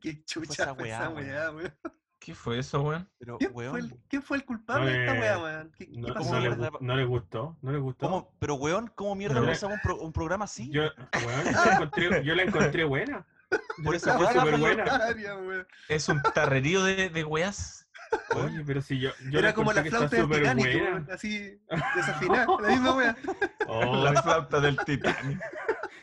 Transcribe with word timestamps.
Qué 0.00 0.24
chucha 0.24 0.74
fue 0.74 0.84
weá, 0.84 0.96
esa 0.98 1.10
weá, 1.10 1.50
weón. 1.50 1.74
¿Qué 2.18 2.34
fue 2.34 2.58
eso, 2.58 2.82
weón? 2.82 3.08
Pero, 3.18 3.38
¿Quién 3.38 3.52
fue, 3.52 3.80
quién 4.08 4.22
fue 4.22 4.36
el 4.36 4.44
culpable 4.44 4.92
de 4.92 5.00
esta 5.00 5.14
No 5.14 5.20
weá, 5.20 5.36
le- 5.36 5.42
weón? 5.42 5.72
¿Qué, 5.76 5.86
qué 5.90 5.96
No, 5.98 6.14
pasó? 6.14 6.32
no 6.34 6.40
le, 6.40 6.70
no 6.80 6.96
le 6.96 7.04
gustó, 7.04 7.56
no 7.62 7.72
le 7.72 7.78
gustó. 7.78 8.06
¿cómo? 8.06 8.34
Pero, 8.38 8.54
weón, 8.56 8.92
¿cómo 8.94 9.14
mierda 9.14 9.34
Pero- 9.36 9.46
empezamos 9.46 9.76
un, 9.76 9.80
pro- 9.82 10.00
un 10.00 10.12
programa 10.12 10.44
así? 10.44 10.70
Yo, 10.70 10.82
weón, 10.82 11.44
yo, 11.44 11.64
la 11.64 11.72
encontré, 11.74 12.24
yo 12.24 12.34
la 12.34 12.42
encontré 12.42 12.84
buena. 12.84 13.26
Por 13.84 13.94
encontré 13.94 14.12
weá, 14.24 14.32
súper 14.32 14.58
buena. 14.58 15.66
Es 15.88 16.08
un 16.08 16.20
tarrerío 16.34 16.84
de, 16.84 17.08
de 17.08 17.24
weas. 17.24 17.88
Oye, 18.34 18.64
pero 18.66 18.82
si 18.82 18.98
yo, 18.98 19.10
yo 19.30 19.38
Era 19.38 19.54
como 19.54 19.72
la 19.72 19.84
flauta 19.84 20.16
del 20.16 20.28
Titanic, 20.28 21.10
así 21.10 21.60
desafinada, 21.94 22.46
la 22.60 22.68
misma 22.68 22.94
weá. 22.96 23.16
Oh, 23.68 24.02
La 24.04 24.20
flauta 24.20 24.60
del 24.60 24.76
Titanic. 24.78 25.40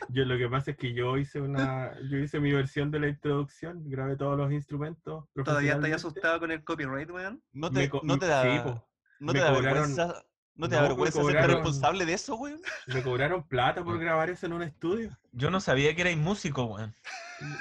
Yo 0.08 0.24
lo 0.24 0.36
que 0.38 0.48
pasa 0.48 0.70
es 0.72 0.76
que 0.76 0.92
yo 0.94 1.16
hice 1.16 1.40
una, 1.40 1.92
yo 2.10 2.18
hice 2.18 2.40
mi 2.40 2.52
versión 2.52 2.90
de 2.90 3.00
la 3.00 3.08
introducción, 3.08 3.82
grabé 3.88 4.16
todos 4.16 4.36
los 4.38 4.52
instrumentos. 4.52 5.24
Todavía 5.34 5.44
profesionalmente. 5.74 5.94
asustado 5.96 6.40
con 6.40 6.50
el 6.50 6.64
copyright, 6.64 7.10
weón. 7.10 7.42
¿No 7.52 7.70
te, 7.70 7.88
co- 7.88 8.00
no 8.04 8.18
te 8.18 8.26
da, 8.26 8.42
sí, 8.42 8.58
po. 8.64 8.84
no 9.20 9.32
te 9.32 9.38
da 9.40 9.50
cobraron- 9.52 9.62
vergüenza, 9.74 10.24
no 10.54 10.68
te 10.68 10.74
da 10.74 10.80
no, 10.80 10.88
me 10.88 10.88
vergüenza 10.94 11.20
cobraron- 11.20 11.46
responsable 11.54 12.06
de 12.06 12.12
eso, 12.14 12.34
weón? 12.36 12.60
Me 12.86 13.02
cobraron 13.02 13.46
plata 13.46 13.84
por 13.84 13.98
grabar 13.98 14.30
eso 14.30 14.46
en 14.46 14.52
un 14.54 14.62
estudio. 14.62 15.16
Yo 15.32 15.50
no 15.50 15.60
sabía 15.60 15.94
que 15.94 16.00
erais 16.00 16.16
músico, 16.16 16.64
weón. 16.64 16.94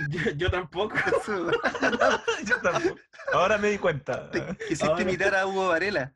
Yo, 0.10 0.32
yo 0.32 0.50
tampoco. 0.52 0.96
Yo 2.46 2.58
tampoco. 2.62 2.96
Ahora 3.34 3.58
me 3.58 3.70
di 3.70 3.78
cuenta. 3.78 4.32
Te 4.32 4.44
quisiste 4.68 4.86
Ahora- 4.88 5.02
imitar 5.04 5.36
a 5.36 5.46
Hugo 5.46 5.68
Varela. 5.68 6.12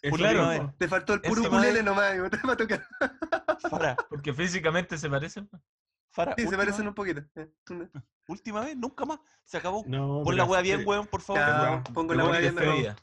Eso 0.00 0.16
Claro. 0.16 0.74
Te 0.78 0.88
faltó 0.88 1.14
el 1.14 1.20
puro 1.20 1.42
ukulele 1.42 1.82
nomás, 1.82 2.12
te 2.30 2.38
va 2.46 2.54
a 2.54 2.56
tocar. 2.56 2.84
Fara, 3.68 3.96
Porque 4.08 4.32
físicamente 4.32 4.98
se 4.98 5.08
parecen. 5.08 5.48
Fara, 6.10 6.34
Sí, 6.36 6.46
se 6.46 6.56
parecen 6.56 6.86
un 6.86 6.94
poquito. 6.94 7.22
Eh, 7.36 7.50
última 8.28 8.60
vez, 8.60 8.76
nunca 8.76 9.04
más, 9.04 9.18
se 9.44 9.56
acabó. 9.56 9.84
No, 9.86 10.22
Pon 10.24 10.36
la 10.36 10.44
es 10.44 10.62
bien, 10.62 10.82
weón, 10.86 11.06
por 11.06 11.22
favor. 11.22 11.40
Ya, 11.42 11.82
pongo 11.94 12.14
la 12.14 12.24
que 12.24 12.38
bien 12.40 12.54
despedida. 12.54 12.96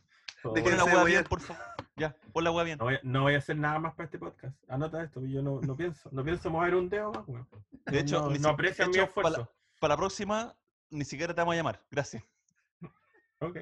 De 0.54 0.62
Pon 0.62 0.78
la 0.78 0.84
voy 0.84 1.12
bien, 1.12 1.24
por 1.26 1.42
favor. 1.42 1.64
Ya, 1.96 2.16
pon 2.32 2.44
la 2.44 2.52
weá 2.52 2.64
bien. 2.64 2.78
No 2.78 2.86
voy, 2.86 2.96
a, 2.96 3.00
no 3.04 3.22
voy 3.24 3.36
a 3.36 3.40
hacer 3.40 3.58
nada 3.58 3.78
más 3.80 3.94
para 3.94 4.06
este 4.06 4.18
podcast. 4.20 4.56
Anota 4.70 5.04
esto, 5.04 5.26
yo 5.26 5.42
no, 5.42 5.60
no 5.60 5.76
pienso, 5.76 6.10
no 6.14 6.24
pienso 6.24 6.50
mover 6.50 6.76
un 6.76 6.88
dedo 6.88 7.12
más, 7.12 7.28
weón. 7.28 7.48
De 7.72 7.92
No- 7.92 7.98
hecho, 7.98 8.22
no, 8.30 8.38
no 8.38 8.50
aprecian 8.50 8.90
mi 8.90 8.98
hecho, 8.98 9.12
para 9.14 9.30
la- 9.30 9.36
esfuerzo. 9.38 9.54
Para 9.82 9.94
la 9.94 9.98
próxima, 9.98 10.56
ni 10.92 11.04
siquiera 11.04 11.34
te 11.34 11.42
vamos 11.42 11.54
a 11.54 11.58
llamar. 11.58 11.82
Gracias. 11.92 12.24
Ok. 13.42 13.58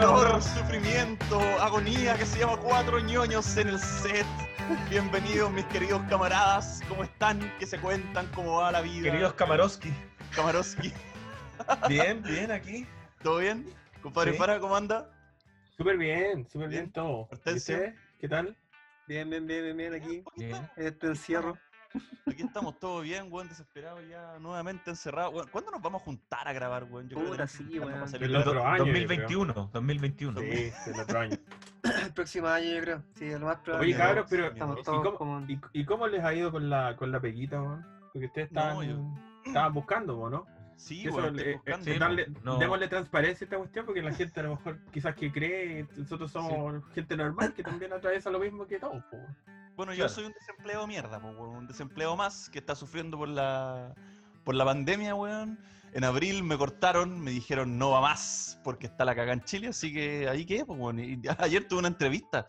Dolor, 0.00 0.40
sufrimiento, 0.42 1.40
agonía 1.60 2.16
que 2.16 2.24
se 2.24 2.38
llama 2.38 2.56
Cuatro 2.58 3.00
ñoños 3.00 3.56
en 3.56 3.68
el 3.68 3.78
set. 3.80 4.26
Bienvenidos, 4.88 5.50
mis 5.50 5.64
queridos 5.66 6.02
camaradas. 6.08 6.80
¿Cómo 6.88 7.02
están? 7.02 7.52
¿Qué 7.58 7.66
se 7.66 7.80
cuentan? 7.80 8.26
¿Cómo 8.34 8.58
va 8.60 8.70
la 8.70 8.80
vida? 8.80 9.10
Queridos 9.10 9.32
Kamarowski. 9.34 9.92
Kamaroski, 10.34 10.92
Bien, 11.88 12.22
bien 12.22 12.52
aquí. 12.52 12.86
¿todo 13.22 13.38
bien? 13.38 13.66
Compadre 14.02 14.32
Sí. 14.32 14.38
Fara, 14.38 14.60
¿cómo 14.60 14.76
anda? 14.76 15.10
Súper 15.76 15.96
bien, 15.96 16.46
súper 16.46 16.68
Bien. 16.68 16.82
bien 16.84 16.92
todo. 16.92 17.28
¿Qué 18.20 18.28
tal? 18.28 18.56
Bien, 19.08 19.28
bien, 19.28 19.46
bien, 19.46 19.64
bien, 19.64 19.76
bien, 19.76 19.94
aquí. 19.94 20.22
Bien. 20.36 20.70
Este 20.76 21.08
encierro. 21.08 21.58
Aquí 22.26 22.42
estamos 22.42 22.78
todos 22.78 23.02
bien, 23.02 23.28
weón, 23.32 23.48
desesperados 23.48 24.00
ya, 24.08 24.38
nuevamente 24.38 24.90
encerrados. 24.90 25.32
Weón, 25.34 25.48
¿Cuándo 25.50 25.70
nos 25.70 25.80
vamos 25.82 26.02
a 26.02 26.04
juntar 26.04 26.46
a 26.46 26.52
grabar, 26.52 26.84
weón? 26.84 27.08
Yo 27.08 27.16
creo 27.16 27.30
que 27.32 27.36
Puta, 27.38 27.46
tenemos 27.46 27.52
que 27.52 27.58
sí, 27.58 27.78
juntarnos 27.78 27.86
weón. 27.88 27.98
para 28.00 28.10
salir 28.10 28.26
El 28.28 28.36
otro 28.36 28.66
año, 28.66 28.76
yo 28.78 28.84
2021, 28.84 29.70
2021. 29.72 30.40
Sí, 30.40 30.72
el 30.94 31.00
otro 31.00 31.20
año. 31.20 31.36
El 32.04 32.12
próximo 32.12 32.46
año, 32.48 32.66
yo 32.74 32.80
creo. 32.82 33.02
Sí, 33.14 33.30
lo 33.30 33.46
más 33.46 33.58
probable. 33.58 33.86
Oye, 33.88 33.96
cabros, 33.96 34.26
pero 34.28 34.46
Estamos 34.46 34.80
¿y 34.80 34.82
todos 34.82 35.02
cómo, 35.04 35.16
como... 35.16 35.40
y, 35.48 35.60
y 35.72 35.84
cómo 35.84 36.06
les 36.06 36.22
ha 36.22 36.34
ido 36.34 36.50
con 36.52 36.68
la, 36.68 36.96
con 36.96 37.10
la 37.10 37.20
peguita, 37.20 37.60
weón? 37.62 37.86
Porque 38.12 38.26
ustedes 38.26 38.48
estaban, 38.48 38.74
No, 38.76 38.82
yo- 38.82 39.18
estaban 39.46 39.72
buscando, 39.74 40.18
weón, 40.18 40.32
¿no? 40.32 40.46
Sí, 40.76 41.02
Que 41.02 41.08
eso, 41.08 41.16
weón, 41.18 41.38
estoy 41.38 41.52
eh, 41.54 41.60
eh, 41.66 41.74
sí, 41.80 41.92
darle- 41.98 42.26
po, 42.26 42.40
no. 42.44 42.58
Démosle 42.58 42.88
transparencia 42.88 43.44
a 43.44 43.46
esta 43.46 43.56
cuestión 43.56 43.86
porque 43.86 44.02
la 44.02 44.12
gente 44.12 44.38
a 44.40 44.42
lo 44.44 44.50
mejor 44.56 44.78
quizás 44.92 45.14
que 45.16 45.32
cree, 45.32 45.86
nosotros 45.96 46.30
somos 46.30 46.84
gente 46.94 47.16
normal 47.16 47.52
que 47.54 47.62
también 47.62 47.92
atraviesa 47.92 48.30
lo 48.30 48.38
mismo 48.38 48.66
que 48.66 48.78
todos. 48.78 49.02
po. 49.10 49.16
Bueno, 49.78 49.92
yo 49.92 49.98
Claro. 49.98 50.12
soy 50.12 50.24
un 50.24 50.32
desempleado 50.32 50.82
de 50.82 50.88
mierda, 50.88 51.18
un 51.18 51.68
desempleado 51.68 52.16
más 52.16 52.50
que 52.50 52.58
está 52.58 52.74
sufriendo 52.74 53.16
por 53.16 53.28
la 53.28 53.94
por 54.44 54.56
la 54.56 54.64
pandemia, 54.64 55.14
weón. 55.14 55.56
En 55.92 56.02
abril 56.02 56.42
me 56.42 56.58
cortaron, 56.58 57.20
me 57.20 57.30
dijeron 57.30 57.78
no 57.78 57.90
va 57.90 58.00
más 58.00 58.58
porque 58.64 58.88
está 58.88 59.04
la 59.04 59.14
caga 59.14 59.32
en 59.32 59.42
Chile, 59.44 59.68
así 59.68 59.92
que 59.92 60.28
ahí 60.28 60.44
quedé, 60.44 60.64
pues, 60.66 60.80
weón. 60.80 60.98
Y 60.98 61.20
ayer 61.38 61.68
tuve 61.68 61.78
una 61.78 61.88
entrevista 61.88 62.48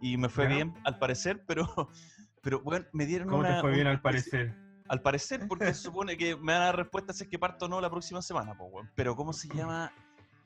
y 0.00 0.16
me 0.16 0.30
fue 0.30 0.44
Ya. 0.44 0.54
bien 0.54 0.74
al 0.84 0.98
parecer, 0.98 1.44
pero, 1.46 1.66
pero 2.42 2.60
weón, 2.60 2.88
me 2.94 3.04
dieron 3.04 3.28
¿Cómo 3.28 3.40
una... 3.40 3.56
te 3.56 3.60
fue 3.60 3.72
bien 3.72 3.86
al 3.86 4.00
parecer? 4.00 4.54
Al 4.88 5.02
parecer, 5.02 5.46
porque 5.46 5.66
se 5.66 5.74
supone 5.74 6.16
que 6.16 6.34
me 6.34 6.54
van 6.54 6.62
a 6.62 6.64
dar 6.66 6.76
respuesta 6.76 7.12
si 7.12 7.24
es 7.24 7.28
que 7.28 7.38
parto 7.38 7.66
o 7.66 7.68
no 7.68 7.78
la 7.78 7.90
próxima 7.90 8.22
semana, 8.22 8.56
po, 8.56 8.64
weón. 8.64 8.90
Pero 8.96 9.14
¿cómo 9.14 9.34
se 9.34 9.48
llama? 9.54 9.92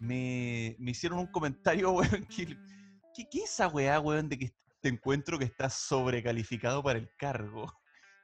Me, 0.01 0.75
me 0.81 0.91
hicieron 0.91 1.21
un 1.21 1.29
comentario, 1.29 1.93
weón, 1.93 2.25
que... 2.27 2.59
¿Qué, 3.17 3.29
qué 3.31 3.39
es 3.45 3.53
esa 3.53 3.69
weá, 3.69 4.01
weón, 4.01 4.29
de 4.29 4.37
que 4.37 4.53
te 4.85 4.91
encuentro 4.91 5.39
que 5.39 5.47
estás 5.47 5.73
sobrecalificado 5.73 6.83
para 6.83 6.99
el 6.99 7.09
cargo? 7.17 7.73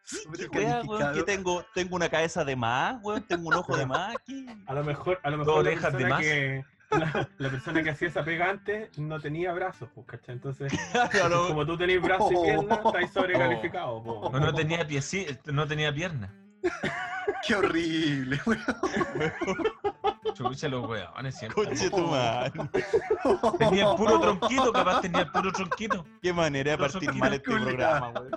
¿Qué 0.36 0.46
weá, 0.48 0.82
weón? 0.82 0.84
Sobrecalificado. 0.84 1.14
¿Qué 1.14 1.22
tengo? 1.22 1.64
¿Tengo 1.74 1.96
una 1.96 2.10
cabeza 2.10 2.44
de 2.44 2.54
más, 2.54 3.00
weón? 3.02 3.22
¿Tengo 3.26 3.48
un 3.48 3.54
ojo 3.54 3.78
de 3.78 3.86
más? 3.86 4.14
¿Qué? 4.26 4.46
A 4.66 4.74
lo 4.74 4.84
mejor, 4.84 5.18
a 5.22 5.30
lo 5.30 5.38
mejor 5.38 5.54
la 5.54 5.60
orejas 5.60 5.92
de 5.94 5.98
persona 5.98 6.14
más. 6.14 6.20
que 6.20 6.64
la, 6.90 7.30
la 7.38 7.50
persona 7.50 7.82
que 7.82 7.90
hacía 7.90 8.08
esa 8.08 8.22
pega 8.22 8.50
antes 8.50 8.98
no 8.98 9.18
tenía 9.18 9.54
brazos, 9.54 9.88
pues, 9.94 10.06
¿cachai? 10.06 10.34
Entonces, 10.34 10.70
como 11.48 11.64
tú 11.64 11.78
tenés 11.78 12.02
brazos 12.02 12.30
y 12.30 12.42
piernas, 12.42 12.78
estáis 12.84 13.10
sobrecalificados, 13.14 14.04
po. 14.04 14.12
O 14.20 14.38
no 14.38 14.52
tenía 14.52 14.86
pieci, 14.86 15.26
no 15.46 15.66
tenía 15.66 15.94
pierna. 15.94 16.30
Qué 17.46 17.54
horrible, 17.54 18.38
weón. 18.44 18.60
Chucha 20.34 20.68
los 20.68 20.86
weones 20.88 21.34
siempre. 21.34 21.64
Conche 21.64 21.90
tu 21.90 22.06
madre. 22.06 22.52
Tenía 23.58 23.90
el 23.90 23.96
puro 23.96 24.20
tronquito, 24.20 24.72
capaz 24.72 25.00
tenía 25.00 25.20
el 25.22 25.30
puro 25.30 25.52
tronquito. 25.52 26.06
Qué 26.22 26.32
manera 26.32 26.72
de 26.72 26.78
Los 26.78 26.92
partir 26.92 27.12
mal 27.14 27.32
este 27.34 27.50
programa, 27.50 28.08
weón. 28.14 28.30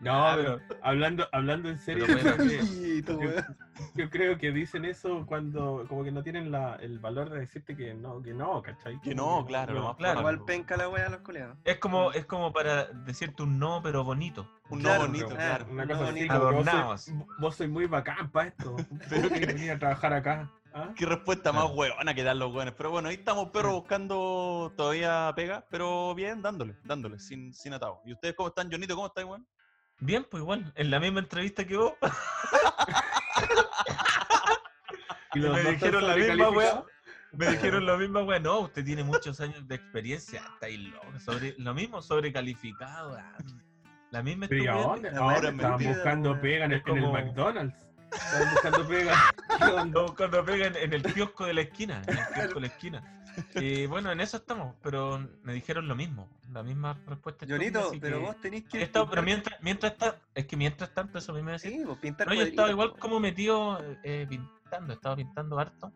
No, 0.00 0.32
pero 0.34 0.60
hablando, 0.82 1.28
hablando 1.30 1.68
en 1.68 1.78
serio, 1.78 2.06
Pero 2.06 2.18
yo, 2.20 2.24
bueno, 2.24 2.36
creo 2.38 2.48
que, 2.48 2.62
Maldito, 2.62 3.16
weón. 3.18 3.56
yo 3.96 4.08
creo 4.10 4.38
que 4.38 4.50
dicen 4.50 4.86
eso 4.86 5.26
cuando 5.26 5.84
como 5.90 6.04
que 6.04 6.10
no 6.10 6.22
tienen 6.22 6.50
la, 6.50 6.76
el 6.76 6.98
valor 7.00 7.28
de 7.28 7.40
decirte 7.40 7.76
que 7.76 7.92
no, 7.92 8.22
que 8.22 8.32
no, 8.32 8.62
¿cachai? 8.62 8.98
Que 9.02 9.14
no, 9.14 9.44
claro, 9.44 9.74
lo 9.74 9.82
más 9.82 9.96
claro. 9.96 10.20
Igual 10.20 10.42
penca 10.46 10.78
la 10.78 10.88
weá 10.88 11.04
a 11.06 11.10
los 11.10 11.20
colegas. 11.20 11.54
Es 11.64 11.76
como, 11.76 12.12
es 12.12 12.24
como 12.24 12.50
para 12.50 12.86
decirte 12.86 13.42
un 13.42 13.58
no, 13.58 13.82
pero 13.82 14.02
bonito. 14.02 14.48
Un 14.70 14.78
no 14.78 14.84
Claro, 14.84 15.02
bonito, 15.02 15.26
pero- 15.28 15.36
claro. 15.38 15.66
Una 15.70 15.84
No, 15.84 15.92
cosa 15.92 16.04
así, 16.04 16.12
bonito. 16.14 16.32
como 16.34 16.44
vos 16.44 16.52
Adornados. 16.68 17.00
sois, 17.02 17.18
vos 17.38 17.56
sois 17.56 17.70
muy 17.70 17.84
bacán 17.86 18.30
para 18.30 18.48
esto. 18.48 18.76
Pero 19.10 19.28
¿Por 19.28 19.38
que- 19.38 19.70
a 19.70 19.78
trabajar 19.78 20.14
acá? 20.14 20.50
¿Ah? 20.72 20.92
Qué 20.96 21.04
respuesta 21.04 21.52
más 21.52 21.70
huevona 21.72 22.14
que 22.14 22.22
dan 22.22 22.38
los 22.38 22.54
hueones. 22.54 22.74
Pero 22.76 22.90
bueno, 22.90 23.08
ahí 23.08 23.16
estamos, 23.16 23.50
perro, 23.50 23.72
buscando 23.72 24.72
todavía 24.76 25.32
pega, 25.34 25.66
pero 25.70 26.14
bien, 26.14 26.42
dándole, 26.42 26.76
dándole, 26.84 27.18
sin, 27.18 27.52
sin 27.52 27.72
atado. 27.72 28.00
¿Y 28.04 28.12
ustedes 28.12 28.34
cómo 28.34 28.48
están, 28.50 28.70
Jonito? 28.70 28.94
¿Cómo 28.94 29.08
están, 29.08 29.26
weón? 29.26 29.46
Bien, 29.98 30.24
pues 30.30 30.40
igual, 30.42 30.72
en 30.76 30.90
la 30.90 31.00
misma 31.00 31.20
entrevista 31.20 31.66
que 31.66 31.76
vos, 31.76 31.94
Y 35.34 35.38
los 35.38 35.54
me 35.54 35.70
dijeron 35.72 36.06
la 36.06 36.16
misma 36.16 36.50
weá. 36.50 36.84
Me 37.32 37.46
dijeron 37.50 37.86
lo 37.86 37.96
mismo, 37.98 38.20
weón. 38.22 38.42
No, 38.42 38.60
usted 38.60 38.84
tiene 38.84 39.04
muchos 39.04 39.40
años 39.40 39.66
de 39.68 39.76
experiencia. 39.76 40.40
Está 40.54 40.66
ahí 40.66 40.76
loco. 40.78 41.06
Sobre, 41.20 41.54
lo 41.58 41.72
mismo 41.74 42.02
sobrecalificado. 42.02 43.16
ah. 43.16 43.36
La 44.10 44.22
misma 44.24 44.48
Pero 44.48 44.64
¿y 44.64 44.66
a 44.66 44.72
estupidez. 44.72 45.02
dónde? 45.02 45.18
Ahora 45.20 45.48
estaban 45.50 45.84
buscando 45.84 46.40
pega 46.40 46.64
en 46.64 46.72
el, 46.72 46.82
McDonald's. 46.82 47.89
Estaban 48.12 48.52
buscando 48.52 50.46
pega. 50.46 50.74
En 50.82 50.92
el 50.92 51.02
kiosco 51.02 51.44
de 51.46 51.54
la 51.54 51.60
esquina. 51.62 52.02
En 52.06 52.18
el 52.18 52.26
kiosco 52.34 52.54
de 52.54 52.60
la 52.60 52.66
esquina. 52.66 53.22
Y 53.54 53.86
bueno, 53.86 54.10
en 54.10 54.20
eso 54.20 54.38
estamos, 54.38 54.74
pero 54.82 55.26
me 55.42 55.52
dijeron 55.52 55.88
lo 55.88 55.94
mismo. 55.94 56.28
La 56.52 56.62
misma 56.62 56.98
respuesta. 57.06 57.46
Jonito, 57.48 57.92
pero 58.00 58.18
que 58.18 58.24
vos 58.24 58.40
tenés 58.40 58.64
que. 58.64 58.82
estado- 58.82 59.08
pero 59.08 59.22
mientras, 59.22 59.60
mientras 59.62 59.92
está, 59.92 60.16
es 60.34 60.46
que 60.46 60.56
mientras 60.56 60.92
tanto, 60.92 61.18
eso 61.18 61.32
decir. 61.32 61.72
Sí, 61.72 61.82
pues 61.84 61.98
pintar 61.98 62.26
No, 62.28 62.34
yo 62.34 62.42
he 62.42 62.48
estado 62.48 62.68
cuadritos, 62.68 62.88
igual 62.88 63.00
como 63.00 63.20
metido 63.20 63.80
eh, 64.02 64.26
pintando, 64.28 64.92
he 64.92 64.96
estado 64.96 65.16
pintando 65.16 65.58
harto. 65.58 65.92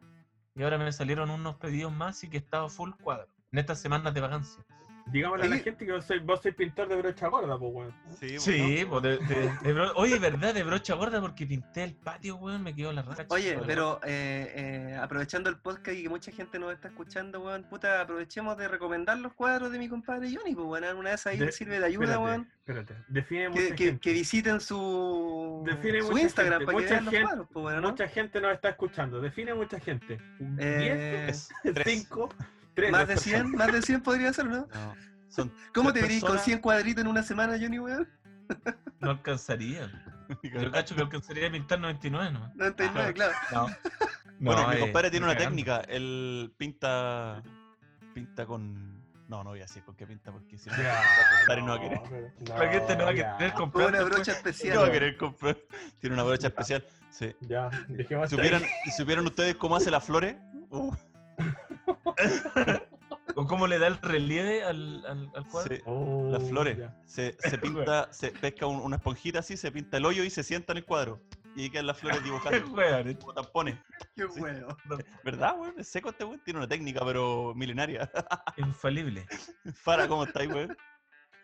Y 0.54 0.62
ahora 0.62 0.78
me 0.78 0.92
salieron 0.92 1.30
unos 1.30 1.56
pedidos 1.56 1.92
más 1.92 2.22
y 2.22 2.28
que 2.30 2.36
he 2.36 2.40
estado 2.40 2.68
full 2.68 2.92
cuadro. 3.02 3.28
En 3.50 3.58
estas 3.58 3.80
semanas 3.80 4.14
de 4.14 4.20
vacancia. 4.20 4.64
Digámosle 5.06 5.44
a 5.44 5.48
la 5.50 5.58
gente 5.58 5.84
que 5.84 5.92
vos 5.92 6.04
sois, 6.04 6.24
vos 6.24 6.40
sois 6.40 6.54
pintor 6.54 6.88
de 6.88 6.96
brocha 6.96 7.28
gorda, 7.28 7.58
pues, 7.58 7.72
weón. 7.74 7.94
Sí, 8.18 8.38
Sí, 8.38 8.84
bueno. 8.84 8.90
pues 8.90 9.02
de, 9.28 9.34
de- 9.34 9.52
de 9.62 9.74
bro- 9.74 9.92
Oye, 9.96 10.18
¿verdad? 10.18 10.54
De 10.54 10.62
brocha 10.64 10.94
gorda 10.94 11.20
porque 11.20 11.46
pinté 11.46 11.84
el 11.84 11.94
patio, 11.94 12.36
weón, 12.36 12.62
me 12.62 12.74
quedó 12.74 12.90
la 12.92 13.02
racha. 13.02 13.26
Oye, 13.28 13.58
pero 13.66 14.00
eh, 14.04 14.52
eh, 14.92 14.96
aprovechando 15.00 15.50
el 15.50 15.58
podcast 15.58 15.96
y 15.98 16.02
que 16.04 16.08
mucha 16.08 16.32
gente 16.32 16.58
nos 16.58 16.72
está 16.72 16.88
escuchando, 16.88 17.40
weón, 17.42 17.64
puta, 17.64 18.00
aprovechemos 18.00 18.56
de 18.56 18.66
recomendar 18.66 19.18
los 19.18 19.34
cuadros 19.34 19.70
de 19.70 19.78
mi 19.78 19.88
compadre 19.88 20.34
Johnny, 20.34 20.54
pues, 20.54 20.66
weón, 20.66 20.96
una 20.96 21.10
vez 21.10 21.26
ahí 21.26 21.38
le 21.38 21.52
sirve 21.52 21.78
de 21.78 21.84
ayuda, 21.86 22.04
Espérate, 22.14 22.24
weón. 22.24 22.48
espérate. 22.58 22.94
Define 23.08 23.42
Que, 23.42 23.48
mucha 23.50 23.74
que, 23.76 23.84
gente. 23.84 24.00
que 24.00 24.12
visiten 24.12 24.60
su, 24.60 25.62
Define 25.66 26.00
su 26.02 26.10
mucha 26.12 26.22
Instagram 26.22 26.60
gente, 26.60 26.66
para 26.66 26.78
que 26.78 26.82
mucha 26.82 26.94
vean 26.94 27.04
los 27.04 27.12
gente- 27.12 27.26
cuadros, 27.26 27.48
pues, 27.52 27.64
weón, 27.66 27.82
¿no? 27.82 27.90
Mucha 27.90 28.08
gente 28.08 28.40
nos 28.40 28.52
está 28.54 28.68
escuchando. 28.70 29.20
Define 29.20 29.54
mucha 29.54 29.78
gente. 29.78 30.18
Eh, 30.58 31.26
Es 31.28 31.50
¿10? 31.62 32.34
tres. 32.74 32.90
¿5? 32.90 32.92
¿3? 32.92 32.92
más 32.92 33.08
de 33.08 33.16
100, 33.16 33.50
más 33.52 33.72
de 33.72 33.82
100 33.82 34.00
podría 34.02 34.32
ser, 34.32 34.46
¿no? 34.46 34.66
No, 34.72 34.94
son 35.28 35.52
¿Cómo 35.74 35.92
te 35.92 36.00
verías 36.00 36.20
con 36.20 36.28
personas. 36.30 36.44
100 36.44 36.58
cuadritos 36.60 37.02
en 37.02 37.08
una 37.08 37.22
semana, 37.22 37.56
Johnny, 37.60 37.78
weón? 37.78 38.08
No 39.00 39.10
alcanzaría. 39.10 39.90
Yo 40.42 40.70
cacho 40.72 40.94
que 40.94 41.02
alcanzaría 41.02 41.48
a 41.48 41.52
pintar 41.52 41.78
99, 41.80 42.30
¿no? 42.32 42.52
99, 42.54 43.12
claro. 43.14 43.32
No. 43.52 43.66
Bueno, 44.40 44.62
No, 44.62 44.68
mi 44.68 44.76
eh, 44.76 44.80
compadre 44.80 45.10
tiene 45.10 45.26
una 45.26 45.34
cagando. 45.34 45.50
técnica. 45.56 45.80
Él 45.88 46.52
pinta. 46.56 47.42
Pinta 48.14 48.46
con. 48.46 49.02
No, 49.28 49.42
no 49.42 49.50
voy 49.50 49.60
a 49.60 49.62
decir 49.62 49.82
con 49.84 49.96
qué 49.96 50.06
pinta 50.06 50.30
porque 50.32 50.58
si 50.58 50.68
no. 50.70 50.76
Ya, 50.76 51.00
compadre 51.40 51.62
no 51.62 51.68
va 51.68 51.74
a 51.74 51.80
querer. 51.80 52.00
pero- 52.44 52.58
La 52.58 52.68
gente 52.72 52.96
no 52.96 53.04
va 53.04 53.10
a 53.10 53.14
querer 53.14 53.52
Con 53.52 53.60
comprar. 53.62 53.88
una 53.88 54.02
brocha 54.02 54.32
No 54.32 54.36
especial. 54.38 54.78
va 54.78 54.86
a 54.86 54.92
querer 54.92 55.16
comprar. 55.16 55.56
Tiene 55.98 56.14
una 56.14 56.22
brocha 56.24 56.48
especial. 56.48 56.84
Sí. 57.10 57.34
Ya, 57.40 57.70
dejemos 57.88 58.24
hasta 58.24 58.36
¿Supieran, 58.36 58.62
ahí. 58.62 58.68
¿Y 58.86 58.90
supieran 58.90 59.24
ustedes 59.26 59.54
cómo 59.56 59.76
hace 59.76 59.90
las 59.90 60.04
flores? 60.04 60.36
Uh, 60.70 60.94
¿O 63.36 63.46
cómo 63.46 63.66
le 63.66 63.78
da 63.78 63.88
el 63.88 63.98
relieve 63.98 64.62
al, 64.62 65.04
al, 65.06 65.30
al 65.34 65.46
cuadro? 65.48 65.74
sí, 65.74 65.82
Oh, 65.86 66.28
las 66.30 66.48
flores. 66.48 66.78
ya. 66.78 66.96
Se, 67.04 67.36
se 67.40 67.58
pinta, 67.58 68.08
se 68.12 68.30
pesca 68.30 68.66
un- 68.66 68.80
una 68.80 68.96
esponjita 68.96 69.40
así, 69.40 69.56
se 69.56 69.72
pinta 69.72 69.96
el 69.96 70.04
hoyo 70.06 70.22
y 70.24 70.30
se 70.30 70.42
sienta 70.42 70.72
en 70.72 70.78
el 70.78 70.84
cuadro. 70.84 71.20
Y 71.56 71.70
quedan 71.70 71.86
las 71.86 71.98
flores 71.98 72.18
Qué 72.22 72.24
dibujadas 72.24 73.06
eh. 73.06 73.16
como 73.20 73.34
tampones. 73.34 73.76
Qué 74.14 74.26
Sí. 74.30 74.40
huevo. 74.40 74.76
¿Verdad, 75.24 75.56
weón? 75.58 75.74
Es 75.78 75.88
seco 75.88 76.10
este 76.10 76.24
weón. 76.24 76.40
Tiene 76.44 76.58
una 76.58 76.68
técnica, 76.68 77.04
pero 77.04 77.52
milenaria. 77.54 78.10
Infalible. 78.56 79.26
Fara, 79.74 80.06
¿cómo 80.08 80.24
estáis, 80.24 80.50
weón? 80.50 80.76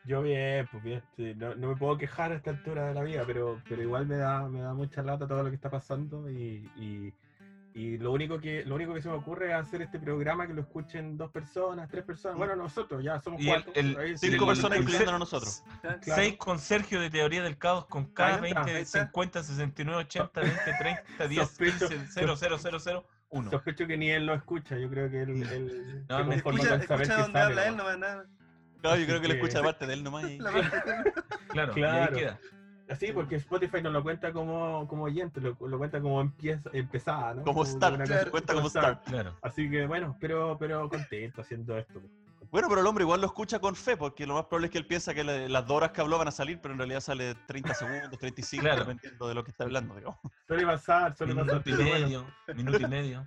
Yo 0.07 0.23
bien, 0.23 0.67
pues 0.71 0.83
bien. 0.83 1.03
sí, 1.17 1.35
no, 1.37 1.55
no 1.57 1.69
me 1.69 1.77
puedo 1.77 1.99
quejar 1.99 2.33
a 2.33 2.37
esta 2.37 2.51
altura 2.51 2.87
de 2.89 2.95
la 2.95 3.03
vida, 3.03 3.23
pero, 3.27 3.61
pero 3.69 3.83
igual 3.83 4.07
me 4.07 4.17
da, 4.17 4.49
me 4.49 4.61
da 4.63 4.73
mucha 4.73 5.03
lata 5.03 5.29
todo 5.29 5.43
lo 5.43 5.51
que 5.51 5.57
está 5.57 5.69
pasando 5.71 6.31
y, 6.31 6.67
y, 6.77 7.13
y 7.73 7.99
lo 7.99 8.13
único 8.13 8.41
que 8.41 8.65
lo 8.65 8.75
único 8.75 8.95
que 8.95 9.03
se 9.03 9.09
me 9.09 9.15
ocurre 9.15 9.49
es 9.51 9.55
hacer 9.55 9.83
este 9.83 9.99
programa 10.01 10.47
que 10.47 10.55
lo 10.55 10.63
escuchen 10.63 11.17
dos 11.17 11.31
personas, 11.31 11.89
tres 11.89 12.05
personas. 12.05 12.37
Bueno, 12.37 12.57
nosotros 12.57 13.03
ya 13.03 13.21
somos 13.21 13.41
Y 13.41 13.47
cuatro. 13.47 13.73
el- 13.77 14.19
Cinco 14.19 14.47
personas 14.47 14.77
el- 14.79 14.83
incluyéndonos 14.83 15.15
a 15.17 15.19
nosotros. 15.21 15.63
Claro. 15.81 15.99
Seis 16.03 16.37
con 16.37 16.59
Sergio 16.59 17.01
de 17.01 17.11
Teoría 17.11 17.43
del 17.43 17.57
Caos 17.59 17.87
con 17.87 18.07
K, 18.07 18.27
Ahí 18.27 18.33
está, 18.35 18.41
20, 18.43 18.61
ahí 18.77 18.83
está. 18.83 19.05
50, 19.07 19.43
69, 19.45 19.99
80, 20.03 20.41
20, 20.41 20.61
30, 20.79 21.29
10, 21.29 21.43
Sospecho- 21.49 21.89
15, 21.89 22.07
0, 22.11 22.35
0, 22.37 22.57
0, 22.59 22.79
0, 22.81 23.07
1. 23.31 23.51
Sospecho 23.51 23.87
que 23.87 23.97
ni 23.97 24.11
él 24.11 24.27
lo 24.27 24.35
escucha, 24.35 24.77
yo 24.77 24.91
creo 24.91 25.09
que 25.11 25.23
él, 25.23 25.43
él 25.53 26.05
No, 26.09 26.25
me 26.25 26.35
Escucha, 26.37 26.75
escucha 26.75 26.97
que 26.97 26.97
donde 26.97 27.07
sale 27.33 27.39
habla 27.41 27.67
él, 27.69 27.77
no 27.77 27.85
más 27.85 27.99
nada. 27.99 28.27
Claro, 28.81 28.97
yo 28.97 29.03
Así 29.03 29.07
creo 29.07 29.21
que 29.21 29.27
que- 29.29 29.33
escucha 29.35 29.59
de 29.59 29.65
parte 29.65 29.87
de 29.87 29.93
él 29.95 30.03
nomás. 30.03 30.25
y- 30.29 30.39
La 30.41 30.51
parte- 30.51 31.13
Claro, 31.51 31.73
y 31.73 31.75
Claro. 31.75 32.15
ahí 32.17 32.21
queda. 32.21 32.39
Así, 32.91 33.13
porque 33.13 33.37
Spotify 33.37 33.81
no 33.83 33.91
lo 33.91 34.03
cuenta 34.03 34.33
como, 34.33 34.87
como 34.89 35.05
oyente, 35.05 35.41
lo, 35.41 35.57
lo 35.61 35.79
cuenta 35.79 36.01
como 36.01 36.21
empieza, 36.21 36.69
empezada, 36.73 37.35
¿no? 37.35 37.45
Como 37.45 37.65
start, 37.65 37.95
una 37.95 38.05
claro, 38.05 38.31
cuenta 38.33 38.53
como 38.55 38.69
start. 38.69 39.05
Claro. 39.07 39.39
Así 39.43 39.71
que 39.71 39.87
bueno, 39.87 40.17
pero, 40.21 40.57
pero 40.59 40.89
contento 40.89 41.41
haciendo 41.43 41.79
esto. 41.79 42.03
Bueno, 42.51 42.69
pero 42.69 42.81
el 42.81 42.87
hombre 42.89 43.05
igual 43.05 43.21
lo 43.21 43.29
escucha 43.29 43.61
con 43.61 43.77
fe, 43.77 43.97
porque 43.97 44.27
lo 44.27 44.35
más 44.35 44.47
probable 44.47 44.67
es 44.67 44.73
que 44.73 44.79
él 44.79 44.87
piensa 44.87 45.15
que 45.15 45.23
la- 45.23 45.49
las 45.49 45.67
dos 45.67 45.77
horas 45.77 45.93
que 45.93 46.01
habló 46.01 46.19
van 46.19 46.27
a 46.27 46.33
salir, 46.33 46.59
pero 46.61 46.73
en 46.75 46.79
realidad 46.79 46.99
sale 47.01 47.37
30 47.47 47.75
segundos, 47.75 48.19
35, 48.19 48.63
Claro. 48.65 48.81
dependiendo 48.81 49.29
de 49.29 49.35
lo 49.35 49.45
que 49.45 49.53
está 49.53 49.63
hablando, 49.65 49.95
digamos. 49.95 50.19
Suele 50.49 50.67
pasar, 50.67 51.15
suele 51.17 51.35
pasar. 51.37 51.65
Minuto 51.65 51.71
y 51.71 51.73
pero 51.73 51.89
bueno, 51.89 52.07
medio, 52.07 52.27
minuto 52.57 52.79
y 52.81 52.89
medio. 52.89 53.27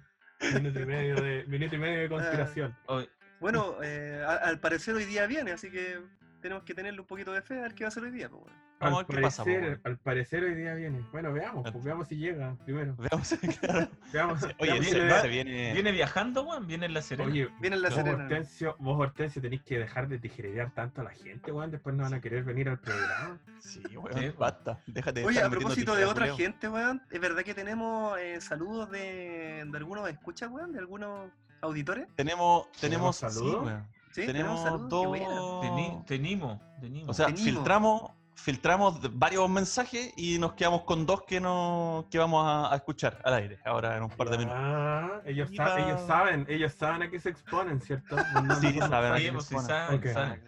minuto 0.53 0.79
y 0.81 0.85
medio 0.85 1.15
de, 1.15 1.45
minuto 1.47 1.75
y 1.75 1.77
medio 1.79 1.99
de 2.01 2.09
conspiración. 2.09 2.75
Oye, 2.87 3.09
Bueno, 3.39 3.75
eh, 3.81 4.25
al 4.41 4.59
parecer 4.59 4.93
hoy 4.95 5.05
día 5.05 5.25
viene, 5.25 5.53
así 5.53 5.71
que 5.71 6.01
tenemos 6.43 6.63
que 6.63 6.75
tenerle 6.75 6.99
un 7.01 7.07
poquito 7.07 7.31
de 7.33 7.41
fe 7.41 7.57
a 7.57 7.61
ver 7.63 7.73
qué 7.73 7.83
va 7.83 7.87
a 7.87 7.89
hacer 7.89 8.03
hoy 8.03 8.11
día. 8.11 8.29
Pues, 8.29 8.41
bueno. 8.43 8.57
Vamos 8.79 8.97
a 8.97 8.99
Al 8.99 9.05
ver 9.07 9.15
qué 9.15 9.21
pasa, 9.21 9.43
weón. 9.43 9.81
al 9.85 9.97
parecer 9.97 10.43
hoy 10.43 10.55
día 10.55 10.73
viene. 10.75 11.05
Bueno, 11.13 11.31
veamos, 11.31 11.65
Al- 11.65 11.71
pues, 11.71 11.85
veamos 11.85 12.07
si 12.09 12.17
llega 12.17 12.53
primero. 12.65 12.95
Veamos, 12.97 13.29
claro. 13.61 13.87
Veamos, 14.11 14.43
Oye, 14.43 14.53
veamos 14.59 14.85
si 14.85 14.91
se, 14.91 15.21
se 15.21 15.27
viene. 15.29 15.73
¿viene 15.73 15.91
viajando, 15.93 16.43
weón? 16.43 16.67
¿Viene 16.67 16.85
en 16.87 16.93
la 16.93 17.01
Serena? 17.01 17.31
Oye, 17.31 17.47
Viene 17.61 17.77
en 17.77 17.81
la 17.81 17.87
vos, 17.89 17.95
Serena. 17.97 18.23
Hortensio, 18.23 18.75
vos 18.79 18.99
Hortensio 18.99 19.41
tenéis 19.41 19.63
que 19.63 19.79
dejar 19.79 20.09
de 20.09 20.19
tijerear 20.19 20.71
tanto 20.73 20.99
a 21.01 21.05
la 21.05 21.11
gente, 21.11 21.51
weón. 21.51 21.71
Después 21.71 21.95
no 21.95 22.03
van 22.03 22.13
a 22.13 22.19
querer 22.21 22.43
venir 22.43 22.67
al 22.67 22.79
programa. 22.79 23.39
Sí, 23.59 23.81
weón, 23.95 24.19
Sí, 24.19 24.29
basta. 24.37 24.79
Déjate 24.85 25.21
de 25.21 25.25
Oye, 25.27 25.37
estar 25.37 25.47
a 25.47 25.51
propósito 25.57 25.95
de 25.95 26.05
otra 26.05 26.35
gente, 26.35 26.67
weón, 26.67 27.01
¿es 27.09 27.21
verdad 27.21 27.43
que 27.43 27.53
tenemos 27.53 28.19
eh, 28.19 28.41
saludos 28.41 28.91
de, 28.91 29.63
de 29.65 29.77
algunos 29.77 30.09
escuchas, 30.09 30.51
weón? 30.51 30.73
¿De 30.73 30.79
algunos 30.79 31.31
auditores? 31.61 32.07
Tenemos, 32.15 32.69
tenemos, 32.81 32.81
¿Tenemos 32.81 33.15
sí, 33.15 33.21
saludos? 33.39 33.73
Sí, 34.13 34.25
Tenemos 34.27 34.61
saludos. 34.61 34.89
Dos- 34.89 35.07
buena. 35.07 35.27
Teni- 35.61 36.05
tenimo, 36.05 36.61
tenimo. 36.79 37.09
O 37.09 37.13
sea, 37.15 37.25
Tenemos. 37.27 37.45
filtramos, 37.45 38.11
filtramos 38.35 38.99
varios 39.17 39.49
mensajes 39.49 40.13
y 40.15 40.37
nos 40.37 40.53
quedamos 40.53 40.83
con 40.83 41.05
dos 41.07 41.23
que 41.23 41.39
no 41.41 42.07
que 42.11 42.19
vamos 42.19 42.45
a, 42.45 42.71
a 42.71 42.75
escuchar 42.75 43.19
al 43.23 43.33
aire 43.33 43.59
ahora 43.65 43.97
en 43.97 44.03
un 44.03 44.09
par 44.09 44.29
de 44.29 44.37
minutos. 44.37 44.59
Ah, 44.61 45.21
ellos, 45.25 45.49
sa- 45.55 45.97
saben, 46.05 46.45
ellos 46.47 46.73
saben 46.73 47.01
a 47.01 47.09
qué 47.09 47.19
se 47.19 47.29
exponen, 47.29 47.81
¿cierto? 47.81 48.15
No, 48.35 48.41
no, 48.43 48.55
Sí, 48.55 48.73
no, 48.73 48.79
no 48.81 48.87
saben 48.89 49.13
a 49.13 49.17
Sí, 49.17 49.23
qué 49.23 49.39
se 49.41 50.13
saben. 50.13 50.41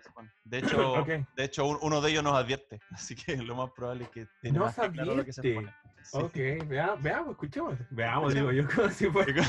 De 0.44 0.60
hecho, 0.60 1.06
de 1.36 1.44
hecho 1.44 1.66
un- 1.66 1.80
uno 1.82 2.02
de 2.02 2.12
ellos 2.12 2.24
nos 2.24 2.36
advierte, 2.36 2.80
así 2.92 3.16
que 3.16 3.36
lo 3.38 3.56
más 3.56 3.72
probable 3.76 4.04
es 4.04 4.10
que 4.12 4.52
Nos 4.52 4.60
más 4.66 4.76
que 4.76 4.92
claro 4.92 5.16
lo 5.16 5.26
que 5.26 5.34
se 5.34 5.42
advierte. 5.42 5.74
Sí. 6.06 6.18
Ok, 6.18 6.68
vea- 6.68 6.96
veamos, 7.02 7.32
escuchemos. 7.32 7.74
Veamos, 7.90 8.34
digo 8.34 8.52
yo, 8.52 8.64
como 8.76 8.90
si 8.90 9.08
fuera. 9.10 9.32
Igual 9.32 9.48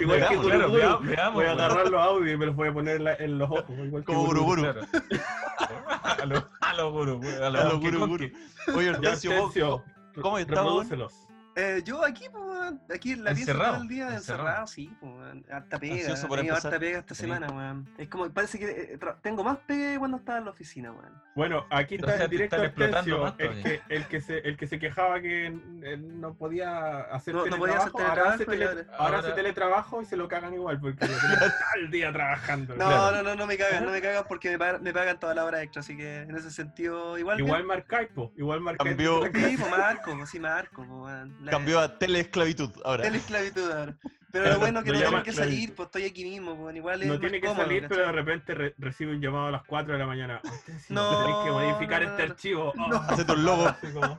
Igual 0.00 0.18
que 0.18 0.36
Veamos, 0.36 0.36
Guru 0.36 0.48
claro, 0.56 0.72
veamos, 0.72 1.06
veamos, 1.06 1.34
Voy 1.34 1.44
a 1.46 1.52
agarrar 1.52 1.88
los 1.90 2.00
audios 2.02 2.34
y 2.34 2.36
me 2.36 2.46
los 2.46 2.54
voy 2.56 2.68
a 2.68 2.72
poner 2.72 2.96
en, 2.96 3.04
la- 3.04 3.14
en 3.14 3.38
los 3.38 3.50
ojos. 3.50 3.64
Igual 3.70 4.04
Como 4.04 4.26
Guru 4.26 4.42
Guru. 4.44 4.62
Claro. 4.62 4.80
a 6.60 6.74
los 6.74 6.92
weón, 6.92 7.42
a 7.42 7.50
los 7.50 7.80
guru. 7.80 8.30
Oye, 8.74 8.90
Hortensio, 8.90 9.30
vos- 9.40 9.82
¿cómo 10.20 10.38
estás. 10.38 11.25
Eh, 11.58 11.80
yo 11.86 12.04
aquí, 12.04 12.26
pues, 12.30 12.74
aquí 12.94 13.12
en 13.12 13.24
la 13.24 13.32
pieza 13.32 13.54
todo 13.54 13.76
el 13.82 13.88
día 13.88 14.14
encerrado. 14.14 14.16
encerrado, 14.18 14.66
sí, 14.66 14.94
pues, 15.00 15.50
harta 15.50 15.78
pega, 15.78 15.94
Ansioso 15.94 16.28
por 16.28 16.38
he 16.38 16.50
harta 16.50 16.78
pega 16.78 16.98
esta 16.98 17.14
Sí. 17.14 17.22
semana, 17.22 17.46
weón. 17.48 17.88
Es 17.96 18.08
como, 18.08 18.28
parece 18.30 18.58
que 18.58 18.66
eh, 18.70 18.98
tengo 19.22 19.42
más 19.42 19.56
pega 19.66 19.98
cuando 19.98 20.18
estaba 20.18 20.36
en 20.38 20.44
la 20.44 20.50
oficina, 20.50 20.92
weón. 20.92 21.14
Bueno, 21.34 21.66
aquí 21.70 21.94
está 21.94 22.08
sea, 22.08 22.14
en 22.16 22.20
te 22.20 22.28
directo 22.28 22.56
están 22.56 22.66
explotando 22.68 23.22
más 23.22 23.34
el 23.38 23.62
que, 23.62 23.80
el, 23.88 24.06
que 24.06 24.20
se, 24.20 24.38
el 24.40 24.56
que 24.58 24.66
se 24.66 24.78
quejaba 24.78 25.20
que 25.20 25.46
eh, 25.46 25.96
no 25.96 26.34
podía 26.34 27.00
hacer 27.04 27.34
No- 27.34 27.46
no 27.46 27.56
podía 27.56 27.76
hacer 27.78 27.92
teletrabajo, 27.92 28.20
ahora, 28.20 28.34
hace 28.34 28.44
teletrabajo 28.44 28.76
tele- 28.76 28.90
ahora- 28.92 29.04
ahora 29.06 29.18
hace 29.18 29.32
teletrabajo 29.32 30.02
y 30.02 30.04
se 30.04 30.16
lo 30.18 30.28
cagan 30.28 30.52
igual 30.54 30.78
porque 30.80 30.98
todo 31.06 31.50
el 31.78 31.90
día 31.90 32.12
trabajando. 32.12 32.74
No, 32.76 32.86
Claro. 32.86 33.16
no, 33.16 33.22
no, 33.22 33.34
no 33.34 33.46
me 33.46 33.56
cagan, 33.56 33.84
no 33.86 33.90
me 33.92 34.02
cagan 34.02 34.24
porque 34.28 34.50
me 34.50 34.58
pagan, 34.58 34.82
me 34.82 34.92
pagan 34.92 35.18
toda 35.18 35.34
la 35.34 35.44
hora 35.46 35.62
extra, 35.62 35.80
así 35.80 35.96
que 35.96 36.20
en 36.22 36.36
ese 36.36 36.50
sentido, 36.50 37.16
igual. 37.16 37.40
Igual 37.40 37.64
marcáis, 37.64 38.08
po, 38.08 38.32
igual 38.36 38.60
marcáis. 38.60 38.90
Cambió-. 38.90 39.22
Sí, 39.24 39.56
pues 39.58 39.70
marco, 39.70 40.26
sí, 40.26 40.38
marco, 40.40 40.84
pues, 40.86 40.88
weón. 40.90 41.45
La- 41.46 41.52
cambió 41.52 41.80
a 41.80 41.98
teleesclavitud 41.98 42.70
ahora. 42.84 43.02
Teleesclavitud 43.04 43.70
ahora. 43.70 43.96
Pero 44.32 44.50
lo 44.52 44.58
bueno 44.58 44.80
es 44.80 44.84
que 44.84 44.92
Lo 44.92 44.98
no 45.00 45.04
tengo 45.10 45.22
que 45.22 45.32
salir, 45.32 45.74
pues 45.74 45.86
estoy 45.86 46.02
aquí 46.04 46.24
mismo, 46.24 46.56
pues 46.58 46.76
igual 46.76 47.00
es 47.00 47.08
No 47.08 47.18
tiene 47.18 47.40
que 47.40 47.46
cómodo, 47.46 47.62
salir, 47.64 47.82
¿cachai? 47.82 47.96
pero 47.96 48.06
de 48.08 48.12
repente 48.12 48.54
re- 48.54 48.74
recibe 48.76 49.12
un 49.12 49.20
llamado 49.22 49.46
a 49.46 49.50
las 49.52 49.62
4 49.64 49.94
de 49.94 49.98
la 49.98 50.06
mañana. 50.06 50.40
Hortensio, 50.44 50.94
No, 50.94 51.18
tenéis 51.18 51.36
que 51.44 51.50
modificar 51.52 52.02
no, 52.02 52.08
este 52.10 52.26
no. 52.26 52.32
archivo. 52.32 52.72
No. 52.76 52.96
Ah, 52.96 53.06
Hacete 53.08 53.32
un 53.32 53.44
logo. 53.44 53.64
como- 53.94 54.18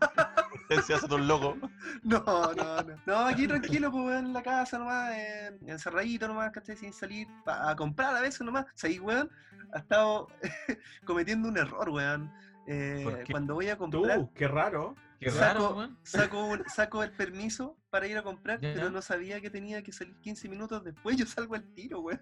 Hortensio, 0.53 0.95
hacete 0.95 1.13
un 1.13 1.27
logo. 1.27 1.57
No, 2.01 2.23
no, 2.25 2.81
no. 2.81 2.95
No, 3.05 3.15
aquí 3.27 3.47
tranquilo, 3.47 3.91
pues 3.91 4.05
weón, 4.05 4.25
en 4.27 4.33
la 4.33 4.41
casa 4.41 4.79
nomás, 4.79 5.11
eh, 5.13 5.51
encerradito 5.67 6.27
nomás, 6.27 6.51
¿cachai? 6.51 6.75
Sin 6.77 6.93
salir 6.93 7.27
a 7.45 7.75
comprar 7.75 8.15
a 8.15 8.21
veces 8.21 8.41
nomás. 8.41 8.65
O 8.65 8.69
sea, 8.73 8.89
ahí, 8.89 8.99
weón, 8.99 9.29
ha 9.73 9.77
estado 9.79 10.29
cometiendo 11.05 11.47
un 11.49 11.57
error, 11.57 11.89
weón. 11.89 12.31
Eh, 12.67 13.23
cuando 13.31 13.53
voy 13.55 13.69
a 13.69 13.77
comprar, 13.77 14.17
Tú, 14.19 14.31
qué 14.33 14.47
raro. 14.47 14.95
Qué 15.19 15.31
Saco- 15.31 15.39
raro, 15.79 15.89
saco, 16.03 16.45
un- 16.45 16.63
saco 16.69 17.03
el 17.03 17.11
permiso 17.11 17.75
para 17.89 18.05
ir 18.07 18.17
a 18.17 18.23
comprar, 18.23 18.59
Ya. 18.59 18.73
pero 18.75 18.89
no 18.91 19.01
sabía 19.01 19.41
que 19.41 19.49
tenía 19.49 19.81
que 19.81 19.91
salir 19.91 20.15
15 20.19 20.47
minutos 20.47 20.83
después. 20.83 21.15
Yo 21.17 21.25
salgo 21.25 21.55
al 21.55 21.63
tiro, 21.73 22.01
weón. 22.01 22.21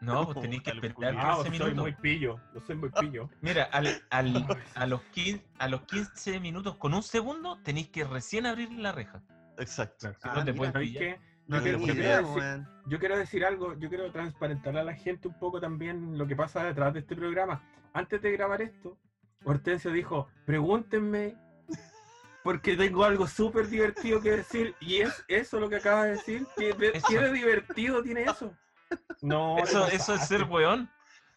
No, 0.00 0.26
pues 0.26 0.40
tenéis 0.42 0.62
que 0.62 0.70
esperar. 0.72 1.14
Ah, 1.16 1.34
15 1.36 1.42
soy 1.42 1.50
minutos. 1.52 1.76
muy 1.76 1.92
pillo. 1.94 2.38
Yo 2.52 2.60
soy 2.66 2.76
muy 2.76 2.90
pillo. 2.90 3.30
Mira, 3.40 3.64
al, 3.72 3.86
al- 4.10 4.46
a, 4.74 4.86
los 4.86 5.00
15, 5.12 5.42
a 5.58 5.68
los 5.68 5.82
15 5.82 6.38
minutos 6.40 6.76
con 6.76 6.92
un 6.92 7.02
segundo 7.02 7.56
tenéis 7.62 7.88
que 7.88 8.04
recién 8.04 8.44
abrir 8.44 8.70
la 8.72 8.92
reja. 8.92 9.22
Exacto. 9.56 10.08
Si 10.12 10.28
Ah, 10.28 10.32
no 10.34 10.44
te 10.44 10.52
mira, 10.52 10.72
¿Sabéis 10.72 10.98
pillar. 10.98 11.18
No 11.46 11.56
Yo 11.58 11.62
quiero- 11.62 11.78
yo 11.78 11.92
idea, 11.94 12.20
decir- 12.20 12.36
weón. 12.36 12.68
Yo 12.86 12.98
quiero 12.98 13.16
decir 13.18 13.44
algo, 13.44 13.78
yo 13.78 13.88
quiero 13.88 14.10
transparentarle 14.12 14.80
a 14.80 14.84
la 14.84 14.94
gente 14.94 15.28
un 15.28 15.38
poco 15.38 15.60
también 15.60 16.18
lo 16.18 16.26
que 16.26 16.36
pasa 16.36 16.64
detrás 16.64 16.92
de 16.92 17.00
este 17.00 17.14
programa. 17.16 17.62
Antes 17.94 18.20
de 18.20 18.32
grabar 18.32 18.60
esto, 18.60 18.98
Hortensio 19.44 19.90
dijo, 19.92 20.28
pregúntenme 20.46 21.36
porque 22.42 22.76
tengo 22.76 23.04
algo 23.04 23.26
súper 23.26 23.68
divertido 23.68 24.20
que 24.20 24.32
decir 24.36 24.74
y 24.80 25.00
es 25.00 25.24
eso 25.28 25.58
lo 25.60 25.68
que 25.68 25.76
acaba 25.76 26.04
de 26.04 26.10
decir. 26.12 26.46
¿Qué 26.56 26.72
de, 26.74 26.88
Eso. 26.94 27.06
qué 27.08 27.18
de 27.18 27.32
divertido 27.32 28.02
tiene 28.02 28.22
eso? 28.24 28.54
No, 29.22 29.58
Eso, 29.58 29.86
es 29.88 30.26
ser 30.28 30.44
weón. 30.44 30.90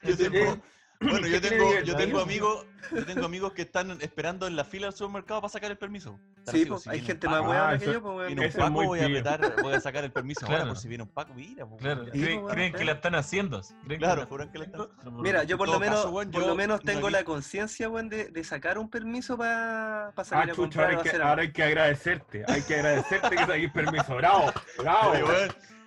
Yo 0.03 0.09
Es 0.11 0.17
ser 0.17 0.31
tengo- 0.31 0.45
weón. 0.45 0.63
Bueno, 0.99 1.27
yo 1.27 1.39
¿Qué 1.41 1.49
tengo, 1.49 1.73
yo 1.83 1.95
que- 1.95 2.05
tengo 2.05 2.19
amigos, 2.19 2.65
yo 2.91 3.05
tengo 3.05 3.25
amigos 3.25 3.53
que 3.53 3.61
están 3.61 4.01
esperando 4.01 4.47
en 4.47 4.55
la 4.55 4.63
fila 4.63 4.87
del 4.87 4.95
supermercado 4.95 5.41
para 5.41 5.51
sacar 5.51 5.69
el 5.69 5.77
permiso. 5.77 6.17
Sí, 6.37 6.61
así, 6.61 6.65
pues, 6.65 6.81
si 6.83 6.89
hay 6.89 7.01
gente 7.01 7.27
más 7.27 7.41
Ah, 7.43 7.47
weona 7.47 7.77
que 7.77 7.85
yo, 7.85 8.01
pues. 8.01 8.27
Viene 8.27 8.47
un 8.47 8.51
Paco, 8.53 8.69
muy 8.71 8.85
voy 8.87 8.99
a 9.01 9.05
apretar, 9.05 9.61
voy 9.61 9.73
a 9.75 9.79
sacar 9.79 10.03
el 10.05 10.11
permiso 10.11 10.41
ahora 10.45 10.57
Claro. 10.57 10.69
por 10.71 10.77
si 10.81 10.87
viene 10.87 11.03
un 11.03 11.09
Paco, 11.09 11.33
mira, 11.35 11.67
pues, 11.67 11.81
Claro. 11.81 12.05
Sí, 12.05 12.11
creen, 12.11 12.41
pues, 12.41 12.53
creen 12.53 12.71
bueno, 12.71 12.77
que 12.79 12.85
la 12.85 12.91
están 12.93 13.15
haciendo. 13.15 13.61
creen 13.61 13.87
que 13.89 13.97
Claro, 13.97 14.21
la- 14.21 14.27
juran 14.27 14.51
que 14.51 14.57
la 14.57 14.65
están- 14.65 14.87
Mira, 15.21 15.43
yo 15.43 15.57
por 15.57 15.69
lo 15.69 15.79
menos, 15.79 15.97
caso, 15.97 16.09
weón, 16.11 16.31
por 16.31 16.41
yo 16.41 16.47
lo 16.47 16.55
menos 16.55 16.79
no 16.79 16.85
tengo 16.91 17.07
vi- 17.07 17.13
la 17.13 17.23
conciencia, 17.23 17.89
weón, 17.89 18.09
de, 18.09 18.29
de 18.29 18.43
sacar 18.43 18.79
un 18.79 18.89
permiso 18.89 19.37
para 19.37 20.07
Ah, 20.07 20.23
salir 20.23 20.51
a 20.51 20.55
chucha, 20.55 20.55
comprar 20.55 20.85
ahora 20.85 20.97
o 20.97 21.01
hay, 21.03 21.11
que, 21.11 21.17
ahora 21.21 21.41
hay 21.43 21.51
que 21.51 21.63
agradecerte. 21.63 22.43
Hay 22.47 22.61
que 22.63 22.75
agradecerte 22.75 23.29
que 23.35 23.45
saquís 23.45 23.71
permiso. 23.71 24.15
Bravo, 24.15 24.51
bravo. 24.79 25.13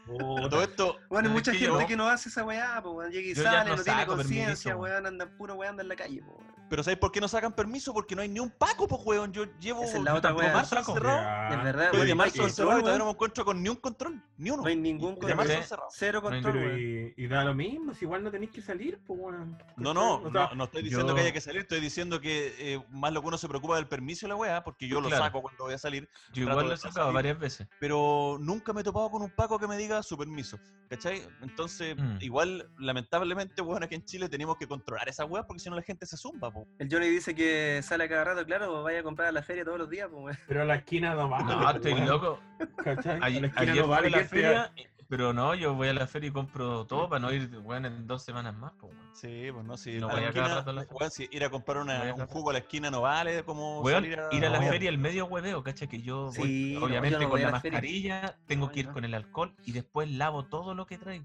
Oye, 0.09 0.19
weón, 0.23 0.37
Puta. 0.37 0.49
todo 0.51 0.63
esto, 0.63 0.97
Bueno, 1.09 1.29
hay 1.29 1.33
Es 1.33 1.39
mucha 1.39 1.53
que 1.53 1.59
gente 1.59 1.81
yo- 1.81 1.87
que 1.87 1.97
no 1.97 2.09
hace 2.09 2.29
esa 2.29 2.45
weá, 2.45 2.81
pues, 2.83 2.95
weón. 2.95 3.11
Llega 3.13 3.29
y 3.29 3.35
sale, 3.35 3.71
no 3.71 3.77
no, 3.77 3.83
tiene 3.85 4.07
conciencia, 4.07 4.77
weón. 4.77 5.07
anda 5.07 5.27
puro 5.27 5.55
weón, 5.55 5.71
anda 5.71 5.83
en 5.83 5.89
la 5.89 5.97
calle, 5.97 6.23
pues, 6.25 6.37
weón. 6.39 6.60
Pero 6.71 6.83
¿sabes 6.85 6.99
por 6.99 7.11
qué 7.13 7.21
no 7.21 7.29
sacan 7.29 7.53
permiso? 7.53 7.93
Porque 7.93 8.15
no 8.17 8.23
hay 8.23 8.29
ni 8.29 8.41
un 8.41 8.49
Paco, 8.51 8.87
pues, 8.89 9.03
weón. 9.05 9.33
Yo 9.33 9.45
llevo 9.59 9.83
Esa 9.83 9.99
es 9.99 10.03
la 10.05 10.15
otra 10.15 10.33
weá. 10.33 10.53
marzo 10.53 10.79
encerrado. 10.79 11.19
Ya. 11.21 11.49
Es 11.59 11.65
verdad, 11.65 11.89
weón, 11.93 12.07
de 12.07 12.11
no 12.13 12.17
marzo 12.17 12.43
encerrado 12.45 12.49
y 12.49 12.55
control, 12.55 12.81
todavía 12.83 12.99
no 12.99 13.05
weón. 13.05 13.07
me 13.09 13.13
encuentro 13.17 13.45
con 13.45 13.63
ni 13.63 13.69
un 13.69 13.77
control, 13.77 14.23
ni 14.39 14.51
uno. 14.51 14.63
No 14.63 14.69
hay 14.69 14.77
ningún 14.77 15.19
Y 15.21 15.27
de 15.27 15.35
marzo 15.35 15.37
control. 15.37 15.57
encerrado. 15.63 15.89
Cero 15.93 16.21
No 16.23 16.31
control, 16.31 16.57
weón. 16.57 16.79
y, 16.79 17.23
y 17.25 17.27
da 17.27 17.45
lo 17.45 17.55
mismo, 17.55 17.93
si 17.93 18.05
igual 18.05 18.23
no 18.23 18.31
tenéis 18.31 18.53
que 18.53 18.63
salir, 18.63 19.01
pues 19.05 19.19
weón. 19.21 19.59
No, 19.77 19.93
no, 19.93 20.15
O 20.23 20.31
sea, 20.33 20.49
no, 20.51 20.55
no 20.55 20.65
estoy 20.65 20.83
diciendo 20.85 21.09
yo- 21.09 21.15
que 21.17 21.21
haya 21.23 21.33
que 21.33 21.41
salir, 21.41 21.63
estoy 21.63 21.81
diciendo 21.81 22.21
que 22.21 22.55
eh, 22.59 22.83
más 22.91 23.13
lo 23.13 23.21
que 23.21 23.27
uno 23.29 23.37
se 23.39 23.49
preocupa 23.49 23.77
del 23.77 23.89
permiso 23.89 24.29
la 24.29 24.37
weá, 24.37 24.63
porque 24.63 24.87
yo 24.87 25.01
lo 25.01 25.11
saco 25.11 25.43
cuando 25.43 25.65
voy 25.65 25.75
a 25.75 25.79
salir, 25.79 26.09
Yo 26.33 26.43
igual 26.43 26.59
lo 26.61 26.67
he 26.67 26.69
no 26.71 26.77
sacado 26.77 27.07
salir. 27.07 27.15
varias 27.15 27.39
veces. 27.39 27.67
pero 27.81 28.39
nunca 28.41 28.73
me 28.73 28.83
he 28.83 28.85
topado 28.85 29.11
con 29.11 29.23
un 29.23 29.31
Paco 29.31 29.59
que 29.59 29.67
me 29.67 29.77
diga 29.77 30.03
su 30.05 30.17
permiso, 30.17 30.59
¿cachai? 30.89 31.23
Entonces, 31.43 31.97
Mm. 31.97 32.19
igual, 32.21 32.71
lamentablemente, 32.79 33.61
weón, 33.63 33.83
aquí 33.83 33.97
en 33.97 34.05
Chile 34.05 34.29
tenemos 34.29 34.57
que 34.57 34.69
controlar 34.69 35.09
esa 35.09 35.25
weá 35.25 35.47
porque 35.47 35.61
si 35.61 35.69
no 35.71 35.75
la 35.77 35.83
gente 35.83 36.07
se 36.07 36.17
zumba, 36.17 36.51
po. 36.53 36.60
El 36.79 36.89
Johnny 36.91 37.09
dice 37.09 37.35
que 37.35 37.81
sale 37.83 38.05
a 38.05 38.09
cada 38.09 38.25
rato, 38.25 38.45
claro, 38.47 38.83
vaya 38.83 39.01
a 39.01 39.03
comprar 39.03 39.29
a 39.29 39.33
la 39.33 39.43
feria 39.43 39.65
todos 39.65 39.79
los 39.79 39.91
días, 39.91 40.09
pues. 40.11 40.39
Pero 40.49 40.63
a 40.63 40.65
la 40.65 40.77
esquina 40.77 41.15
no 41.15 41.29
va. 41.29 41.43
No, 41.43 41.71
estoy 41.71 41.93
weón, 41.95 42.07
loco. 42.07 42.41
¿Cachai? 42.83 43.21
A 43.21 43.25
Ayer, 43.25 43.41
la 43.43 43.47
esquina 43.49 43.73
ayer 43.73 43.77
no 43.77 43.83
fui 43.83 43.91
vale 43.91 44.07
a 44.07 44.11
la 44.11 44.17
que 44.19 44.23
te- 44.25 44.29
feria, 44.29 44.73
pero 45.09 45.33
no, 45.33 45.55
yo 45.57 45.75
voy 45.75 45.89
a 45.89 45.93
la 45.95 46.07
feria 46.07 46.29
y 46.29 46.33
compro 46.33 46.87
todo 46.87 47.09
para 47.09 47.19
no 47.19 47.33
ir, 47.33 47.49
bueno, 47.59 47.89
en 47.89 48.07
dos 48.07 48.23
semanas 48.23 48.55
más. 48.55 48.73
Pues, 48.79 48.93
weón. 48.93 49.11
Sí, 49.13 49.49
pues 49.53 49.65
no, 49.67 49.77
si 49.77 49.99
No 49.99 50.09
a 50.09 50.13
voy 50.13 50.21
la 50.23 50.29
a 50.29 50.33
cada 50.33 50.45
esquina, 50.47 50.55
rato 50.61 50.71
a 50.71 50.73
la 50.73 50.81
feria. 50.83 50.97
weón, 50.99 51.11
si 51.11 51.29
ir 51.33 51.45
a 51.45 51.51
comprar 51.51 51.79
una- 51.79 51.95
No 51.95 52.01
voy 52.01 52.09
a 52.11 52.15
un 52.15 52.27
jugo 52.29 52.51
a 52.51 52.53
la 52.53 52.59
esquina 52.61 52.91
no 52.91 53.01
vale 53.03 53.43
como 53.45 53.87
salir 53.89 54.21
a... 54.21 54.29
ir 54.35 54.47
a 54.47 54.51
la 54.51 54.61
No. 54.61 54.69
feria, 54.69 54.89
el 54.89 54.99
medio 54.99 55.27
hueveo, 55.27 55.63
¿cachai? 55.65 55.89
Que 55.89 56.01
yo 56.01 56.31
voy, 56.37 56.73
no, 56.75 56.81
yo 56.81 56.87
obviamente 56.87 57.17
no 57.19 57.23
con 57.25 57.31
voy 57.31 57.43
la 57.43 57.51
mascarilla, 57.51 58.37
tengo 58.47 58.67
No, 58.67 58.73
que 58.73 58.81
ir 58.81 58.87
no. 58.87 58.93
con 58.93 59.05
el 59.05 59.15
alcohol 59.15 59.55
y 59.65 59.73
después 59.73 60.09
lavo 60.11 60.45
todo 60.45 60.75
lo 60.75 60.87
que 60.87 60.97
traigo. 60.97 61.25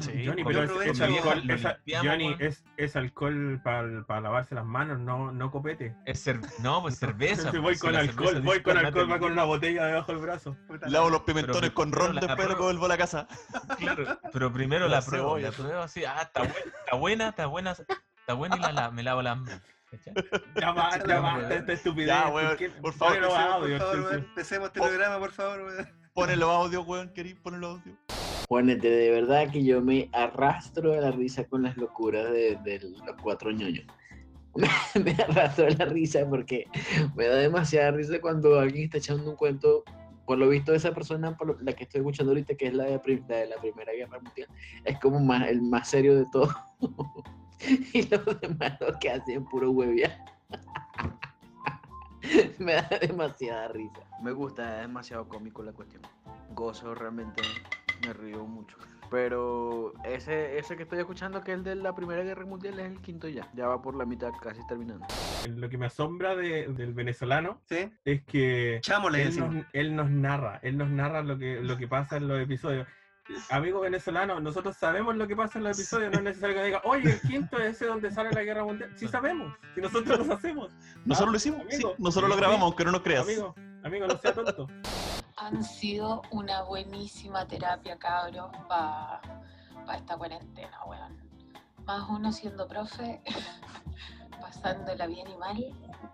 Sí, 0.00 0.24
Johnny, 0.26 0.44
con- 0.44 0.52
pero 0.52 0.62
es, 0.82 1.00
alcohol, 1.00 1.42
es, 1.50 1.66
Johnny, 2.04 2.36
es, 2.38 2.64
es 2.76 2.94
alcohol 2.94 3.60
para 3.64 4.20
lavarse 4.20 4.54
las 4.54 4.64
manos, 4.64 5.00
no, 5.00 5.32
no 5.32 5.50
copete. 5.50 5.96
Es 6.04 6.24
cer- 6.24 6.40
no, 6.60 6.82
pues 6.82 6.98
cerveza. 7.00 7.50
Pues, 7.50 7.60
voy 7.62 7.74
si 7.74 7.80
con 7.80 7.92
la 7.94 8.00
alcohol, 8.00 8.26
cerveza 8.28 8.44
voy 8.44 8.62
con 8.62 8.76
alcohol, 8.78 8.92
mata 9.06 9.08
va 9.10 9.14
el 9.16 9.20
con 9.20 9.32
una 9.32 9.44
botella 9.44 9.86
debajo 9.86 10.12
del 10.12 10.20
brazo. 10.22 10.56
Lavo 10.86 11.10
los 11.10 11.22
pimentones 11.22 11.60
Pero 11.62 11.74
con 11.74 11.90
ron 11.92 12.14
la 12.14 12.20
después 12.20 12.48
lo 12.48 12.56
vuelvo 12.58 12.84
a 12.84 12.88
la 12.88 12.96
casa. 12.98 13.26
Claro, 13.78 14.18
pero 14.32 14.52
primero 14.52 14.86
La 14.88 14.96
la, 15.00 15.02
pruebo, 15.02 15.30
cebolla. 15.36 15.50
la 15.50 15.56
pruebo 15.56 15.80
así, 15.82 16.04
ah, 16.04 16.22
está, 16.22 16.42
buena, 16.42 16.58
está 16.78 16.96
buena, 16.96 17.28
está 17.30 17.46
buena, 17.46 17.70
está 17.72 18.34
buena 18.34 18.56
y 18.56 18.60
la, 18.60 18.72
la- 18.72 18.90
me 18.90 19.02
lavo 19.02 19.22
las 19.22 19.36
manos. 19.40 19.60
Ya 20.60 20.70
basta, 20.72 21.06
ya 21.08 21.20
basta 21.20 21.54
esta 21.54 21.72
estupidez. 21.72 22.08
Ya, 22.08 22.24
¿por 22.24 22.34
weón, 22.34 22.56
por 22.82 22.92
favor, 22.92 23.16
empecemos, 23.16 23.58
Por 23.58 23.78
favor, 23.78 24.14
empecemos 24.14 24.66
este 24.68 24.80
programa, 24.80 25.18
por 25.18 25.32
favor, 25.32 25.60
weón. 25.62 25.88
Pon 26.12 26.30
el 26.30 26.42
audio, 26.42 26.82
weón, 26.82 27.08
querí, 27.14 27.34
pon 27.34 27.54
el 27.54 27.64
audio. 27.64 27.96
Juanete, 28.48 28.88
de 28.88 29.10
verdad 29.10 29.50
que 29.50 29.62
yo 29.62 29.82
me 29.82 30.08
arrastro 30.12 30.92
de 30.92 31.02
la 31.02 31.10
risa 31.10 31.44
con 31.44 31.62
las 31.62 31.76
locuras 31.76 32.32
de, 32.32 32.80
los 32.82 33.16
cuatro 33.22 33.50
ñoños. 33.52 33.84
Me, 35.04 35.12
arrastro 35.12 35.66
de 35.66 35.76
la 35.76 35.84
risa 35.84 36.26
porque 36.28 36.66
me 37.14 37.26
da 37.26 37.36
demasiada 37.36 37.92
risa 37.92 38.20
cuando 38.20 38.58
alguien 38.58 38.84
está 38.84 38.98
echando 38.98 39.30
un 39.30 39.36
cuento. 39.36 39.84
Por 40.26 40.38
lo 40.38 40.48
visto, 40.48 40.74
esa 40.74 40.92
persona, 40.92 41.36
por 41.36 41.62
la 41.62 41.72
que 41.74 41.84
estoy 41.84 42.00
escuchando 42.00 42.32
ahorita, 42.32 42.54
que 42.54 42.66
es 42.66 42.74
la 42.74 42.84
de, 42.84 43.00
la 43.28 43.36
de 43.36 43.46
la 43.46 43.56
Primera 43.56 43.92
Guerra 43.92 44.18
Mundial, 44.18 44.48
es 44.84 44.98
como 44.98 45.20
más, 45.20 45.48
el 45.48 45.62
más 45.62 45.88
serio 45.88 46.16
de 46.16 46.26
todos. 46.32 46.54
y 47.92 48.02
los 48.08 48.40
demás 48.40 48.78
lo 48.80 48.98
que 48.98 49.10
hacen 49.10 49.44
puro 49.44 49.70
huevia. 49.70 50.24
me 52.58 52.74
da 52.74 52.88
demasiada 53.00 53.68
risa. 53.68 54.00
Me 54.22 54.32
gusta, 54.32 54.76
es 54.76 54.82
demasiado 54.82 55.28
cómico 55.28 55.62
la 55.62 55.72
cuestión. 55.72 56.02
Gozo 56.54 56.94
realmente, 56.94 57.42
me 58.06 58.12
río 58.12 58.44
mucho. 58.46 58.76
Pero 59.10 59.94
ese, 60.04 60.58
ese 60.58 60.76
que 60.76 60.82
estoy 60.82 60.98
escuchando, 60.98 61.42
que 61.42 61.52
es 61.52 61.58
el 61.58 61.64
de 61.64 61.74
la 61.76 61.94
Primera 61.94 62.22
Guerra 62.22 62.44
Mundial, 62.44 62.78
es 62.78 62.86
el 62.90 63.00
quinto 63.00 63.26
ya. 63.26 63.48
Ya 63.54 63.66
va 63.66 63.80
por 63.80 63.94
la 63.96 64.04
mitad, 64.04 64.30
casi 64.42 64.60
terminando. 64.66 65.06
Lo 65.48 65.68
que 65.70 65.78
me 65.78 65.86
asombra 65.86 66.36
de- 66.36 66.66
del 66.68 66.92
venezolano 66.92 67.62
¿Sí? 67.64 67.90
es 68.04 68.22
que 68.24 68.80
Chámosle 68.82 69.22
él 69.22 69.28
encima. 69.28 69.46
nos, 69.48 69.66
él 69.72 69.96
nos 69.96 70.10
narra, 70.10 70.60
él 70.62 70.76
nos 70.76 70.90
narra 70.90 71.22
lo 71.22 71.38
que, 71.38 71.60
lo 71.62 71.78
que 71.78 71.88
pasa 71.88 72.18
en 72.18 72.28
los 72.28 72.38
episodios. 72.40 72.86
Amigo 73.50 73.80
venezolano, 73.80 74.40
nosotros 74.40 74.76
sabemos 74.76 75.14
lo 75.16 75.26
que 75.26 75.36
pasa 75.36 75.58
en 75.58 75.64
los 75.64 75.78
episodios, 75.78 76.10
no 76.12 76.18
es 76.18 76.24
necesario 76.24 76.56
que 76.56 76.64
diga, 76.64 76.80
oye, 76.84 77.10
el 77.12 77.20
quinto 77.22 77.58
es 77.58 77.76
ese 77.76 77.86
donde 77.86 78.10
sale 78.10 78.30
la 78.32 78.42
guerra 78.42 78.64
mundial. 78.64 78.90
Sí 78.96 79.06
sabemos, 79.08 79.54
si 79.74 79.80
nosotros 79.82 80.18
los 80.18 80.30
hacemos. 80.30 80.70
Nosotros 81.06 81.28
Ah, 81.28 81.32
lo 81.32 81.36
hicimos, 81.36 81.62
sí, 81.68 81.74
amigo. 81.76 81.94
nosotros 81.98 82.28
lo 82.28 82.34
Sí, 82.36 82.40
grabamos, 82.40 82.60
sí. 82.60 82.64
aunque 82.70 82.84
no 82.84 82.92
nos 82.92 83.00
creas. 83.02 83.24
Amigo, 83.24 83.54
amigo, 83.84 84.06
no 84.06 84.16
sea 84.18 84.32
tonto. 84.34 84.66
Han 85.40 85.62
sido 85.62 86.22
una 86.30 86.62
buenísima 86.62 87.46
terapia, 87.46 87.98
cabros, 87.98 88.50
para 88.68 89.20
esta 89.96 90.16
cuarentena, 90.16 90.84
weón. 90.84 91.16
Más 91.84 92.08
uno 92.08 92.32
siendo 92.32 92.66
profe, 92.66 93.22
pasándola 94.40 95.06
bien 95.06 95.28
y 95.30 95.36
mal, 95.36 95.64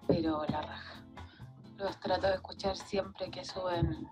pero 0.07 0.45
la 0.47 0.63
raja. 0.63 1.03
Los 1.77 1.99
trato 1.99 2.29
de 2.29 2.35
escuchar 2.35 2.77
siempre 2.77 3.31
que 3.31 3.45
suben 3.45 4.09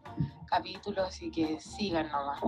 capítulos 0.46 1.22
y 1.22 1.30
que 1.30 1.60
sigan 1.60 2.10
nomás. 2.10 2.42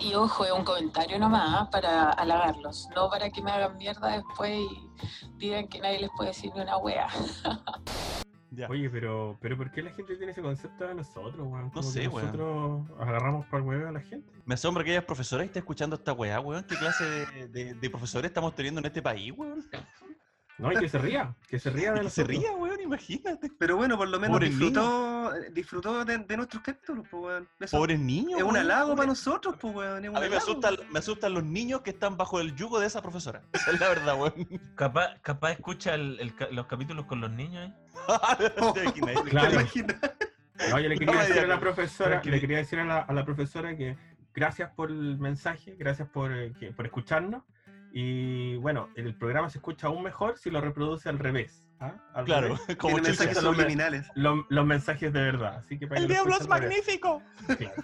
Y 0.00 0.14
ojo, 0.14 0.44
un 0.54 0.64
comentario 0.64 1.18
nomás 1.18 1.60
¿ah? 1.60 1.70
para 1.70 2.10
halagarlos, 2.10 2.88
no 2.96 3.08
para 3.10 3.30
que 3.30 3.42
me 3.42 3.50
hagan 3.50 3.76
mierda 3.76 4.08
después 4.08 4.58
y 4.58 4.90
digan 5.36 5.68
que 5.68 5.80
nadie 5.80 6.00
les 6.00 6.10
puede 6.16 6.30
decir 6.30 6.52
ni 6.54 6.62
una 6.62 6.78
wea. 6.78 7.08
Ya. 8.50 8.66
Oye, 8.68 8.88
pero, 8.88 9.36
pero 9.42 9.56
¿por 9.56 9.70
qué 9.70 9.82
la 9.82 9.90
gente 9.90 10.16
tiene 10.16 10.32
ese 10.32 10.40
concepto 10.40 10.86
de 10.86 10.94
nosotros, 10.94 11.46
weón? 11.46 11.70
Como 11.70 11.82
sé, 11.82 12.08
weón. 12.08 12.26
Nosotros 12.32 12.90
agarramos 12.98 13.46
para 13.46 13.62
el 13.62 13.68
huevo 13.68 13.88
a 13.88 13.92
la 13.92 14.00
gente. 14.00 14.30
Me 14.46 14.54
asombra 14.54 14.82
que 14.84 14.90
hayas 14.92 15.04
profesora 15.04 15.42
y 15.44 15.46
estés 15.46 15.60
escuchando 15.60 15.96
esta 15.96 16.12
weá, 16.14 16.40
weón. 16.40 16.64
¿Qué 16.64 16.74
clase 16.76 17.04
de, 17.04 17.48
de- 17.48 17.74
de 17.74 17.90
profesores 17.90 18.28
estamos 18.30 18.54
teniendo 18.54 18.80
en 18.80 18.86
este 18.86 19.02
país, 19.02 19.32
weón? 19.36 19.62
No, 20.58 20.72
y 20.72 20.76
que 20.76 20.88
se 20.88 20.98
ría, 20.98 21.34
que 21.48 21.58
se 21.60 21.70
ría 21.70 21.92
de 21.92 22.00
Que 22.02 22.10
se 22.10 22.24
ría, 22.24 22.50
weón, 22.52 22.80
imagínate. 22.80 23.50
Pero 23.58 23.76
bueno, 23.76 23.96
por 23.96 24.08
lo 24.08 24.18
menos 24.18 24.40
disfrutó, 24.40 25.32
eh, 25.36 25.50
disfrutó 25.52 26.04
de, 26.04 26.18
de 26.18 26.36
nuestros 26.36 26.62
capítulos, 26.62 27.06
pues, 27.10 27.22
weón. 27.22 27.48
Eso 27.60 27.76
Pobres 27.78 28.00
niños. 28.00 28.38
es 28.38 28.42
un 28.44 28.56
halago 28.56 28.96
para 28.96 29.06
nosotros, 29.06 29.54
pues, 29.60 29.74
weón. 29.74 30.04
A 30.16 30.20
mí 30.20 30.28
me 30.28 30.36
asustan, 30.36 30.76
me 30.90 30.98
asustan 30.98 31.34
los 31.34 31.44
niños 31.44 31.82
que 31.82 31.90
están 31.90 32.16
bajo 32.16 32.40
el 32.40 32.56
yugo 32.56 32.80
de 32.80 32.86
esa 32.88 33.00
profesora. 33.02 33.42
Esa 33.52 33.70
es 33.70 33.80
la 33.80 33.88
verdad, 33.88 34.18
weón. 34.20 34.34
Capaz, 34.74 35.18
capaz 35.22 35.52
escucha 35.52 35.94
el- 35.94 36.18
el 36.20 36.34
ca- 36.34 36.48
los 36.50 36.66
capítulos 36.66 37.06
con 37.06 37.20
los 37.20 37.30
niños, 37.30 37.70
¿eh? 37.70 37.74
¿Te 38.74 38.80
imaginas? 38.98 39.24
¿Te 39.24 39.30
Claro. 39.30 39.52
imaginas? 39.52 39.96
No, 40.70 40.80
yo 40.80 40.88
le 40.88 40.98
quería 40.98 41.14
No 41.14 41.20
decir 41.20 41.38
a 41.38 41.46
la 41.46 41.60
profesora, 41.60 42.10
tranquilo. 42.10 42.34
le 42.34 42.40
quería 42.40 42.56
decir 42.58 42.80
a 42.80 42.84
la, 42.84 42.98
a 42.98 43.12
la 43.12 43.24
profesora 43.24 43.76
que 43.76 43.96
gracias 44.34 44.70
por 44.74 44.90
el 44.90 45.18
mensaje, 45.18 45.76
gracias 45.78 46.08
por, 46.08 46.32
eh, 46.36 46.52
que- 46.58 46.72
por 46.72 46.84
escucharnos. 46.86 47.44
Y 47.92 48.56
bueno, 48.56 48.88
el 48.96 49.14
programa 49.16 49.48
se 49.50 49.58
escucha 49.58 49.86
aún 49.86 50.02
mejor 50.02 50.38
si 50.38 50.50
lo 50.50 50.60
reproduce 50.60 51.08
al 51.08 51.18
revés. 51.18 51.64
¿ah? 51.80 51.94
Al 52.14 52.24
Claro, 52.24 52.48
revés. 52.48 52.60
como 52.78 52.94
Tiene 52.94 53.08
mensajes 53.08 53.42
los 54.14 54.44
los 54.48 54.66
mensajes 54.66 55.12
de 55.12 55.20
verdad. 55.20 55.56
Así 55.56 55.78
que 55.78 55.86
para 55.86 56.00
El 56.00 56.06
que 56.06 56.14
lo 56.14 56.14
diablo 56.24 56.36
es 56.40 56.48
magnífico. 56.48 57.22
Claro. 57.46 57.74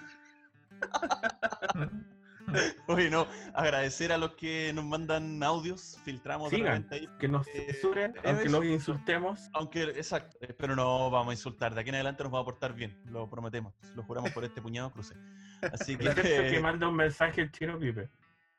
Oye, 2.87 3.09
no, 3.11 3.27
agradecer 3.55 4.13
a 4.13 4.19
los 4.19 4.33
que 4.35 4.71
nos 4.75 4.85
mandan 4.85 5.43
audios, 5.43 5.99
filtramos 6.05 6.51
de 6.51 6.59
Sigan. 6.59 6.87
ahí. 6.91 7.09
Que 7.19 7.27
nos 7.27 7.47
Eh, 7.49 7.67
censuren, 7.73 8.15
eh, 8.17 8.21
aunque 8.27 8.49
los 8.51 8.65
insultemos. 8.65 9.49
Aunque, 9.55 9.83
exacto, 9.85 10.37
eh, 10.43 10.55
pero 10.57 10.77
no 10.77 11.11
vamos 11.11 11.31
a 11.31 11.33
insultar. 11.33 11.75
De 11.75 11.81
aquí 11.81 11.89
en 11.89 11.97
adelante 11.97 12.23
nos 12.23 12.31
vamos 12.31 12.45
a 12.45 12.51
portar 12.53 12.75
bien, 12.75 12.97
lo 13.07 13.29
prometemos. 13.29 13.73
Lo 13.97 14.03
juramos 14.05 14.31
por 14.33 14.45
este 14.45 14.61
puñado 14.61 14.93
cruce. 14.93 15.15
Así 15.73 15.97
que, 15.97 16.15
que 16.15 16.61
manda 16.61 16.87
un 16.87 16.97
mensaje 16.97 17.41
el 17.41 17.51
chino 17.51 17.79
Pipe. 17.79 18.09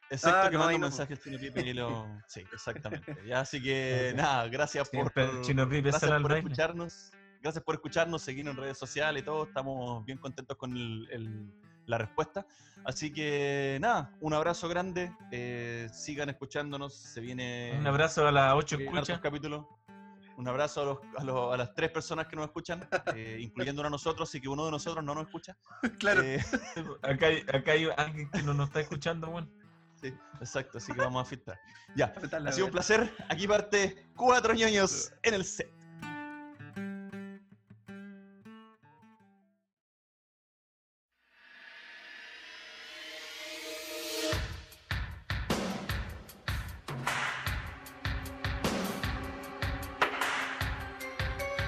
Excepto 0.09 0.37
Ah, 0.39 0.49
que 0.49 0.57
no, 0.57 0.65
un 0.67 0.71
no, 0.73 0.79
mensaje 0.79 1.13
el 1.13 1.19
chino 1.19 1.37
Pipe 1.39 1.61
y 1.61 1.73
lo. 1.73 2.05
Sí, 2.27 2.41
exactamente. 2.53 3.15
Ya, 3.25 3.39
así 3.41 3.61
que 3.61 4.13
nada, 4.15 4.47
gracias 4.47 4.89
por, 4.89 5.11
Chino 5.41 5.67
Pipe 5.69 5.89
gracias 5.89 6.21
por 6.21 6.31
escucharnos. 6.33 7.11
Gracias 7.41 7.63
por 7.63 7.75
escucharnos, 7.75 8.21
seguirnos 8.23 8.55
en 8.55 8.61
redes 8.61 8.77
sociales 8.77 9.21
y 9.21 9.25
todo. 9.25 9.43
Estamos 9.43 10.03
bien 10.05 10.17
contentos 10.17 10.57
con 10.57 10.75
el- 10.75 11.07
el- 11.11 11.51
la 11.85 11.99
respuesta. 11.99 12.47
Así 12.83 13.13
que 13.13 13.77
nada, 13.79 14.11
un 14.19 14.33
abrazo 14.33 14.67
grande. 14.67 15.11
eh, 15.31 15.87
sigan 15.93 16.29
escuchándonos. 16.29 16.95
Se 16.95 17.21
viene. 17.21 17.75
Un 17.79 17.85
abrazo 17.85 18.27
a 18.27 18.31
las 18.31 18.53
8 18.55 18.69
se 18.69 18.77
vienen 18.77 18.97
hartos 18.97 19.09
escuchas. 19.23 19.65
Un 20.37 20.47
abrazo 20.49 20.81
a, 20.81 20.85
los- 20.85 20.97
a 21.17 21.23
los- 21.23 21.53
a 21.53 21.57
las 21.57 21.73
tres 21.75 21.91
personas 21.91 22.25
que 22.27 22.35
nos 22.35 22.45
escuchan, 22.45 22.89
eh, 23.15 23.37
incluyendo 23.39 23.85
a 23.85 23.89
nosotros, 23.91 24.33
y 24.35 24.41
que 24.41 24.49
uno 24.49 24.65
de 24.65 24.71
nosotros 24.71 25.03
no 25.05 25.13
nos 25.13 25.25
escucha. 25.27 25.55
Claro. 25.99 26.23
Eh, 26.23 26.39
Acá 27.03 27.27
hay, 27.27 27.45
acá 27.53 27.71
hay 27.73 27.87
alguien 27.95 28.29
que 28.31 28.41
no 28.41 28.53
nos 28.55 28.67
está 28.69 28.79
escuchando, 28.81 29.27
bueno. 29.29 29.47
Exacto, 30.39 30.77
así 30.77 30.91
que 30.93 30.99
vamos 30.99 31.21
a 31.21 31.25
filtrar. 31.25 31.59
Ya, 31.95 32.13
ha 32.45 32.51
sido 32.51 32.65
un 32.67 32.71
placer. 32.71 33.13
Aquí 33.29 33.47
parte 33.47 34.07
cuatro 34.15 34.53
ñoños 34.53 35.13
en 35.23 35.33
el 35.33 35.45
set. 35.45 35.71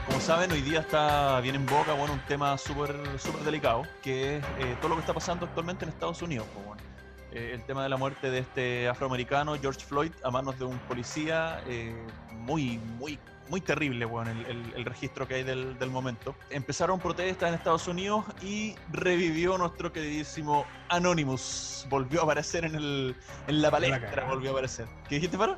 Como 0.05 0.19
saben, 0.21 0.51
hoy 0.51 0.61
día 0.61 0.79
está 0.81 1.39
bien 1.41 1.55
en 1.55 1.65
boca, 1.65 1.93
bueno, 1.93 2.13
un 2.13 2.25
tema 2.27 2.57
súper 2.57 2.95
súper 3.19 3.43
delicado, 3.43 3.83
que 4.01 4.37
es 4.37 4.43
eh, 4.59 4.77
todo 4.81 4.89
lo 4.89 4.95
que 4.95 5.01
está 5.01 5.13
pasando 5.13 5.45
actualmente 5.45 5.85
en 5.85 5.89
Estados 5.89 6.21
Unidos. 6.21 6.47
pues, 6.53 6.65
bueno. 6.65 6.86
Eh, 7.31 7.51
el 7.53 7.61
tema 7.63 7.83
de 7.83 7.89
la 7.89 7.97
muerte 7.97 8.29
de 8.31 8.39
este 8.39 8.87
afroamericano, 8.87 9.55
George 9.59 9.81
Floyd, 9.85 10.11
a 10.23 10.31
manos 10.31 10.57
de 10.57 10.65
un 10.65 10.79
policía, 10.79 11.61
eh, 11.67 11.93
muy, 12.31 12.77
muy, 12.97 13.19
muy 13.49 13.59
terrible, 13.61 14.05
bueno, 14.05 14.31
el, 14.31 14.45
el- 14.45 14.73
el 14.75 14.85
registro 14.85 15.27
que 15.27 15.35
hay 15.35 15.43
del, 15.43 15.77
del 15.77 15.89
momento. 15.89 16.35
Empezaron 16.49 16.99
protestas 16.99 17.49
en 17.49 17.55
Estados 17.55 17.87
Unidos 17.87 18.25
y 18.41 18.75
revivió 18.91 19.57
nuestro 19.57 19.91
queridísimo 19.91 20.65
Anonymous. 20.89 21.85
Volvió 21.89 22.21
a 22.21 22.23
aparecer 22.23 22.63
en, 22.65 22.75
el, 22.75 23.15
en 23.47 23.61
la 23.61 23.71
palestra, 23.71 24.25
volvió 24.25 24.49
a 24.49 24.53
aparecer. 24.53 24.85
¿Qué 25.09 25.15
dijiste, 25.15 25.37
Paro? 25.37 25.57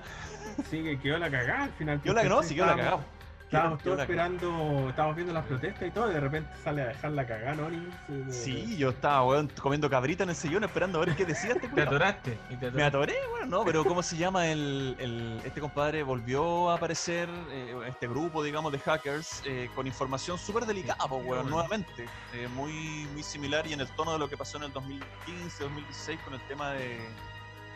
Sí, 0.69 0.83
que 0.83 0.99
quedó 0.99 1.17
la 1.19 1.29
cagada 1.29 1.63
al 1.65 1.73
final. 1.73 2.01
Quedó 2.01 2.13
la 2.13 2.23
no, 2.23 2.43
sí, 2.43 2.55
quedó 2.55 2.65
la 2.65 2.75
cagada. 2.75 3.05
Estábamos 3.51 3.81
todos 3.81 3.99
esperando, 4.01 4.89
estábamos 4.89 5.15
viendo 5.15 5.33
las 5.33 5.43
protestas 5.43 5.87
y 5.87 5.89
todo, 5.91 6.11
y 6.11 6.13
de 6.13 6.19
repente 6.19 6.51
sale 6.63 6.83
a 6.83 6.87
dejar 6.89 7.11
la 7.13 7.25
cagada 7.25 7.67
de- 8.07 8.31
Sí, 8.31 8.77
yo 8.77 8.89
estaba, 8.89 9.25
weón, 9.25 9.49
comiendo 9.59 9.89
cabrita 9.89 10.23
en 10.23 10.29
el 10.29 10.35
sillón 10.35 10.63
esperando 10.63 11.01
a 11.01 11.05
ver 11.05 11.15
qué 11.15 11.25
decía 11.25 11.53
este 11.53 11.67
Te 11.67 11.81
atoraste. 11.81 12.37
y 12.51 12.57
te 12.57 12.69
Me 12.69 12.83
atoré, 12.83 13.15
bueno, 13.31 13.47
no, 13.47 13.65
pero 13.65 13.83
¿cómo 13.85 14.03
se 14.03 14.17
llama 14.17 14.45
el, 14.49 14.95
el- 14.99 15.41
este 15.43 15.59
compadre? 15.61 16.03
Volvió 16.03 16.69
a 16.69 16.75
aparecer 16.75 17.27
eh, 17.49 17.75
este 17.87 18.07
grupo, 18.07 18.43
digamos, 18.43 18.71
de 18.71 18.77
hackers 18.77 19.41
eh, 19.45 19.67
con 19.73 19.87
información 19.87 20.37
súper 20.37 20.67
delicada, 20.67 20.99
pues, 21.09 21.11
weón, 21.11 21.25
bueno. 21.25 21.49
nuevamente. 21.49 22.05
eh, 22.33 22.47
muy, 22.53 23.07
muy 23.13 23.23
similar 23.23 23.65
y 23.65 23.73
en 23.73 23.81
el 23.81 23.87
tono 23.95 24.13
de 24.13 24.19
lo 24.19 24.29
que 24.29 24.37
pasó 24.37 24.57
en 24.57 24.65
el 24.65 24.73
2015, 24.73 25.63
2016 25.63 26.19
con 26.23 26.35
el 26.35 26.41
tema 26.41 26.73
de, 26.73 26.99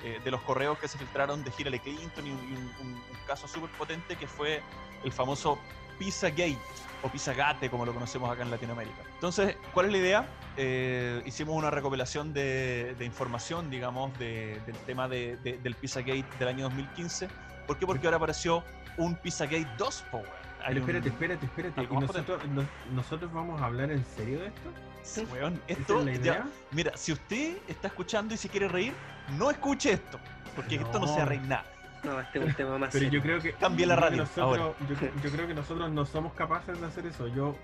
eh, 0.03 0.19
de 0.24 0.31
los 0.31 0.41
correos 0.41 0.77
que 0.79 0.88
se 0.88 0.98
filtraron 0.98 1.43
de 1.43 1.51
Hillary 1.57 1.79
Clinton 1.79 2.27
y 2.27 2.31
un, 2.31 3.01
caso 3.27 3.48
súper 3.48 3.69
potente 3.72 4.17
que 4.17 4.27
fue 4.27 4.62
el 5.05 5.12
famoso 5.13 5.57
Pizzagate 5.98 6.57
o 7.03 7.10
Pizzagate, 7.10 7.69
como 7.69 7.86
lo 7.86 7.93
conocemos 7.93 8.29
acá 8.29 8.43
en 8.43 8.51
Latinoamérica. 8.51 8.98
Entonces, 9.13 9.55
¿cuál 9.74 9.86
es 9.88 9.91
la 9.93 9.98
idea? 9.98 10.27
Eh, 10.57 11.22
hicimos 11.25 11.55
una 11.55 11.69
recopilación 11.72 12.33
de, 12.33 12.95
de 13.00 13.05
información, 13.05 13.69
digamos, 13.69 14.17
de- 14.19 14.60
del 14.65 14.75
tema 14.86 15.07
de- 15.07 15.38
de- 15.38 15.57
del 15.57 15.75
Pizzagate 15.75 16.25
del 16.38 16.48
año 16.50 16.63
2015. 16.65 17.29
¿Por 17.65 17.77
qué? 17.77 17.86
Porque 17.86 18.05
ahora 18.07 18.17
apareció 18.17 18.63
un 18.98 19.15
Pizzagate 19.15 19.67
2, 19.77 20.03
po, 20.12 20.17
weón. 20.17 20.29
Hay 20.65 20.75
Pero 20.75 20.79
espérate, 20.79 21.10
espérate, 21.10 21.45
espérate. 21.45 21.83
¿Y 21.83 21.98
nosotros, 21.98 22.48
nos- 22.50 22.65
nosotros 22.91 23.31
vamos 23.33 23.62
a 23.62 23.65
hablar 23.65 23.89
en 23.91 24.03
serio 24.05 24.39
de 24.39 24.48
esto? 24.48 24.69
Sí, 25.03 25.27
weón, 25.31 25.62
¿Esa 25.67 25.79
esto, 25.81 26.00
es 26.00 26.05
la 26.05 26.12
ya- 26.13 26.17
idea? 26.19 26.48
mira, 26.72 26.91
si 26.95 27.12
usted 27.12 27.57
está 27.67 27.88
escuchando 27.89 28.33
y 28.33 28.38
se 28.38 28.50
quiere 28.50 28.67
reír, 28.67 28.93
no 29.38 29.51
escuche 29.51 29.91
esto, 29.93 30.19
porque 30.55 30.75
esto 30.75 31.00
no 31.00 31.07
se 31.07 31.24
reír 31.25 31.41
nada. 31.43 31.65
No, 32.03 32.19
este 32.19 32.39
es 32.39 32.45
un 32.45 32.53
tema 32.53 32.77
más 32.77 32.89
Pero 32.91 33.05
serio. 33.05 33.19
yo 33.19 33.24
creo 33.24 33.41
que. 33.41 33.53
Cambie 33.53 33.86
la 33.86 33.95
radio, 33.95 34.17
nosotros- 34.24 34.75
yo, 34.89 34.95
cre- 34.95 35.12
yo 35.24 35.31
creo 35.31 35.48
que 35.48 35.53
nosotros 35.53 35.91
no 35.91 36.05
somos 36.05 36.33
capaces 36.33 36.79
de 36.79 36.86
hacer 36.88 37.05
eso. 37.05 37.27
Yo 37.27 37.55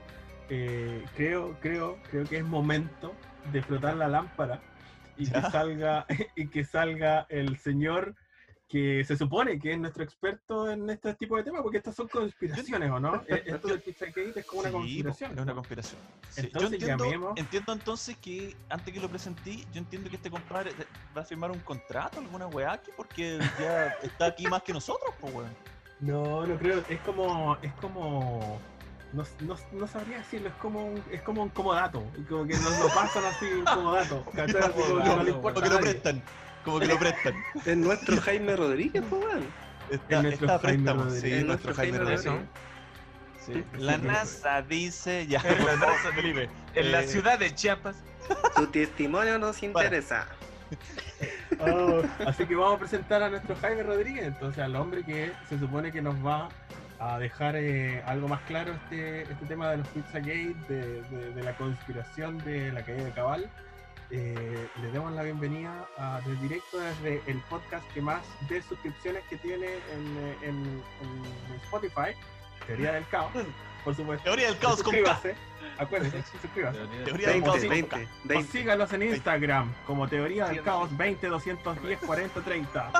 eh, 0.49 1.05
creo, 1.15 1.57
creo, 1.61 1.97
creo 2.09 2.23
que 2.25 2.37
es 2.37 2.43
momento 2.45 3.13
de 3.51 3.61
flotar 3.61 3.95
la 3.97 4.07
lámpara 4.07 4.59
y 5.17 5.25
Ya. 5.25 5.41
que 5.43 5.51
salga, 5.51 6.05
y 6.35 6.47
que 6.47 6.63
salga 6.65 7.25
el 7.29 7.57
señor 7.57 8.15
que 8.69 9.03
se 9.03 9.17
supone 9.17 9.59
que 9.59 9.73
es 9.73 9.79
nuestro 9.79 10.03
experto 10.03 10.69
en 10.69 10.87
este 10.91 11.15
tipo 11.15 11.35
de 11.35 11.43
temas, 11.43 11.63
porque 11.63 11.77
estas 11.77 11.95
son 11.95 12.07
conspiraciones, 12.07 12.91
¿o 12.91 12.99
no? 12.99 13.15
Eh, 13.27 13.41
Esto 13.47 13.67
del 13.67 13.81
Pizzagate 13.81 14.39
es 14.39 14.45
como 14.45 14.59
una 14.61 14.69
Sí, 14.69 14.73
conspiración. 14.75 15.31
Es 15.33 15.39
una 15.39 15.53
conspiración. 15.55 16.01
Sí, 16.29 16.41
Entonces, 16.41 16.69
yo 16.69 16.75
entiendo, 16.77 17.05
llamemos- 17.05 17.33
entiendo 17.39 17.73
entonces 17.73 18.15
que 18.17 18.55
antes 18.69 18.93
que 18.93 18.99
lo 18.99 19.09
presenté, 19.09 19.55
yo 19.73 19.79
entiendo 19.79 20.07
que 20.11 20.17
este 20.17 20.29
compadre 20.29 20.71
va 21.17 21.21
a 21.21 21.25
firmar 21.25 21.49
un 21.49 21.57
contrato, 21.59 22.19
alguna 22.19 22.45
weá 22.45 22.73
aquí, 22.73 22.91
porque 22.95 23.39
ya 23.59 23.87
está 24.03 24.27
aquí 24.27 24.45
más 24.47 24.61
que 24.61 24.71
nosotros, 24.71 25.15
pues 25.19 25.33
weón. 25.33 25.49
No, 25.99 26.45
no 26.45 26.55
creo. 26.59 26.83
Es 26.87 27.01
como. 27.01 27.57
Es 27.63 27.73
como. 27.81 28.61
No, 29.13 29.23
no, 29.39 29.55
no 29.71 29.87
sabría 29.87 30.19
decirlo, 30.19 30.49
es 30.49 30.53
como 30.61 30.85
un, 30.85 31.03
es 31.11 31.21
como 31.23 31.41
un 31.41 31.49
comodato. 31.49 32.03
Como 32.29 32.45
que 32.45 32.53
nos 32.53 32.77
lo 32.77 32.87
pasan 32.93 33.25
así 33.25 33.45
un 33.51 33.65
comodato. 33.65 34.23
¿cachai? 34.35 34.61
Así 34.61 34.79
como 34.79 35.01
que 35.03 35.09
no 35.09 35.23
le 35.23 35.31
importa 35.31 35.59
Como 35.59 35.61
que 35.61 35.65
a 35.65 35.69
lo 35.73 35.79
nadie. 35.85 35.91
prestan, 35.99 36.21
como 36.63 36.79
que 36.79 36.87
lo 36.87 36.97
prestan. 36.99 37.33
Es 37.65 37.77
nuestro 37.77 38.19
Jaime 38.21 38.55
Rodríguez, 38.55 39.03
pues, 39.09 39.23
weón. 39.25 39.45
Está, 39.89 40.17
Es 40.17 40.23
nuestro 40.23 40.47
está 40.47 40.59
Jaime 40.59 40.83
préstamo, 40.83 41.03
Rodríguez. 41.03 41.21
sí, 41.31 41.37
Es 41.39 41.45
nuestro 41.45 41.73
Jaime 41.73 41.97
Rodríguez. 41.99 42.31
Sí. 43.45 43.63
La 43.77 43.97
NASA 43.97 44.61
dice, 44.61 45.25
ya, 45.27 45.41
En 45.43 45.65
la 45.65 45.75
NASA, 45.77 46.11
Felipe. 46.13 46.49
En 46.75 46.91
la 46.91 47.01
Eh, 47.01 47.07
ciudad 47.07 47.39
de 47.39 47.53
Chiapas. 47.55 47.95
Tu 48.55 48.67
testimonio 48.67 49.39
nos 49.39 49.63
interesa. 49.63 50.27
Oh, 51.59 52.01
así 52.25 52.45
que 52.45 52.55
vamos 52.55 52.75
a 52.75 52.79
presentar 52.79 53.21
a 53.23 53.29
nuestro 53.29 53.55
Jaime 53.57 53.83
Rodríguez, 53.83 54.23
entonces 54.23 54.63
al 54.63 54.75
hombre 54.77 55.03
que 55.03 55.33
se 55.49 55.59
supone 55.59 55.91
que 55.91 56.01
nos 56.01 56.15
va 56.25 56.47
a 56.99 57.17
dejar 57.19 57.55
eh, 57.57 58.01
algo 58.05 58.27
más 58.29 58.39
claro 58.41 58.71
este, 58.73 59.23
este 59.23 59.45
tema 59.47 59.71
de 59.71 59.77
los 59.77 59.87
Pizzagate, 59.89 60.55
de, 60.69 61.01
de, 61.01 61.33
de 61.33 61.43
la 61.43 61.57
conspiración 61.57 62.37
de 62.45 62.71
la 62.71 62.83
caída 62.83 63.03
de 63.03 63.11
Cabal. 63.11 63.49
Eh, 64.11 64.67
le 64.81 64.91
damos 64.91 65.11
la 65.13 65.21
bienvenida 65.21 65.87
a, 65.97 66.19
de 66.25 66.35
directo 66.37 66.79
desde 66.79 67.21
el 67.27 67.37
podcast 67.41 67.85
que 67.93 68.01
más 68.01 68.23
de 68.49 68.59
suscripciones 68.63 69.23
que 69.29 69.37
tiene 69.37 69.67
en, 69.67 70.17
eh, 70.17 70.37
en- 70.41 70.83
en 71.01 71.55
Spotify, 71.63 72.15
Teoría 72.65 72.93
del 72.93 73.07
Caos, 73.09 73.31
por 73.83 73.95
supuesto. 73.95 74.23
Teoría 74.23 74.47
del 74.47 74.57
caos 74.57 74.81
con 74.81 74.93
K. 74.93 74.99
Suscríbase, 75.13 75.35
acuérdese, 75.77 76.23
suscríbase. 76.41 76.79
Teoría 77.05 77.27
del 77.29 77.41
20, 77.41 77.45
caos 77.45 77.59
con 77.59 77.69
20, 77.69 77.89
K. 77.89 77.97
O 77.97 78.27
20. 78.27 78.51
síganos 78.51 78.93
en 78.93 79.03
Instagram 79.03 79.73
como 79.85 80.07
Teoría 80.07 80.47
del 80.47 80.63
Caos 80.63 80.97
20 80.97 81.27
210 81.27 81.99
40 81.99 82.41
30. 82.41 82.91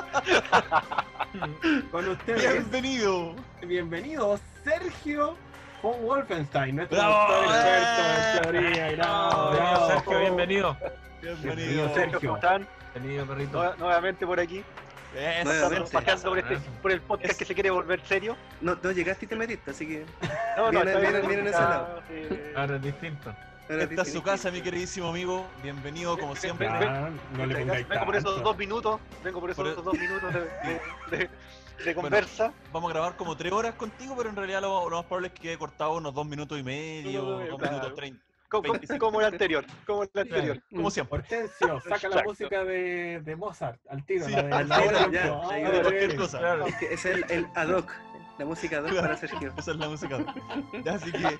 Con 1.90 2.08
ustedes, 2.08 2.52
Bienvenido. 2.52 3.34
bienvenido 3.66 4.38
Sergio 4.64 5.36
von 5.82 6.02
Wolfenstein, 6.02 6.76
nuestro 6.76 6.98
¡Bravo! 6.98 7.32
doctor 7.32 7.56
experto 7.56 8.02
en 8.02 8.42
teoría. 8.62 8.92
Bravo, 8.96 9.50
Bienvenido, 9.50 9.56
bravo. 9.56 9.86
Sergio, 9.88 10.20
bienvenido. 10.20 10.76
Bienvenido, 11.22 11.42
Bienvenido. 11.56 11.94
Sergio. 11.94 12.20
¿Cómo 12.20 12.34
están? 12.36 12.68
Bienvenido, 12.94 13.26
perrito. 13.26 13.62
Nue- 13.64 13.76
nuevamente 13.78 14.26
por 14.26 14.40
aquí, 14.40 14.64
Eso. 15.16 15.44
Nuevamente. 15.44 15.90
paseando 15.92 16.28
por, 16.28 16.38
este, 16.38 16.56
por 16.82 16.90
el 16.92 17.00
podcast 17.00 17.30
Es- 17.32 17.38
que 17.38 17.44
se 17.44 17.54
quiere 17.54 17.70
volver 17.70 18.00
serio. 18.06 18.36
No, 18.60 18.76
no 18.82 18.90
llegaste 18.92 19.24
y 19.24 19.28
te 19.28 19.36
metiste, 19.36 19.70
así 19.70 19.86
que. 19.86 20.06
No, 20.56 20.70
Viene- 20.70 20.90
está 20.90 21.00
bien, 21.00 21.12
viene- 21.12 21.26
viene 21.28 21.42
en 21.42 21.48
ese 21.48 21.60
lado. 21.60 22.02
sí. 22.08 22.40
Ahora 22.56 22.76
es 22.76 22.82
distinto. 22.82 23.34
ahora 23.70 23.82
Esta 23.84 24.02
es 24.02 24.12
su 24.12 24.22
casa, 24.22 24.50
mi 24.50 24.60
queridísimo 24.60 25.08
amigo. 25.08 25.46
Bienvenido 25.62 26.18
como 26.18 26.34
siempre. 26.36 26.66
Ah, 26.68 27.08
no 27.36 27.46
le 27.46 27.56
pongáis 27.56 27.88
Vengo 27.88 28.04
por 28.04 28.16
esos 28.16 28.42
dos 28.42 28.56
minutos, 28.58 29.00
vengo 29.22 29.40
por 29.40 29.50
esos 29.50 29.74
Por- 29.74 29.84
dos 29.84 29.94
minutos 29.98 30.32
de, 30.34 30.40
de- 30.40 31.16
de- 31.18 31.30
de 31.84 31.94
conversa. 31.94 32.52
Vamos 32.72 32.90
a 32.90 32.94
grabar 32.94 33.16
como 33.16 33.36
tres 33.36 33.52
horas 33.52 33.74
contigo, 33.74 34.14
pero 34.16 34.30
en 34.30 34.36
realidad 34.36 34.60
lo, 34.60 34.88
lo 34.88 34.96
más 34.98 35.06
probable 35.06 35.28
es 35.28 35.34
que 35.34 35.40
quede 35.42 35.58
cortado 35.58 35.96
unos 35.96 36.14
dos 36.14 36.26
minutos 36.26 36.58
y 36.58 36.62
medio, 36.62 37.22
No, 37.22 37.30
no, 37.40 37.46
dos 37.46 37.58
claro. 37.58 37.72
minutos 37.76 37.94
treinta. 37.94 38.22
como, 38.48 38.62
como- 38.62 38.72
25. 38.74 39.04
como 39.06 39.20
el 39.20 39.26
anterior, 39.26 39.64
como 39.86 40.02
el 40.02 40.10
anterior. 40.14 40.60
Como 40.74 40.90
siempre. 40.90 41.18
Hortensio, 41.20 41.80
saca 41.88 42.08
la 42.08 42.22
música 42.24 42.64
de, 42.64 43.20
de 43.20 43.36
Mozart 43.36 43.80
al 43.88 44.04
tiro. 44.04 44.26
Sí, 44.26 44.32
la 44.32 44.42
de- 44.42 44.52
al 44.54 44.68
tiro, 44.68 45.10
ya, 45.12 45.22
Ah, 45.42 45.48
Claro, 45.58 45.82
cualquier 45.82 46.10
sí. 46.10 46.16
cosa. 46.16 46.38
Claro. 46.38 46.66
Es 46.80 47.04
el, 47.06 47.24
el 47.30 47.46
ad 47.54 47.68
hoc. 47.70 47.90
La 48.40 48.46
música 48.46 48.78
ad 48.78 48.84
hoc 48.84 48.90
Claro. 48.92 49.06
para 49.08 49.16
Sergio. 49.18 49.52
Esa 49.58 49.70
es 49.72 49.76
la 49.76 49.88
música. 49.90 50.18
Ya, 50.82 50.94
Así 50.94 51.12
que, 51.12 51.38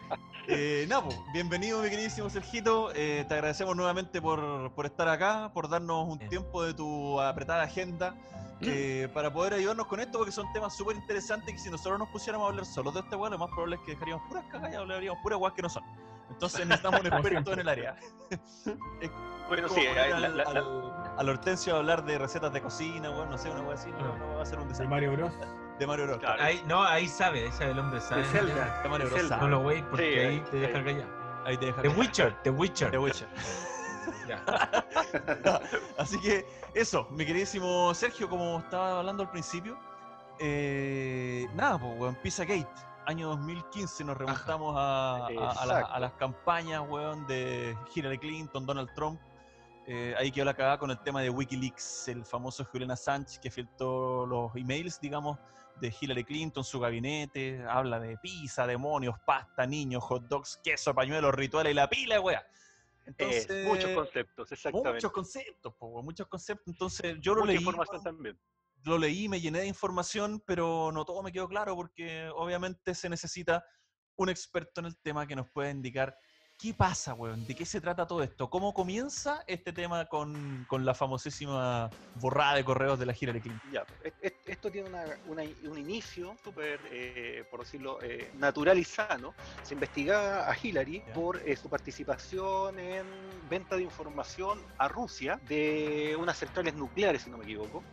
eh, 0.48 0.84
nada, 0.86 1.02
pues, 1.04 1.16
bienvenido, 1.32 1.80
mi 1.80 1.88
queridísimo 1.88 2.28
Sergito. 2.28 2.90
Eh, 2.94 3.24
te 3.26 3.32
agradecemos 3.32 3.74
nuevamente 3.74 4.20
por, 4.20 4.70
por 4.74 4.84
estar 4.84 5.08
acá, 5.08 5.50
por 5.54 5.70
darnos 5.70 6.06
un 6.06 6.18
Bien. 6.18 6.28
tiempo 6.28 6.62
de 6.62 6.74
tu 6.74 7.18
apretada 7.18 7.62
agenda 7.62 8.14
eh, 8.60 9.08
para 9.14 9.32
poder 9.32 9.54
ayudarnos 9.54 9.86
con 9.86 9.98
esto, 10.00 10.18
porque 10.18 10.30
son 10.30 10.52
temas 10.52 10.76
súper 10.76 10.94
interesantes 10.96 11.54
que 11.54 11.58
si 11.58 11.70
nosotros 11.70 11.98
nos 11.98 12.08
pusiéramos 12.10 12.44
a 12.44 12.50
hablar 12.50 12.66
solos 12.66 12.92
de 12.92 13.00
este 13.00 13.16
weá, 13.16 13.30
lo 13.30 13.38
más 13.38 13.48
probable 13.48 13.76
es 13.76 13.82
que 13.82 13.92
dejaríamos 13.92 14.28
puras 14.28 14.44
cagas 14.50 14.70
y 14.70 14.76
hablaríamos 14.76 15.22
puras 15.22 15.38
weas 15.40 15.54
que 15.54 15.62
no 15.62 15.70
son. 15.70 15.82
Entonces 16.28 16.66
necesitamos 16.66 17.00
un 17.00 17.06
experto 17.14 17.52
en 17.54 17.60
el 17.60 17.68
área. 17.70 17.96
Bueno, 19.48 19.68
sí, 19.68 19.80
poner 19.80 20.10
la- 20.10 20.16
al, 20.16 20.22
la- 20.36 20.44
la- 20.44 20.50
al- 20.50 21.18
al 21.18 21.28
Hortensio 21.28 21.74
a 21.74 21.78
hablar 21.78 22.04
de 22.04 22.18
recetas 22.18 22.52
de 22.52 22.60
cocina, 22.62 23.10
weón, 23.10 23.30
no 23.30 23.36
sé, 23.36 23.50
una 23.50 23.62
wea 23.62 23.74
así, 23.74 23.90
no, 23.90 24.16
no 24.16 24.36
va 24.36 24.42
a 24.42 24.46
ser 24.46 24.58
un 24.58 24.64
De 24.66 24.68
desastre. 24.68 24.86
Mario 24.88 25.10
Bros. 25.12 25.32
De 25.80 25.86
Mario 25.86 26.06
Bros. 26.06 26.18
Claro. 26.18 26.42
Ahí, 26.42 26.62
no, 26.68 26.82
ahí 26.84 27.08
sabe, 27.08 27.44
ahí 27.46 27.52
sabe, 27.52 27.70
el 27.72 27.78
hombre 27.80 28.00
sabe. 28.00 28.22
De 28.22 28.28
Zelda. 28.28 28.82
De 28.82 28.88
Mario 28.88 29.06
Bros. 29.08 29.18
Zelda. 29.20 29.36
No 29.38 29.48
lo 29.48 29.60
wey 29.60 29.82
porque 29.82 30.12
Sí, 30.12 30.18
ahí 30.20 30.40
te 30.40 30.50
sí. 30.52 30.58
deja 30.58 30.84
callado. 30.84 31.20
Ahí 31.46 31.56
te 31.56 31.66
deja 31.66 31.82
The. 31.82 31.88
Witcher, 31.88 32.36
The 32.42 32.50
Witcher. 32.50 32.90
The 32.92 32.98
Witcher. 32.98 33.28
Así 35.98 36.20
que 36.20 36.46
eso, 36.74 37.06
mi 37.10 37.24
queridísimo 37.26 37.92
Sergio, 37.94 38.28
como 38.28 38.58
estaba 38.58 38.98
hablando 38.98 39.22
al 39.22 39.30
principio, 39.30 39.76
eh, 40.38 41.46
nada, 41.54 41.78
pues, 41.78 41.98
weón, 41.98 42.14
Pizzagate, 42.16 42.68
año 43.06 43.28
2015, 43.28 44.04
nos 44.04 44.16
remontamos 44.16 44.74
a, 44.76 45.16
a- 45.16 45.26
a 45.26 45.28
la- 45.28 45.40
a 45.40 45.50
Exacto. 45.80 45.98
las 46.00 46.12
campañas, 46.12 46.82
weón, 46.88 47.26
de 47.26 47.76
Hillary 47.94 48.18
Clinton, 48.18 48.64
Donald 48.66 48.90
Trump, 48.94 49.20
eh, 49.86 50.14
ahí 50.18 50.30
quedó 50.30 50.44
la 50.44 50.54
cagada 50.54 50.78
con 50.78 50.90
el 50.90 50.98
tema 51.00 51.20
de 51.22 51.30
Wikileaks, 51.30 52.08
el 52.08 52.24
famoso 52.24 52.64
Julian 52.64 52.90
Assange 52.92 53.40
que 53.40 53.50
filtró 53.50 54.24
los 54.26 54.54
emails, 54.54 55.00
digamos, 55.00 55.38
de 55.80 55.94
Hillary 56.00 56.24
Clinton, 56.24 56.62
su 56.64 56.78
gabinete, 56.78 57.64
habla 57.68 57.98
de 57.98 58.16
pizza, 58.18 58.66
demonios, 58.66 59.16
pasta, 59.26 59.66
niños, 59.66 60.02
hot 60.04 60.24
dogs, 60.28 60.60
queso, 60.62 60.94
pañuelos, 60.94 61.34
rituales 61.34 61.72
y 61.72 61.74
la 61.74 61.88
pila, 61.88 62.20
wea. 62.20 62.40
Eh, 62.40 63.02
Entonces, 63.06 63.66
muchos 63.66 63.90
conceptos, 63.90 64.52
exactamente. 64.52 64.92
muchos 64.92 65.12
conceptos, 65.12 65.74
po, 65.74 66.02
muchos 66.02 66.26
conceptos. 66.28 66.66
Entonces 66.68 67.16
yo 67.20 67.34
lo 67.34 67.40
Mucha 67.40 67.52
leí, 67.52 67.58
información 67.58 68.02
también. 68.02 68.38
lo 68.84 68.98
leí, 68.98 69.28
me 69.28 69.40
llené 69.40 69.60
de 69.60 69.66
información, 69.66 70.42
pero 70.46 70.90
no 70.92 71.04
todo 71.04 71.22
me 71.22 71.32
quedó 71.32 71.48
claro 71.48 71.74
porque 71.74 72.28
obviamente 72.34 72.94
se 72.94 73.08
necesita 73.08 73.64
un 74.16 74.28
experto 74.28 74.80
en 74.80 74.86
el 74.86 74.96
tema 74.98 75.26
que 75.26 75.34
nos 75.34 75.50
pueda 75.50 75.70
indicar 75.70 76.14
qué 76.60 76.74
pasa, 76.74 77.14
weón, 77.14 77.46
de 77.46 77.54
qué 77.54 77.64
se 77.64 77.80
trata 77.80 78.06
todo 78.06 78.22
esto, 78.22 78.50
cómo 78.50 78.74
comienza 78.74 79.42
este 79.46 79.72
tema 79.72 80.06
con, 80.06 80.64
con 80.66 80.84
la 80.84 80.94
famosísima 80.94 81.90
borrada 82.12 82.56
de 82.56 82.64
correos 82.64 82.98
de 82.98 83.06
la 83.06 83.14
Clinton. 83.14 83.70
Ya, 83.70 83.84
pues, 83.86 84.00
es- 84.04 84.14
es- 84.20 84.32
esto 84.44 84.70
tiene 84.70 84.88
una- 84.88 85.16
una- 85.24 85.42
un 85.42 85.78
inicio 85.78 86.36
súper, 86.42 86.80
eh, 86.90 87.44
por 87.50 87.60
decirlo, 87.60 88.02
eh, 88.02 88.30
natural 88.34 88.78
y 88.78 88.84
sano. 88.84 89.34
Se 89.62 89.74
investigaba 89.74 90.50
a 90.50 90.56
Hillary 90.60 91.02
Ya. 91.06 91.14
por 91.14 91.40
eh, 91.48 91.56
su 91.56 91.68
participación 91.70 92.78
en 92.78 93.48
venta 93.48 93.76
de 93.76 93.82
información 93.82 94.66
a 94.78 94.88
Rusia 94.88 95.38
de 95.42 96.16
unas 96.18 96.36
centrales 96.38 96.74
nucleares, 96.74 97.22
si 97.22 97.30
no 97.30 97.38
me 97.38 97.44
equivoco. 97.44 97.86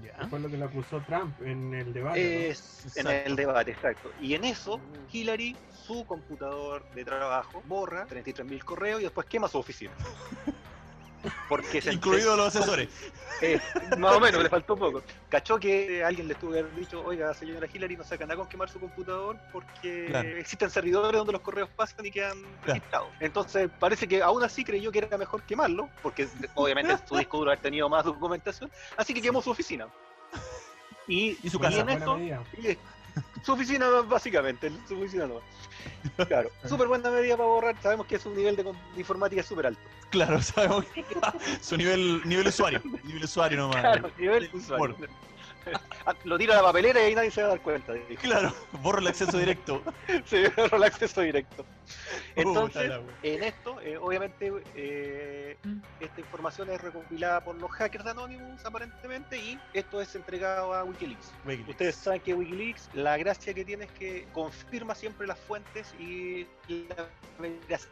Ya. 0.00 0.26
Fue 0.28 0.40
lo 0.40 0.48
que 0.48 0.56
le 0.56 0.64
acusó 0.64 1.02
Trump 1.06 1.34
en 1.42 1.74
el 1.74 1.92
debate. 1.92 2.48
Es 2.48 2.96
en 2.96 3.08
el 3.08 3.36
debate, 3.36 3.72
exacto. 3.72 4.10
Y 4.20 4.34
en 4.34 4.44
eso, 4.44 4.80
Hillary, 5.10 5.54
su 5.84 6.06
computador 6.06 6.82
de 6.94 7.04
trabajo, 7.04 7.62
borra 7.66 8.06
33.000 8.08 8.64
correos 8.64 9.00
y 9.00 9.04
después 9.04 9.26
quema 9.26 9.48
su 9.48 9.58
oficina. 9.58 9.92
Porque 11.48 11.80
se 11.80 11.92
Incluidos 11.92 12.36
los 12.36 12.54
asesores. 12.54 12.88
Eh, 13.44 13.58
más 13.98 14.14
o 14.14 14.20
menos, 14.20 14.40
le 14.40 14.48
faltó 14.48 14.76
poco. 14.76 15.02
Cachó 15.28 15.58
que 15.58 16.04
alguien 16.04 16.28
le 16.28 16.34
estuvo 16.34 16.52
haber 16.52 16.72
dicho, 16.76 17.02
oiga, 17.04 17.34
señora 17.34 17.66
Hillary, 17.72 17.96
no 17.96 18.04
saca 18.04 18.24
nada 18.24 18.36
con 18.36 18.46
quemar 18.46 18.68
su 18.68 18.78
computador 18.78 19.36
porque 19.50 20.06
Claro. 20.10 20.28
existen 20.28 20.70
servidores 20.70 21.18
donde 21.18 21.32
los 21.32 21.42
correos 21.42 21.68
pasan 21.74 22.06
y 22.06 22.12
quedan 22.12 22.36
registrados. 22.62 23.08
Entonces, 23.18 23.68
parece 23.80 24.06
que 24.06 24.22
aún 24.22 24.44
así 24.44 24.62
creyó 24.62 24.92
que 24.92 24.98
era 25.00 25.18
mejor 25.18 25.42
quemarlo, 25.42 25.90
porque 26.02 26.28
obviamente 26.54 26.96
su 27.04 27.16
disco 27.16 27.38
duro 27.38 27.50
ha 27.50 27.56
tenido 27.56 27.88
más 27.88 28.04
documentación, 28.04 28.70
así 28.96 29.12
que 29.12 29.20
quemó 29.20 29.42
su 29.42 29.50
oficina. 29.50 29.88
Y, 31.08 31.36
Y 31.42 31.50
su 31.50 31.56
y 31.56 31.60
casa. 31.62 31.80
en 31.80 32.38
y- 32.62 32.78
su 33.42 33.52
oficina 33.52 33.88
básicamente, 34.08 34.70
su 34.86 34.98
oficina 34.98 35.26
no. 35.26 35.40
Claro, 36.26 36.50
súper 36.68 36.88
buena 36.88 37.10
medida 37.10 37.36
para 37.36 37.48
borrar, 37.48 37.76
sabemos 37.82 38.06
que 38.06 38.18
su 38.18 38.30
nivel 38.34 38.56
de, 38.56 38.64
informática 38.96 39.40
es 39.40 39.46
súper 39.46 39.66
alto. 39.66 39.80
Claro, 40.10 40.40
sabemos 40.42 40.84
que 40.86 41.04
su 41.60 41.76
nivel, 41.76 42.22
nivel 42.24 42.46
usuario. 42.46 42.80
Nivel 43.04 43.24
usuario 43.24 43.58
nomás. 43.58 43.80
Claro, 43.80 44.10
nivel 44.18 44.44
el 44.44 44.54
usuario. 44.54 44.96
Ah, 46.04 46.14
Lo 46.24 46.36
tira 46.36 46.54
a 46.54 46.56
la 46.56 46.62
papelera 46.64 47.00
y 47.00 47.04
ahí 47.04 47.14
nadie 47.14 47.30
se 47.30 47.42
va 47.42 47.46
a 47.46 47.50
dar 47.50 47.60
cuenta. 47.62 47.92
dijo. 47.92 48.20
Claro, 48.22 48.52
borro 48.80 48.98
el 48.98 49.06
acceso 49.06 49.38
directo. 49.38 49.80
Se 50.24 50.48
borró 50.48 50.76
el 50.78 50.82
acceso 50.82 51.20
directo. 51.20 51.64
Entonces, 52.34 52.90
en 53.22 53.42
esto, 53.44 53.80
eh, 53.80 53.96
obviamente, 53.98 54.52
eh, 54.74 55.56
esta 56.00 56.20
información 56.20 56.70
es 56.70 56.80
recopilada 56.80 57.44
por 57.44 57.54
los 57.54 57.70
hackers 57.70 58.04
de 58.04 58.10
Anonymous, 58.10 58.64
aparentemente, 58.64 59.38
y 59.38 59.60
esto 59.74 60.00
es 60.00 60.12
entregado 60.16 60.74
a 60.74 60.82
Wikileaks. 60.82 61.30
Wikileaks. 61.44 61.70
Ustedes 61.70 61.94
saben 61.94 62.20
que 62.20 62.34
Wikileaks, 62.34 62.90
la 62.94 63.16
gracia 63.16 63.54
que 63.54 63.64
tiene 63.64 63.84
es 63.84 63.92
que 63.92 64.26
confirma 64.32 64.96
siempre 64.96 65.26
las 65.28 65.38
fuentes 65.38 65.94
y 66.00 66.46
la 66.68 67.06
veracidad 67.38 67.88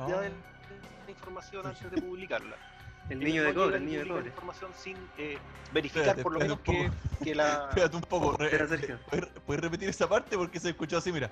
Oh. 0.00 0.06
de 0.06 0.30
la 0.30 1.10
información 1.10 1.66
antes 1.66 1.90
de 1.90 2.00
publicarla. 2.00 2.56
El 3.10 3.20
niño 3.20 3.42
de 3.42 3.52
no 3.52 3.60
cobre, 3.62 3.76
el 3.76 3.86
niño 3.86 4.00
de 4.00 4.08
cobre. 4.08 4.26
información 4.26 4.70
sin 4.76 4.96
eh, 5.16 5.38
verificar 5.72 6.00
Espérate, 6.18 6.22
por 6.22 6.32
lo 6.34 6.38
menos 6.40 6.60
que, 6.60 6.90
que 7.24 7.34
la... 7.34 7.66
Espérate 7.70 7.96
un 7.96 8.02
poco. 8.02 8.36
re- 8.36 8.46
Espera, 8.46 8.68
Sergio. 8.68 8.98
¿puedes, 9.08 9.26
puedes 9.46 9.62
repetir 9.62 9.88
esa 9.88 10.08
parte? 10.08 10.36
Porque 10.36 10.60
se 10.60 10.68
escuchó 10.70 10.98
así, 10.98 11.10
mira. 11.12 11.30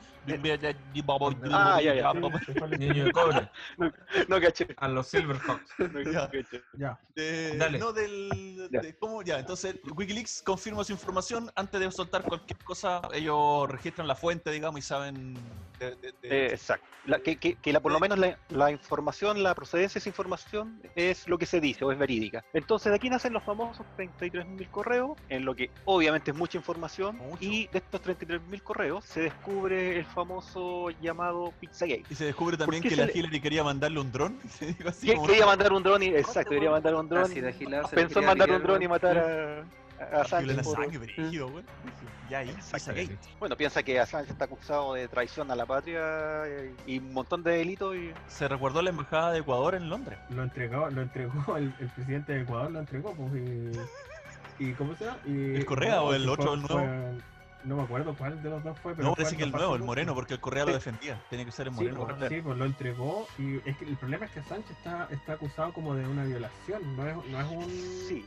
Ah, 1.52 1.80
ya, 1.82 1.94
ya. 1.94 2.10
El- 2.12 2.78
Niño 2.78 3.04
de 3.04 3.12
cobre. 3.12 3.50
No 4.28 4.40
caché. 4.40 4.66
A 4.78 4.88
los 4.88 5.06
Silverhawks. 5.08 5.74
No 5.78 6.02
Ya. 6.12 6.30
caché. 6.30 6.62
Ya. 6.78 6.98
De- 7.14 7.56
Dale. 7.56 7.78
No, 7.78 7.92
del. 7.92 8.68
Ya. 8.72 8.80
de 8.80 8.96
cómo, 8.96 9.22
ya, 9.22 9.38
entonces 9.38 9.76
Wikileaks 9.94 10.42
confirma 10.42 10.82
su 10.84 10.92
información. 10.92 11.50
Antes 11.54 11.80
de 11.80 11.90
soltar 11.92 12.22
cualquier 12.22 12.58
cosa, 12.64 13.02
ellos 13.12 13.68
registran 13.70 14.06
la 14.08 14.14
fuente, 14.14 14.50
digamos, 14.50 14.78
y 14.80 14.82
saben. 14.82 15.34
de- 15.78 15.90
de- 15.96 15.96
de- 15.96 16.14
Eh, 16.22 16.46
exacto. 16.52 16.86
La- 17.04 17.20
que, 17.20 17.36
que- 17.36 17.54
que 17.56 17.72
la, 17.72 17.80
por 17.80 17.92
lo 17.92 18.00
menos 18.00 18.18
la, 18.18 18.38
la 18.48 18.70
información, 18.70 19.42
la 19.42 19.54
procedencia 19.54 19.94
de 19.94 20.00
esa 20.00 20.08
información 20.08 20.80
es 20.96 21.28
lo 21.28 21.38
que 21.38 21.46
se 21.46 21.60
dice 21.66 21.84
o 21.84 21.92
es 21.92 21.98
verídica. 21.98 22.44
Entonces 22.52 22.90
de 22.90 22.96
aquí 22.96 23.08
nacen 23.10 23.32
los 23.32 23.42
famosos 23.44 23.86
33.000 23.96 24.70
correos, 24.70 25.10
en 25.28 25.44
lo 25.44 25.54
que 25.54 25.70
obviamente 25.84 26.30
es 26.30 26.36
mucha 26.36 26.58
información, 26.58 27.16
Mucho. 27.16 27.38
y 27.44 27.66
de 27.68 27.78
estos 27.78 28.00
33.000 28.02 28.62
correos 28.62 29.04
se 29.04 29.20
descubre 29.20 29.98
el 29.98 30.04
famoso 30.06 30.90
llamado 31.00 31.52
Pizzagate. 31.60 32.04
y 32.08 32.14
se 32.14 32.24
descubre 32.26 32.56
también 32.56 32.82
que 32.82 32.96
la 32.96 33.06
le- 33.06 33.12
Hillary 33.14 33.40
quería 33.40 33.64
mandarle 33.64 34.00
un 34.00 34.12
dron. 34.12 34.38
así 34.86 35.06
Quería 35.26 35.46
mandar 35.46 35.72
un 35.72 35.82
dron 35.82 36.02
y, 36.02 36.06
exacto, 36.06 36.50
quería 36.50 36.70
mandar 36.70 36.94
un 36.94 37.08
dron. 37.08 37.30
Pensó 37.94 38.20
en 38.20 38.26
mandar 38.26 38.50
un 38.50 38.62
dron 38.62 38.82
y 38.82 38.88
matar 38.88 39.18
a 39.18 39.64
Assange. 40.12 40.46
Julian 40.46 40.64
por- 40.64 40.78
Assange, 40.78 40.98
brígido, 40.98 41.48
güey. 41.48 41.64
Ya 42.30 42.38
ahí. 42.38 42.56
Bueno, 43.38 43.56
piensa 43.56 43.82
que 43.82 43.98
Assange 44.00 44.32
está 44.32 44.44
acusado 44.46 44.94
de 44.94 45.08
traición 45.08 45.50
a 45.50 45.56
la 45.56 45.66
patria 45.66 46.42
y 46.86 46.98
un 46.98 47.12
montón 47.12 47.42
de 47.42 47.52
delitos 47.58 47.94
y 47.96 48.12
Se 48.28 48.48
recuerdó 48.48 48.82
la 48.82 48.90
embajada 48.90 49.32
de 49.32 49.38
Ecuador 49.40 49.74
en 49.74 49.88
Londres. 49.88 50.18
Lo 50.30 50.42
entregó, 50.42 50.88
lo 50.90 51.02
entregó 51.02 51.32
el, 51.56 51.72
el 51.80 51.88
presidente 51.90 52.32
de 52.34 52.42
Ecuador, 52.42 52.70
lo 52.70 52.80
entregó, 52.80 53.14
pues, 53.14 53.32
y, 54.58 54.64
y 54.64 54.72
¿cómo 54.72 54.94
se 54.96 55.04
llama? 55.04 55.18
¿El 55.26 55.64
Correa 55.64 56.02
o 56.02 56.14
el 56.14 56.28
otro, 56.28 56.54
el 56.54 56.60
nuevo? 56.62 56.78
fue- 56.78 57.36
no 57.64 57.74
me 57.78 57.82
acuerdo 57.82 58.14
cuál 58.16 58.40
de 58.44 58.48
los 58.50 58.62
dos 58.62 58.78
fue, 58.78 58.94
pero 58.94 59.08
No, 59.08 59.14
parece 59.16 59.36
que 59.36 59.42
el 59.42 59.50
nuevo, 59.50 59.74
el 59.74 59.82
moreno, 59.82 60.14
porque 60.14 60.34
el 60.34 60.40
Correa 60.40 60.64
lo 60.64 60.68
Sí. 60.70 60.74
defendía. 60.74 61.20
Tiene 61.28 61.44
que 61.44 61.50
ser 61.50 61.66
el 61.66 61.74
Sí, 61.74 61.80
moreno. 61.80 62.06
pues, 62.16 62.28
sí, 62.28 62.40
pues 62.40 62.56
lo 62.58 62.64
entregó 62.64 63.26
y 63.38 63.56
es 63.68 63.76
que 63.76 63.84
el 63.86 63.96
problema 63.96 64.26
es 64.26 64.30
que 64.30 64.42
Sánchez 64.44 64.70
está, 64.76 65.08
está 65.10 65.32
acusado 65.32 65.72
como 65.72 65.92
de 65.96 66.06
una 66.06 66.22
violación, 66.24 66.96
no 66.96 67.06
es, 67.08 67.16
no 67.28 67.40
es 67.40 67.46
un 67.50 67.64
sí. 68.08 68.24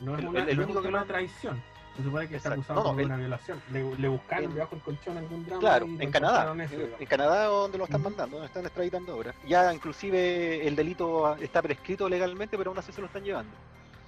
No 0.00 0.14
es, 0.14 0.20
El- 0.20 0.28
una, 0.28 0.40
el- 0.40 0.48
el 0.50 0.56
no 0.56 0.64
único 0.64 0.82
que 0.82 0.90
no- 0.90 1.00
de 1.00 1.06
traición. 1.06 1.62
Se 1.96 2.02
supone 2.02 2.28
que 2.28 2.36
está 2.36 2.50
Exacto. 2.50 2.72
acusado 2.74 2.92
No, 2.92 2.98
de 2.98 3.04
una 3.06 3.16
violación. 3.16 3.62
Le, 3.72 3.96
le 3.96 4.08
buscaron 4.08 4.52
debajo 4.52 4.74
del 4.74 4.84
colchón 4.84 5.16
algún 5.16 5.46
drama. 5.46 5.60
Claro, 5.60 5.86
lo 5.86 5.98
en 6.02 6.10
Canadá. 6.10 6.54
eso, 6.62 6.74
En, 6.98 7.06
Canadá 7.06 7.44
donde 7.46 7.78
lo 7.78 7.84
están 7.84 8.02
mandando, 8.02 8.36
donde 8.36 8.48
están 8.48 8.64
extraditando 8.66 9.12
ahora. 9.14 9.34
Ya 9.48 9.72
inclusive 9.72 10.68
el 10.68 10.76
delito 10.76 11.36
está 11.36 11.62
prescrito 11.62 12.06
legalmente, 12.06 12.58
pero 12.58 12.70
aún 12.70 12.78
así 12.78 12.92
se 12.92 13.00
lo 13.00 13.06
están 13.06 13.24
llevando. 13.24 13.50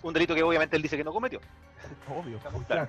Un 0.03 0.15
delito 0.15 0.35
que 0.35 0.43
obviamente 0.43 0.77
él 0.77 0.83
dice 0.83 0.97
que 0.97 1.03
no 1.05 1.13
cometió. 1.13 1.41
Obvio. 2.09 2.37
Estamos 2.37 2.65
Claro. 2.67 2.89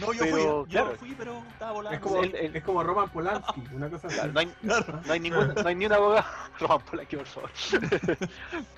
No, 0.00 0.12
yo 0.12 0.18
Pero, 0.20 0.30
fui, 0.30 0.42
yo 0.42 0.66
claro. 0.68 0.96
fui, 0.98 1.14
pero 1.16 1.42
estaba 1.52 1.72
volando. 1.72 1.96
es, 1.96 2.02
como, 2.02 2.22
el- 2.22 2.34
el- 2.34 2.56
es 2.56 2.64
como 2.64 2.82
Roman 2.82 3.08
Polanski, 3.10 3.62
una 3.72 3.88
cosa 3.90 4.06
así. 4.08 4.16
Claro, 4.16 4.32
no, 4.32 4.40
hay, 4.40 4.46
Claro. 4.62 5.00
no 5.06 5.12
hay 5.12 5.20
ningún, 5.20 5.54
no 5.54 5.68
hay 5.68 5.74
ni 5.74 5.86
un 5.86 5.92
abogado. 5.92 6.26
Roman 6.60 6.80
Polanski, 6.80 7.16
por 7.16 7.26
favor. 7.26 7.50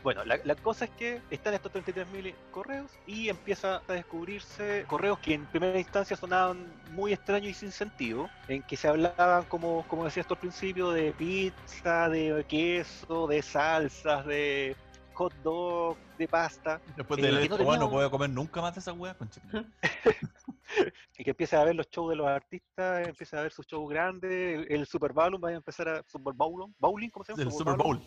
bueno, 0.02 0.24
la, 0.24 0.38
la 0.44 0.54
cosa 0.56 0.84
es 0.86 0.90
que 0.92 1.20
están 1.30 1.54
estos 1.54 1.72
33.000 1.72 2.34
correos 2.50 2.90
y 3.06 3.28
empieza 3.28 3.80
a 3.86 3.92
descubrirse 3.92 4.84
correos 4.86 5.18
que 5.20 5.34
en 5.34 5.46
primera 5.46 5.78
instancia 5.78 6.16
sonaban 6.16 6.66
muy 6.92 7.12
extraños 7.12 7.50
y 7.50 7.54
sin 7.54 7.72
sentido, 7.72 8.28
en 8.48 8.62
que 8.62 8.76
se 8.76 8.88
hablaban, 8.88 9.44
como, 9.44 9.84
como 9.88 10.04
decías 10.04 10.26
tú 10.26 10.34
al 10.34 10.40
principio, 10.40 10.90
de 10.90 11.12
pizza, 11.12 12.08
de 12.08 12.44
queso, 12.48 13.26
de 13.26 13.42
salsas, 13.42 14.24
de 14.26 14.76
hot 15.14 15.32
dog, 15.42 15.96
de 16.18 16.28
pasta, 16.28 16.80
Después 16.96 17.18
Eh, 17.18 17.22
de 17.22 17.28
que 17.28 17.34
leer 17.34 17.50
no 17.50 17.64
bueno, 17.64 17.88
no 17.90 17.90
a 18.04 18.10
comer 18.10 18.30
nunca 18.30 18.60
más 18.60 18.74
de 18.74 18.80
esa 18.80 18.92
concha. 19.14 19.40
y 21.18 21.24
que 21.24 21.30
empieza 21.30 21.60
a 21.60 21.64
ver 21.64 21.74
los 21.74 21.88
shows 21.90 22.10
de 22.10 22.16
los 22.16 22.26
artistas, 22.26 23.06
empieza 23.08 23.38
a 23.38 23.42
ver 23.42 23.52
sus 23.52 23.66
shows 23.66 23.88
grandes, 23.90 24.66
el 24.68 24.86
Super 24.86 25.12
Bowl, 25.12 25.36
vaya 25.38 25.56
a 25.56 25.58
empezar 25.58 25.88
a 25.88 26.02
Super 26.06 26.34
Bowl, 26.34 26.72
bowling, 26.78 27.10
¿cómo 27.10 27.24
se 27.24 27.32
llama? 27.32 27.44
Del 27.44 27.52
Super 27.52 27.76
Bowl. 27.76 28.00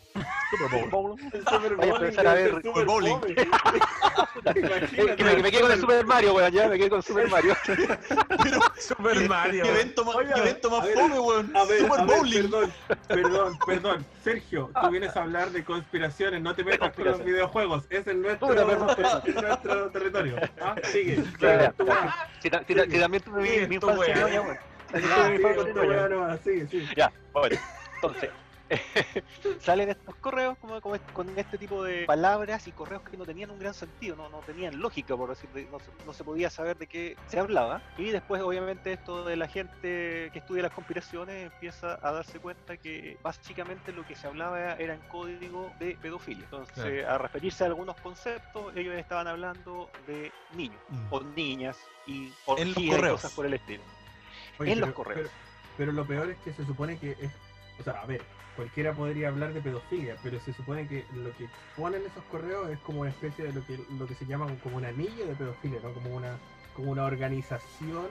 Super 0.49 0.89
Bowl. 0.91 1.15
El 1.33 1.39
Super 1.45 1.73
a 1.73 1.75
Bowling, 1.75 1.93
empezar 1.95 2.27
a 2.27 2.33
ver 2.33 2.47
el 2.55 2.61
Super 2.63 2.85
Bowling. 2.85 3.17
Que 4.53 5.23
me, 5.23 5.35
me 5.41 5.51
quedé 5.51 5.61
con 5.61 5.71
el 5.71 5.79
Super 5.79 6.05
Mario, 6.05 6.33
weón, 6.35 6.51
ya 6.53 6.67
me 6.69 6.77
quedé 6.77 6.89
con 6.89 7.01
Super 7.03 7.29
Mario. 7.29 7.53
Pero, 7.65 8.59
Super 8.77 9.17
¿qué, 9.17 9.27
Mario. 9.27 9.63
qué 9.63 9.69
evento 9.69 10.05
más, 10.05 10.15
Oye, 10.15 10.31
qué 10.33 10.39
evento 10.39 10.69
más 10.69 10.89
fome, 10.89 11.19
weón? 11.19 11.55
A 11.57 11.65
ver, 11.65 11.79
Super 11.79 11.99
a 11.99 12.05
ver, 12.05 12.17
Bowling. 12.17 12.41
perdón, 12.43 12.73
perdón, 13.07 13.59
perdón. 13.65 14.05
Sergio, 14.23 14.69
tú 14.81 14.89
vienes 14.89 15.15
a 15.15 15.23
hablar 15.23 15.49
de 15.51 15.63
conspiraciones, 15.65 16.41
no 16.41 16.53
te 16.55 16.63
metas 16.63 16.93
con 16.93 17.05
los 17.05 17.23
videojuegos, 17.23 17.85
es 17.89 18.07
en 18.07 18.21
nuestro, 18.21 18.53
es 18.53 19.91
territorio. 19.91 20.35
¿Ah? 20.61 20.75
Sigue, 20.83 21.15
tú. 21.77 21.85
Si, 22.39 22.49
ta- 22.49 22.56
si 22.65 22.73
ta- 22.75 22.85
si 22.85 22.99
también 22.99 23.23
tuve 23.23 23.41
mi, 23.41 23.75
infancia 23.75 24.15
Ya, 24.93 25.27
sigue. 26.69 26.87
Ya, 26.95 27.11
bueno, 27.33 27.57
entonces, 27.95 28.29
salen 29.59 29.89
estos 29.89 30.15
correos 30.15 30.57
como, 30.59 30.79
con 31.13 31.37
este 31.37 31.57
tipo 31.57 31.83
de 31.83 32.05
palabras 32.05 32.67
y 32.67 32.71
correos 32.71 33.01
que 33.03 33.17
no 33.17 33.25
tenían 33.25 33.49
un 33.51 33.59
gran 33.59 33.73
sentido, 33.73 34.15
no, 34.15 34.29
no 34.29 34.39
tenían 34.39 34.79
lógica, 34.79 35.15
por 35.15 35.29
decir, 35.29 35.49
no, 35.71 35.77
no 36.05 36.13
se 36.13 36.23
podía 36.23 36.49
saber 36.49 36.77
de 36.77 36.87
qué 36.87 37.15
se 37.27 37.39
hablaba. 37.39 37.81
Y 37.97 38.11
después, 38.11 38.41
obviamente, 38.41 38.93
esto 38.93 39.23
de 39.25 39.35
la 39.35 39.47
gente 39.47 40.29
que 40.33 40.39
estudia 40.39 40.63
las 40.63 40.71
conspiraciones 40.73 41.51
empieza 41.51 41.99
a 42.01 42.11
darse 42.11 42.39
cuenta 42.39 42.77
que 42.77 43.17
básicamente 43.23 43.91
lo 43.91 44.05
que 44.05 44.15
se 44.15 44.27
hablaba 44.27 44.73
era 44.73 44.93
en 44.93 45.01
código 45.09 45.71
de 45.79 45.97
pedofilia. 46.01 46.43
Entonces, 46.43 46.73
Claro. 46.77 47.09
a 47.13 47.17
referirse 47.17 47.63
a 47.63 47.67
algunos 47.67 47.95
conceptos, 48.01 48.75
ellos 48.75 48.95
estaban 48.95 49.27
hablando 49.27 49.89
de 50.05 50.31
niños 50.53 50.77
Mm. 50.89 51.07
o 51.13 51.21
niñas 51.21 51.77
y 52.05 52.31
En 52.57 52.69
los 52.69 52.77
y 52.77 52.89
cosas 52.89 53.31
por 53.33 53.45
el 53.45 53.53
estilo. 53.55 53.83
Oye, 54.59 54.71
en 54.71 54.79
los 54.79 54.91
correos. 54.91 55.29
Pero, 55.29 55.29
pero 55.77 55.91
lo 55.91 56.05
peor 56.05 56.29
es 56.29 56.37
que 56.39 56.53
se 56.53 56.65
supone 56.65 56.97
que 56.97 57.11
es. 57.11 57.31
O 57.79 57.83
sea, 57.83 58.01
a 58.01 58.05
ver, 58.05 58.21
cualquiera 58.57 58.91
podría 58.93 59.29
hablar 59.29 59.53
de 59.53 59.61
pedofilia, 59.61 60.17
pero 60.21 60.39
se 60.41 60.51
supone 60.51 60.85
que 60.87 61.05
lo 61.13 61.31
que 61.37 61.47
ponen 61.77 62.01
esos 62.05 62.23
correos 62.25 62.69
es 62.71 62.79
como 62.79 63.01
una 63.01 63.11
especie 63.11 63.45
de 63.45 63.53
lo 63.53 63.65
que, 63.65 63.79
lo 63.97 64.05
que 64.07 64.15
se 64.15 64.25
llama 64.25 64.47
como 64.63 64.75
un 64.77 64.83
anillo 64.85 65.25
de 65.27 65.35
pedofilia, 65.35 65.79
¿no? 65.81 65.93
Como 65.93 66.15
una, 66.15 66.37
como 66.75 66.91
una 66.91 67.05
organización 67.05 68.07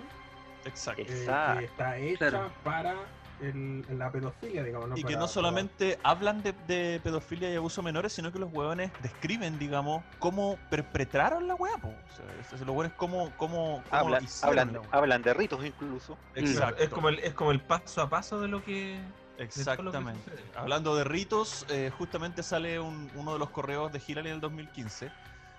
Exacto. 0.64 1.02
eh, 1.02 1.06
Exacto. 1.08 1.58
que 1.58 1.64
está 1.66 1.98
hecha 1.98 2.30
Claro. 2.30 2.52
para 2.64 2.94
el- 3.40 3.84
la 3.98 4.10
pedofilia, 4.10 4.62
digamos. 4.64 4.88
Y 4.92 5.02
que 5.02 5.08
Para- 5.08 5.18
no 5.18 5.28
solamente 5.28 5.98
hablan 6.02 6.42
de, 6.42 6.54
de 6.66 7.00
pedofilia 7.02 7.52
y 7.52 7.56
abuso 7.56 7.82
menores, 7.82 8.12
sino 8.14 8.32
que 8.32 8.38
los 8.38 8.50
huevones 8.50 8.90
describen, 9.02 9.58
digamos, 9.58 10.02
cómo 10.18 10.58
perpetraron 10.70 11.46
la 11.46 11.54
hueá, 11.54 11.76
po. 11.76 11.88
O 11.88 12.16
sea, 12.16 12.24
los 12.60 12.60
huevones 12.68 12.92
cómo, 12.96 13.30
cómo, 13.36 13.82
cómo 13.84 13.84
Hablan, 13.90 14.24
hicieron 14.24 14.58
hablan, 14.70 14.82
hablan 14.92 15.22
de 15.22 15.34
ritos 15.34 15.64
incluso. 15.66 16.16
Exacto. 16.34 16.82
Es 16.82 16.88
como, 16.88 17.08
el, 17.10 17.18
es 17.18 17.34
como 17.34 17.50
el 17.50 17.60
paso 17.60 18.00
a 18.00 18.08
paso 18.08 18.40
de 18.40 18.48
lo 18.48 18.62
que. 18.64 18.98
De 19.36 19.44
Exactamente. 19.44 20.30
Hablando 20.54 20.96
de 20.96 21.04
ritos, 21.04 21.66
eh, 21.68 21.90
justamente 21.96 22.42
sale 22.42 22.80
un- 22.80 23.10
uno 23.14 23.32
de 23.34 23.38
los 23.38 23.50
correos 23.50 23.92
de 23.92 24.00
Hillary 24.06 24.28
en 24.28 24.34
el 24.36 24.40
2015, 24.40 25.10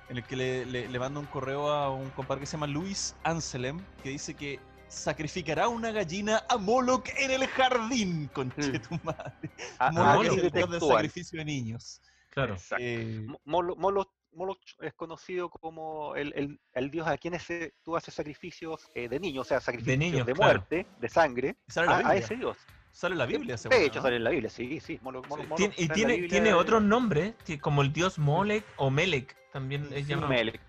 en 0.10 0.18
el 0.18 0.24
que 0.24 0.36
le, 0.36 0.66
le- 0.66 0.88
le 0.88 1.00
manda 1.00 1.20
un 1.20 1.26
correo 1.28 1.70
a 1.70 1.92
un 1.92 2.10
compadre 2.12 2.42
que 2.42 2.46
se 2.48 2.54
llama 2.54 2.68
Luis 2.68 3.16
Anselm, 3.24 3.80
que 4.02 4.10
dice 4.10 4.34
que 4.34 4.60
sacrificará 4.88 5.68
una 5.68 5.92
gallina 5.92 6.44
a 6.50 6.58
Moloch 6.58 7.08
en 7.18 7.32
el 7.32 7.46
jardín, 7.48 8.30
conche 8.34 8.80
tu 8.80 8.98
madre. 9.04 9.52
A- 9.80 9.92
Moloch 9.92 10.26
así 10.26 10.28
es 10.28 10.42
de 10.42 10.48
el 10.48 10.54
dios 10.54 10.70
del 10.70 10.80
textual. 10.80 10.96
sacrificio 10.98 11.40
de 11.40 11.46
niños. 11.46 12.02
Claro. 12.30 12.56
Eh, 12.80 13.26
Mo- 13.28 13.42
Molo- 13.46 13.76
Molo- 13.76 14.14
Moloch 14.32 14.60
es 14.82 14.94
conocido 14.94 15.50
como 15.50 16.16
el, 16.16 16.32
el- 16.36 16.60
el 16.74 16.92
dios 16.92 17.08
a 17.08 17.18
quienes 17.18 17.44
se- 17.44 17.74
tú 17.84 17.98
haces 17.98 18.14
sacrificios 18.14 18.90
eh, 18.96 19.10
de 19.10 19.20
niños, 19.20 19.46
o 19.46 19.50
sea, 19.50 19.60
sacrificios 19.60 19.94
de, 20.00 20.06
niños, 20.06 20.26
claro. 20.26 20.42
muerte, 20.42 20.88
de 21.00 21.10
sangre, 21.10 21.58
sale 21.68 21.88
en 21.88 22.04
la 22.04 22.10
a, 22.10 22.16
ese 22.16 22.36
dios. 22.36 22.58
Sale 22.98 23.14
en 23.14 23.20
la 23.20 23.28
Biblia, 23.28 23.54
ese 23.54 23.70
De 23.70 23.86
hecho, 23.86 23.98
¿no? 24.00 24.02
sale 24.02 24.16
en 24.16 24.24
la 24.24 24.32
Biblia, 24.32 24.50
sí, 24.50 24.80
sí. 24.80 25.00
Molo- 25.04 25.22
Molo- 25.30 25.44
Sí. 25.56 25.70
Y 25.78 25.88
tiene, 25.90 26.14
Biblia, 26.14 26.30
tiene 26.32 26.54
otros 26.56 26.82
nombres, 26.82 27.36
que- 27.46 27.60
como 27.60 27.84
el 27.84 27.94
dios 27.94 28.18
Molek 28.18 28.64
o 28.78 28.90
Melek, 28.90 29.36
también 29.54 29.84
es 29.92 30.06
Sí, 30.08 30.10
llamado. 30.14 30.30
Melech. 30.30 30.60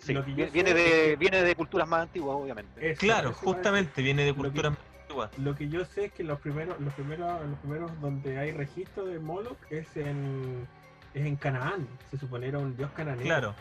Sí, 0.00 0.12
Lo 0.12 0.24
que 0.24 0.30
yo 0.32 0.36
vi- 0.36 0.44
sé 0.46 0.50
viene, 0.50 0.74
de, 0.74 0.84
que- 0.84 1.16
viene 1.16 1.42
de 1.44 1.54
culturas 1.54 1.86
más 1.86 2.02
antiguas, 2.02 2.36
obviamente. 2.40 2.90
Eso, 2.90 2.98
Claro, 3.02 3.32
justamente 3.34 4.02
viene 4.02 4.22
de 4.24 4.30
Lo 4.30 4.34
que- 4.34 4.40
culturas 4.42 4.72
más 4.72 4.80
antiguas. 5.02 5.30
Lo 5.38 5.54
que 5.54 5.68
yo 5.68 5.84
sé 5.84 6.06
es 6.06 6.12
que 6.12 6.24
los 6.24 6.40
primeros, 6.40 6.80
los 6.80 6.92
primeros, 6.94 7.46
los 7.48 7.58
primeros 7.60 8.00
donde 8.00 8.36
hay 8.36 8.50
registro 8.50 9.04
de 9.06 9.20
Moloch 9.20 9.58
es 9.70 9.96
en 9.96 10.66
es 11.14 11.24
en 11.24 11.36
Canaán. 11.36 11.86
Se 12.10 12.18
supone 12.18 12.48
era 12.48 12.58
un 12.58 12.76
dios 12.76 12.90
cananeo. 12.96 13.22
Claro. 13.24 13.54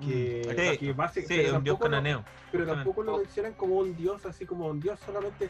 Que, 0.00 0.42
Sí, 0.44 0.78
que 0.86 0.94
basi- 0.94 1.22
Sí, 1.26 1.40
un 1.50 1.64
dios 1.64 1.78
lo- 1.78 1.84
cananeo. 1.84 2.24
pero 2.52 2.66
tampoco 2.66 3.02
lo 3.02 3.16
mencionan 3.16 3.54
como 3.54 3.76
un 3.76 3.96
dios, 3.96 4.24
así 4.26 4.44
como 4.44 4.66
un 4.68 4.80
dios 4.80 5.00
solamente 5.04 5.48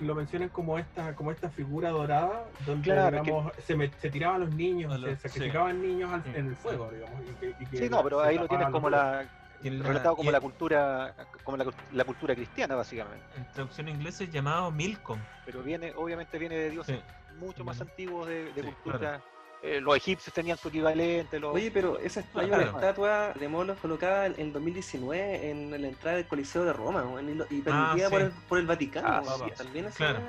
lo 0.00 0.14
mencionan 0.14 0.48
como 0.48 0.78
esta, 0.78 1.14
como 1.14 1.30
esta 1.30 1.50
figura 1.50 1.90
dorada, 1.90 2.44
donde 2.66 2.82
Claro, 2.84 3.22
que- 3.22 3.30
digamos, 3.30 3.52
se, 3.58 3.76
met- 3.76 3.94
se 3.98 4.10
tiraban 4.10 4.40
los 4.40 4.54
niños, 4.54 4.92
A 4.92 4.98
los- 4.98 5.10
se 5.10 5.16
sí. 5.16 5.28
sacrificaban 5.28 5.80
niños 5.80 6.12
al- 6.12 6.24
Sí. 6.24 6.30
en 6.34 6.46
el 6.48 6.56
fuego, 6.56 6.90
digamos. 6.90 7.20
y 7.22 7.34
que- 7.34 7.54
y 7.58 7.66
que 7.66 7.76
Sí, 7.76 7.88
no, 7.88 8.02
pero 8.02 8.20
ahí 8.20 8.38
lo 8.38 8.48
tienes 8.48 8.68
como 8.70 8.88
los 8.90 8.98
la, 9.00 9.26
relatado 9.62 10.16
como 10.16 10.30
la 10.30 10.40
cultura, 10.40 11.14
como 11.44 11.56
la, 11.56 11.66
la 11.92 12.04
cultura 12.04 12.34
cristiana, 12.34 12.74
básicamente. 12.76 13.24
En 13.36 13.44
traducción 13.52 13.88
inglesa 13.88 14.24
es 14.24 14.30
llamado 14.30 14.70
Milcom. 14.70 15.18
Pero 15.44 15.62
viene, 15.62 15.92
obviamente 15.96 16.38
viene 16.38 16.56
de 16.56 16.70
dioses 16.70 16.98
Sí. 16.98 17.34
mucho 17.36 17.64
más 17.64 17.76
Bueno. 17.78 17.90
antiguos 17.90 18.26
de, 18.28 18.52
de 18.52 18.62
Sí, 18.62 18.68
cultura. 18.82 19.22
Eh, 19.62 19.78
los 19.80 19.94
egipcios 19.94 20.32
tenían 20.32 20.56
su 20.56 20.68
equivalente. 20.68 21.38
Los... 21.38 21.54
Oye, 21.54 21.70
pero 21.70 21.98
esa 21.98 22.20
hay 22.34 22.46
Claro. 22.48 22.62
una 22.70 22.80
estatua 22.80 23.32
de 23.34 23.46
Moloch 23.48 23.78
colocada 23.78 24.26
en, 24.26 24.34
en 24.38 24.52
2019 24.54 25.50
en 25.50 25.70
la 25.82 25.88
entrada 25.88 26.16
del 26.16 26.26
Coliseo 26.26 26.64
de 26.64 26.72
Roma 26.72 27.04
y, 27.20 27.34
lo- 27.34 27.44
y 27.50 27.60
permitida 27.60 28.06
sí. 28.06 28.10
por, 28.10 28.20
el, 28.22 28.30
por 28.48 28.58
el 28.58 28.66
Vaticano. 28.66 29.08
Ah, 29.08 29.22
sí, 29.44 29.52
también 29.56 29.84
esa 29.86 29.96
Claro. 29.96 30.20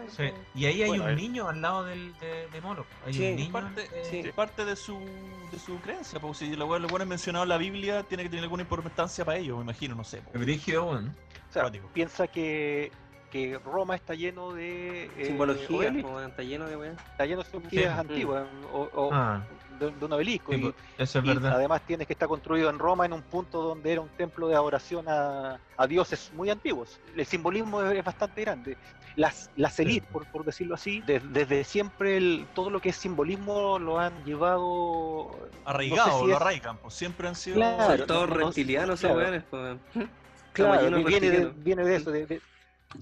Y 0.54 0.66
ahí 0.66 0.82
hay 0.82 0.90
Bueno, 0.90 1.06
un 1.06 1.10
eh. 1.12 1.16
niño 1.16 1.48
al 1.48 1.62
lado 1.62 1.86
del, 1.86 2.18
de, 2.20 2.48
de 2.50 2.62
Moloch. 2.62 2.86
Hay 3.06 3.14
Sí, 3.14 3.30
un 3.30 3.36
niño. 3.38 3.52
parte, 3.54 3.84
eh, 3.94 4.08
Sí. 4.10 4.20
es 4.20 4.34
parte 4.34 4.66
de 4.66 4.76
su, 4.76 5.00
de 5.52 5.60
su 5.60 5.80
creencia, 5.80 6.20
porque 6.20 6.38
si 6.40 6.56
lo 6.56 6.68
bueno 6.68 6.88
es 6.88 7.08
mencionado 7.08 7.44
en 7.44 7.50
la 7.50 7.58
Biblia, 7.58 8.04
tiene 8.04 8.24
que 8.24 8.30
tener 8.30 8.44
alguna 8.44 8.64
importancia 8.64 9.24
para 9.24 9.38
ellos, 9.38 9.56
me 9.58 9.64
imagino, 9.64 9.96
no 9.96 10.04
sé. 10.04 10.18
po. 10.22 10.38
Brígido, 10.40 10.86
weón. 10.86 11.16
O 11.50 11.54
sea, 11.54 11.70
piensa 11.94 12.28
que, 12.28 12.92
que 13.32 13.58
Roma 13.64 13.96
está 13.96 14.14
lleno 14.14 14.52
de 14.54 15.06
eh, 15.06 15.26
Simbología, 15.26 15.78
obeliscos, 15.78 16.12
weón, 16.12 16.30
está 16.30 16.44
lleno 16.44 16.68
de 16.68 16.76
weá. 16.78 16.92
está 16.92 17.26
lleno 17.26 17.42
de 17.44 17.50
simbologías 17.50 17.94
Sí. 17.94 18.00
antiguas 18.00 18.44
o, 18.74 18.90
o 18.94 19.10
Ah, 19.14 19.42
de, 19.80 19.90
de 19.90 20.06
un 20.06 20.14
obelisco. 20.14 20.52
sí, 20.52 20.58
y, 20.60 20.62
pues, 20.64 20.76
eso 20.98 21.20
es 21.20 21.26
y 21.26 21.28
verdad. 21.30 21.54
además 21.54 21.82
tienes 21.88 22.06
que 22.08 22.14
estar 22.14 22.28
construido 22.28 22.70
en 22.70 22.78
Roma 22.78 23.06
en 23.06 23.14
un 23.14 23.22
punto 23.24 23.62
donde 23.64 23.94
era 23.94 24.02
un 24.02 24.10
templo 24.10 24.48
de 24.50 24.56
adoración 24.56 25.06
a, 25.08 25.60
a 25.78 25.88
dioses 25.88 26.32
muy 26.36 26.50
antiguos. 26.50 27.00
El 27.16 27.26
simbolismo 27.26 27.82
es, 27.84 27.98
es 27.98 28.04
bastante 28.04 28.42
grande. 28.42 28.78
Las, 29.16 29.50
las 29.56 29.80
élites, 29.80 30.10
por, 30.12 30.26
por 30.28 30.44
decirlo 30.46 30.76
así, 30.76 31.02
de- 31.02 31.20
desde 31.22 31.64
siempre 31.64 32.18
el- 32.18 32.46
todo 32.54 32.70
lo 32.70 32.80
que 32.82 32.90
es 32.90 32.96
simbolismo 32.98 33.80
lo 33.80 33.98
han 34.00 34.24
llevado 34.26 35.50
Arraigado, 35.66 36.08
no 36.08 36.14
sé 36.14 36.20
si 36.20 36.28
lo 36.28 36.36
es- 36.36 36.42
arraigan, 36.42 36.78
pues 36.78 36.94
siempre 36.94 37.28
han 37.30 37.36
sido. 37.36 37.56
Claro, 37.56 38.06
todos 38.06 38.30
no, 38.30 38.36
no, 38.36 38.46
reptilianos 38.48 39.00
claro. 39.00 39.40
Claro, 40.54 40.82
viene, 40.98 41.30
de, 41.30 41.38
reptilianos. 41.38 41.64
viene 41.64 41.84
de 41.86 41.96
eso, 41.96 42.12
de, 42.12 42.26
de- 42.26 42.42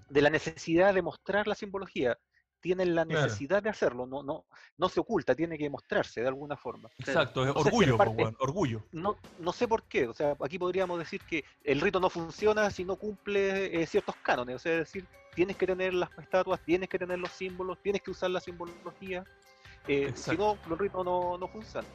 de 0.10 0.22
la 0.22 0.30
necesidad 0.30 0.94
de 0.94 1.02
mostrar 1.02 1.48
la 1.48 1.56
simbología. 1.56 2.18
Tienen 2.62 2.94
la 2.94 3.06
Claro. 3.06 3.22
necesidad 3.26 3.64
de 3.64 3.70
hacerlo, 3.70 4.06
no, 4.06 4.22
no, 4.22 4.46
no 4.78 4.90
se 4.90 5.00
oculta, 5.00 5.34
tiene 5.34 5.58
que 5.58 5.70
mostrarse 5.70 6.20
de 6.22 6.28
alguna 6.28 6.58
forma. 6.58 6.90
Exacto, 6.98 7.46
es 7.46 7.56
orgullo, 7.56 7.96
parte- 7.96 8.22
weón, 8.22 8.36
orgullo. 8.40 8.86
No, 8.92 9.16
no 9.38 9.54
sé 9.54 9.66
por 9.66 9.84
qué, 9.84 10.08
o 10.08 10.14
sea, 10.14 10.36
aquí 10.42 10.60
podríamos 10.60 11.00
decir 11.00 11.22
que 11.30 11.46
el 11.64 11.80
rito 11.80 12.02
no 12.02 12.10
funciona 12.10 12.70
si 12.70 12.84
no 12.84 12.98
cumple 12.98 13.82
eh, 13.82 13.88
ciertos 13.88 14.16
cánones, 14.22 14.58
o 14.58 14.60
sea, 14.60 14.74
es 14.74 14.80
decir, 14.80 15.08
tienes 15.34 15.56
que 15.56 15.68
tener 15.68 15.94
las 15.94 16.10
estatuas, 16.18 16.60
tienes 16.66 16.90
que 16.90 17.00
tener 17.00 17.18
los 17.18 17.32
símbolos, 17.32 17.78
tienes 17.82 18.02
que 18.02 18.12
usar 18.12 18.30
la 18.30 18.42
simbología, 18.42 19.24
eh, 19.88 20.12
si 20.14 20.36
no, 20.36 20.58
el 20.70 20.78
rito 20.78 21.02
no, 21.02 21.38
no 21.38 21.48
funciona. 21.48 21.88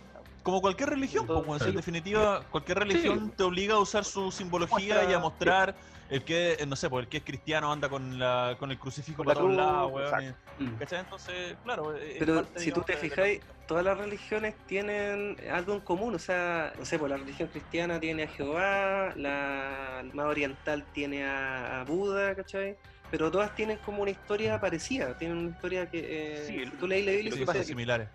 Como 0.45 0.61
cualquier 0.61 0.91
religión, 0.91 1.27
si 1.27 1.65
en 1.65 1.71
Sí. 1.71 1.77
definitiva, 1.77 2.47
cualquier 2.51 2.79
religión 2.81 3.33
te 3.35 3.43
obliga 3.45 3.77
a 3.77 3.79
usar 3.79 4.05
su 4.05 4.31
simbología 4.31 4.97
Muestra- 4.97 5.11
y 5.11 5.15
a 5.15 5.19
mostrar 5.19 5.75
el 6.11 6.23
que, 6.23 6.53
eh, 6.61 6.67
no 6.67 6.77
sé, 6.77 6.91
pues 6.91 7.05
el 7.05 7.09
que 7.09 7.17
es 7.17 7.25
cristiano 7.25 7.73
anda 7.73 7.89
con, 7.89 8.19
la, 8.19 8.55
con 8.59 8.71
el 8.71 8.79
crucifijo 8.79 9.25
Con 9.25 9.27
para 9.27 9.41
todos 9.41 9.55
lados, 9.57 9.91
weón. 9.91 10.37
Mm. 10.59 10.77
¿Cachai? 10.77 11.01
Entonces, 11.01 11.57
claro. 11.65 11.95
Pero 12.19 12.35
parte, 12.35 12.61
si 12.61 12.71
tú 12.73 12.83
digamos, 12.83 12.87
te 12.87 12.93
de- 12.93 12.99
de 12.99 13.09
la- 13.09 13.15
fijáis, 13.15 13.41
todas 13.67 13.85
las 13.87 13.97
religiones 13.97 14.55
tienen 14.67 15.37
algo 15.51 15.73
en 15.73 15.81
común, 15.81 16.15
o 16.15 16.19
sea, 16.19 16.75
no 16.79 16.85
sé, 16.85 16.99
pues 16.99 17.09
la 17.11 17.17
religión 17.17 17.49
cristiana 17.49 17.99
tiene 17.99 18.25
a 18.25 18.29
Jehová, 18.29 19.15
la 19.17 20.05
más 20.13 20.27
oriental 20.27 20.87
tiene 20.93 21.25
a, 21.25 21.81
a 21.81 21.85
Buda, 21.85 22.35
¿cachai? 22.35 22.77
Pero 23.11 23.31
todas 23.31 23.55
tienen 23.55 23.79
como 23.79 24.03
una 24.03 24.11
historia 24.11 24.59
parecida, 24.61 25.17
tienen 25.17 25.37
una 25.39 25.51
historia 25.51 25.87
que, 25.89 26.01
eh, 26.05 26.45
Sí, 26.47 26.65
si 26.65 26.71
tú 26.77 26.87
lees 26.89 27.05
la 27.07 27.13
Biblia, 27.13 27.33
Sí, 27.33 27.43
y 27.43 27.45
pasa 27.45 27.53
son 27.59 27.63
que- 27.63 27.67
similares. 27.69 28.09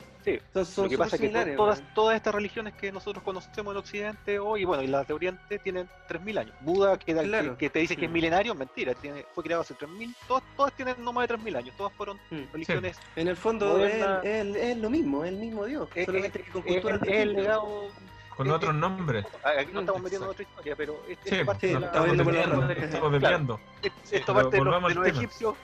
son, 0.53 0.65
son 0.65 0.83
Lo 0.85 0.89
que 0.89 0.97
pasa 0.97 1.15
es 1.15 1.21
que 1.21 1.27
to- 1.27 1.31
similares, 1.33 1.55
todas, 1.55 1.83
todas 1.93 2.15
estas 2.17 2.35
religiones 2.35 2.73
que 2.73 2.91
nosotros 2.91 3.23
conocemos 3.23 3.71
en 3.73 3.77
Occidente 3.77 4.39
hoy, 4.39 4.65
bueno, 4.65 4.83
y 4.83 4.87
las 4.87 5.07
de 5.07 5.13
Oriente 5.13 5.59
tienen 5.59 5.87
3.000 6.07 6.37
años. 6.37 6.53
Buda, 6.61 6.97
que, 6.97 7.13
da- 7.13 7.21
que- 7.21 7.27
Claro. 7.29 7.57
que 7.57 7.69
te 7.69 7.79
dice 7.79 7.95
que 7.95 8.05
es 8.05 8.11
milenario, 8.11 8.53
mentira, 8.55 8.93
tiene, 8.93 9.25
fue 9.33 9.43
creado 9.43 9.61
hace 9.61 9.73
3.000, 9.75 10.13
todas, 10.27 10.43
todas 10.57 10.73
tienen 10.73 10.95
no 10.99 11.13
más 11.13 11.23
de 11.23 11.27
3.000 11.35 11.55
años, 11.55 11.75
todas 11.77 11.93
fueron 11.93 12.17
Mm. 12.31 12.51
religiones. 12.51 12.97
En 13.15 13.27
el 13.27 13.37
fondo 13.37 13.83
es, 13.85 13.93
es- 14.23 14.55
es 14.55 14.77
lo 14.77 14.89
mismo, 14.89 15.23
es 15.23 15.29
el 15.31 15.37
mismo 15.37 15.65
Dios, 15.65 15.87
Es- 15.95 16.05
solamente 16.07 16.39
que 16.43 16.51
con 16.51 16.61
Es, 16.65 16.73
culturas 16.73 17.01
es 17.03 17.09
el 17.09 17.33
legado. 17.33 17.89
Con 18.39 18.47
eh, 18.47 18.51
otros 18.53 18.73
eh, 18.73 18.77
nombres. 18.77 19.25
Aquí 19.43 19.69
no 19.73 19.81
estamos 19.81 20.01
metiendo 20.01 20.29
otra 20.29 20.43
historia, 20.43 20.73
pero 20.77 21.03
este- 21.09 21.29
Sí, 21.29 21.35
esta 21.35 21.45
parte 21.45 21.67
de 21.67 21.73
no, 21.73 21.79
la- 21.81 21.85
estamos 21.87 22.17
desviando, 22.17 22.71
estamos 22.71 22.89
Claro. 22.89 23.09
desviando. 23.09 23.59
Esto 23.83 23.93
pero 24.11 24.33
parte 24.33 24.57
de 24.57 24.63
los, 24.63 25.03
de 25.03 25.09
egipcios, 25.09 25.55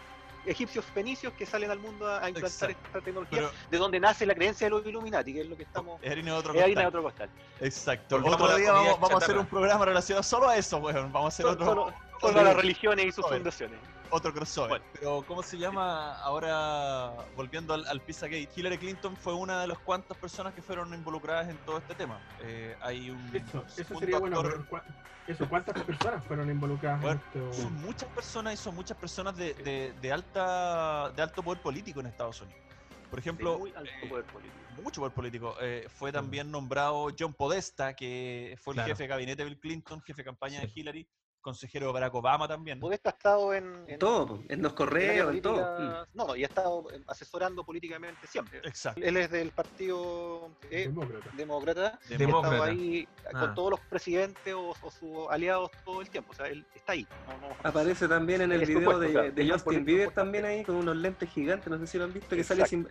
egipcios 0.45 0.83
fenicios 0.93 1.31
que 1.33 1.45
salen 1.45 1.71
al 1.71 1.79
mundo 1.79 2.05
a, 2.05 2.23
a 2.25 2.27
implantar 2.29 2.69
Exacto. 2.71 2.87
esta 2.87 2.99
tecnología, 3.01 3.37
Pero 3.39 3.51
de 3.71 3.77
donde 3.77 3.99
nace 4.01 4.25
la 4.25 4.35
creencia 4.35 4.65
de 4.67 4.71
los 4.71 4.85
Illuminati, 4.85 5.33
que 5.33 5.39
es 5.41 5.47
lo 5.47 5.55
que 5.55 5.63
estamos. 5.63 6.01
es 6.03 6.11
harina 6.11 6.33
de 6.33 6.37
otro 6.37 6.53
Es 6.53 6.61
harina 6.63 6.81
de 6.81 6.85
costal. 6.87 6.99
otro 6.99 7.03
costal. 7.03 7.29
Exacto. 7.61 8.15
Otro 8.21 8.57
día 8.57 8.73
vamos, 8.73 8.99
vamos 8.99 9.21
a 9.21 9.23
hacer 9.23 9.37
un 9.37 9.45
programa 9.45 9.85
relacionado 9.85 10.23
solo 10.23 10.49
a 10.49 10.57
eso, 10.57 10.77
weón. 10.79 11.13
Vamos 11.13 11.25
a 11.25 11.27
hacer 11.29 11.45
Solo, 11.45 11.53
otro, 11.55 11.67
solo, 11.85 11.93
solo 12.19 12.39
a 12.41 12.43
las 12.43 12.55
religiones 12.57 13.05
y 13.05 13.11
sus 13.13 13.25
fundaciones. 13.25 13.79
Otro 14.11 14.33
crossover. 14.33 14.69
Bueno. 14.69 14.85
Pero, 14.93 15.23
¿cómo 15.25 15.43
se 15.43 15.57
llama? 15.57 16.15
Ahora, 16.21 17.11
volviendo 17.35 17.73
al, 17.73 17.85
al 17.87 18.01
Pizzagate, 18.01 18.49
Hillary 18.55 18.77
Clinton 18.77 19.15
fue 19.17 19.33
una 19.33 19.61
de 19.61 19.67
las 19.67 19.79
cuantas 19.79 20.17
personas 20.17 20.53
que 20.53 20.61
fueron 20.61 20.93
involucradas 20.93 21.49
en 21.49 21.57
todo 21.65 21.77
este 21.77 21.95
tema. 21.95 22.19
Eh, 22.41 22.75
hay 22.81 23.09
un 23.09 23.35
Eso, 23.35 23.65
eso 23.77 23.99
sería 23.99 24.19
bueno. 24.19 24.37
actor- 24.39 24.51
pero 24.51 24.69
¿cuá- 24.69 24.83
Eso, 25.27 25.49
¿cuántas 25.49 25.83
personas 25.83 26.23
fueron 26.25 26.49
involucradas 26.51 27.01
Bueno, 27.01 27.19
en 27.33 27.41
esto? 27.49 27.61
Son 27.63 27.73
muchas 27.81 28.09
personas 28.09 28.53
y 28.53 28.57
son 28.57 28.75
muchas 28.75 28.97
personas 28.97 29.35
de, 29.35 29.53
de- 29.55 29.93
de 29.99 30.11
alta, 30.11 31.11
de 31.15 31.21
alto 31.23 31.41
poder 31.43 31.61
político 31.61 31.99
en 31.99 32.05
Estados 32.07 32.41
Unidos. 32.41 32.61
Por 33.09 33.19
ejemplo, 33.19 33.57
muy 33.59 33.71
alto 33.75 33.89
eh, 34.03 34.09
poder 34.09 34.25
político. 34.25 34.55
mucho 34.83 35.01
poder 35.01 35.13
político. 35.13 35.55
eh, 35.61 35.87
fue 35.89 36.11
también 36.11 36.51
nombrado 36.51 37.07
John 37.17 37.33
Podesta, 37.33 37.95
que 37.95 38.57
fue 38.61 38.73
el 38.73 38.75
Claro. 38.75 38.89
jefe 38.89 39.03
de 39.03 39.07
gabinete 39.07 39.43
de 39.43 39.49
Bill 39.49 39.59
Clinton, 39.59 40.01
jefe 40.01 40.21
de 40.21 40.25
campaña 40.25 40.59
de 40.59 40.67
Sí. 40.67 40.79
Hillary, 40.81 41.07
consejero 41.49 41.93
Barack 41.93 42.15
Obama 42.15 42.47
también. 42.47 42.79
Podesta 42.79 43.11
ha 43.11 43.13
estado 43.13 43.53
en, 43.53 43.85
en 43.87 43.99
Todo, 43.99 44.37
en 44.37 44.41
los 44.41 44.49
en 44.49 44.61
la 44.63 44.69
correos, 44.75 45.31
en 45.35 45.41
todo. 45.43 45.55
política- 45.77 46.07
No, 46.15 46.25
no, 46.27 46.35
y 46.35 46.43
ha 46.43 46.47
estado 46.47 46.91
eh, 46.91 47.01
asesorando 47.05 47.63
políticamente 47.63 48.25
siempre. 48.25 48.57
Exacto. 48.63 48.99
Él 49.03 49.15
es 49.17 49.29
del 49.29 49.51
partido 49.51 50.49
eh, 50.71 50.87
Demócrata. 50.87 51.29
demócrata. 51.37 51.99
y 52.09 52.13
ha 52.15 52.17
Demócrata. 52.17 52.55
estado 52.55 52.71
ahí 52.71 53.07
Ah. 53.31 53.39
con 53.39 53.53
todos 53.53 53.69
los 53.71 53.79
presidentes 53.81 54.53
o, 54.55 54.69
o 54.81 54.91
sus 54.91 55.29
aliados 55.29 55.69
todo 55.85 56.01
el 56.01 56.09
tiempo. 56.09 56.31
O 56.31 56.35
sea, 56.35 56.47
él 56.47 56.65
está 56.73 56.93
ahí. 56.93 57.07
No, 57.27 57.47
no- 57.49 57.55
Aparece 57.63 58.07
también 58.07 58.41
en 58.41 58.51
el 58.51 58.61
video 58.65 58.79
supuesto, 58.79 58.99
de, 59.01 59.07
o 59.07 59.11
sea, 59.11 59.31
de 59.31 59.49
Justin 59.51 59.85
Bieber 59.85 60.11
también 60.11 60.45
ahí 60.45 60.63
con 60.63 60.75
unos 60.77 60.95
lentes 60.97 61.29
gigantes, 61.29 61.67
no 61.67 61.77
sé 61.77 61.85
si 61.85 61.99
lo 61.99 62.05
han 62.05 62.13
visto, 62.13 62.35
que 62.35 62.43
sale 62.43 62.65
sin, 62.65 62.87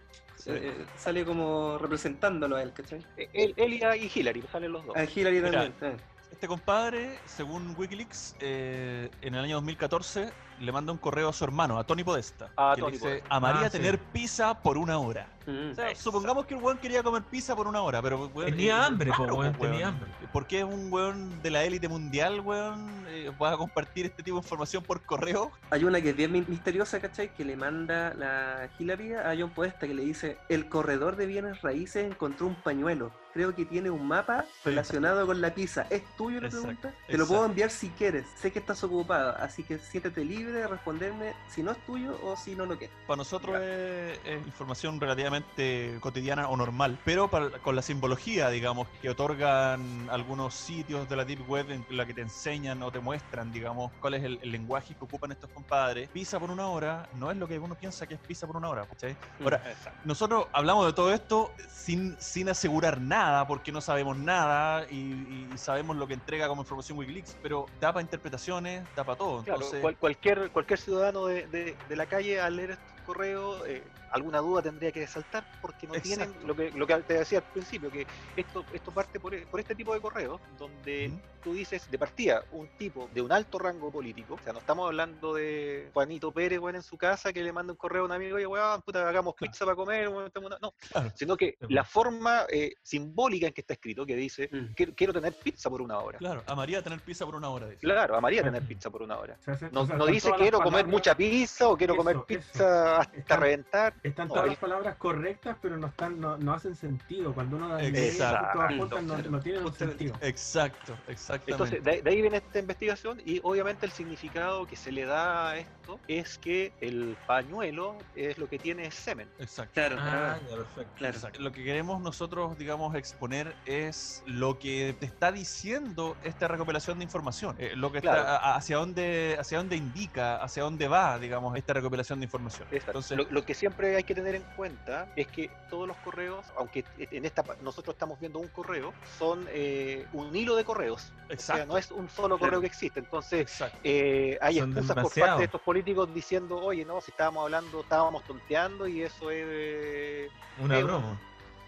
eh, 0.46 0.86
sale 0.96 1.24
como 1.24 1.76
representándolo 1.78 2.54
a 2.54 2.62
él, 2.62 2.72
¿cachai? 2.72 3.00
Eh, 3.16 3.28
Él, 3.32 3.54
él 3.56 3.72
y 3.74 3.82
a- 3.82 3.96
y 3.96 4.08
Hillary, 4.14 4.42
salen 4.52 4.70
los 4.70 4.86
dos. 4.86 4.94
A 4.96 5.02
Hillary 5.04 5.40
Mira, 5.42 5.50
también. 5.74 5.96
Este 6.34 6.48
compadre, 6.48 7.16
según 7.26 7.76
Wikileaks, 7.78 8.34
eh, 8.40 9.08
en 9.22 9.36
el 9.36 9.44
año 9.44 9.54
2014 9.54 10.32
le 10.58 10.72
manda 10.72 10.90
un 10.90 10.98
correo 10.98 11.28
a 11.28 11.32
su 11.32 11.44
hermano, 11.44 11.78
a 11.78 11.84
Tony 11.84 12.02
Podesta, 12.02 12.50
A 12.56 12.72
que 12.74 12.80
le 12.80 12.86
Tony 12.86 12.92
dice, 12.94 13.04
Podesta. 13.06 13.28
amaría 13.36 13.66
Ah, 13.66 13.70
sí. 13.70 13.76
tener 13.78 13.98
pizza 14.00 14.60
por 14.60 14.76
una 14.76 14.98
hora. 14.98 15.28
Mm. 15.46 15.70
O 15.70 15.74
sea, 15.76 15.90
Exacto. 15.90 16.00
supongamos 16.10 16.46
que 16.46 16.54
el 16.54 16.60
weón 16.62 16.78
quería 16.78 17.04
comer 17.04 17.22
pizza 17.22 17.54
por 17.54 17.68
una 17.68 17.82
hora, 17.82 18.02
pero 18.02 18.26
weón, 18.34 18.50
Tenía 18.50 18.78
eh, 18.78 18.82
hambre, 18.84 19.12
po, 19.16 19.22
weón, 19.26 19.52
po, 19.52 19.64
tenía 19.64 19.88
hambre. 19.88 20.10
¿Por 20.32 20.46
qué 20.48 20.64
un 20.64 20.92
weón 20.92 21.40
de 21.40 21.50
la 21.52 21.62
élite 21.62 21.86
mundial, 21.86 22.40
weón, 22.40 23.04
eh, 23.06 23.30
va 23.40 23.52
a 23.52 23.56
compartir 23.56 24.06
este 24.06 24.24
tipo 24.24 24.36
de 24.36 24.42
información 24.44 24.82
por 24.82 25.02
correo? 25.02 25.52
Hay 25.70 25.84
una 25.84 26.00
que 26.00 26.10
es 26.10 26.16
bien 26.16 26.32
mi- 26.32 26.44
misteriosa, 26.48 27.00
¿cachai? 27.00 27.32
Que 27.32 27.44
le 27.44 27.54
manda 27.56 28.12
la 28.14 28.68
Hillary 28.76 29.14
a 29.14 29.34
John 29.38 29.50
Podesta 29.50 29.86
que 29.86 29.94
le 29.94 30.02
dice, 30.02 30.36
el 30.48 30.68
corredor 30.68 31.14
de 31.14 31.26
bienes 31.26 31.62
raíces 31.62 32.10
encontró 32.10 32.48
un 32.48 32.56
pañuelo. 32.56 33.12
Creo 33.34 33.52
que 33.52 33.64
tiene 33.64 33.90
un 33.90 34.06
mapa 34.06 34.44
relacionado 34.64 35.26
con 35.26 35.40
la 35.40 35.52
pizza. 35.52 35.86
¿Es 35.90 36.02
tuyo? 36.16 36.38
Exacto, 36.38 36.60
pregunta. 36.62 36.94
Te 37.08 37.18
lo 37.18 37.26
puedo 37.26 37.44
enviar 37.44 37.68
si 37.68 37.88
quieres. 37.90 38.24
Sé 38.40 38.52
que 38.52 38.60
estás 38.60 38.82
ocupado, 38.84 39.34
así 39.40 39.64
que 39.64 39.78
siéntete 39.78 40.24
libre 40.24 40.52
de 40.52 40.66
responderme 40.68 41.34
si 41.48 41.60
no 41.64 41.72
es 41.72 41.78
tuyo 41.84 42.16
o 42.22 42.36
si 42.36 42.54
no 42.54 42.64
lo 42.64 42.78
quieres. 42.78 42.94
Para 43.08 43.16
nosotros 43.16 43.60
es, 43.60 44.20
es 44.24 44.46
información 44.46 45.00
relativamente 45.00 45.98
cotidiana 46.00 46.48
o 46.48 46.56
normal, 46.56 46.96
pero 47.04 47.26
para- 47.28 47.50
con 47.58 47.74
la 47.74 47.82
simbología, 47.82 48.50
digamos, 48.50 48.86
que 49.02 49.10
otorgan 49.10 50.08
algunos 50.10 50.54
sitios 50.54 51.08
de 51.08 51.16
la 51.16 51.24
Deep 51.24 51.50
Web 51.50 51.72
en 51.72 51.84
la 51.90 52.06
que 52.06 52.14
te 52.14 52.20
enseñan 52.20 52.80
o 52.84 52.92
te 52.92 53.00
muestran, 53.00 53.52
digamos, 53.52 53.90
cuál 54.00 54.14
es 54.14 54.22
el, 54.22 54.38
el 54.42 54.52
lenguaje 54.52 54.94
que 54.94 55.04
ocupan 55.04 55.32
estos 55.32 55.50
compadres. 55.50 56.08
Pizza 56.10 56.38
por 56.38 56.52
una 56.52 56.68
hora 56.68 57.08
no 57.14 57.32
es 57.32 57.36
lo 57.36 57.48
que 57.48 57.58
uno 57.58 57.74
piensa 57.74 58.06
que 58.06 58.14
es 58.14 58.20
pizza 58.20 58.46
por 58.46 58.56
una 58.56 58.68
hora, 58.68 58.86
¿cachai? 58.86 59.16
Ahora, 59.42 59.56
Exacto. 59.68 59.98
nosotros 60.04 60.46
hablamos 60.52 60.86
de 60.86 60.92
todo 60.92 61.12
esto 61.12 61.52
sin, 61.68 62.16
sin 62.20 62.48
asegurar 62.48 63.00
nada, 63.00 63.23
porque 63.48 63.72
no 63.72 63.80
sabemos 63.80 64.16
nada 64.16 64.86
y, 64.90 65.48
y 65.52 65.58
sabemos 65.58 65.96
lo 65.96 66.06
que 66.06 66.14
entrega 66.14 66.48
como 66.48 66.62
información 66.62 66.98
Wikileaks, 66.98 67.36
pero 67.42 67.66
da 67.80 67.92
para 67.92 68.02
interpretaciones, 68.02 68.84
da 68.96 69.04
para 69.04 69.16
todo. 69.18 69.42
Claro, 69.42 69.58
Entonces, 69.60 69.80
cual- 69.80 69.96
cualquier, 69.96 70.50
cualquier 70.50 70.78
ciudadano 70.78 71.26
de, 71.26 71.46
de- 71.48 71.76
de 71.88 71.96
la 71.96 72.06
calle 72.06 72.40
al 72.40 72.56
leer 72.56 72.70
estos 72.72 72.93
correos, 73.04 73.62
eh, 73.66 73.82
alguna 74.10 74.38
duda 74.38 74.62
tendría 74.62 74.92
que 74.92 75.06
saltar 75.06 75.44
porque 75.60 75.86
no 75.86 75.94
tienen 75.94 76.32
lo 76.46 76.54
que, 76.54 76.70
lo 76.72 76.86
que 76.86 76.94
te 77.02 77.14
decía 77.14 77.38
al 77.38 77.44
principio, 77.44 77.90
que 77.90 78.06
esto, 78.36 78.64
esto 78.72 78.90
parte 78.92 79.18
por, 79.20 79.40
por 79.48 79.60
este 79.60 79.74
tipo 79.74 79.92
de 79.94 80.00
correos, 80.00 80.40
donde 80.58 81.10
tú 81.42 81.52
dices 81.52 81.90
de 81.90 81.98
partida 81.98 82.42
un 82.52 82.66
tipo 82.78 83.08
de 83.12 83.20
un 83.20 83.30
alto 83.32 83.58
rango 83.58 83.90
político, 83.90 84.34
o 84.34 84.38
sea, 84.38 84.52
no 84.52 84.60
estamos 84.60 84.86
hablando 84.86 85.34
de 85.34 85.90
Juanito 85.92 86.32
Pérez, 86.32 86.58
weón, 86.58 86.76
en 86.76 86.82
su 86.82 86.96
casa 86.96 87.32
que 87.32 87.42
le 87.42 87.52
manda 87.52 87.72
un 87.72 87.76
correo 87.76 88.02
a 88.02 88.04
un 88.06 88.12
amigo 88.12 88.38
y 88.38 88.46
weón, 88.46 88.80
puta, 88.82 89.08
hagamos 89.08 89.34
Claro. 89.34 89.50
pizza 89.52 89.64
para 89.64 89.76
comer, 89.76 90.08
weón, 90.08 90.30
tengo 90.30 90.46
una-". 90.46 90.58
no, 90.62 90.72
Claro. 90.90 91.10
sino 91.14 91.36
que 91.36 91.56
la 91.68 91.84
forma 91.84 92.46
eh, 92.48 92.72
simbólica 92.82 93.48
en 93.48 93.52
que 93.52 93.60
está 93.62 93.74
escrito, 93.74 94.06
que 94.06 94.16
dice, 94.16 94.48
Mm. 94.50 94.74
quiero, 94.74 94.92
quiero 94.94 95.12
tener 95.12 95.34
pizza 95.34 95.68
por 95.68 95.82
una 95.82 95.98
hora. 95.98 96.18
Claro, 96.18 96.42
amaría 96.46 96.80
tener 96.82 97.00
pizza 97.00 97.24
por 97.26 97.34
una 97.34 97.50
hora. 97.50 97.66
dice. 97.68 97.80
Claro, 97.80 98.16
amaría 98.16 98.42
tener 98.42 98.62
pizza 98.62 98.88
por 98.90 99.02
una 99.02 99.18
hora. 99.18 99.36
No, 99.72 99.82
o 99.82 99.86
sea, 99.86 99.96
no 99.96 100.06
dice 100.06 100.30
quiero 100.38 100.58
comer 100.58 100.82
palabras- 100.84 100.92
mucha 100.92 101.14
pizza 101.16 101.68
o 101.68 101.76
quiero 101.76 101.94
Eso, 101.94 102.02
comer 102.02 102.16
eso. 102.28 102.64
Hasta 103.00 103.16
Están- 103.16 103.40
reventar. 103.40 103.94
Están 104.02 104.28
todas 104.28 104.46
las 104.46 104.56
palabras 104.58 104.96
correctas, 104.96 105.56
pero 105.60 105.76
no 105.76 105.86
están, 105.88 106.20
no, 106.20 106.36
no 106.36 106.52
hacen 106.52 106.74
sentido. 106.74 107.32
Cuando 107.34 107.56
uno 107.56 107.68
las 107.68 107.82
lee 107.82 107.98
Exacto. 107.98 108.48
todas 108.52 108.74
juntas, 108.76 109.02
no, 109.02 109.18
no 109.18 109.40
tienen 109.40 109.64
un 109.64 109.72
sentido. 109.74 110.14
Exacto, 110.20 110.96
exactamente. 111.08 111.52
Entonces, 111.52 111.84
de, 111.84 112.02
de 112.02 112.10
ahí 112.10 112.20
viene 112.20 112.36
esta 112.38 112.58
investigación 112.58 113.20
y 113.24 113.40
obviamente 113.42 113.86
el 113.86 113.92
significado 113.92 114.66
que 114.66 114.76
se 114.76 114.92
le 114.92 115.04
da 115.04 115.50
a 115.50 115.56
esto 115.58 116.00
es 116.08 116.38
que 116.38 116.72
el 116.80 117.16
pañuelo 117.26 117.96
es 118.14 118.38
lo 118.38 118.48
que 118.48 118.58
tiene 118.58 118.86
es 118.86 118.94
semen. 118.94 119.28
Exacto. 119.38 119.72
Claro, 119.74 119.96
Ah, 119.98 120.36
ah, 120.36 120.40
ya, 120.48 120.56
perfecto. 120.56 120.92
claro. 120.96 121.14
Exacto. 121.16 121.40
Lo 121.42 121.52
que 121.52 121.64
queremos 121.64 122.00
nosotros, 122.00 122.56
digamos, 122.58 122.94
exponer 122.94 123.54
es 123.66 124.22
lo 124.26 124.58
que 124.58 124.94
te 124.98 125.06
está 125.06 125.32
diciendo 125.32 126.16
esta 126.22 126.48
recopilación 126.48 126.98
de 126.98 127.04
información, 127.04 127.56
eh, 127.58 127.72
lo 127.76 127.92
que 127.92 128.00
Claro. 128.00 128.20
está, 128.20 128.36
a- 128.36 128.56
hacia 128.56 128.76
dónde, 128.76 129.36
hacia 129.38 129.58
dónde 129.58 129.76
indica, 129.76 130.36
hacia 130.36 130.62
dónde 130.62 130.88
va, 130.88 131.18
digamos, 131.18 131.56
esta 131.56 131.72
recopilación 131.72 132.20
de 132.20 132.24
información. 132.24 132.66
Exacto. 132.84 132.98
Entonces, 132.98 133.18
lo, 133.18 133.26
lo 133.30 133.44
que 133.44 133.54
siempre 133.54 133.96
hay 133.96 134.04
que 134.04 134.14
tener 134.14 134.34
en 134.34 134.44
cuenta 134.56 135.08
es 135.16 135.26
que 135.28 135.50
todos 135.70 135.88
los 135.88 135.96
correos, 135.98 136.46
aunque 136.56 136.84
en 136.98 137.24
esta 137.24 137.42
nosotros 137.62 137.94
estamos 137.94 138.20
viendo 138.20 138.38
un 138.38 138.48
correo, 138.48 138.92
son 139.18 139.46
eh, 139.50 140.06
un 140.12 140.34
hilo 140.34 140.54
de 140.56 140.64
correos. 140.64 141.12
O 141.24 141.26
sea, 141.26 141.34
exacto, 141.34 141.66
no 141.66 141.78
es 141.78 141.90
un 141.90 142.08
solo 142.08 142.38
correo 142.38 142.60
que 142.60 142.66
existe. 142.66 143.00
Entonces, 143.00 143.40
exacto. 143.40 143.78
eh, 143.82 144.38
hay 144.40 144.58
Son 144.58 144.70
excusas 144.70 145.02
por 145.02 145.14
parte 145.14 145.38
de 145.38 145.44
estos 145.44 145.60
políticos 145.62 146.14
diciendo, 146.14 146.56
oye, 146.56 146.84
no, 146.84 147.00
si 147.00 147.10
estábamos 147.10 147.44
hablando, 147.44 147.80
estábamos 147.80 148.24
tonteando 148.24 148.86
y 148.86 149.02
eso 149.02 149.30
es... 149.30 150.30
Una 150.58 150.78
Eh, 150.78 150.84
broma. 150.84 151.20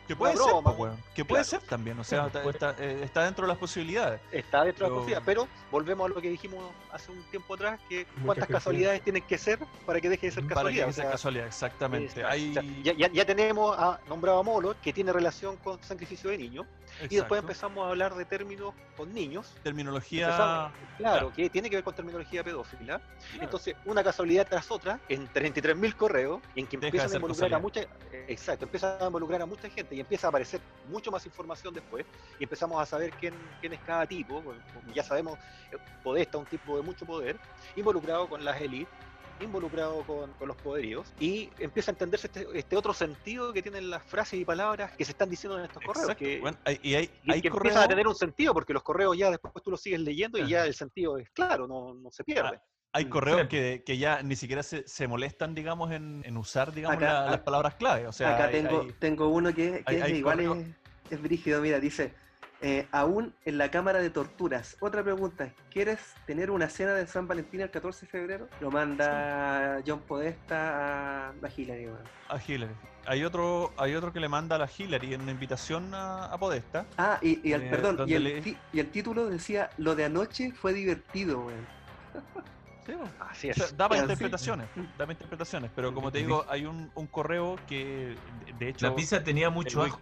Que 0.06 0.14
puede 0.16 0.36
ser, 0.36 0.46
broma, 0.46 0.70
po, 0.76 0.82
weón. 0.82 0.96
Que 1.14 1.24
puede 1.24 1.42
claro. 1.44 1.60
ser 1.60 1.68
también, 1.68 1.98
o 1.98 2.04
sea, 2.04 2.26
está, 2.26 2.48
está- 2.48 2.74
eh, 2.78 3.00
está 3.02 3.24
dentro 3.24 3.42
de 3.44 3.48
las 3.48 3.58
posibilidades. 3.58 4.20
está 4.30 4.64
dentro 4.64 4.86
de 4.86 4.88
Pero- 4.88 4.88
la 4.88 4.94
posibilidad. 4.94 5.22
Pero 5.24 5.48
volvemos 5.70 6.06
a 6.10 6.14
lo 6.14 6.20
que 6.20 6.28
dijimos 6.30 6.64
hace 6.92 7.10
un 7.12 7.22
tiempo 7.24 7.54
atrás, 7.54 7.80
que 7.88 8.06
cuántas 8.24 8.48
casualidades 8.48 9.02
tienen 9.02 9.22
que 9.22 9.36
ser 9.38 9.58
para 9.84 10.00
que 10.00 10.08
deje 10.08 10.26
de 10.26 10.32
ser 10.32 10.42
Para 10.44 10.54
que 10.54 10.54
casualidad. 10.54 10.84
sea 10.86 10.92
sea, 11.04 11.10
casualidad, 11.10 11.46
exactamente. 11.46 12.24
Hay... 12.24 12.50
O 12.50 12.54
sea, 12.54 12.62
ya, 12.82 12.92
ya- 12.94 13.08
ya 13.12 13.24
tenemos 13.24 13.76
a, 13.76 13.98
nombrado 14.08 14.38
a 14.38 14.42
Molo, 14.42 14.76
que 14.80 14.92
tiene 14.92 15.12
relación 15.12 15.56
con 15.56 15.82
sacrificio 15.82 16.30
de 16.30 16.38
niños, 16.38 16.66
y 17.10 17.16
después 17.16 17.40
empezamos 17.40 17.84
a 17.84 17.90
hablar 17.90 18.14
de 18.14 18.24
términos 18.24 18.72
con 18.96 19.12
niños, 19.12 19.52
Terminología... 19.62 20.26
empezamos- 20.28 20.72
claro, 20.96 21.16
claro. 21.18 21.32
que 21.34 21.50
tiene 21.50 21.68
que 21.68 21.76
ver 21.76 21.84
con 21.84 21.94
terminología 21.94 22.44
pedófila. 22.44 23.00
Entonces, 23.40 23.74
una 23.84 24.02
casualidad 24.04 24.46
tras 24.48 24.70
otra, 24.70 25.00
en 25.08 25.28
33.000 25.32 25.94
correos, 25.96 26.40
en 26.54 26.66
que 26.66 26.76
Deja 26.76 26.86
empiezan 26.86 27.12
a 27.12 27.16
involucrar 27.16 27.52
a 27.52 27.56
casualidad. 27.60 27.86
mucha, 27.90 28.26
exacto, 28.28 28.64
empieza 28.66 28.98
a 29.00 29.06
involucrar 29.06 29.42
a 29.42 29.46
mucha 29.46 29.68
gente 29.68 29.95
y 29.96 30.00
empieza 30.00 30.26
a 30.26 30.30
aparecer 30.30 30.60
mucho 30.84 31.10
más 31.10 31.24
información 31.24 31.72
después, 31.72 32.04
y 32.38 32.44
empezamos 32.44 32.80
a 32.80 32.84
saber 32.86 33.14
quién, 33.14 33.56
quién 33.58 33.72
es 33.72 33.80
cada 33.80 34.06
tipo, 34.06 34.42
bueno, 34.42 34.62
ya 34.94 35.02
sabemos, 35.02 35.38
eh, 35.72 35.78
Podesta, 36.02 36.38
un 36.38 36.46
tipo 36.46 36.76
de 36.76 36.82
mucho 36.82 37.06
poder, 37.06 37.40
involucrado 37.74 38.28
con 38.28 38.44
las 38.44 38.60
élites, 38.60 38.94
involucrado 39.38 40.04
con, 40.04 40.32
con 40.34 40.48
los 40.48 40.56
poderíos, 40.58 41.12
y 41.18 41.50
empieza 41.58 41.90
a 41.90 41.94
entenderse 41.94 42.26
este, 42.26 42.46
este 42.54 42.76
otro 42.76 42.92
sentido 42.92 43.52
que 43.52 43.62
tienen 43.62 43.90
las 43.90 44.04
frases 44.04 44.38
y 44.38 44.44
palabras 44.44 44.92
que 44.96 45.04
se 45.04 45.12
están 45.12 45.30
diciendo 45.30 45.58
en 45.58 45.64
estos 45.64 45.82
correos, 45.82 46.14
que, 46.16 46.40
Bueno, 46.40 46.58
hay- 46.64 46.78
y 46.82 46.94
hay, 46.94 47.10
y 47.24 47.32
hay 47.32 47.42
que 47.42 47.48
correos... 47.50 47.66
empiezan 47.72 47.82
a 47.84 47.88
tener 47.88 48.06
un 48.06 48.14
sentido, 48.14 48.52
porque 48.52 48.72
los 48.74 48.82
correos 48.82 49.16
ya 49.16 49.30
después 49.30 49.62
tú 49.64 49.70
los 49.70 49.80
sigues 49.80 50.00
leyendo 50.00 50.38
y 50.38 50.48
ya 50.48 50.66
el 50.66 50.74
sentido 50.74 51.16
es 51.18 51.30
claro, 51.30 51.66
no, 51.66 51.94
no 51.94 52.10
se 52.10 52.22
pierde. 52.22 52.60
Hay 52.96 53.04
Mm, 53.04 53.10
correos 53.10 53.48
que, 53.48 53.82
que 53.84 53.98
ya 53.98 54.22
ni 54.22 54.36
siquiera 54.36 54.62
se, 54.62 54.88
se 54.88 55.06
molestan, 55.06 55.54
digamos, 55.54 55.92
en, 55.92 56.22
en 56.24 56.36
usar, 56.38 56.72
digamos, 56.72 56.96
Acá- 56.96 57.24
la- 57.24 57.30
las 57.32 57.40
palabras 57.40 57.74
clave. 57.74 58.06
O 58.06 58.12
sea, 58.12 58.34
Acá 58.34 58.44
hay- 58.46 58.52
tengo, 58.52 58.80
hay- 58.80 58.92
tengo 58.98 59.28
uno 59.28 59.50
que, 59.54 59.84
que 59.86 60.02
hay- 60.02 60.12
es 60.12 60.18
igual 60.18 60.36
correo- 60.38 60.54
es, 60.54 61.12
es 61.12 61.22
brígido, 61.22 61.60
mira, 61.60 61.78
dice, 61.78 62.14
eh, 62.62 62.88
aún 62.92 63.34
en 63.44 63.58
la 63.58 63.70
cámara 63.70 63.98
de 63.98 64.08
torturas. 64.08 64.78
Otra 64.80 65.02
pregunta, 65.02 65.52
¿quieres 65.70 65.98
tener 66.26 66.50
una 66.50 66.70
cena 66.70 66.94
de 66.94 67.06
San 67.06 67.28
Valentín 67.28 67.60
el 67.60 67.70
14 67.70 68.06
de 68.06 68.10
febrero? 68.12 68.48
Lo 68.60 68.70
manda 68.70 69.82
John 69.86 70.00
Podesta 70.00 71.26
a, 71.26 71.28
a 71.32 71.50
Hillary, 71.54 71.88
weón. 71.88 72.00
a 72.30 72.38
Hillary. 72.40 72.72
Hay 73.04 73.24
otro, 73.24 73.74
hay 73.76 73.94
otro 73.94 74.10
que 74.10 74.20
le 74.20 74.28
manda 74.30 74.56
a 74.56 74.58
la 74.58 74.70
Hillary 74.74 75.12
en 75.12 75.20
una 75.20 75.32
invitación 75.32 75.94
a, 75.94 76.24
a 76.24 76.38
Podesta. 76.38 76.86
Ah, 76.96 77.18
y, 77.20 77.46
y 77.46 77.52
el, 77.52 77.60
Eh, 77.64 77.68
perdón, 77.70 77.94
y 77.96 77.98
¿dónde 77.98 78.16
el, 78.16 78.24
le- 78.24 78.58
y 78.72 78.80
el 78.80 78.90
título 78.90 79.26
decía, 79.26 79.68
lo 79.76 79.94
de 79.94 80.06
anoche 80.06 80.50
fue 80.52 80.72
divertido, 80.72 81.40
weón. 81.44 81.66
Sí, 82.86 82.92
po. 82.92 83.08
Así 83.28 83.48
O 83.48 83.50
es. 83.50 83.56
sea, 83.56 83.66
da 83.76 83.88
para 83.88 84.00
Sí. 84.00 84.04
interpretaciones, 84.04 84.68
da 84.76 84.98
para 84.98 85.12
interpretaciones, 85.12 85.70
pero 85.74 85.92
como 85.92 86.12
te 86.12 86.18
digo, 86.18 86.44
hay 86.48 86.64
un, 86.66 86.90
un 86.94 87.06
correo 87.08 87.56
que, 87.68 88.16
de- 88.58 88.68
hecho, 88.68 88.88
La 88.88 88.94
pizza 88.94 89.22
tenía 89.24 89.50
mucho 89.50 89.82
ajo. 89.82 90.00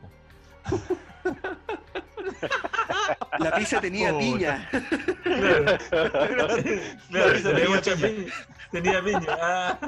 La 3.39 3.53
pizza 3.57 3.81
tenía 3.81 4.17
piña. 4.19 4.69
Claro, 4.71 6.13
claro, 6.13 6.57
pizza 6.57 7.55
tenía 7.55 7.83
piña. 7.97 8.33
Tenía 8.71 9.03
piña. 9.05 9.27
Ah. 9.41 9.79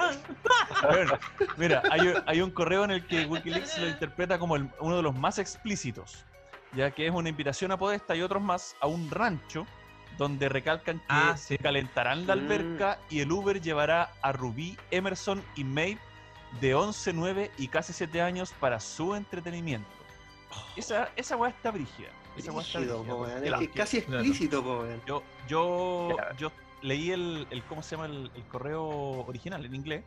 Bueno, 0.91 1.19
mira, 1.57 1.83
hay, 1.91 2.01
un- 2.09 2.23
hay 2.27 2.41
un 2.41 2.51
correo 2.51 2.85
en 2.85 2.91
el 2.93 3.07
que 3.07 3.27
Wikileaks 3.27 3.79
lo 3.79 3.89
interpreta 3.89 4.39
como 4.39 4.57
el- 4.57 4.71
uno 4.81 4.97
de 4.97 5.03
los 5.03 5.15
más 5.15 5.39
explícitos, 5.39 6.25
ya 6.73 6.91
que 6.91 7.07
es 7.07 7.13
una 7.13 7.29
invitación 7.29 7.73
a 7.73 7.77
Podesta 7.79 8.15
y 8.15 8.23
otros 8.23 8.43
más 8.43 8.77
a 8.81 8.87
un 8.87 9.11
rancho 9.11 9.67
donde 10.19 10.49
recalcan 10.49 10.99
que 10.99 11.05
Ah, 11.09 11.37
se 11.37 11.57
sí. 11.57 11.59
calentarán 11.63 12.27
la 12.27 12.37
Mm. 12.37 12.39
alberca 12.39 12.99
y 13.11 13.21
el 13.21 13.31
Uber 13.33 13.61
llevará 13.61 14.11
a 14.23 14.33
Rubí, 14.33 14.77
Emerson 14.91 15.43
y 15.57 15.65
Maeve 15.65 15.99
de 16.61 16.75
11, 16.75 17.13
9 17.13 17.51
y 17.59 17.69
casi 17.69 17.93
7 17.93 18.23
años 18.23 18.53
para 18.59 18.81
su 18.81 19.15
entretenimiento. 19.15 19.89
Esa, 20.77 21.11
esa 21.17 21.37
weá 21.37 21.51
está 21.51 21.71
brígida. 21.71 22.09
Esa 22.37 22.53
weá 22.53 22.63
está 22.65 22.79
brígida, 22.79 22.97
po. 23.03 23.27
Es 23.27 23.55
que 23.59 23.69
casi 23.71 23.99
explícito, 23.99 24.63
po, 24.63 24.81
weón. 24.81 25.03
yo, 25.07 25.23
yo, 25.49 26.53
leí 26.83 27.11
el, 27.11 27.47
el- 27.51 27.63
¿cómo 27.65 27.83
se 27.83 27.97
llama? 27.97 28.07
El, 28.07 28.31
el 28.35 28.43
correo 28.45 28.85
original 29.27 29.65
en 29.65 29.75
inglés. 29.75 30.05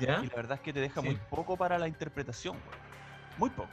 Y 0.00 0.06
la 0.06 0.20
verdad 0.34 0.52
es 0.56 0.60
que 0.60 0.72
te 0.72 0.80
deja 0.80 1.00
Sí. 1.00 1.06
muy 1.06 1.16
poco 1.30 1.56
para 1.56 1.78
la 1.78 1.86
interpretación, 1.88 2.56
weón. 2.56 2.78
Muy 3.38 3.50
poco. 3.50 3.68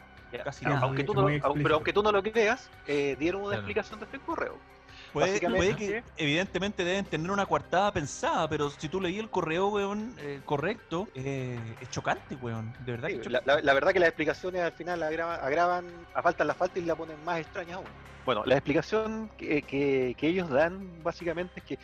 Casi 0.45 0.63
Pero 0.63 0.77
aunque 0.77 1.03
tú 1.03 1.13
no, 1.13 1.23
muy 1.23 1.33
au- 1.33 1.35
explícito. 1.37 1.63
pero 1.63 1.75
aunque 1.75 1.93
tú 1.93 2.03
no 2.03 2.11
lo 2.13 2.23
creas, 2.23 2.69
eh, 2.87 3.17
dieron 3.19 3.41
una 3.41 3.49
Claro. 3.49 3.61
explicación 3.63 3.99
de 3.99 4.05
este 4.05 4.19
correo. 4.19 4.57
Puede, 5.11 5.39
puede 5.41 5.75
que 5.75 6.03
evidentemente 6.15 6.83
deben 6.83 7.05
tener 7.05 7.31
una 7.31 7.45
coartada 7.45 7.91
pensada, 7.91 8.47
pero 8.47 8.69
si 8.69 8.87
tú 8.87 9.01
leí 9.01 9.19
el 9.19 9.29
correo, 9.29 9.67
weón, 9.69 10.15
eh, 10.17 10.41
correcto, 10.45 11.07
eh, 11.13 11.75
es 11.79 11.89
chocante, 11.89 12.35
weón. 12.35 12.73
De 12.79 12.93
verdad 12.93 13.09
Sí, 13.09 13.15
que 13.15 13.19
es 13.19 13.25
la, 13.31 13.39
chocante. 13.39 13.61
la- 13.61 13.61
la 13.61 13.73
verdad 13.73 13.91
que 13.93 13.99
las 13.99 14.09
explicaciones 14.09 14.61
al 14.61 14.73
final 14.73 15.03
agrava- 15.03 15.35
agravan, 15.35 16.07
a 16.13 16.21
falta 16.21 16.45
la 16.45 16.55
falta 16.55 16.79
y 16.79 16.83
la 16.83 16.95
ponen 16.95 17.21
más 17.23 17.39
extraña 17.39 17.75
aún. 17.75 17.93
Bueno, 18.23 18.43
la 18.45 18.55
explicación 18.55 19.29
que, 19.37 19.63
que- 19.63 20.15
que 20.17 20.27
ellos 20.27 20.49
dan 20.49 21.01
básicamente 21.03 21.53
es 21.57 21.63
que 21.65 21.77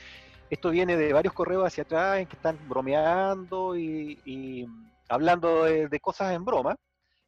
esto 0.50 0.70
viene 0.70 0.96
de 0.96 1.12
varios 1.12 1.34
correos 1.34 1.66
hacia 1.66 1.82
atrás 1.84 2.20
en 2.20 2.28
que 2.28 2.36
están 2.38 2.58
bromeando 2.62 3.76
y, 3.76 4.22
y 4.24 4.66
hablando 5.10 5.66
de, 5.66 5.90
de 5.90 6.00
cosas 6.00 6.34
en 6.34 6.46
broma, 6.46 6.76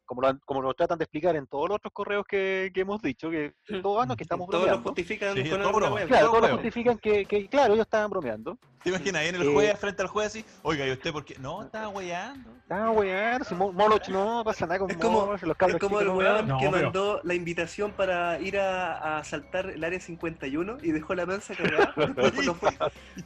como 0.09 0.21
lo, 0.23 0.27
han- 0.29 0.41
como 0.43 0.59
lo 0.63 0.73
tratan 0.73 0.97
de 0.97 1.03
explicar 1.03 1.35
en 1.35 1.45
todos 1.45 1.69
los 1.69 1.75
otros 1.75 1.93
correos 1.93 2.25
que, 2.27 2.71
que 2.73 2.81
hemos 2.81 2.99
dicho, 2.99 3.29
que 3.29 3.53
todos 3.83 4.07
no, 4.07 4.15
que 4.17 4.23
estamos 4.23 4.47
Todos 4.49 4.61
lo 4.63 4.67
bromeando. 4.67 4.89
justifican 4.89 5.35
Sí, 5.35 5.47
con 5.51 5.61
todo 5.61 5.73
broma. 5.73 6.01
Claro, 6.01 6.25
todo 6.25 6.35
todos 6.37 6.49
lo 6.49 6.55
justifican 6.57 6.97
que, 6.97 7.25
que, 7.25 7.47
claro, 7.47 7.73
ellos 7.75 7.85
estaban 7.85 8.09
bromeando. 8.09 8.57
¿Te 8.83 8.89
imaginas 8.89 9.21
ahí 9.21 9.27
en 9.27 9.35
el 9.35 9.41
Eh, 9.49 9.53
juez, 9.53 9.77
frente 9.77 10.01
al 10.01 10.07
juez 10.07 10.27
así? 10.27 10.45
Oiga, 10.63 10.87
¿y 10.87 10.91
usted 10.93 11.11
por 11.11 11.25
qué? 11.25 11.35
No, 11.37 11.61
estaba 11.63 11.89
weyando. 11.89 12.49
Ah, 12.69 12.91
weón, 12.91 13.43
si 13.43 13.53
Mo- 13.53 13.73
Moloch 13.73 14.07
no 14.07 14.41
pasa 14.45 14.65
nada 14.65 14.79
con 14.79 14.89
Es 14.89 14.95
como- 14.97 15.25
Moloch, 15.25 15.41
los 15.41 15.51
Es 15.51 15.57
cabros 15.57 15.79
como 15.79 15.99
el 15.99 16.05
chicos 16.07 16.23
no- 16.23 16.31
weón 16.33 16.47
No, 16.47 16.57
que 16.59 16.69
pero- 16.69 16.83
mandó 16.83 17.19
la 17.25 17.33
invitación 17.35 17.91
para 17.91 18.39
ir 18.39 18.57
a, 18.57 18.93
a 18.97 19.17
asaltar 19.19 19.69
el 19.71 19.83
área 19.83 19.99
51 19.99 20.77
y 20.81 20.91
dejó 20.93 21.13
la 21.13 21.25
mansa 21.25 21.53
cagada. 21.55 21.93
Después, 22.15 22.45
no 22.45 22.53
fue- 22.55 22.71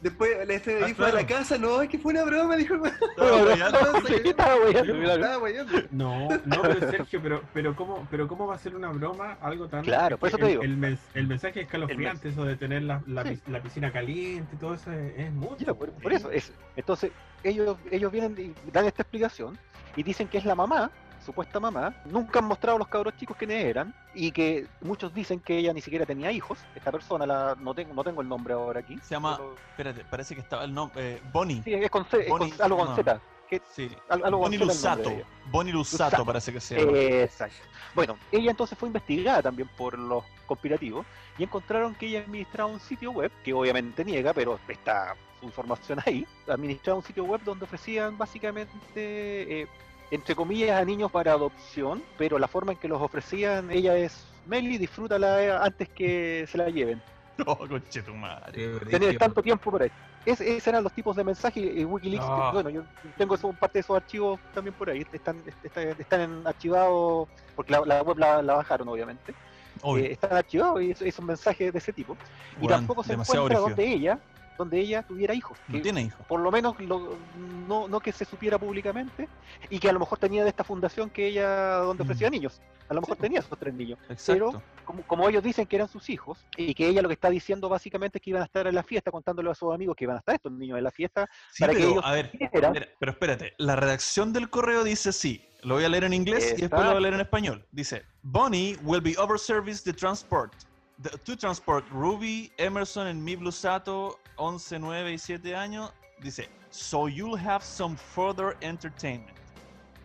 después 0.02 0.30
el 0.40 0.60
FBI 0.60 0.90
Ah, 0.90 0.94
fue 0.96 1.06
a 1.06 1.12
la 1.12 1.26
casa, 1.26 1.56
no, 1.56 1.80
es 1.82 1.88
que 1.88 1.98
fue 1.98 2.12
una 2.14 2.24
broma, 2.24 2.56
dijo 2.56 2.74
el 2.74 2.80
weón. 2.80 2.94
Estaba 3.16 3.36
weyando. 3.44 3.78
Estaba 4.24 4.56
weyando. 4.56 5.12
Estaba 5.12 5.38
weyando. 5.38 5.72
No, 5.92 6.28
Sergio, 6.80 7.20
pero, 7.22 7.42
pero 7.52 7.74
cómo, 7.76 8.06
pero 8.10 8.26
cómo 8.28 8.46
va 8.46 8.54
a 8.54 8.58
ser 8.58 8.74
una 8.74 8.88
broma 8.90 9.36
algo 9.40 9.68
tan 9.68 9.82
Claro, 9.82 10.18
por 10.18 10.28
eso 10.28 10.38
te 10.38 10.44
el, 10.44 10.48
digo. 10.50 10.62
El, 10.62 10.78
mens- 10.78 10.98
el 11.14 11.26
mensaje 11.26 11.60
es 11.60 11.66
escalofriante, 11.66 12.28
eso 12.28 12.44
de 12.44 12.56
tener 12.56 12.82
la, 12.82 13.02
la, 13.06 13.24
Sí. 13.24 13.40
la 13.48 13.60
piscina 13.62 13.92
caliente 13.92 14.56
todo 14.56 14.74
eso 14.74 14.90
es, 14.92 15.18
es 15.18 15.32
mucho. 15.32 15.74
Por, 15.74 15.90
por 15.92 16.12
eso 16.12 16.30
es. 16.30 16.52
Entonces, 16.76 17.10
ellos, 17.42 17.76
ellos 17.90 18.10
vienen 18.12 18.54
y 18.66 18.70
dan 18.70 18.84
esta 18.86 19.02
explicación 19.02 19.58
y 19.96 20.02
dicen 20.02 20.28
que 20.28 20.38
es 20.38 20.44
la 20.44 20.54
mamá, 20.54 20.90
supuesta 21.24 21.58
mamá. 21.60 21.94
Nunca 22.04 22.38
han 22.40 22.44
mostrado 22.46 22.76
a 22.76 22.78
los 22.78 22.88
cabros 22.88 23.16
chicos 23.16 23.36
quiénes 23.36 23.64
eran 23.64 23.94
y 24.14 24.30
que 24.32 24.66
muchos 24.82 25.14
dicen 25.14 25.40
que 25.40 25.56
ella 25.58 25.72
ni 25.72 25.80
siquiera 25.80 26.04
tenía 26.04 26.30
hijos. 26.32 26.58
Esta 26.74 26.92
persona, 26.92 27.24
la, 27.26 27.56
no, 27.58 27.74
tengo, 27.74 27.94
no 27.94 28.04
tengo 28.04 28.20
el 28.20 28.28
nombre 28.28 28.52
ahora 28.54 28.80
aquí. 28.80 28.98
Se 29.02 29.14
llama, 29.14 29.36
pero- 29.38 29.54
espérate, 29.70 30.04
parece 30.10 30.34
que 30.34 30.40
estaba 30.42 30.64
el 30.64 30.74
nombre, 30.74 31.20
Bonnie. 31.32 31.62
Sí, 31.62 31.72
es 31.72 31.90
con, 31.90 32.04
C, 32.06 32.20
es 32.22 32.28
con- 32.28 32.40
Bonnie- 32.40 32.60
algo 32.60 32.76
con 32.78 32.88
no. 32.90 32.96
Z. 32.96 33.20
que- 33.48 33.60
Sí. 33.72 33.90
al- 34.08 34.24
algo 34.24 34.38
Bonnie 34.38 34.58
Lusato. 34.58 35.08
de 35.10 35.16
ella. 35.16 35.24
Bonnie 35.50 35.72
Lusato 35.72 36.04
Lusato. 36.04 36.24
parece 36.24 36.52
que 36.52 36.60
se 36.60 36.76
llama. 36.78 36.92
Eh, 36.98 37.22
Exacto. 37.24 37.56
Bueno, 37.94 38.18
ella 38.32 38.50
entonces 38.50 38.76
fue 38.78 38.88
investigada 38.88 39.42
también 39.42 39.68
por 39.76 39.98
los 39.98 40.24
conspirativos 40.46 41.06
y 41.38 41.44
encontraron 41.44 41.94
que 41.94 42.06
ella 42.06 42.20
administraba 42.20 42.70
un 42.70 42.80
sitio 42.80 43.10
web, 43.12 43.30
que 43.44 43.52
obviamente 43.52 44.04
niega, 44.04 44.32
pero 44.34 44.58
está 44.68 45.14
su 45.40 45.46
información 45.46 45.98
ahí. 46.06 46.26
Administraba 46.48 46.98
un 46.98 47.04
sitio 47.04 47.24
web 47.24 47.40
donde 47.44 47.64
ofrecían 47.64 48.16
básicamente, 48.18 49.62
eh, 49.62 49.68
entre 50.10 50.34
comillas, 50.34 50.80
a 50.80 50.84
niños 50.84 51.10
para 51.10 51.32
adopción, 51.32 52.02
pero 52.18 52.38
la 52.38 52.48
forma 52.48 52.72
en 52.72 52.78
que 52.78 52.88
los 52.88 53.00
ofrecían, 53.00 53.70
ella 53.70 53.96
es, 53.96 54.26
Meli, 54.46 54.76
disfrútala 54.78 55.62
antes 55.64 55.88
que 55.88 56.46
se 56.50 56.58
la 56.58 56.68
lleven. 56.68 57.00
No, 57.36 57.56
conche 57.56 58.00
tu 58.02 58.14
madre. 58.14 58.52
Qué 58.52 58.86
Tener 58.90 59.18
tanto 59.18 59.42
tiempo 59.42 59.68
por 59.72 59.82
ahí. 59.82 59.90
Es- 60.26 60.40
esos 60.40 60.66
eran 60.68 60.82
los 60.82 60.92
tipos 60.92 61.14
de 61.16 61.24
mensajes 61.24 61.62
y 61.62 61.84
Wikileaks, 61.84 62.24
Ah. 62.28 62.50
bueno, 62.52 62.70
yo 62.70 62.82
tengo 63.18 63.34
eso- 63.34 63.52
parte 63.52 63.74
de 63.74 63.80
esos 63.80 63.96
archivos 63.96 64.40
también 64.54 64.74
por 64.74 64.88
ahí, 64.88 65.04
están, 65.12 65.42
están, 65.62 65.88
están 65.98 66.46
archivados, 66.46 67.28
porque 67.54 67.72
la, 67.72 67.80
la 67.84 68.02
web 68.02 68.18
la, 68.18 68.40
la 68.42 68.54
bajaron 68.54 68.88
obviamente, 68.88 69.34
eh, 69.98 70.12
están 70.12 70.32
archivados 70.32 70.80
y 70.82 70.92
esos, 70.92 71.06
esos 71.06 71.24
mensajes 71.24 71.72
de 71.72 71.78
ese 71.78 71.92
tipo. 71.92 72.16
Y 72.60 72.66
tampoco 72.68 73.02
se 73.04 73.12
encuentra 73.12 73.58
donde 73.58 73.86
ella, 73.92 74.18
donde 74.56 74.78
ella 74.78 75.02
tuviera 75.02 75.34
hijos. 75.34 75.58
No 75.68 75.74
que 75.76 75.80
tiene 75.80 76.02
hijos. 76.02 76.26
por 76.26 76.40
lo 76.40 76.50
menos 76.50 76.78
lo- 76.80 77.16
no, 77.68 77.88
no 77.88 78.00
que 78.00 78.12
se 78.12 78.24
supiera 78.24 78.58
públicamente 78.58 79.28
y 79.70 79.78
que 79.78 79.88
a 79.88 79.92
lo 79.92 79.98
mejor 80.00 80.18
tenía 80.18 80.42
de 80.44 80.50
esta 80.50 80.64
fundación 80.64 81.10
que 81.10 81.26
ella 81.26 81.76
donde 81.78 82.04
Mm. 82.04 82.06
ofrecía 82.06 82.30
niños. 82.30 82.60
A 82.88 82.94
lo 82.94 83.00
mejor 83.00 83.16
Sí, 83.16 83.22
tenía 83.22 83.40
esos 83.40 83.58
tres 83.58 83.72
niños. 83.74 83.98
Exacto. 84.10 84.50
Pero 84.52 84.62
como, 84.84 85.02
como 85.04 85.28
ellos 85.28 85.42
dicen 85.42 85.66
que 85.66 85.76
eran 85.76 85.88
sus 85.88 86.10
hijos 86.10 86.44
y 86.56 86.74
que 86.74 86.86
ella 86.86 87.00
lo 87.02 87.08
que 87.08 87.14
está 87.14 87.30
diciendo 87.30 87.68
básicamente 87.70 88.18
es 88.18 88.22
que 88.22 88.30
iban 88.30 88.42
a 88.42 88.44
estar 88.44 88.66
en 88.66 88.74
la 88.74 88.82
fiesta 88.82 89.10
contándole 89.10 89.50
a 89.50 89.54
sus 89.54 89.72
amigos 89.72 89.96
que 89.96 90.04
iban 90.04 90.16
a 90.16 90.18
estar 90.20 90.34
estos 90.34 90.52
niños 90.52 90.76
en 90.78 90.84
la 90.84 90.90
fiesta. 90.90 91.28
Sí, 91.50 91.62
para 91.62 91.72
que 91.72 91.78
pero, 91.78 91.90
ellos 91.92 92.04
a 92.04 92.12
ver, 92.12 92.30
supieran. 92.30 92.76
espera, 92.76 92.92
pero 93.00 93.12
espérate, 93.12 93.52
la 93.58 93.76
redacción 93.76 94.32
del 94.32 94.50
correo 94.50 94.84
dice 94.84 95.12
sí. 95.12 95.48
Lo 95.62 95.76
voy 95.76 95.84
a 95.84 95.88
leer 95.88 96.04
en 96.04 96.12
inglés 96.12 96.54
y 96.58 96.60
después 96.60 96.82
lo 96.82 96.88
voy 96.90 96.98
a 96.98 97.00
leer 97.00 97.14
en 97.14 97.20
español. 97.20 97.66
Dice, 97.72 98.02
Bonnie 98.22 98.76
will 98.82 99.00
be 99.00 99.14
over 99.16 99.38
service 99.38 99.82
the 99.82 99.94
transport. 99.94 100.52
The, 101.02 101.10
to 101.24 101.36
transport 101.36 101.84
Ruby, 101.90 102.52
Emerson 102.58 103.08
and 103.08 103.22
Mi 103.22 103.36
Blusato, 103.36 104.18
11, 104.36 104.78
9 104.78 105.12
y 105.12 105.18
7 105.18 105.56
años. 105.56 105.92
Dice, 106.22 106.48
so 106.70 107.08
you'll 107.08 107.36
have 107.38 107.62
some 107.64 107.96
further 107.96 108.56
entertainment. 108.60 109.36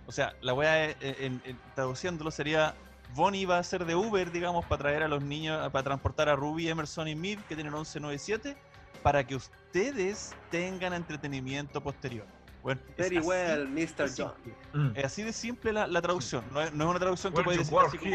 O 0.07 0.11
sea, 0.11 0.33
la 0.41 0.53
voy 0.53 0.65
a, 0.65 0.89
en, 0.89 1.39
en- 1.45 1.59
traduciéndolo 1.75 2.31
sería, 2.31 2.73
Bonnie 3.13 3.45
va 3.45 3.59
a 3.59 3.63
ser 3.63 3.85
de 3.85 3.95
Uber, 3.95 4.31
digamos, 4.31 4.65
para 4.65 4.79
traer 4.81 5.03
a 5.03 5.07
los 5.07 5.21
niños, 5.23 5.69
para 5.71 5.83
transportar 5.83 6.27
a 6.29 6.35
Ruby, 6.35 6.67
Emerson 6.69 7.07
y 7.07 7.15
Mib, 7.15 7.39
que 7.47 7.55
tienen 7.55 7.73
11, 7.73 7.99
9 7.99 8.15
y 8.15 8.19
7, 8.19 8.57
para 9.03 9.23
que 9.25 9.35
ustedes 9.35 10.35
tengan 10.49 10.93
entretenimiento 10.93 11.81
posterior. 11.81 12.25
Bueno, 12.63 12.81
Very 12.97 13.17
así 13.17 13.27
well, 13.27 13.67
Mr. 13.69 14.09
John. 14.17 14.33
simple. 14.43 14.53
Mm. 14.73 14.91
Es 14.95 15.05
así 15.05 15.23
de 15.23 15.31
simple 15.31 15.71
la, 15.71 15.87
la 15.87 16.01
traducción. 16.01 16.43
No 16.51 16.59
es, 16.61 16.73
no 16.73 16.83
es 16.85 16.89
una 16.89 16.99
traducción 16.99 17.31
que 17.33 17.43
puede 17.43 17.59
decir 17.59 17.77
así 17.79 17.97
como 17.99 18.11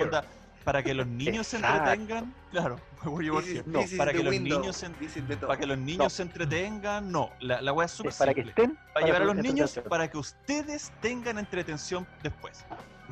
para 0.64 0.82
que 0.82 0.94
los 0.94 1.06
niños 1.06 1.46
se 1.46 1.56
entretengan. 1.56 2.34
Claro. 2.50 2.80
No, 3.66 3.82
para 3.98 4.14
que 4.14 4.22
los 4.22 4.32
niños 4.32 4.82
para 5.46 5.58
que 5.58 5.66
los 5.66 5.76
niños 5.76 6.10
se 6.10 6.22
entretengan, 6.22 7.12
no. 7.12 7.28
La, 7.38 7.60
la 7.60 7.70
wea 7.74 7.84
es 7.84 7.92
súper 7.92 8.14
para 8.14 8.32
que 8.32 8.40
estén. 8.40 8.78
Para 8.94 9.04
llevar 9.04 9.22
a 9.22 9.24
los 9.26 9.36
niños 9.36 9.78
para 9.90 10.10
que 10.10 10.16
ustedes 10.16 10.90
tengan 11.02 11.38
entretención 11.38 12.06
después. 12.22 12.64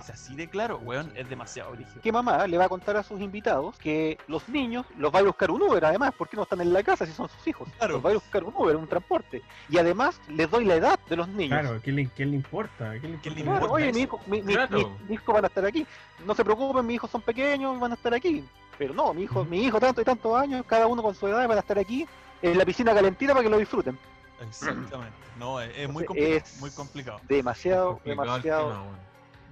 Es 0.05 0.11
así 0.11 0.35
de 0.35 0.49
claro, 0.49 0.79
weón, 0.79 1.13
es 1.15 1.29
demasiado 1.29 1.73
brígido. 1.73 2.01
que 2.03 2.13
mamá 2.13 2.47
le 2.47 2.59
va 2.59 2.65
a 2.65 2.69
contar 2.69 2.97
a 2.97 3.03
sus 3.03 3.21
invitados 3.21 3.77
que 3.79 4.19
los 4.27 4.49
niños 4.49 4.85
los 4.99 5.15
va 5.15 5.21
a 5.21 5.23
buscar 5.23 5.51
un 5.51 5.63
Uber, 5.63 5.85
además, 5.85 6.13
porque 6.17 6.37
no 6.37 6.43
están 6.43 6.61
en 6.61 6.73
la 6.73 6.83
casa 6.83 7.07
si 7.07 7.13
son 7.13 7.29
sus 7.29 7.47
hijos. 7.47 7.69
Claro. 7.79 7.95
Los 7.95 8.05
va 8.07 8.11
a 8.11 8.15
buscar 8.15 8.45
un 8.45 8.55
Uber, 8.57 8.77
un 8.77 8.87
transporte. 8.89 9.43
Y 9.69 9.79
además 9.79 10.21
les 10.29 10.51
doy 10.51 10.65
la 10.65 10.75
edad 10.77 10.99
de 11.09 11.17
los 11.17 11.29
niños. 11.29 11.61
Claro, 11.61 11.81
¿qué 11.83 11.93
le, 11.93 12.09
qué 12.09 12.27
le 12.27 12.37
importa? 12.37 12.93
¿Qué 13.01 13.09
le 13.09 13.19
¿Qué 13.21 13.31
le 13.31 13.41
importa? 13.41 13.43
Claro, 13.43 13.55
importa 13.67 13.73
oye, 13.75 13.93
mi 13.93 14.01
hijo, 14.01 14.21
mi, 14.27 14.43
mi- 14.43 14.55
Claro. 14.55 14.79
mi- 14.79 14.87
mis 15.09 15.11
hijos 15.21 15.35
van 15.35 15.45
a 15.45 15.49
estar 15.49 15.65
aquí. 15.65 15.87
No 16.27 16.35
se 16.35 16.45
preocupen, 16.45 16.87
mis 16.87 16.95
hijos 16.97 17.11
son 17.11 17.23
pequeños, 17.23 17.79
van 17.81 17.93
a 17.93 17.95
estar 17.95 18.13
aquí. 18.15 18.45
Pero 18.79 18.95
no, 18.95 19.13
mi 19.15 19.23
hijo, 19.23 19.45
mi 19.45 19.63
hijo 19.65 19.79
tanto 19.79 20.01
y 20.01 20.05
tantos 20.05 20.35
años, 20.37 20.65
cada 20.67 20.87
uno 20.87 21.03
con 21.03 21.15
su 21.15 21.27
edad, 21.29 21.47
van 21.47 21.57
a 21.59 21.61
estar 21.61 21.79
aquí 21.79 22.07
en 22.41 22.59
la 22.59 22.65
piscina 22.65 22.95
calentita 22.95 23.33
para 23.33 23.45
que 23.45 23.51
lo 23.51 23.59
disfruten. 23.59 23.99
Exactamente. 24.41 25.13
No, 25.39 25.61
es, 25.61 25.71
es 25.77 25.89
muy 25.89 26.05
complicado. 26.05 26.37
es 26.37 26.61
Muy 26.61 26.71
complicado. 26.71 27.21
Demasiado, 27.29 27.93
Complicado 27.95 28.23
el 28.37 28.43
demasiado. 28.43 28.69
tema. 28.71 28.85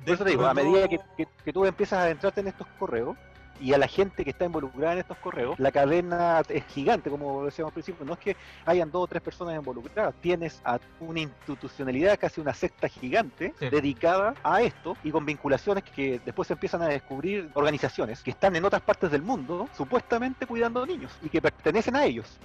Por 0.05 0.15
eso 0.15 0.25
te 0.25 0.31
digo, 0.31 0.47
a 0.47 0.55
medida 0.55 0.89
que, 0.89 0.99
que- 1.17 1.29
que 1.45 1.53
tú 1.53 1.65
empiezas 1.65 1.99
a 1.99 2.03
adentrarte 2.05 2.41
en 2.41 2.49
estos 2.49 2.67
correos 2.79 3.17
y 3.61 3.75
a 3.75 3.79
la 3.79 3.87
gente 3.87 4.25
que 4.25 4.31
está 4.31 4.47
involucrada 4.47 4.95
en 4.95 5.01
estos 5.01 5.19
correos, 5.19 5.59
la 5.59 5.71
cadena 5.71 6.41
es 6.49 6.65
gigante, 6.65 7.11
como 7.11 7.45
decíamos 7.45 7.69
al 7.71 7.75
principio, 7.75 8.07
no 8.07 8.15
es 8.15 8.19
que 8.19 8.37
hayan 8.65 8.91
dos 8.91 9.05
o 9.05 9.07
tres 9.07 9.21
personas 9.21 9.55
involucradas, 9.55 10.15
tienes 10.23 10.63
a 10.65 10.79
una 11.01 11.21
institucionalidad, 11.21 12.19
casi 12.19 12.41
una 12.41 12.55
secta 12.55 12.89
gigante 12.89 13.53
Sí. 13.59 13.69
dedicada 13.69 14.33
a 14.43 14.63
esto 14.63 14.97
y 15.05 15.11
con 15.11 15.27
vinculaciones 15.27 15.85
que 15.85 16.19
después 16.25 16.49
se 16.49 16.55
empiezan 16.55 16.81
a 16.81 16.87
descubrir 16.89 17.51
organizaciones 17.53 18.23
que 18.23 18.31
están 18.31 18.57
en 18.57 18.65
otras 18.65 18.81
partes 18.81 19.11
del 19.11 19.23
mundo 19.23 19.69
supuestamente 19.77 20.47
cuidando 20.47 20.87
niños 20.87 21.13
y 21.21 21.29
que 21.29 21.43
pertenecen 21.43 21.97
a 21.97 22.05
ellos. 22.07 22.39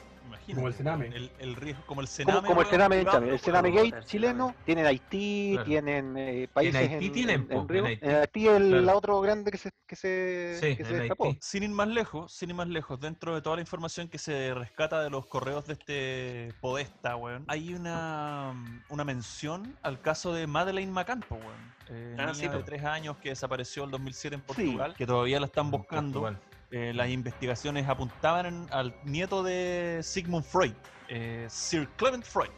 Imagínate. 0.47 0.55
Como 0.55 0.67
el 0.67 0.73
Sename. 0.73 1.07
El, 1.07 1.31
el 1.39 1.55
riesgo, 1.55 1.83
como 1.85 2.01
el 2.01 2.07
Como, 2.07 2.15
Sename. 2.15 2.47
como 2.47 2.61
el 2.61 2.67
Sename 2.67 2.95
en. 3.01 3.07
El. 3.07 3.39
Sename 3.39 3.71
Claro, 3.71 3.85
Gate 3.85 3.97
el 3.97 4.05
chileno, 4.05 4.55
tienen 4.65 4.85
Haití, 4.85 5.51
Claro. 5.53 5.65
tienen 5.65 6.17
eh, 6.17 6.47
países 6.53 6.75
Haití 6.89 7.09
tienen, 7.09 7.47
en 7.49 7.57
Haití. 7.85 8.05
En 8.05 8.15
Haití 8.15 8.47
el 8.47 8.67
Claro. 8.69 8.81
la 8.83 8.95
otro 8.95 9.21
grande 9.21 9.51
que 9.51 9.57
se, 9.57 9.71
que 9.87 9.95
se, 9.95 10.57
Sí, 10.61 10.75
que 10.75 10.83
en 10.83 10.87
se 10.89 11.03
escapó. 11.03 11.25
Haití. 11.25 11.39
Sin 11.41 11.63
ir 11.63 11.69
más 11.69 11.87
lejos, 11.87 12.31
sin 12.33 12.49
ir 12.49 12.55
más 12.55 12.67
lejos, 12.67 12.99
dentro 12.99 13.33
de 13.35 13.41
toda 13.41 13.55
la 13.55 13.61
información 13.61 14.07
que 14.07 14.17
se 14.17 14.53
rescata 14.53 15.01
de 15.03 15.09
los 15.09 15.25
correos 15.25 15.65
de 15.67 15.73
este 15.73 16.53
Podesta, 16.61 17.15
weón, 17.15 17.45
hay 17.47 17.73
una, 17.73 18.53
una 18.89 19.03
mención 19.03 19.75
al 19.81 19.99
caso 20.01 20.33
de 20.33 20.47
Madeleine 20.47 20.91
Macampo, 20.91 21.35
weón. 21.35 21.75
Eh, 21.89 22.15
Ah, 22.17 22.23
niña 22.23 22.33
sí, 22.33 22.47
de 22.47 22.63
tres 22.63 22.83
años 22.83 23.17
que 23.17 23.29
desapareció 23.29 23.83
el 23.83 23.91
2007 23.91 24.35
en 24.35 24.41
Sí. 24.41 24.45
Portugal, 24.47 24.95
que 24.97 25.05
todavía 25.05 25.39
la 25.39 25.45
están 25.45 25.69
buscando. 25.69 26.21
Portugal. 26.21 26.41
Eh, 26.71 26.91
las 26.93 27.09
investigaciones 27.09 27.87
apuntaban 27.87 28.67
al 28.71 28.95
nieto 29.03 29.43
de 29.43 29.99
Sigmund 30.03 30.43
Freud, 30.45 30.73
eh, 31.07 31.45
Sir 31.49 31.87
Clement 31.97 32.23
Freud. 32.25 32.49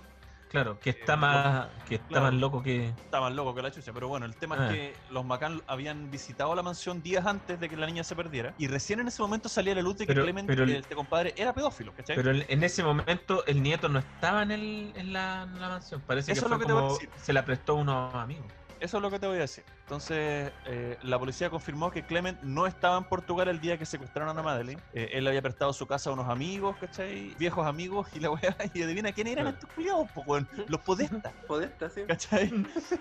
Claro, 0.49 0.80
que 0.80 0.91
está 0.91 1.18
más, 1.18 1.68
que 1.89 1.95
está 1.95 2.08
Claro. 2.08 2.24
más 2.28 2.34
loco 2.36 2.64
que. 2.64 2.88
Está 2.88 3.20
más 3.20 3.34
loco 3.34 3.53
que 3.53 3.62
la 3.62 3.70
chucha, 3.70 3.91
pero 3.91 4.08
bueno, 4.08 4.26
el 4.26 4.34
tema 4.38 4.55
Ah. 4.58 4.68
es 4.68 4.74
que 4.74 4.93
los 5.12 5.26
Macan 5.26 5.62
habían 5.68 6.10
visitado 6.10 6.55
la 6.55 6.64
mansión 6.64 7.03
días 7.03 7.26
antes 7.26 7.60
de 7.60 7.68
que 7.68 7.76
la 7.76 7.86
niña 7.86 8.01
se 8.05 8.16
perdiera 8.16 8.53
y 8.58 8.68
recién 8.68 9.01
en 9.01 9.10
ese 9.10 9.22
momento 9.22 9.49
salía 9.49 9.76
la 9.76 9.82
luz 9.82 9.97
de 9.97 10.08
que 10.08 10.14
Pero- 10.14 10.24
Clement, 10.24 10.47
pero 10.47 10.64
el- 10.64 10.76
este 10.78 10.95
compadre, 10.95 11.34
era 11.36 11.53
pedófilo, 11.53 11.93
¿cachai? 11.93 12.16
Pero 12.16 12.32
en, 12.32 12.45
en 12.47 12.64
ese 12.64 12.82
momento 12.82 13.45
el 13.45 13.62
nieto 13.62 13.89
no 13.89 13.99
estaba 13.99 14.41
en, 14.43 14.51
el, 14.51 14.93
en, 14.95 15.12
la, 15.12 15.43
en 15.43 15.60
la 15.60 15.68
mansión. 15.68 15.99
Parece 16.08 16.32
Eso 16.32 16.43
que 16.43 16.45
es 16.45 16.49
lo 16.49 16.55
fue 16.55 16.66
que 16.66 16.68
te 16.68 16.74
voy 16.74 16.89
a 16.89 16.93
decir. 16.93 17.10
se 17.18 17.34
la 17.34 17.43
prestó 17.43 17.74
a 17.74 17.76
unos 17.76 18.16
amigos. 18.16 18.45
Eso 18.80 18.97
es 18.97 19.03
lo 19.03 19.09
que 19.09 19.19
te 19.19 19.28
voy 19.28 19.38
a 19.38 19.41
decir. 19.41 19.63
Entonces, 19.84 20.51
eh, 20.65 20.97
la 21.01 21.17
policía 21.17 21.49
confirmó 21.49 21.89
que 21.91 22.05
Clement 22.05 22.41
no 22.43 22.67
estaba 22.67 22.97
en 22.97 23.03
Portugal 23.05 23.47
el 23.47 23.59
día 23.59 23.78
que 23.78 23.86
secuestraron 23.86 24.38
a 24.38 24.41
Madeleine. 24.41 24.82
Eh, 24.93 25.09
él 25.13 25.23
le 25.23 25.30
había 25.32 25.41
prestado 25.41 25.73
su 25.73 25.86
casa 25.88 26.09
a 26.09 26.13
unos 26.13 26.28
amigos, 26.30 26.75
¿cachai? 26.80 27.36
Viejos 27.39 27.65
amigos 27.65 28.07
y 28.13 28.19
la 28.19 28.32
weá. 28.32 28.55
Y 28.73 28.84
adivina 28.84 29.11
quién 29.11 29.28
eran 29.28 29.47
estos 29.47 29.69
culiados, 29.71 30.09
po, 30.11 30.21
weón. 30.28 30.47
Los 30.67 30.82
podestas, 30.82 31.34
Podesta, 31.47 31.89
sí. 31.89 32.01
¿cachai? 32.07 32.53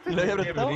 Y 0.06 0.10
lo 0.12 0.22
había 0.22 0.34
prestado. 0.36 0.70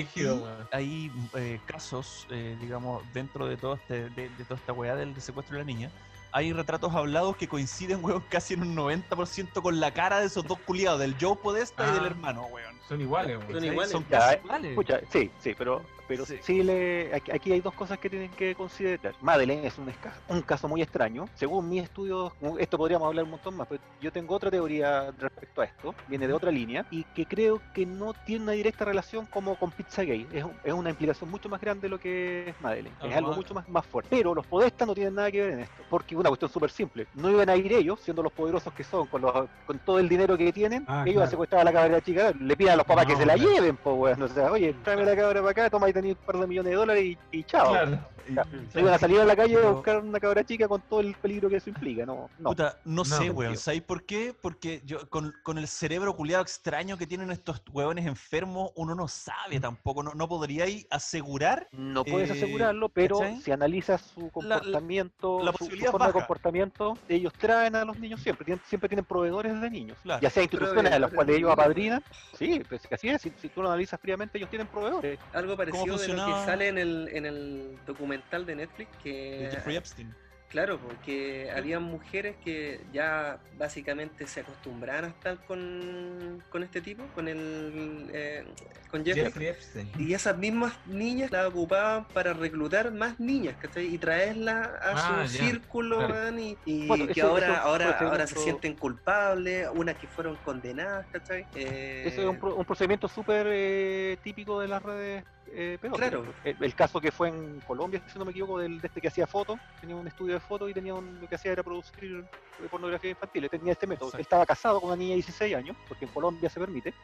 hay 0.72 1.12
eh, 1.34 1.60
casos, 1.66 2.26
eh, 2.30 2.56
digamos, 2.60 3.02
dentro 3.12 3.46
de, 3.46 3.56
todo 3.56 3.74
este, 3.74 4.10
de, 4.10 4.28
de 4.28 4.44
toda 4.44 4.56
esta 4.60 4.72
weá 4.72 4.96
del 4.96 5.20
secuestro 5.20 5.56
de 5.56 5.62
la 5.62 5.66
niña. 5.66 5.90
Hay 6.32 6.52
retratos 6.52 6.94
hablados 6.94 7.36
que 7.36 7.48
coinciden, 7.48 8.04
weón, 8.04 8.22
casi 8.28 8.54
en 8.54 8.62
un 8.62 8.76
90% 8.76 9.62
con 9.62 9.80
la 9.80 9.92
cara 9.92 10.20
de 10.20 10.26
esos 10.26 10.46
dos 10.46 10.60
culiados, 10.60 11.00
del 11.00 11.16
Joe 11.20 11.34
Podesta 11.36 11.88
y 11.88 11.92
del 11.94 12.04
Ah. 12.04 12.06
hermano, 12.06 12.42
weón. 12.46 12.79
Son 12.90 13.00
iguales. 13.00 13.38
Son 13.52 13.64
iguales. 13.64 13.92
Son 13.92 14.02
casi 14.02 14.34
eh, 14.34 14.40
iguales. 14.44 14.70
Escucha, 14.72 15.00
sí, 15.12 15.30
sí, 15.38 15.54
pero, 15.56 15.80
pero 16.08 16.26
Sí. 16.26 16.38
sí. 16.42 16.62
le, 16.64 17.14
aquí, 17.14 17.52
hay 17.52 17.60
dos 17.60 17.72
cosas 17.72 17.98
que 18.00 18.10
tienen 18.10 18.30
que 18.32 18.56
considerar. 18.56 19.14
Madeleine 19.20 19.64
es 19.68 19.78
un, 19.78 19.92
un 20.28 20.42
caso 20.42 20.66
muy 20.66 20.82
extraño. 20.82 21.28
Según 21.36 21.68
mis 21.68 21.84
estudios, 21.84 22.32
esto 22.58 22.76
podríamos 22.76 23.06
hablar 23.06 23.24
un 23.26 23.30
montón 23.30 23.56
más, 23.56 23.68
pero 23.68 23.80
yo 24.00 24.10
tengo 24.10 24.34
otra 24.34 24.50
teoría 24.50 25.12
respecto 25.16 25.60
a 25.60 25.66
esto, 25.66 25.94
viene 26.08 26.26
de 26.26 26.32
otra 26.32 26.50
línea, 26.50 26.84
y 26.90 27.04
que 27.04 27.26
creo 27.26 27.62
que 27.72 27.86
no 27.86 28.12
tiene 28.12 28.42
una 28.42 28.52
directa 28.52 28.84
relación 28.84 29.24
como 29.26 29.54
con 29.56 29.70
Pizzagate. 29.70 30.26
Es, 30.32 30.42
un- 30.42 30.56
es 30.64 30.72
una 30.72 30.90
implicación 30.90 31.30
mucho 31.30 31.48
más 31.48 31.60
grande 31.60 31.82
de 31.82 31.88
lo 31.90 32.00
que 32.00 32.48
es 32.48 32.60
Madeleine. 32.60 32.96
Es 33.04 33.14
Algo 33.14 33.32
mucho 33.34 33.54
más, 33.54 33.68
más 33.68 33.86
fuerte. 33.86 34.08
Pero 34.10 34.34
los 34.34 34.44
podestas 34.46 34.88
no 34.88 34.96
tienen 34.96 35.14
nada 35.14 35.30
que 35.30 35.40
ver 35.42 35.50
en 35.52 35.60
esto, 35.60 35.80
porque 35.88 36.16
una 36.16 36.28
cuestión 36.28 36.50
súper 36.50 36.70
simple. 36.72 37.06
No 37.14 37.30
iban 37.30 37.48
a 37.48 37.54
ir 37.54 37.72
ellos, 37.72 38.00
siendo 38.00 38.20
los 38.20 38.32
poderosos 38.32 38.72
que 38.74 38.82
son, 38.82 39.06
con, 39.06 39.22
los, 39.22 39.48
con 39.64 39.78
todo 39.78 40.00
el 40.00 40.08
dinero 40.08 40.36
que 40.36 40.52
tienen, 40.52 40.84
Ah, 40.88 41.02
ellos 41.06 41.18
a 41.18 41.20
claro. 41.20 41.30
secuestrar 41.30 41.60
a 41.60 41.64
la 41.64 41.72
cabra 41.72 42.00
chica, 42.00 42.32
le 42.40 42.56
piden 42.56 42.72
a 42.72 42.76
los 42.80 42.86
papás 42.86 43.06
que 43.06 43.16
se 43.16 43.26
la 43.26 43.36
lleven, 43.36 43.76
pues, 43.76 43.96
weón. 43.96 44.22
O 44.22 44.28
sea, 44.28 44.50
oye, 44.50 44.74
tráeme 44.82 45.04
la 45.04 45.16
cabra 45.16 45.40
para 45.40 45.50
acá, 45.50 45.70
toma 45.70 45.88
y 45.88 45.92
tenés 45.92 46.12
un 46.12 46.24
par 46.24 46.38
de 46.38 46.46
millones 46.46 46.70
de 46.70 46.76
dólares 46.76 47.04
y, 47.04 47.18
y 47.30 47.44
chao. 47.44 47.70
Claro. 47.70 47.98
Ya. 48.28 48.44
No 48.74 48.80
iban 48.80 48.94
a 48.94 48.98
salir 48.98 49.20
a 49.20 49.24
la 49.24 49.34
calle 49.34 49.56
a 49.56 49.70
buscar 49.70 49.98
una 49.98 50.20
cabra 50.20 50.44
chica 50.44 50.68
con 50.68 50.80
todo 50.82 51.00
el 51.00 51.14
peligro 51.14 51.48
que 51.48 51.56
eso 51.56 51.68
implica, 51.70 52.04
no. 52.06 52.28
no. 52.38 52.50
Puta, 52.50 52.76
no, 52.84 53.04
sé, 53.04 53.26
No. 53.28 53.32
weón. 53.32 53.56
¿Sabéis 53.56 53.82
por 53.82 54.04
qué? 54.04 54.34
Porque 54.40 54.82
yo, 54.84 55.08
con, 55.08 55.32
con 55.42 55.58
el 55.58 55.66
cerebro 55.68 56.14
culiado 56.14 56.42
extraño 56.42 56.96
que 56.96 57.06
tienen 57.06 57.30
estos 57.30 57.62
weones 57.72 58.06
enfermos, 58.06 58.70
uno 58.76 58.94
no 58.94 59.08
sabe 59.08 59.58
tampoco. 59.60 60.02
No, 60.02 60.14
no 60.14 60.28
podríais 60.28 60.86
asegurar. 60.90 61.66
No 61.72 62.04
puedes 62.04 62.30
Eh, 62.30 62.32
asegurarlo, 62.34 62.88
pero 62.88 63.18
¿cachai? 63.18 63.40
si 63.40 63.50
analizas 63.52 64.00
su 64.02 64.20
La- 64.20 64.26
la- 64.26 64.30
comportamiento, 64.60 65.38
la 65.42 65.52
su- 65.52 65.58
su, 65.58 65.64
posibilidad 65.64 65.90
forma 65.90 66.06
de 66.06 66.12
baja. 66.12 66.26
comportamiento, 66.26 66.98
ellos 67.08 67.32
traen 67.34 67.76
a 67.76 67.84
los 67.84 67.98
niños 67.98 68.20
siempre, 68.20 68.44
tienen- 68.44 68.62
siempre 68.66 68.88
tienen 68.88 69.04
proveedores 69.04 69.60
de 69.60 69.70
niños, 69.70 69.98
Claro. 70.02 70.20
ya 70.20 70.30
sea 70.30 70.42
instituciones 70.42 70.92
a 70.92 70.98
las 70.98 71.10
Proveedores 71.10 71.14
cuales 71.14 71.32
de 71.34 71.38
ellos 71.38 71.48
niños. 71.48 71.58
apadrinan, 71.58 72.04
sí, 72.38 72.62
pues 72.68 72.82
así 72.92 73.08
es, 73.08 73.22
si, 73.22 73.32
si 73.40 73.48
tú 73.48 73.62
lo 73.62 73.68
analizas 73.68 74.00
fríamente, 74.00 74.38
ellos 74.38 74.50
tienen 74.50 74.66
proveedores. 74.68 75.18
Algo 75.32 75.56
parecido 75.56 75.96
de 75.98 76.08
lo 76.08 76.26
que 76.26 76.32
sale 76.44 76.68
en 76.68 76.78
el, 76.78 77.08
en 77.12 77.26
el 77.26 77.78
documental 78.10 78.46
de 78.46 78.56
Netflix 78.56 78.90
que 79.02 79.12
de 79.12 79.50
Jeffrey 79.52 79.76
Epstein. 79.76 80.14
Claro, 80.48 80.80
porque 80.80 81.48
había 81.54 81.78
mujeres 81.78 82.34
que 82.44 82.80
ya 82.92 83.38
básicamente 83.56 84.26
se 84.26 84.40
acostumbraban 84.40 85.04
a 85.04 85.08
estar 85.08 85.38
con, 85.46 86.42
con 86.50 86.64
este 86.64 86.80
tipo, 86.80 87.04
con 87.14 87.28
el 87.28 88.10
eh, 88.12 88.44
con 88.90 89.04
Jeffrey. 89.04 89.26
Jeffrey 89.26 89.46
Epstein. 89.46 89.92
Y 89.96 90.12
esas 90.12 90.36
mismas 90.36 90.72
niñas 90.86 91.30
las 91.30 91.46
ocupaban 91.46 92.08
para 92.08 92.32
reclutar 92.32 92.90
más 92.90 93.20
niñas, 93.20 93.54
¿cachai? 93.60 93.94
Y 93.94 93.98
traerlas 93.98 94.66
a 94.66 94.90
Ah, 95.22 95.24
su 95.28 95.34
ya, 95.38 95.44
círculo, 95.44 95.98
claro. 95.98 96.36
y, 96.40 96.58
y 96.64 96.86
Bueno, 96.88 97.06
que 97.06 97.12
eso- 97.12 97.28
ahora, 97.28 97.52
eso 97.52 97.60
ahora, 97.62 97.98
ahora 98.00 98.26
se 98.26 98.34
sienten 98.34 98.74
culpables, 98.74 99.68
unas 99.72 99.96
que 99.98 100.08
fueron 100.08 100.34
condenadas, 100.44 101.06
¿cachai? 101.12 101.46
Eh, 101.54 102.02
Ese 102.06 102.22
es 102.22 102.26
un, 102.28 102.40
pro- 102.40 102.56
un 102.56 102.64
procedimiento 102.64 103.06
súper 103.06 103.46
eh, 103.48 104.16
típico 104.24 104.58
de 104.60 104.66
las 104.66 104.82
redes 104.82 105.22
eh, 105.52 105.78
pedófilas. 105.80 106.10
Claro. 106.10 106.24
El, 106.44 106.56
el 106.60 106.74
caso 106.74 107.00
que 107.00 107.10
fue 107.10 107.28
en 107.28 107.60
Colombia, 107.66 108.02
si 108.12 108.18
no 108.18 108.24
me 108.24 108.30
equivoco, 108.30 108.58
del, 108.58 108.80
de 108.80 108.86
este 108.86 109.00
que 109.00 109.08
hacía 109.08 109.26
fotos, 109.26 109.58
tenía 109.80 109.96
un 109.96 110.06
estudio 110.06 110.34
de 110.34 110.40
fotos 110.40 110.70
y 110.70 110.74
tenía 110.74 110.94
un- 110.94 111.20
lo 111.20 111.28
que 111.28 111.34
hacía 111.34 111.52
era 111.52 111.62
producir 111.62 112.24
eh, 112.60 112.66
pornografía 112.70 113.10
infantil. 113.10 113.44
Él 113.44 113.50
Tenía 113.50 113.72
este 113.72 113.86
método. 113.86 114.10
Él 114.14 114.20
estaba 114.20 114.44
casado 114.46 114.80
con 114.80 114.88
una 114.88 114.96
niña 114.96 115.10
de 115.10 115.14
16 115.16 115.54
años, 115.56 115.76
porque 115.88 116.04
en 116.04 116.10
Colombia 116.12 116.48
se 116.50 116.60
permite. 116.60 116.94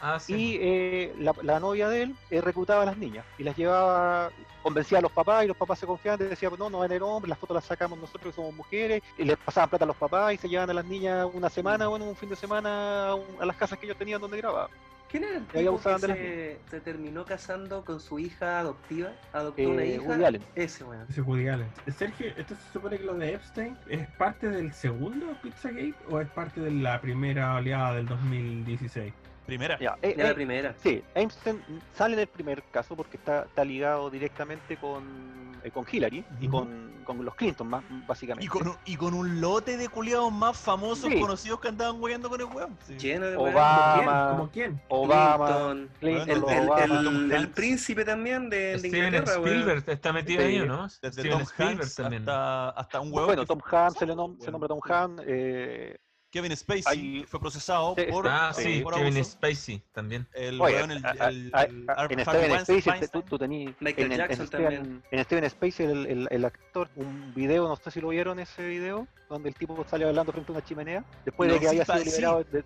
Ah, 0.00 0.18
sí. 0.18 0.34
y 0.34 0.58
eh, 0.60 1.14
la, 1.18 1.34
la 1.42 1.60
novia 1.60 1.88
de 1.88 2.02
él 2.02 2.16
eh, 2.30 2.40
reclutaba 2.40 2.82
a 2.82 2.86
las 2.86 2.96
niñas 2.96 3.24
y 3.38 3.42
las 3.44 3.56
llevaba, 3.56 4.30
convencía 4.62 4.98
a 4.98 5.02
los 5.02 5.12
papás 5.12 5.44
y 5.44 5.48
los 5.48 5.56
papás 5.56 5.78
se 5.78 5.86
confiaban, 5.86 6.20
y 6.24 6.28
decían, 6.30 6.52
no, 6.58 6.70
no 6.70 6.78
van 6.78 6.92
a 6.92 7.04
hombres, 7.04 7.28
las 7.28 7.38
fotos 7.38 7.54
las 7.56 7.64
sacamos 7.64 7.98
nosotros 7.98 8.32
que 8.32 8.36
somos 8.36 8.54
mujeres, 8.54 9.02
y 9.18 9.24
les 9.24 9.36
pasaban 9.36 9.68
plata 9.70 9.84
a 9.84 9.88
los 9.88 9.96
papás 9.96 10.32
y 10.34 10.36
se 10.38 10.48
llevaban 10.48 10.70
a 10.70 10.74
las 10.74 10.84
niñas 10.84 11.28
una 11.32 11.50
semana 11.50 11.88
o 11.88 11.96
en 11.96 12.02
un 12.02 12.16
fin 12.16 12.28
de 12.30 12.36
semana 12.36 13.08
a, 13.08 13.14
un- 13.14 13.36
a 13.40 13.44
las 13.46 13.56
casas 13.56 13.78
que 13.78 13.86
ellos 13.86 13.98
tenían 13.98 14.20
donde 14.20 14.36
grababan. 14.38 14.70
¿Quién 15.14 15.22
era 15.22 15.36
el 15.36 15.46
tipo 15.46 15.80
que 15.80 15.98
se, 16.00 16.58
se 16.68 16.80
terminó 16.80 17.24
casando 17.24 17.84
con 17.84 18.00
su 18.00 18.18
hija 18.18 18.58
adoptiva? 18.58 19.12
Adoptó 19.32 19.62
Eh, 19.62 19.66
una 19.68 19.84
hija. 19.84 20.02
Woody 20.02 20.24
Allen. 20.24 20.42
Ese, 20.56 20.82
weón. 20.82 21.06
Ese 21.08 21.20
Woody 21.20 21.46
Allen. 21.46 21.68
Sergio, 21.96 22.32
¿esto 22.36 22.56
se 22.56 22.72
supone 22.72 22.98
que 22.98 23.04
lo 23.04 23.14
de 23.14 23.34
Epstein 23.34 23.78
es 23.88 24.08
parte 24.18 24.48
del 24.48 24.72
segundo 24.72 25.26
Pizzagate 25.40 25.94
o 26.10 26.20
es 26.20 26.28
parte 26.30 26.60
de 26.60 26.72
la 26.72 27.00
primera 27.00 27.54
oleada 27.54 27.94
del 27.94 28.06
2016? 28.06 29.12
Primera. 29.46 29.78
Ya, 29.78 29.96
eh, 30.02 30.16
De 30.16 30.22
la 30.24 30.30
eh, 30.30 30.34
primera. 30.34 30.74
Sí, 30.82 31.00
Einstein 31.14 31.62
sale 31.94 32.14
en 32.14 32.20
el 32.20 32.26
primer 32.26 32.64
caso 32.72 32.96
porque 32.96 33.16
está, 33.16 33.44
está 33.44 33.64
ligado 33.64 34.10
directamente 34.10 34.76
con, 34.78 35.53
eh, 35.64 35.70
con 35.70 35.84
Hillary 35.90 36.24
y 36.40 36.46
con, 36.48 36.92
con 37.04 37.24
los 37.24 37.34
Clinton, 37.34 37.66
más 37.68 37.82
básicamente. 38.06 38.44
Y 38.44 38.48
con, 38.48 38.68
un- 38.68 38.76
y 38.84 38.96
con 38.96 39.14
un 39.14 39.40
lote 39.40 39.76
de 39.76 39.88
culiados 39.88 40.30
más 40.32 40.56
famosos 40.56 41.10
Sí. 41.10 41.18
conocidos 41.20 41.58
que 41.60 41.68
andaban 41.68 42.00
weyando 42.00 42.28
con 42.28 42.40
el 42.40 42.46
weón. 42.46 42.76
Sí. 42.86 42.96
Lleno 42.98 43.26
de 43.26 43.36
weón. 43.36 43.54
Obama, 43.54 44.28
¿Cómo 44.30 44.50
quién? 44.50 44.80
Obama, 44.88 45.46
Clinton, 45.46 45.90
Clinton, 46.00 46.28
El, 46.28 46.56
el- 46.56 46.68
Obama. 46.68 47.36
el- 47.36 47.48
príncipe 47.50 48.04
también 48.04 48.48
de, 48.50 48.56
de 48.56 48.78
Steven 48.78 49.06
Inglaterra, 49.06 49.40
weón. 49.40 49.48
Spielberg 49.58 49.84
está 49.88 50.12
metido 50.12 50.42
Sí. 50.42 50.46
ahí, 50.48 50.60
¿o 50.60 50.66
no? 50.66 50.82
Desde 50.84 51.12
Steven 51.12 51.30
Tom 51.32 51.40
Spielberg 51.42 51.80
Hanks 51.80 51.94
también. 51.94 52.22
hasta, 52.22 52.68
hasta 52.70 53.00
un 53.00 53.12
huevo. 53.12 53.26
bueno, 53.26 53.46
Tom 53.46 53.60
Hanks 53.64 53.98
se, 53.98 54.06
le 54.06 54.14
nom- 54.14 54.36
se 54.36 54.42
weón. 54.42 54.52
nombra 54.52 54.68
Tom 54.68 54.80
Hanks. 54.84 55.22
eh, 55.26 55.98
Kevin 56.34 56.56
Spacey 56.56 56.82
Hay- 56.86 57.24
fue 57.28 57.38
procesado 57.38 57.94
Sí, 57.96 58.06
por, 58.10 58.26
Ah, 58.26 58.52
Sí, 58.52 58.62
sí, 58.64 58.80
por 58.80 58.94
Kevin 58.94 59.14
abuso. 59.14 59.30
Spacey 59.30 59.80
también. 59.92 60.26
El 60.34 60.60
oye, 60.60 60.74
weón, 60.74 60.90
el, 60.90 61.06
a- 61.06 61.28
el, 61.28 61.50
a- 61.54 61.60
a- 61.60 61.92
Harvey 62.02 62.18
en 62.18 62.60
Steven 62.60 62.82
Spacey, 62.82 63.08
tú, 63.12 63.22
tú 63.22 63.38
tenías 63.38 63.72
Michael 63.78 64.06
en, 64.06 64.12
en- 64.12 64.18
Jackson 64.18 64.40
en 64.40 64.46
Steven, 64.48 64.64
también. 64.74 65.02
en 65.12 65.24
Steven 65.24 65.50
Spacey, 65.50 65.86
el, 65.86 66.06
el- 66.06 66.28
el 66.32 66.44
actor, 66.44 66.88
un 66.96 67.32
video, 67.36 67.68
no 67.68 67.76
sé 67.76 67.88
si 67.92 68.00
lo 68.00 68.08
vieron 68.08 68.40
ese 68.40 68.66
video, 68.66 69.06
donde 69.28 69.48
el 69.48 69.54
tipo 69.54 69.86
sale 69.88 70.04
hablando 70.08 70.32
frente 70.32 70.50
a 70.50 70.56
una 70.56 70.64
chimenea, 70.64 71.04
después 71.24 71.46
No, 71.46 71.54
de 71.54 71.60
que 71.60 71.66
sí, 71.66 71.70
había 71.70 71.84
sido 71.84 71.98
sí. 71.98 72.04
liberado, 72.06 72.44
de- 72.50 72.64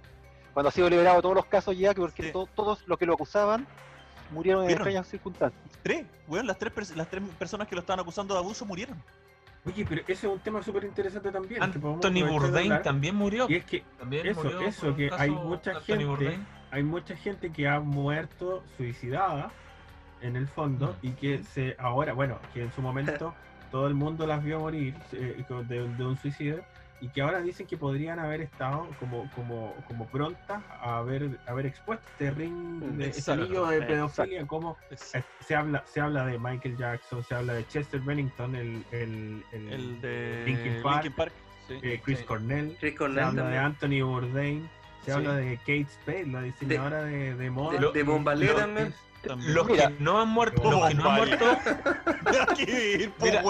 cuando 0.55 0.69
ha 0.71 0.73
sido 0.73 0.89
liberado 0.89 1.17
de 1.17 1.23
todos 1.23 1.35
los 1.35 1.45
casos 1.45 1.77
ya, 1.77 1.93
que 1.93 2.01
porque 2.01 2.23
Sí. 2.23 2.33
to- 2.33 2.49
todos 2.57 2.83
los 2.89 2.99
que 2.99 3.05
lo 3.05 3.13
acusaban 3.13 3.67
murieron 4.31 4.65
en 4.65 4.71
extrañas 4.71 5.07
circunstancias. 5.09 5.63
Tres, 5.83 6.07
weón, 6.27 6.47
las 6.47 6.59
tres, 6.59 6.97
las 6.97 7.09
tres 7.11 7.23
personas 7.39 7.69
que 7.69 7.75
lo 7.75 7.83
estaban 7.83 8.01
acusando 8.01 8.33
de 8.33 8.41
abuso 8.41 8.65
murieron. 8.65 8.97
Oye, 9.69 9.87
pero 9.89 10.01
ese 10.03 10.13
es 10.13 10.25
un 10.33 10.39
tema 10.41 10.63
súper 10.63 10.85
interesante 10.85 11.31
también. 11.31 11.63
Anthony 11.63 12.23
Bourdain 12.27 12.83
también 12.83 13.15
murió. 13.15 13.47
Y 13.49 13.57
es 13.57 13.65
que 13.65 13.85
También 13.99 14.27
eso, 14.27 14.61
eso, 14.61 14.97
que 14.97 15.11
hay 15.17 15.31
mucha 15.31 15.73
Anthony 15.73 15.85
gente- 15.87 16.05
Bourdain. 16.07 16.47
hay 16.71 16.83
mucha 16.83 17.17
gente 17.17 17.51
que 17.51 17.69
ha 17.69 17.81
muerto 17.81 18.63
suicidada 18.77 19.51
en 20.21 20.37
el 20.37 20.49
fondo 20.49 20.97
Mm. 21.03 21.07
y 21.07 21.11
que 21.13 21.43
se 21.45 21.77
ahora, 21.79 22.13
bueno, 22.13 22.39
que 22.55 22.63
en 22.63 22.73
su 22.73 22.83
momento 22.83 23.35
todo 23.71 23.87
el 23.87 23.95
mundo 23.95 24.27
las 24.27 24.43
vio 24.43 24.59
morir 24.61 24.95
eh, 25.13 25.45
de 25.69 26.05
un 26.07 26.17
suicidio 26.17 26.65
y 27.01 27.09
que 27.11 27.23
ahora 27.23 27.41
dicen 27.41 27.67
que 27.67 27.77
podrían 27.77 28.19
haber 28.19 28.41
estado 28.41 28.89
como 28.99 29.31
como 29.37 29.73
como 29.87 30.07
prontas 30.09 30.63
a 30.81 30.99
haber 30.99 31.39
haber 31.47 31.67
expuesto 31.67 32.05
este 32.13 32.31
ring 32.33 32.81
de 32.97 33.09
este 33.09 33.31
anillo 33.33 33.67
de 33.67 33.77
exacto. 33.77 33.95
pedofilia 33.95 34.47
como 34.47 34.77
eh, 34.91 35.23
se 35.41 35.55
habla 35.55 35.85
se 35.87 36.01
habla 36.01 36.27
de 36.27 36.39
Michael 36.39 36.77
Jackson 36.77 37.23
se 37.25 37.35
habla 37.35 37.55
de 37.55 37.67
Chester 37.69 38.01
Bennington 38.01 38.55
el 38.57 38.85
el, 38.91 39.45
el, 39.53 39.69
El 39.73 40.01
de 40.01 40.43
Linkin 40.47 40.83
Park, 40.83 41.33
sí. 41.69 41.79
eh, 41.83 42.01
Chris 42.05 42.19
sí. 42.19 42.25
Cornell 42.25 42.77
Chris 42.81 42.95
se 42.99 43.05
habla 43.21 43.49
de. 43.49 43.59
Anthony 43.59 44.03
Bourdain 44.05 44.69
se 45.05 45.05
Sí. 45.05 45.11
habla 45.13 45.37
de 45.37 45.57
Kate 45.59 45.87
Spade 45.87 46.27
la 46.27 46.43
diseñadora 46.43 47.05
de, 47.05 47.35
de 47.37 47.51
moda 47.51 47.79
de- 47.81 47.93
de 47.93 48.03
Bombalé 48.03 48.49
también. 48.49 48.93
También. 49.23 49.53
Los 49.55 49.67
Mira. 49.67 49.89
que 49.89 49.95
no 50.03 50.21
han 50.21 50.29
muerto, 50.29 50.71
los 50.71 50.89
que 50.89 50.95
no 50.95 51.09
han 51.11 51.17
muerto, 51.17 51.45
Mira, 53.21 53.43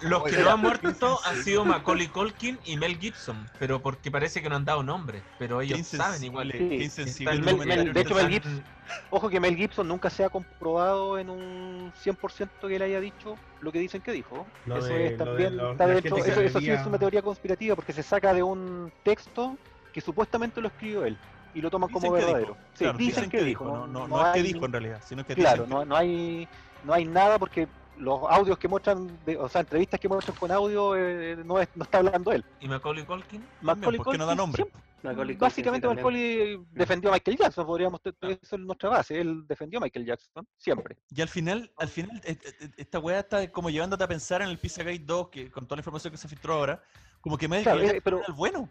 los 0.00 0.22
que 0.24 0.36
no 0.42 0.50
han 0.50 0.60
muerto 0.60 1.20
han 1.24 1.36
sido 1.44 1.64
Macaulay 1.64 2.08
Culkin 2.08 2.58
y 2.64 2.76
Mel 2.76 2.98
Gibson, 2.98 3.48
pero 3.58 3.80
porque 3.82 4.10
parece 4.10 4.40
que 4.42 4.48
no 4.48 4.56
han 4.56 4.64
dado 4.64 4.82
nombre, 4.82 5.22
pero 5.38 5.58
Qué 5.58 5.66
ellos 5.66 5.86
saben 5.86 6.24
igual. 6.24 6.50
Sí. 6.52 7.24
Mel-. 7.24 7.42
Mel- 7.42 7.92
de 7.92 8.00
hecho, 8.00 8.14
Mel 8.14 8.28
Gibson- 8.28 8.62
Ojo 9.10 9.30
que 9.30 9.40
Mel 9.40 9.56
Gibson 9.56 9.88
nunca 9.88 10.10
se 10.10 10.24
ha 10.24 10.28
comprobado 10.28 11.18
en 11.18 11.30
un 11.30 11.92
100% 12.04 12.48
que 12.68 12.76
él 12.76 12.82
haya 12.82 13.00
dicho 13.00 13.36
lo 13.60 13.72
que 13.72 13.78
dicen 13.78 14.02
que 14.02 14.12
dijo. 14.12 14.46
Lo 14.66 14.78
eso 14.78 14.88
de- 14.88 15.06
es 15.06 15.18
lo 15.18 15.24
de 15.36 15.76
también, 15.76 15.98
está 16.04 16.18
eso, 16.18 16.40
eso 16.40 16.58
sí 16.60 16.70
es 16.70 16.86
una 16.86 16.98
teoría 16.98 17.22
conspirativa 17.22 17.74
porque 17.74 17.92
se 17.92 18.02
saca 18.02 18.34
de 18.34 18.42
un 18.42 18.92
texto 19.02 19.56
que 19.92 20.00
supuestamente 20.00 20.60
lo 20.60 20.68
escribió 20.68 21.04
él. 21.04 21.16
Y 21.54 21.60
lo 21.60 21.70
toman 21.70 21.90
como 21.90 22.12
Dicen 22.12 22.26
verdadero. 22.26 22.54
dijo. 22.54 22.58
Sí, 22.74 22.84
Claro, 22.84 22.98
dicen, 22.98 23.30
que 23.30 23.42
dijo. 23.44 23.64
No, 23.66 23.86
no, 23.86 24.08
no 24.08 24.26
es 24.26 24.32
que 24.34 24.42
dijo 24.42 24.64
en 24.66 24.72
realidad, 24.72 25.00
sino 25.04 25.24
que 25.24 25.34
Claro, 25.34 25.66
no, 25.66 25.84
no 25.84 25.96
hay 25.96 26.48
no 26.82 26.92
hay 26.94 27.04
nada 27.04 27.38
porque 27.38 27.68
los 27.96 28.20
audios 28.28 28.58
que 28.58 28.66
muestran, 28.66 29.06
de- 29.24 29.36
o 29.36 29.48
sea, 29.48 29.60
entrevistas 29.60 30.00
que 30.00 30.08
muestran 30.08 30.36
con 30.36 30.50
audio, 30.50 30.96
eh, 30.96 31.36
no, 31.44 31.60
es- 31.60 31.68
no 31.74 31.84
está 31.84 31.98
hablando 31.98 32.32
él. 32.32 32.44
¿Y 32.58 32.66
Macaulay 32.66 33.04
Culkin? 33.04 33.46
Macaulay 33.60 33.98
porque 33.98 34.18
no 34.18 34.26
da 34.26 34.32
Culkin 34.32 34.36
nombre. 34.36 34.62
siempre- 34.64 34.82
Macaulay 35.02 35.36
Básicamente 35.36 35.86
también. 35.86 36.04
Macaulay 36.06 36.58
defendió 36.72 37.10
a 37.10 37.14
Michael 37.14 37.36
Jackson, 37.36 37.66
podríamos, 37.66 38.00
eso 38.04 38.56
es 38.56 38.58
nuestra 38.60 38.88
base, 38.88 39.20
él 39.20 39.46
defendió 39.46 39.78
a 39.78 39.82
Michael 39.82 40.06
Jackson, 40.06 40.46
siempre. 40.56 40.96
Y 41.10 41.20
al 41.20 41.28
final, 41.28 41.70
al 41.76 41.88
final, 41.88 42.20
e- 42.24 42.32
e- 42.32 42.64
e- 42.64 42.70
esta 42.76 42.98
weá 42.98 43.20
está 43.20 43.50
como 43.50 43.70
llevándote 43.70 44.04
a 44.04 44.08
pensar 44.08 44.42
en 44.42 44.48
el 44.48 44.58
Pizzagate 44.58 45.00
2, 45.00 45.28
que 45.28 45.50
con 45.50 45.64
toda 45.66 45.76
la 45.76 45.80
información 45.80 46.12
que 46.12 46.18
se 46.18 46.28
filtró 46.28 46.54
ahora, 46.54 46.82
como 47.20 47.38
que 47.38 47.46
Michael 47.46 47.62
Claro, 47.64 47.80
eh, 47.80 47.84
Jackson 47.84 48.00
pero- 48.04 48.16
era 48.18 48.26
el 48.28 48.34
bueno. 48.34 48.68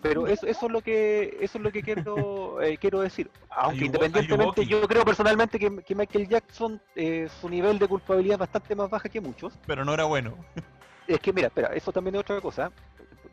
Pero 0.00 0.26
eso, 0.26 0.46
eso 0.46 0.66
es 0.66 0.72
lo 0.72 0.80
que 0.80 1.36
eso 1.40 1.58
es 1.58 1.64
lo 1.64 1.70
que 1.70 1.82
quiero 1.82 2.60
eh, 2.62 2.78
quiero 2.78 3.00
decir. 3.00 3.30
Aunque 3.50 3.84
independientemente, 3.84 4.64
yo 4.66 4.86
creo 4.88 5.04
personalmente 5.04 5.58
que, 5.58 5.82
que 5.84 5.94
Michael 5.94 6.26
Jackson 6.28 6.80
eh, 6.96 7.28
su 7.40 7.48
nivel 7.50 7.78
de 7.78 7.86
culpabilidad 7.88 8.34
es 8.36 8.40
bastante 8.40 8.74
más 8.74 8.88
baja 8.88 9.08
que 9.08 9.20
muchos. 9.20 9.52
Pero 9.66 9.84
no 9.84 9.92
era 9.92 10.04
bueno. 10.04 10.36
Es 11.06 11.18
que 11.20 11.32
mira, 11.32 11.48
espera, 11.48 11.68
eso 11.74 11.92
también 11.92 12.14
es 12.14 12.20
otra 12.20 12.40
cosa. 12.40 12.70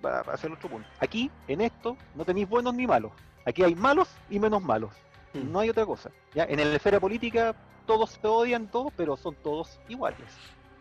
Para 0.02 0.24
para 0.24 0.36
hacer 0.36 0.52
otro 0.52 0.70
punto. 0.70 0.88
Aquí, 1.00 1.30
en 1.48 1.62
esto, 1.62 1.98
no 2.16 2.24
tenéis 2.26 2.48
buenos 2.48 2.74
ni 2.74 2.88
malos. 2.88 3.12
Aquí 3.46 3.64
hay 3.64 3.76
malos 3.76 4.08
y 4.30 4.40
menos 4.40 4.62
malos. 4.64 4.92
Mm. 5.34 5.52
No 5.52 5.60
hay 5.60 5.70
otra 5.70 5.86
cosa. 5.86 6.10
¿ya? 6.34 6.46
En 6.46 6.58
la 6.58 6.76
esfera 6.76 7.00
política 7.00 7.56
todos 7.86 8.12
se 8.12 8.28
odian 8.28 8.68
todos, 8.68 8.94
pero 8.96 9.18
son 9.18 9.36
todos 9.36 9.80
iguales. 9.90 10.20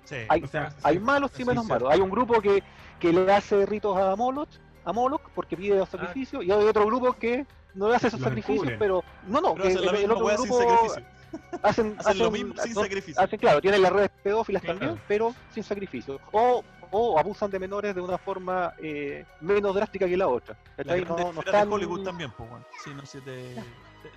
Sí. 0.05 0.17
Hay, 0.29 0.43
O 0.43 0.47
sea, 0.47 0.73
hay 0.83 0.95
sí, 0.97 1.01
malos 1.01 1.31
y 1.39 1.45
menos 1.45 1.65
sí. 1.65 1.71
malos. 1.71 1.91
Hay 1.93 2.01
un 2.01 2.11
grupo 2.11 2.41
que, 2.41 2.63
que 3.01 3.13
le 3.13 3.31
hace 3.33 3.67
ritos 3.67 3.97
a 3.97 4.15
Moloch, 4.17 4.49
a 4.85 4.93
Moloch 4.93 5.23
porque 5.35 5.57
pide 5.57 5.75
Ah. 5.75 5.79
los 5.81 5.89
sacrificios, 5.89 6.45
y 6.45 6.51
hay 6.51 6.65
otro 6.65 6.87
grupo 6.87 7.13
que 7.15 7.47
no 7.75 7.89
le 7.89 7.97
hace 7.97 8.09
esos 8.09 8.21
sacrificios, 8.21 8.73
pero 8.79 9.05
no, 9.27 9.41
no, 9.41 9.55
Pero 9.55 9.65
que 9.69 9.73
el, 9.89 9.95
el 10.05 10.11
otro 10.11 10.27
grupo 10.27 10.59
sacrificio. 10.59 11.03
hacen, 11.63 11.95
Hacen 11.99 12.19
lo 12.19 12.31
mismo 12.31 12.55
sin 12.63 12.75
sacrificio. 12.75 13.23
claro, 13.39 13.61
tienen 13.61 13.83
las 13.83 13.93
redes 13.93 14.11
pedófilas 14.23 14.63
Claro. 14.63 14.79
también, 14.79 15.03
pero 15.07 15.35
sin 15.53 15.63
sacrificio. 15.63 16.19
O, 16.33 16.65
o 16.91 17.19
abusan 17.19 17.51
de 17.51 17.59
menores 17.59 17.95
de 17.95 18.01
una 18.01 18.19
forma 18.19 18.75
eh, 18.79 19.25
menos 19.41 19.75
drástica 19.75 20.07
que 20.07 20.17
la 20.17 20.29
otra. 20.29 20.57
La 20.77 20.97
No- 20.97 21.15
no 21.17 21.29
esfera 21.31 21.41
están- 21.59 21.69
de 21.69 21.75
Hollywood 21.75 22.05
también, 22.05 22.31
pues. 22.37 22.49
Sí, 22.83 22.95
no 22.95 23.05
sé, 23.07 23.21
te, 23.21 23.55
te, 23.55 23.63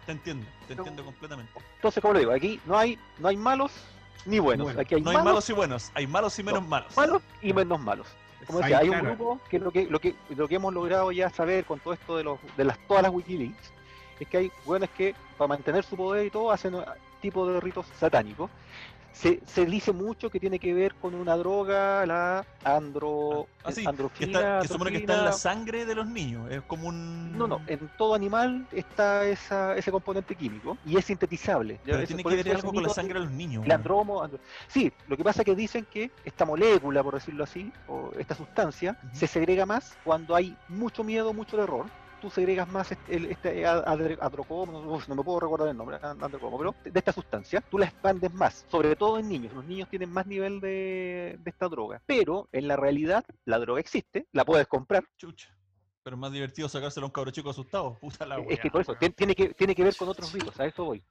te 0.05 0.11
entiendo, 0.11 0.45
te 0.67 0.73
entiendo 0.73 1.03
completamente. 1.05 1.51
Entonces, 1.75 2.01
como 2.01 2.13
le 2.13 2.19
digo, 2.21 2.31
aquí 2.31 2.59
no 2.65 2.77
hay, 2.77 2.97
no 3.19 3.27
hay 3.27 3.37
malos 3.37 3.71
ni 4.25 4.39
buenos. 4.39 4.65
Bueno, 4.65 4.81
aquí 4.81 4.95
hay 4.95 5.01
No 5.01 5.09
hay 5.11 5.17
malos, 5.17 5.25
malos 5.33 5.49
y 5.49 5.53
buenos, 5.53 5.91
hay 5.95 6.07
malos 6.07 6.39
y 6.39 6.43
menos 6.43 6.67
malos. 6.67 6.95
malos 6.97 7.21
y 7.41 7.53
menos 7.53 7.79
malos. 7.79 8.07
Como 8.47 8.59
decía, 8.59 8.79
hay 8.79 8.89
un 8.89 8.99
grupo 9.01 9.39
que 9.49 9.59
lo 9.59 9.71
que, 9.71 9.85
lo 9.85 9.99
que 9.99 10.15
lo 10.29 10.47
que 10.47 10.55
hemos 10.55 10.73
logrado 10.73 11.11
ya 11.11 11.29
saber 11.29 11.63
con 11.63 11.79
todo 11.79 11.93
esto 11.93 12.17
de 12.17 12.23
los 12.23 12.39
de 12.57 12.63
las 12.65 12.77
todas 12.87 13.03
las 13.03 13.11
Wikileaks 13.11 13.71
es 14.19 14.27
que 14.27 14.37
hay 14.37 14.51
buenos 14.65 14.89
que 14.89 15.15
para 15.37 15.47
mantener 15.49 15.83
su 15.83 15.95
poder 15.95 16.25
y 16.25 16.31
todo 16.31 16.51
hacen 16.51 16.75
tipo 17.21 17.47
de 17.47 17.59
ritos 17.59 17.85
satánicos. 17.99 18.49
Se, 19.13 19.41
se 19.45 19.65
dice 19.65 19.91
mucho 19.91 20.29
que 20.29 20.39
tiene 20.39 20.57
que 20.57 20.73
ver 20.73 20.95
con 20.95 21.13
una 21.13 21.35
droga, 21.35 22.05
la 22.05 22.45
andro, 22.63 23.47
Ah, 23.63 23.71
sí, 23.71 23.83
que, 23.83 23.89
androfina, 23.89 24.39
está, 24.39 24.59
que 24.61 24.67
supone 24.67 24.91
que 24.91 24.97
está 24.97 25.19
en 25.19 25.25
la 25.25 25.31
sangre 25.33 25.85
de 25.85 25.93
los 25.95 26.07
niños. 26.07 26.49
Es 26.49 26.61
como 26.63 26.87
un. 26.87 27.37
No, 27.37 27.47
no, 27.47 27.61
en 27.67 27.89
todo 27.97 28.15
animal 28.15 28.65
está 28.71 29.25
esa, 29.25 29.75
ese 29.75 29.91
componente 29.91 30.35
químico 30.35 30.77
y 30.85 30.97
es 30.97 31.05
sintetizable. 31.05 31.79
Pero 31.83 32.03
tiene 32.07 32.23
que 32.23 32.35
ver 32.35 32.55
algo 32.55 32.73
con 32.73 32.83
la 32.83 32.89
sangre 32.89 33.19
de 33.19 33.25
los 33.25 33.33
niños. 33.33 33.63
el 33.63 33.69
weón. 33.69 33.79
andromo, 33.79 34.23
andro- 34.23 34.39
Sí, 34.67 34.91
lo 35.07 35.17
que 35.17 35.23
pasa 35.23 35.41
es 35.41 35.45
que 35.45 35.55
dicen 35.55 35.85
que 35.91 36.09
esta 36.25 36.45
molécula, 36.45 37.03
por 37.03 37.13
decirlo 37.13 37.43
así, 37.43 37.71
o 37.87 38.11
esta 38.17 38.33
sustancia, 38.33 38.97
se 39.11 39.27
segrega 39.27 39.65
más 39.65 39.97
cuando 40.03 40.35
hay 40.35 40.55
mucho 40.69 41.03
miedo, 41.03 41.33
mucho 41.33 41.57
terror. 41.57 41.85
Tú 42.21 42.29
segregas 42.29 42.69
más 42.69 42.91
este, 42.91 43.15
el- 43.15 43.25
este 43.25 43.65
adre- 43.65 44.17
adrocomo, 44.21 45.01
no, 45.07 45.15
me 45.15 45.23
puedo 45.23 45.39
recordar 45.39 45.69
el 45.69 45.75
nombre, 45.75 45.97
an- 46.01 46.23
androcomo, 46.23 46.57
pero 46.59 46.75
de 46.83 46.91
esta 46.99 47.11
sustancia, 47.11 47.61
tú 47.61 47.79
la 47.79 47.85
expandes 47.87 48.31
más, 48.31 48.63
sobre 48.69 48.95
todo 48.95 49.17
en 49.17 49.27
niños. 49.27 49.53
Los 49.53 49.65
niños 49.65 49.89
tienen 49.89 50.11
más 50.11 50.27
nivel 50.27 50.61
de, 50.61 51.37
de 51.39 51.49
esta 51.49 51.67
droga. 51.67 52.01
Pero 52.05 52.47
en 52.51 52.67
la 52.67 52.75
realidad, 52.75 53.25
la 53.45 53.57
droga 53.57 53.79
existe, 53.79 54.27
la 54.33 54.45
puedes 54.45 54.67
comprar. 54.67 55.03
Chucha. 55.17 55.49
Pero 56.03 56.15
es 56.15 56.19
más 56.19 56.31
divertido 56.31 56.69
sacárselo 56.69 57.05
a 57.05 57.09
un 57.09 57.11
cabro 57.13 57.31
chico 57.31 57.49
asustado. 57.49 57.97
Puta 57.99 58.25
la 58.25 58.39
es 58.39 58.47
weá, 58.47 58.57
que 58.57 58.69
por 58.69 58.81
eso, 58.81 58.95
tiene 59.15 59.35
que, 59.35 59.53
tiene 59.55 59.73
que 59.75 59.83
ver 59.83 59.95
con 59.95 60.07
otros 60.07 60.31
ritos, 60.31 60.59
a 60.59 60.65
eso 60.65 60.85
voy. 60.85 61.03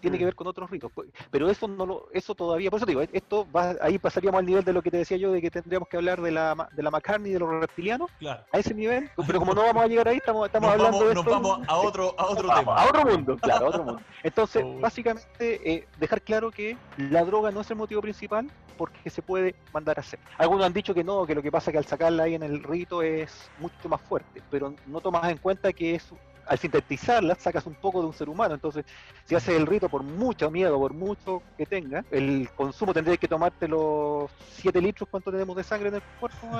Tiene 0.00 0.16
que 0.18 0.24
Mm. 0.24 0.26
ver 0.28 0.34
con 0.36 0.46
otros 0.46 0.70
ritos. 0.70 0.92
pues, 0.94 1.08
Pero 1.30 1.50
eso 1.50 1.66
no 1.66 1.84
lo, 1.84 2.08
eso 2.12 2.34
todavía, 2.34 2.70
por 2.70 2.78
eso 2.78 2.86
te 2.86 2.92
digo, 2.92 3.02
esto 3.12 3.50
va, 3.50 3.74
ahí 3.80 3.98
pasaríamos 3.98 4.38
al 4.38 4.46
nivel 4.46 4.64
de 4.64 4.72
lo 4.72 4.80
que 4.82 4.90
te 4.90 4.98
decía 4.98 5.16
yo, 5.16 5.32
de 5.32 5.40
que 5.42 5.50
tendríamos 5.50 5.88
que 5.88 5.96
hablar 5.96 6.20
de 6.20 6.30
la, 6.30 6.68
de 6.72 6.82
la 6.82 6.90
McCartney 6.90 7.30
y 7.30 7.34
de 7.34 7.40
los 7.40 7.50
reptilianos, 7.50 8.10
Claro. 8.18 8.44
a 8.52 8.58
ese 8.58 8.74
nivel, 8.74 9.10
pero 9.26 9.38
como 9.40 9.54
no 9.54 9.62
vamos 9.62 9.82
a 9.82 9.86
llegar 9.88 10.08
ahí, 10.08 10.18
estamos, 10.18 10.46
estamos 10.46 10.68
Nos 10.68 10.74
hablando 10.74 10.98
vamos, 10.98 11.08
de 11.08 11.14
nos 11.14 11.24
esto- 11.26 11.40
vamos 11.40 11.68
a 11.68 11.76
otro, 11.78 12.14
a 12.16 12.26
otro 12.26 12.48
tema. 12.54 12.74
a 12.76 12.86
otro 12.86 13.04
mundo, 13.04 13.36
claro, 13.38 13.66
a 13.66 13.68
otro 13.70 13.84
mundo. 13.84 14.02
Entonces, 14.22 14.62
Oh. 14.64 14.78
básicamente, 14.80 15.28
eh, 15.72 15.88
dejar 15.98 16.22
claro 16.22 16.50
que 16.50 16.76
la 16.96 17.24
droga 17.24 17.50
no 17.50 17.60
es 17.62 17.70
el 17.70 17.76
motivo 17.76 18.00
principal 18.00 18.48
porque 18.76 19.10
se 19.10 19.22
puede 19.22 19.56
mandar 19.72 19.98
a 19.98 20.02
hacer. 20.02 20.20
Algunos 20.36 20.64
han 20.64 20.72
dicho 20.72 20.94
que 20.94 21.02
no, 21.02 21.26
que 21.26 21.34
lo 21.34 21.42
que 21.42 21.50
pasa 21.50 21.70
es 21.70 21.72
que 21.72 21.78
al 21.78 21.86
sacarla 21.86 22.22
ahí 22.24 22.34
en 22.36 22.44
el 22.44 22.62
rito 22.62 23.02
es 23.02 23.50
mucho 23.58 23.88
más 23.88 24.00
fuerte, 24.00 24.40
pero 24.50 24.72
no 24.86 25.00
tomas 25.00 25.28
en 25.30 25.38
cuenta 25.38 25.72
que 25.72 25.96
es 25.96 26.08
al 26.48 26.58
sintetizarla 26.58 27.34
sacas 27.34 27.66
un 27.66 27.74
poco 27.74 28.00
de 28.00 28.06
un 28.08 28.12
ser 28.14 28.28
humano, 28.28 28.54
entonces 28.54 28.84
si 29.24 29.34
haces 29.34 29.54
el 29.56 29.66
rito 29.66 29.88
por 29.88 30.02
mucho 30.02 30.50
miedo, 30.50 30.78
por 30.78 30.94
mucho 30.94 31.42
que 31.56 31.66
tenga, 31.66 32.04
el 32.10 32.48
consumo 32.56 32.94
tendrías 32.94 33.18
que 33.18 33.28
tomarte 33.28 33.68
los 33.68 34.30
7 34.54 34.80
litros, 34.80 35.08
¿cuánto 35.10 35.30
tenemos 35.30 35.54
de 35.56 35.62
sangre 35.62 35.88
en 35.90 35.96
el 35.96 36.02
cuerpo? 36.18 36.50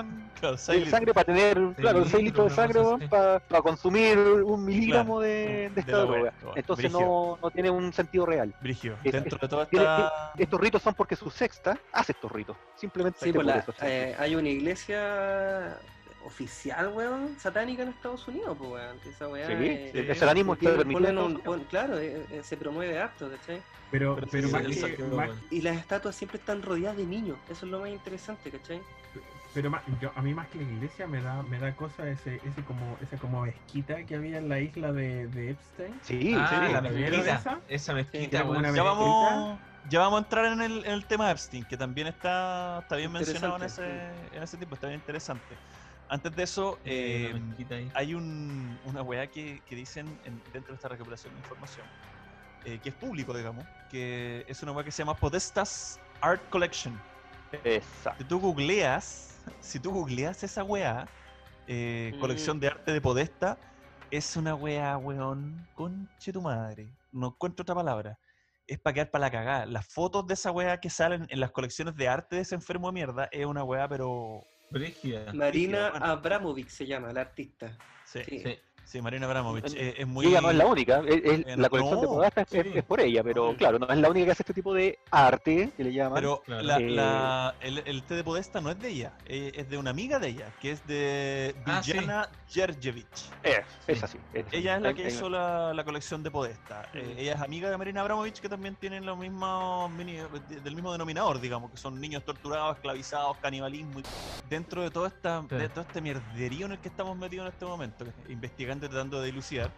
Claro, 0.41 0.57
de 0.57 0.59
seis 0.59 0.89
sangre 0.89 1.13
para 1.15 1.25
tener, 1.25 1.75
claro, 1.77 2.05
6 2.05 2.23
litros 2.23 2.49
de 2.51 2.55
sangre 2.55 3.09
para, 3.09 3.41
para 3.41 3.63
consumir 3.63 4.19
un 4.19 4.65
miligramo 4.65 5.21
de, 5.21 5.29
de 5.29 5.71
de 5.71 5.81
esta 5.81 5.99
droga. 5.99 6.33
Entonces 6.55 6.93
no, 6.93 7.39
no 7.43 7.51
tiene 7.51 7.71
un 7.71 7.93
sentido 7.93 8.27
real. 8.27 8.55
Brigio, 8.61 8.99
Es- 9.05 9.13
dentro 9.13 9.39
de 9.41 9.49
toda 9.49 9.63
esta. 9.65 10.13
Estos 10.37 10.61
ritos 10.61 10.83
son 10.83 10.95
porque 10.95 11.17
su 11.17 11.31
sexta 11.31 11.79
hace 11.93 12.13
estos 12.13 12.31
ritos. 12.31 12.57
Simplemente 12.77 13.19
Sí, 13.21 13.33
por 13.33 13.45
pues 13.45 13.47
la- 13.47 13.59
eso. 13.61 13.75
eh, 13.83 14.15
hay 14.19 14.35
una 14.37 14.49
iglesia 14.49 15.79
oficial, 16.25 16.89
weón, 16.89 17.39
satánica 17.39 17.83
en 17.83 17.91
Estados 17.91 18.27
Unidos, 18.29 18.57
pues, 18.59 18.71
weón. 18.71 18.99
que 19.01 19.09
Esa 19.11 19.29
weá 19.29 19.47
Sí, 19.47 19.53
es- 19.53 19.95
el 19.95 20.17
satanismo 20.17 20.55
está 20.55 20.61
tiene- 20.61 20.77
permitido 20.79 21.27
un- 21.27 21.65
claro, 21.65 21.99
eh, 21.99 22.27
eh, 22.31 22.41
se 22.43 22.57
promueve 22.57 22.99
harto, 22.99 23.31
¿cachai? 23.31 23.63
Pero, 23.91 24.15
Pero 24.17 24.27
pero 24.31 24.49
sí, 24.49 24.53
más, 24.55 25.31
que. 25.41 25.55
Y 25.57 25.63
las 25.63 25.77
estatuas 25.79 26.15
siempre 26.15 26.39
están 26.39 26.61
rodeadas 26.63 26.97
de 26.99 27.07
niños, 27.07 27.39
eso 27.49 27.65
es 27.65 27.73
lo 27.73 27.81
más 27.81 27.89
interesante, 27.91 28.51
¿cachai? 28.51 28.81
pero 29.55 29.71
más- 29.71 29.83
yo, 30.01 30.13
a 30.15 30.21
mí 30.23 30.35
más 30.35 30.47
que 30.49 30.59
la 30.59 30.65
iglesia 30.71 31.07
me 31.07 31.21
da, 31.23 31.43
me 31.43 31.59
da 31.59 31.75
cosa 31.75 32.09
ese, 32.09 32.37
ese 32.45 32.63
como, 32.65 32.97
esa 33.03 33.17
como 33.17 33.41
mezquita 33.43 34.05
que 34.05 34.15
había 34.15 34.37
en 34.39 34.49
la 34.49 34.61
isla 34.61 34.93
de, 34.93 35.27
de 35.29 35.51
Epstein. 35.53 35.95
Sí, 36.03 36.35
ah, 36.37 36.47
sí, 36.67 36.73
la 36.73 36.81
¿la 36.83 36.89
vieron 36.91 37.11
mezquita. 37.21 37.37
esa? 37.37 37.59
Esa 37.67 37.95
mezquita, 37.95 38.45
weón. 38.45 38.57
Ya 38.63 38.71
mezquita. 38.71 38.83
vamos, 38.85 39.59
ya 39.89 39.99
vamos 40.01 40.21
a 40.21 40.23
entrar 40.25 40.45
en 40.53 40.61
el, 40.61 40.85
en 40.85 40.93
el 40.93 41.05
tema 41.07 41.27
de 41.27 41.33
Epstein, 41.33 41.65
que 41.65 41.77
también 41.79 42.07
está, 42.09 42.81
está 42.83 42.95
bien 42.97 43.11
mencionado 43.11 43.57
en 43.57 43.63
ese, 43.63 43.85
en 44.33 44.43
ese 44.43 44.59
tipo, 44.59 44.75
está 44.75 44.87
bien 44.87 45.01
interesante. 45.01 45.57
Antes 46.09 46.35
de 46.35 46.43
eso, 46.43 46.79
Eh, 46.85 47.33
hay 47.95 48.15
un, 48.15 48.79
una 48.85 49.03
weá 49.03 49.27
que, 49.27 49.63
que 49.67 49.77
dicen 49.77 50.07
en- 50.25 50.43
dentro 50.53 50.73
de 50.73 50.77
esta 50.77 50.89
recopilación 50.89 51.35
de 51.35 51.41
información, 51.41 51.87
eh, 52.65 52.81
que 52.81 52.89
es 52.89 52.95
público, 52.95 53.37
digamos, 53.37 53.67
que 53.91 54.45
es 54.49 54.63
una 54.63 54.73
weá 54.73 54.85
que 54.85 54.91
se 54.91 55.03
llama 55.03 55.15
Podestas 55.15 56.01
Art 56.23 56.49
Collection. 56.51 56.99
Exacto. 57.53 58.23
Si 58.23 58.29
tú 58.29 58.41
googleas, 58.41 59.45
si 59.61 59.79
tú 59.81 59.91
googleas 59.93 60.43
esa 60.43 60.65
weá, 60.65 61.09
eh, 61.67 62.13
Mm. 62.15 62.21
colección 62.21 62.61
de 62.61 62.69
arte 62.69 62.93
de 62.93 63.01
Podesta, 63.01 63.59
es 64.11 64.35
una 64.37 64.55
weá, 64.55 64.97
weón, 64.97 65.67
conche 65.75 66.33
tu 66.33 66.41
madre. 66.41 66.91
No 67.13 67.29
encuentro 67.29 67.63
otra 67.63 67.75
palabra. 67.75 68.19
Es 68.67 68.79
para 68.79 68.95
quedar 68.95 69.11
para 69.11 69.27
la 69.27 69.31
cagada. 69.31 69.67
Las 69.67 69.87
fotos 69.87 70.27
de 70.27 70.35
esa 70.35 70.51
weá 70.51 70.79
que 70.81 70.89
salen 70.91 71.27
en 71.29 71.41
las 71.41 71.51
colecciones 71.53 71.95
de 71.97 72.09
arte 72.09 72.37
de 72.37 72.43
ese 72.43 72.55
enfermo 72.55 72.89
de 72.89 72.93
mierda 72.95 73.29
es 73.31 73.45
una 73.45 73.63
weá, 73.65 73.87
pero. 73.89 74.43
Brígida. 74.71 75.33
Marina. 75.33 75.89
Abramovic 75.89 76.69
se 76.69 76.87
llama, 76.87 77.13
la 77.13 77.23
artista. 77.23 77.77
Sí, 78.05 78.21
sí, 78.25 78.39
Sí. 78.41 78.59
Sí. 78.89 79.03
Marina 79.03 79.27
Abramovich. 79.27 79.75
Eh, 79.77 79.97
es 79.99 80.07
muy. 80.07 80.27
ella 80.27 80.41
no 80.41 80.51
es 80.51 80.57
la 80.57 80.67
única, 80.67 81.01
es- 81.07 81.17
es- 81.23 81.47
Eh, 81.47 81.57
la 81.59 81.69
colección 81.69 82.01
de 82.01 82.07
Podasta 82.07 82.41
es, 82.41 82.49
sí. 82.49 82.59
es 82.75 82.85
por 82.85 83.01
ella, 83.01 83.23
pero 83.23 83.55
claro, 83.55 83.79
no 83.79 83.87
es 83.87 83.99
la 83.99 84.09
única 84.09 84.25
que 84.27 84.33
hace 84.33 84.43
este 84.45 84.55
tipo 84.55 84.73
de 84.73 84.99
arte, 85.11 85.71
que 85.77 85.85
le 85.85 85.93
llaman. 85.93 86.15
Pero 86.15 86.41
Claro. 86.47 86.63
la- 86.63 86.77
Eh, 86.79 86.91
la- 86.91 87.55
el, 87.61 87.83
el 87.85 88.03
té 88.05 88.15
de 88.15 88.25
Podesta 88.25 88.63
no 88.63 88.71
es 88.71 88.79
de 88.81 88.89
ella, 88.89 89.13
es 89.27 89.69
de 89.69 89.77
una 89.77 89.91
amiga 89.91 90.19
de 90.19 90.29
ella, 90.29 90.47
que 90.61 90.71
es 90.73 90.87
de 90.87 91.55
Ah, 91.67 91.83
sí. 91.83 91.93
Villana 91.93 92.31
Jerjevich. 92.49 93.07
es, 93.43 93.59
es 93.87 93.99
sí. 93.99 94.05
así. 94.05 94.19
es 94.33 94.47
así. 94.47 94.57
Ella 94.57 94.77
es 94.77 94.83
la 94.83 94.95
que 94.95 95.07
hizo 95.07 95.29
la, 95.29 95.75
la 95.75 95.85
colección 95.85 96.23
de 96.23 96.31
Podesta. 96.31 96.89
Eh, 96.95 97.17
ella 97.19 97.35
es 97.35 97.41
amiga 97.43 97.69
de 97.71 97.77
Marina 97.77 98.01
Abramovich, 98.01 98.41
que 98.41 98.49
también 98.49 98.75
tienen 98.77 99.05
los 99.05 99.19
mismos 99.19 99.91
mini- 99.91 100.17
de- 100.49 100.61
del 100.61 100.75
mismo 100.75 100.93
denominador, 100.93 101.41
digamos, 101.43 101.71
que 101.71 101.77
son 101.77 102.01
niños 102.01 102.25
torturados, 102.25 102.77
esclavizados, 102.77 103.37
canibalismo. 103.39 104.01
y- 104.01 104.05
dentro 104.49 104.81
de 104.83 104.91
todo, 104.91 105.07
esta, 105.07 105.43
de 105.43 105.69
todo 105.69 105.83
este 105.83 106.01
mierderío 106.01 106.65
en 106.67 106.73
el 106.73 106.79
que 106.79 106.89
estamos 106.89 107.17
metidos 107.19 107.47
en 107.47 107.53
este 107.53 107.65
momento, 107.67 108.07
investigando 108.29 108.78
y 108.87 108.89
tratando 108.91 109.21
de 109.21 109.27
dilucidar, 109.27 109.71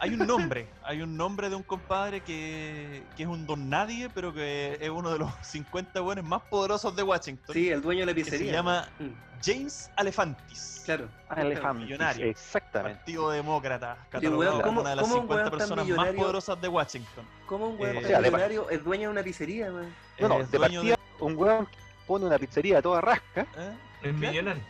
hay 0.00 0.14
un 0.14 0.26
nombre, 0.26 0.68
hay 0.84 1.02
un 1.02 1.16
nombre 1.16 1.50
de 1.50 1.56
un 1.56 1.62
compadre 1.62 2.20
que, 2.22 3.06
que 3.16 3.22
es 3.24 3.28
un 3.28 3.46
don 3.46 3.68
nadie, 3.68 4.08
pero 4.10 4.32
que 4.32 4.78
es 4.80 4.90
uno 4.90 5.10
de 5.10 5.18
los 5.18 5.30
50 5.42 6.00
buenos 6.00 6.24
más 6.24 6.42
poderosos 6.50 6.94
de 6.96 7.02
Washington. 7.02 7.52
Sí, 7.54 7.68
el 7.70 7.82
dueño 7.82 8.00
de 8.00 8.06
la 8.06 8.14
que 8.14 8.24
se 8.24 8.30
pizzería. 8.32 8.52
llama 8.52 8.88
Mm, 8.98 9.08
James 9.42 9.90
Alefantis. 9.96 10.82
Claro. 10.86 11.08
Elefantis, 11.36 11.84
millonario. 11.84 12.26
Exactamente. 12.26 12.98
Partido 12.98 13.30
Demócrata, 13.30 14.06
catalogado 14.10 14.52
como 14.62 14.64
¿cómo- 14.64 14.80
una 14.82 14.90
de 14.90 14.96
las 14.96 15.02
cómo 15.04 15.14
un 15.16 15.20
50 15.22 15.34
weón 15.36 15.50
tan 15.50 15.58
personas 15.58 15.88
más 15.96 16.12
poderosas 16.14 16.60
de 16.60 16.68
Washington. 16.68 17.26
¿Cómo 17.46 17.68
un 17.68 17.80
weón 17.80 17.96
Eh, 17.98 18.02
tan 18.02 18.22
de- 18.22 18.30
millonario 18.30 18.70
es 18.70 18.84
dueño 18.84 19.08
de 19.08 19.12
una 19.12 19.22
pizzería, 19.22 19.70
man? 19.70 19.94
No, 20.20 20.28
no, 20.28 20.40
Es 20.40 20.50
de 20.50 20.58
dueño 20.58 20.80
partida, 20.80 20.96
un 21.20 21.36
weón 21.36 21.68
pone 22.06 22.24
una 22.26 22.38
pizzería 22.38 22.78
a 22.78 22.82
toda 22.82 23.00
rasca 23.00 23.46
¿eh? 23.56 23.72
Millonario. 24.12 24.62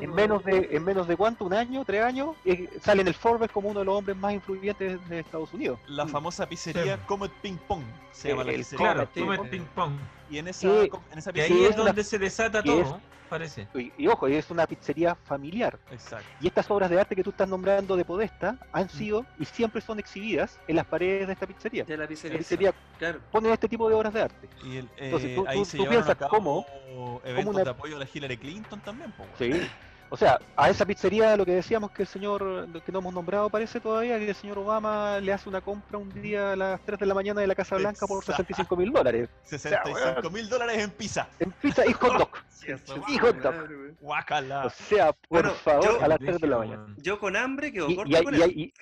En, 0.00 0.14
menos 0.14 0.44
de 0.44 0.68
en 0.72 0.84
menos 0.84 1.06
de 1.06 1.16
cuánto, 1.16 1.44
un 1.44 1.54
año, 1.54 1.84
tres 1.84 2.02
años, 2.02 2.30
eh, 2.44 2.68
sale 2.82 3.02
en 3.02 3.08
el 3.08 3.14
Forbes 3.14 3.50
como 3.50 3.68
uno 3.68 3.80
de 3.80 3.86
los 3.86 3.94
hombres 3.96 4.16
más 4.16 4.32
influyentes 4.32 5.06
de 5.08 5.20
Estados 5.20 5.52
Unidos. 5.52 5.78
La 5.86 6.04
Mm. 6.04 6.08
famosa 6.08 6.48
pizzería 6.48 6.96
Sí. 6.96 7.02
Comet 7.06 7.32
Ping 7.42 7.56
Pong 7.68 7.82
se 8.12 8.28
llama 8.30 8.44
la 8.44 8.52
El 8.52 8.58
pizzería. 8.58 8.84
Claro, 8.92 9.02
Eh, 9.02 9.48
ping 9.50 9.64
pong. 9.74 9.92
Y 10.30 10.38
en 10.38 10.48
esa, 10.48 10.60
Sí. 10.60 10.90
en 11.12 11.18
esa 11.18 11.32
Que 11.32 11.42
ahí 11.42 11.48
pizzería 11.48 11.68
es 11.70 11.76
una- 11.76 11.84
donde 11.86 12.04
se 12.04 12.18
desata 12.18 12.62
que 12.62 12.80
es- 12.80 12.84
todo, 12.86 13.00
parece. 13.28 13.68
Y, 13.74 13.92
y 13.96 14.06
ojo, 14.08 14.26
es 14.26 14.50
una 14.50 14.66
pizzería 14.66 15.14
familiar. 15.14 15.78
Exacto. 15.90 16.26
Y 16.40 16.46
estas 16.46 16.70
obras 16.70 16.90
de 16.90 17.00
arte 17.00 17.14
que 17.16 17.22
tú 17.22 17.30
estás 17.30 17.48
nombrando 17.48 17.96
de 17.96 18.04
Podesta 18.04 18.52
Mm. 18.52 18.58
han 18.72 18.88
sido 18.88 19.24
y 19.38 19.44
siempre 19.44 19.80
son 19.80 19.98
exhibidas 19.98 20.58
en 20.68 20.76
las 20.76 20.86
paredes 20.86 21.26
de 21.26 21.32
esta 21.32 21.46
pizzería. 21.46 21.84
De 21.84 21.96
la 21.96 22.04
La 22.04 22.08
pizzería. 22.08 22.38
pizzería 22.38 22.74
Claro. 22.98 23.20
pone 23.30 23.52
este 23.52 23.68
tipo 23.68 23.88
de 23.88 23.94
obras 23.94 24.12
de 24.12 24.22
arte. 24.22 24.48
Y 24.64 24.76
el- 24.78 24.88
Entonces, 24.96 25.30
eh, 25.30 25.34
tú- 25.34 25.44
ahí 25.48 25.58
tú- 25.58 25.64
se 25.64 25.76
tú 25.78 25.86
piensas 25.88 26.16
cabo 26.16 26.30
cómo- 26.30 27.20
eventos 27.24 27.54
una- 27.54 27.64
de 27.64 27.70
apoyo 27.70 27.96
a 27.96 27.98
la 28.00 28.08
Hillary 28.12 28.36
Clinton 28.36 28.80
también. 28.80 29.12
po. 29.12 29.24
Sí. 29.38 29.50
O 30.10 30.16
sea, 30.16 30.38
a 30.56 30.70
esa 30.70 30.86
pizzería 30.86 31.36
lo 31.36 31.44
que 31.44 31.52
decíamos 31.52 31.90
que 31.90 32.02
el 32.02 32.08
señor, 32.08 32.66
que 32.84 32.90
no 32.92 33.00
hemos 33.00 33.12
nombrado 33.12 33.50
parece 33.50 33.78
todavía, 33.78 34.18
que 34.18 34.30
el 34.30 34.34
señor 34.34 34.58
Obama 34.58 35.20
le 35.20 35.32
hace 35.34 35.48
una 35.50 35.60
compra 35.60 35.98
un 35.98 36.08
día 36.22 36.52
a 36.52 36.56
las 36.56 36.80
3 36.80 36.98
de 36.98 37.06
la 37.06 37.12
mañana 37.14 37.42
de 37.42 37.46
la 37.46 37.54
Casa 37.54 37.76
Blanca 37.76 38.06
por 38.06 38.18
Exacto. 38.22 38.42
65 38.42 38.76
mil 38.76 38.90
dólares. 38.92 39.28
65 39.44 40.30
mil 40.30 40.48
dólares 40.48 40.78
en 40.78 40.90
pizza. 40.90 41.28
En 41.38 41.50
pizza 41.52 41.86
y 41.86 41.92
hot 41.92 42.16
dog. 42.18 42.30
Y 43.08 43.18
hot 43.18 43.36
dog. 43.36 43.54
Guacala. 44.00 44.66
O 44.66 44.70
sea, 44.70 45.12
por 45.12 45.42
Bueno, 45.42 45.50
favor, 45.52 45.84
yo- 45.84 46.02
a 46.04 46.08
las 46.08 46.18
3 46.18 46.40
de 46.40 46.46
la 46.48 46.58
mañana. 46.58 46.86
Yo 46.98 47.18
con 47.18 47.36
hambre 47.36 47.70
quedo 47.72 47.88
Y, 47.90 47.96
corto 47.96 48.10
y 48.10 48.14
hay, 48.16 48.24
con 48.24 48.34
y 48.34 48.42
hay- 48.42 48.50
y- 48.50 48.72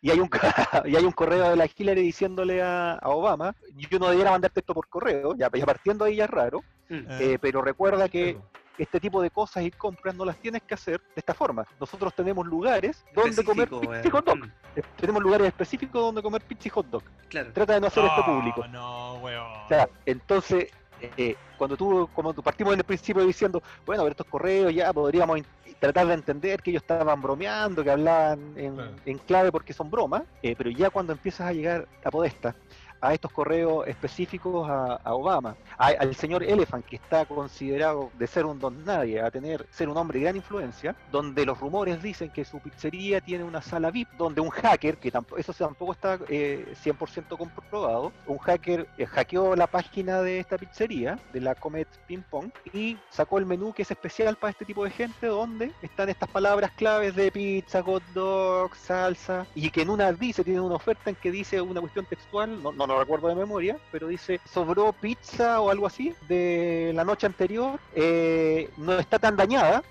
y 0.00 0.10
hay 0.10 0.20
un, 0.20 0.30
y 0.84 0.96
hay 0.96 1.04
un 1.04 1.12
correo 1.12 1.48
de 1.50 1.56
la 1.56 1.66
Hillary 1.74 2.02
diciéndole 2.02 2.62
a, 2.62 2.92
a 2.92 3.08
Obama, 3.08 3.54
yo 3.74 3.98
no 3.98 4.08
debiera 4.10 4.30
mandarte 4.30 4.60
esto 4.60 4.72
por 4.74 4.86
correo, 4.88 5.34
ya, 5.36 5.50
ya 5.52 5.66
partiendo 5.66 6.04
ahí 6.04 6.16
ya 6.16 6.24
es 6.24 6.30
raro, 6.30 6.60
Mm. 6.90 6.94
Eh, 6.94 7.32
eh, 7.34 7.38
pero 7.38 7.60
recuerda 7.60 8.08
que 8.08 8.32
Claro. 8.32 8.48
Este 8.78 9.00
tipo 9.00 9.20
de 9.20 9.30
cosas 9.30 9.64
y 9.64 9.70
compras 9.70 10.14
no 10.14 10.24
las 10.24 10.36
tienes 10.36 10.62
que 10.62 10.74
hacer 10.74 11.00
de 11.00 11.20
esta 11.20 11.34
forma. 11.34 11.66
Nosotros 11.80 12.14
tenemos 12.14 12.46
lugares 12.46 13.04
donde 13.14 13.44
comer 13.44 13.68
pizza 13.68 14.02
y 14.06 14.10
hot 14.10 14.24
dog. 14.24 14.38
Mm, 14.38 14.52
Eh, 14.76 14.82
Tenemos 14.96 15.22
lugares 15.22 15.46
específicos 15.48 16.00
donde 16.00 16.22
comer 16.22 16.42
pizza 16.42 16.68
y 16.68 16.70
hot 16.70 16.86
dog. 16.86 17.02
Claro. 17.28 17.52
Trata 17.52 17.74
de 17.74 17.80
no 17.80 17.86
hacer 17.88 18.04
esto 18.04 18.24
público. 18.24 18.66
No, 18.68 19.14
weón. 19.16 19.46
O 19.64 19.68
sea, 19.68 19.88
entonces, 20.06 20.68
eh, 21.00 21.34
cuando 21.56 21.76
tú, 21.76 22.08
como 22.14 22.32
tú 22.32 22.42
partimos 22.42 22.72
en 22.74 22.80
el 22.80 22.84
principio 22.84 23.24
diciendo, 23.24 23.62
bueno, 23.84 24.02
pero 24.04 24.12
estos 24.12 24.26
correos 24.26 24.72
ya 24.74 24.92
podríamos 24.92 25.40
tratar 25.80 26.06
de 26.08 26.14
entender 26.14 26.60
que 26.62 26.70
ellos 26.70 26.82
estaban 26.82 27.20
bromeando, 27.22 27.84
que 27.84 27.90
hablaban 27.90 28.52
en, 28.56 28.74
Claro. 28.74 28.90
en 29.06 29.18
clave 29.18 29.52
porque 29.52 29.72
son 29.72 29.90
bromas, 29.90 30.22
eh, 30.42 30.54
pero 30.56 30.70
ya 30.70 30.90
cuando 30.90 31.12
empiezas 31.12 31.46
a 31.48 31.52
llegar 31.52 31.86
a 32.04 32.10
Podesta, 32.10 32.54
a 33.00 33.14
estos 33.14 33.30
correos 33.32 33.86
específicos 33.86 34.68
a, 34.68 35.00
Obama, 35.14 35.56
a- 35.76 35.86
al 35.88 36.14
señor 36.14 36.42
Elephant, 36.42 36.84
que 36.84 36.96
está 36.96 37.24
considerado 37.26 38.10
de 38.18 38.26
ser 38.26 38.46
un 38.46 38.58
don 38.58 38.84
nadie, 38.84 39.20
a 39.20 39.30
tener 39.30 39.66
ser 39.70 39.88
un 39.88 39.96
hombre 39.96 40.18
de 40.18 40.24
gran 40.24 40.36
influencia, 40.36 40.94
donde 41.10 41.44
los 41.46 41.58
rumores 41.58 42.02
dicen 42.02 42.30
que 42.30 42.44
su 42.44 42.60
pizzería 42.60 43.20
tiene 43.20 43.44
una 43.44 43.62
sala 43.62 43.90
VIP, 43.90 44.08
donde 44.16 44.40
un 44.40 44.50
hacker, 44.50 44.96
que 44.98 45.10
tampoco, 45.10 45.40
eso 45.40 45.52
tampoco 45.52 45.92
está 45.92 46.18
eh, 46.28 46.74
100% 46.82 47.36
comprobado, 47.36 48.12
un 48.26 48.38
hacker 48.38 48.86
eh, 48.98 49.06
hackeó 49.06 49.54
la 49.56 49.66
página 49.66 50.22
de 50.22 50.40
esta 50.40 50.58
pizzería, 50.58 51.18
de 51.32 51.40
la 51.40 51.54
Comet 51.54 51.88
Ping 52.06 52.22
Pong, 52.28 52.50
y 52.72 52.96
sacó 53.10 53.38
el 53.38 53.46
menú 53.46 53.72
que 53.72 53.82
es 53.82 53.90
especial 53.90 54.36
para 54.36 54.50
este 54.50 54.64
tipo 54.64 54.84
de 54.84 54.90
gente, 54.90 55.26
donde 55.26 55.72
están 55.82 56.08
estas 56.08 56.28
palabras 56.28 56.70
claves 56.72 57.14
de 57.14 57.30
pizza, 57.30 57.82
hot 57.82 58.02
dog, 58.14 58.74
salsa, 58.76 59.46
y 59.54 59.70
que 59.70 59.82
en 59.82 59.90
una 59.90 60.12
dice, 60.12 60.44
tiene 60.44 60.60
una 60.60 60.76
oferta 60.76 61.10
en 61.10 61.16
que 61.16 61.30
dice 61.30 61.60
una 61.60 61.80
cuestión 61.80 62.04
textual, 62.06 62.62
no, 62.62 62.72
no 62.72 62.87
lo 62.94 63.00
recuerdo 63.00 63.28
de 63.28 63.34
memoria, 63.34 63.78
pero 63.92 64.08
dice, 64.08 64.40
sobró 64.50 64.92
pizza 64.92 65.60
o 65.60 65.70
algo 65.70 65.86
así 65.86 66.14
de 66.28 66.92
la 66.94 67.04
noche 67.04 67.26
anterior, 67.26 67.78
eh, 67.94 68.70
no 68.76 68.98
está 68.98 69.18
tan 69.18 69.36
dañada, 69.36 69.82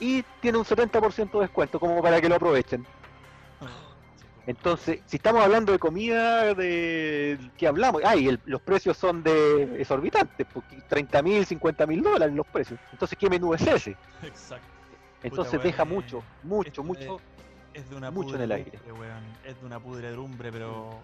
y 0.00 0.22
tiene 0.40 0.58
un 0.58 0.64
70% 0.64 1.32
de 1.32 1.40
descuento, 1.40 1.78
como 1.78 2.02
para 2.02 2.20
que 2.20 2.28
lo 2.28 2.36
aprovechen. 2.36 2.86
Entonces, 4.46 5.00
si 5.06 5.16
estamos 5.16 5.42
hablando 5.42 5.72
de 5.72 5.78
comida, 5.78 6.52
de 6.52 7.38
¿qué 7.56 7.66
hablamos? 7.66 8.02
Ay, 8.04 8.38
los 8.44 8.60
precios 8.60 8.96
son 8.96 9.22
de 9.22 9.80
exorbitantes, 9.80 10.46
porque 10.52 10.76
30 10.86 11.22
mil, 11.22 11.46
50 11.46 11.86
mil 11.86 12.02
dólares 12.02 12.34
los 12.34 12.46
precios. 12.46 12.78
Entonces, 12.92 13.16
¿qué 13.18 13.30
menú 13.30 13.54
es 13.54 13.66
ese? 13.66 13.96
Exacto. 14.22 14.66
Entonces 15.22 15.62
deja 15.62 15.84
eh, 15.84 15.86
mucho, 15.86 16.22
mucho, 16.42 16.68
esto 16.68 16.84
mucho. 16.84 17.20
Es 17.72 17.88
de 17.88 17.96
una 17.96 18.10
mucho 18.10 18.36
en 18.36 18.42
el 18.42 18.52
aire. 18.52 18.78
weón. 18.86 19.24
Es 19.46 19.58
de 19.58 19.66
una 19.66 19.80
pudredumbre, 19.80 20.52
pero 20.52 21.00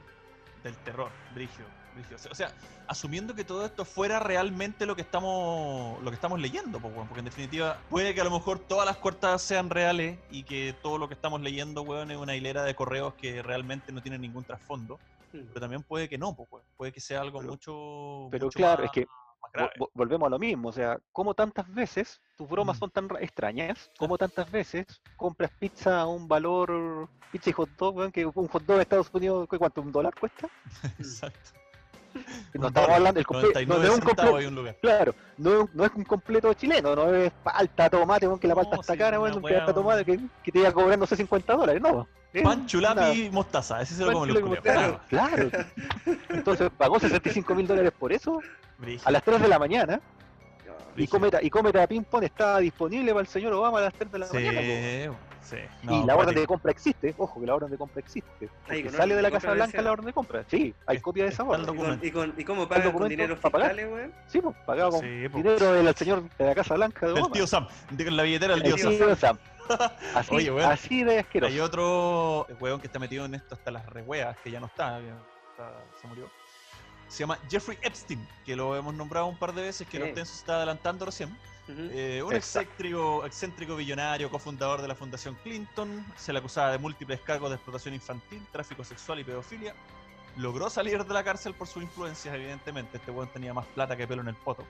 del 0.63 0.77
terror, 0.79 1.11
brigio, 1.35 1.65
brigio. 1.95 2.17
O 2.31 2.35
sea, 2.35 2.53
asumiendo 2.87 3.35
que 3.35 3.45
todo 3.45 3.65
esto 3.65 3.85
fuera 3.85 4.19
realmente 4.21 4.87
lo 4.87 4.95
que 4.97 5.03
estamos 5.03 6.03
lo 6.03 6.11
que 6.11 6.15
estamos 6.15 6.41
leyendo, 6.41 6.79
pues, 6.81 6.95
weón, 6.95 7.07
porque 7.09 7.21
en 7.21 7.25
definitiva 7.27 7.79
puede 7.89 8.15
que 8.15 8.21
a 8.21 8.25
lo 8.25 8.31
mejor 8.31 8.59
todas 8.59 8.87
las 8.87 8.97
cortas 8.97 9.43
sean 9.43 9.71
reales 9.71 10.19
y 10.31 10.43
que 10.45 10.75
todo 10.83 10.99
lo 10.99 11.09
que 11.09 11.15
estamos 11.15 11.41
leyendo, 11.41 11.83
weón, 11.83 12.11
es 12.11 12.17
una 12.17 12.35
hilera 12.37 12.63
de 12.65 12.75
correos 12.75 13.15
que 13.15 13.43
realmente 13.43 13.93
no 13.93 14.03
tienen 14.03 14.21
ningún 14.21 14.45
trasfondo, 14.45 14.99
Mm. 15.33 15.39
pero 15.49 15.61
también 15.61 15.83
puede 15.85 16.09
que 16.09 16.19
no, 16.19 16.35
pues, 16.35 16.49
weón. 16.51 16.65
puede 16.77 16.91
que 16.93 17.01
sea 17.01 17.21
algo 17.21 17.39
Pero- 17.39 17.51
mucho 17.53 18.29
Pero 18.33 18.47
mucho 18.47 18.57
claro, 18.57 18.83
más- 18.83 18.87
es 18.87 18.93
que 18.93 19.09
grave. 19.53 19.71
volvemos 19.95 20.27
a 20.27 20.31
lo 20.31 20.39
mismo. 20.39 20.69
O 20.69 20.73
sea, 20.73 20.99
¿cómo 21.13 21.35
tantas 21.35 21.73
veces 21.73 22.21
tus 22.37 22.49
bromas 22.49 22.77
Mm. 22.77 22.81
son 22.81 22.91
tan 22.91 23.09
ra- 23.09 23.21
extrañas? 23.21 23.91
¿Cómo 23.99 24.17
tantas 24.19 24.51
veces 24.51 24.87
compras 25.17 25.51
pizza 25.59 26.01
a 26.01 26.07
un 26.07 26.27
valor, 26.29 27.09
pizza 27.33 27.51
y 27.51 27.53
hot 27.53 27.71
dog, 27.79 28.13
que 28.13 28.27
un 28.27 28.49
hot 28.49 28.65
dog 28.65 28.77
de 28.77 28.83
Estados 28.83 29.11
Unidos, 29.13 29.47
¿qué- 29.51 29.59
¿cuánto? 29.59 29.81
¿Un 29.83 29.93
dólar 29.93 30.15
cuesta? 30.19 30.49
Exacto. 30.99 31.51
No 32.55 32.67
estamos 32.67 32.91
hablando, 32.91 33.21
el 33.21 33.27
comple- 33.27 33.43
no, 33.67 33.77
99 33.77 33.83
no 33.87 33.93
es 33.93 33.95
un 33.95 34.01
completo, 34.05 34.37
hay 34.37 34.47
un 34.47 34.55
lugar. 34.57 34.77
Claro, 34.83 35.15
no, 35.39 35.51
es 35.53 35.61
un- 35.61 35.71
no 35.75 35.85
es 35.85 35.93
un 35.95 36.05
completo 36.05 36.53
chileno, 36.55 36.97
no 36.97 37.15
es 37.15 37.31
palta, 37.45 37.89
tomate, 37.89 38.27
que 38.41 38.49
la 38.49 38.55
No, 38.55 38.61
palta 38.63 38.77
está 38.81 38.93
sí, 38.95 38.99
cara, 38.99 39.21
weón, 39.21 39.37
un 39.37 39.43
pedazo 39.43 39.67
de 39.69 39.75
tomate 39.75 40.05
que, 40.05 40.19
que 40.43 40.51
te 40.51 40.59
iba 40.59 40.73
cobrando 40.73 41.07
50 41.07 41.55
dólares, 41.55 41.81
no. 41.81 42.09
Pan, 42.43 42.67
chulapi 42.67 43.27
y 43.27 43.31
mostaza, 43.31 43.81
ese 43.81 43.95
se 43.95 44.05
lo 44.05 44.13
comen 44.13 44.35
los 44.35 44.43
culiados. 44.43 45.01
Claro. 45.09 45.51
Entonces 46.31 46.71
pagó 46.77 46.99
65 46.99 47.55
mil 47.55 47.67
dólares 47.69 47.93
por 47.97 48.13
eso 48.13 48.41
Brígido. 48.81 49.09
a 49.09 49.11
las 49.12 49.22
3 49.22 49.41
de 49.43 49.49
la 49.49 49.59
mañana 49.59 50.01
y. 50.97 51.07
Cometa, 51.07 51.39
y 51.43 51.51
Cometa 51.51 51.87
Ping 51.87 52.03
Pong 52.05 52.24
estaba 52.24 52.59
disponible 52.59 53.12
para 53.12 53.20
el 53.22 53.26
señor 53.28 53.53
Obama 53.53 53.78
a 53.78 53.83
las 53.83 53.95
3 53.95 54.11
de 54.12 54.18
la 54.18 54.26
Sí, 54.26 54.35
mañana. 54.37 54.61
sí. 55.43 55.57
y 55.83 55.87
No, 55.87 56.07
la 56.07 56.16
orden 56.16 56.35
de 56.35 56.47
compra 56.47 56.70
existe, 56.72 57.14
ojo 57.16 57.41
que 57.41 57.47
la 57.47 57.55
orden 57.55 57.70
de 57.70 57.78
compra 57.78 58.01
existe. 58.01 58.49
Con 58.66 58.91
sale 58.93 59.14
de 59.14 59.22
la 59.22 59.31
Casa 59.31 59.53
Blanca 59.53 59.81
la 59.83 59.93
orden 59.93 60.07
de 60.07 60.12
compra. 60.12 60.45
Sí, 60.49 60.74
hay 60.87 60.97
Es- 60.97 61.03
copia 61.03 61.24
de 61.24 61.31
esa 61.31 61.43
está 61.43 61.55
el 61.57 61.61
orden. 61.62 61.62
¿Y, 61.62 61.66
con- 61.66 61.76
documento. 61.76 62.07
y, 62.07 62.11
con- 62.11 62.35
y 62.39 62.45
cómo 62.45 62.68
pagan 62.68 62.93
con 62.93 63.09
dinero 63.09 63.37
fiscales, 63.37 63.89
weón? 63.91 64.12
Sí, 64.28 64.41
pues, 64.41 64.57
pagado 64.66 64.91
con 64.91 65.01
Sí, 65.01 65.28
po. 65.28 65.37
dinero 65.39 65.72
del 65.72 65.95
señor 65.95 66.22
de 66.39 66.45
la 66.45 66.55
Casa 66.55 66.74
Blanca 66.74 67.07
de 67.07 67.12
El 67.12 67.18
Obama. 67.18 67.33
tío 67.35 67.47
Sam, 67.47 67.66
de 67.91 68.11
la 68.11 68.22
billetera 68.22 68.55
del 68.55 68.62
El 68.66 68.74
tío 68.74 68.78
Sam. 68.85 68.97
tío 68.97 69.16
Sam. 69.16 69.39
Así, 70.14 70.35
Oye, 70.35 70.51
weón. 70.51 70.70
así 70.70 71.05
de 71.05 71.20
asqueroso. 71.20 71.53
Hay 71.53 71.61
otro 71.61 72.47
weón 72.61 72.81
que 72.81 72.89
está 72.89 72.99
metido 72.99 73.24
en 73.24 73.35
esto 73.37 73.55
hasta 73.55 73.70
las 73.70 73.87
rehueas, 73.87 74.37
que 74.43 74.51
ya 74.51 74.59
no 74.61 74.66
está, 74.66 75.01
ya 75.01 75.14
está- 75.53 75.74
se 76.01 76.07
murió. 76.09 76.28
Se 77.11 77.19
llama 77.25 77.39
Jeffrey 77.51 77.77
Epstein, 77.83 78.27
que 78.47 78.57
lo 78.57 78.75
hemos 78.77 78.95
nombrado 78.95 79.27
un 79.27 79.37
par 79.37 79.53
de 79.53 79.63
veces, 79.63 79.87
que 79.87 79.99
Sí. 79.99 80.15
se 80.15 80.23
está 80.23 80.57
adelantando 80.57 81.05
recién. 81.05 81.37
Eh, 81.69 82.23
un 82.27 82.35
excéntrico, 82.35 83.25
excéntrico 83.25 83.77
billonario, 83.77 84.29
cofundador 84.31 84.81
de 84.83 84.89
la 84.89 84.95
Fundación 84.97 85.37
Clinton, 85.43 86.05
se 86.17 86.33
le 86.33 86.39
acusaba 86.41 86.73
de 86.73 86.79
múltiples 86.79 87.21
cargos 87.21 87.51
de 87.51 87.57
explotación 87.57 87.95
infantil, 87.95 88.43
tráfico 88.51 88.83
sexual 88.83 89.21
y 89.21 89.25
pedofilia. 89.25 89.75
Logró 90.37 90.71
salir 90.71 91.05
de 91.05 91.15
la 91.15 91.23
cárcel 91.23 91.55
por 91.55 91.67
sus 91.69 91.83
influencias, 91.83 92.35
evidentemente. 92.35 92.97
Este 92.97 93.11
weón 93.11 93.29
tenía 93.29 93.53
más 93.53 93.67
plata 93.67 93.97
que 93.97 94.07
pelo 94.09 94.23
en 94.23 94.29
el 94.29 94.35
poto. 94.37 94.65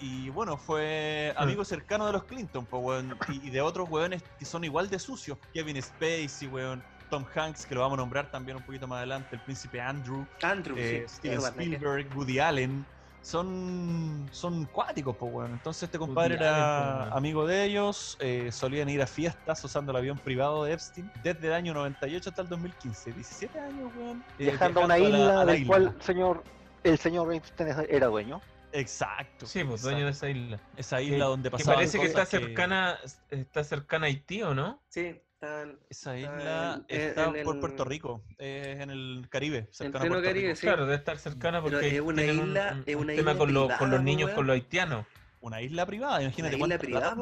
Y 0.00 0.28
bueno, 0.30 0.56
fue 0.56 1.32
amigo 1.36 1.64
cercano 1.64 2.06
de 2.06 2.12
los 2.12 2.24
Clinton, 2.24 2.66
po, 2.66 2.78
weón, 2.78 3.18
y, 3.28 3.46
y 3.48 3.50
de 3.50 3.60
otros 3.62 3.88
weones 3.90 4.22
que 4.38 4.44
son 4.44 4.64
igual 4.64 4.88
de 4.90 4.98
sucios. 4.98 5.38
Kevin 5.52 5.80
Spacey, 5.82 6.48
weón, 6.48 6.82
Tom 7.14 7.24
Hanks, 7.32 7.64
que 7.66 7.74
lo 7.76 7.80
vamos 7.82 7.96
a 7.96 8.00
nombrar 8.02 8.28
también 8.28 8.56
un 8.56 8.62
poquito 8.64 8.88
más 8.88 8.98
adelante, 8.98 9.36
el 9.36 9.40
príncipe 9.40 9.80
Andrew, 9.80 10.26
Andrew, 10.42 10.76
eh, 10.76 11.04
sí. 11.08 11.16
Steven. 11.16 11.38
Spielberg, 11.40 12.16
Woody 12.16 12.40
Allen, 12.40 12.84
son, 13.22 14.26
son 14.32 14.64
cuáticos, 14.66 15.16
pues 15.16 15.30
bueno. 15.32 15.54
Entonces 15.54 15.84
este 15.84 15.96
compadre 15.98 16.34
era 16.34 17.08
amigo 17.10 17.46
de 17.46 17.64
ellos, 17.64 18.16
eh, 18.20 18.50
solían 18.50 18.88
ir 18.88 19.00
a 19.00 19.06
fiestas 19.06 19.64
usando 19.64 19.92
el 19.92 19.98
avión 19.98 20.18
privado 20.18 20.64
de 20.64 20.72
Epstein 20.72 21.08
desde 21.22 21.46
el 21.46 21.52
año 21.52 21.72
98 21.72 22.30
hasta 22.30 22.42
el 22.42 22.48
2015. 22.48 23.12
17 23.12 23.58
años, 23.60 23.92
weón. 23.94 24.24
eh, 24.38 24.44
Viajando 24.46 24.80
a 24.80 24.84
una 24.86 24.98
isla 24.98 25.18
la- 25.18 25.40
a 25.40 25.44
la 25.44 25.52
del 25.52 25.60
isla. 25.62 25.68
cual 25.68 25.94
el 25.96 26.02
señor, 26.02 26.44
el 26.82 26.98
señor 26.98 27.32
Einstein 27.32 27.68
era 27.88 28.06
dueño. 28.08 28.40
Exacto. 28.72 29.46
Sí, 29.46 29.62
pues 29.62 29.82
dueño 29.82 30.04
de 30.04 30.10
esa 30.10 30.28
isla. 30.28 30.60
Esa 30.76 31.00
isla 31.00 31.26
donde 31.26 31.48
Que 31.48 31.52
pasaban 31.58 31.76
parece 31.76 32.00
que 32.00 32.06
está 32.06 32.26
cercana, 32.26 32.98
está 33.30 33.62
cercana 33.62 34.06
a 34.06 34.08
Haití, 34.08 34.42
¿o 34.42 34.52
no? 34.52 34.82
Sí, 34.88 35.20
Estaban 35.44 35.78
Esa 35.90 36.14
en- 36.16 36.20
isla 36.24 36.84
en- 36.88 37.00
está 37.00 37.24
en 37.24 37.44
por 37.44 37.54
el- 37.54 37.60
Puerto 37.60 37.84
Rico, 37.84 38.22
es 38.38 38.80
en 38.80 38.90
el 38.90 39.26
Caribe, 39.30 39.68
cercano 39.70 39.98
a 39.98 40.00
pleno 40.00 40.14
Puerto 40.14 40.28
Caribe, 40.28 40.46
Rico. 40.48 40.56
sí. 40.60 40.66
Claro, 40.66 40.84
debe 40.84 40.96
estar 40.96 41.18
cercana 41.18 41.60
porque 41.62 41.88
es 41.96 42.00
una 42.00 42.16
tienen 42.22 42.40
un- 42.40 42.48
isla- 42.50 42.72
un, 42.74 42.82
es 42.86 42.96
un 42.96 43.02
una 43.02 43.12
tema 43.14 43.30
isla 43.32 43.38
con, 43.38 43.52
los- 43.54 43.62
con 43.62 43.68
privada, 43.76 43.90
los 43.90 43.98
po, 44.00 44.04
niños, 44.04 44.24
weón. 44.26 44.36
con 44.36 44.46
los 44.46 44.54
haitianos. 44.54 45.06
Una 45.40 45.60
isla 45.60 45.84
privada, 45.84 46.22
imagínate 46.22 46.56
Una 46.56 46.64
isla 46.64 46.78
privada. 46.78 47.16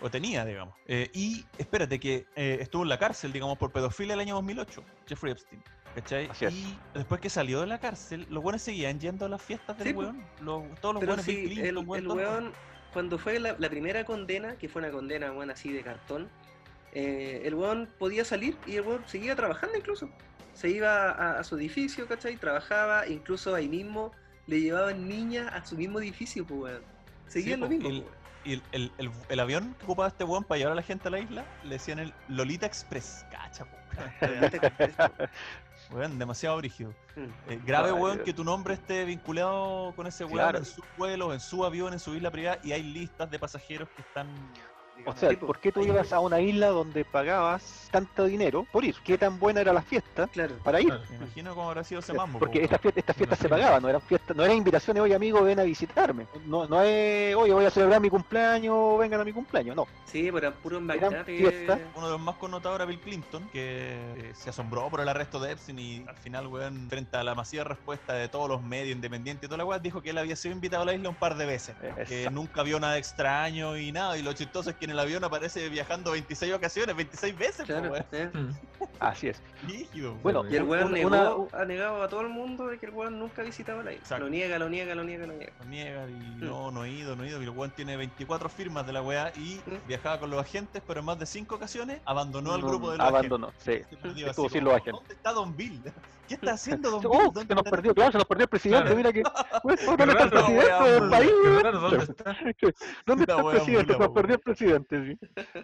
O 0.00 0.08
tenía, 0.10 0.44
digamos. 0.44 0.74
Eh, 0.86 1.10
y 1.12 1.44
espérate, 1.58 1.98
que 1.98 2.26
eh, 2.36 2.58
estuvo 2.60 2.84
en 2.84 2.88
la 2.88 2.98
cárcel, 2.98 3.32
digamos, 3.32 3.58
por 3.58 3.72
pedofilia 3.72 4.14
el 4.14 4.20
año 4.20 4.36
2008, 4.36 4.84
Jeffrey 5.08 5.32
Epstein. 5.32 5.62
¿Cachai? 5.96 6.26
Así 6.28 6.44
es. 6.44 6.54
Y 6.54 6.78
después 6.94 7.20
que 7.20 7.28
salió 7.28 7.60
de 7.60 7.66
la 7.66 7.80
cárcel, 7.80 8.24
los 8.30 8.40
buenos 8.44 8.62
seguían 8.62 9.00
yendo 9.00 9.26
a 9.26 9.28
las 9.28 9.42
fiestas 9.42 9.76
del 9.78 9.88
Sí, 9.88 9.92
weón. 9.92 10.24
Los, 10.40 10.62
todos 10.80 10.94
los 10.94 11.00
Pero 11.00 11.10
buenos 11.14 11.26
Bill 11.26 11.36
sí, 11.36 11.44
Clinton, 11.46 11.64
el, 11.66 12.02
el 12.02 12.06
weón, 12.08 12.52
cuando 12.92 13.18
fue 13.18 13.40
la, 13.40 13.56
la 13.58 13.68
primera 13.68 14.04
condena, 14.04 14.54
que 14.56 14.68
fue 14.68 14.82
una 14.82 14.92
condena, 14.92 15.32
weón, 15.32 15.50
así 15.50 15.72
de 15.72 15.82
cartón, 15.82 16.28
eh, 16.92 17.42
el 17.44 17.54
weón 17.54 17.88
podía 17.98 18.24
salir 18.24 18.56
y 18.66 18.76
el 18.76 18.82
weón 18.82 19.02
seguía 19.06 19.36
trabajando 19.36 19.76
incluso. 19.76 20.08
Se 20.54 20.68
iba 20.68 21.10
a, 21.10 21.38
a 21.40 21.44
su 21.44 21.56
edificio, 21.56 22.06
¿cachai? 22.06 22.36
Trabajaba, 22.36 23.06
incluso 23.06 23.54
ahí 23.54 23.68
mismo 23.68 24.12
le 24.46 24.60
llevaban 24.60 25.06
niñas 25.08 25.52
a 25.52 25.64
su 25.64 25.76
mismo 25.76 26.00
edificio, 26.00 26.44
pues, 26.46 26.60
weón. 26.74 26.82
Seguían 27.28 27.56
Sí, 27.56 27.60
lo 27.60 27.66
po, 27.66 27.70
mismo, 27.70 27.88
el- 27.88 28.02
pues, 28.02 28.14
el, 28.44 28.62
el- 28.72 28.92
el- 28.98 29.10
el 29.28 29.40
avión 29.40 29.74
que 29.78 29.84
ocupaba 29.84 30.08
este 30.08 30.24
weón 30.24 30.44
para 30.44 30.58
llevar 30.58 30.72
a 30.72 30.76
la 30.76 30.82
gente 30.82 31.08
a 31.08 31.10
la 31.10 31.20
isla, 31.20 31.44
le 31.62 31.70
decían 31.70 31.98
el 32.00 32.12
Lolita 32.28 32.66
Express. 32.66 33.24
Cacha, 33.30 33.64
po. 33.64 33.76
Weón, 35.92 36.18
demasiado 36.20 36.56
brígido. 36.58 36.94
Mm. 37.16 37.50
Eh, 37.50 37.60
grave, 37.66 37.90
weón, 37.92 38.16
Dios. 38.18 38.24
que 38.24 38.32
tu 38.32 38.44
nombre 38.44 38.74
esté 38.74 39.04
vinculado 39.04 39.92
con 39.96 40.06
ese 40.06 40.24
weón 40.24 40.36
Claro. 40.38 40.58
en 40.58 40.64
su 40.64 40.82
vuelo, 40.96 41.32
en 41.32 41.40
su 41.40 41.64
avión, 41.64 41.92
en 41.92 41.98
su 41.98 42.14
isla 42.14 42.30
privada, 42.30 42.58
y 42.62 42.70
hay 42.72 42.82
listas 42.84 43.28
de 43.30 43.38
pasajeros 43.40 43.88
que 43.96 44.02
están. 44.02 44.28
O 45.06 45.16
sea, 45.16 45.28
tipo, 45.30 45.46
¿por 45.46 45.58
qué 45.58 45.72
tú 45.72 45.80
ibas 45.82 46.12
a 46.12 46.20
una 46.20 46.40
isla 46.40 46.68
donde 46.68 47.04
pagabas 47.04 47.88
tanto 47.90 48.24
dinero 48.26 48.66
por 48.70 48.84
ir? 48.84 48.94
¿Qué 49.04 49.16
tan 49.18 49.38
buena 49.38 49.60
era 49.60 49.72
la 49.72 49.82
fiesta 49.82 50.26
Claro. 50.28 50.56
para 50.62 50.80
ir? 50.80 50.88
Claro. 50.88 51.02
me 51.10 51.16
imagino 51.16 51.54
cómo 51.54 51.68
habrá 51.68 51.84
sido 51.84 52.00
ese 52.00 52.12
mambo. 52.12 52.38
Porque 52.38 52.58
po, 52.60 52.64
estas 52.64 52.80
fiestas, 52.80 53.00
estas 53.02 53.16
fiestas 53.16 53.38
se 53.38 53.48
pagaban, 53.48 53.82
no 53.82 53.88
eran 53.88 54.00
fiestas, 54.02 54.36
no 54.36 54.44
eran 54.44 54.56
invitaciones, 54.56 55.02
oye 55.02 55.14
amigo, 55.14 55.42
ven 55.42 55.60
a 55.60 55.62
visitarme. 55.64 56.26
No, 56.46 56.66
no 56.66 56.82
es, 56.82 57.34
oye, 57.34 57.52
voy 57.52 57.64
a 57.64 57.70
celebrar 57.70 58.00
mi 58.00 58.10
cumpleaños, 58.10 58.98
vengan 58.98 59.20
a 59.20 59.24
mi 59.24 59.32
cumpleaños, 59.32 59.76
no. 59.76 59.86
Sí, 60.04 60.30
pero 60.32 60.52
magnates. 60.80 61.24
fiestas. 61.38 61.80
Uno 61.94 62.06
de 62.06 62.12
los 62.12 62.20
más 62.20 62.36
connotados 62.36 62.76
era 62.76 62.84
Bill 62.84 63.00
Clinton, 63.00 63.48
que 63.52 63.96
eh, 64.16 64.32
se 64.34 64.50
asombró 64.50 64.88
por 64.88 65.00
el 65.00 65.08
arresto 65.08 65.38
de 65.40 65.52
Epstein 65.52 65.78
y 65.78 66.04
al 66.08 66.16
final, 66.16 66.46
weón, 66.46 66.88
frente 66.88 67.16
a 67.16 67.22
la 67.24 67.34
masiva 67.34 67.64
respuesta 67.64 68.12
de 68.14 68.28
todos 68.28 68.48
los 68.48 68.62
medios 68.62 68.94
independientes 68.94 69.44
y 69.44 69.48
toda 69.48 69.58
la 69.58 69.64
weá, 69.64 69.78
dijo 69.78 70.02
que 70.02 70.10
él 70.10 70.18
había 70.18 70.36
sido 70.36 70.54
invitado 70.54 70.82
a 70.82 70.86
la 70.86 70.94
isla 70.94 71.08
un 71.08 71.14
par 71.14 71.36
de 71.36 71.46
veces. 71.46 71.76
Que 71.76 71.88
Exacto. 72.02 72.30
nunca 72.30 72.62
vio 72.62 72.80
nada 72.80 72.98
extraño 72.98 73.76
y 73.76 73.92
nada. 73.92 74.16
Y 74.18 74.22
lo 74.22 74.32
chistoso 74.32 74.70
es 74.70 74.76
que 74.76 74.86
en 74.90 74.94
el 74.94 74.98
avión 75.00 75.22
aparece 75.24 75.68
viajando 75.68 76.10
26 76.12 76.52
ocasiones, 76.54 76.96
26 76.96 77.38
veces, 77.38 77.64
Claro. 77.66 77.94
¿eh? 78.12 78.30
Mm. 78.32 78.48
Así 78.98 79.28
es. 79.28 79.40
Bueno. 80.22 80.44
Y 80.50 80.56
el 80.56 80.64
weón 80.64 80.88
Una- 80.88 80.92
negó, 80.96 81.08
una- 81.08 81.58
ha 81.62 81.64
negado 81.64 82.02
a 82.02 82.08
todo 82.08 82.20
el 82.22 82.28
mundo 82.28 82.66
de 82.66 82.78
que 82.78 82.86
el 82.86 82.92
weón 82.92 83.18
nunca 83.18 83.42
visitaba 83.42 83.82
la 83.82 83.92
isla. 83.92 84.02
Exacto. 84.02 84.24
Lo 84.24 84.30
niega, 84.30 84.58
lo 84.58 84.68
niega, 84.68 84.94
lo 84.94 85.04
niega, 85.04 85.26
lo 85.26 85.32
niega. 85.34 85.52
Lo 85.60 85.64
niega 85.66 86.08
y 86.08 86.12
Mm. 86.12 86.44
no, 86.44 86.70
no 86.70 86.84
he 86.84 86.90
ido, 86.90 87.14
no 87.16 87.24
he 87.24 87.28
ido. 87.28 87.40
Y 87.40 87.44
el 87.44 87.50
weón 87.50 87.70
tiene 87.70 87.96
24 87.96 88.48
firmas 88.48 88.86
de 88.86 88.92
la 88.92 89.02
weá 89.02 89.32
y 89.36 89.60
Mm. 89.66 89.86
viajaba 89.86 90.18
con 90.18 90.30
los 90.30 90.40
agentes, 90.40 90.82
pero 90.86 91.00
en 91.00 91.06
más 91.06 91.18
de 91.18 91.26
5 91.26 91.54
ocasiones 91.54 92.00
abandonó 92.04 92.52
al 92.54 92.60
No, 92.60 92.66
grupo 92.68 92.90
de 92.90 92.98
los 92.98 93.06
abandonó, 93.06 93.52
sí. 93.58 93.70
agentes. 93.72 93.98
Estuvo 94.26 94.48
sin 94.48 94.60
como, 94.60 94.72
los 94.72 94.80
agentes. 94.80 94.92
¿Dónde 95.00 95.14
está 95.14 95.32
Don 95.32 95.56
Bill? 95.56 95.82
¿Qué 96.30 96.34
está 96.34 96.52
haciendo 96.52 96.90
Don 96.90 97.00
Bill? 97.02 97.10
Oh, 97.12 97.22
¿Dónde 97.32 97.40
se 97.48 97.54
nos 97.54 97.58
está- 97.64 97.70
perdió, 97.70 97.94
claro, 97.94 98.12
se 98.12 98.18
nos 98.18 98.26
perdió 98.26 98.44
el 98.44 98.48
presidente, 98.48 98.82
Claro. 98.82 98.96
mira 98.96 99.12
que. 99.12 99.22
¿Dónde 99.62 100.12
está 100.12 100.24
el 100.24 100.30
presidente 100.30 100.90
del 100.90 101.10
país? 101.10 101.32
¿dónde 101.44 102.04
está? 102.04 102.36
¿Dónde 103.06 103.22
está 103.24 103.36
La 103.36 103.42
el 103.42 103.56
presidente? 103.56 103.92
Se 103.92 103.98
nos 103.98 104.08
perdió 104.10 104.34
el 104.36 104.40
presidente, 104.40 104.79
sí. 104.88 105.18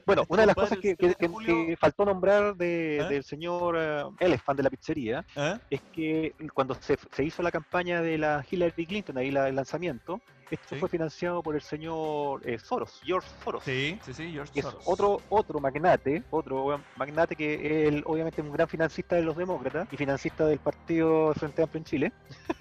Bueno, 0.04 0.24
una 0.28 0.42
de 0.42 0.46
las 0.46 0.54
cosas 0.54 0.78
que, 0.78 0.96
que- 0.96 1.14
7 1.18 1.28
de 1.28 1.66
que- 1.66 1.76
faltó 1.76 2.04
nombrar 2.04 2.56
de- 2.56 2.98
¿Eh? 2.98 3.04
del 3.08 3.24
señor 3.24 3.76
Elefant 4.20 4.56
de 4.56 4.62
la 4.62 4.70
pizzería 4.70 5.24
¿Eh? 5.36 5.58
es 5.70 5.80
que 5.92 6.34
cuando 6.54 6.74
se, 6.74 6.96
se 7.12 7.24
hizo 7.24 7.42
la 7.42 7.50
campaña 7.50 8.00
de 8.02 8.18
la 8.18 8.44
Hillary 8.48 8.86
Clinton, 8.86 9.18
ahí 9.18 9.30
la- 9.30 9.48
el 9.48 9.56
lanzamiento, 9.56 10.20
esto 10.50 10.74
Sí. 10.74 10.80
fue 10.80 10.88
financiado 10.88 11.42
por 11.42 11.54
el 11.54 11.60
señor 11.62 12.40
eh, 12.48 12.58
Soros, 12.58 13.00
George 13.04 13.28
Soros. 13.44 13.64
Sí, 13.64 13.98
sí, 14.04 14.14
sí, 14.14 14.30
George 14.32 14.52
es 14.54 14.64
Soros. 14.64 14.82
otro 14.86 15.20
otro 15.28 15.60
magnate, 15.60 16.22
otro 16.30 16.80
magnate 16.96 17.34
que 17.36 17.54
es 17.54 17.88
el- 17.92 18.02
obviamente 18.06 18.42
un 18.42 18.52
gran 18.52 18.68
financista 18.68 19.16
de 19.16 19.22
los 19.22 19.36
demócratas 19.36 19.88
y 19.90 19.96
financista 19.96 20.46
del 20.46 20.58
partido 20.58 21.32
Frente 21.34 21.62
Amplio 21.62 21.78
en 21.78 21.84
Chile. 21.84 22.12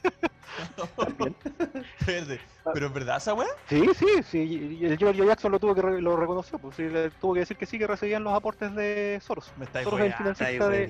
También. 0.95 1.35
Verde. 2.05 2.39
Pero 2.73 2.87
es 2.87 2.93
verdad 2.93 3.17
esa 3.17 3.33
weá? 3.33 3.47
Sí, 3.67 3.83
sí, 3.93 4.05
sí, 4.23 4.79
el 4.83 4.97
George 4.97 5.25
Jackson 5.25 5.51
lo 5.51 5.59
tuvo 5.59 5.75
que 5.75 5.81
re- 5.81 6.01
lo 6.01 6.15
reconoció, 6.15 6.57
pues 6.57 6.75
sí, 6.77 6.83
le 6.83 7.09
tuvo 7.11 7.33
que 7.33 7.41
decir 7.41 7.57
que 7.57 7.65
sí 7.65 7.77
que 7.77 7.85
recibían 7.87 8.23
los 8.23 8.33
aportes 8.33 8.73
de 8.73 9.19
Soros. 9.21 9.51
Me 9.57 9.65
estáis 9.65 9.83
Soros 9.83 9.99
es 9.99 10.05
el. 10.19 10.31
Está 10.31 10.69
de... 10.69 10.87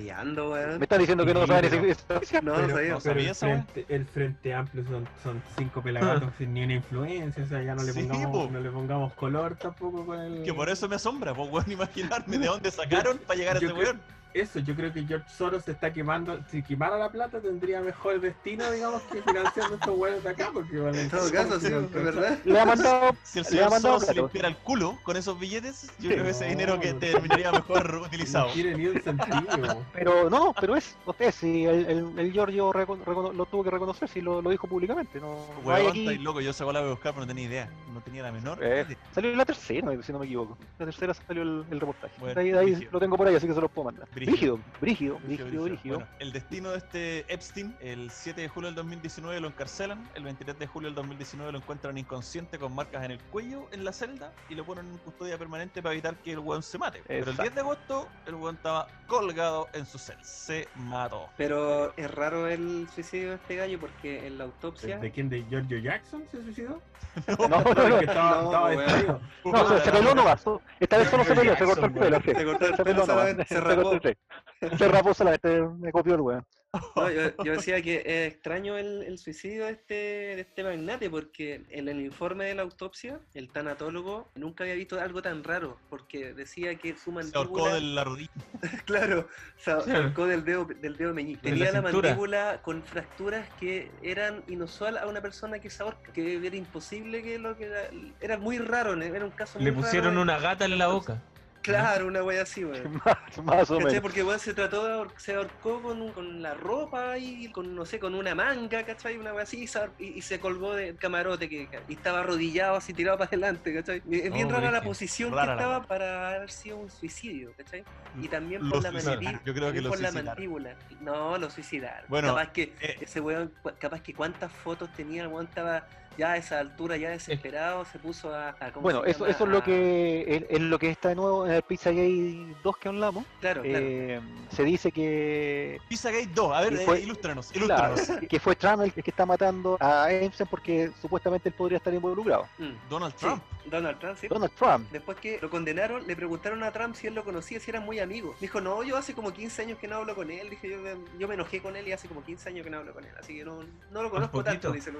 Me 0.78 0.84
están 0.84 0.98
diciendo 1.00 1.26
que 1.26 1.34
no 1.34 1.46
saben 1.46 1.64
esa. 1.64 2.40
No, 2.42 2.54
pero, 2.54 2.88
no 2.94 3.00
sabía. 3.00 3.00
pero 3.02 3.20
el, 3.20 3.34
frente, 3.34 3.86
el 3.94 4.06
Frente 4.06 4.54
Amplio 4.54 4.84
son, 4.84 5.06
son 5.22 5.42
cinco 5.58 5.82
pelagatos 5.82 6.32
sin 6.38 6.54
ni 6.54 6.64
una 6.64 6.74
influencia, 6.90 7.42
o 7.42 7.46
sea, 7.46 7.62
ya 7.62 7.74
no 7.74 7.82
le, 7.82 7.92
Sí, 7.92 8.02
pongamos, 8.04 8.46
po. 8.46 8.52
no 8.52 8.60
le 8.60 8.70
pongamos 8.70 9.12
color 9.14 9.56
tampoco 9.56 10.06
con 10.06 10.20
el... 10.20 10.42
Que 10.44 10.54
por 10.54 10.68
eso 10.68 10.88
me 10.88 10.96
asombra, 10.96 11.34
pues 11.34 11.50
weón, 11.50 11.64
imaginarme 11.70 12.38
de 12.38 12.46
dónde 12.46 12.70
sacaron 12.70 13.18
para 13.18 13.38
llegar 13.38 13.56
a 13.56 13.60
yo 13.60 13.68
ese 13.68 13.76
weón. 13.78 14.00
Eso, 14.36 14.58
yo 14.58 14.74
creo 14.74 14.92
que 14.92 15.02
George 15.04 15.26
Soros 15.30 15.64
se 15.64 15.72
está 15.72 15.90
quemando, 15.92 16.38
si 16.50 16.62
quemara 16.62 16.98
la 16.98 17.10
plata 17.10 17.40
tendría 17.40 17.80
mejor 17.80 18.20
destino, 18.20 18.70
digamos, 18.70 19.00
que 19.04 19.22
financiando 19.22 19.76
estos 19.76 19.96
huevos 19.98 20.22
de 20.22 20.28
acá, 20.28 20.50
porque 20.52 20.78
vale, 20.78 21.02
En 21.02 21.10
todo 21.10 21.30
caso, 21.32 21.58
sí, 21.58 21.66
es 21.68 21.90
verdad. 21.90 22.38
Le 22.44 22.60
ha 22.60 22.66
mandado, 22.66 23.16
Si 23.22 23.38
el 23.38 23.44
le 23.44 23.48
ha 23.48 23.50
señor 23.50 23.70
mandado 23.70 23.94
Soros 23.94 24.06
se 24.08 24.14
limpiara 24.14 24.48
el 24.48 24.56
culo 24.56 24.98
con 25.04 25.16
esos 25.16 25.38
billetes, 25.40 25.90
yo 25.98 26.10
creo 26.10 26.24
que 26.24 26.30
ese 26.30 26.46
dinero 26.46 26.78
que 26.78 26.92
terminaría 26.94 27.50
mejor 27.50 27.94
utilizado. 28.04 28.48
no 28.48 28.52
tiene 28.52 28.76
ni 28.76 28.86
un 28.88 29.00
sentido. 29.02 29.84
Pero 29.94 30.28
no, 30.28 30.52
pero 30.60 30.76
es, 30.76 30.96
usted 31.06 31.32
sí, 31.32 31.64
el, 31.64 31.86
el, 31.86 32.18
el 32.18 32.32
Giorgio 32.32 32.72
lo 32.72 33.46
tuvo 33.46 33.64
que 33.64 33.70
reconocer, 33.70 34.08
si 34.08 34.20
lo, 34.20 34.42
lo 34.42 34.50
dijo 34.50 34.66
públicamente. 34.68 35.18
No, 35.18 35.46
aquí- 35.74 36.00
estáis 36.00 36.20
loco, 36.20 36.42
yo 36.42 36.52
saco 36.52 36.72
la 36.72 36.80
voy 36.80 36.88
a 36.90 36.92
buscar, 36.92 37.12
pero 37.14 37.22
no 37.24 37.28
tenía 37.28 37.44
idea. 37.44 37.70
No 37.94 38.00
tenía 38.02 38.22
la 38.22 38.32
menor. 38.32 38.58
Eh, 38.62 38.84
salió 39.14 39.34
la 39.34 39.46
tercera, 39.46 39.90
si 40.02 40.12
no 40.12 40.18
me 40.18 40.26
equivoco. 40.26 40.58
La 40.78 40.84
tercera 40.84 41.14
salió 41.14 41.42
el, 41.42 41.64
el 41.70 41.80
reportaje. 41.80 42.14
Bueno, 42.18 42.38
ahí, 42.40 42.86
lo 42.90 43.00
tengo 43.00 43.16
por 43.16 43.26
ahí, 43.26 43.34
así 43.34 43.46
que 43.46 43.54
se 43.54 43.60
los 43.60 43.70
puedo 43.70 43.86
mandar. 43.86 44.06
Brígido. 44.14 44.25
Brígido, 44.26 44.58
brígido, 44.80 45.18
Brígido, 45.20 45.62
brígido. 45.62 45.98
Bueno, 45.98 46.10
el 46.18 46.32
destino 46.32 46.70
de 46.70 46.78
este 46.78 47.32
Epstein, 47.32 47.76
el 47.80 48.10
7 48.10 48.40
de 48.40 48.48
julio 48.48 48.66
del 48.68 48.74
2019 48.74 49.40
lo 49.40 49.46
encarcelan, 49.48 50.08
el 50.16 50.24
23 50.24 50.58
de 50.58 50.66
julio 50.66 50.88
del 50.88 50.96
2019 50.96 51.52
lo 51.52 51.58
encuentran 51.58 51.96
inconsciente 51.96 52.58
con 52.58 52.74
marcas 52.74 53.04
en 53.04 53.12
el 53.12 53.18
cuello 53.20 53.68
en 53.70 53.84
la 53.84 53.92
celda 53.92 54.32
y 54.48 54.56
lo 54.56 54.64
ponen 54.64 54.86
en 54.86 54.98
custodia 54.98 55.38
permanente 55.38 55.80
para 55.80 55.92
evitar 55.92 56.16
que 56.16 56.32
el 56.32 56.40
weón 56.40 56.62
se 56.64 56.76
mate. 56.76 57.02
Pero 57.06 57.22
el 57.24 57.28
Exacto. 57.30 57.42
10 57.42 57.54
de 57.54 57.60
agosto 57.60 58.08
el 58.26 58.34
weón 58.34 58.56
estaba 58.56 58.88
colgado 59.06 59.68
en 59.72 59.86
su 59.86 59.96
celda, 59.98 60.24
se 60.24 60.66
mató. 60.74 61.28
Pero 61.36 61.96
es 61.96 62.10
raro 62.10 62.48
el 62.48 62.88
suicidio 62.92 63.30
de 63.30 63.34
este 63.36 63.56
gallo 63.56 63.78
porque 63.78 64.26
en 64.26 64.38
la 64.38 64.44
autopsia. 64.44 64.98
¿De 64.98 65.10
quién? 65.12 65.28
¿De 65.28 65.44
Giorgio 65.44 65.78
Jackson 65.78 66.24
se 66.30 66.42
suicidó? 66.42 66.82
No, 67.38 67.48
no, 67.48 67.58
no, 67.58 67.64
Porque 67.64 68.04
estaba, 68.04 68.42
no, 68.42 68.44
estaba 68.44 68.66
weón. 68.66 68.84
distraído. 68.84 69.20
no, 69.46 69.68
se, 69.68 69.84
se 69.84 69.90
peló 69.90 70.14
nomás. 70.14 70.44
Esta 70.80 70.98
vez 70.98 71.08
solo 71.08 71.24
se 71.24 71.34
peló, 71.34 71.56
se 71.56 71.64
cortó 71.64 71.86
el 71.86 71.92
pelo. 71.92 72.20
Se 72.20 72.44
cortó 72.44 72.66
el 72.66 72.76
Se 72.76 72.84
pelo 72.84 73.06
se 73.46 73.60
rapó. 73.60 73.90
El 74.10 74.16
pelo. 74.60 74.78
Se 74.78 74.88
rapó 74.88 75.14
solamente, 75.14 75.60
me 75.78 75.92
copió 75.92 76.14
el 76.14 76.20
weón. 76.20 76.46
No, 76.94 77.10
yo, 77.10 77.30
yo 77.44 77.52
decía 77.52 77.80
que 77.80 78.02
es 78.04 78.32
extraño 78.34 78.76
el, 78.76 79.02
el 79.02 79.18
suicidio 79.18 79.64
de 79.64 79.72
este, 79.72 79.94
de 79.94 80.40
este 80.40 80.62
magnate 80.62 81.08
porque 81.08 81.64
en 81.70 81.88
el 81.88 82.00
informe 82.00 82.44
de 82.44 82.54
la 82.54 82.62
autopsia, 82.62 83.20
el 83.34 83.50
tanatólogo 83.50 84.28
nunca 84.34 84.64
había 84.64 84.74
visto 84.74 85.00
algo 85.00 85.22
tan 85.22 85.44
raro 85.44 85.78
porque 85.88 86.34
decía 86.34 86.74
que 86.76 86.96
su 86.96 87.12
Se 87.22 87.36
ahorcó 87.36 87.60
mandíbula, 87.62 87.74
de 87.74 87.80
la 87.80 88.04
rodilla. 88.04 88.30
claro, 88.84 89.28
se 89.56 89.70
ahorcó 89.70 90.26
del 90.26 90.44
dedo, 90.44 90.64
del 90.66 90.96
dedo 90.96 91.14
meñique. 91.14 91.50
De 91.50 91.56
la 91.56 91.66
Tenía 91.66 91.80
la, 91.80 91.82
mandíbula 91.82 92.60
con 92.62 92.82
fracturas 92.82 93.48
que 93.58 93.90
eran 94.02 94.42
inusual 94.48 94.98
a 94.98 95.06
una 95.06 95.20
persona 95.20 95.58
que 95.58 95.70
se 95.70 95.82
ahorca, 95.82 96.12
que 96.12 96.44
era 96.44 96.56
imposible 96.56 97.22
que 97.22 97.38
lo 97.38 97.56
que 97.56 97.66
era, 97.66 97.90
era 98.20 98.38
muy 98.38 98.58
raro, 98.58 99.00
era 99.00 99.24
un 99.24 99.30
caso 99.30 99.58
Le 99.58 99.72
muy 99.72 99.82
pusieron 99.82 100.10
raro. 100.10 100.22
una 100.22 100.38
gata 100.38 100.64
en 100.64 100.78
la 100.78 100.88
boca. 100.88 101.22
Claro, 101.66 102.06
una 102.06 102.22
wea 102.22 102.42
así, 102.42 102.64
weón. 102.64 103.00
Más, 103.04 103.44
más 103.44 103.70
o 103.70 103.74
¿Cachai? 103.78 103.86
menos. 103.86 104.00
Porque 104.02 104.22
weón 104.22 104.38
se 104.38 104.54
trató 104.54 104.86
de 104.86 104.94
ahor- 104.94 105.12
se 105.18 105.34
ahorcó 105.34 105.82
con, 105.82 106.12
con 106.12 106.40
la 106.42 106.54
ropa 106.54 107.18
y 107.18 107.50
con, 107.50 107.74
no 107.74 107.84
sé, 107.84 107.98
con 107.98 108.14
una 108.14 108.34
manga, 108.34 108.84
¿cachai? 108.84 109.16
Una 109.18 109.32
wea 109.34 109.42
así 109.42 109.64
y 109.98 110.18
y, 110.18 110.22
se 110.22 110.40
colgó 110.40 110.74
de 110.74 110.94
camarote 110.96 111.48
que, 111.48 111.68
y 111.88 111.92
estaba 111.94 112.20
arrodillado 112.20 112.76
así 112.76 112.92
tirado 112.94 113.18
para 113.18 113.28
adelante, 113.28 113.74
¿cachai? 113.74 113.98
Es 114.10 114.32
bien 114.32 114.46
Oh, 114.48 114.50
rara 114.52 114.70
la 114.70 114.82
posición 114.82 115.32
Rara 115.32 115.46
que 115.46 115.52
estaba 115.62 115.82
para 115.86 116.30
haber 116.36 116.50
sido 116.50 116.76
un 116.78 116.90
suicidio, 116.90 117.52
¿cachai? 117.56 117.84
Y 118.20 118.28
también 118.28 118.62
Lo 118.62 118.70
por 118.76 118.82
la 118.82 118.92
mandíbula. 118.92 119.42
Yo 119.44 119.54
creo 119.54 119.72
que 119.72 119.80
lo 119.80 119.88
por 119.90 120.00
la 120.00 120.10
suicidaron. 120.10 120.26
mandíbula. 120.26 120.76
No, 121.00 121.36
lo 121.38 121.50
suicidaron. 121.50 122.04
Bueno, 122.08 122.28
capaz 122.28 122.52
que 122.52 122.72
eh, 122.80 122.96
ese 123.00 123.20
weón, 123.20 123.52
capaz 123.78 124.00
que 124.02 124.14
cuántas 124.14 124.52
fotos 124.52 124.92
tenía, 124.94 125.22
el 125.22 125.28
weón 125.28 125.46
estaba 125.46 125.86
ya 126.16 126.32
a 126.32 126.36
esa 126.36 126.58
altura, 126.60 126.96
ya 126.96 127.10
desesperado, 127.10 127.84
se 127.84 127.98
puso 127.98 128.34
a. 128.34 128.50
a- 128.60 128.72
¿cómo 128.72 128.82
Bueno, 128.82 129.04
eso, 129.04 129.26
eso 129.26 129.44
es 129.44 129.50
lo 129.50 129.62
que 129.62 130.24
es, 130.28 130.44
es 130.48 130.60
lo 130.60 130.78
que 130.78 130.90
está 130.90 131.10
de 131.10 131.14
nuevo 131.16 131.46
en 131.46 131.52
el 131.52 131.62
Pizzagate 131.62 132.54
2 132.62 132.76
que 132.78 132.88
hablamos. 132.88 133.24
Claro, 133.40 133.62
claro. 133.62 133.78
Eh, 133.80 134.20
se 134.50 134.62
dice 134.64 134.90
que 134.92 135.80
Pizzagate 135.88 136.28
2, 136.34 136.52
a 136.56 136.60
ver, 136.62 136.72
eh, 136.74 136.76
fue- 136.84 137.00
ilústranos, 137.00 137.48
claro, 137.52 137.94
ilústranos. 137.94 138.20
que 138.28 138.40
fue 138.40 138.56
Trump 138.56 138.82
el 138.82 138.92
que 138.92 139.02
está 139.10 139.26
matando 139.26 139.76
a 139.80 140.10
Einstein 140.12 140.48
porque 140.50 140.90
supuestamente 141.00 141.48
él 141.48 141.54
podría 141.54 141.78
estar 141.78 141.92
involucrado. 141.92 142.46
Mm, 142.58 142.72
Donald 142.88 143.14
sí, 143.16 143.26
Trump. 143.26 143.42
Donald 143.66 143.98
Trump, 143.98 144.16
sí. 144.20 144.28
Donald 144.28 144.52
Trump. 144.54 144.88
Después 144.92 145.16
que 145.18 145.38
lo 145.42 145.50
condenaron, 145.50 146.06
le 146.06 146.14
preguntaron 146.14 146.62
a 146.62 146.70
Trump 146.72 146.94
si 146.94 147.08
él 147.08 147.14
lo 147.14 147.24
conocía, 147.24 147.58
si 147.58 147.70
eran 147.70 147.84
muy 147.84 147.98
amigos. 147.98 148.36
Dijo, 148.40 148.60
no, 148.60 148.82
yo 148.84 148.96
hace 148.96 149.12
como 149.12 149.32
15 149.32 149.62
años 149.62 149.78
que 149.78 149.88
no 149.88 149.96
hablo 149.96 150.14
con 150.14 150.30
él. 150.30 150.48
Dije, 150.48 150.70
yo, 150.70 150.78
me- 150.78 151.18
yo 151.18 151.26
me 151.26 151.34
enojé 151.34 151.60
con 151.60 151.74
él 151.76 151.86
y 151.88 151.92
hace 151.92 152.06
como 152.06 152.22
15 152.24 152.48
años 152.48 152.64
que 152.64 152.70
no 152.70 152.78
hablo 152.78 152.92
con 152.92 153.04
él. 153.04 153.10
Así 153.18 153.36
que 153.36 153.44
no, 153.44 153.64
no 153.90 154.02
lo 154.02 154.10
conozco 154.10 154.42
tanto, 154.44 154.70
dice 154.70 154.90
el. 154.90 154.96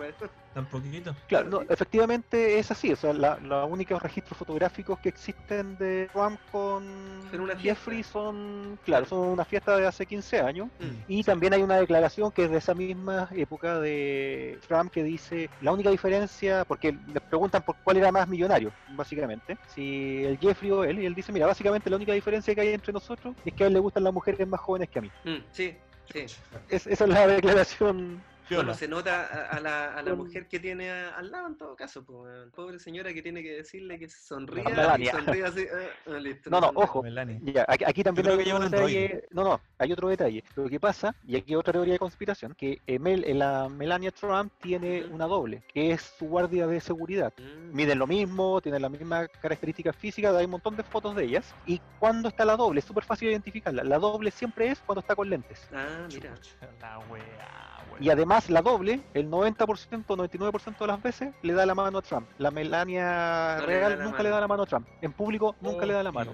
Tan 0.53 0.67
Claro, 1.29 1.49
no, 1.49 1.63
efectivamente 1.69 2.59
es 2.59 2.71
así. 2.71 2.93
O 2.93 2.97
sea, 2.97 3.13
la- 3.13 3.39
los 3.39 3.71
únicos 3.71 4.03
registros 4.03 4.39
fotográficos 4.39 4.99
que 4.99 5.09
existen 5.09 5.77
de 5.77 6.09
Trump 6.13 6.39
con 6.51 6.85
una 6.85 7.57
Jeffrey 7.57 8.03
son, 8.03 8.79
claro, 8.85 9.07
son 9.07 9.19
una 9.29 9.45
fiesta 9.45 9.77
de 9.77 9.87
hace 9.87 10.07
15 10.07 10.41
años. 10.41 10.69
Mm. 10.79 10.91
Y 11.09 11.23
también 11.23 11.53
hay 11.55 11.63
una 11.63 11.77
declaración 11.79 12.31
que 12.33 12.45
es 12.45 12.51
de 12.51 12.59
esa 12.59 12.75
misma 12.75 13.29
época 13.33 13.81
de 13.81 14.59
Trump 14.67 14.91
que 14.93 15.03
dice 15.03 15.51
la 15.61 15.73
única 15.73 15.91
diferencia, 15.91 16.65
porque 16.65 16.93
le 16.93 17.21
preguntan 17.21 17.63
por 17.63 17.77
cuál 17.85 17.97
era 17.99 18.11
más 18.13 18.29
millonario, 18.29 18.73
básicamente, 18.89 19.59
si 19.69 20.25
el 20.25 20.39
Jeffrey 20.39 20.71
o 20.71 20.85
él, 20.85 20.99
y 21.01 21.07
él 21.07 21.15
dice, 21.15 21.33
mira, 21.33 21.47
básicamente 21.47 21.91
la 21.91 21.97
única 21.97 22.13
diferencia 22.13 22.55
que 22.55 22.61
hay 22.61 22.69
entre 22.75 22.93
nosotros 22.93 23.35
es 23.45 23.53
que 23.53 23.65
a 23.65 23.67
él 23.67 23.73
le 23.73 23.81
gustan 23.81 24.05
las 24.05 24.13
mujeres 24.13 24.47
más 24.47 24.61
jóvenes 24.61 24.89
que 24.89 24.99
a 24.99 25.03
mí. 25.03 25.11
Mm, 25.25 25.37
sí, 25.51 25.77
sí. 26.13 26.21
Es- 26.69 26.87
esa 26.87 27.05
es 27.05 27.11
la 27.11 27.27
declaración. 27.27 28.23
Bueno, 28.55 28.75
se 28.75 28.87
nota 28.89 29.27
a, 29.27 29.57
a 29.57 29.61
la, 29.61 29.95
a 29.95 30.03
la 30.03 30.15
mujer 30.15 30.47
que 30.49 30.61
tiene 30.61 30.91
a- 30.91 31.17
al 31.17 31.31
lado 31.31 31.49
en 31.49 31.57
todo 31.57 31.75
caso, 31.75 32.05
pues, 32.05 32.49
pobre 32.55 32.79
señora 32.79 33.13
que 33.13 33.23
tiene 33.23 33.43
que 33.43 33.57
decirle 33.57 33.99
que 33.99 34.09
sonría 34.09 34.97
y 34.99 35.07
sonríe 35.07 35.45
así. 35.45 35.67
ah, 35.73 36.13
ah, 36.15 36.19
listo, 36.21 36.51
No, 36.51 36.61
no, 36.61 36.73
ojo. 36.75 37.03
Ya, 37.43 37.65
aquí, 37.69 37.85
aquí 37.85 38.03
también 38.05 38.29
hay 38.29 38.45
que 38.45 38.53
otro 38.53 38.69
detalle. 38.69 39.25
No, 39.31 39.45
no, 39.45 39.61
hay 39.79 39.93
otro 39.93 40.09
detalle. 40.09 40.45
Lo 40.55 40.69
que 40.69 40.79
pasa, 40.79 41.15
y 41.27 41.37
aquí 41.37 41.53
hay 41.53 41.57
otra 41.57 41.73
teoría 41.73 41.95
de 41.95 41.99
conspiración, 41.99 42.55
que 42.55 42.81
eh, 42.87 42.99
Mel- 42.99 43.25
eh, 43.25 43.35
la 43.35 43.69
Melania 43.69 44.11
Trump 44.13 44.53
tiene 44.61 45.05
una 45.11 45.27
doble, 45.27 45.63
que 45.73 45.93
es 45.93 46.03
su 46.19 46.27
guardia 46.27 46.67
de 46.67 46.81
seguridad. 46.81 47.33
Mm, 47.39 47.75
miden 47.77 47.99
lo 47.99 48.07
mismo, 48.07 48.61
tienen 48.61 48.83
las 48.83 48.91
mismas 48.91 49.29
características 49.43 49.97
físicas, 49.97 50.35
hay 50.35 50.45
un 50.45 50.53
montón 50.53 50.77
de 50.77 50.83
fotos 50.85 51.15
de 51.17 51.25
ellas. 51.25 51.53
Y 51.67 51.81
cuando 51.99 52.29
está 52.29 52.45
la 52.45 52.57
doble, 52.57 52.79
es 52.81 52.85
súper 52.87 53.05
fácil 53.05 53.29
identificarla. 53.29 53.83
La 53.85 53.99
doble 53.99 54.31
siempre 54.31 54.69
es 54.69 54.81
cuando 54.81 55.01
está 55.01 55.15
con 55.17 55.29
lentes. 55.29 55.67
Ah, 55.73 56.07
mira. 56.13 56.35
La 56.81 56.99
weá, 57.01 57.19
weá. 57.93 58.01
Y 58.01 58.11
además 58.11 58.36
la 58.49 58.63
doble, 58.63 59.01
el 59.15 59.29
90%, 59.31 60.05
99% 60.07 60.79
de 60.79 60.87
las 60.87 61.03
veces, 61.03 61.35
le 61.43 61.53
da 61.53 61.67
la 61.67 61.75
mano 61.75 61.99
a 61.99 62.03
Trump. 62.03 62.27
La 62.39 62.51
Melania 62.51 63.57
No 63.61 63.67
le 63.67 63.75
da 63.75 63.89
real 63.89 63.99
la 63.99 64.05
nunca 64.05 64.17
mano. 64.19 64.23
le 64.25 64.31
da 64.31 64.41
la 64.41 64.49
mano 64.49 64.63
a 64.63 64.67
Trump. 64.67 64.87
En 65.03 65.13
público 65.13 65.57
nunca 65.61 65.85
Oh, 65.85 65.87
le 65.87 65.93
da 65.95 66.03
la 66.03 66.11
qué 66.11 66.15
mano. 66.19 66.33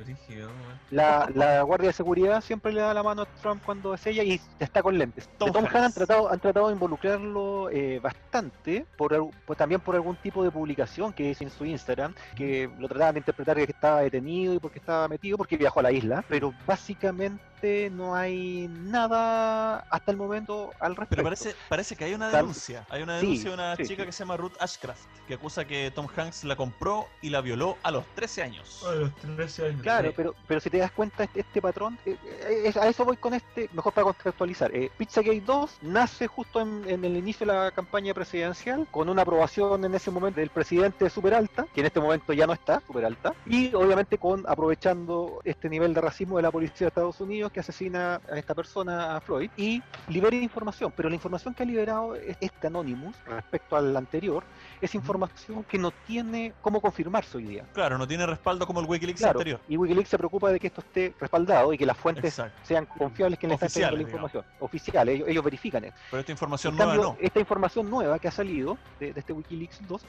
La, 0.90 1.28
la 1.34 1.62
guardia 1.62 1.88
de 1.88 1.92
seguridad 1.94 2.40
siempre 2.42 2.72
le 2.72 2.80
da 2.82 2.92
la 2.92 3.02
mano 3.02 3.22
a 3.22 3.26
Trump 3.40 3.62
cuando 3.64 3.94
es 3.94 4.06
ella 4.06 4.22
y 4.22 4.40
está 4.58 4.82
con 4.82 4.98
lentes. 4.98 5.28
Tom 5.38 5.46
de 5.48 5.52
Tom 5.52 5.64
Hanks 5.64 5.74
han 5.76 5.92
tratado, 5.92 6.30
han 6.30 6.38
tratado 6.40 6.66
de 6.68 6.74
involucrarlo 6.74 7.70
eh, 7.70 7.98
bastante, 8.00 8.84
por, 8.96 9.30
por- 9.46 9.56
también 9.56 9.80
por 9.80 9.94
algún 9.94 10.16
tipo 10.16 10.44
de 10.44 10.50
publicación 10.50 11.12
que 11.12 11.30
hizo 11.30 11.44
en 11.44 11.50
su 11.50 11.64
Instagram, 11.64 12.14
que 12.36 12.70
lo 12.78 12.88
trataban 12.88 13.14
de 13.14 13.20
interpretar 13.20 13.56
que 13.56 13.62
estaba 13.64 14.00
detenido 14.02 14.54
y 14.54 14.58
porque 14.58 14.78
estaba 14.78 15.08
metido, 15.08 15.36
porque 15.38 15.56
viajó 15.56 15.80
a 15.80 15.84
la 15.84 15.92
isla, 15.92 16.24
pero 16.28 16.52
básicamente 16.66 17.90
no 17.92 18.14
hay 18.14 18.68
nada 18.68 19.78
hasta 19.90 20.10
el 20.10 20.16
momento 20.16 20.70
al 20.80 20.96
respecto. 20.96 21.16
Pero 21.16 21.24
parece, 21.24 21.54
parece 21.68 21.91
que 21.96 22.04
hay 22.04 22.14
una 22.14 22.28
denuncia. 22.30 22.86
Hay 22.90 23.02
una 23.02 23.18
Sí, 23.20 23.26
denuncia 23.26 23.50
de 23.50 23.54
una 23.54 23.76
sí, 23.76 23.82
chica 23.84 24.02
sí. 24.02 24.06
que 24.06 24.12
se 24.12 24.18
llama 24.20 24.36
Ruth 24.36 24.52
Ashcraft, 24.60 25.00
que 25.26 25.34
acusa 25.34 25.64
que 25.66 25.90
Tom 25.90 26.06
Hanks 26.14 26.44
la 26.44 26.56
compró 26.56 27.06
y 27.20 27.30
la 27.30 27.40
violó 27.40 27.76
a 27.82 27.90
los 27.90 28.04
13 28.14 28.42
años. 28.42 28.84
A 28.88 28.94
los 28.94 29.14
13 29.16 29.66
años. 29.66 29.82
Claro, 29.82 30.08
Sí. 30.08 30.14
pero, 30.16 30.34
pero 30.46 30.60
si 30.60 30.70
te 30.70 30.78
das 30.78 30.90
cuenta, 30.92 31.24
este, 31.24 31.40
este 31.40 31.60
patrón, 31.62 31.98
eh, 32.06 32.16
eh, 32.48 32.72
a 32.80 32.88
eso 32.88 33.04
voy 33.04 33.16
con 33.16 33.34
este, 33.34 33.68
mejor 33.72 33.92
para 33.92 34.04
contextualizar. 34.04 34.74
Eh, 34.74 34.90
Pizzagate 34.96 35.40
2 35.40 35.78
nace 35.82 36.26
justo 36.26 36.60
en, 36.60 36.84
en 36.88 37.04
el 37.04 37.16
inicio 37.16 37.46
de 37.46 37.52
la 37.52 37.70
campaña 37.70 38.14
presidencial, 38.14 38.86
con 38.90 39.08
una 39.08 39.22
aprobación 39.22 39.84
en 39.84 39.94
ese 39.94 40.10
momento 40.10 40.40
del 40.40 40.50
presidente 40.50 41.08
súper 41.10 41.34
alta, 41.34 41.66
que 41.74 41.80
en 41.80 41.86
este 41.86 42.00
momento 42.00 42.32
ya 42.32 42.46
no 42.46 42.52
está 42.52 42.82
súper 42.86 43.04
alta, 43.04 43.34
y 43.46 43.74
obviamente 43.74 44.18
con 44.18 44.44
aprovechando 44.48 45.40
este 45.44 45.68
nivel 45.68 45.94
de 45.94 46.00
racismo 46.00 46.36
de 46.36 46.42
la 46.42 46.50
policía 46.50 46.86
de 46.86 46.88
Estados 46.88 47.20
Unidos 47.20 47.52
que 47.52 47.60
asesina 47.60 48.20
a 48.30 48.38
esta 48.38 48.54
persona, 48.54 49.16
a 49.16 49.20
Floyd, 49.20 49.50
y 49.56 49.82
libera 50.08 50.36
información, 50.36 50.92
pero 50.96 51.08
la 51.08 51.14
información 51.14 51.54
que 51.54 51.62
ha 51.62 51.66
liberado 51.66 51.81
es- 51.82 52.36
este 52.40 52.66
Anonymous 52.68 53.16
respecto 53.26 53.76
al 53.76 53.96
anterior, 53.96 54.44
es 54.80 54.94
información 54.94 55.64
que 55.64 55.78
no 55.78 55.90
tiene 55.90 56.52
cómo 56.60 56.80
confirmarse 56.80 57.36
hoy 57.38 57.44
día. 57.44 57.64
Claro, 57.72 57.98
no 57.98 58.06
tiene 58.06 58.26
respaldo 58.26 58.66
como 58.66 58.80
el 58.80 58.86
Wikileaks 58.86 59.20
Claro, 59.20 59.40
anterior. 59.40 59.60
y 59.68 59.76
Wikileaks 59.76 60.08
se 60.10 60.18
preocupa 60.18 60.50
de 60.50 60.60
que 60.60 60.68
esto 60.68 60.80
esté 60.80 61.14
respaldado 61.20 61.72
y 61.72 61.78
que 61.78 61.86
las 61.86 61.96
fuentes 61.96 62.24
Exacto. 62.24 62.58
sean 62.62 62.86
confiables 62.86 63.38
quien 63.38 63.48
le 63.50 63.54
está 63.54 63.66
entregando 63.66 63.96
la 63.96 64.02
información. 64.02 64.44
Oficiales, 64.60 65.14
ellos, 65.16 65.28
ellos 65.28 65.44
verifican 65.44 65.84
eso. 65.84 65.94
Pero 66.10 66.20
esta 66.20 66.32
información 66.32 66.72
En 66.74 66.78
nueva 66.78 66.92
cambio, 66.92 67.08
no. 67.10 67.16
esta 67.20 67.40
información 67.40 67.90
nueva 67.90 68.18
que 68.18 68.28
ha 68.28 68.32
salido 68.32 68.78
de, 69.00 69.12
de 69.12 69.20
este 69.20 69.32
Wikileaks 69.32 69.86
2, 69.86 70.02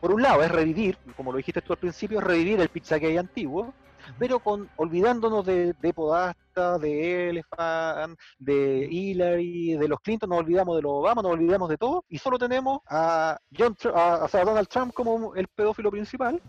por 0.00 0.12
un 0.12 0.22
lado 0.22 0.42
es 0.42 0.50
revivir, 0.50 0.96
como 1.16 1.32
lo 1.32 1.38
dijiste 1.38 1.60
tú 1.62 1.72
al 1.72 1.78
principio, 1.78 2.18
es 2.18 2.24
revivir 2.24 2.60
el 2.60 2.68
Pizzagate 2.68 3.18
antiguo, 3.18 3.72
pero 4.18 4.38
con 4.38 4.68
olvidándonos 4.76 5.44
de, 5.46 5.74
de 5.74 5.94
Podasta, 5.94 6.78
de 6.78 7.30
Elephant, 7.30 8.18
de 8.38 8.88
Hillary, 8.90 9.76
de 9.76 9.88
los 9.88 10.00
Clinton, 10.00 10.30
nos 10.30 10.40
olvidamos 10.40 10.76
de 10.76 10.82
los 10.82 10.92
Obama, 10.92 11.22
nos 11.22 11.32
olvidamos 11.32 11.68
de 11.68 11.76
todo, 11.76 12.04
y 12.08 12.18
solo 12.18 12.38
tenemos 12.38 12.80
a, 12.88 13.38
John, 13.56 13.76
a, 13.94 14.26
a 14.32 14.44
Donald 14.44 14.68
Trump 14.68 14.92
como 14.92 15.34
el 15.34 15.48
pedófilo 15.48 15.90
principal, 15.90 16.40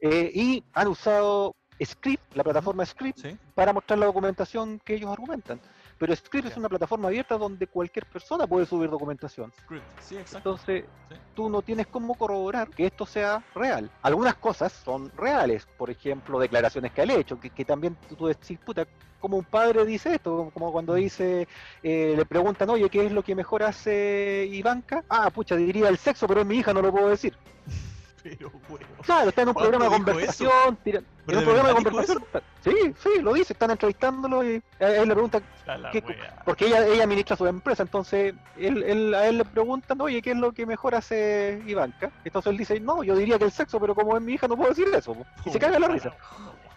eh, 0.00 0.30
y 0.34 0.64
han 0.72 0.88
usado 0.88 1.56
Script, 1.84 2.34
la 2.34 2.44
plataforma 2.44 2.84
Script, 2.86 3.18
¿Sí? 3.18 3.36
para 3.54 3.72
mostrar 3.72 3.98
la 3.98 4.06
documentación 4.06 4.80
que 4.84 4.94
ellos 4.94 5.10
argumentan. 5.10 5.60
Pero 6.02 6.16
Script 6.16 6.48
es 6.48 6.56
una 6.56 6.68
plataforma 6.68 7.06
abierta 7.06 7.38
donde 7.38 7.64
cualquier 7.68 8.04
persona 8.06 8.44
puede 8.44 8.66
subir 8.66 8.90
documentación. 8.90 9.52
Script. 9.52 9.84
Sí, 10.00 10.16
exacto. 10.16 10.38
Entonces, 10.50 10.84
Sí. 11.08 11.14
tú 11.32 11.48
no 11.48 11.62
tienes 11.62 11.86
cómo 11.86 12.16
corroborar 12.16 12.70
que 12.70 12.86
esto 12.86 13.06
sea 13.06 13.40
real. 13.54 13.88
Algunas 14.02 14.34
cosas 14.34 14.72
son 14.72 15.12
reales, 15.16 15.64
por 15.78 15.90
ejemplo, 15.90 16.40
declaraciones 16.40 16.90
que 16.90 17.02
ha 17.02 17.04
hecho, 17.04 17.38
que, 17.38 17.50
que 17.50 17.64
también 17.64 17.96
tú, 18.08 18.16
tú 18.16 18.26
decís, 18.26 18.58
puta, 18.58 18.84
como 19.20 19.36
un 19.36 19.44
padre 19.44 19.86
dice 19.86 20.16
esto, 20.16 20.50
como 20.52 20.72
cuando 20.72 20.94
dice, 20.94 21.46
eh, 21.84 22.14
le 22.16 22.26
preguntan, 22.26 22.68
oye, 22.70 22.90
¿qué 22.90 23.06
es 23.06 23.12
lo 23.12 23.22
que 23.22 23.36
mejor 23.36 23.62
hace 23.62 24.48
Ivanka? 24.50 25.04
Ah, 25.08 25.30
pucha, 25.30 25.54
diría 25.54 25.88
el 25.88 25.98
sexo, 25.98 26.26
pero 26.26 26.40
es 26.40 26.46
mi 26.48 26.56
hija, 26.56 26.74
no 26.74 26.82
lo 26.82 26.90
puedo 26.90 27.10
decir. 27.10 27.36
Pero, 28.22 28.50
bueno. 28.68 28.86
Claro, 29.02 29.28
está 29.30 29.42
en 29.42 29.48
un 29.48 29.54
¿Cuándo 29.54 29.70
programa 29.72 29.96
de 29.96 30.04
conversación, 30.04 30.78
tira- 30.84 30.98
en 31.00 31.06
¿Pero 31.26 31.38
un 31.38 31.44
programa 31.44 31.68
de 31.70 31.74
conversación. 31.74 32.24
Sí, 32.62 32.70
sí, 33.02 33.08
lo 33.20 33.32
dice, 33.32 33.52
están 33.52 33.70
entrevistándolo 33.72 34.44
y 34.44 34.62
a 34.80 34.86
él 34.88 35.08
le 35.08 35.14
preguntan, 35.14 35.42
A 35.66 35.76
la 35.76 35.90
¿Qué- 35.90 36.02
porque 36.44 36.66
ella, 36.66 36.86
ella 36.86 37.04
administra 37.04 37.36
su 37.36 37.46
empresa, 37.46 37.82
entonces 37.82 38.34
él, 38.56 38.82
él- 38.84 39.14
a 39.14 39.26
él 39.26 39.38
le 39.38 39.44
preguntan, 39.44 40.00
oye, 40.00 40.22
¿qué 40.22 40.32
es 40.32 40.36
lo 40.36 40.52
que 40.52 40.66
mejor 40.66 40.94
hace 40.94 41.60
Ivanka? 41.66 42.10
Entonces 42.24 42.50
él 42.50 42.56
dice, 42.58 42.80
no, 42.80 43.02
yo 43.02 43.16
diría 43.16 43.38
que 43.38 43.44
el 43.44 43.52
sexo, 43.52 43.80
pero 43.80 43.94
como 43.94 44.16
es 44.16 44.22
mi 44.22 44.34
hija 44.34 44.46
no 44.48 44.56
puedo 44.56 44.70
decir 44.70 44.86
eso. 44.94 45.14
po". 45.14 45.26
Y 45.44 45.50
se 45.50 45.58
caga 45.58 45.78
la 45.78 45.88
risa. 45.88 46.14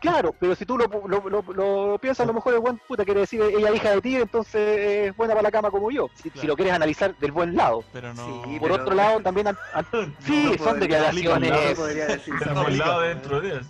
Claro, 0.05 0.35
pero 0.39 0.55
si 0.55 0.65
tú 0.65 0.77
lo, 0.77 0.87
lo, 1.07 1.29
lo- 1.29 1.53
lo 1.53 1.97
piensas, 1.99 2.23
a 2.23 2.27
lo 2.27 2.33
mejor 2.33 2.53
el 2.53 2.59
buen 2.59 2.77
puta 2.87 3.03
quiere 3.05 3.21
decir 3.21 3.41
ella 3.41 3.71
hija 3.73 3.91
de 3.91 4.01
ti, 4.01 4.15
entonces 4.15 5.07
es 5.09 5.15
buena 5.17 5.33
para 5.33 5.43
la 5.43 5.51
cama 5.51 5.71
como 5.71 5.89
yo. 5.91 6.09
Si, 6.15 6.45
lo 6.47 6.55
quieres 6.55 6.73
analizar 6.73 7.15
del 7.17 7.31
buen 7.31 7.55
lado. 7.55 7.83
Pero 7.91 8.13
no. 8.13 8.43
Sí, 8.45 8.59
Por 8.59 8.69
pero- 8.71 8.83
otro 8.83 8.95
lado, 8.95 9.19
también 9.21 9.47
sí, 10.19 10.51
No 10.57 10.63
son 10.63 10.79
declaraciones. 10.79 11.51
no 11.51 11.75
podría 11.75 12.05
decir 12.07 12.33
Pero 12.39 12.51
eso. 12.51 12.61
por 12.63 12.71
el 12.71 12.77
lado 12.77 13.01
dentro 13.01 13.41
de 13.41 13.49
eso. 13.49 13.59
no 13.59 13.65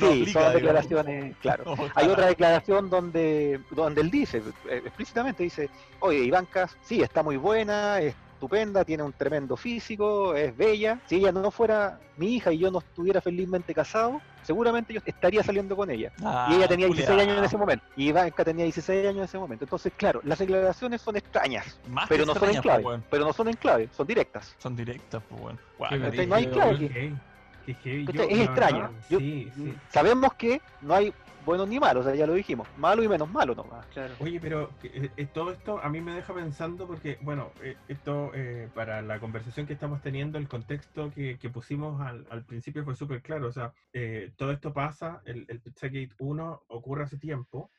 Sí, 0.00 0.06
aplica, 0.06 0.24
son 0.24 0.24
digamos. 0.26 0.54
declaraciones, 0.54 1.36
claro. 1.40 1.74
Hay 1.94 2.08
otra 2.08 2.26
declaración 2.26 2.90
donde, 2.90 3.60
donde 3.70 4.00
él 4.02 4.10
dice, 4.10 4.42
eh, 4.68 4.82
explícitamente 4.84 5.42
dice, 5.42 5.68
oye, 6.00 6.18
Ivanka, 6.18 6.68
sí, 6.82 7.02
está 7.02 7.22
muy 7.22 7.36
buena, 7.38 8.00
es 8.00 8.14
estupenda, 8.34 8.86
tiene 8.86 9.02
un 9.02 9.12
tremendo 9.12 9.54
físico, 9.54 10.34
es 10.34 10.56
bella. 10.56 10.98
Si 11.06 11.16
ella 11.16 11.30
no 11.30 11.50
fuera 11.50 12.00
mi 12.16 12.36
hija 12.36 12.50
y 12.50 12.58
yo 12.58 12.70
no 12.70 12.78
estuviera 12.78 13.20
felizmente 13.20 13.74
casado, 13.74 14.18
seguramente 14.42 14.94
yo 14.94 15.00
estaría 15.04 15.42
saliendo 15.42 15.76
con 15.76 15.90
ella. 15.90 16.12
Ah, 16.24 16.48
y 16.50 16.54
ella 16.56 16.68
tenía 16.68 16.86
16 16.86 17.08
culiao. 17.08 17.22
años 17.28 17.38
en 17.38 17.44
ese 17.44 17.56
momento. 17.56 17.84
Y 17.96 18.08
Ivanka 18.08 18.44
tenía 18.44 18.64
16 18.64 19.06
años 19.06 19.18
en 19.18 19.24
ese 19.24 19.38
momento. 19.38 19.64
Entonces, 19.64 19.92
claro, 19.96 20.20
las 20.24 20.38
declaraciones 20.38 21.00
son 21.00 21.16
extrañas, 21.16 21.78
Más 21.88 22.08
pero 22.08 22.24
que 22.24 22.32
no 22.32 22.38
son 22.38 22.50
en 22.50 22.62
clave. 22.62 22.84
weón. 22.84 23.04
Pero 23.10 23.24
no 23.24 23.32
son 23.32 23.48
en 23.48 23.54
clave, 23.56 23.88
son 23.96 24.06
directas. 24.06 24.54
Son 24.58 24.76
directas, 24.76 25.22
pues 25.28 25.40
bueno. 25.40 25.58
No 26.26 26.34
hay 26.34 26.46
clave. 26.46 27.16
¿Cachai? 27.66 28.04
Yo, 28.12 28.22
Es 28.24 28.40
extraño. 28.40 28.78
verdad, 28.82 28.90
Yo- 29.08 29.18
Sí, 29.18 29.52
sí. 29.54 29.74
Sabemos 29.90 30.34
que 30.34 30.60
no 30.80 30.94
hay 30.94 31.12
buenos 31.44 31.68
ni 31.68 31.78
malos, 31.78 32.04
o 32.04 32.08
sea, 32.08 32.16
ya 32.16 32.26
lo 32.26 32.34
dijimos, 32.34 32.68
malo 32.76 33.02
y 33.02 33.08
menos 33.08 33.30
malo 33.30 33.54
nomás. 33.54 33.86
Claro. 33.86 34.14
Oye, 34.20 34.40
pero 34.40 34.70
eh, 34.82 35.10
eh, 35.16 35.26
todo 35.26 35.50
esto 35.52 35.80
a 35.82 35.88
mí 35.88 36.00
me 36.00 36.14
deja 36.14 36.34
pensando 36.34 36.86
porque, 36.86 37.18
bueno, 37.22 37.50
eh, 37.62 37.76
esto 37.88 38.30
eh, 38.34 38.68
para 38.74 39.02
la 39.02 39.18
conversación 39.20 39.66
que 39.66 39.72
estamos 39.72 40.00
teniendo, 40.02 40.38
el 40.38 40.48
contexto 40.48 41.10
que, 41.10 41.38
que 41.38 41.50
pusimos 41.50 42.00
al, 42.00 42.26
al 42.30 42.44
principio 42.44 42.84
fue 42.84 42.94
súper 42.94 43.22
claro. 43.22 43.48
O 43.48 43.52
sea, 43.52 43.72
eh, 43.92 44.32
todo 44.36 44.52
esto 44.52 44.72
pasa, 44.72 45.22
el, 45.24 45.46
el 45.48 45.60
Pizzagate 45.60 46.10
1 46.18 46.62
ocurre 46.68 47.04
hace 47.04 47.18
tiempo 47.18 47.70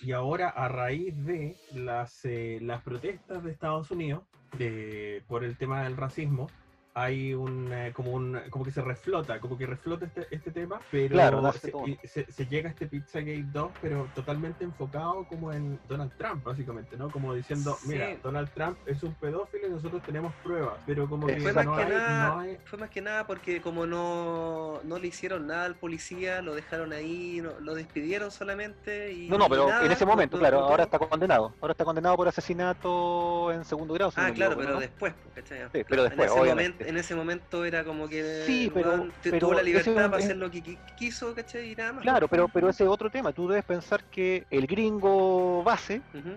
y 0.00 0.12
ahora 0.12 0.48
a 0.48 0.68
raíz 0.68 1.14
de 1.24 1.56
las, 1.72 2.24
eh, 2.24 2.58
las 2.60 2.82
protestas 2.82 3.42
de 3.44 3.50
Estados 3.50 3.90
Unidos 3.90 4.24
de, 4.58 5.22
por 5.28 5.44
el 5.44 5.56
tema 5.56 5.84
del 5.84 5.96
racismo, 5.96 6.48
hay 6.94 7.34
un 7.34 7.72
eh, 7.72 7.92
como 7.94 8.12
un 8.12 8.38
como 8.50 8.64
que 8.64 8.72
se 8.72 8.82
reflota, 8.82 9.38
como 9.40 9.56
que 9.56 9.66
reflota 9.66 10.06
este, 10.06 10.26
este 10.30 10.50
tema, 10.50 10.80
pero 10.90 11.14
Claro, 11.14 11.52
se, 11.52 11.72
se- 12.08 12.30
se 12.32 12.46
llega 12.46 12.68
a 12.68 12.72
este 12.72 12.86
Pizzagate 12.88 13.44
2, 13.46 13.72
pero 13.80 14.10
totalmente 14.14 14.64
enfocado 14.64 15.24
como 15.26 15.52
en 15.52 15.80
Donald 15.86 16.12
Trump, 16.16 16.42
básicamente, 16.42 16.96
¿no? 16.96 17.10
Como 17.10 17.32
diciendo, 17.34 17.78
Sí. 17.82 17.88
mira, 17.88 18.16
Donald 18.22 18.50
Trump 18.52 18.78
es 18.86 19.02
un 19.02 19.14
pedófilo 19.14 19.68
y 19.68 19.70
nosotros 19.70 20.02
tenemos 20.04 20.34
pruebas, 20.42 20.80
pero 20.84 21.08
como 21.08 21.26
que 21.26 21.40
Fue 21.40 21.50
Exacto. 21.50 21.70
más 21.70 21.78
no 21.80 21.86
que 21.86 21.92
hay, 21.92 21.98
nada, 21.98 22.28
no 22.34 22.40
hay- 22.40 22.58
fue 22.64 22.78
más 22.78 22.90
que 22.90 23.00
nada 23.00 23.26
porque 23.26 23.60
como 23.60 23.86
no, 23.86 24.80
no 24.84 24.98
le 24.98 25.06
hicieron 25.06 25.46
nada 25.46 25.64
al 25.66 25.76
policía, 25.76 26.42
lo 26.42 26.54
dejaron 26.54 26.92
ahí, 26.92 27.40
no- 27.40 27.58
lo 27.60 27.74
despidieron 27.74 28.30
solamente 28.30 29.12
y 29.12 29.28
No, 29.28 29.38
no, 29.38 29.48
pero 29.48 29.68
nada, 29.68 29.86
en 29.86 29.92
ese 29.92 30.04
momento, 30.04 30.36
no- 30.36 30.40
claro, 30.40 30.60
no- 30.60 30.66
ahora 30.66 30.84
está 30.84 30.98
condenado. 30.98 31.54
Ahora 31.60 31.72
está 31.72 31.84
condenado 31.84 32.16
por 32.16 32.26
asesinato 32.28 33.52
en 33.52 33.64
segundo 33.64 33.94
grado. 33.94 34.10
si 34.10 34.20
Ah, 34.20 34.32
claro, 34.34 34.56
pero 34.56 34.78
después, 34.80 35.14
pues, 35.22 35.34
¿cachai? 35.34 35.60
Sí, 35.72 35.84
pero 35.88 36.02
En 36.04 36.08
después, 36.10 36.30
ese, 36.30 36.40
obviamente. 36.40 36.72
momento, 36.72 36.79
en 36.86 36.96
ese 36.96 37.14
momento 37.14 37.64
era 37.64 37.84
como 37.84 38.08
que 38.08 38.44
Sí, 38.46 38.70
pero- 38.72 39.08
pero 39.22 39.38
tuvo 39.38 39.54
la 39.54 39.62
libertad 39.62 39.94
para 40.10 40.18
es- 40.18 40.24
hacer 40.24 40.36
lo 40.36 40.50
que 40.50 40.62
qui- 40.62 40.78
quiso, 40.96 41.34
¿cachai? 41.34 41.72
Y 41.72 41.74
nada 41.76 41.92
más. 41.94 42.02
Claro, 42.02 42.28
pero, 42.28 42.48
pero 42.48 42.68
ese 42.68 42.84
es 42.84 42.90
otro 42.90 43.10
tema. 43.10 43.32
Tú 43.32 43.48
debes 43.48 43.64
pensar 43.64 44.04
que 44.04 44.46
el 44.50 44.66
gringo 44.66 45.62
base 45.62 46.02
Ujú. 46.14 46.34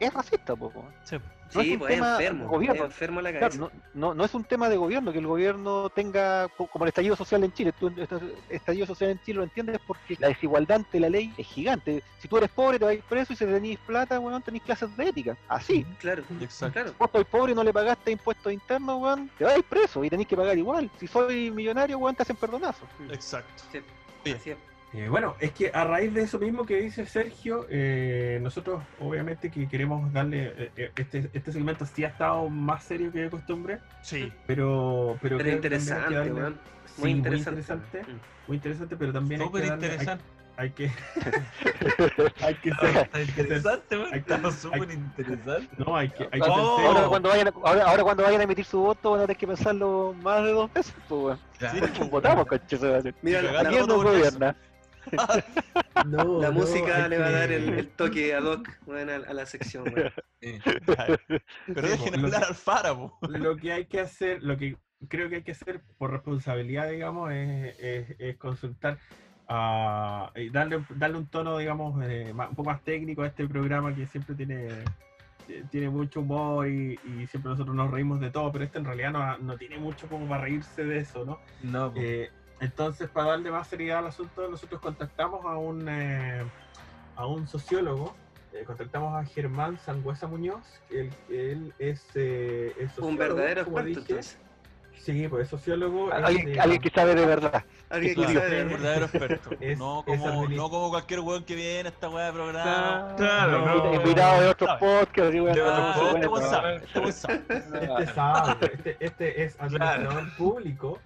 Es 0.00 0.12
racista, 0.12 0.54
po. 0.56 0.72
Sí. 1.04 1.16
No 1.54 1.60
es 1.60 1.66
Sí, 1.68 1.76
pues 1.76 1.92
es 1.92 1.96
tema 1.98 2.10
enfermo, 2.14 2.44
es 2.44 2.50
gobierno. 2.50 2.84
enfermo 2.86 3.20
la 3.20 3.30
Claro, 3.30 3.46
cabeza. 3.46 3.60
no, 3.60 3.70
no, 3.94 4.14
no 4.14 4.24
es 4.24 4.34
un 4.34 4.42
tema 4.42 4.68
de 4.68 4.76
gobierno, 4.76 5.12
que 5.12 5.18
el 5.20 5.28
gobierno 5.28 5.88
tenga, 5.90 6.48
co- 6.48 6.66
como 6.66 6.84
el 6.84 6.88
estallido 6.88 7.14
social 7.14 7.44
en 7.44 7.52
Chile, 7.52 7.72
tú 7.72 7.92
estallido 8.48 8.84
social 8.84 9.10
en 9.10 9.20
Chile 9.20 9.36
lo 9.38 9.44
entiendes 9.44 9.78
porque 9.86 10.16
la 10.18 10.26
desigualdad 10.26 10.78
ante 10.78 10.98
la 10.98 11.08
ley 11.08 11.32
es 11.38 11.46
gigante. 11.46 12.02
Si 12.18 12.26
tú 12.26 12.36
eres 12.38 12.50
pobre 12.50 12.80
te 12.80 12.84
vas 12.84 12.90
a 12.90 12.94
ir 12.94 13.02
preso 13.04 13.32
y 13.32 13.36
si 13.36 13.44
tenés 13.46 13.78
plata, 13.78 14.18
weón, 14.18 14.42
tenés 14.42 14.62
clases 14.62 14.94
de 14.96 15.08
ética. 15.08 15.36
Así. 15.46 15.86
Claro, 16.00 16.24
Exacto. 16.40 16.72
claro. 16.72 16.94
Vos 16.98 17.10
sois 17.12 17.26
pobre 17.28 17.52
y 17.52 17.54
no 17.54 17.62
le 17.62 17.72
pagaste 17.72 18.10
impuestos 18.10 18.52
internos, 18.52 19.00
weón, 19.00 19.30
te 19.38 19.44
vas 19.44 19.54
a 19.54 19.58
ir 19.58 19.64
preso 19.64 20.02
y 20.04 20.10
tenés 20.10 20.26
que 20.26 20.36
pagar 20.36 20.58
igual. 20.58 20.90
Si 20.98 21.06
soy 21.06 21.52
millonario, 21.52 21.96
weón, 21.98 22.16
te 22.16 22.22
hacen 22.22 22.34
perdonazo. 22.36 22.86
Exacto. 23.08 23.62
Sí, 23.70 23.78
Bien. 24.24 24.36
así 24.36 24.50
es. 24.50 24.56
Eh, 24.92 25.08
bueno, 25.10 25.34
es 25.40 25.50
que 25.52 25.70
a 25.74 25.84
raíz 25.84 26.14
de 26.14 26.22
eso 26.22 26.38
mismo 26.38 26.64
que 26.64 26.76
dice 26.80 27.04
Sergio, 27.06 27.66
eh, 27.68 28.38
nosotros 28.40 28.82
obviamente 29.00 29.50
que 29.50 29.68
queremos 29.68 30.10
darle, 30.12 30.52
eh, 30.56 30.70
eh, 30.76 30.90
este, 30.96 31.28
este 31.34 31.52
segmento 31.52 31.84
sí 31.84 32.04
ha 32.04 32.08
estado 32.08 32.48
más 32.48 32.84
serio 32.84 33.12
que 33.12 33.18
de 33.20 33.30
costumbre, 33.30 33.78
Sí. 34.00 34.32
pero, 34.46 35.18
pero, 35.20 35.38
hay 35.38 35.50
interesante, 35.50 36.14
darle- 36.14 36.32
weón. 36.32 36.58
sí, 36.86 37.00
Muy 37.02 37.10
interesante. 37.10 37.60
interesante, 37.60 38.02
Mm. 38.02 38.16
muy 38.46 38.56
interesante, 38.56 38.96
pero 38.96 39.12
también 39.12 39.40
hay 39.42 39.46
Súper 39.48 39.62
que 39.62 39.68
darle- 39.68 39.84
hay- 39.86 39.92
interesante. 39.92 40.24
hay, 40.56 40.70
que 40.70 40.90
hay 42.40 42.54
que 42.54 42.70
ser, 42.74 42.96
Está 42.96 43.20
interesante, 43.22 43.96
weón. 43.98 44.14
hay 44.14 44.22
que- 44.22 44.34
Está 44.34 44.48
hay- 44.48 44.54
súper 44.54 44.90
interesante. 44.92 45.68
no, 45.84 45.96
hay 45.96 46.08
que, 46.08 46.22
hay 46.32 46.40
que 46.40 46.48
Oh. 46.48 46.76
ser 46.78 46.86
Ahora, 46.86 47.08
cuando 47.08 47.28
vayan 47.28 47.48
a, 47.48 47.52
ahora, 47.64 47.84
ahora 47.84 48.02
cuando 48.04 48.22
vayan 48.22 48.40
a 48.40 48.44
emitir 48.44 48.64
su 48.64 48.80
voto 48.80 49.10
van 49.10 49.20
a 49.20 49.22
tener 49.24 49.36
que 49.36 49.46
pensarlo 49.46 50.14
más 50.22 50.42
de 50.42 50.52
dos 50.52 50.72
veces, 50.72 50.94
pues, 51.08 51.20
weón. 51.22 51.38
Claro. 51.58 51.78
Pues 51.98 52.10
votamos, 52.10 52.46
coche. 52.46 52.78
Mira, 53.20 53.42
la, 53.42 53.62
la- 53.64 53.68
¿Quién 53.68 53.82
voto 53.82 53.94
nos 53.94 54.04
por 54.04 54.14
eso. 54.14 54.38
No, 56.04 56.40
la 56.40 56.48
no, 56.48 56.52
música 56.52 57.08
le 57.08 57.18
va 57.18 57.26
a 57.26 57.30
dar 57.30 57.52
el, 57.52 57.68
el 57.70 57.88
toque 57.90 58.34
ad 58.34 58.44
hoc 58.44 58.68
weón, 58.86 59.08
a, 59.10 59.14
a 59.16 59.32
la 59.34 59.46
sección. 59.46 59.84
Sí. 60.40 60.58
Pero 61.66 61.88
dejen 61.88 62.14
hablar 62.14 62.40
que- 62.42 62.46
al 62.48 62.54
Fara, 62.54 62.94
po. 62.94 63.18
lo 63.28 63.56
que 63.56 63.72
hay 63.72 63.86
que 63.86 64.00
hacer, 64.00 64.42
lo 64.42 64.56
que 64.58 64.76
creo 65.08 65.28
que 65.30 65.36
hay 65.36 65.42
que 65.42 65.52
hacer 65.52 65.80
por 65.98 66.10
responsabilidad, 66.12 66.90
digamos, 66.90 67.32
es, 67.32 67.74
es- 67.80 68.16
es 68.20 68.36
consultar 68.36 68.98
a, 69.48 70.30
y 70.36 70.50
darle, 70.50 70.84
darle 70.96 71.18
un 71.18 71.26
tono, 71.28 71.56
digamos, 71.58 72.00
eh, 72.04 72.32
más- 72.34 72.50
un 72.50 72.54
poco 72.56 72.70
más 72.70 72.82
técnico 72.84 73.22
a 73.22 73.28
este 73.28 73.48
programa 73.48 73.94
que 73.94 74.06
siempre 74.06 74.34
tiene 74.34 74.84
eh, 75.48 75.64
tiene 75.70 75.88
mucho 75.88 76.20
humor 76.20 76.68
y, 76.68 76.98
y 77.04 77.26
siempre 77.28 77.50
nosotros 77.50 77.74
nos 77.74 77.90
reímos 77.90 78.20
de 78.20 78.30
todo, 78.30 78.50
pero 78.52 78.64
este 78.64 78.78
en 78.78 78.84
realidad 78.84 79.12
no, 79.12 79.38
no 79.38 79.56
tiene 79.56 79.78
mucho 79.78 80.06
como 80.08 80.28
para 80.28 80.42
reírse 80.42 80.84
de 80.84 80.98
eso, 80.98 81.24
¿no? 81.24 81.38
No. 81.62 81.92
Eh, 81.96 82.30
entonces, 82.60 83.08
para 83.10 83.30
darle 83.30 83.50
más 83.50 83.68
seriedad 83.68 83.98
al 83.98 84.06
asunto, 84.06 84.48
nosotros 84.48 84.80
contactamos 84.80 85.44
a 85.44 85.56
un, 85.56 85.86
eh, 85.88 86.44
a 87.14 87.26
un 87.26 87.46
sociólogo, 87.46 88.14
eh, 88.52 88.64
contactamos 88.64 89.14
a 89.14 89.24
Germán 89.24 89.78
Sangüesa 89.78 90.26
Muñoz, 90.26 90.64
él, 90.90 91.10
él 91.28 91.74
es, 91.78 92.04
eh, 92.14 92.72
es 92.78 92.96
Un 92.98 93.16
verdadero 93.16 93.64
como 93.64 93.78
experto, 93.78 94.00
dije. 94.00 94.12
entonces. 94.12 94.38
Sí, 94.98 95.28
pues 95.28 95.42
es 95.44 95.48
sociólogo. 95.50 96.08
es 96.08 96.14
Alguien, 96.24 96.46
de- 96.46 96.60
alguien 96.60 96.80
que 96.80 96.90
sabe 96.90 97.14
de 97.14 97.26
verdad. 97.26 97.62
Alguien 97.90 98.14
Claro, 98.14 98.32
que 98.32 98.38
sabe. 98.40 98.62
un 98.62 98.68
verdadero 98.70 99.04
experto. 99.04 99.50
Es- 99.60 99.78
no, 99.78 100.02
como, 100.06 100.48
no 100.48 100.70
como 100.70 100.88
cualquier 100.90 101.20
weón 101.20 101.44
que 101.44 101.54
viene 101.54 101.90
a 101.90 101.92
esta 101.92 102.08
weá 102.08 102.26
de 102.26 102.32
programa. 102.32 103.14
Claro, 103.16 103.66
no, 103.66 103.94
Invitado 103.94 104.40
de 104.40 104.48
otros 104.48 104.70
podcasts. 104.80 105.32
De 105.32 105.40
otros 105.42 105.68
Ah, 105.70 106.12
este 106.14 106.28
podcasts, 106.28 106.82
este 106.86 106.98
weón 106.98 107.12
sabe. 107.12 107.44
Este 107.46 108.06
sabe, 108.14 108.70
este, 108.72 108.96
este 108.98 109.44
es 109.44 109.60
administrador 109.60 110.36
público, 110.36 110.98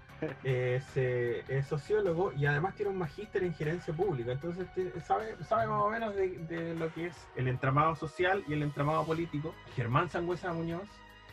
es, 0.45 0.85
eh, 0.97 1.45
es 1.49 1.67
sociólogo 1.67 2.33
y 2.33 2.47
además 2.47 2.75
tiene 2.75 2.91
un 2.93 2.99
magíster 2.99 3.43
en 3.45 3.55
gerencia 3.55 3.95
pública. 3.95 4.33
Entonces 4.33 4.67
sabe, 5.07 5.37
sabe 5.49 5.67
más 5.67 5.83
o 5.83 5.91
menos 5.91 6.15
de, 6.15 6.29
de 6.49 6.75
lo 6.75 6.93
que 6.93 7.07
es 7.07 7.17
el 7.37 7.49
entramado 7.49 7.95
social 7.97 8.45
y 8.49 8.53
el 8.53 8.63
entramado 8.63 9.05
político. 9.05 9.55
Germán 9.77 10.09
Sangüesa 10.11 10.53
Muñoz. 10.53 10.89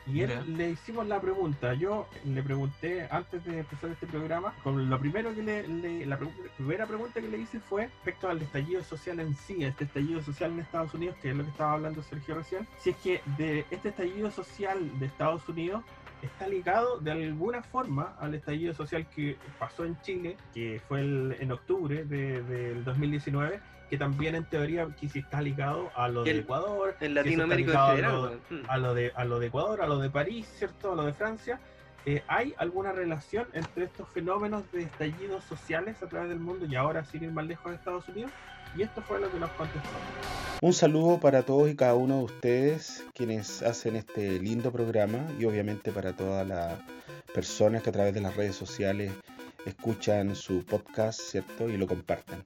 Y 0.10 0.22
él, 0.22 0.56
le 0.56 0.70
hicimos 0.70 1.06
la 1.06 1.20
pregunta. 1.20 1.74
Yo 1.74 2.08
le 2.24 2.42
pregunté 2.42 3.06
antes 3.12 3.44
de 3.44 3.60
empezar 3.60 3.90
este 3.90 4.08
programa, 4.08 4.54
con 4.64 4.90
lo 4.90 4.98
primero 4.98 5.36
que 5.36 5.44
le, 5.44 5.68
le- 5.68 6.06
la 6.06 6.18
pregu- 6.18 6.32
primera 6.56 6.86
pregunta 6.86 7.20
que 7.20 7.28
le 7.28 7.38
hice 7.40 7.60
fue 7.60 7.88
respecto 7.88 8.30
al 8.30 8.42
estallido 8.42 8.82
social 8.86 9.20
en 9.20 9.36
sí, 9.36 9.66
este 9.66 9.84
estallido 9.84 10.22
social 10.22 10.52
en 10.54 10.60
Estados 10.62 10.94
Unidos, 10.94 11.18
que 11.22 11.32
es 11.32 11.36
lo 11.36 11.44
que 11.44 11.50
estaba 11.50 11.74
hablando 11.74 12.02
Sergio 12.04 12.36
recién. 12.36 12.66
Si 12.78 12.92
es 12.92 12.96
que 13.04 13.22
de 13.38 13.66
este 13.70 13.90
estallido 13.90 14.32
social 14.32 14.98
de 14.98 15.08
Estados 15.08 15.50
Unidos 15.50 15.84
está 16.22 16.48
ligado 16.48 17.00
de 17.00 17.12
alguna 17.12 17.62
forma 17.64 18.16
al 18.20 18.34
estallido 18.36 18.74
social 18.74 19.06
que 19.16 19.38
pasó 19.60 19.86
en 19.86 20.00
Chile, 20.02 20.38
que 20.54 20.82
fue 20.88 21.02
el- 21.02 21.36
en 21.40 21.52
octubre 21.52 22.06
de- 22.06 22.42
del 22.44 22.84
2019, 22.84 23.60
que 23.90 23.98
también 23.98 24.36
en 24.36 24.44
teoría 24.46 24.88
que 25.00 25.06
está 25.20 25.42
ligado 25.42 25.90
a 25.96 26.08
lo 26.10 26.24
de 26.24 26.32
el- 26.32 26.40
Ecuador, 26.40 26.96
eso 27.00 27.14
Latinoamérica 27.14 27.72
está 27.72 27.90
en 27.92 27.96
ligado 27.96 27.96
general, 27.96 28.12
a 28.12 28.16
lo- 28.16 28.22
weón. 28.58 28.66
A 28.70 28.78
lo 28.78 28.94
de 28.94 29.12
a 29.16 29.26
lo 29.26 29.40
de 29.40 29.48
Ecuador, 29.48 29.82
a 29.82 29.88
lo 29.88 30.00
de 30.00 30.10
París, 30.10 30.48
¿cierto? 30.58 30.92
A 30.92 30.96
lo 30.96 31.06
de 31.06 31.14
Francia. 31.14 31.60
Eh, 32.06 32.24
¿Hay 32.28 32.54
alguna 32.58 32.94
relación 32.94 33.48
entre 33.54 33.84
estos 33.86 34.08
fenómenos 34.10 34.70
de 34.72 34.84
estallidos 34.84 35.44
sociales 35.44 36.02
a 36.02 36.08
través 36.08 36.30
del 36.30 36.40
mundo 36.40 36.66
y 36.66 36.76
ahora 36.76 37.04
sin 37.04 37.24
ir 37.24 37.32
más 37.32 37.46
lejos 37.46 37.70
de 37.72 37.76
Estados 37.78 38.08
Unidos? 38.08 38.32
Y 38.76 38.84
esto 38.84 39.02
fue 39.02 39.20
lo 39.20 39.32
que 39.32 39.40
nos 39.40 39.52
contestó. 39.52 39.90
Un 40.62 40.74
saludo 40.74 41.20
para 41.20 41.44
todos 41.44 41.70
y 41.70 41.76
cada 41.76 41.94
uno 41.94 42.18
de 42.18 42.24
ustedes 42.24 43.06
quienes 43.14 43.62
hacen 43.62 43.96
este 43.96 44.40
lindo 44.40 44.72
programa 44.72 45.20
y 45.40 45.46
obviamente 45.46 45.92
para 45.92 46.14
todas 46.14 46.48
las 46.48 46.80
personas 47.34 47.84
que 47.84 47.90
a 47.90 47.94
través 47.94 48.14
de 48.14 48.22
las 48.22 48.36
redes 48.36 48.56
sociales 48.56 49.12
escuchan 49.66 50.36
su 50.36 50.66
podcast, 50.66 51.20
¿cierto? 51.22 51.70
Y 51.70 51.78
lo 51.78 51.86
compartan. 51.86 52.44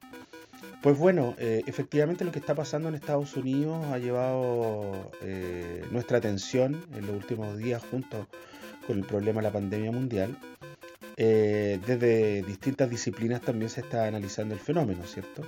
Pues 0.82 0.98
bueno, 0.98 1.36
eh, 1.38 1.62
efectivamente 1.68 2.26
lo 2.26 2.32
que 2.32 2.40
está 2.40 2.56
pasando 2.56 2.90
en 2.90 2.96
Estados 2.96 3.38
Unidos 3.38 3.86
ha 3.86 4.00
llevado 4.00 5.12
eh, 5.22 5.86
nuestra 5.92 6.18
atención 6.18 6.84
en 6.96 7.06
los 7.06 7.16
últimos 7.16 7.58
días 7.58 7.84
junto 7.92 8.28
con 8.88 8.98
el 8.98 9.06
problema 9.06 9.42
de 9.42 9.48
la 9.48 9.54
pandemia 9.54 9.92
mundial. 9.92 10.36
Eh, 11.18 11.80
desde 11.86 12.42
distintas 12.42 12.90
disciplinas 12.90 13.42
también 13.42 13.70
se 13.70 13.82
está 13.82 14.06
analizando 14.06 14.56
el 14.56 14.60
fenómeno, 14.60 15.04
¿cierto? 15.06 15.44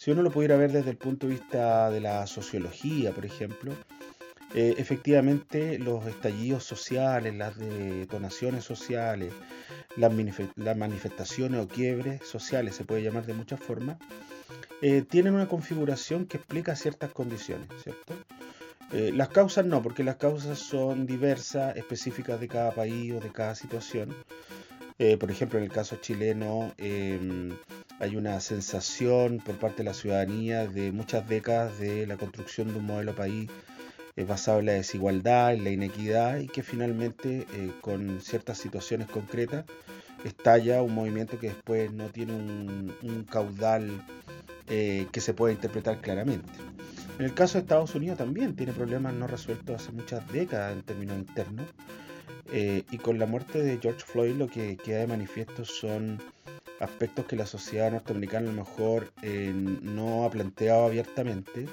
Si 0.00 0.10
uno 0.10 0.22
lo 0.22 0.30
pudiera 0.30 0.56
ver 0.56 0.72
desde 0.72 0.88
el 0.88 0.96
punto 0.96 1.26
de 1.26 1.34
vista 1.34 1.90
de 1.90 2.00
la 2.00 2.26
sociología, 2.26 3.12
por 3.12 3.26
ejemplo, 3.26 3.74
eh, 4.54 4.74
efectivamente 4.78 5.78
los 5.78 6.06
estallidos 6.06 6.64
sociales, 6.64 7.34
las 7.34 7.58
detonaciones 7.58 8.64
sociales, 8.64 9.34
las, 9.96 10.10
manife- 10.10 10.52
las 10.56 10.74
manifestaciones 10.74 11.60
o 11.60 11.68
quiebres 11.68 12.26
sociales, 12.26 12.76
se 12.76 12.84
puede 12.84 13.02
llamar 13.02 13.26
de 13.26 13.34
muchas 13.34 13.60
formas, 13.60 13.98
eh, 14.80 15.02
tienen 15.02 15.34
una 15.34 15.48
configuración 15.48 16.24
que 16.24 16.38
explica 16.38 16.76
ciertas 16.76 17.12
condiciones, 17.12 17.68
¿cierto? 17.82 18.14
Eh, 18.92 19.12
las 19.14 19.28
causas 19.28 19.66
no, 19.66 19.82
porque 19.82 20.02
las 20.02 20.16
causas 20.16 20.58
son 20.58 21.06
diversas, 21.06 21.76
específicas 21.76 22.40
de 22.40 22.48
cada 22.48 22.70
país 22.70 23.12
o 23.12 23.20
de 23.20 23.28
cada 23.28 23.54
situación. 23.54 24.16
Eh, 25.02 25.16
por 25.16 25.30
ejemplo, 25.30 25.58
en 25.58 25.64
el 25.64 25.70
caso 25.70 25.96
chileno 25.96 26.74
em, 26.76 27.56
hay 28.00 28.16
una 28.16 28.38
sensación 28.38 29.38
por 29.38 29.56
parte 29.56 29.78
de 29.78 29.84
la 29.84 29.94
ciudadanía 29.94 30.66
de 30.66 30.92
muchas 30.92 31.26
décadas 31.26 31.78
de 31.78 32.06
la 32.06 32.18
construcción 32.18 32.68
de 32.68 32.80
un 32.80 32.84
modelo 32.84 33.14
país 33.14 33.48
eh, 34.16 34.24
basado 34.24 34.58
en 34.58 34.66
la 34.66 34.72
desigualdad, 34.72 35.54
en 35.54 35.64
la 35.64 35.70
inequidad 35.70 36.40
y 36.40 36.48
que 36.48 36.62
finalmente 36.62 37.46
eh, 37.54 37.72
con 37.80 38.20
ciertas 38.20 38.58
situaciones 38.58 39.08
concretas 39.08 39.64
estalla 40.22 40.82
un 40.82 40.94
movimiento 40.94 41.38
que 41.38 41.48
después 41.48 41.90
no 41.92 42.10
tiene 42.10 42.34
un, 42.34 42.94
un 43.00 43.24
caudal 43.24 44.04
que 44.66 45.20
se 45.20 45.34
pueda 45.34 45.52
interpretar 45.52 46.00
claramente. 46.00 46.52
En 47.18 47.24
el 47.24 47.34
caso 47.34 47.54
de 47.54 47.62
Estados 47.62 47.94
Unidos 47.96 48.18
también 48.18 48.54
tiene 48.54 48.72
problemas 48.72 49.14
no 49.14 49.26
resueltos 49.26 49.82
hace 49.82 49.92
muchas 49.92 50.30
décadas 50.30 50.74
en 50.74 50.82
términos 50.82 51.18
internos. 51.18 51.66
Eh, 52.52 52.84
y 52.90 52.98
con 52.98 53.18
la 53.18 53.26
muerte 53.26 53.62
de 53.62 53.78
George 53.80 54.04
Floyd 54.04 54.34
lo 54.34 54.48
que 54.48 54.76
queda 54.76 54.98
de 54.98 55.06
manifiesto 55.06 55.64
son 55.64 56.20
aspectos 56.80 57.26
que 57.26 57.36
la 57.36 57.46
sociedad 57.46 57.92
norteamericana 57.92 58.48
a 58.48 58.52
lo 58.52 58.58
mejor 58.58 59.12
eh, 59.22 59.52
no 59.54 60.24
ha 60.24 60.30
planteado 60.30 60.86
abiertamente, 60.86 61.66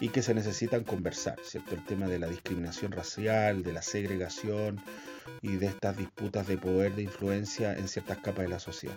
y 0.00 0.08
que 0.08 0.22
se 0.22 0.34
necesitan 0.34 0.82
conversar, 0.82 1.38
¿cierto? 1.44 1.74
El 1.74 1.84
tema 1.84 2.08
de 2.08 2.18
la 2.18 2.26
discriminación 2.26 2.90
racial, 2.90 3.62
de 3.62 3.74
la 3.74 3.82
segregación 3.82 4.80
y 5.42 5.56
de 5.56 5.66
estas 5.66 5.96
disputas 5.96 6.46
de 6.46 6.56
poder, 6.56 6.94
de 6.94 7.02
influencia 7.02 7.74
en 7.74 7.86
ciertas 7.86 8.18
capas 8.18 8.44
de 8.44 8.48
la 8.48 8.58
sociedad. 8.58 8.96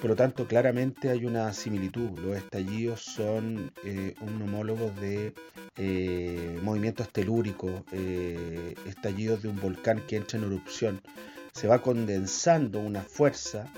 Por 0.00 0.08
lo 0.08 0.16
tanto, 0.16 0.46
claramente 0.46 1.10
hay 1.10 1.26
una 1.26 1.52
similitud. 1.52 2.18
Los 2.20 2.38
estallidos 2.38 3.02
son 3.02 3.70
eh, 3.84 4.14
un 4.22 4.40
homólogo 4.40 4.90
de 4.92 5.34
eh, 5.76 6.58
movimientos 6.62 7.12
telúricos, 7.12 7.82
eh, 7.92 8.74
estallidos 8.86 9.42
de 9.42 9.48
un 9.48 9.60
volcán 9.60 10.00
que 10.06 10.16
entra 10.16 10.38
en 10.38 10.46
erupción. 10.46 11.02
Se 11.52 11.68
va 11.68 11.82
condensando 11.82 12.80
una 12.80 13.02
fuerza 13.02 13.70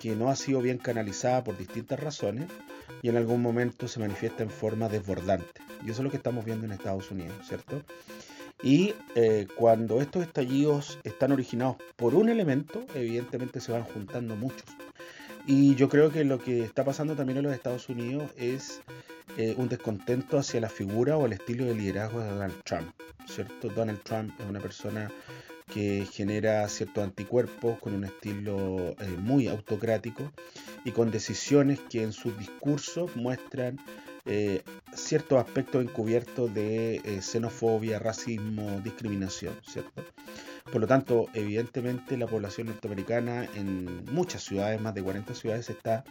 que 0.00 0.16
no 0.16 0.28
ha 0.28 0.34
sido 0.34 0.60
bien 0.60 0.78
canalizada 0.78 1.44
por 1.44 1.56
distintas 1.56 2.00
razones 2.00 2.48
y 3.00 3.08
en 3.08 3.16
algún 3.16 3.40
momento 3.40 3.86
se 3.86 4.00
manifiesta 4.00 4.42
en 4.42 4.50
forma 4.50 4.88
desbordante. 4.88 5.60
Y 5.86 5.90
eso 5.90 6.00
es 6.00 6.04
lo 6.04 6.10
que 6.10 6.16
estamos 6.16 6.44
viendo 6.44 6.66
en 6.66 6.72
Estados 6.72 7.12
Unidos, 7.12 7.36
¿cierto? 7.46 7.80
Y 8.60 8.94
cuando 9.56 10.00
estos 10.00 10.22
estallidos 10.22 10.98
están 11.04 11.32
originados 11.32 11.76
por 11.96 12.14
un 12.14 12.28
elemento, 12.30 12.86
evidentemente 12.94 13.60
se 13.60 13.72
van 13.72 13.84
juntando 13.84 14.36
muchos. 14.36 14.64
Y 15.46 15.74
yo 15.74 15.88
creo 15.88 16.10
que 16.10 16.24
lo 16.24 16.38
que 16.38 16.62
está 16.64 16.84
pasando 16.84 17.14
también 17.14 17.38
en 17.38 17.44
los 17.44 17.54
Estados 17.54 17.88
Unidos 17.88 18.30
es 18.36 18.80
eh, 19.36 19.54
un 19.58 19.68
descontento 19.68 20.38
hacia 20.38 20.60
la 20.60 20.70
figura 20.70 21.16
o 21.16 21.26
el 21.26 21.34
estilo 21.34 21.66
de 21.66 21.74
liderazgo 21.74 22.20
de 22.20 22.30
Donald 22.30 22.62
Trump, 22.64 22.94
¿cierto? 23.26 23.68
Donald 23.68 24.02
Trump 24.02 24.32
es 24.40 24.46
una 24.46 24.60
persona 24.60 25.10
que 25.72 26.06
genera 26.10 26.68
ciertos 26.68 27.04
anticuerpos 27.04 27.78
con 27.78 27.94
un 27.94 28.04
estilo 28.04 28.94
eh, 29.00 29.16
muy 29.18 29.48
autocrático 29.48 30.30
y 30.84 30.92
con 30.92 31.10
decisiones 31.10 31.80
que 31.90 32.02
en 32.02 32.12
sus 32.12 32.38
discursos 32.38 33.14
muestran 33.16 33.78
eh, 34.26 34.62
ciertos 34.94 35.38
aspectos 35.38 35.82
encubiertos 35.82 36.52
de 36.54 36.96
eh, 36.96 37.20
xenofobia, 37.20 37.98
racismo, 37.98 38.80
discriminación, 38.82 39.54
¿cierto? 39.66 40.02
Por 40.70 40.80
lo 40.80 40.86
tanto, 40.86 41.28
evidentemente 41.34 42.16
la 42.16 42.26
población 42.26 42.68
norteamericana 42.68 43.44
en 43.54 44.04
muchas 44.12 44.42
ciudades, 44.42 44.80
más 44.80 44.94
de 44.94 45.02
40 45.02 45.34
ciudades, 45.34 45.68
está 45.70 46.04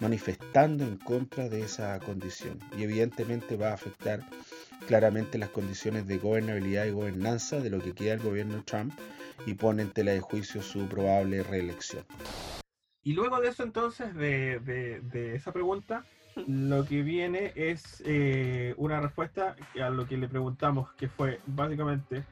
manifestando 0.00 0.84
en 0.84 0.96
contra 0.98 1.48
de 1.48 1.62
esa 1.62 1.98
condición 2.00 2.58
y 2.78 2.84
evidentemente 2.84 3.56
va 3.56 3.70
a 3.70 3.74
afectar 3.74 4.20
claramente 4.86 5.36
las 5.36 5.50
condiciones 5.50 6.06
de 6.06 6.18
gobernabilidad 6.18 6.86
y 6.86 6.90
gobernanza 6.92 7.58
de 7.60 7.70
lo 7.70 7.80
que 7.80 7.92
queda 7.92 8.14
el 8.14 8.20
gobierno 8.20 8.62
Trump 8.64 8.92
y 9.46 9.54
pone 9.54 9.82
en 9.82 9.90
tela 9.90 10.12
de 10.12 10.20
juicio 10.20 10.62
su 10.62 10.86
probable 10.88 11.42
reelección. 11.42 12.04
Y 13.02 13.12
luego 13.14 13.40
de 13.40 13.48
eso 13.48 13.62
entonces, 13.64 14.14
de, 14.14 14.60
de- 14.60 15.00
de 15.00 15.34
esa 15.34 15.52
pregunta, 15.52 16.04
lo 16.46 16.84
que 16.84 17.02
viene 17.02 17.52
es 17.56 18.02
eh, 18.06 18.74
una 18.76 19.00
respuesta 19.00 19.56
a 19.82 19.90
lo 19.90 20.06
que 20.06 20.16
le 20.16 20.28
preguntamos, 20.28 20.92
que 20.94 21.08
fue 21.08 21.40
básicamente 21.46 22.22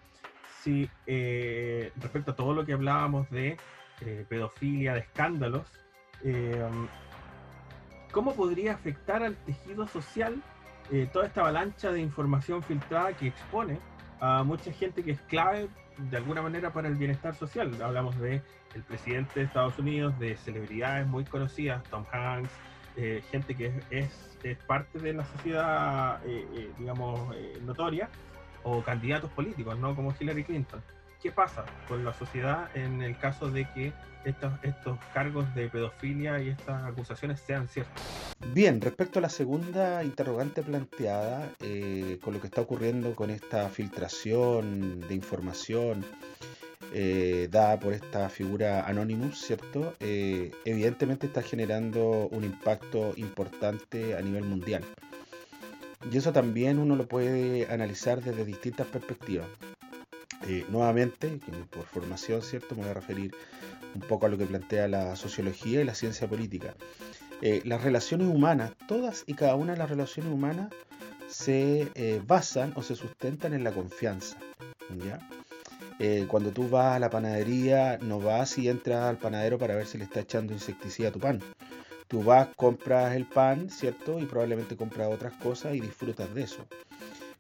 si 0.67 0.91
eh, 1.07 1.93
respecto 2.01 2.33
a 2.33 2.35
todo 2.35 2.53
lo 2.53 2.67
que 2.67 2.73
hablábamos 2.73 3.31
de 3.31 3.57
eh, 4.01 4.27
pedofilia, 4.29 4.95
de 4.95 5.01
escándalos, 5.01 5.63
eh, 6.25 6.61
¿cómo 8.11 8.35
podría 8.35 8.73
afectar 8.75 9.23
al 9.23 9.37
tejido 9.37 9.87
social 9.87 10.43
eh, 10.91 11.09
toda 11.13 11.27
esta 11.27 11.43
avalancha 11.43 11.93
de 11.93 12.01
información 12.01 12.65
filtrada 12.65 13.13
que 13.13 13.29
expone 13.29 13.79
a 14.19 14.43
mucha 14.43 14.73
gente 14.73 15.05
que 15.05 15.13
es 15.13 15.21
clave 15.23 15.69
de 15.99 16.17
alguna 16.17 16.43
manera 16.43 16.73
para 16.73 16.89
el 16.89 16.97
bienestar 16.97 17.37
social? 17.37 17.71
Hablamos 17.81 18.19
de 18.19 18.43
el 18.75 18.83
presidente 18.83 19.39
de 19.39 19.47
Estados 19.47 19.79
Unidos, 19.79 20.19
de 20.19 20.37
celebridades 20.37 21.07
muy 21.07 21.25
conocidas, 21.25 21.81
Tom 21.85 22.05
Hanks, 22.11 22.51
gente 23.31 23.55
que 23.55 23.73
es, 23.91 24.37
parte 24.67 24.99
de 24.99 25.13
la 25.13 25.25
sociedad, 25.25 26.21
digamos, 26.79 27.35
notoria, 27.65 28.09
o 28.67 28.83
candidatos 28.83 29.31
políticos, 29.31 29.79
¿no? 29.79 29.95
Como 29.95 30.15
Hillary 30.19 30.45
Clinton. 30.45 30.83
¿Qué 31.23 31.31
pasa 31.31 31.65
con 31.89 32.05
la 32.05 32.13
sociedad 32.13 32.69
en 32.77 33.01
el 33.01 33.17
caso 33.17 33.51
de 33.51 33.67
que 33.73 33.93
estos, 34.25 34.53
estos 34.63 34.99
cargos 35.15 35.53
de 35.55 35.69
pedofilia 35.69 36.41
y 36.43 36.49
estas 36.49 36.85
acusaciones 36.85 37.41
sean 37.41 37.69
ciertas? 37.69 38.03
Bien, 38.53 38.81
respecto 38.81 39.21
a 39.21 39.23
la 39.23 39.29
segunda 39.29 40.05
interrogante 40.05 40.63
planteada, 40.63 41.49
eh, 41.61 42.19
con 42.23 42.35
lo 42.35 42.41
que 42.41 42.49
está 42.49 42.61
ocurriendo 42.61 43.15
con 43.15 43.31
esta 43.31 43.69
filtración 43.69 45.01
de 45.01 45.15
información 45.15 46.05
eh, 46.93 47.49
dada 47.51 47.79
por 47.79 47.93
esta 47.93 48.29
figura 48.29 48.87
Anonymous, 48.87 49.41
¿cierto? 49.41 49.95
Eh, 50.01 50.51
evidentemente 50.65 51.27
está 51.27 51.43
generando 51.43 52.29
un 52.31 52.45
impacto 52.45 53.13
importante 53.17 54.17
a 54.17 54.21
nivel 54.21 54.45
mundial. 54.45 54.85
Y 56.11 56.17
eso 56.17 56.33
también 56.33 56.79
uno 56.79 56.97
lo 56.97 57.07
puede 57.07 57.67
analizar 57.73 58.23
desde 58.23 58.45
distintas 58.45 58.87
perspectivas. 58.87 59.49
Eh, 60.47 60.65
nuevamente, 60.69 61.41
por 61.71 61.87
formación, 61.87 62.43
¿cierto? 62.43 62.75
Me 62.75 62.83
voy 62.83 62.91
a 62.91 62.95
referir 62.95 63.35
un 63.95 64.03
poco 64.03 64.27
a 64.27 64.29
lo 64.29 64.39
que 64.39 64.47
plantea 64.47 64.87
la 64.87 65.17
sociología 65.17 65.81
y 65.81 65.85
la 65.85 65.95
ciencia 65.95 66.29
política. 66.29 66.75
Eh, 67.43 67.63
las 67.65 67.83
relaciones 67.83 68.29
humanas, 68.29 68.73
todas 68.87 69.25
y 69.27 69.35
cada 69.35 69.57
una 69.57 69.73
de 69.73 69.79
las 69.79 69.91
relaciones 69.91 70.33
humanas 70.33 70.71
se 71.29 71.91
eh, 71.95 72.23
basan 72.25 72.73
o 72.77 72.83
se 72.83 72.95
sustentan 72.95 73.55
en 73.55 73.65
la 73.65 73.73
confianza. 73.73 74.37
¿ya? 75.05 75.19
Cuando 76.29 76.51
tú 76.51 76.69
vas 76.69 76.97
a 76.97 76.99
la 76.99 77.09
panadería, 77.09 77.99
no 78.03 78.21
vas 78.21 78.59
y 78.59 78.69
entras 78.69 79.05
al 79.05 79.17
panadero 79.17 79.59
para 79.59 79.75
ver 79.75 79.87
si 79.87 79.97
le 79.97 80.05
está 80.05 80.21
echando 80.21 80.53
insecticida 80.53 81.09
a 81.09 81.13
tu 81.13 81.19
pan. 81.19 81.41
Tú 82.09 82.23
vas, 82.23 82.49
compras 82.57 83.15
el 83.15 83.27
pan, 83.27 83.69
¿cierto? 83.71 84.21
Y 84.21 84.27
probablemente 84.27 84.77
compras 84.77 85.09
otras 85.13 85.33
cosas 85.35 85.75
y 85.75 85.81
disfrutas 85.81 86.33
de 86.35 86.43
eso. 86.45 86.65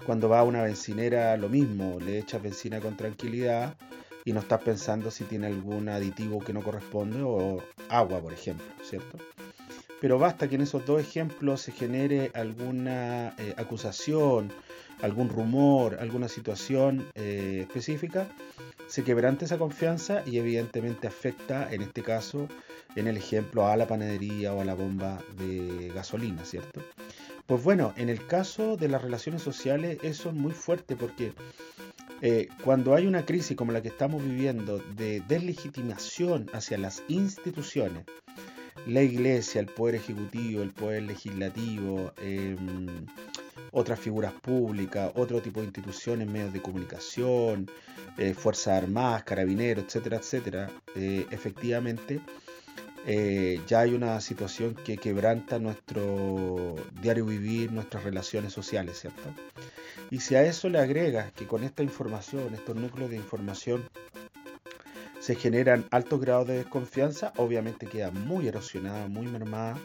Cuando 0.04 0.28
vas 0.28 0.40
a 0.40 0.44
una 0.44 0.62
bencinera, 0.62 1.36
lo 1.36 1.48
mismo, 1.48 1.98
le 2.00 2.18
echas 2.18 2.42
benzina 2.42 2.80
con 2.80 2.96
tranquilidad 2.96 3.76
y 4.24 4.32
no 4.32 4.40
estás 4.40 4.60
pensando 4.60 5.10
si 5.10 5.24
tiene 5.24 5.46
algún 5.46 5.88
aditivo 5.88 6.40
que 6.40 6.52
no 6.52 6.62
corresponde 6.62 7.22
o 7.22 7.62
agua, 7.88 8.20
por 8.20 8.32
ejemplo, 8.32 8.66
¿cierto? 8.82 9.18
Pero 10.00 10.18
basta 10.18 10.48
que 10.48 10.56
en 10.56 10.62
esos 10.62 10.84
dos 10.84 11.00
ejemplos 11.00 11.62
se 11.62 11.72
genere 11.72 12.30
alguna 12.34 13.34
eh, 13.38 13.54
acusación, 13.56 14.52
algún 15.00 15.28
rumor, 15.28 15.98
alguna 16.00 16.28
situación 16.28 17.06
eh, 17.14 17.60
específica, 17.62 18.28
se 18.88 19.04
quebrante 19.04 19.46
esa 19.46 19.58
confianza 19.58 20.22
y 20.26 20.38
evidentemente 20.38 21.06
afecta, 21.06 21.72
en 21.72 21.82
este 21.82 22.02
caso, 22.02 22.48
en 22.96 23.06
el 23.06 23.16
ejemplo, 23.16 23.66
a 23.66 23.76
la 23.76 23.86
panadería 23.86 24.52
o 24.52 24.60
a 24.60 24.64
la 24.64 24.74
bomba 24.74 25.22
de 25.38 25.92
gasolina, 25.94 26.44
¿cierto? 26.44 26.80
Pues 27.46 27.62
bueno, 27.62 27.94
en 27.96 28.08
el 28.08 28.26
caso 28.26 28.76
de 28.76 28.88
las 28.88 29.02
relaciones 29.02 29.42
sociales 29.42 29.98
eso 30.02 30.30
es 30.30 30.34
muy 30.34 30.52
fuerte 30.52 30.96
porque 30.96 31.32
eh, 32.22 32.48
cuando 32.64 32.94
hay 32.94 33.06
una 33.06 33.24
crisis 33.24 33.56
como 33.56 33.72
la 33.72 33.82
que 33.82 33.88
estamos 33.88 34.24
viviendo 34.24 34.78
de 34.96 35.22
deslegitimación 35.28 36.50
hacia 36.52 36.78
las 36.78 37.04
instituciones, 37.08 38.04
la 38.86 39.02
iglesia, 39.02 39.60
el 39.60 39.66
poder 39.66 39.96
ejecutivo, 39.96 40.62
el 40.62 40.70
poder 40.70 41.02
legislativo, 41.02 42.12
eh, 42.18 42.56
otras 43.72 43.98
figuras 44.00 44.32
públicas, 44.32 45.12
otro 45.16 45.42
tipo 45.42 45.60
de 45.60 45.66
instituciones, 45.66 46.28
medios 46.28 46.52
de 46.52 46.62
comunicación, 46.62 47.70
eh, 48.16 48.32
Fuerzas 48.32 48.82
Armadas, 48.82 49.24
Carabineros, 49.24 49.84
etcétera, 49.84 50.16
etcétera, 50.16 50.70
eh, 50.94 51.26
efectivamente 51.30 52.20
eh, 53.06 53.60
ya 53.68 53.80
hay 53.80 53.94
una 53.94 54.20
situación 54.20 54.74
que 54.74 54.96
quebranta 54.96 55.60
nuestro 55.60 56.74
diario 57.00 57.24
vivir, 57.24 57.70
nuestras 57.70 58.02
relaciones 58.02 58.52
sociales, 58.52 59.00
¿cierto? 59.00 59.22
Y 60.10 60.20
si 60.20 60.34
a 60.34 60.42
eso 60.42 60.68
le 60.68 60.80
agregas 60.80 61.32
que 61.32 61.46
con 61.46 61.62
esta 61.62 61.84
información, 61.84 62.52
estos 62.54 62.74
núcleos 62.74 63.10
de 63.10 63.16
información, 63.16 63.88
se 65.20 65.36
generan 65.36 65.86
altos 65.90 66.20
grados 66.20 66.48
de 66.48 66.58
desconfianza, 66.58 67.32
obviamente 67.36 67.86
queda 67.86 68.10
muy 68.10 68.48
erosionada, 68.48 69.08
muy 69.08 69.26
mermada 69.26 69.76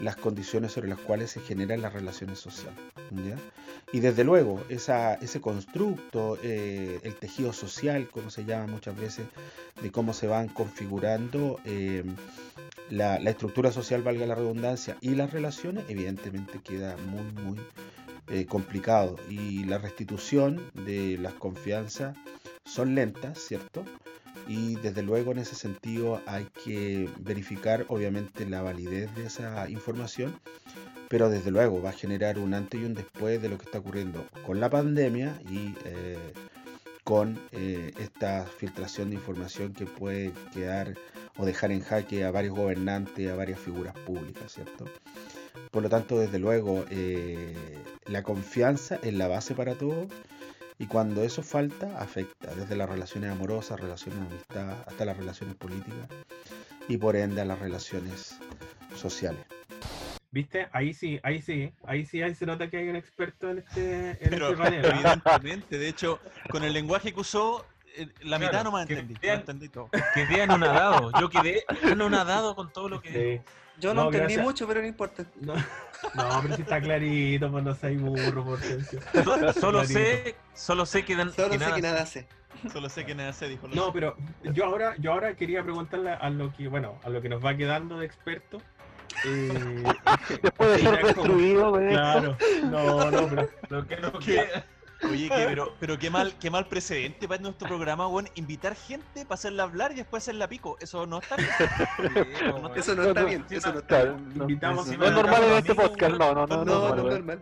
las 0.00 0.16
condiciones 0.16 0.72
sobre 0.72 0.88
las 0.88 0.98
cuales 0.98 1.30
se 1.30 1.40
generan 1.40 1.82
las 1.82 1.92
relaciones 1.92 2.38
sociales. 2.38 2.78
Y 3.92 4.00
desde 4.00 4.24
luego, 4.24 4.62
ese 4.68 5.40
constructo, 5.40 6.38
eh, 6.42 7.00
el 7.02 7.14
tejido 7.14 7.52
social, 7.52 8.08
como 8.08 8.30
se 8.30 8.44
llama 8.44 8.66
muchas 8.66 8.96
veces, 8.96 9.26
de 9.80 9.90
cómo 9.90 10.12
se 10.12 10.26
van 10.26 10.48
configurando 10.48 11.60
eh, 11.64 12.04
la, 12.90 13.18
la 13.18 13.30
estructura 13.30 13.72
social, 13.72 14.02
valga 14.02 14.26
la 14.26 14.34
redundancia, 14.34 14.96
y 15.00 15.14
las 15.14 15.32
relaciones, 15.32 15.84
evidentemente 15.88 16.60
queda 16.60 16.96
muy, 16.96 17.32
muy 17.42 17.58
eh, 18.30 18.44
complicado. 18.46 19.16
Y 19.30 19.64
la 19.64 19.78
restitución 19.78 20.70
de 20.74 21.16
las 21.18 21.32
confianzas 21.34 22.16
son 22.68 22.94
lentas, 22.94 23.38
¿cierto? 23.38 23.84
Y 24.46 24.76
desde 24.76 25.02
luego 25.02 25.32
en 25.32 25.38
ese 25.38 25.54
sentido 25.54 26.20
hay 26.26 26.46
que 26.64 27.08
verificar 27.18 27.84
obviamente 27.88 28.46
la 28.46 28.62
validez 28.62 29.14
de 29.14 29.26
esa 29.26 29.68
información, 29.68 30.38
pero 31.08 31.28
desde 31.30 31.50
luego 31.50 31.82
va 31.82 31.90
a 31.90 31.92
generar 31.92 32.38
un 32.38 32.54
antes 32.54 32.80
y 32.80 32.84
un 32.84 32.94
después 32.94 33.42
de 33.42 33.48
lo 33.48 33.58
que 33.58 33.64
está 33.64 33.78
ocurriendo 33.78 34.24
con 34.46 34.60
la 34.60 34.70
pandemia 34.70 35.40
y 35.50 35.74
eh, 35.84 36.32
con 37.04 37.38
eh, 37.52 37.92
esta 37.98 38.44
filtración 38.44 39.10
de 39.10 39.16
información 39.16 39.72
que 39.72 39.86
puede 39.86 40.32
quedar 40.52 40.94
o 41.36 41.46
dejar 41.46 41.72
en 41.72 41.80
jaque 41.80 42.24
a 42.24 42.30
varios 42.30 42.54
gobernantes, 42.54 43.30
a 43.30 43.34
varias 43.34 43.60
figuras 43.60 43.94
públicas, 44.00 44.52
¿cierto? 44.52 44.84
Por 45.70 45.82
lo 45.82 45.88
tanto, 45.88 46.18
desde 46.18 46.38
luego, 46.38 46.84
eh, 46.90 47.54
la 48.06 48.22
confianza 48.22 48.98
es 49.02 49.14
la 49.14 49.28
base 49.28 49.54
para 49.54 49.74
todo 49.74 50.06
y 50.78 50.86
cuando 50.86 51.22
eso 51.22 51.42
falta, 51.42 52.00
afecta 52.00 52.54
desde 52.54 52.76
las 52.76 52.88
relaciones 52.88 53.30
amorosas, 53.30 53.80
relaciones 53.80 54.20
de 54.20 54.26
amistad, 54.26 54.84
hasta 54.86 55.04
las 55.04 55.16
relaciones 55.16 55.56
políticas 55.56 56.08
y 56.88 56.96
por 56.96 57.16
ende 57.16 57.40
a 57.40 57.44
las 57.44 57.58
relaciones 57.58 58.38
sociales. 58.96 59.44
¿Viste? 60.30 60.68
Ahí 60.72 60.92
sí, 60.92 61.18
ahí 61.22 61.40
sí, 61.40 61.72
ahí 61.86 62.04
sí, 62.04 62.22
ahí 62.22 62.34
se 62.34 62.44
nota 62.46 62.68
que 62.68 62.76
hay 62.76 62.88
un 62.88 62.96
experto 62.96 63.50
en 63.50 63.58
este, 63.58 64.10
en 64.10 64.30
Pero 64.30 64.50
este 64.50 64.62
panel. 64.62 64.84
evidentemente, 64.84 65.78
de 65.78 65.88
hecho, 65.88 66.20
con 66.50 66.62
el 66.64 66.72
lenguaje 66.74 67.12
que 67.14 67.20
usó, 67.20 67.64
eh, 67.96 68.08
la 68.20 68.38
mitad 68.38 68.50
Claro, 68.52 68.70
no 68.70 68.76
me 68.76 68.82
entendí. 68.82 69.14
vean- 69.20 69.36
no 69.36 69.40
entendí 69.40 69.68
todo. 69.70 69.90
Quedé 70.14 70.42
anonadado. 70.42 71.10
Yo 71.18 71.30
quedé 71.30 71.64
anonadado 71.90 72.54
con 72.54 72.70
todo 72.72 72.88
lo 72.90 73.00
que 73.00 73.42
Sí. 73.44 73.52
Yo 73.80 73.94
no, 73.94 74.02
No, 74.02 74.06
entendí 74.06 74.34
gracias. 74.34 74.44
mucho, 74.44 74.66
pero 74.66 74.80
no 74.80 74.86
importa. 74.86 75.24
No, 75.40 75.54
no, 76.14 76.42
pero 76.42 76.54
sí 76.54 76.62
está 76.62 76.80
clarito, 76.80 77.50
pues 77.50 77.64
no 77.64 77.74
seas 77.74 78.00
burro, 78.00 78.44
por 78.44 78.60
solo 79.52 79.80
Clarito. 79.80 79.84
sé, 79.86 80.36
solo 80.54 80.86
sé 80.86 81.04
que, 81.04 81.16
dan- 81.16 81.32
Solo 81.32 81.48
que 81.50 81.58
sé 81.58 81.64
nada 81.64 81.74
que 81.76 81.82
nada 81.82 82.06
sé. 82.06 82.28
Solo 82.72 82.88
sé 82.88 83.04
que 83.04 83.14
nada 83.16 83.32
se 83.32 83.48
dijo. 83.48 83.66
lo 83.66 83.74
No, 83.74 83.92
pero 83.92 84.16
yo 84.44 84.64
ahora, 84.64 84.94
yo 84.98 85.12
ahora 85.12 85.34
quería 85.34 85.62
preguntarle 85.64 86.10
a 86.12 86.30
lo 86.30 86.52
que, 86.54 86.68
bueno, 86.68 87.00
a 87.04 87.08
lo 87.08 87.20
que 87.20 87.28
nos 87.28 87.44
va 87.44 87.56
quedando 87.56 87.98
de 87.98 88.06
experto. 88.06 88.62
eh, 89.24 89.82
Después 90.42 90.70
de 90.70 90.78
ser 90.78 91.00
como- 91.00 91.06
destruido, 91.06 91.70
güey. 91.70 91.88
Claro, 91.90 92.36
no, 92.64 93.10
no, 93.10 93.28
pero 93.28 93.48
lo 93.70 93.86
que 93.88 93.96
no 93.96 94.12
¿Qué? 94.20 94.34
queda. 94.36 94.64
Oye, 95.04 95.28
que- 95.28 95.34
pero, 95.46 95.74
pero 95.78 95.98
qué 95.98 96.10
mal, 96.10 96.34
qué 96.40 96.50
mal 96.50 96.66
precedente 96.66 97.28
para 97.28 97.40
nuestro 97.40 97.68
programa, 97.68 98.08
weón. 98.08 98.28
Invitar 98.34 98.74
gente 98.74 99.24
para 99.24 99.34
hacerla 99.34 99.62
hablar 99.62 99.92
y 99.92 99.96
después 99.96 100.24
hacerla 100.24 100.48
pico. 100.48 100.76
Eso 100.80 101.06
no 101.06 101.18
está 101.18 101.36
bien. 101.36 101.48
No, 102.62 102.74
Eso 102.74 102.94
no 102.94 103.04
está 103.04 103.22
bien, 103.24 103.44
eso 103.50 103.72
no 103.72 103.78
está 103.80 104.02
bien. 104.04 104.28
no, 104.34 104.42
invitamos, 104.44 104.86
no 104.88 105.04
es 105.04 105.12
normal 105.12 105.44
en 105.44 105.52
este 105.52 105.74
podcast, 105.74 106.16
no, 106.16 106.34
no, 106.34 106.46
no, 106.46 106.64
No, 106.64 106.88
es 106.88 106.96
no 106.96 106.96
normal, 107.08 107.38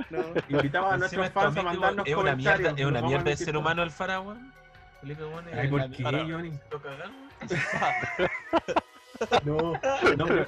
invitamos 0.49 0.93
a 0.93 0.97
nuestros 0.99 1.31
fans 1.31 1.45
a 1.57 1.61
amigos, 1.61 1.65
mandarnos 1.65 2.07
es 2.07 2.15
una 2.16 2.37
mierda, 2.37 2.70
es 2.77 2.85
una 2.87 3.03
mierda 3.03 3.24
de 3.31 3.37
ser 3.37 3.57
humano 3.57 3.83
el 3.83 3.91
Fara, 3.91 4.20
weón. 4.20 4.53
Felipe, 5.01 5.24
weón, 5.24 5.45
¿por 5.70 5.91
qué, 5.91 6.03
Johnny? 6.05 6.53
lo 6.70 6.83
cagaron. 6.83 7.12
No, 9.44 9.72
no, 10.16 10.26
pero, 10.26 10.47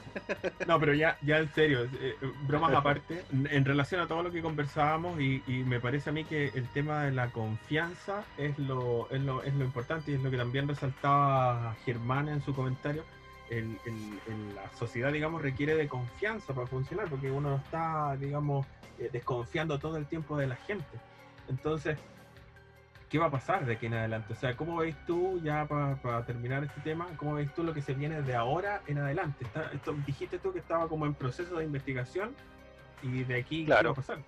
no, 0.67 0.81
pero 0.81 0.95
ya, 0.95 1.17
ya 1.23 1.39
en 1.39 1.53
serio, 1.53 1.89
eh, 2.01 2.17
bromas 2.47 2.73
aparte, 2.75 3.25
en- 3.31 3.65
relación 3.65 4.01
a 4.01 4.07
todo 4.07 4.23
lo 4.23 4.31
que 4.31 4.43
conversábamos 4.43 5.21
y, 5.21 5.43
me 5.67 5.81
parece 5.81 6.11
a 6.11 6.13
mí 6.13 6.25
que 6.25 6.49
el 6.55 6.69
tema 6.69 7.05
de 7.05 7.13
la 7.13 7.29
confianza 7.29 8.25
es 8.37 8.59
lo, 8.59 9.09
es 9.11 9.21
lo, 9.21 9.43
es 9.43 9.55
lo 9.55 9.65
importante 9.65 10.11
y 10.11 10.15
es 10.15 10.23
lo 10.23 10.31
que 10.31 10.37
también 10.37 10.69
resaltaba 10.69 11.77
Germán 11.85 12.29
en 12.29 12.41
su 12.43 12.55
comentario. 12.55 13.05
La 13.51 14.71
sociedad, 14.79 15.11
digamos, 15.13 15.41
requiere 15.41 15.75
de 15.75 15.89
confianza 15.89 16.53
para 16.53 16.67
funcionar 16.67 17.09
porque 17.09 17.31
uno 17.31 17.51
no 17.51 17.57
está, 17.57 18.17
digamos, 18.17 18.67
eh, 18.99 19.09
desconfiando 19.13 19.79
todo 19.79 19.97
el 19.97 20.07
tiempo 20.07 20.37
de 20.37 20.49
la 20.49 20.57
gente. 20.57 20.85
Entonces, 21.49 21.99
¿qué 23.09 23.19
va 23.19 23.27
a 23.27 23.31
pasar 23.31 23.65
de 23.65 23.75
aquí 23.75 23.87
en 23.87 23.95
adelante? 23.95 24.33
O 24.33 24.37
sea, 24.37 24.55
¿cómo 24.57 24.77
veis 24.77 24.97
tú, 25.07 25.41
ya 25.43 25.67
para 25.67 26.25
terminar 26.27 26.65
este 26.65 26.81
tema, 26.83 27.07
cómo 27.17 27.35
veis 27.35 27.53
tú 27.55 27.63
lo 27.65 27.73
que 27.73 27.81
se 27.83 27.95
viene 27.95 28.23
de 28.23 28.35
ahora 28.35 28.83
en 28.87 28.99
adelante? 28.99 29.45
Está- 29.45 29.71
esto, 29.73 29.95
dijiste 30.07 30.39
tú 30.39 30.53
que 30.53 30.59
estaba 30.59 30.89
como 30.89 31.07
en 31.07 31.15
proceso 31.15 31.57
de 31.57 31.65
investigación 31.65 32.35
y 33.03 33.25
de 33.25 33.41
aquí, 33.41 33.65
¿qué 33.65 33.71
va 33.71 33.77
Claro. 33.79 33.91
a 33.91 33.95
pasar? 33.95 34.19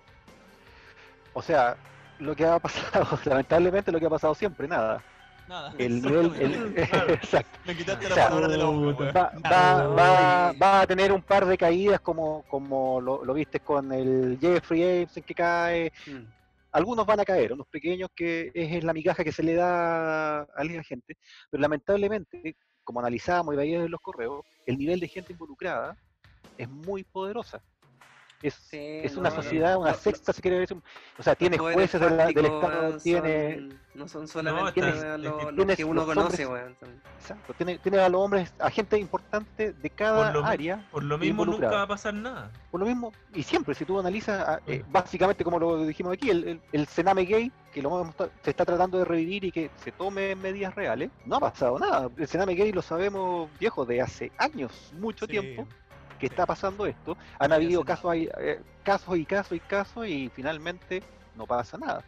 O 1.33 1.41
sea, 1.41 1.75
lo 2.19 2.35
que 2.35 2.45
ha 2.45 2.59
pasado, 2.59 3.19
lamentablemente 3.25 3.91
lo 3.91 3.99
que 3.99 4.05
ha 4.05 4.09
pasado 4.09 4.33
siempre, 4.35 4.67
nada. 4.67 5.01
Nada. 5.47 5.73
El 5.77 6.01
nivel, 6.01 6.33
el, 6.39 6.73
exacto. 7.13 7.59
Me 7.65 7.75
quitaste 7.75 8.05
O 8.05 8.09
la 8.09 8.15
sea, 8.15 8.27
palabra 8.29 8.47
de 8.47 8.57
la 8.57 8.65
boca. 8.65 9.11
Va, 9.11 9.31
va, 9.43 9.87
va, 9.87 10.51
va 10.53 10.81
a 10.81 10.87
tener 10.87 11.11
un 11.11 11.21
par 11.21 11.45
de 11.45 11.57
caídas 11.57 11.99
como, 11.99 12.43
como 12.49 13.01
lo, 13.01 13.25
lo 13.25 13.33
viste 13.33 13.59
con 13.59 13.91
el 13.91 14.37
Jeffrey 14.39 14.81
Epstein 14.83 15.25
que 15.25 15.33
cae. 15.35 15.91
Mm. 16.07 16.40
Algunos 16.71 17.05
van 17.05 17.19
a 17.19 17.25
caer, 17.25 17.53
unos 17.53 17.67
pequeños 17.67 18.09
que 18.15 18.51
es, 18.53 18.83
la 18.83 18.93
migaja 18.93 19.23
que 19.23 19.31
se 19.31 19.43
le 19.43 19.55
da 19.55 20.41
a 20.41 20.63
la 20.63 20.83
gente, 20.83 21.17
pero 21.49 21.61
lamentablemente, 21.61 22.55
como 22.83 22.99
analizábamos 22.99 23.53
y 23.53 23.57
veíamos 23.57 23.85
en 23.85 23.91
los 23.91 24.01
correos, 24.01 24.45
el 24.65 24.77
nivel 24.77 24.99
de 24.99 25.07
gente 25.07 25.33
involucrada 25.33 25.97
es 26.57 26.69
muy 26.69 27.03
poderosa. 27.03 27.61
Es, 28.41 28.55
Sí, 28.55 28.77
es 29.03 29.15
una 29.17 29.29
no, 29.29 29.35
sociedad, 29.35 29.77
una 29.77 29.91
no, 29.91 29.97
sexta, 29.97 30.33
si 30.33 30.41
quiere 30.41 30.59
decir. 30.59 30.75
O 31.19 31.21
sea, 31.23 31.35
tiene 31.35 31.57
jueces 31.59 32.01
del 32.01 32.19
Estado, 32.19 32.97
tiene, 32.97 33.55
son- 33.55 33.79
no 33.93 34.07
son 34.07 34.27
solamente 34.27 34.79
está- 34.79 35.17
los, 35.17 35.75
que 35.77 35.83
uno 35.85 36.05
los 36.05 36.05
conoce, 36.15 36.45
hombres- 36.45 36.77
weón. 36.81 37.01
exacto, 37.19 37.53
tiene, 37.53 37.77
tiene 37.77 37.99
a 37.99 38.09
los 38.09 38.21
hombres, 38.21 38.51
a 38.57 38.69
gente 38.71 38.97
importante 38.97 39.73
de 39.73 39.89
cada 39.91 40.25
Por 40.31 40.33
lo 40.33 40.41
mi- 40.43 40.49
área. 40.49 40.87
Por 40.91 41.03
lo 41.03 41.17
mismo 41.19 41.45
nunca 41.45 41.69
va 41.69 41.81
a 41.83 41.87
pasar 41.87 42.13
nada. 42.15 42.49
Por 42.71 42.79
lo 42.79 42.85
mismo, 42.87 43.11
y 43.35 43.43
siempre, 43.43 43.75
si 43.75 43.85
tú 43.85 43.99
analizas, 43.99 44.43
ah, 44.47 44.59
eh, 44.65 44.83
básicamente 44.89 45.43
como 45.43 45.59
lo 45.59 45.85
dijimos 45.85 46.13
aquí, 46.13 46.31
el, 46.31 46.47
el, 46.47 46.61
el 46.71 46.87
Sename 46.87 47.25
gay, 47.25 47.51
que 47.71 47.81
lo 47.81 47.89
hemos 48.01 48.15
se 48.43 48.49
está 48.49 48.65
tratando 48.65 48.97
de 48.97 49.05
revivir 49.05 49.43
y 49.45 49.51
que 49.51 49.69
se 49.83 49.91
tome 49.91 50.35
medidas 50.35 50.73
reales, 50.73 51.11
no 51.25 51.35
ha 51.35 51.39
pasado 51.39 51.77
nada. 51.77 52.09
El 52.17 52.27
Sename 52.27 52.55
gay 52.55 52.71
lo 52.71 52.81
sabemos, 52.81 53.49
viejo, 53.59 53.85
de 53.85 54.01
hace 54.01 54.31
años, 54.39 54.91
mucho 54.99 55.25
Sí. 55.25 55.31
tiempo, 55.31 55.67
que 56.21 56.27
está 56.27 56.45
pasando 56.45 56.85
esto. 56.85 57.17
Han 57.39 57.51
habido 57.51 57.83
casos, 57.83 58.13
eh, 58.15 58.61
casos 58.83 59.17
y 59.17 59.25
casos 59.25 59.57
y 59.57 59.59
casos 59.59 60.07
y 60.07 60.29
finalmente 60.29 61.01
no 61.35 61.47
pasa 61.47 61.79
nada. 61.79 62.05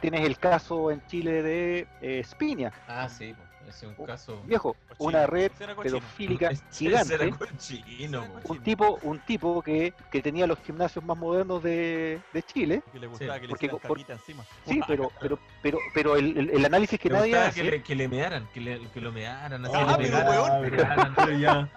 Tienes 0.00 0.26
el 0.26 0.38
caso 0.38 0.90
en 0.90 1.06
Chile 1.06 1.42
de 1.42 1.86
eh, 2.00 2.22
Spinia, 2.24 2.72
Ah, 2.88 3.08
sí, 3.08 3.34
es 3.70 3.82
un 3.82 3.94
Oh, 3.98 4.04
caso. 4.06 4.40
viejo, 4.44 4.76
Cochino. 4.88 5.08
una 5.08 5.26
red 5.26 5.50
pedofílica 5.82 6.50
gigante. 6.72 7.30
cochino, 7.30 8.24
un 8.44 8.58
tipo, 8.62 8.98
un 9.02 9.18
tipo 9.20 9.62
que, 9.62 9.92
que 10.10 10.20
tenía 10.22 10.46
los 10.46 10.58
gimnasios 10.60 11.04
más 11.04 11.16
modernos 11.16 11.62
de, 11.62 12.20
de 12.32 12.42
Chile. 12.42 12.82
Que 12.92 12.98
le 12.98 13.06
gustaba 13.06 13.34
que 13.36 13.42
le 13.42 13.48
porque 13.48 13.66
hicieran 13.66 13.88
por- 13.88 13.96
caquita 13.96 14.12
encima. 14.14 14.44
Sí, 14.66 14.80
pero, 14.86 15.10
pero, 15.20 15.38
pero, 15.62 15.78
pero 15.94 16.16
el, 16.16 16.36
el- 16.36 16.50
el 16.50 16.64
análisis 16.64 16.98
que 16.98 17.08
Me 17.10 17.18
nadie 17.18 17.36
hace. 17.38 17.62
que 17.62 17.70
le, 17.70 17.82
que 17.82 17.94
le 17.94 18.08
mearan, 18.08 18.48
que, 18.52 18.60
le, 18.60 18.80
que 18.88 19.00
lo 19.00 19.12
mearan, 19.12 19.64
así 19.64 19.74
Ah, 19.76 19.96
le 19.98 20.08
pero 20.08 20.18
pegaran, 20.18 20.28
weón. 20.50 20.62
le 20.62 20.70
pegaran. 20.70 21.14
Pero 21.20 21.32
ya, 21.38 21.68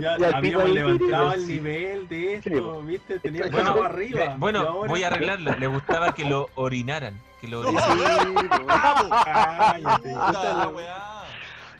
ya, 0.00 0.18
Ya 0.18 0.28
el 0.28 0.34
habíamos 0.34 0.70
levantado 0.70 1.32
sí. 1.32 1.38
el 1.40 1.46
nivel 1.48 2.08
de 2.08 2.40
Sí, 2.42 2.48
esto, 2.50 2.82
¿viste? 2.82 3.18
Teníamos 3.20 3.52
Bueno, 3.52 3.74
Le- 3.80 3.84
arriba. 3.86 4.34
bueno, 4.38 4.72
voy 4.86 5.02
a 5.02 5.06
arreglarlo. 5.08 5.54
Le 5.56 5.66
gustaba 5.66 6.14
que 6.14 6.24
lo 6.24 6.48
orinaran. 6.54 7.18
Que 7.40 7.48
lo 7.48 7.62
Sí, 7.68 7.76
orinaran. 7.76 8.34
Cállate. 9.24 10.10
Puta 10.12 10.52
la 10.54 10.68
weá. 10.68 11.11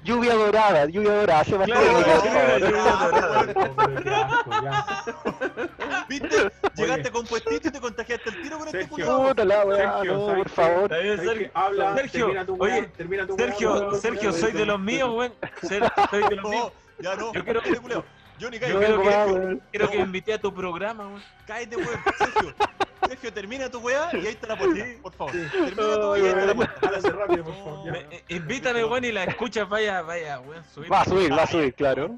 Lluvia 0.02 0.34
dorada, 0.34 0.86
lluvia 0.86 1.12
dorada, 1.12 1.44
qué 4.02 4.14
asco, 4.14 4.50
ya. 4.62 5.04
¿Viste? 6.08 6.50
Llegaste 6.74 7.10
con 7.10 7.26
puestito 7.26 7.68
y 7.68 7.70
te 7.70 7.80
contagiaste 7.80 8.30
el 8.30 8.42
tiro 8.42 8.58
con 8.58 8.68
este. 8.68 8.86
Puta 8.86 9.44
la 9.44 9.64
weá, 9.64 9.92
Sergio, 9.94 10.14
no, 10.14 10.26
¿sabes 10.26 10.42
por 10.42 10.50
favor. 10.50 10.90
Habla, 11.54 11.94
Sergio, 11.96 12.26
termina 12.26 12.46
tu 12.46 12.56
oye, 12.58 12.90
Sergio, 13.36 13.94
Sergio, 13.94 14.32
soy 14.32 14.52
de 14.52 14.66
los 14.66 14.80
míos, 14.80 15.10
weón. 15.14 15.32
Soy 15.68 16.22
de 16.28 16.36
los 16.36 16.50
míos. 16.50 16.72
Ya 16.98 17.14
no. 17.16 17.32
Yo 17.32 17.44
quiero- 17.44 17.62
Yo 18.38 18.50
cállate. 18.50 18.58
quiero 18.58 18.78
vengo 18.80 19.04
más, 19.04 19.28
que, 19.90 19.96
invité 19.98 20.32
a 20.34 20.40
tu 20.40 20.52
programa, 20.52 21.06
weón. 21.08 21.22
Cállate, 21.46 21.76
weón. 21.76 22.00
Sergio. 22.18 22.54
Sergio, 23.08 23.32
termina 23.32 23.68
tu 23.70 23.78
weá 23.80 24.08
y 24.12 24.16
ahí 24.18 24.26
está 24.28 24.46
la 24.48 24.56
puerta, 24.58 24.84
por 25.02 25.12
favor. 25.12 25.32
Termina 25.32 25.94
tu 26.00 26.10
weá 26.12 26.18
y 26.18 26.22
ahí 26.22 26.28
está 26.28 26.46
la 26.46 26.54
puerta. 26.54 26.86
Háblase 26.86 27.10
rápido, 27.10 27.44
por 27.44 27.54
favor. 27.54 27.96
eh, 27.96 28.24
invítame, 28.28 28.84
weón, 28.84 29.04
y 29.04 29.12
la 29.12 29.24
escuchas, 29.24 29.68
vaya, 29.68 30.02
vaya, 30.02 30.40
weón. 30.40 30.64
subir. 30.72 30.92
Va 30.92 31.00
a 31.00 31.04
subir, 31.04 31.32
va 31.32 31.42
a 31.42 31.46
subir, 31.46 31.74
claro. 31.74 32.16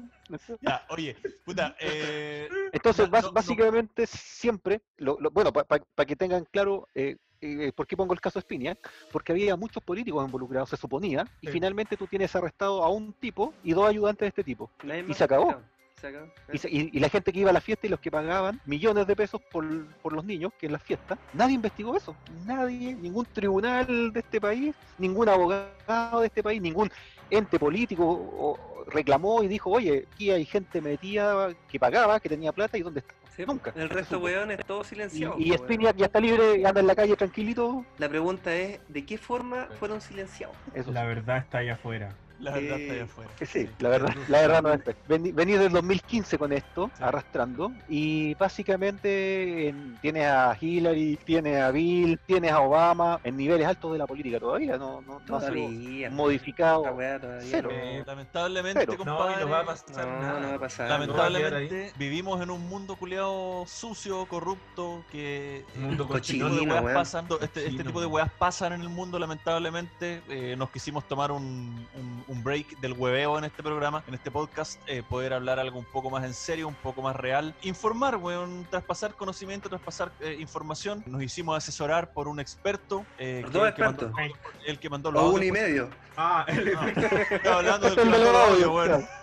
Ya, 0.61 0.83
oye, 0.89 1.15
puta, 1.43 1.75
eh, 1.79 2.49
Entonces, 2.71 3.09
No, 3.09 3.21
no. 3.21 3.31
básicamente, 3.31 4.07
siempre, 4.07 4.81
lo- 4.97 5.17
lo- 5.19 5.29
bueno, 5.31 5.51
para 5.53 6.05
que 6.05 6.15
tengan 6.15 6.45
claro 6.45 6.87
eh, 6.95 7.17
eh, 7.41 7.71
por 7.75 7.85
qué 7.85 7.95
pongo 7.95 8.13
el 8.13 8.19
caso 8.21 8.39
de 8.39 8.41
Spinia, 8.41 8.75
porque 9.11 9.31
había 9.31 9.55
muchos 9.55 9.83
políticos 9.83 10.25
involucrados, 10.25 10.69
se 10.69 10.77
suponía, 10.77 11.27
y 11.41 11.47
Sí. 11.47 11.53
finalmente 11.53 11.95
tú 11.95 12.07
tienes 12.07 12.35
arrestado 12.35 12.83
a 12.83 12.89
un 12.89 13.13
tipo 13.13 13.53
y 13.63 13.73
dos 13.73 13.87
ayudantes 13.87 14.21
de 14.21 14.27
este 14.29 14.43
tipo. 14.43 14.71
Y 15.07 15.13
se 15.13 15.23
acabó. 15.23 15.61
Claro, 15.99 16.01
se 16.01 16.07
acabó. 16.07 16.31
Y, 16.53 16.57
se- 16.57 16.69
y- 16.69 16.89
y 16.93 16.99
la 16.99 17.09
gente 17.09 17.31
que 17.31 17.39
iba 17.39 17.49
a 17.49 17.53
la 17.53 17.61
fiesta 17.61 17.87
y 17.87 17.89
los 17.89 17.99
que 17.99 18.11
pagaban 18.11 18.59
millones 18.65 19.07
de 19.07 19.15
pesos 19.15 19.41
por, 19.51 19.65
por 20.01 20.13
los 20.13 20.25
niños 20.25 20.51
que 20.59 20.65
en 20.67 20.73
las 20.73 20.83
fiestas, 20.83 21.17
nadie 21.33 21.55
investigó 21.55 21.95
eso. 21.95 22.15
Nadie, 22.45 22.95
ningún 22.95 23.25
tribunal 23.25 24.11
de 24.11 24.19
este 24.19 24.39
país, 24.41 24.75
ningún 24.97 25.29
abogado 25.29 26.19
de 26.21 26.27
este 26.27 26.43
país, 26.43 26.61
ningún 26.61 26.89
ente 27.29 27.57
político 27.59 28.03
o- 28.05 28.59
reclamó 28.87 29.41
y 29.41 29.47
dijo, 29.47 29.71
oye, 29.71 30.05
aquí 30.13 30.29
hay 30.29 30.45
gente 30.45 30.79
metida 30.79 31.49
que 31.67 31.79
pagaba, 31.79 32.19
que 32.19 32.29
tenía 32.29 32.51
plata 32.51 32.77
y 32.77 32.81
dónde 32.83 32.99
está. 32.99 33.13
Sí, 33.35 33.43
Nunca. 33.45 33.73
El 33.75 33.89
resto, 33.89 34.19
weón, 34.19 34.51
es 34.51 34.59
todo 34.65 34.81
Y, 34.81 34.85
silenciado. 34.85 35.35
y 35.39 35.49
weón. 35.51 35.57
Spiniak 35.63 35.95
ya 35.97 36.05
está 36.05 36.19
libre, 36.21 36.65
anda 36.65 36.79
en 36.79 36.87
la 36.87 36.95
calle 36.95 37.15
tranquilito. 37.17 37.83
La 37.97 38.07
pregunta 38.07 38.55
es, 38.55 38.79
¿de 38.87 39.05
qué 39.05 39.17
forma 39.17 39.67
fueron 39.79 39.99
silenciados? 40.01 40.55
Eso 40.73 40.91
La 40.93 41.03
verdad 41.03 41.39
está 41.39 41.57
allá 41.57 41.73
afuera. 41.73 42.15
La 42.39 42.51
verdad 42.51 42.77
Eh, 42.79 42.87
está 42.91 43.03
afuera. 43.05 43.31
Eh, 43.39 43.45
Sí, 43.45 43.69
la 43.79 43.89
verdad, 43.89 44.13
la 44.27 44.41
verdad 44.41 44.61
no 44.61 44.73
es. 44.73 44.81
Vení, 45.07 45.31
venís 45.31 45.59
del 45.59 45.71
2015 45.71 46.37
con 46.37 46.51
esto, 46.51 46.91
arrastrando, 46.99 47.71
y 47.87 48.33
básicamente 48.35 49.69
en- 49.69 49.97
tienes 50.01 50.25
a 50.27 50.57
Hillary, 50.59 51.17
tienes 51.23 51.61
a 51.61 51.71
Bill, 51.71 52.19
tienes 52.25 52.51
a 52.51 52.61
Obama 52.61 53.19
en 53.23 53.37
niveles 53.37 53.65
altos 53.67 53.93
de 53.93 53.97
la 53.99 54.07
política 54.07 54.39
todavía, 54.39 54.77
no, 54.77 55.01
no, 55.01 55.21
no 55.25 55.35
ha 55.37 55.39
sido 55.39 55.53
Todavía. 55.53 56.09
modificado. 56.09 56.81
Weá 56.93 57.19
todavía 57.19 57.47
Cero. 57.49 57.69
Eh, 57.71 58.03
lamentablemente, 58.05 58.85
compadre, 58.97 59.41
no 59.45 59.49
va 59.49 59.59
a 59.61 59.65
pasar 59.65 60.05
No, 60.07 60.21
nada. 60.21 60.39
no 60.39 60.49
va 60.49 60.55
a 60.55 60.59
pasar. 60.59 60.89
Lamentablemente 60.89 61.93
vivimos 61.97 62.41
en 62.41 62.49
un 62.51 62.61
mundo 62.67 62.95
culeado 62.95 63.65
sucio, 63.67 64.25
corrupto, 64.27 65.03
que 65.11 65.63
Un 65.77 65.83
mundo 65.83 66.03
este 66.15 66.33
tipo 66.33 66.45
cochino, 66.47 66.49
de 66.55 66.61
weas 66.71 66.83
weón. 66.83 66.93
pasan, 66.95 67.27
este, 67.41 67.67
este 67.67 67.83
tipo 67.83 67.99
de 68.01 68.07
weas 68.07 68.31
pasan 68.37 68.73
en 68.73 68.81
el 68.81 68.89
mundo 68.89 69.17
lamentablemente. 69.19 70.21
Eh, 70.29 70.55
nos 70.57 70.69
quisimos 70.71 71.07
tomar 71.07 71.31
un, 71.31 71.87
un- 71.95 72.24
un 72.27 72.43
break 72.43 72.79
del 72.79 72.93
hueveo 72.93 73.37
en 73.37 73.45
este 73.45 73.61
programa, 73.63 74.03
en 74.07 74.13
este 74.15 74.31
podcast, 74.31 74.79
eh, 74.87 75.03
poder 75.07 75.33
hablar 75.33 75.59
algo 75.59 75.79
un 75.79 75.85
poco 75.85 76.09
más 76.09 76.23
en 76.23 76.33
serio, 76.33 76.67
un 76.67 76.75
poco 76.75 77.01
más 77.01 77.15
real. 77.15 77.53
Informar, 77.63 78.17
weón, 78.17 78.67
traspasar 78.69 79.13
conocimiento, 79.13 79.69
traspasar 79.69 80.11
eh, 80.19 80.37
información. 80.39 81.03
Nos 81.05 81.21
hicimos 81.21 81.57
asesorar 81.57 82.11
por 82.13 82.27
un 82.27 82.39
experto. 82.39 83.05
eh, 83.17 83.39
Por 83.43 83.51
que- 83.51 83.57
dos 83.59 83.67
el 83.67 83.73
que 83.73 83.81
mandó- 83.83 84.05
expertos. 84.07 84.39
el 84.65 84.79
que 84.79 84.89
mandó 84.89 85.11
los 85.11 85.23
O 85.23 85.29
uno 85.31 85.43
y 85.43 85.51
medio. 85.51 85.89
Ah, 86.17 86.45
el 86.47 86.67
efecto 86.69 87.35
Estaba 87.35 87.57
hablando 87.57 87.87
del 87.87 87.95
que 87.95 88.05
mandó 88.09 88.31
los 88.31 88.49
audios, 88.49 88.69
weón. 88.69 89.07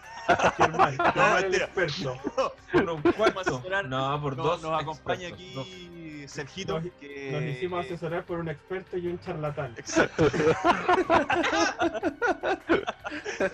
No, 0.58 0.68
No, 0.68 1.34
mentira. 1.34 1.68
No, 3.88 4.22
por 4.22 4.36
Nos- 4.36 4.46
dos. 4.46 4.62
Nos 4.62 4.80
acompaña 4.82 5.28
expertos, 5.28 5.54
dos. 5.54 5.66
Sergito. 6.28 6.80
Nos- 6.80 6.92
que- 7.00 7.30
Nos 7.32 7.42
hicimos 7.42 7.84
asesorar 7.84 8.24
por 8.24 8.38
un 8.38 8.48
experto 8.48 8.96
y 8.96 9.06
un 9.06 9.18
charlatán. 9.20 9.74
Exacto. 9.76 10.24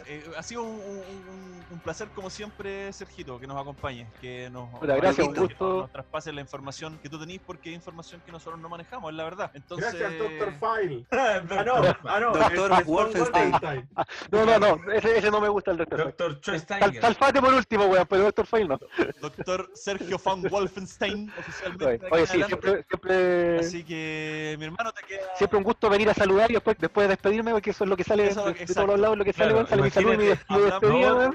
Eh, 0.07 0.25
ha 0.37 0.43
sido 0.43 0.63
un, 0.63 0.69
un- 0.77 1.29
un- 1.29 1.65
un 1.71 1.79
placer, 1.81 2.09
como 2.15 2.31
siempre, 2.31 2.93
Sergito, 2.93 3.41
que 3.41 3.47
nos 3.47 3.57
acompañe, 3.61 4.07
que 4.21 4.49
nos, 4.51 4.71
Puta, 4.79 4.95
gracias, 4.97 5.27
nos- 5.29 5.37
un 5.39 5.45
gusto. 5.47 5.79
nos 5.81 5.93
traspase 5.93 6.33
la 6.33 6.41
información 6.41 6.99
que 7.03 7.09
tú 7.09 7.19
tenés, 7.19 7.41
porque 7.45 7.71
es 7.71 7.75
información 7.77 8.23
que 8.25 8.31
nosotros 8.31 8.61
no 8.61 8.69
manejamos, 8.69 9.11
es 9.11 9.17
la 9.17 9.25
verdad. 9.25 9.51
Entonces, 9.55 9.93
Gracias, 9.95 10.19
Doctor 10.19 10.53
File. 10.61 11.07
Ah, 11.11 11.43
no, 11.65 11.75
ah, 12.05 12.21
no. 12.21 12.33
Doctor 12.33 12.73
es 12.73 12.85
Wolfenstein. 12.87 13.53
No, 14.31 14.45
no, 14.47 14.59
no, 14.59 14.93
ese, 14.93 15.19
ese 15.19 15.31
no 15.31 15.41
me 15.41 15.49
gusta 15.49 15.71
el. 15.73 15.79
Doctor 15.79 16.15
Sal- 16.19 16.41
Schweinsteiger. 16.43 17.01
Salfate 17.01 17.41
por 17.41 17.53
último, 17.55 17.87
weón, 17.87 18.07
pero 18.09 18.25
Dr. 18.25 18.47
File 18.47 18.69
no. 18.69 18.79
doctor 19.21 19.71
Sergio 19.75 20.19
von 20.19 20.43
Wolfenstein, 20.43 21.33
oficialmente. 21.39 22.07
Oye, 22.11 22.27
sí. 22.27 22.43
Siempre, 22.61 22.85
siempre, 22.89 23.59
Así 23.59 23.85
que, 23.85 24.57
mi 24.59 24.65
hermano, 24.67 24.93
te 24.93 25.03
queda. 25.03 25.35
siempre 25.37 25.59
un 25.59 25.65
gusto 25.65 25.89
venir 25.91 26.11
a 26.11 26.15
saludar 26.15 26.51
y 26.51 26.55
después, 26.55 26.77
después 26.79 27.05
de 27.07 27.09
despedirme, 27.15 27.53
porque 27.53 27.71
eso 27.71 27.85
es 27.85 27.91
lo 27.91 27.97
que 27.97 28.05
sale 28.05 28.25
de, 28.25 28.29
Eso 28.31 28.45
de 28.45 28.51
exacto. 28.53 28.87
todos 28.87 29.01
lados, 29.01 29.19
lo 29.19 29.25
que 29.25 29.33
sale, 29.33 29.53
Claro, 29.53 29.67
sale 29.67 29.83
mi 29.83 29.91
saludo 29.91 30.15
y 30.15 30.17
mi, 30.19 30.25
despedida. 30.27 31.31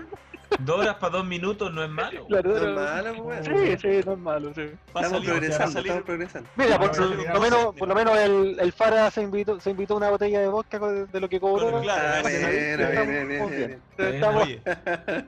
Dos 0.60 0.80
horas 0.80 0.96
para 0.96 1.18
dos 1.18 1.26
minutos 1.26 1.74
no 1.74 1.84
es 1.84 1.90
malo. 1.90 2.26
Claro, 2.28 2.50
No 2.52 2.58
es 2.58 2.76
malo, 2.76 3.24
weón. 3.24 3.44
Sí, 3.44 3.78
sí, 3.82 4.02
no 4.06 4.14
es 4.14 4.20
malo, 4.20 4.54
sí. 4.54 4.62
Estamos 4.88 5.12
salir- 5.12 5.30
progresando, 5.30 5.80
estamos 5.80 6.04
progresando. 6.04 6.50
Mira, 6.56 6.80
por, 6.80 7.00
No, 7.00 7.06
lo 7.06 7.16
no, 7.34 7.40
menos, 7.40 7.64
no. 7.64 7.74
por 7.74 7.88
lo 7.88 7.96
menos 7.96 8.18
el, 8.18 8.58
el 8.60 8.72
Fara 8.72 9.10
se 9.12 9.22
invitó, 9.22 9.60
se 9.60 9.72
invitó 9.72 9.96
una 9.96 10.10
botella 10.10 10.40
de 10.40 10.48
vodka 10.48 10.80
de 10.80 11.20
lo 11.20 11.28
que 11.30 11.40
cobró. 11.40 11.82
Claro, 11.82 12.28
bien, 12.28 12.36
estamos- 12.36 12.52
bien, 12.52 12.78
bien, 12.78 12.82
estamos 12.82 13.52
bien, 13.52 13.68
bien. 13.68 13.82
Entonces, 13.94 14.16
estamos- 14.16 14.44
Oye, 14.44 14.62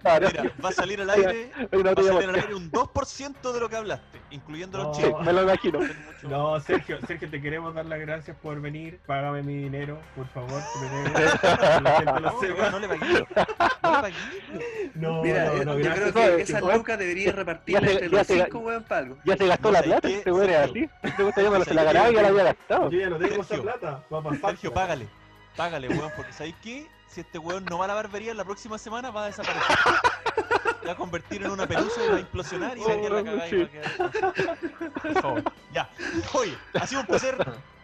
claro. 0.01 0.27
mira, 0.31 0.51
va 0.63 0.69
a 0.69 0.71
salir 0.71 1.01
al 1.01 1.09
aire, 1.09 1.51
va 1.73 1.91
a 1.91 1.95
salir 1.95 2.29
al 2.29 2.35
aire 2.35 2.55
un 2.55 2.71
2% 2.71 3.51
de 3.53 3.59
lo 3.59 3.69
que 3.69 3.75
hablaste, 3.75 4.19
incluyendo 4.31 4.77
los 4.77 4.87
No. 4.87 4.93
Sí, 4.93 5.03
chicos. 5.03 5.25
me 5.25 5.33
lo 5.33 5.43
imagino. 5.43 5.79
No, 6.23 6.59
Sergio, 6.59 6.97
Sergio, 7.05 7.29
te 7.29 7.41
queremos 7.41 7.73
dar 7.75 7.85
las 7.85 7.99
gracias 7.99 8.35
por 8.37 8.59
venir. 8.61 8.99
Págame 9.05 9.43
mi 9.43 9.55
dinero, 9.55 9.99
por 10.15 10.27
favor. 10.29 10.61
que 10.73 11.81
me 11.81 12.19
lo 12.21 12.39
sepa. 12.39 12.69
no 12.71 12.79
le 12.79 12.87
pagué. 12.87 13.13
No 13.83 13.91
le 13.91 14.01
pagué. 14.01 14.15
No, 14.95 15.14
Mira, 15.23 15.45
no, 15.45 15.53
eh, 15.53 15.65
no, 15.65 15.73
yo 15.77 15.83
gracias, 15.85 16.11
creo 16.11 16.13
que 16.13 16.53
Weón, 16.65 16.77
lucas 16.77 16.99
repartirlas 17.35 17.83
se- 17.83 17.91
entre 17.91 18.09
los 18.09 18.27
cinco, 18.27 18.59
weón, 18.59 18.83
para 18.83 19.01
algo. 19.01 19.17
Ya 19.25 19.37
se 19.37 19.47
gastó 19.47 19.67
No 19.69 19.71
la 19.73 19.83
plata, 19.83 20.07
este 20.09 20.31
weón 20.31 20.49
es 20.49 20.55
Sergio. 20.57 20.71
así. 20.71 20.89
Este 21.03 21.23
weón 21.23 21.33
se 21.35 21.41
la 21.73 21.81
Sergio, 21.83 21.83
ganaba 21.85 22.09
y 22.11 22.15
ya 22.15 22.21
la 22.21 22.27
había 22.27 22.39
Yo 22.41 22.45
gastado. 22.45 22.91
ya 22.91 23.09
no 23.09 23.17
tengo 23.17 23.33
esa 23.33 23.43
Sergio. 23.43 23.63
plata. 23.63 24.03
Sergio, 24.41 24.73
págale. 24.73 25.07
Págale, 25.55 25.87
weón, 25.89 26.11
porque 26.15 26.33
¿sabéis 26.33 26.55
qué? 26.61 26.87
Si 27.07 27.21
este 27.21 27.37
weón 27.37 27.63
no 27.65 27.77
va 27.77 27.85
a 27.85 27.87
la 27.87 27.93
barbería 27.93 28.33
la 28.33 28.43
próxima 28.43 28.77
semana, 28.77 29.09
va 29.11 29.23
a 29.23 29.27
desaparecer. 29.27 29.77
Se 30.81 30.87
va 30.87 30.91
a 30.93 30.95
convertir 30.97 31.43
en 31.43 31.51
una 31.51 31.65
pelusa 31.65 32.03
y 32.05 32.09
va 32.09 32.15
a 32.17 32.19
implosionar 32.19 32.77
y 32.77 32.81
va 32.81 32.91
a 32.93 32.95
quedar 32.97 33.11
la 33.11 33.23
cagada 33.23 33.47
y 33.49 33.57
va 33.57 33.65
a 33.65 33.69
quedar... 33.69 34.57
Por 35.01 35.21
favor. 35.21 35.43
Ya. 35.73 35.89
Oye, 36.33 36.57
ha 36.73 36.85
sido 36.87 37.01
un 37.01 37.07
placer. 37.07 37.37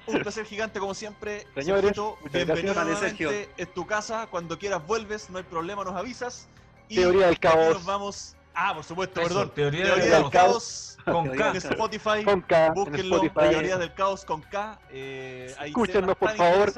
Un 0.07 0.19
placer 0.19 0.45
gigante 0.45 0.79
como 0.79 0.93
siempre. 0.93 1.45
Señores, 1.55 1.81
Sergito, 1.83 2.17
muchas 2.21 2.33
bienvenido 2.33 2.73
gracias. 2.73 2.85
nuevamente. 2.99 3.27
Sergio. 3.27 3.53
Es 3.57 3.73
tu 3.73 3.85
casa. 3.85 4.27
Cuando 4.29 4.57
quieras 4.59 4.85
vuelves, 4.85 5.29
no 5.29 5.37
hay 5.37 5.43
problema, 5.43 5.83
nos 5.83 5.95
avisas. 5.95 6.47
Teoría 6.95 7.27
del 7.27 7.39
caos. 7.39 7.73
Nos 7.75 7.85
vamos. 7.85 8.35
Ah, 8.53 8.73
por 8.73 8.83
supuesto, 8.83 9.21
Eso, 9.21 9.29
perdón. 9.29 9.51
teoría 9.55 9.83
Teoría 9.85 10.03
del 10.05 10.23
del 10.23 10.31
caos. 10.31 10.90
Con 11.05 11.29
K. 11.29 11.49
En 11.49 11.55
Spotify. 11.57 12.23
Con 12.23 12.41
K, 12.41 12.65
en 12.67 12.73
Búsquenlo, 12.73 13.15
Spotify. 13.23 13.49
Teoría 13.51 13.77
del 13.77 13.93
Caos 13.93 14.25
con 14.25 14.41
K. 14.41 14.79
Eh, 14.91 15.53
hay 15.57 15.73
temas 15.73 16.15
por 16.15 16.29
favor. 16.35 16.71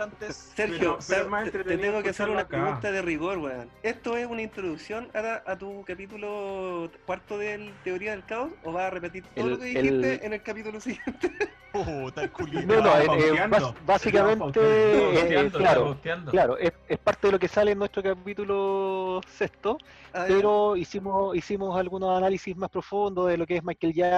Sergio, 0.56 0.98
Pero- 1.08 1.30
pero 1.30 1.52
te, 1.52 1.64
te 1.64 1.78
tengo 1.78 2.02
que 2.04 2.10
hacer 2.10 2.30
una 2.30 2.42
acá. 2.42 2.50
pregunta 2.50 2.92
de 2.92 3.02
rigor, 3.02 3.38
weón. 3.40 3.70
¿Esto 3.82 4.18
es 4.18 4.26
una 4.28 4.42
introducción 4.42 5.10
a, 5.14 5.42
a 5.52 5.58
tu 5.58 5.84
capítulo 5.86 6.90
cuarto 7.06 7.38
del 7.38 7.74
Teoría 7.84 8.12
del 8.12 8.26
Caos 8.26 8.52
o 8.64 8.72
vas 8.72 8.86
a 8.86 8.90
repetir 8.90 9.24
todo 9.36 9.46
El- 9.46 9.52
lo 9.52 9.58
que 9.60 9.66
dijiste 9.66 10.14
el- 10.16 10.24
en 10.24 10.34
el 10.34 10.42
capítulo 10.42 10.80
siguiente? 10.80 11.32
Culito. 12.34 12.68
No, 12.68 12.82
no, 12.82 12.98
eh, 13.00 13.34
eh, 13.36 13.74
básicamente, 13.84 14.60
eh, 14.62 15.12
Bosteando, 15.16 15.58
claro, 15.58 15.98
claro, 16.30 16.58
es, 16.60 16.72
es 16.88 17.00
parte 17.00 17.28
de 17.28 17.32
lo 17.32 17.40
que 17.40 17.48
sale 17.48 17.72
en 17.72 17.80
nuestro 17.80 18.04
capítulo 18.04 19.22
sexto, 19.28 19.80
Ah, 20.14 20.28
ya. 20.28 20.36
pero 20.36 20.76
hicimos 20.76 21.36
hicimos 21.36 21.76
algunos 21.76 22.16
análisis 22.16 22.56
más 22.56 22.70
profundos 22.70 23.28
de 23.30 23.38
lo 23.38 23.48
que 23.48 23.56
es 23.58 23.64
Michael 23.64 23.92
Jackson 23.94 24.13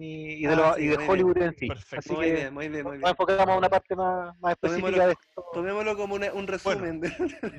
y, 0.00 0.04
y 0.34 0.42
de, 0.46 0.52
Ah, 0.52 0.56
lo- 0.56 0.74
sí, 0.74 0.82
y 0.82 0.86
de 0.88 0.96
Hollywood 1.08 1.38
en 1.38 1.56
sí. 1.56 1.68
Perfecto. 1.68 1.96
Así 1.98 2.12
muy 2.12 2.24
que 2.26 2.32
bien, 2.32 2.54
muy 2.54 2.68
bien, 2.68 2.82
muy 2.84 2.92
nos 2.92 3.00
bien. 3.00 3.10
enfocamos 3.10 3.48
a 3.54 3.58
una 3.58 3.68
parte 3.68 3.96
más, 3.96 4.38
más 4.40 4.52
específica 4.52 5.06
de 5.06 5.12
esto. 5.12 5.44
Tomémoslo 5.52 5.96
como 5.96 6.14
una- 6.14 6.32
un 6.32 6.46
resumen. 6.46 7.00
de- 7.00 7.08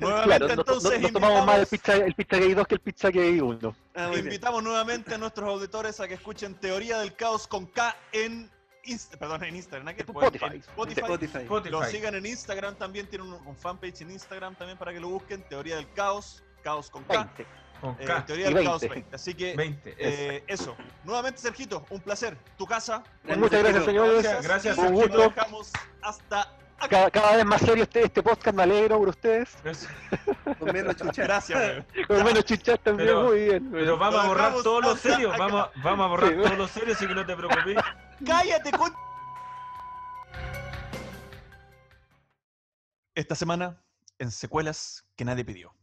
Claro, 0.00 0.48
no- 0.48 0.54
no- 0.54 0.60
entonces, 0.62 1.00
nos 1.00 1.12
tomamos 1.12 1.46
más 1.46 1.56
el 1.56 1.62
invitamos, 1.62 1.68
Pizza, 1.68 1.96
el 1.96 2.14
pizza 2.14 2.36
Gay 2.38 2.54
2 2.54 2.66
que 2.66 2.74
el 2.74 2.80
Pizza 2.80 3.10
Gay 3.10 3.40
1. 3.40 3.76
Ah, 3.94 4.06
muy 4.06 4.14
bien. 4.16 4.26
invitamos 4.26 4.62
nuevamente 4.62 5.14
a 5.14 5.18
nuestros 5.18 5.48
auditores 5.48 6.00
a 6.00 6.08
que 6.08 6.14
escuchen 6.14 6.54
Teoría 6.54 6.98
del 6.98 7.14
Caos 7.14 7.46
con 7.46 7.66
K 7.66 7.96
en 8.12 8.50
Insta- 8.84 9.16
perdón, 9.16 9.44
en 9.44 9.54
Instagram, 9.54 9.84
¿no? 9.84 9.90
Spotify. 9.92 10.44
en 10.46 10.52
Spotify. 10.56 11.00
Spotify. 11.02 11.38
Spotify. 11.38 11.70
Lo 11.70 11.84
sigan 11.84 12.14
en 12.16 12.26
Instagram 12.26 12.74
también, 12.74 13.06
tienen 13.06 13.28
un, 13.28 13.46
un 13.46 13.56
fanpage 13.56 14.00
en 14.00 14.10
Instagram 14.10 14.56
también 14.56 14.76
para 14.76 14.92
que 14.92 14.98
lo 14.98 15.08
busquen. 15.08 15.42
Teoría 15.48 15.76
del 15.76 15.88
Caos, 15.92 16.42
Caos 16.64 16.90
con 16.90 17.04
K. 17.04 17.14
20. 17.36 17.46
Con 17.82 17.96
eh, 18.00 18.04
K. 18.06 18.24
Teoría 18.24 18.50
Y 18.50 18.54
del 18.54 18.64
Caos 18.64 18.80
20. 18.80 18.94
20. 18.94 19.16
Así 19.16 19.34
que 19.34 19.54
20. 19.56 19.90
eso. 19.90 19.98
eh, 19.98 20.44
eso. 20.46 20.76
Nuevamente, 21.04 21.40
Sergito, 21.40 21.84
un 21.90 22.00
placer. 22.00 22.36
Tu 22.56 22.64
casa. 22.64 23.02
Muchas 23.36 23.60
gracias, 23.62 23.84
señores. 23.84 24.42
Gracias, 24.42 24.78
Un 24.78 24.84
lo 24.86 24.90
gusto. 24.92 25.18
dejamos 25.18 25.70
hasta. 26.00 26.56
Cada, 26.88 27.10
cada 27.12 27.36
vez 27.36 27.44
más 27.44 27.60
serio 27.60 27.84
este, 27.84 28.02
este 28.04 28.22
podcast, 28.24 28.56
me 28.56 28.62
alegro 28.64 28.98
por 28.98 29.08
ustedes. 29.10 29.56
Con 30.58 30.72
menos 30.72 30.96
chucha. 30.96 31.22
Gracias. 31.24 31.84
Con 32.08 32.24
menos 32.24 32.44
chichas 32.46 32.78
también, 32.80 33.08
Pero- 33.08 33.22
muy 33.24 33.40
bien. 33.44 33.68
Pero 33.70 33.98
vamos 33.98 34.24
a 34.24 34.26
borrar 34.28 34.44
dejamos 34.46 34.62
todo 34.64 34.80
lo 34.80 34.90
hasta 34.92 35.10
serio. 35.10 35.28
acá. 35.32 35.38
Vamos, 35.38 35.68
vamos 35.82 36.04
a 36.04 36.08
borrar 36.08 36.30
Sí. 36.30 36.36
todo 36.42 36.54
lo 36.56 36.68
serio, 36.68 36.94
así 36.94 37.06
que 37.06 37.14
no 37.14 37.26
te 37.26 37.36
preocupes. 37.36 37.76
¡Cállate, 38.26 38.70
con... 38.72 38.92
Esta 43.14 43.34
semana, 43.34 43.82
en 44.18 44.30
secuelas 44.30 45.04
que 45.16 45.24
nadie 45.24 45.44
pidió. 45.44 45.74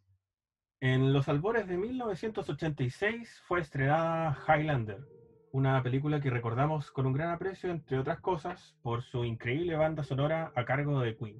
En 0.82 1.12
los 1.12 1.28
albores 1.28 1.68
de 1.68 1.76
1986 1.76 3.42
fue 3.46 3.60
estrenada 3.60 4.38
Highlander, 4.48 5.06
una 5.52 5.84
película 5.84 6.22
que 6.22 6.30
recordamos 6.30 6.90
con 6.90 7.06
un 7.06 7.12
gran 7.12 7.32
aprecio, 7.32 7.70
entre 7.70 8.00
otras 8.00 8.22
cosas, 8.22 8.78
por 8.82 9.04
su 9.04 9.26
increíble 9.26 9.76
banda 9.76 10.04
sonora 10.04 10.54
a 10.56 10.64
cargo 10.64 11.02
de 11.02 11.18
Queen. 11.18 11.36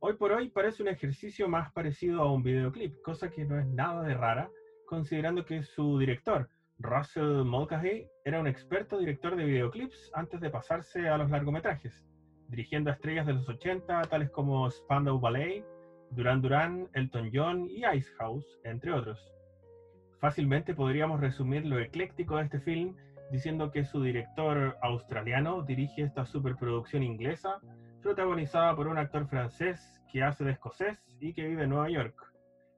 Hoy 0.00 0.16
por 0.18 0.32
hoy 0.32 0.50
parece 0.50 0.82
un 0.82 0.90
ejercicio 0.90 1.48
más 1.48 1.72
parecido 1.72 2.20
a 2.20 2.30
un 2.30 2.42
videoclip, 2.42 3.00
cosa 3.00 3.30
que 3.30 3.46
no 3.46 3.58
es 3.58 3.66
nada 3.68 4.02
de 4.02 4.12
rara, 4.12 4.50
considerando 4.86 5.46
que 5.46 5.62
su 5.62 5.98
director, 5.98 6.50
Russell 6.78 7.42
Mulcahy, 7.42 8.06
era 8.26 8.38
un 8.38 8.48
experto 8.48 8.98
director 8.98 9.34
de 9.34 9.46
videoclips 9.46 10.10
antes 10.12 10.42
de 10.42 10.50
pasarse 10.50 11.08
a 11.08 11.16
los 11.16 11.30
largometrajes, 11.30 12.04
dirigiendo 12.48 12.90
a 12.90 12.92
estrellas 12.92 13.26
de 13.26 13.32
los 13.32 13.48
80 13.48 14.02
tales 14.02 14.28
como 14.28 14.70
Spandau 14.70 15.18
Ballet, 15.18 15.64
Duran 16.10 16.40
Duran, 16.40 16.88
Elton 16.94 17.30
John 17.32 17.68
y 17.70 17.84
Icehouse, 17.84 18.46
entre 18.64 18.92
otros. 18.92 19.18
Fácilmente 20.20 20.74
podríamos 20.74 21.20
resumir 21.20 21.66
lo 21.66 21.78
ecléctico 21.78 22.36
de 22.36 22.44
este 22.44 22.60
film 22.60 22.96
diciendo 23.30 23.70
que 23.70 23.84
su 23.84 24.02
director 24.02 24.76
australiano 24.82 25.62
dirige 25.62 26.02
esta 26.02 26.24
superproducción 26.24 27.02
inglesa, 27.02 27.58
protagonizada 28.02 28.74
por 28.76 28.86
un 28.86 28.98
actor 28.98 29.26
francés 29.26 30.00
que 30.12 30.22
hace 30.22 30.44
de 30.44 30.52
escocés 30.52 30.98
y 31.20 31.32
que 31.34 31.46
vive 31.46 31.64
en 31.64 31.70
Nueva 31.70 31.90
York, 31.90 32.14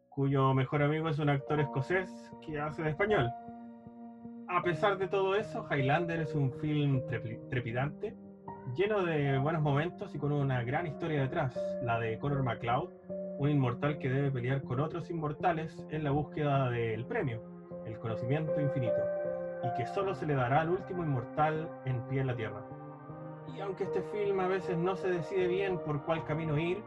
cuyo 0.08 0.54
mejor 0.54 0.82
amigo 0.82 1.08
es 1.08 1.18
un 1.18 1.28
actor 1.28 1.60
escocés 1.60 2.10
que 2.44 2.58
hace 2.58 2.82
de 2.82 2.90
español. 2.90 3.30
A 4.48 4.62
pesar 4.62 4.96
de 4.96 5.06
todo 5.08 5.36
eso, 5.36 5.66
Highlander 5.70 6.20
es 6.20 6.34
un 6.34 6.50
film 6.54 7.02
trepi- 7.06 7.46
trepidante, 7.50 8.16
lleno 8.74 9.04
de 9.04 9.36
buenos 9.38 9.60
momentos 9.60 10.14
y 10.14 10.18
con 10.18 10.32
una 10.32 10.62
gran 10.64 10.86
historia 10.86 11.20
detrás, 11.20 11.54
la 11.82 12.00
de 12.00 12.18
Conor 12.18 12.42
McLeod, 12.42 12.88
un 13.38 13.48
inmortal 13.48 13.98
que 13.98 14.08
debe 14.08 14.32
pelear 14.32 14.62
con 14.62 14.80
otros 14.80 15.08
inmortales 15.10 15.84
en 15.90 16.02
la 16.02 16.10
búsqueda 16.10 16.70
del 16.70 17.06
premio, 17.06 17.40
el 17.86 17.96
conocimiento 18.00 18.60
infinito, 18.60 18.98
y 19.62 19.76
que 19.76 19.86
solo 19.86 20.14
se 20.16 20.26
le 20.26 20.34
dará 20.34 20.62
al 20.62 20.70
último 20.70 21.04
inmortal 21.04 21.70
en 21.84 22.00
pie 22.08 22.20
en 22.20 22.26
la 22.26 22.36
Tierra. 22.36 22.64
Y 23.54 23.60
aunque 23.60 23.84
este 23.84 24.02
film 24.02 24.40
a 24.40 24.48
veces 24.48 24.76
no 24.76 24.96
se 24.96 25.08
decide 25.08 25.46
bien 25.46 25.78
por 25.78 26.02
cuál 26.02 26.24
camino 26.24 26.58
ir, 26.58 26.82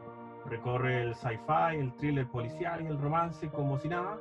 recorre 0.46 1.04
el 1.04 1.16
sci-fi, 1.16 1.78
el 1.78 1.94
thriller 1.96 2.28
policial 2.28 2.82
y 2.82 2.88
el 2.88 3.00
romance 3.00 3.48
como 3.50 3.78
si 3.80 3.88
nada, 3.88 4.18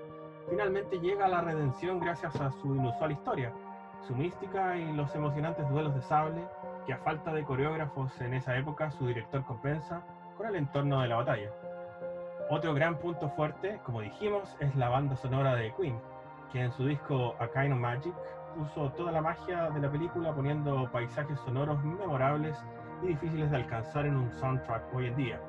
finalmente 0.48 1.00
llega 1.00 1.24
a 1.24 1.28
la 1.28 1.40
redención 1.40 1.98
gracias 1.98 2.40
a 2.40 2.52
su 2.52 2.76
inusual 2.76 3.10
historia, 3.10 3.52
su 4.06 4.14
mística 4.14 4.76
y 4.76 4.92
los 4.92 5.12
emocionantes 5.16 5.68
duelos 5.68 5.94
de 5.96 6.02
sable 6.02 6.42
que 6.86 6.92
a 6.92 6.98
falta 6.98 7.32
de 7.34 7.42
coreógrafos 7.42 8.20
en 8.20 8.34
esa 8.34 8.56
época 8.56 8.90
su 8.92 9.06
director 9.06 9.44
compensa 9.44 10.02
con 10.36 10.46
el 10.46 10.54
entorno 10.54 11.00
de 11.02 11.08
la 11.08 11.16
batalla. 11.16 11.50
Otro 12.52 12.74
gran 12.74 12.96
punto 12.96 13.28
fuerte, 13.28 13.78
como 13.84 14.00
dijimos, 14.00 14.56
es 14.58 14.74
la 14.74 14.88
banda 14.88 15.14
sonora 15.14 15.54
de 15.54 15.72
Queen, 15.76 15.96
que 16.50 16.60
en 16.60 16.72
su 16.72 16.84
disco 16.84 17.36
A 17.38 17.46
Kind 17.46 17.72
of 17.72 17.78
Magic 17.78 18.12
puso 18.56 18.90
toda 18.94 19.12
la 19.12 19.22
magia 19.22 19.70
de 19.70 19.78
la 19.78 19.88
película 19.88 20.34
poniendo 20.34 20.90
paisajes 20.90 21.38
sonoros 21.44 21.80
memorables 21.84 22.58
y 23.04 23.06
difíciles 23.06 23.52
de 23.52 23.56
alcanzar 23.58 24.04
en 24.04 24.16
un 24.16 24.32
soundtrack 24.32 24.82
hoy 24.92 25.06
en 25.06 25.16
día. 25.16 25.40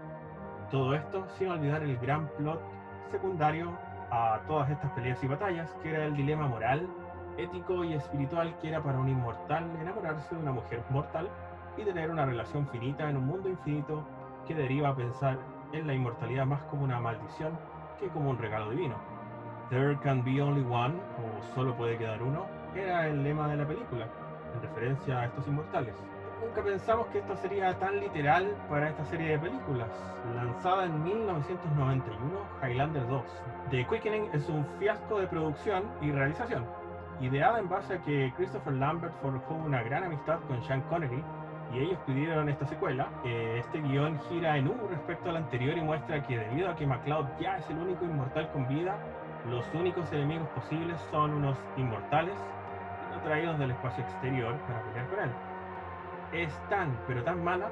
Todo 0.69 0.93
esto 0.93 1.27
sin 1.39 1.47
olvidar 1.47 1.81
el 1.81 1.97
gran 1.97 2.27
plot 2.37 2.61
secundario 3.09 3.71
a 4.11 4.39
todas 4.45 4.69
estas 4.69 4.91
peleas 4.91 5.23
y 5.23 5.27
batallas, 5.27 5.75
que 5.81 5.89
era 5.89 6.05
el 6.05 6.15
dilema 6.15 6.47
moral, 6.47 6.87
ético 7.35 7.83
y 7.83 7.95
espiritual 7.95 8.55
que 8.59 8.69
era 8.69 8.83
para 8.83 8.99
un 8.99 9.09
inmortal 9.09 9.65
enamorarse 9.81 10.35
de 10.35 10.41
una 10.41 10.51
mujer 10.51 10.83
mortal 10.91 11.27
y 11.77 11.83
tener 11.83 12.11
una 12.11 12.27
relación 12.27 12.67
finita 12.67 13.09
en 13.09 13.17
un 13.17 13.25
mundo 13.25 13.49
infinito 13.49 14.03
que 14.45 14.53
deriva 14.53 14.89
a 14.89 14.95
pensar 14.95 15.39
en 15.73 15.87
la 15.87 15.93
inmortalidad 15.93 16.45
más 16.45 16.63
como 16.63 16.83
una 16.83 16.99
maldición 16.99 17.57
que 17.99 18.07
como 18.09 18.29
un 18.29 18.37
regalo 18.37 18.71
divino. 18.71 18.95
There 19.69 19.97
can 20.03 20.23
be 20.23 20.41
only 20.41 20.63
one, 20.63 20.95
o 21.17 21.55
solo 21.55 21.75
puede 21.75 21.97
quedar 21.97 22.21
uno, 22.21 22.45
era 22.75 23.07
el 23.07 23.23
lema 23.23 23.47
de 23.47 23.57
la 23.57 23.67
película, 23.67 24.07
en 24.53 24.61
referencia 24.61 25.19
a 25.19 25.25
estos 25.25 25.47
inmortales. 25.47 25.95
Nunca 26.41 26.63
pensamos 26.63 27.07
que 27.07 27.19
esto 27.19 27.35
sería 27.37 27.77
tan 27.77 27.99
literal 27.99 28.55
para 28.67 28.89
esta 28.89 29.05
serie 29.05 29.29
de 29.29 29.39
películas. 29.39 29.89
Lanzada 30.35 30.85
en 30.85 31.03
1991, 31.03 32.19
Highlander 32.63 33.07
2. 33.07 33.23
The 33.69 33.85
Quickening 33.85 34.29
es 34.33 34.49
un 34.49 34.65
fiasco 34.79 35.19
de 35.19 35.27
producción 35.27 35.83
y 36.01 36.11
realización. 36.11 36.65
Ideada 37.21 37.59
en 37.59 37.69
base 37.69 37.93
a 37.93 38.01
que 38.01 38.33
Christopher 38.35 38.73
Lambert 38.73 39.13
forjó 39.21 39.53
una 39.53 39.83
gran 39.83 40.03
amistad 40.03 40.39
con 40.47 40.63
Sean 40.63 40.81
Connery 40.89 41.23
y 41.73 41.79
ellos 41.79 41.99
pidieron 42.05 42.49
esta 42.49 42.65
secuela, 42.65 43.09
eh, 43.25 43.57
este 43.59 43.81
guion 43.81 44.19
gira 44.29 44.57
en 44.57 44.67
U 44.67 44.75
respecto 44.89 45.29
al 45.29 45.37
anterior 45.37 45.77
y 45.77 45.81
muestra 45.81 46.25
que 46.25 46.37
debido 46.37 46.69
a 46.69 46.75
que 46.75 46.85
MacLeod 46.85 47.25
ya 47.39 47.57
es 47.57 47.69
el 47.69 47.77
único 47.77 48.05
inmortal 48.05 48.49
con 48.51 48.67
vida, 48.67 48.97
los 49.49 49.65
únicos 49.73 50.11
enemigos 50.11 50.47
posibles 50.49 50.99
son 51.11 51.31
unos 51.31 51.57
inmortales 51.77 52.35
traídos 53.23 53.57
del 53.59 53.71
espacio 53.71 54.03
exterior 54.03 54.55
para 54.67 54.81
pelear 54.83 55.07
con 55.07 55.19
él. 55.19 55.31
Es 56.33 56.69
tan, 56.69 56.97
pero 57.07 57.23
tan 57.23 57.43
mala, 57.43 57.69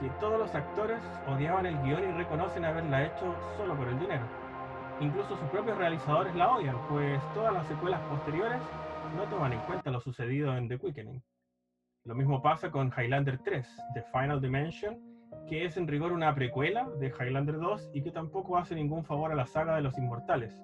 que 0.00 0.08
todos 0.20 0.38
los 0.38 0.54
actores 0.54 1.00
odiaban 1.26 1.66
el 1.66 1.76
guion 1.82 2.08
y 2.08 2.12
reconocen 2.12 2.64
haberla 2.64 3.04
hecho 3.04 3.34
solo 3.56 3.74
por 3.74 3.88
el 3.88 3.98
dinero. 3.98 4.24
Incluso 5.00 5.36
sus 5.36 5.48
propios 5.50 5.76
realizadores 5.78 6.34
la 6.34 6.50
odian, 6.50 6.76
pues 6.88 7.20
todas 7.34 7.52
las 7.52 7.66
secuelas 7.66 8.00
posteriores 8.02 8.60
no 9.16 9.24
toman 9.24 9.52
en 9.52 9.60
cuenta 9.60 9.90
lo 9.90 10.00
sucedido 10.00 10.56
en 10.56 10.68
The 10.68 10.78
Quickening. 10.78 11.22
Lo 12.06 12.14
mismo 12.14 12.40
pasa 12.40 12.70
con 12.70 12.92
Highlander 12.96 13.38
3, 13.38 13.66
The 13.94 14.02
Final 14.12 14.40
Dimension, 14.40 14.96
que 15.48 15.64
es 15.64 15.76
en 15.76 15.88
rigor 15.88 16.12
una 16.12 16.32
precuela 16.36 16.88
de 17.00 17.08
Highlander 17.08 17.58
2 17.58 17.90
y 17.94 18.02
que 18.02 18.12
tampoco 18.12 18.56
hace 18.56 18.76
ningún 18.76 19.04
favor 19.04 19.32
a 19.32 19.34
la 19.34 19.44
saga 19.44 19.74
de 19.74 19.82
los 19.82 19.98
inmortales. 19.98 20.62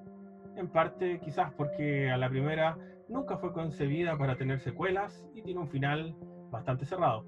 En 0.54 0.68
parte 0.68 1.18
quizás 1.18 1.52
porque 1.54 2.12
a 2.12 2.16
la 2.16 2.28
primera 2.28 2.78
nunca 3.08 3.38
fue 3.38 3.52
concebida 3.52 4.16
para 4.16 4.36
tener 4.36 4.60
secuelas 4.60 5.26
y 5.34 5.42
tiene 5.42 5.58
un 5.58 5.68
final 5.68 6.14
bastante 6.52 6.84
cerrado. 6.84 7.24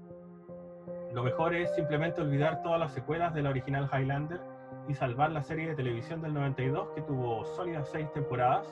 Lo 1.13 1.21
mejor 1.21 1.53
es 1.53 1.75
simplemente 1.75 2.21
olvidar 2.21 2.61
todas 2.61 2.79
las 2.79 2.93
secuelas 2.93 3.33
de 3.33 3.41
la 3.41 3.49
original 3.49 3.89
Highlander 3.91 4.39
y 4.87 4.93
salvar 4.93 5.31
la 5.31 5.43
serie 5.43 5.67
de 5.67 5.75
televisión 5.75 6.21
del 6.21 6.33
92 6.33 6.91
que 6.95 7.01
tuvo 7.01 7.43
sólidas 7.43 7.89
seis 7.91 8.09
temporadas 8.13 8.65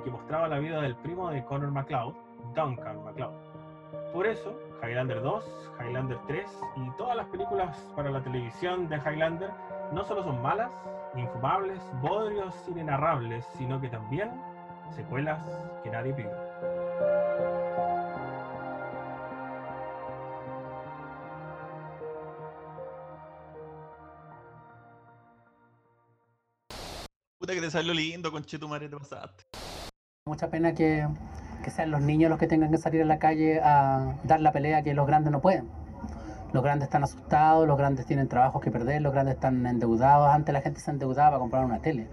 y 0.00 0.02
que 0.02 0.10
mostraba 0.10 0.48
la 0.48 0.58
vida 0.58 0.80
del 0.80 0.96
primo 0.96 1.30
de 1.30 1.44
Connor 1.44 1.70
MacLeod, 1.70 2.14
Duncan 2.56 3.04
MacLeod. 3.04 3.50
Por 4.12 4.26
eso, 4.26 4.58
Highlander 4.82 5.22
2, 5.22 5.44
Highlander 5.80 6.18
3 6.26 6.46
y 6.76 6.90
todas 6.96 7.16
las 7.16 7.26
películas 7.28 7.76
para 7.94 8.10
la 8.10 8.22
televisión 8.22 8.88
de 8.88 8.96
Highlander 8.96 9.50
no 9.92 10.04
solo 10.04 10.22
son 10.22 10.40
malas, 10.42 10.70
infumables, 11.16 11.80
bodrios, 12.00 12.54
inenarrables, 12.68 13.44
sino 13.56 13.80
que 13.80 13.88
también 13.88 14.30
secuelas 14.94 15.40
que 15.82 15.90
nadie 15.90 16.12
pide. 16.14 16.30
Puta 27.38 27.54
que 27.54 27.60
te 27.60 27.70
salió 27.70 27.94
lindo, 27.94 28.30
conchetumare, 28.30 28.88
te 28.88 28.96
pasaste. 28.96 29.44
Mucha 30.26 30.50
pena 30.50 30.74
que, 30.74 31.08
que 31.70 31.76
sean 31.76 31.90
los 31.92 32.02
niños 32.02 32.30
los 32.30 32.38
que 32.38 32.48
tengan 32.48 32.70
que 32.70 32.78
salir 32.78 33.02
a 33.02 33.04
la 33.04 33.18
calle 33.18 33.60
a 33.62 34.16
dar 34.24 34.40
la 34.40 34.50
pelea 34.50 34.82
que 34.82 34.92
los 34.92 35.06
grandes 35.06 35.30
no 35.30 35.40
pueden. 35.40 35.68
Los 36.52 36.64
grandes 36.64 36.88
están 36.88 37.04
asustados, 37.04 37.66
los 37.68 37.78
grandes 37.78 38.06
tienen 38.06 38.26
trabajos 38.26 38.60
que 38.60 38.72
perder, 38.72 39.00
los 39.02 39.12
grandes 39.12 39.36
están 39.36 39.64
endeudados. 39.66 40.28
Antes 40.28 40.52
la 40.52 40.62
gente 40.62 40.80
se 40.80 40.90
endeudaba 40.90 41.30
para 41.30 41.38
comprar 41.38 41.64
una 41.64 41.78
tele, 41.78 42.08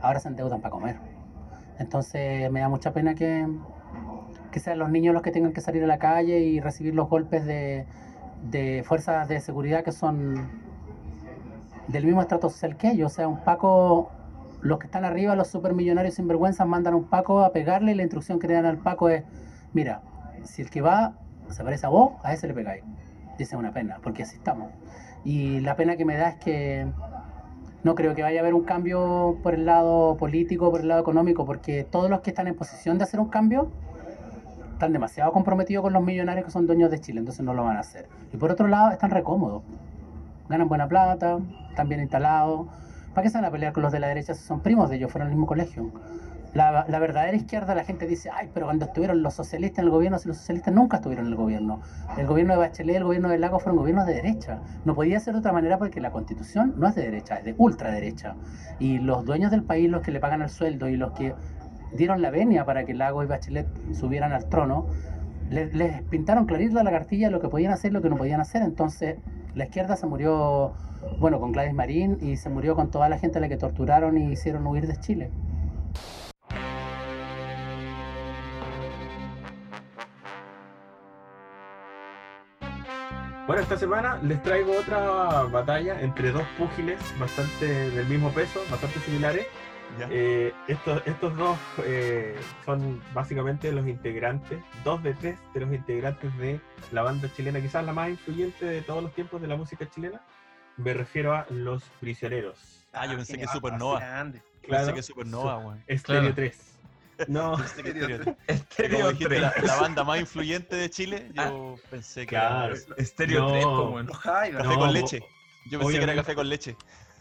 ahora 0.00 0.20
se 0.20 0.28
endeudan 0.28 0.62
para 0.62 0.70
comer. 0.72 0.96
Entonces 1.78 2.50
me 2.50 2.60
da 2.60 2.68
mucha 2.70 2.92
pena 2.92 3.14
que, 3.14 3.46
que 4.50 4.60
sean 4.60 4.78
los 4.78 4.90
niños 4.90 5.12
los 5.12 5.22
que 5.22 5.32
tengan 5.32 5.52
que 5.52 5.60
salir 5.60 5.84
a 5.84 5.86
la 5.86 5.98
calle 5.98 6.38
y 6.38 6.60
recibir 6.60 6.94
los 6.94 7.08
golpes 7.10 7.44
de, 7.44 7.84
de 8.50 8.84
fuerzas 8.86 9.28
de 9.28 9.38
seguridad 9.40 9.84
que 9.84 9.92
son 9.92 10.48
del 11.88 12.06
mismo 12.06 12.22
estrato 12.22 12.48
social 12.48 12.78
que 12.78 12.92
ellos. 12.92 13.12
O 13.12 13.14
sea, 13.14 13.28
un 13.28 13.44
Paco, 13.44 14.10
los 14.64 14.78
que 14.78 14.86
están 14.86 15.04
arriba, 15.04 15.36
los 15.36 15.48
supermillonarios 15.48 16.14
sinvergüenzas, 16.14 16.66
mandan 16.66 16.94
a 16.94 16.96
un 16.96 17.04
Paco 17.04 17.44
a 17.44 17.52
pegarle 17.52 17.92
y 17.92 17.94
la 17.94 18.02
instrucción 18.02 18.38
que 18.38 18.48
le 18.48 18.54
dan 18.54 18.66
al 18.66 18.78
Paco 18.78 19.10
es, 19.10 19.22
mira, 19.74 20.00
si 20.42 20.62
el 20.62 20.70
que 20.70 20.80
va 20.80 21.14
se 21.50 21.62
parece 21.62 21.86
a 21.86 21.90
vos, 21.90 22.14
a 22.22 22.32
ese 22.32 22.48
le 22.48 22.54
pegáis. 22.54 22.82
Dice 23.38 23.56
una 23.56 23.72
pena, 23.72 23.98
porque 24.02 24.22
así 24.22 24.36
estamos. 24.36 24.70
Y 25.22 25.60
la 25.60 25.76
pena 25.76 25.96
que 25.96 26.04
me 26.04 26.16
da 26.16 26.30
es 26.30 26.36
que 26.36 26.86
no 27.82 27.94
creo 27.94 28.14
que 28.14 28.22
vaya 28.22 28.40
a 28.40 28.42
haber 28.42 28.54
un 28.54 28.64
cambio 28.64 29.38
por 29.42 29.54
el 29.54 29.66
lado 29.66 30.16
político, 30.16 30.70
por 30.70 30.80
el 30.80 30.88
lado 30.88 31.02
económico, 31.02 31.44
porque 31.44 31.84
todos 31.84 32.08
los 32.08 32.20
que 32.20 32.30
están 32.30 32.46
en 32.46 32.54
posición 32.54 32.96
de 32.96 33.04
hacer 33.04 33.20
un 33.20 33.28
cambio 33.28 33.70
están 34.72 34.92
demasiado 34.92 35.30
comprometidos 35.32 35.82
con 35.82 35.92
los 35.92 36.02
millonarios 36.02 36.46
que 36.46 36.50
son 36.50 36.66
dueños 36.66 36.90
de 36.90 37.00
Chile, 37.00 37.20
entonces 37.20 37.44
no 37.44 37.52
lo 37.52 37.64
van 37.64 37.76
a 37.76 37.80
hacer. 37.80 38.08
Y 38.32 38.38
por 38.38 38.50
otro 38.50 38.66
lado, 38.66 38.90
están 38.90 39.10
recómodos. 39.10 39.62
Ganan 40.48 40.68
buena 40.68 40.88
plata, 40.88 41.38
están 41.68 41.88
bien 41.88 42.00
instalados. 42.00 42.66
¿Para 43.14 43.22
qué 43.22 43.30
se 43.30 43.38
van 43.38 43.44
a 43.44 43.50
pelear 43.50 43.72
con 43.72 43.84
los 43.84 43.92
de 43.92 44.00
la 44.00 44.08
derecha 44.08 44.34
si 44.34 44.44
son 44.44 44.60
primos 44.60 44.90
de 44.90 44.96
ellos, 44.96 45.12
fueron 45.12 45.28
al 45.28 45.34
mismo 45.34 45.46
colegio? 45.46 45.92
La, 46.52 46.84
la, 46.88 46.98
verdadera 46.98 47.36
izquierda, 47.36 47.74
la 47.74 47.84
gente 47.84 48.06
dice, 48.06 48.30
ay, 48.32 48.48
pero 48.52 48.66
cuando 48.66 48.84
estuvieron 48.84 49.22
los 49.22 49.34
socialistas 49.34 49.80
en 49.80 49.84
el 49.86 49.90
gobierno, 49.90 50.18
si 50.18 50.28
los 50.28 50.36
socialistas 50.36 50.74
nunca 50.74 50.96
estuvieron 50.98 51.26
en 51.26 51.32
el 51.32 51.36
gobierno. 51.36 51.80
El 52.16 52.26
gobierno 52.26 52.54
de 52.54 52.60
Bachelet, 52.60 52.96
el 52.96 53.04
gobierno 53.04 53.28
de 53.28 53.38
Lago 53.38 53.58
fueron 53.58 53.76
gobiernos 53.76 54.06
de 54.06 54.14
derecha. 54.14 54.60
No 54.84 54.94
podía 54.94 55.18
ser 55.18 55.34
de 55.34 55.40
otra 55.40 55.52
manera 55.52 55.78
porque 55.78 56.00
la 56.00 56.10
constitución 56.10 56.74
no 56.76 56.88
es 56.88 56.94
de 56.94 57.02
derecha, 57.02 57.36
es 57.38 57.44
de 57.44 57.54
ultraderecha. 57.58 58.36
Y 58.78 58.98
los 58.98 59.24
dueños 59.24 59.50
del 59.50 59.64
país, 59.64 59.90
los 59.90 60.02
que 60.02 60.12
le 60.12 60.20
pagan 60.20 60.42
el 60.42 60.48
sueldo 60.48 60.88
y 60.88 60.96
los 60.96 61.12
que 61.12 61.34
dieron 61.92 62.22
la 62.22 62.30
venia 62.30 62.64
para 62.64 62.84
que 62.84 62.94
Lago 62.94 63.22
y 63.24 63.26
Bachelet 63.26 63.66
subieran 63.92 64.32
al 64.32 64.48
trono, 64.48 64.86
les, 65.50 65.74
les 65.74 66.02
pintaron 66.02 66.46
clarita 66.46 66.82
la 66.84 66.90
cartilla 66.90 67.30
lo 67.30 67.40
que 67.40 67.48
podían 67.48 67.72
hacer 67.72 67.90
y 67.90 67.94
lo 67.94 68.02
que 68.02 68.10
no 68.10 68.16
podían 68.16 68.40
hacer. 68.40 68.62
Entonces, 68.62 69.16
la 69.54 69.64
izquierda 69.64 69.96
se 69.96 70.06
murió, 70.06 70.72
bueno, 71.18 71.38
con 71.40 71.52
Gladys 71.52 71.74
Marín 71.74 72.18
y 72.20 72.36
se 72.36 72.48
murió 72.48 72.74
con 72.74 72.90
toda 72.90 73.08
la 73.08 73.18
gente 73.18 73.38
a 73.38 73.40
la 73.40 73.48
que 73.48 73.56
torturaron 73.56 74.18
y 74.18 74.32
hicieron 74.32 74.66
huir 74.66 74.86
de 74.86 74.96
Chile. 74.98 75.30
Bueno, 83.46 83.60
esta 83.60 83.76
semana 83.76 84.18
les 84.22 84.42
traigo 84.42 84.72
otra 84.78 85.42
batalla 85.52 86.00
entre 86.00 86.32
dos 86.32 86.44
púgiles 86.58 86.98
bastante 87.20 87.90
del 87.90 88.06
mismo 88.06 88.30
peso, 88.30 88.58
bastante 88.70 88.98
similares. 89.00 89.46
Eh, 90.10 90.52
estos, 90.68 91.02
estos 91.06 91.36
dos 91.36 91.58
eh, 91.84 92.34
son 92.64 93.02
básicamente 93.12 93.70
los 93.72 93.86
integrantes, 93.86 94.58
dos 94.84 95.02
de 95.02 95.14
tres 95.14 95.38
de 95.54 95.60
los 95.60 95.72
integrantes 95.72 96.36
de 96.38 96.60
la 96.92 97.02
banda 97.02 97.28
chilena, 97.34 97.60
quizás 97.60 97.84
la 97.84 97.92
más 97.92 98.10
influyente 98.10 98.64
de 98.64 98.82
todos 98.82 99.02
los 99.02 99.14
tiempos 99.14 99.40
de 99.40 99.48
la 99.48 99.56
música 99.56 99.88
chilena. 99.88 100.20
Me 100.76 100.92
refiero 100.94 101.32
a 101.34 101.46
Los 101.50 101.84
Prisioneros. 102.00 102.58
Ah, 102.92 103.06
yo 103.06 103.16
pensé 103.16 103.38
que 103.38 103.46
Supernova. 103.46 103.98
Claro, 104.00 104.32
Pensé 104.68 104.94
que 104.94 105.02
Supernova, 105.02 105.58
weón. 105.58 105.82
Estéreo 105.86 106.20
Claro. 106.22 106.34
3. 106.34 106.58
No, 107.28 107.54
Estéreo 107.64 108.06
tres. 108.06 108.36
Estéreo 108.48 108.98
Como 108.98 109.10
dijiste, 109.12 109.38
la, 109.38 109.52
3. 109.52 109.64
la 109.66 109.76
banda 109.76 110.02
más 110.04 110.18
influyente 110.20 110.74
de 110.74 110.90
Chile, 110.90 111.30
yo 111.34 111.76
pensé 111.90 112.22
que 112.22 112.26
claro. 112.28 112.74
era 112.74 112.84
Estéreo 112.96 113.40
No. 113.42 113.50
3, 113.52 113.64
po, 113.64 113.82
weón. 113.90 114.06
Los 114.06 114.16
Jaivas, 114.18 114.62
café 114.62 114.74
No, 114.74 114.80
con 114.80 114.92
leche. 114.92 115.20
Yo 115.70 115.78
pensé 115.78 115.78
que 115.78 115.78
era 115.78 115.84
obviamente. 115.94 116.16
café 116.22 116.34
con 116.34 116.48
leche. 116.48 116.76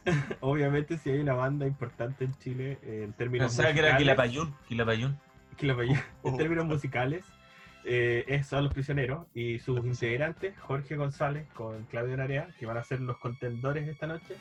obviamente 0.41 0.97
si 0.97 1.09
hay 1.11 1.19
una 1.19 1.33
banda 1.33 1.65
importante 1.67 2.25
en 2.25 2.33
Chile 2.39 2.77
eh, 2.83 3.01
en 3.05 3.13
términos 3.13 3.47
Pensaba 3.47 3.73
que 3.73 3.79
era 3.79 3.89
musicales- 3.89 3.97
Quilapayún. 3.99 4.55
Quilapayún. 4.67 5.19
Quilapayún, 5.57 5.95
en 6.23 6.33
Oh. 6.33 6.37
términos 6.37 6.65
musicales, 6.65 7.25
eh, 7.85 8.25
es- 8.27 8.47
son 8.47 8.63
los 8.65 8.73
prisioneros 8.73 9.27
y 9.33 9.59
sus 9.59 9.85
integrantes, 9.85 10.57
Jorge 10.59 10.95
González 10.95 11.47
con 11.53 11.83
Claudio 11.85 12.17
Narea, 12.17 12.47
que 12.59 12.65
van 12.65 12.77
a 12.77 12.83
ser 12.83 12.99
los 13.01 13.17
contendores 13.17 13.87
esta 13.87 14.07
noche. 14.07 14.35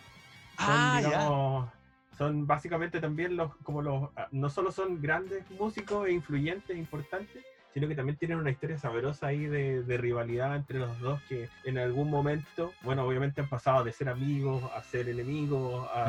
Son, 0.58 0.68
Ah, 0.68 0.98
ya. 1.02 1.08
digamos, 1.08 1.70
son 2.18 2.46
básicamente 2.46 3.00
también 3.00 3.36
los, 3.36 3.54
como 3.62 3.82
los, 3.82 4.10
ah, 4.16 4.28
no 4.32 4.48
solo 4.50 4.70
son 4.70 5.00
grandes 5.00 5.48
músicos 5.52 6.06
e 6.06 6.12
influyentes, 6.12 6.70
e 6.76 6.78
importantes, 6.78 7.44
sino 7.72 7.88
que 7.88 7.94
también 7.94 8.18
tienen 8.18 8.38
una 8.38 8.50
historia 8.50 8.78
sabrosa 8.78 9.28
ahí 9.28 9.46
de, 9.46 9.82
de 9.82 9.96
rivalidad 9.96 10.56
entre 10.56 10.78
los 10.78 10.98
dos 11.00 11.20
que 11.28 11.48
en 11.64 11.78
algún 11.78 12.10
momento, 12.10 12.72
bueno, 12.82 13.04
obviamente 13.06 13.40
han 13.40 13.48
pasado 13.48 13.82
de 13.84 13.92
ser 13.92 14.08
amigos 14.08 14.62
a 14.74 14.82
ser 14.82 15.08
enemigos, 15.08 15.88
a, 15.92 16.04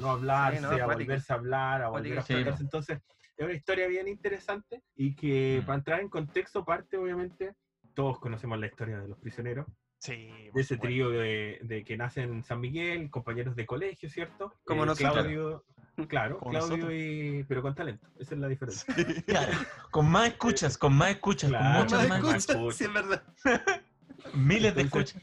no 0.00 0.10
hablarse, 0.10 0.60
Sí, 0.60 0.62
no, 0.62 0.70
a 0.82 0.86
volverse 0.86 1.32
a 1.32 1.36
hablar, 1.36 1.82
a 1.82 1.88
volver 1.88 2.18
a. 2.18 2.22
Sí, 2.22 2.32
enfrentarse. 2.34 2.62
Entonces, 2.62 2.98
es 3.36 3.44
una 3.44 3.54
historia 3.54 3.86
bien 3.88 4.08
interesante 4.08 4.82
y 4.96 5.14
que 5.14 5.60
Mm. 5.62 5.66
para 5.66 5.78
entrar 5.78 6.00
en 6.00 6.08
contexto 6.08 6.64
parte, 6.64 6.96
obviamente, 6.96 7.54
todos 7.94 8.18
conocemos 8.20 8.58
la 8.60 8.66
historia 8.66 9.00
de 9.00 9.08
los 9.08 9.18
prisioneros, 9.18 9.66
Sí, 10.00 10.28
de 10.28 10.60
ese 10.60 10.74
supuesto. 10.76 10.82
trío 10.82 11.10
de, 11.10 11.58
de 11.62 11.82
que 11.84 11.96
nacen 11.96 12.32
en 12.32 12.44
San 12.44 12.60
Miguel, 12.60 13.10
compañeros 13.10 13.56
de 13.56 13.66
colegio, 13.66 14.08
¿cierto? 14.08 14.54
Como 14.64 14.84
Eh, 14.84 14.86
nosotros. 14.86 15.12
Claudio, 15.14 15.64
claro, 15.64 15.64
Como 16.06 16.08
Claudio 16.08 16.38
nosotros. 16.52 16.92
y... 16.94 17.44
pero 17.48 17.62
con 17.62 17.74
talento, 17.74 18.06
esa 18.18 18.34
es 18.34 18.40
la 18.40 18.48
diferencia. 18.48 18.94
Claro. 19.26 19.52
Con 19.90 20.10
más 20.10 20.28
escuchas, 20.28 20.78
con 20.78 20.94
más 20.94 21.10
escuchas, 21.10 21.50
Claro. 21.50 21.64
con 21.74 21.82
muchas 21.84 22.08
Más 22.08 22.20
más 22.22 22.34
escucha. 22.36 22.52
escucha, 22.58 22.76
sí, 22.76 22.84
es 22.84 22.92
verdad. 22.92 23.22
Miles 24.34 24.74
de 24.74 24.82
escuchas. 24.82 25.22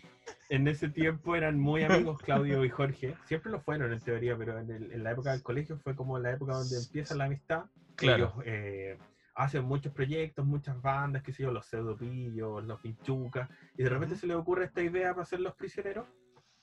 En 0.50 0.68
ese 0.68 0.90
tiempo 0.90 1.36
eran 1.36 1.60
muy 1.60 1.84
amigos 1.84 2.20
Claudio 2.24 2.64
y 2.66 2.70
Jorge, 2.70 3.16
siempre 3.26 3.52
lo 3.52 3.60
fueron 3.62 3.92
en 3.94 4.00
teoría, 4.00 4.38
pero 4.38 4.60
en, 4.60 4.70
el- 4.72 4.92
en 4.92 5.04
la 5.04 5.12
época 5.12 5.32
del 5.32 5.42
colegio 5.44 5.78
fue 5.78 5.96
como 5.96 6.20
la 6.20 6.32
época 6.32 6.54
donde 6.54 6.78
empieza 6.78 7.16
la 7.16 7.26
amistad. 7.26 7.66
Claro. 7.96 8.34
Ellos 8.36 8.44
eh, 8.46 8.98
hacen 9.36 9.66
muchos 9.66 9.92
proyectos, 9.94 10.46
muchas 10.46 10.82
bandas, 10.82 11.24
qué 11.24 11.34
sé 11.34 11.44
yo, 11.44 11.52
los 11.52 11.66
pseudopillos, 11.66 12.64
los 12.64 12.80
pinchucas, 12.80 13.50
y 13.78 13.84
de 13.84 13.90
repente 13.90 14.16
se 14.16 14.28
les 14.28 14.36
ocurre 14.38 14.66
esta 14.66 14.82
idea 14.82 15.14
para 15.14 15.26
ser 15.26 15.40
los 15.42 15.56
prisioneros, 15.56 16.06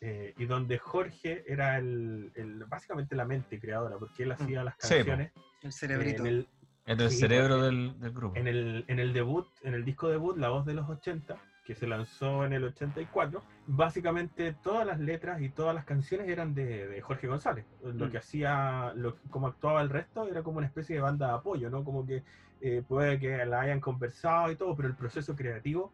eh, 0.04 0.34
y 0.36 0.46
donde 0.46 0.78
Jorge 0.78 1.44
era 1.46 1.78
el, 1.78 2.32
el- 2.34 2.64
básicamente 2.64 3.14
la 3.14 3.24
mente 3.24 3.60
creadora, 3.60 3.96
porque 3.98 4.24
él 4.24 4.32
hacía 4.32 4.64
las 4.64 4.74
Sí, 4.76 4.94
canciones 4.94 5.30
El 5.62 5.68
eh, 5.68 5.72
cerebrito. 5.72 6.22
en 6.22 6.26
el, 6.28 6.48
En 6.86 7.00
el 7.00 7.10
Sí, 7.10 7.18
cerebro 7.18 7.62
del, 7.62 7.98
del 8.00 8.10
grupo. 8.10 8.36
en 8.36 8.48
el, 8.48 8.84
en 8.88 8.98
el 8.98 9.12
debut, 9.12 9.46
en 9.62 9.74
el 9.74 9.84
disco 9.84 10.08
debut, 10.08 10.36
La 10.36 10.48
Voz 10.48 10.66
de 10.66 10.74
los 10.74 10.88
80, 10.88 11.36
que 11.64 11.76
se 11.76 11.86
lanzó 11.86 12.44
en 12.44 12.52
el 12.52 12.64
84, 12.64 13.40
básicamente 13.68 14.52
todas 14.64 14.84
las 14.84 14.98
letras 14.98 15.40
y 15.40 15.48
todas 15.50 15.72
las 15.74 15.84
canciones 15.84 16.28
eran 16.28 16.52
de, 16.54 16.88
de 16.88 17.00
Jorge 17.00 17.28
González. 17.28 17.64
Lo 17.84 18.06
Mm. 18.06 18.10
que 18.10 18.18
hacía, 18.18 18.92
lo, 18.96 19.16
como 19.30 19.46
actuaba 19.46 19.80
el 19.82 19.88
resto, 19.90 20.26
era 20.26 20.42
como 20.42 20.58
una 20.58 20.66
especie 20.66 20.96
de 20.96 21.02
banda 21.02 21.28
de 21.28 21.34
apoyo, 21.34 21.70
¿no? 21.70 21.84
Como 21.84 22.04
que 22.04 22.24
eh, 22.60 22.82
puede 22.88 23.20
que 23.20 23.44
la 23.46 23.60
hayan 23.60 23.80
conversado 23.80 24.50
y 24.50 24.56
todo, 24.56 24.74
pero 24.74 24.88
el 24.88 24.96
proceso 24.96 25.36
creativo 25.36 25.92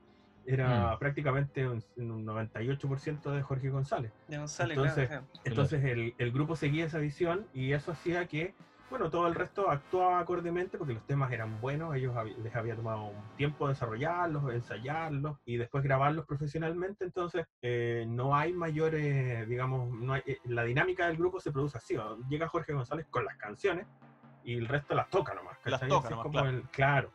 era 0.48 0.94
Mm. 0.94 0.98
prácticamente 0.98 1.68
un, 1.68 1.82
un 1.96 2.24
98% 2.26 3.30
de 3.30 3.42
Jorge 3.42 3.68
González. 3.70 4.12
De 4.28 4.38
González, 4.38 4.76
Entonces, 4.78 5.08
claro. 5.08 5.26
Entonces 5.44 5.84
el, 5.84 6.14
el 6.18 6.32
grupo 6.32 6.56
seguía 6.56 6.86
esa 6.86 6.98
visión 6.98 7.46
y 7.52 7.72
eso 7.72 7.92
hacía 7.92 8.26
que, 8.26 8.54
bueno, 8.88 9.10
todo 9.10 9.26
el 9.28 9.34
resto 9.34 9.70
actuaba 9.70 10.18
acordemente 10.20 10.78
porque 10.78 10.94
los 10.94 11.06
temas 11.06 11.30
eran 11.32 11.60
buenos, 11.60 11.94
ellos 11.94 12.14
les 12.42 12.54
había 12.56 12.74
tomado 12.74 13.04
un 13.08 13.36
tiempo 13.36 13.68
desarrollarlos, 13.68 14.50
ensayarlos 14.54 15.36
y 15.44 15.58
después 15.58 15.84
grabarlos 15.84 16.24
profesionalmente, 16.24 17.04
entonces 17.04 17.44
eh, 17.60 18.06
no 18.08 18.34
hay 18.34 18.54
mayores, 18.54 19.46
digamos, 19.48 19.90
no 19.92 20.14
hay, 20.14 20.22
eh, 20.26 20.38
la 20.46 20.64
dinámica 20.64 21.06
del 21.08 21.18
grupo 21.18 21.40
se 21.40 21.52
produce 21.52 21.76
así, 21.76 21.94
¿no? 21.94 22.16
llega 22.28 22.48
Jorge 22.48 22.72
González 22.72 23.06
con 23.10 23.26
las 23.26 23.36
canciones 23.36 23.86
y 24.44 24.54
el 24.54 24.66
resto 24.66 24.94
las 24.94 25.10
toca 25.10 25.34
nomás. 25.34 25.58
Las 25.66 25.80
toca 25.80 25.96
Así 25.98 26.04
es 26.06 26.10
nomás, 26.10 26.22
como 26.22 26.32
claro. 26.32 26.48
el- 26.48 26.62
claro. 26.70 27.10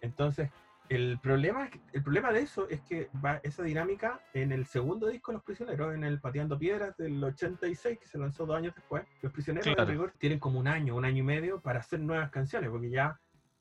Entonces, 0.00 0.48
el 0.88 1.18
problema, 1.18 1.68
el 1.92 2.02
problema 2.02 2.32
de 2.32 2.40
eso 2.40 2.68
es 2.68 2.80
que 2.82 3.10
va 3.24 3.40
esa 3.42 3.62
dinámica 3.62 4.20
en 4.32 4.52
el 4.52 4.66
segundo 4.66 5.08
disco 5.08 5.32
Los 5.32 5.42
Prisioneros, 5.42 5.94
en 5.94 6.04
el 6.04 6.20
Pateando 6.20 6.58
Piedras 6.58 6.96
del 6.96 7.22
86, 7.22 7.98
que 7.98 8.06
se 8.06 8.18
lanzó 8.18 8.46
dos 8.46 8.56
años 8.56 8.74
después. 8.74 9.04
Los 9.22 9.32
Prisioneros 9.32 9.74
Claro. 9.74 9.90
rigor 9.90 10.14
tienen 10.18 10.38
como 10.38 10.58
un 10.58 10.66
año, 10.68 10.96
un 10.96 11.04
año 11.04 11.18
y 11.18 11.22
medio 11.26 11.60
para 11.60 11.80
hacer 11.80 12.00
nuevas 12.00 12.30
canciones, 12.30 12.70
porque 12.70 12.90
ya 12.90 13.20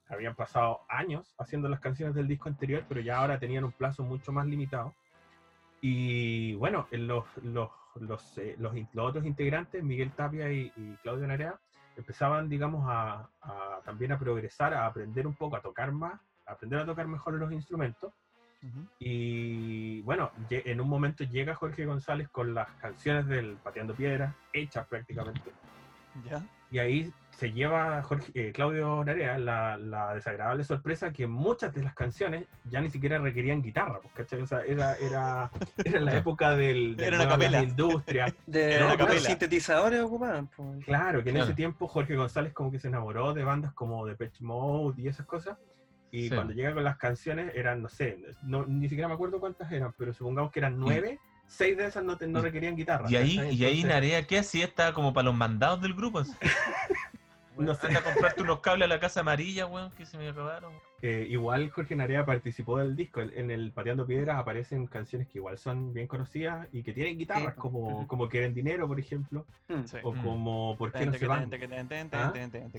habían 0.09 0.35
pasado 0.35 0.81
años 0.87 1.35
haciendo 1.37 1.67
las 1.67 1.81
canciones 1.81 2.15
del 2.15 2.27
disco 2.27 2.47
anterior, 2.47 2.85
pero 2.87 3.01
ya 3.01 3.17
ahora 3.17 3.37
tenían 3.39 3.65
un 3.65 3.73
plazo 3.73 4.03
mucho 4.03 4.31
más 4.31 4.45
limitado. 4.47 4.93
Y 5.81 6.55
bueno, 6.55 6.87
en 6.91 7.07
los, 7.07 7.25
los, 7.43 7.69
los, 7.95 8.37
eh, 8.37 8.55
los 8.57 8.73
los 8.93 9.05
otros 9.09 9.25
integrantes, 9.25 9.83
Miguel 9.83 10.11
Tapia 10.11 10.51
y, 10.51 10.71
y 10.75 10.95
Claudio 11.03 11.27
Narea, 11.27 11.59
empezaban, 11.97 12.47
digamos, 12.47 12.85
a, 12.87 13.29
a 13.41 13.81
también 13.83 14.11
a 14.13 14.19
progresar, 14.19 14.73
a 14.73 14.85
aprender 14.85 15.27
un 15.27 15.35
poco, 15.35 15.55
a 15.57 15.61
tocar 15.61 15.91
más, 15.91 16.21
aprender 16.47 16.79
a 16.79 16.85
tocar 16.85 17.07
mejor 17.07 17.33
los 17.35 17.51
instrumentos. 17.51 18.13
Ujú. 18.63 18.87
Y 18.99 20.01
bueno, 20.01 20.31
en 20.49 20.81
un 20.81 20.89
momento 20.89 21.23
llega 21.23 21.53
Jorge 21.55 21.85
González 21.85 22.27
con 22.29 22.53
las 22.53 22.67
canciones 22.81 23.27
del 23.27 23.57
Pateando 23.57 23.93
Piedras, 23.93 24.33
hechas 24.53 24.87
prácticamente. 24.87 25.51
Ya. 26.29 26.43
Y 26.71 26.79
ahí 26.79 27.13
se 27.29 27.53
lleva 27.53 28.01
Jorge, 28.01 28.31
eh, 28.33 28.51
Claudio 28.51 29.03
Narea 29.05 29.37
la, 29.37 29.77
la 29.77 30.15
desagradable 30.15 30.63
sorpresa 30.65 31.13
que 31.13 31.27
muchas 31.27 31.73
de 31.73 31.83
las 31.83 31.93
canciones 31.93 32.45
ya 32.65 32.81
ni 32.81 32.89
siquiera 32.89 33.19
requerían 33.19 33.61
guitarra, 33.61 33.99
sea, 34.47 34.61
era, 34.65 34.95
era, 34.95 35.49
era 35.85 35.99
la 36.01 36.17
época 36.17 36.55
del, 36.57 36.95
de 36.97 37.05
Era 37.05 37.17
una 37.17 37.25
nuevas 37.25 37.45
capela. 37.45 37.63
industrias. 37.63 38.33
De 38.47 38.73
Era 38.73 38.85
una 38.85 38.95
los 38.95 39.05
capela. 39.05 39.19
sintetizadores 39.21 40.01
ocupaban. 40.01 40.47
pues. 40.47 40.83
Claro, 40.83 41.23
que 41.23 41.29
en 41.29 41.35
Claro. 41.35 41.45
ese 41.51 41.55
tiempo 41.55 41.87
Jorge 41.87 42.15
González 42.15 42.51
como 42.53 42.71
que 42.71 42.79
se 42.79 42.87
enamoró 42.87 43.33
de 43.33 43.43
bandas 43.43 43.71
como 43.73 44.05
Depeche 44.07 44.43
Mode 44.43 44.99
y 45.01 45.07
esas 45.07 45.25
cosas. 45.27 45.57
Y 46.17 46.29
Sí. 46.29 46.35
cuando 46.35 46.53
llega 46.53 46.73
con 46.73 46.83
las 46.83 46.97
canciones 46.97 47.51
eran, 47.55 47.81
no 47.81 47.89
sé, 47.89 48.17
no, 48.41 48.65
ni 48.65 48.89
siquiera 48.89 49.07
me 49.07 49.13
acuerdo 49.13 49.39
cuántas 49.39 49.71
eran, 49.71 49.93
pero 49.97 50.13
supongamos 50.13 50.51
que 50.51 50.59
eran 50.59 50.79
nueve, 50.79 51.19
seis 51.45 51.77
de 51.77 51.85
esas 51.85 52.03
no, 52.03 52.17
te- 52.17 52.27
no 52.27 52.41
requerían 52.41 52.75
guitarra. 52.75 53.05
Y 53.09 53.15
ahí, 53.15 53.39
y 53.51 53.65
ahí 53.65 53.83
Narea, 53.83 54.25
¿qué 54.25 54.39
hacía? 54.39 54.65
Estaba 54.65 54.93
como 54.93 55.13
para 55.13 55.25
los 55.25 55.35
mandados 55.35 55.81
del 55.81 55.93
grupo. 55.93 56.23
No 57.57 57.73
sé. 57.73 57.87
Anda 57.87 58.01
a 58.01 58.03
comprarte 58.03 58.43
unos 58.43 58.59
cables 58.59 58.85
a 58.85 58.87
la 58.87 58.99
casa 58.99 59.21
amarilla, 59.21 59.65
weón, 59.65 59.89
que 59.93 60.05
se 60.05 60.15
me 60.19 60.29
acabaron. 60.29 60.73
eh, 61.01 61.25
igual 61.27 61.71
Jorge 61.71 61.95
Narea 61.95 62.23
participó 62.23 62.77
del 62.77 62.95
disco. 62.95 63.19
En- 63.19 63.49
el 63.49 63.71
Pateando 63.71 64.05
Piedras 64.05 64.37
aparecen 64.37 64.85
canciones 64.85 65.27
que 65.27 65.39
igual 65.39 65.57
son 65.57 65.91
bien 65.91 66.05
conocidas 66.05 66.67
y 66.71 66.83
que 66.83 66.93
tienen 66.93 67.17
guitarras, 67.17 67.55
Sí. 67.55 67.59
como, 67.59 68.07
como 68.07 68.29
Quieren 68.29 68.53
Dinero, 68.53 68.87
por 68.87 68.99
ejemplo, 68.99 69.43
Mm. 69.69 69.83
Sí. 69.85 69.97
o 70.03 70.13
Mm. 70.13 70.21
como 70.23 70.75
¿Por 70.77 70.91
qué 70.91 71.05
no 71.07 71.13
se 71.15 71.25
van? 71.25 71.49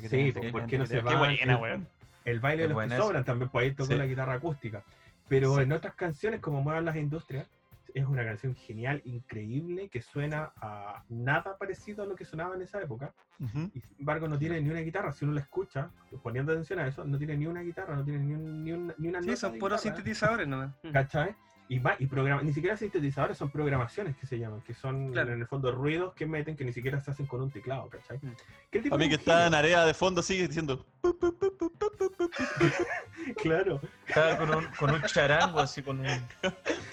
Sí, 0.09 0.33
¿por 0.53 0.67
qué 0.67 0.79
no 0.79 0.87
se 0.87 0.95
Qué 0.97 1.03
van? 1.03 1.89
El- 2.25 2.41
baile 2.41 2.65
de 2.69 2.75
los 2.75 2.83
que 2.85 2.97
sobran 2.97 3.25
también, 3.25 3.51
pues 3.51 3.65
ahí 3.65 3.75
tocó 3.75 3.93
Sí. 3.93 3.99
la 3.99 4.07
guitarra 4.07 4.35
acústica. 4.35 4.83
Pero 5.29 5.57
Sí. 5.57 5.63
en 5.63 5.73
otras 5.73 5.95
canciones, 5.95 6.41
como 6.41 6.63
Muevan 6.63 6.85
las 6.85 6.97
Industrias, 6.97 7.47
es 7.95 8.05
una 8.07 8.23
canción 8.25 8.55
genial, 8.55 9.01
increíble, 9.05 9.89
que 9.89 10.03
suena 10.03 10.53
a 10.61 11.03
nada 11.09 11.57
parecido 11.57 12.03
a 12.03 12.07
lo 12.07 12.15
que 12.17 12.25
sonaba 12.25 12.55
en 12.55 12.63
esa 12.63 12.81
época. 12.83 13.13
Y 13.41 13.81
sin 13.81 13.83
embargo, 14.01 14.29
no 14.29 14.39
tiene 14.39 14.61
ni 14.61 14.69
una 14.69 14.81
guitarra. 14.81 15.13
Si 15.13 15.25
uno 15.25 15.33
la 15.35 15.41
escucha, 15.41 15.91
poniendo 16.23 16.53
atención 16.53 16.81
a 16.81 16.87
eso, 16.87 17.05
no 17.05 17.17
tiene 17.19 17.37
ni 17.37 17.47
una 17.47 17.61
guitarra, 17.63 17.95
no 17.97 18.05
tiene 18.05 18.21
ni, 18.21 18.35
un- 18.35 18.65
ni, 18.65 18.73
un- 18.73 18.95
ni 18.99 19.09
una 19.09 19.21
Sí, 19.23 19.29
nota 19.29 19.37
son 19.41 19.59
puros 19.59 19.83
guitarra, 19.83 19.97
sintetizadores 19.97 20.49
nomás. 20.49 20.71
Mm. 20.83 20.91
¿Cachai? 20.93 21.35
Y, 21.71 21.79
va, 21.81 21.97
y 21.99 22.07
programa, 22.07 22.41
ni 22.43 22.53
siquiera 22.55 22.77
sintetizadores, 22.79 23.37
son 23.37 23.51
programaciones 23.51 24.17
que 24.17 24.27
se 24.27 24.39
llaman, 24.39 24.63
que 24.63 24.73
son 24.73 25.13
Claro. 25.13 25.35
en 25.35 25.41
el 25.41 25.47
fondo 25.47 25.71
ruidos 25.71 26.15
que 26.15 26.25
meten 26.25 26.57
que 26.57 26.65
ni 26.65 26.73
siquiera 26.73 26.99
se 27.01 27.11
hacen 27.11 27.27
con 27.27 27.43
un 27.43 27.51
teclado, 27.51 27.89
¿cachai? 27.91 28.19
Mm. 28.23 28.33
El 28.73 28.83
tipo 28.83 28.95
A 28.95 28.99
mí 28.99 29.09
que 29.09 29.17
está 29.17 29.47
en 29.47 29.55
área 29.55 29.85
de 29.85 29.93
fondo 29.93 30.23
sigue 30.23 30.49
diciendo. 30.49 30.87
Claro. 33.43 33.81
Estaba 34.07 34.37
con 34.39 34.55
un, 34.55 34.65
con 34.79 34.91
un 34.95 35.03
charango, 35.03 35.61
así 35.61 35.83
con 35.83 36.01
un. 36.01 36.07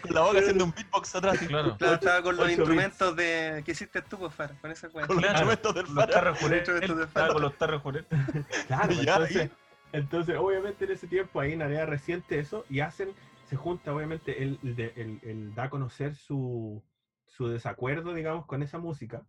Con 0.01 0.13
la 0.13 0.21
boca 0.21 0.39
haciendo 0.39 0.65
un 0.65 0.73
beatbox 0.73 1.15
atrás. 1.15 1.37
Claro. 1.39 1.77
Claro, 1.77 1.93
estaba 1.95 2.21
con 2.21 2.35
los 2.35 2.49
instrumentos 2.49 3.15
de 3.15 3.61
que 3.65 3.71
hiciste 3.71 4.01
tú, 4.01 4.17
pues, 4.17 4.33
Fara, 4.33 4.53
con 4.59 4.71
ese 4.71 4.89
cuento. 4.89 5.13
Con 5.13 5.21
los 5.21 5.31
Claro. 5.31 5.51
instrumentos 5.51 5.75
del 5.75 5.85
Los 5.85 5.93
Fara. 5.93 6.13
tarros 6.13 6.39
Fara. 7.13 7.33
con 7.33 7.41
los 7.41 7.57
tarros 7.57 7.81
Jurel. 7.81 8.05
Claro, 8.67 8.91
Ya, 9.05 9.13
entonces, 9.15 9.49
entonces, 9.93 10.35
obviamente 10.37 10.85
en 10.85 10.91
ese 10.91 11.07
tiempo 11.07 11.39
ahí 11.39 11.53
en 11.53 11.61
área 11.61 11.85
reciente 11.85 12.37
eso, 12.39 12.65
y 12.69 12.81
hacen, 12.81 13.09
se 13.45 13.55
junta, 13.55 13.93
obviamente, 13.93 14.43
él, 14.43 14.59
él 14.63 14.79
él- 14.95 15.19
él 15.23 15.53
da 15.55 15.65
a 15.65 15.69
conocer 15.69 16.15
su, 16.15 16.83
su 17.25 17.47
desacuerdo, 17.49 18.13
digamos, 18.13 18.45
con 18.47 18.63
esa 18.63 18.79
música. 18.79 19.25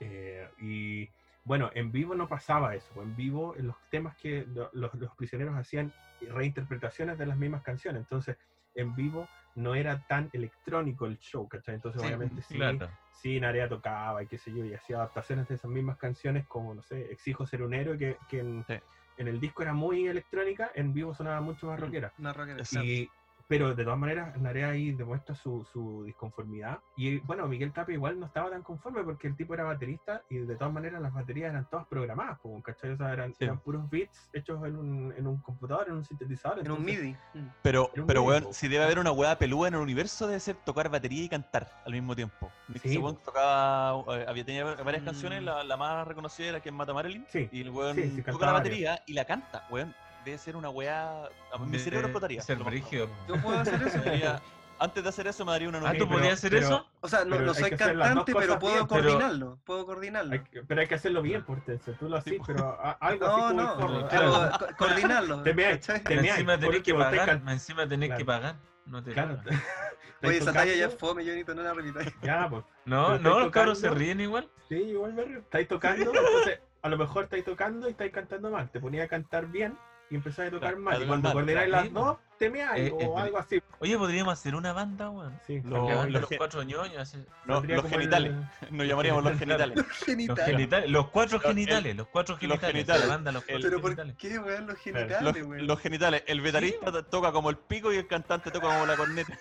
Eh, 0.00 0.48
y 0.58 1.08
bueno, 1.44 1.70
en 1.74 1.92
vivo 1.92 2.14
no 2.14 2.28
pasaba 2.28 2.74
eso, 2.74 3.00
en 3.02 3.14
vivo 3.14 3.56
en 3.56 3.68
los 3.68 3.76
temas 3.90 4.16
que 4.16 4.44
lo- 4.46 4.70
los, 4.72 4.92
los 4.94 5.14
prisioneros 5.16 5.54
hacían 5.56 5.94
reinterpretaciones 6.20 7.18
de 7.18 7.26
las 7.26 7.36
mismas 7.38 7.62
canciones, 7.62 8.00
entonces 8.00 8.36
en 8.74 8.94
vivo 8.94 9.30
no 9.54 9.74
era 9.74 10.02
tan 10.04 10.30
electrónico 10.32 11.06
el 11.06 11.18
show, 11.18 11.48
¿cachai? 11.48 11.76
Entonces 11.76 12.00
Sí, 12.00 12.06
obviamente 12.06 12.42
sí, 12.42 12.56
Claro. 12.58 12.90
sí, 13.10 13.40
Narea 13.40 13.68
tocaba 13.68 14.22
y 14.22 14.26
qué 14.26 14.38
sé 14.38 14.52
yo, 14.52 14.64
y 14.64 14.74
hacía 14.74 14.96
adaptaciones 14.96 15.46
de 15.48 15.54
esas 15.54 15.70
mismas 15.70 15.96
canciones 15.96 16.46
como, 16.48 16.74
no 16.74 16.82
sé, 16.82 17.12
Exijo 17.12 17.46
ser 17.46 17.62
un 17.62 17.74
héroe, 17.74 17.96
que, 17.98 18.18
que 18.26 18.40
en, 18.40 18.64
Sí. 18.66 18.74
En 19.16 19.28
el 19.28 19.40
disco 19.40 19.62
era 19.62 19.72
muy 19.72 20.06
electrónica, 20.06 20.70
en 20.74 20.92
vivo 20.92 21.14
sonaba 21.14 21.40
mucho 21.40 21.66
más 21.66 21.78
rockera. 21.78 22.12
Una 22.18 22.32
rockera. 22.32 22.62
Y 22.82 23.08
pero 23.46 23.74
de 23.74 23.84
todas 23.84 23.98
maneras 23.98 24.36
Narea 24.40 24.70
ahí 24.70 24.92
demuestra 24.92 25.34
su, 25.34 25.66
su 25.72 26.04
disconformidad. 26.04 26.78
Y 26.96 27.18
bueno, 27.20 27.46
Miguel 27.46 27.72
Tapia 27.72 27.94
igual 27.94 28.18
no 28.18 28.26
estaba 28.26 28.50
tan 28.50 28.62
conforme 28.62 29.02
porque 29.04 29.28
el 29.28 29.36
tipo 29.36 29.54
era 29.54 29.64
baterista 29.64 30.22
y 30.30 30.38
de 30.38 30.56
todas 30.56 30.72
maneras 30.72 31.02
las 31.02 31.12
baterías 31.12 31.50
eran 31.50 31.68
todas 31.68 31.86
programadas, 31.86 32.38
como, 32.40 32.62
¿cachai? 32.62 32.90
O 32.90 32.96
sea, 32.96 33.12
eran, 33.12 33.34
Sí. 33.34 33.44
eran 33.44 33.58
puros 33.60 33.88
beats 33.90 34.28
hechos 34.32 34.64
en 34.66 34.76
un, 34.76 35.12
en 35.16 35.26
un 35.26 35.40
computador, 35.42 35.88
en 35.88 35.94
un 35.94 36.04
sintetizador. 36.04 36.60
En 36.60 36.70
un 36.70 36.84
MIDI. 36.84 37.16
Pero, 37.62 37.90
un 37.96 38.06
pero 38.06 38.22
weón, 38.22 38.52
si 38.54 38.68
debe 38.68 38.84
haber 38.84 38.98
una 38.98 39.12
weá 39.12 39.36
pelúa 39.38 39.68
en 39.68 39.74
el 39.74 39.80
universo, 39.80 40.26
debe 40.26 40.40
ser 40.40 40.56
tocar 40.56 40.88
batería 40.88 41.24
y 41.24 41.28
cantar 41.28 41.68
al 41.84 41.92
mismo 41.92 42.14
tiempo. 42.16 42.50
Sí, 42.82 42.96
Ese 42.96 43.00
tocaba, 43.24 44.16
eh, 44.18 44.24
había 44.28 44.44
tenía 44.44 44.64
varias 44.64 45.02
Mm. 45.02 45.06
canciones, 45.06 45.42
la, 45.42 45.62
la 45.64 45.76
más 45.76 46.06
reconocida 46.06 46.48
era 46.48 46.60
que 46.60 46.70
es 46.70 46.74
Mata 46.74 46.94
Marilyn. 46.94 47.24
Sí, 47.28 47.48
Y 47.52 47.60
el 47.60 47.70
weón 47.70 47.94
sí, 47.96 48.10
sí, 48.10 48.22
toca 48.22 48.46
la 48.46 48.52
varias. 48.52 48.54
batería 48.54 49.02
y 49.06 49.12
la 49.12 49.24
canta, 49.24 49.66
weón. 49.70 49.94
Debe 50.24 50.38
ser 50.38 50.56
una 50.56 50.70
weá. 50.70 51.28
Mi 51.66 51.78
cerebro 51.78 52.06
explotaría. 52.08 52.40
Ser 52.42 52.58
brígido. 52.58 53.08
Yo 53.28 53.40
puedo 53.40 53.58
hacer 53.58 53.80
eso. 53.82 54.40
Antes 54.76 55.02
de 55.04 55.08
hacer 55.08 55.26
eso 55.28 55.44
me 55.44 55.52
daría 55.52 55.68
una 55.68 55.78
Ah, 55.78 55.80
nota. 55.82 55.92
¿tú 55.98 56.08
pero- 56.08 56.18
podías 56.18 56.32
hacer 56.34 56.50
pero- 56.50 56.66
eso? 56.66 56.86
O 57.00 57.08
sea, 57.08 57.24
no, 57.24 57.30
Pero 57.36 57.46
no 57.46 57.54
soy 57.54 57.70
que 57.70 57.76
cantante, 57.76 58.34
pero 58.34 58.58
puedo 58.58 58.74
bien, 58.74 58.86
pero- 58.88 59.02
coordinarlo. 59.04 59.58
Puedo 59.64 59.86
coordinarlo. 59.86 60.32
Hay 60.32 60.40
que- 60.40 60.62
pero 60.64 60.80
hay 60.80 60.86
que 60.88 60.94
hacerlo 60.96 61.22
bien, 61.22 61.44
Portense. 61.44 61.92
Tú 61.92 62.08
lo 62.08 62.16
haces, 62.16 62.34
pero 62.44 62.68
a- 62.82 62.92
algo 63.00 63.24
No, 63.26 63.46
así 63.46 63.54
no, 63.56 63.62
no, 63.62 63.76
pero 63.86 64.08
claro. 64.08 64.58
co- 64.58 64.66
coordinarlo. 64.76 65.42
Te 65.42 65.50
te 65.50 65.54
me 65.54 65.70
encima 65.70 66.58
tenés 66.58 66.82
que 66.82 66.94
pagar. 66.94 67.40
encima 67.48 67.88
tenés 67.88 68.10
que 68.16 68.24
Claro. 68.24 68.42
pagar. 68.42 68.56
No 68.86 69.02
te 69.02 69.12
Claro. 69.12 69.40
Oye, 70.22 70.38
esa 70.38 70.52
talla 70.52 70.74
ya 70.74 70.90
fome, 70.90 71.24
Jonito, 71.24 71.54
no 71.54 71.62
la 71.62 71.72
repitáis. 71.74 72.12
Ya, 72.22 72.48
pues. 72.50 72.64
No, 72.84 73.06
Pero 73.12 73.18
no, 73.20 73.40
los 73.40 73.50
cabros 73.52 73.78
se 73.78 73.90
ríen 73.90 74.20
igual. 74.20 74.48
Sí, 74.68 74.74
igual 74.76 75.12
me 75.14 75.22
río. 75.24 75.38
Estáis 75.38 75.68
tocando, 75.68 76.02
entonces 76.12 76.60
a 76.82 76.88
lo 76.88 76.98
mejor 76.98 77.24
estáis 77.24 77.44
tocando 77.44 77.86
y 77.88 77.92
estáis 77.92 78.10
cantando 78.12 78.50
mal. 78.50 78.68
Te 78.70 78.80
ponía 78.80 79.04
a 79.04 79.08
cantar 79.08 79.46
bien 79.46 79.78
y 80.14 80.16
empezáis 80.16 80.48
a 80.48 80.50
tocar 80.52 80.70
Claro, 80.70 80.82
mal. 80.84 81.02
Y 81.02 81.06
cuando 81.06 81.32
coordináis 81.32 81.68
las 81.68 81.92
dos, 81.92 82.18
te 82.38 82.48
meáis 82.48 82.84
Eh, 82.90 82.94
eh, 83.00 83.06
o 83.08 83.18
algo 83.18 83.38
así. 83.38 83.60
Oye, 83.80 83.98
podríamos 83.98 84.32
hacer 84.32 84.54
una 84.54 84.72
banda, 84.72 85.10
weón. 85.10 85.38
Sí, 85.46 85.60
Lo- 85.64 85.80
Porque 85.80 85.94
van 85.94 86.12
lo 86.12 86.20
los 86.20 86.30
cuatro 86.38 86.62
ñoños. 86.62 86.96
así- 86.98 87.24
No, 87.46 87.54
saldría 87.54 87.76
los 87.76 87.84
el- 87.86 87.90
genitales. 87.90 88.32
Nos 88.70 88.86
llamaríamos 88.86 89.24
los 89.24 89.32
genitales. 89.38 89.76
Los 89.76 89.86
Genitales. 89.88 90.44
genitales, 90.46 90.90
los 90.90 91.08
cuatro 91.08 91.40
genitales, 91.40 91.96
los 91.96 92.06
cuatro 92.06 92.36
genitales. 92.36 92.72
genitales. 92.72 93.02
la 93.02 93.08
banda, 93.14 93.32
los 93.32 93.42
El- 93.42 93.48
cuatro 93.48 93.68
Pero 93.70 93.80
¿por 93.80 93.90
genitales. 93.90 94.16
qué, 94.18 94.38
weón, 94.38 94.66
los 94.68 94.78
genitales, 94.78 95.46
weón? 95.46 95.66
los 95.66 95.80
genitales. 95.80 96.22
El 96.26 96.40
vetarista 96.40 96.92
to- 96.92 97.04
toca 97.06 97.32
como 97.32 97.50
el 97.50 97.56
pico 97.56 97.92
y 97.92 97.96
el 97.96 98.06
cantante 98.06 98.50
toca 98.52 98.68
como 98.68 98.86
la 98.86 98.96
corneta. 98.96 99.36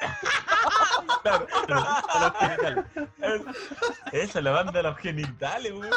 claro, 1.22 1.46
a 2.08 2.20
los 2.20 2.36
genitales. 2.38 2.84
Esa 4.12 4.38
es 4.38 4.44
la 4.44 4.50
banda 4.50 4.72
de 4.72 4.82
los 4.82 4.96
genitales, 4.98 5.72
weón. 5.72 5.90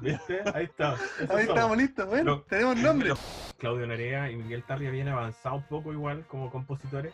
¿Viste? 0.00 0.42
Ahí 0.54 0.64
está. 0.64 0.94
Esos 0.94 1.20
Ahí 1.20 1.26
somos. 1.26 1.40
estamos 1.48 1.76
listos, 1.76 2.06
bueno, 2.06 2.40
tenemos 2.48 2.76
nombre. 2.76 3.12
Claudio 3.58 3.86
Narea 3.86 4.30
y 4.30 4.36
Miguel 4.36 4.62
Tapia 4.64 4.90
vienen 4.90 5.14
avanzados 5.14 5.58
un 5.62 5.68
poco 5.68 5.92
igual 5.92 6.24
como 6.28 6.50
compositores 6.50 7.12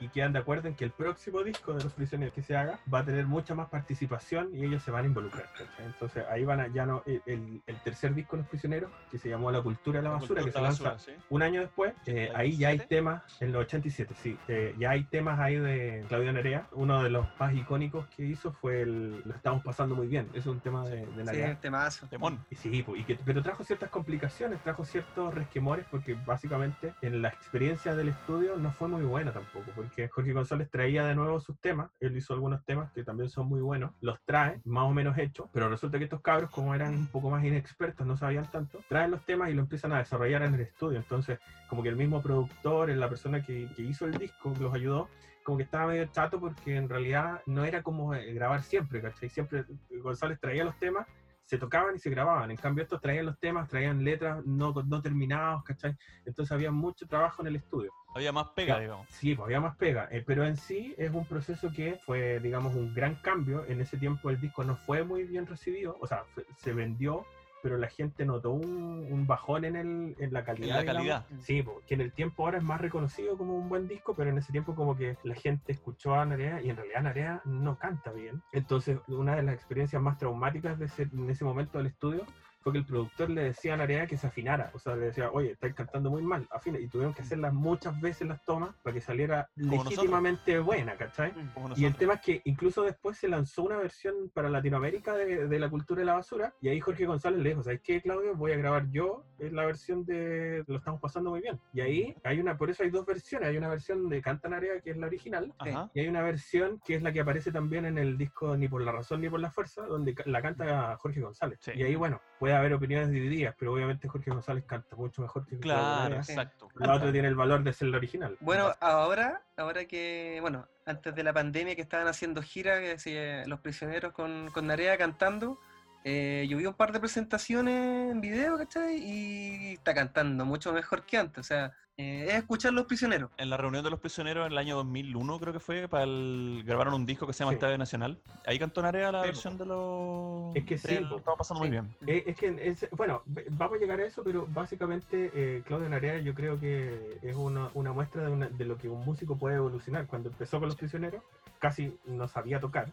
y 0.00 0.08
quedan 0.08 0.32
de 0.32 0.38
acuerdo 0.40 0.68
en 0.68 0.74
que 0.74 0.84
el 0.84 0.90
próximo 0.90 1.42
disco 1.42 1.72
de 1.74 1.84
los 1.84 1.92
prisioneros 1.92 2.34
que 2.34 2.42
se 2.42 2.56
haga 2.56 2.78
va 2.92 3.00
a 3.00 3.04
tener 3.04 3.26
mucha 3.26 3.54
más 3.54 3.68
participación 3.68 4.54
y 4.54 4.64
ellos 4.64 4.82
se 4.82 4.90
van 4.90 5.04
a 5.04 5.06
involucrar. 5.08 5.46
¿cachai? 5.52 5.86
Entonces 5.86 6.24
ahí 6.30 6.44
van 6.44 6.60
a, 6.60 6.68
ya 6.68 6.86
no, 6.86 7.02
el, 7.06 7.62
tercer 7.84 8.14
disco 8.14 8.36
de 8.36 8.42
los 8.42 8.48
prisioneros, 8.48 8.90
que 9.10 9.18
se 9.18 9.28
llamó 9.28 9.50
La 9.50 9.62
Cultura 9.62 10.00
de 10.00 10.04
la 10.04 10.14
Basura, 10.14 10.44
que 10.44 10.52
se 10.52 10.60
lanza 10.60 10.98
¿sí? 10.98 11.12
un 11.30 11.42
año 11.42 11.60
después, 11.60 11.94
eh, 12.06 12.30
ahí 12.34 12.56
ya 12.56 12.68
hay 12.68 12.76
87? 12.76 12.86
temas, 12.88 13.22
en 13.40 13.52
los 13.52 13.62
87, 13.62 14.14
sí, 14.22 14.38
eh, 14.48 14.74
ya 14.78 14.90
hay 14.90 15.04
temas 15.04 15.38
ahí 15.38 15.56
de 15.56 16.04
Claudio 16.08 16.32
Nerea. 16.32 16.66
Uno 16.72 17.02
de 17.02 17.10
los 17.10 17.26
más 17.38 17.54
icónicos 17.54 18.06
que 18.08 18.24
hizo 18.24 18.52
fue 18.52 18.82
el 18.82 19.22
Lo 19.24 19.34
estamos 19.34 19.62
pasando 19.64 19.94
muy 19.94 20.06
bien, 20.06 20.28
es 20.34 20.46
un 20.46 20.60
tema 20.60 20.84
de, 20.86 21.06
de 21.06 21.06
Sí, 21.06 21.24
Nerea. 21.24 21.60
temazo. 21.60 22.06
Temón. 22.08 22.44
Y 22.50 22.54
sí, 22.56 22.82
po, 22.82 22.96
y 22.96 23.04
que, 23.04 23.16
pero 23.24 23.42
trajo 23.42 23.64
ciertas 23.64 23.90
complicaciones, 23.90 24.62
trajo 24.62 24.84
ciertos 24.84 25.34
resquemores, 25.34 25.86
porque 25.90 26.14
básicamente 26.14 26.94
en 27.02 27.22
la 27.22 27.28
experiencia 27.28 27.94
del 27.94 28.08
estudio 28.08 28.56
no 28.56 28.72
fue 28.72 28.88
muy 28.88 29.02
buena 29.02 29.32
tampoco, 29.32 29.70
porque 29.74 29.87
Jorge 30.08 30.32
González 30.32 30.70
traía 30.70 31.04
de 31.06 31.14
nuevo 31.14 31.40
sus 31.40 31.58
temas, 31.60 31.90
él 32.00 32.16
hizo 32.16 32.34
algunos 32.34 32.64
temas 32.64 32.92
que 32.92 33.04
también 33.04 33.28
son 33.28 33.48
muy 33.48 33.60
buenos, 33.60 33.92
los 34.00 34.18
trae 34.24 34.60
más 34.64 34.84
o 34.84 34.90
menos 34.90 35.16
hechos, 35.18 35.48
pero 35.52 35.68
resulta 35.68 35.98
que 35.98 36.04
estos 36.04 36.20
cabros, 36.20 36.50
como 36.50 36.74
eran 36.74 36.94
un 36.94 37.06
poco 37.06 37.30
más 37.30 37.44
inexpertos, 37.44 38.06
no 38.06 38.16
sabían 38.16 38.50
tanto, 38.50 38.80
traen 38.88 39.10
los 39.10 39.24
temas 39.24 39.50
y 39.50 39.54
lo 39.54 39.62
empiezan 39.62 39.92
a 39.92 39.98
desarrollar 39.98 40.42
en 40.42 40.54
el 40.54 40.60
estudio, 40.60 40.98
entonces 40.98 41.38
como 41.68 41.82
que 41.82 41.88
el 41.88 41.96
mismo 41.96 42.22
productor, 42.22 42.88
la 42.90 43.08
persona 43.08 43.44
que, 43.44 43.68
que 43.74 43.82
hizo 43.82 44.06
el 44.06 44.16
disco, 44.18 44.54
los 44.60 44.74
ayudó, 44.74 45.08
como 45.48 45.56
que 45.56 45.64
estaba 45.64 45.86
medio 45.86 46.04
chato 46.06 46.38
porque 46.38 46.76
en 46.76 46.90
realidad 46.90 47.40
no 47.46 47.64
era 47.64 47.82
como 47.82 48.14
eh, 48.14 48.34
grabar 48.34 48.62
siempre, 48.62 49.00
¿cachai? 49.00 49.30
Siempre 49.30 49.64
González 50.02 50.38
traía 50.38 50.62
los 50.62 50.78
temas 50.78 51.06
se 51.48 51.56
tocaban 51.56 51.96
y 51.96 51.98
se 51.98 52.10
grababan. 52.10 52.50
En 52.50 52.58
cambio, 52.58 52.82
estos 52.84 53.00
traían 53.00 53.24
los 53.24 53.38
temas, 53.38 53.70
traían 53.70 54.04
letras 54.04 54.44
no, 54.44 54.74
no 54.86 55.00
terminados, 55.00 55.64
¿cachai? 55.64 55.96
Entonces 56.26 56.52
había 56.52 56.70
mucho 56.70 57.06
trabajo 57.08 57.40
en 57.40 57.48
el 57.48 57.56
estudio. 57.56 57.90
Había 58.14 58.32
más 58.32 58.48
pega, 58.54 58.74
Ya. 58.74 58.80
digamos. 58.80 59.06
Sí, 59.08 59.34
pues 59.34 59.46
había 59.46 59.60
más 59.60 59.74
pega, 59.76 60.08
eh, 60.10 60.22
pero 60.26 60.44
en 60.44 60.58
sí 60.58 60.94
es 60.98 61.10
un 61.10 61.24
proceso 61.24 61.72
que 61.72 61.98
fue, 62.04 62.38
digamos, 62.40 62.74
un 62.74 62.92
gran 62.92 63.14
cambio. 63.22 63.64
En 63.66 63.80
ese 63.80 63.96
tiempo 63.96 64.28
el 64.28 64.38
disco 64.38 64.62
no 64.62 64.76
fue 64.76 65.04
muy 65.04 65.24
bien 65.24 65.46
recibido, 65.46 65.96
o 66.00 66.06
sea, 66.06 66.24
se 66.58 66.74
vendió, 66.74 67.24
pero 67.68 67.76
la 67.76 67.88
gente 67.88 68.24
notó 68.24 68.52
un, 68.52 69.06
un 69.10 69.26
bajón 69.26 69.66
en, 69.66 69.76
el, 69.76 70.16
en 70.18 70.32
la 70.32 70.42
calidad. 70.42 70.76
la 70.76 70.80
digamos. 70.80 70.96
calidad. 70.96 71.26
Sí, 71.40 71.62
que 71.86 71.94
en 71.94 72.00
el 72.00 72.12
tiempo 72.14 72.42
ahora 72.42 72.56
es 72.56 72.64
más 72.64 72.80
reconocido 72.80 73.36
como 73.36 73.58
un 73.58 73.68
buen 73.68 73.86
disco, 73.86 74.14
pero 74.14 74.30
en 74.30 74.38
ese 74.38 74.52
tiempo 74.52 74.74
como 74.74 74.96
que 74.96 75.18
la 75.22 75.34
gente 75.34 75.70
escuchó 75.70 76.14
a 76.14 76.24
Narea 76.24 76.62
y 76.62 76.70
en 76.70 76.76
realidad 76.76 77.02
Narea 77.02 77.42
no 77.44 77.76
canta 77.78 78.10
bien. 78.10 78.42
Entonces, 78.52 79.00
una 79.06 79.36
de 79.36 79.42
las 79.42 79.54
experiencias 79.54 80.00
más 80.00 80.16
traumáticas 80.16 80.78
de 80.78 80.86
ese, 80.86 81.02
en 81.02 81.28
ese 81.28 81.44
momento 81.44 81.76
del 81.76 81.88
estudio 81.88 82.24
fue 82.68 82.72
que 82.72 82.78
el 82.80 82.84
productor 82.84 83.30
le 83.30 83.44
decía 83.44 83.74
a 83.74 83.76
Narea 83.78 84.06
que 84.06 84.18
se 84.18 84.26
afinara. 84.26 84.70
O 84.74 84.78
sea, 84.78 84.94
le 84.94 85.06
decía, 85.06 85.30
oye, 85.32 85.52
estáis 85.52 85.74
cantando 85.74 86.10
muy 86.10 86.22
mal, 86.22 86.46
afina. 86.50 86.78
Y 86.78 86.86
tuvieron 86.88 87.14
que 87.14 87.22
hacerlas 87.22 87.54
muchas 87.54 87.98
veces 87.98 88.28
las 88.28 88.44
tomas 88.44 88.74
para 88.82 88.92
que 88.92 89.00
saliera 89.00 89.48
legítimamente 89.56 90.58
buena, 90.58 90.96
¿cachai? 90.96 91.32
Como 91.54 91.74
Y 91.76 91.86
el 91.86 91.94
tema 91.94 92.14
es 92.14 92.20
que 92.20 92.42
incluso 92.44 92.82
después 92.82 93.16
se 93.16 93.28
lanzó 93.28 93.62
una 93.62 93.78
versión 93.78 94.30
para 94.34 94.50
Latinoamérica 94.50 95.14
de, 95.14 95.48
de 95.48 95.58
la 95.58 95.70
cultura 95.70 96.00
de 96.00 96.06
la 96.06 96.14
basura 96.14 96.52
y 96.60 96.68
ahí 96.68 96.80
Jorge 96.80 97.06
González 97.06 97.40
le 97.40 97.50
dijo, 97.50 97.62
¿sabes 97.62 97.80
qué, 97.82 98.02
Claudio? 98.02 98.34
Voy 98.36 98.52
a 98.52 98.56
grabar 98.56 98.90
yo 98.90 99.24
en 99.38 99.56
la 99.56 99.64
versión 99.64 100.04
de 100.04 100.64
Lo 100.66 100.76
estamos 100.76 101.00
pasando 101.00 101.30
muy 101.30 101.40
bien. 101.40 101.58
Y 101.72 101.80
ahí 101.80 102.14
hay 102.24 102.38
una, 102.38 102.58
por 102.58 102.68
eso 102.68 102.82
hay 102.82 102.90
dos 102.90 103.06
versiones. 103.06 103.48
Hay 103.48 103.56
una 103.56 103.68
versión 103.68 104.08
de 104.10 104.20
Canta 104.20 104.48
Narea 104.48 104.80
que 104.80 104.90
es 104.90 104.96
la 104.98 105.06
original 105.06 105.54
Ajá. 105.58 105.90
y 105.94 106.00
hay 106.00 106.08
una 106.08 106.22
versión 106.22 106.80
que 106.84 106.96
es 106.96 107.02
la 107.02 107.12
que 107.12 107.20
aparece 107.20 107.50
también 107.50 107.86
en 107.86 107.96
el 107.96 108.18
disco 108.18 108.56
Ni 108.56 108.68
por 108.68 108.82
la 108.82 108.92
razón 108.92 109.22
ni 109.22 109.30
por 109.30 109.40
la 109.40 109.50
fuerza, 109.50 109.86
donde 109.86 110.14
la 110.26 110.42
canta 110.42 110.96
Jorge 110.96 111.20
González. 111.20 111.58
Sí. 111.62 111.72
Y 111.74 111.82
ahí, 111.82 111.94
bueno, 111.94 112.20
puede 112.38 112.54
haber 112.54 112.72
opiniones 112.72 113.10
divididas, 113.10 113.54
pero 113.58 113.72
obviamente 113.72 114.08
Jorge 114.08 114.30
González 114.30 114.64
canta 114.64 114.96
mucho 114.96 115.22
mejor 115.22 115.46
que 115.46 115.58
Claro, 115.58 116.16
exacto. 116.16 116.68
La 116.76 116.94
otra 116.94 117.12
tiene 117.12 117.28
el 117.28 117.34
valor 117.34 117.62
de 117.62 117.72
ser 117.72 117.88
la 117.88 117.96
original. 117.96 118.36
Bueno, 118.40 118.72
ahora, 118.80 119.42
ahora 119.56 119.84
que, 119.86 120.38
bueno, 120.40 120.66
antes 120.86 121.14
de 121.14 121.22
la 121.22 121.32
pandemia 121.32 121.74
que 121.74 121.82
estaban 121.82 122.06
haciendo 122.06 122.42
gira, 122.42 122.80
que 122.80 122.88
decía, 122.88 123.46
los 123.46 123.60
prisioneros 123.60 124.12
con, 124.12 124.48
con 124.52 124.66
Narea 124.66 124.96
cantando, 124.96 125.58
eh, 126.04 126.46
yo 126.48 126.56
vi 126.58 126.66
un 126.66 126.74
par 126.74 126.92
de 126.92 127.00
presentaciones 127.00 128.12
en 128.12 128.20
video, 128.20 128.56
¿cachai? 128.56 128.96
Y 128.98 129.72
está 129.74 129.94
cantando 129.94 130.44
mucho 130.44 130.72
mejor 130.72 131.04
que 131.04 131.18
antes, 131.18 131.38
o 131.40 131.42
sea, 131.46 131.72
eh, 131.96 132.26
es 132.28 132.34
escuchar 132.36 132.72
los 132.72 132.86
prisioneros. 132.86 133.28
En 133.38 133.50
la 133.50 133.56
reunión 133.56 133.82
de 133.82 133.90
los 133.90 133.98
prisioneros 133.98 134.46
en 134.46 134.52
el 134.52 134.58
año 134.58 134.76
2001, 134.76 135.40
creo 135.40 135.52
que 135.52 135.58
fue, 135.58 135.88
para 135.88 136.04
el... 136.04 136.62
grabaron 136.64 136.94
un 136.94 137.04
disco 137.04 137.26
que 137.26 137.32
se 137.32 137.40
llama 137.40 137.50
Sí. 137.50 137.54
Estadio 137.56 137.76
Nacional. 137.76 138.20
Ahí 138.46 138.56
cantó 138.58 138.80
Narea 138.82 139.10
la 139.10 139.22
Sí, 139.22 139.26
versión 139.26 139.58
de 139.58 139.66
los... 139.66 140.54
Es 140.54 140.64
que 140.64 140.78
sí, 140.78 140.96
po. 141.10 141.16
Estaba 141.16 141.36
pasando 141.36 141.58
muy 141.60 141.70
bien. 141.70 141.92
Eh, 142.06 142.22
es 142.26 142.36
que, 142.36 142.56
es- 142.68 142.88
bueno, 142.92 143.22
vamos 143.50 143.76
a 143.78 143.80
llegar 143.80 143.98
a 143.98 144.04
eso, 144.06 144.22
pero 144.22 144.46
básicamente 144.46 145.32
eh, 145.34 145.62
Claudio 145.66 145.88
Narea 145.88 146.18
yo 146.20 146.34
creo 146.34 146.60
que 146.60 147.18
es 147.20 147.34
una, 147.34 147.68
una 147.74 147.92
muestra 147.92 148.22
de, 148.22 148.30
una- 148.30 148.48
de 148.48 148.64
lo 148.64 148.78
que 148.78 148.88
un 148.88 149.04
músico 149.04 149.36
puede 149.36 149.56
evolucionar. 149.56 150.06
Cuando 150.06 150.28
empezó 150.28 150.60
con 150.60 150.68
Los 150.68 150.76
Prisioneros, 150.76 151.22
casi 151.58 151.98
no 152.06 152.28
sabía 152.28 152.60
tocar, 152.60 152.92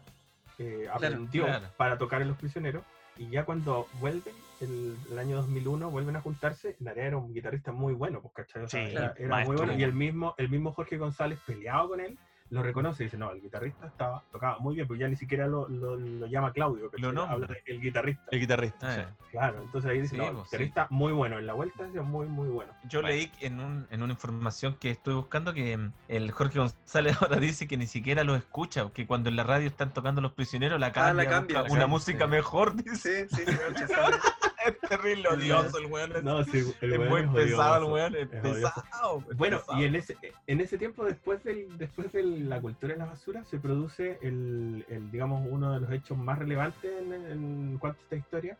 eh, 0.58 0.88
aprendió 0.92 1.44
claro. 1.44 1.66
para 1.76 1.96
tocar 1.96 2.22
en 2.22 2.28
Los 2.28 2.38
Prisioneros, 2.38 2.82
y 3.18 3.28
ya 3.30 3.44
cuando 3.44 3.86
vuelven, 4.00 4.34
el, 4.60 4.96
el 5.10 5.18
año 5.18 5.36
2001, 5.36 5.90
vuelven 5.90 6.16
a 6.16 6.20
juntarse, 6.20 6.76
Narea 6.80 7.06
era 7.06 7.16
un 7.16 7.32
guitarrista 7.32 7.72
muy 7.72 7.94
bueno, 7.94 8.20
pues, 8.20 8.34
¿cachai? 8.34 8.62
O 8.62 8.68
sea, 8.68 8.86
Sí, 8.86 8.92
era, 8.94 9.14
era 9.18 9.44
muy 9.44 9.56
bueno, 9.56 9.72
y 9.74 9.82
el 9.82 9.92
mismo, 9.92 10.34
el 10.38 10.48
mismo 10.48 10.72
Jorge 10.72 10.96
González 10.98 11.38
peleado 11.46 11.88
con 11.88 12.00
él, 12.00 12.18
lo 12.50 12.62
reconoce 12.62 13.02
y 13.02 13.06
dice, 13.06 13.16
no, 13.18 13.32
el 13.32 13.40
guitarrista 13.42 13.86
estaba, 13.88 14.22
tocaba 14.30 14.58
muy 14.60 14.76
bien, 14.76 14.86
pues 14.86 15.00
ya 15.00 15.08
ni 15.08 15.16
siquiera 15.16 15.46
lo, 15.46 15.68
lo- 15.68 15.96
lo 15.96 16.26
llama 16.26 16.52
Claudio. 16.52 16.90
Lo 16.96 17.12
nombra. 17.12 17.32
habla 17.34 17.46
de 17.48 17.62
el 17.66 17.80
guitarrista. 17.80 18.22
El 18.30 18.40
guitarrista, 18.40 18.86
Ah, 18.88 18.94
sí. 18.94 19.24
Claro, 19.32 19.62
entonces 19.62 19.90
ahí 19.90 20.00
dice, 20.00 20.10
Sí, 20.14 20.16
no, 20.16 20.28
el 20.28 20.32
pues, 20.34 20.44
guitarrista 20.46 20.86
muy 20.90 21.12
bueno, 21.12 21.38
en 21.38 21.46
la 21.46 21.52
vuelta 21.54 21.84
es 21.86 21.94
muy, 22.04 22.26
muy 22.26 22.48
bueno. 22.48 22.72
Yo 22.88 23.00
Bueno. 23.02 23.14
leí 23.16 23.30
en, 23.40 23.60
un, 23.60 23.86
en 23.90 24.02
una 24.02 24.12
información 24.12 24.76
que 24.80 24.90
estuve 24.90 25.14
buscando 25.16 25.52
que 25.54 25.76
mm, 25.76 25.92
el 26.08 26.30
Jorge 26.30 26.58
González 26.60 27.16
ahora 27.22 27.36
dice 27.38 27.66
que 27.66 27.76
ni 27.76 27.86
siquiera 27.86 28.22
los 28.24 28.38
escucha, 28.38 28.88
que 28.94 29.06
cuando 29.06 29.28
en 29.28 29.36
la 29.36 29.42
radio 29.42 29.66
están 29.66 29.92
tocando 29.92 30.20
los 30.20 30.32
prisioneros 30.32 30.78
la 30.80 30.86
Ah, 30.86 30.92
cambia, 30.92 31.24
la 31.24 31.28
cambia, 31.30 31.54
la 31.56 31.60
una 31.62 31.68
cambia, 31.70 31.86
música 31.88 32.24
sí. 32.26 32.30
mejor, 32.30 32.76
dice. 32.76 33.28
Sí, 33.28 33.36
sí, 33.44 33.44
sí, 33.44 33.52
esa- 33.84 34.20
Es 34.64 34.78
terrible 34.88 35.28
odioso 35.28 35.78
el 35.78 35.86
weón. 35.86 36.16
es- 36.16 36.22
No, 36.24 36.42
sí, 36.44 36.62
el 36.80 36.92
es 36.92 36.98
muy 36.98 37.20
es 37.22 37.28
pesado 37.28 37.86
el 37.86 37.92
weón, 37.92 38.14
es 38.16 38.26
pesado. 38.28 39.24
es 39.30 39.36
Bueno, 39.36 39.58
pesado. 39.58 39.80
y 39.80 39.84
en 39.84 39.94
ese, 39.96 40.16
en 40.46 40.60
ese 40.60 40.78
tiempo, 40.78 41.04
después, 41.04 41.42
del, 41.44 41.76
después 41.78 42.12
de 42.12 42.22
la 42.22 42.60
cultura 42.60 42.94
de 42.94 42.98
la 42.98 43.06
basura, 43.06 43.44
se 43.44 43.58
produce 43.58 44.18
el, 44.22 44.84
el, 44.88 45.10
digamos, 45.10 45.46
uno 45.50 45.74
de 45.74 45.80
los 45.80 45.90
hechos 45.92 46.16
más 46.16 46.38
relevantes 46.38 46.90
en, 47.02 47.12
en 47.12 47.78
cuanto 47.78 48.00
a 48.00 48.02
esta 48.04 48.16
historia, 48.16 48.58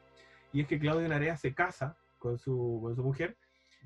y 0.52 0.60
es 0.60 0.66
que 0.68 0.78
Claudio 0.78 1.08
Narea 1.08 1.36
se 1.36 1.54
casa 1.54 1.96
con 2.18 2.38
su, 2.38 2.80
con 2.82 2.94
su 2.94 3.02
mujer, 3.02 3.36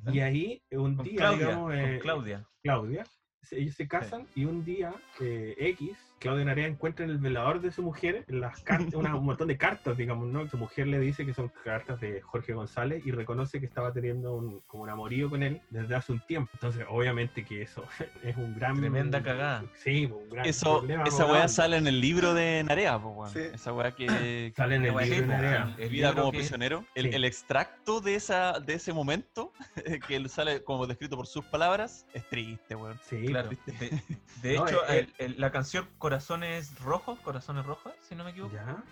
y 0.07 0.21
ahí 0.21 0.63
un 0.71 0.97
Con 0.97 1.05
día, 1.05 1.17
Claudia, 1.19 1.47
digamos, 1.47 1.71
con 1.71 1.79
eh, 1.79 1.99
Claudia. 2.01 2.47
Claudia, 2.63 3.05
se- 3.43 3.59
ellos 3.59 3.75
se 3.75 3.87
casan 3.87 4.27
y 4.35 4.45
un 4.47 4.65
día 4.65 4.95
eh, 5.21 5.55
X, 5.59 5.97
Claudio 6.21 6.45
Narea 6.45 6.67
encuentra 6.67 7.05
en 7.05 7.11
el 7.11 7.19
velador 7.19 7.61
de 7.61 7.73
su 7.73 7.83
mujer 7.83 8.25
las 8.29 8.61
cartas, 8.61 8.95
una- 8.95 9.17
un 9.17 9.25
montón 9.25 9.49
de 9.49 9.57
cartas, 9.57 9.97
digamos, 9.97 10.29
¿no? 10.29 10.47
Su 10.49 10.57
mujer 10.59 10.87
le 10.87 10.99
dice 11.01 11.25
que 11.27 11.35
son 11.35 11.51
cartas 11.65 11.99
de 12.01 12.21
Jorge 12.21 12.53
González 12.53 13.05
y 13.07 13.11
reconoce 13.11 13.59
que 13.59 13.67
estaba 13.67 13.93
teniendo 13.93 14.35
un, 14.35 14.61
como 14.67 14.83
un 14.85 14.91
amorío 14.91 15.29
con 15.31 15.43
él 15.43 15.61
desde 15.71 15.95
hace 15.97 16.13
un 16.13 16.21
tiempo. 16.27 16.51
Entonces, 16.55 16.85
obviamente 16.89 17.45
que 17.45 17.63
eso 17.63 17.85
es 18.23 18.37
un 18.37 18.55
gran... 18.55 18.79
Tremenda 18.81 19.23
cagada. 19.23 19.65
Sí, 19.75 20.07
un 20.07 20.29
gran 20.29 20.47
Eso, 20.47 20.79
problema 20.79 21.05
esa 21.05 21.27
weá 21.27 21.49
sale 21.49 21.77
en 21.79 21.87
el 21.87 22.01
libro 22.01 22.35
de 22.35 22.63
Narea, 22.65 22.99
po, 22.99 23.09
weón. 23.11 23.33
Sí. 23.33 23.41
Esa 23.55 23.73
weá 23.73 23.91
que, 23.93 24.53
Sale 24.57 24.77
en 24.77 24.85
el 24.87 24.95
libro 24.97 25.21
de 25.21 25.27
Narea. 25.27 25.75
el 25.79 25.89
Vida 25.89 26.15
como 26.15 26.31
que- 26.33 26.39
prisionero. 26.39 26.85
El, 26.95 27.07
Sí. 27.11 27.17
el 27.17 27.25
extracto 27.25 28.01
de 28.03 28.15
esa 28.15 28.61
de 28.61 28.75
ese 28.75 28.93
momento, 28.93 29.53
que 30.07 30.17
él 30.17 30.29
sale 30.29 30.63
como 30.63 30.87
descrito 30.87 31.17
por 31.17 31.27
sus 31.27 31.45
palabras, 31.47 32.07
es 32.13 32.29
triste, 32.29 32.75
weón. 32.75 32.99
Sí, 33.09 33.25
Claro. 33.27 33.51
pues, 33.65 33.81
De, 33.81 34.03
de 34.49 34.57
No, 34.57 34.67
hecho, 34.69 34.79
eh, 34.89 35.09
el- 35.19 35.33
el- 35.33 35.41
la 35.41 35.51
canción 35.51 35.87
Corazones 36.11 36.77
Rojos, 36.81 37.21
Corazones 37.21 37.65
Rojos, 37.65 37.93
si 38.09 38.17
no 38.17 38.25
me 38.25 38.31
equivoco, 38.31 38.53
¿Ya? 38.53 38.83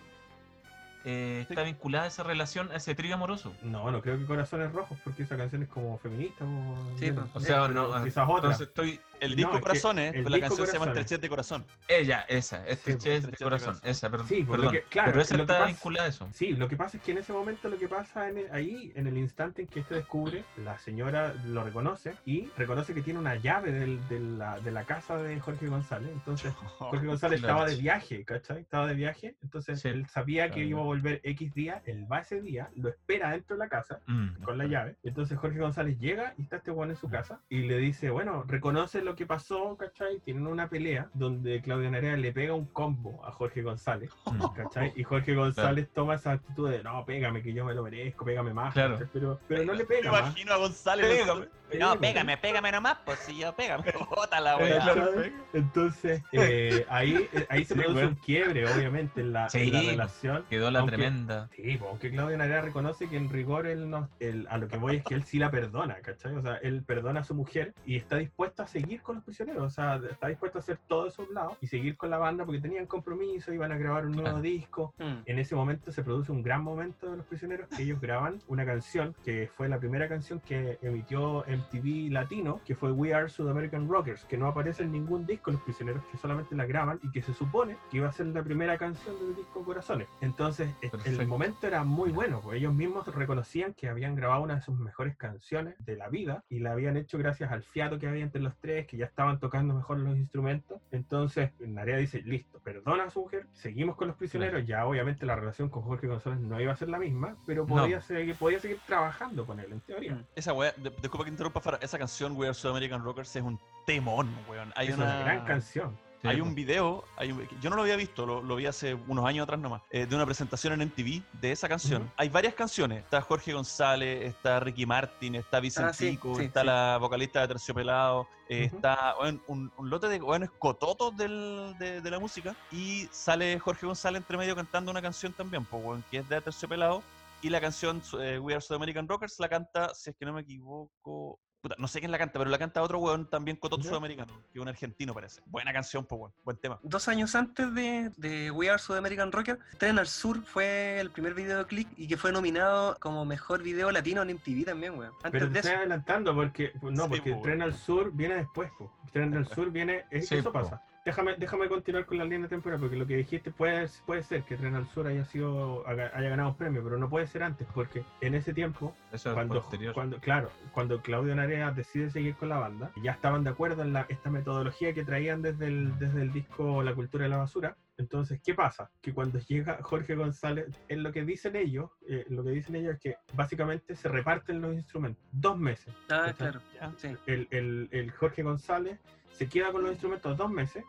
eh, 1.05 1.45
está 1.51 1.65
vinculada 1.65 2.05
a 2.05 2.07
esa 2.07 2.23
relación, 2.23 2.71
a 2.71 2.77
ese 2.77 2.95
trío 2.95 3.13
amoroso. 3.17 3.53
No, 3.61 3.91
no 3.91 4.01
creo 4.01 4.19
que 4.19 4.25
Corazones 4.25 4.73
Rojos, 4.73 4.97
porque 5.03 5.25
esa 5.25 5.37
canción 5.37 5.65
es 5.65 5.69
como 5.69 5.99
feminista. 5.99 6.45
O, 6.45 6.77
Sí, 6.97 7.11
pues. 7.11 7.27
O 7.35 7.41
sea, 7.41 7.67
no, 7.67 8.05
quizás 8.05 8.25
otra. 8.25 8.37
entonces 8.37 8.69
estoy... 8.69 9.01
El 9.21 9.31
No, 9.31 9.37
disco 9.37 9.51
es 9.53 9.57
que 9.59 9.63
Corazones, 9.63 10.15
el 10.15 10.25
la 10.25 10.31
disco 10.31 10.41
canción 10.49 10.67
se 10.67 10.73
llama 10.73 10.85
Corazones. 10.87 11.01
Estrechez 11.05 11.21
de 11.23 11.29
Corazón. 11.29 11.65
Ella, 11.89 12.21
esa, 12.29 12.57
Sí, 12.65 12.71
Estrechez 12.73 12.97
Estrechez 13.07 13.23
de 13.25 13.31
de 13.31 13.37
Corazón, 13.45 13.67
Corazón. 13.75 13.91
esa, 13.91 14.11
perdón. 14.11 14.29
Sí, 14.29 14.45
pues, 14.45 14.59
perdón. 14.61 14.73
que- 14.75 14.83
claro, 14.83 15.11
pero 15.13 15.23
esa 15.23 15.35
lo 15.35 15.39
que 15.39 15.43
está 15.43 15.55
pasa- 15.59 15.67
vinculada 15.67 16.07
a 16.07 16.09
eso. 16.09 16.29
Sí, 16.33 16.53
lo 16.53 16.69
que 16.69 16.77
pasa 16.77 16.97
es 16.97 17.03
que 17.03 17.13
en 17.13 17.19
ese 17.19 17.33
momento 17.33 17.69
lo 17.69 17.79
que 17.79 17.89
pasa 17.89 18.29
en 18.29 18.39
el- 18.39 18.53
ahí, 18.53 18.93
en 18.95 19.07
el 19.07 19.19
instante 19.19 19.63
en 19.63 19.69
que 19.69 19.81
este 19.81 19.95
descubre, 19.97 20.45
la 20.65 20.79
señora 20.79 21.35
lo 21.47 21.65
reconoce 21.65 22.15
y 22.25 22.47
reconoce 22.57 22.95
que 22.95 23.03
tiene 23.03 23.19
una 23.19 23.35
llave 23.37 23.73
del- 23.73 24.07
de, 24.09 24.21
la, 24.21 24.59
de 24.61 24.71
la 24.71 24.85
casa 24.85 25.17
de 25.19 25.39
Jorge 25.41 25.67
González. 25.67 26.11
Entonces, 26.13 26.53
Jorge 26.79 27.07
González 27.07 27.41
claro. 27.41 27.55
estaba 27.59 27.71
de 27.71 27.77
viaje, 27.77 28.25
¿cachai? 28.25 28.61
Estaba 28.61 28.87
de 28.87 28.95
viaje. 28.95 29.35
Entonces, 29.43 29.81
Sí, 29.81 29.89
él 29.89 30.07
sabía 30.09 30.47
que 30.49 30.55
claro. 30.55 30.69
iba 30.69 30.81
a 30.81 30.85
volver 30.85 31.21
X 31.25 31.55
día. 31.55 31.83
Él 31.87 32.07
va 32.11 32.21
ese 32.21 32.41
día, 32.41 32.71
lo 32.77 32.89
espera 32.89 33.31
dentro 33.33 33.57
de 33.57 33.61
la 33.65 33.69
casa 33.69 34.01
Mm. 34.07 34.43
con 34.43 34.59
la 34.59 34.67
llave. 34.67 34.97
Entonces 35.03 35.39
Jorge 35.39 35.59
González 35.59 35.99
llega 35.99 36.35
y 36.39 36.43
está 36.43 36.57
este 36.57 36.71
weón 36.71 36.91
en 36.91 36.97
su 36.97 37.09
casa 37.09 37.41
y 37.49 37.63
le 37.63 37.79
dice, 37.79 38.11
bueno, 38.11 38.45
reconoce 38.47 39.03
lo 39.09 39.17
que 39.17 39.25
pasó, 39.27 39.75
¿cachai? 39.77 40.21
Tienen 40.21 40.47
una 40.47 40.69
pelea 40.69 41.09
donde 41.15 41.63
Claudio 41.63 41.91
Narea 41.91 42.17
le 42.17 42.31
pega 42.33 42.53
un 42.55 42.67
combo 42.67 43.25
a 43.27 43.33
Jorge 43.33 43.63
González, 43.63 44.11
Mm. 44.27 44.45
¿cachai? 44.55 44.93
Y 44.97 45.03
Jorge 45.05 45.35
González 45.35 45.89
toma 45.95 46.15
esa 46.17 46.33
actitud 46.33 46.71
de, 46.71 46.83
no, 46.83 47.05
pégame 47.07 47.43
que 47.43 47.53
yo 47.55 47.65
me 47.65 47.75
lo 47.75 47.83
merezco, 47.83 48.25
pégame 48.27 48.53
más, 48.53 48.75
Claro. 48.75 48.95
¿cachai? 48.95 49.09
Pero, 49.13 49.41
pero 49.49 49.65
no 49.65 49.73
le 49.73 49.79
Me 49.81 49.85
pega 49.87 50.11
más. 50.13 50.21
imagino 50.21 50.53
a 50.53 50.57
González. 50.59 51.07
Pégame. 51.21 51.47
No, 51.79 52.01
pégame, 52.01 52.37
pégame 52.39 52.73
nomás, 52.73 52.97
pues 53.05 53.19
si 53.21 53.39
yo 53.39 53.55
pégame. 53.55 53.85
Bota 54.11 54.41
la. 54.41 54.57
¿cachai? 54.59 55.33
Entonces, 55.53 56.23
eh, 56.33 56.87
ahí, 56.89 57.29
eh, 57.33 57.47
ahí 57.51 57.65
se 57.65 57.75
Sí, 57.75 57.81
produce 57.81 58.07
un 58.07 58.15
quiebre, 58.15 58.67
obviamente, 58.73 59.21
en 59.21 59.33
la, 59.35 59.49
Sí, 59.51 59.61
en 59.69 59.73
la 59.73 59.81
relación. 59.83 60.45
Quedó 60.49 60.71
la 60.71 60.81
Aunque- 60.81 60.97
tremenda. 60.97 61.49
Sí, 61.55 61.79
aunque 61.87 62.11
Claudio 62.11 62.39
Narea 62.39 62.63
reconoce 62.63 63.09
que 63.09 63.17
en 63.17 63.29
rigor 63.29 63.67
él 63.67 63.91
no, 63.91 64.09
él- 64.21 64.47
a 64.51 64.57
lo 64.59 64.69
que 64.69 64.79
voy 64.79 64.97
es 64.97 65.05
que 65.05 65.15
él 65.15 65.25
sí 65.25 65.39
la 65.39 65.51
perdona, 65.51 65.97
¿cachai? 65.97 66.35
O 66.37 66.43
sea, 66.43 66.57
él 66.57 66.83
perdona 66.85 67.21
a 67.21 67.25
su 67.25 67.35
mujer 67.35 67.75
y 67.85 67.97
está 67.97 68.17
dispuesto 68.17 68.63
a 68.63 68.67
seguir 68.67 68.98
con 69.03 69.17
los 69.17 69.25
prisioneros, 69.25 69.63
o 69.63 69.71
sea, 69.71 70.01
está 70.11 70.29
dispuesto 70.29 70.59
a 70.59 70.61
hacer 70.61 70.79
todo 70.89 71.07
eso 71.07 71.23
a 71.23 71.27
un 71.27 71.35
lado 71.35 71.57
y 71.61 71.67
seguir 71.67 71.97
con 71.97 72.11
la 72.11 72.19
banda 72.19 72.45
porque 72.45 72.61
tenían 72.61 72.87
compromiso, 72.87 73.53
iban 73.53 73.73
a 73.73 73.79
grabar 73.79 74.07
un 74.07 74.13
nuevo 74.13 74.41
disco. 74.41 74.95
Mm. 74.99 75.23
En 75.27 75.39
ese 75.39 75.55
momento 75.55 75.93
se 75.93 76.03
produce 76.03 76.33
un 76.33 76.43
gran 76.43 76.63
momento 76.63 77.11
de 77.11 77.17
los 77.17 77.27
prisioneros 77.27 77.69
que 77.69 77.83
ellos 77.83 78.01
graban 78.01 78.41
una 78.49 78.65
canción 78.65 79.15
que 79.25 79.51
fue 79.57 79.69
la 79.69 79.79
primera 79.79 80.09
canción 80.09 80.41
que 80.41 80.79
emitió 80.83 81.45
MTV 81.47 82.11
Latino, 82.13 82.61
que 82.65 82.75
fue 82.75 82.93
We 82.93 83.15
Are 83.15 83.29
South 83.29 83.49
American 83.49 83.89
Rockers, 83.89 84.25
que 84.25 84.37
no 84.37 84.47
aparece 84.47 84.83
en 84.83 84.93
ningún 84.93 85.27
disco 85.27 85.51
los 85.51 85.61
prisioneros, 85.63 86.03
que 86.11 86.19
solamente 86.19 86.55
la 86.55 86.67
graban 86.67 86.99
y 87.03 87.11
que 87.11 87.23
se 87.23 87.33
supone 87.35 87.77
que 87.91 87.99
iba 87.99 88.09
a 88.09 88.13
ser 88.13 88.27
la 88.27 88.43
primera 88.43 88.79
canción 88.79 89.19
del 89.19 89.37
disco 89.37 89.65
Corazones. 89.65 90.09
Entonces, 90.21 90.69
e- 90.81 90.87
el 90.87 90.91
Perfecto. 90.91 91.27
momento 91.27 91.67
era 91.67 91.85
muy 91.85 92.11
bueno, 92.11 92.41
porque 92.41 92.59
ellos 92.59 92.75
mismos 92.75 93.07
reconocían 93.15 93.75
que 93.75 93.89
habían 93.89 94.15
grabado 94.15 94.43
una 94.43 94.57
de 94.57 94.63
sus 94.63 94.79
mejores 94.79 95.17
canciones 95.17 95.75
de 95.85 95.97
la 95.97 96.09
vida 96.09 96.45
y 96.49 96.61
la 96.61 96.73
habían 96.73 96.97
hecho 96.97 97.19
gracias 97.19 97.51
al 97.51 97.63
fiato 97.63 97.99
que 97.99 98.09
había 98.09 98.23
entre 98.23 98.41
los 98.41 98.57
tres, 98.59 98.87
que 98.89 98.97
ya 98.97 99.05
estaban 99.05 99.39
tocando 99.39 99.75
mejor 99.75 99.99
los 99.99 100.17
instrumentos. 100.17 100.81
Entonces, 100.91 101.53
Narea 101.61 101.99
dice, 101.99 102.23
listo, 102.23 102.59
perdona 102.59 103.05
a 103.05 103.11
su 103.11 103.21
mujer, 103.21 103.47
seguimos 103.53 103.95
con 103.95 104.09
los 104.09 104.17
prisioneros, 104.17 104.67
ya 104.67 104.85
obviamente 104.87 105.25
la 105.27 105.37
relación 105.37 105.69
con 105.69 105.83
Jorge 105.83 106.09
González 106.09 106.41
no 106.41 106.61
iba 106.61 106.73
a 106.73 106.77
ser 106.77 106.89
la 106.89 106.99
misma, 106.99 107.37
pero 107.47 107.65
No. 107.69 107.77
podía, 107.77 108.01
seguir, 108.01 108.35
podía 108.35 108.59
seguir 108.59 108.81
trabajando 108.87 109.47
con 109.47 109.61
él, 109.61 109.71
en 109.73 109.81
teoría. 109.83 110.15
Mm. 110.15 110.25
Esa 110.35 110.53
weá, 110.53 110.75
disculpa 110.77 111.25
que 111.25 111.31
interrumpa, 111.31 111.61
Farah, 111.61 111.79
esa 111.81 111.99
canción 111.99 112.37
We 112.37 112.47
Are 112.47 112.55
South 112.55 112.71
American 112.71 113.05
Rockers 113.05 113.37
es 113.37 113.43
un 113.43 113.61
temón, 113.87 114.35
weón. 114.49 114.73
Hay 114.75 114.89
es 114.89 114.97
una, 114.97 115.05
una 115.05 115.19
gran 115.21 115.45
canción. 115.45 115.97
Sí, 116.21 116.27
hay 116.29 116.37
pues. 116.39 116.49
un 116.49 116.55
video, 116.55 117.05
hay 117.17 117.31
un- 117.33 117.47
yo 117.61 117.71
no 117.71 117.77
lo 117.77 117.83
había 117.83 117.95
visto, 117.97 118.27
lo, 118.27 118.43
lo 118.43 118.57
vi 118.57 118.67
hace 118.67 118.95
unos 118.95 119.25
años 119.25 119.45
atrás 119.45 119.61
nomás, 119.61 119.83
eh, 119.91 120.05
de 120.07 120.15
una 120.17 120.25
presentación 120.27 120.73
en 120.73 120.83
MTV 120.89 121.23
de 121.41 121.53
esa 121.53 121.69
canción. 121.69 122.11
Hay 122.17 122.29
varias 122.29 122.55
canciones, 122.55 123.05
está 123.05 123.21
Jorge 123.21 123.53
González, 123.53 124.25
está 124.25 124.59
Ricky 124.59 124.85
Martin, 124.85 125.37
está 125.37 125.61
Vicentico, 125.61 126.35
sí, 126.37 126.45
está 126.47 126.61
sí. 126.63 126.67
la 126.67 126.99
vocalista 127.01 127.41
de 127.43 127.49
Terciopelado, 127.49 128.27
eh, 128.49 128.65
está 128.65 129.15
un, 129.47 129.71
un 129.77 129.91
lote 129.91 130.09
de 130.09 130.21
weones 130.21 130.51
cototos 130.59 131.17
del- 131.17 131.77
de, 131.79 132.01
de 132.01 132.11
la 132.11 132.19
música 132.19 132.57
y 132.73 133.09
sale 133.13 133.59
Jorge 133.61 133.87
González 133.87 134.21
entre 134.23 134.37
medio 134.39 134.57
cantando 134.57 134.91
una 134.91 135.03
canción 135.03 135.33
también, 135.33 135.65
pues, 135.67 136.03
que 136.11 136.19
es 136.19 136.29
de 136.29 136.41
Terciopelado. 136.41 137.03
Y 137.41 137.51
la 137.51 137.61
canción 137.61 138.03
eh, 138.21 138.41
We 138.41 138.53
Are 138.55 138.61
South 138.61 138.75
American 138.79 139.07
Rockers 139.07 139.39
la 139.39 139.49
canta, 139.49 139.95
si 139.95 140.11
es 140.11 140.17
que 140.17 140.27
no 140.27 140.33
me 140.33 140.41
equivoco, 140.41 141.39
puta, 141.69 141.77
no 141.81 141.89
sé 141.89 142.01
quién 142.01 142.11
la 142.11 142.19
canta, 142.19 142.39
pero 142.39 142.51
la 142.51 142.59
canta 142.59 142.83
otro 142.83 142.99
weón 142.99 143.27
también 143.29 143.57
cototo 143.57 143.83
sudamericano, 143.83 144.33
que 144.53 144.59
es 144.59 144.63
un 144.63 144.69
argentino 144.69 145.15
parece. 145.15 145.41
Buena 145.47 145.73
canción, 145.73 146.05
pues, 146.07 146.21
weón, 146.21 146.33
buen 146.45 146.57
tema. 146.57 146.79
Dos 146.83 147.09
años 147.09 147.35
antes 147.35 147.73
de, 147.75 148.11
de 148.17 148.51
We 148.51 148.69
Are 148.71 148.79
South 148.79 148.97
American 148.97 149.31
Rocker, 149.33 149.59
Tren 149.79 149.99
al 149.99 150.07
Sur 150.07 150.43
fue 150.43 150.99
el 151.01 151.11
primer 151.11 151.35
videoclip 151.35 151.89
y 151.97 152.09
que 152.09 152.17
fue 152.17 152.33
nominado 152.33 152.97
como 153.01 153.25
mejor 153.25 153.63
video 153.63 153.91
latino 153.91 154.23
en 154.23 154.35
MTV 154.35 154.65
también, 154.65 154.99
weón. 154.99 155.13
Antes 155.23 155.33
Pero 155.33 155.47
te 155.47 155.53
de 155.53 155.59
estoy 155.61 155.73
eso. 155.73 155.79
adelantando 155.81 156.35
porque 156.35 156.73
no, 156.83 157.05
Sí, 157.05 157.09
porque 157.11 157.31
pues, 157.33 157.43
Tren 157.43 157.63
al 157.63 157.75
Sur 157.75 158.13
viene 158.13 158.35
después. 158.37 158.71
po. 158.79 158.93
Tren 159.13 159.35
al 159.37 159.47
Sur 159.55 159.71
viene, 159.71 160.05
es- 160.11 160.29
Sí, 160.29 160.37
eso 160.37 160.53
po. 160.53 160.61
pasa. 160.61 160.83
Déjame, 161.05 161.37
déjame 161.39 161.69
continuar 161.69 162.05
con 162.05 162.19
la 162.19 162.25
línea 162.25 162.49
temporal 162.49 162.79
porque 162.81 162.97
lo 162.97 163.07
que 163.07 163.17
dijiste 163.17 163.51
puede, 163.51 163.89
puede 164.05 164.23
ser 164.23 164.43
que 164.43 164.57
Tren 164.57 164.75
al 164.75 164.87
Sur 164.89 165.07
haya 165.07 165.25
sido 165.25 165.87
haya 165.89 166.11
ganado 166.29 166.51
un 166.51 166.57
premio, 166.57 166.83
pero 166.85 166.99
no 166.99 167.09
puede 167.09 167.27
ser 167.27 167.43
antes 167.45 167.67
porque 167.73 168.05
en 168.21 168.35
ese 168.35 168.53
tiempo 168.53 168.95
Eso 169.11 169.31
es 169.31 169.35
cuando, 169.35 169.55
posterior. 169.55 169.95
cuando 169.95 170.19
claro, 170.19 170.51
cuando 170.73 171.01
Claudio 171.01 171.35
Narea 171.35 171.71
decide 171.71 172.11
seguir 172.11 172.35
con 172.35 172.51
la 172.51 172.59
banda, 172.59 172.91
ya 173.03 173.13
estaban 173.13 173.43
de 173.43 173.51
acuerdo 173.51 173.83
en 173.83 173.95
la, 173.95 174.05
esta 174.11 174.29
metodología 174.29 174.93
que 174.93 175.05
traían 175.05 175.41
desde 175.41 175.67
el, 175.69 175.99
desde 175.99 176.21
el 176.21 176.33
disco 176.33 176.83
La 176.83 176.95
cultura 176.95 177.25
de 177.25 177.31
la 177.31 177.39
basura. 177.39 177.77
Entonces, 177.97 178.41
¿qué 178.45 178.55
pasa? 178.55 178.91
Que 179.01 179.13
cuando 179.13 179.41
llega 179.41 179.79
Jorge 179.83 180.15
González, 180.15 180.69
en 180.89 181.03
lo 181.03 181.11
que 181.11 181.25
dicen 181.25 181.57
ellos, 181.57 181.91
eh, 182.09 182.25
lo 182.29 182.45
que 182.45 182.51
dicen 182.51 182.77
ellos 182.77 182.95
es 182.95 183.01
que 183.01 183.17
básicamente 183.35 183.97
se 183.97 184.09
reparten 184.09 184.61
los 184.61 184.73
instrumentos. 184.75 185.25
Dos 185.33 185.59
meses. 185.59 185.93
Ah, 186.09 186.33
claro. 186.37 186.61
Ya. 186.75 186.93
Sí. 186.97 187.17
El, 187.27 187.49
el- 187.51 187.89
el 187.91 188.11
Jorge 188.13 188.45
González 188.45 189.01
se 189.39 189.49
queda 189.49 189.71
con 189.71 189.83
los 189.83 189.93
instrumentos 189.93 190.37
dos 190.37 190.51
meses 190.51 190.85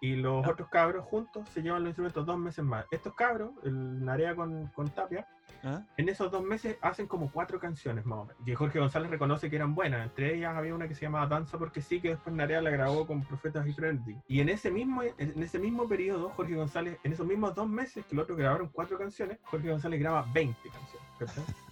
y 0.00 0.14
los 0.14 0.46
otros 0.46 0.68
cabros 0.68 1.04
juntos 1.04 1.48
se 1.48 1.60
llevan 1.60 1.82
los 1.82 1.88
instrumentos 1.88 2.24
dos 2.24 2.38
meses 2.38 2.64
más. 2.64 2.86
Estos 2.92 3.14
cabros, 3.14 3.50
el 3.64 4.04
Narea 4.04 4.36
con, 4.36 4.68
con 4.68 4.88
Tapia, 4.90 5.26
¿Ah? 5.64 5.82
en 5.96 6.08
esos 6.08 6.30
dos 6.30 6.44
meses 6.44 6.78
hacen 6.80 7.08
como 7.08 7.32
cuatro 7.32 7.58
canciones 7.58 8.06
más 8.06 8.20
o 8.20 8.24
menos. 8.26 8.40
Y 8.46 8.54
Jorge 8.54 8.78
González 8.78 9.10
reconoce 9.10 9.50
que 9.50 9.56
eran 9.56 9.74
buenas. 9.74 10.06
Entre 10.06 10.36
ellas 10.36 10.56
había 10.56 10.72
una 10.72 10.86
que 10.86 10.94
se 10.94 11.00
llamaba 11.00 11.26
Danza 11.26 11.58
porque 11.58 11.82
sí, 11.82 12.00
que 12.00 12.10
después 12.10 12.36
Narea 12.36 12.62
la 12.62 12.70
grabó 12.70 13.04
con 13.04 13.24
Profetas 13.24 13.66
y 13.66 13.72
Friendly. 13.72 14.16
Y 14.28 14.40
en 14.40 14.50
ese 14.50 14.70
mismo 14.70 15.02
en 15.02 15.42
ese 15.42 15.58
mismo 15.58 15.88
periodo, 15.88 16.30
Jorge 16.30 16.54
González, 16.54 17.00
en 17.02 17.12
esos 17.12 17.26
mismos 17.26 17.56
dos 17.56 17.68
meses 17.68 18.06
que 18.06 18.14
los 18.14 18.22
otros 18.22 18.38
grabaron 18.38 18.68
cuatro 18.68 18.96
canciones, 18.96 19.38
Jorge 19.42 19.70
González 19.70 19.98
graba 19.98 20.24
20 20.32 20.56
canciones. 20.70 21.46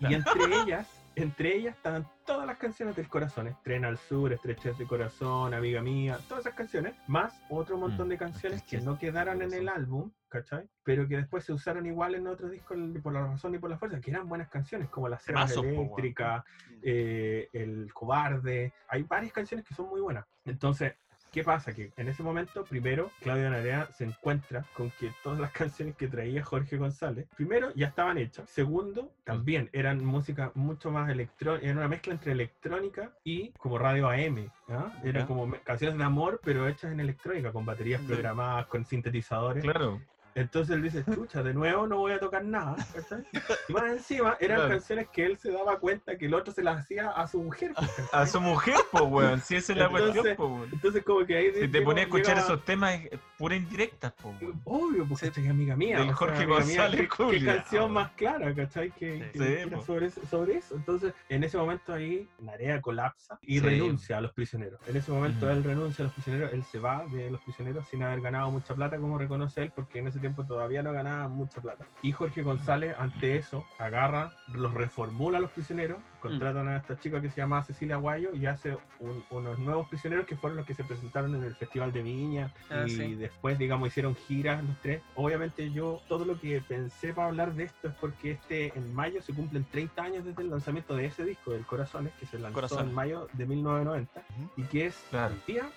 Y 0.00 0.12
entre 0.12 0.44
ellas, 0.62 1.03
entre 1.16 1.56
ellas 1.56 1.76
estaban 1.76 2.06
todas 2.26 2.46
las 2.46 2.58
canciones 2.58 2.96
del 2.96 3.08
corazón. 3.08 3.56
Tren 3.62 3.84
al 3.84 3.98
Sur, 3.98 4.32
Estrechez 4.32 4.78
de 4.78 4.86
Corazón, 4.86 5.54
Amiga 5.54 5.82
Mía, 5.82 6.18
todas 6.28 6.46
esas 6.46 6.56
canciones, 6.56 6.94
más 7.06 7.40
otro 7.50 7.76
montón 7.76 8.06
Mm, 8.06 8.10
de 8.10 8.18
canciones 8.18 8.62
que 8.62 8.80
no 8.80 8.98
quedaron 8.98 9.42
en 9.42 9.52
el 9.52 9.68
álbum, 9.68 10.10
¿cachai? 10.28 10.68
Pero 10.82 11.06
que 11.06 11.16
después 11.16 11.44
se 11.44 11.52
usaron 11.52 11.86
igual 11.86 12.14
en 12.14 12.26
otros 12.26 12.50
discos 12.50 12.76
por 13.02 13.12
la 13.12 13.26
razón 13.26 13.54
y 13.54 13.58
por 13.58 13.70
la 13.70 13.78
fuerza, 13.78 14.00
que 14.00 14.10
eran 14.10 14.28
buenas 14.28 14.48
canciones, 14.48 14.88
como 14.88 15.08
Temazos, 15.18 15.56
po, 15.56 15.62
weón. 15.62 15.74
Eléctricas, 15.76 16.44
eh, 16.82 17.48
El 17.52 17.92
Cobarde. 17.92 18.72
Hay 18.88 19.02
varias 19.02 19.32
canciones 19.32 19.66
que 19.66 19.74
son 19.74 19.88
muy 19.88 20.00
buenas. 20.00 20.26
Entonces, 20.44 20.94
¿Qué 21.34 21.42
pasa? 21.42 21.74
Que 21.74 21.90
en 21.96 22.06
ese 22.06 22.22
momento, 22.22 22.64
primero, 22.64 23.10
Claudio 23.20 23.50
Narea 23.50 23.86
se 23.86 24.04
encuentra 24.04 24.64
con 24.72 24.90
que 25.00 25.10
todas 25.24 25.40
las 25.40 25.50
canciones 25.90 25.96
que 25.96 26.06
traía 26.06 26.44
Jorge 26.44 26.76
González, 26.76 27.26
primero, 27.36 27.72
ya 27.74 27.88
estaban 27.88 28.18
hechas. 28.18 28.48
Segundo, 28.48 29.10
también 29.24 29.68
eran 29.72 30.04
música 30.04 30.52
mucho 30.54 30.92
más 30.92 31.10
electrónica, 31.10 31.66
era 31.66 31.76
una 31.76 31.88
mezcla 31.88 32.12
entre 32.12 32.30
electrónica 32.32 33.10
y 33.24 33.50
como 33.58 33.78
radio 33.78 34.08
AM. 34.08 34.48
¿ah? 34.68 34.92
Eran 35.02 35.22
Ya. 35.22 35.26
como 35.26 35.50
canciones 35.64 35.98
de 35.98 36.04
amor, 36.04 36.40
pero 36.44 36.68
hechas 36.68 36.92
en 36.92 37.00
electrónica, 37.00 37.50
con 37.52 37.66
baterías 37.66 38.00
Sí. 38.02 38.06
programadas, 38.06 38.66
con 38.66 38.84
sintetizadores. 38.84 39.64
Claro. 39.64 40.00
Entonces 40.34 40.74
él 40.76 40.82
dice, 40.82 41.04
chucha, 41.04 41.42
de 41.42 41.54
nuevo 41.54 41.86
no 41.86 41.98
voy 41.98 42.12
a 42.12 42.18
tocar 42.20 42.44
nada. 42.44 42.76
¿cachai? 42.94 43.24
Y 43.68 43.72
más 43.72 43.84
encima 43.84 44.36
eran 44.40 44.56
Claro. 44.58 44.70
canciones 44.70 45.08
que 45.10 45.26
él 45.26 45.38
se 45.38 45.50
daba 45.52 45.78
cuenta 45.78 46.16
que 46.16 46.26
el 46.26 46.34
otro 46.34 46.52
se 46.52 46.62
las 46.62 46.78
hacía 46.78 47.10
a 47.10 47.26
su 47.26 47.42
mujer. 47.42 47.72
¿cachai? 47.74 48.04
A 48.12 48.26
su 48.26 48.40
mujer, 48.40 48.76
po, 48.90 49.04
weón. 49.04 49.40
Si 49.40 49.56
esa 49.56 49.72
es 49.72 49.78
la 49.78 49.86
Entonces, 49.86 50.12
cuestión, 50.14 50.36
po, 50.36 50.46
weón. 50.46 50.68
Entonces 50.72 51.04
como 51.04 51.24
que 51.26 51.36
ahí... 51.36 51.52
Si 51.60 51.68
te 51.68 51.82
pones 51.82 52.02
a 52.02 52.06
escuchar 52.06 52.36
llega- 52.36 52.46
esos 52.46 52.64
temas, 52.64 52.94
es 53.10 53.18
pura 53.38 53.56
indirectas, 53.56 54.12
po, 54.12 54.34
weón. 54.40 54.60
Obvio, 54.64 55.06
porque 55.08 55.26
es 55.28 55.38
amiga 55.50 55.76
mía. 55.76 55.96
Del 55.98 56.04
o 56.04 56.06
sea, 56.08 56.16
Jorge 56.16 56.36
amiga 56.42 56.48
mía, 56.48 56.58
González 56.66 57.00
¿qué- 57.00 57.30
¿Qué, 57.38 57.44
canción 57.44 57.92
más 57.92 58.10
clara, 58.12 58.54
cachai? 58.54 58.90
Que, 58.92 59.30
Sí. 59.32 59.38
que 59.38 59.64
Sí, 59.64 59.86
sobre, 59.86 60.06
eso- 60.06 60.20
sobre 60.30 60.56
eso. 60.58 60.74
Entonces, 60.76 61.12
en 61.28 61.44
ese 61.44 61.56
momento 61.58 61.92
ahí, 61.92 62.28
Narea 62.40 62.80
colapsa 62.80 63.38
y 63.42 63.60
Sí. 63.60 63.60
renuncia 63.60 64.18
a 64.18 64.20
los 64.20 64.32
prisioneros. 64.32 64.80
En 64.88 64.96
ese 64.96 65.10
momento 65.12 65.46
Ujú. 65.46 65.54
él 65.54 65.64
renuncia 65.64 66.02
a 66.02 66.06
los 66.06 66.14
prisioneros, 66.14 66.52
él 66.52 66.62
se 66.64 66.78
va 66.78 67.04
de 67.12 67.30
los 67.30 67.40
prisioneros 67.42 67.86
sin 67.88 68.02
haber 68.02 68.20
ganado 68.20 68.50
mucha 68.50 68.74
plata, 68.74 68.96
como 68.98 69.16
reconoce 69.18 69.62
él, 69.62 69.72
porque 69.74 69.98
en 70.00 70.08
ese 70.08 70.20
tiempo 70.24 70.44
todavía 70.44 70.82
no 70.82 70.90
ganaba 70.90 71.28
mucha 71.28 71.60
plata. 71.60 71.84
Y 72.00 72.12
Jorge 72.12 72.42
González, 72.42 72.96
ante 72.98 73.36
eso, 73.36 73.66
agarra, 73.78 74.32
los 74.54 74.72
reformula 74.72 75.36
a 75.36 75.40
los 75.42 75.50
prisioneros, 75.50 75.98
contratan 76.28 76.68
a 76.68 76.76
esta 76.78 76.98
chica 76.98 77.20
que 77.20 77.30
se 77.30 77.36
llama 77.36 77.62
Cecilia 77.62 77.96
Guayo 77.96 78.34
y 78.34 78.46
hace 78.46 78.76
un- 79.00 79.24
unos 79.30 79.58
nuevos 79.58 79.88
prisioneros 79.88 80.26
que 80.26 80.36
fueron 80.36 80.56
los 80.56 80.66
que 80.66 80.74
se 80.74 80.82
presentaron 80.84 81.34
en 81.34 81.44
el 81.44 81.54
Festival 81.54 81.92
de 81.92 82.02
Viña 82.02 82.52
Ah, 82.70 82.84
y 82.86 82.90
sí. 82.90 83.14
después, 83.14 83.58
digamos, 83.58 83.88
hicieron 83.88 84.14
giras 84.14 84.64
los 84.64 84.76
tres. 84.80 85.02
Obviamente 85.14 85.70
yo 85.70 86.00
todo 86.08 86.24
lo 86.24 86.40
que 86.40 86.60
pensé 86.66 87.12
para 87.12 87.28
hablar 87.28 87.54
de 87.54 87.64
esto 87.64 87.88
es 87.88 87.94
porque 88.00 88.32
este 88.32 88.72
en 88.76 88.94
mayo 88.94 89.20
se 89.22 89.32
cumplen 89.34 89.64
30 89.70 90.02
años 90.02 90.24
desde 90.24 90.42
el 90.42 90.50
lanzamiento 90.50 90.96
de 90.96 91.06
ese 91.06 91.24
disco, 91.24 91.52
del 91.52 91.64
Corazones, 91.66 92.12
que 92.18 92.26
se 92.26 92.38
lanzó 92.38 92.54
Corazones. 92.54 92.86
en 92.88 92.94
mayo 92.94 93.28
de 93.34 93.46
1990 93.46 94.20
Ujú. 94.38 94.50
y 94.56 94.62
que 94.64 94.86
es 94.86 94.96
Claro. 95.10 95.34
día 95.46 95.68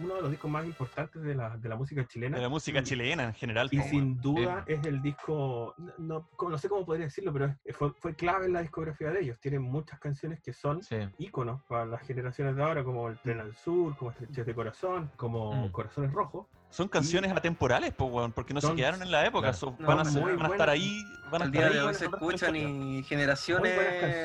uno 0.00 0.14
de 0.14 0.22
los 0.22 0.30
discos 0.30 0.48
más 0.48 0.64
importantes 0.64 1.20
de 1.22 1.34
la, 1.34 1.56
de 1.56 1.68
la 1.68 1.74
música 1.74 2.06
chilena. 2.06 2.36
De 2.36 2.42
la 2.42 2.48
música 2.48 2.84
chilena 2.84 3.24
en 3.24 3.34
general. 3.34 3.68
Y 3.72 3.78
weón. 3.78 3.90
sin 3.90 4.20
duda 4.20 4.62
es 4.68 4.84
el 4.86 5.02
disco, 5.02 5.74
no, 5.76 5.92
no, 5.98 6.28
como- 6.36 6.52
no 6.52 6.58
sé 6.58 6.68
cómo 6.68 6.86
podría 6.86 7.06
decirlo, 7.06 7.32
pero 7.32 7.52
fue, 7.74 7.90
fue 7.98 8.14
clave 8.14 8.46
en 8.46 8.52
la 8.52 8.62
discografía 8.62 9.10
de 9.10 9.22
ellos. 9.22 9.40
Tienen 9.40 9.62
muchas 9.86 10.00
canciones 10.00 10.40
que 10.40 10.52
son 10.52 10.82
Sí. 10.82 10.96
íconos 11.18 11.62
para 11.68 11.86
las 11.86 12.02
generaciones 12.02 12.56
de 12.56 12.62
ahora, 12.64 12.82
como 12.82 13.08
El 13.08 13.16
Tren 13.18 13.38
al 13.38 13.54
Sur, 13.56 13.96
como 13.96 14.10
Estreches 14.10 14.44
de 14.44 14.52
Corazón, 14.52 15.12
como 15.16 15.52
Mm. 15.68 15.70
Corazones 15.70 16.12
Rojos. 16.12 16.46
Son 16.70 16.88
canciones 16.88 17.30
atemporales, 17.30 17.92
po, 17.94 18.06
weón, 18.06 18.32
porque 18.32 18.52
no 18.52 18.60
se 18.60 18.74
quedaron 18.74 19.00
en 19.00 19.12
la 19.12 19.24
época. 19.24 19.36
claro. 19.52 19.56
son- 19.56 19.76
No, 19.78 19.86
van, 19.86 20.00
a, 20.00 20.04
ser- 20.04 20.22
van 20.36 20.46
a 20.46 20.48
estar 20.48 20.68
ahí. 20.70 21.00
Van 21.30 21.42
a 21.42 21.44
Al 21.44 21.54
estar 21.54 21.70
día 21.72 21.82
ahí 21.82 21.86
de 21.88 21.94
se 21.94 22.04
escuchan 22.06 22.56
y 22.56 23.02
generaciones 23.04 23.76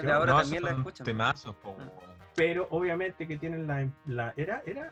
de 0.03 0.11
ahora 0.11 0.33
No, 0.33 0.39
también 0.41 0.63
las 0.63 0.77
escuchan. 0.77 1.05
temazos, 1.05 1.55
po, 1.57 1.73
Mm. 1.73 1.77
weón. 1.77 1.91
pero 2.35 2.67
obviamente 2.71 3.27
que 3.27 3.37
tienen 3.37 3.67
la, 3.67 3.87
la 4.07 4.33
era 4.37 4.63
era 4.65 4.91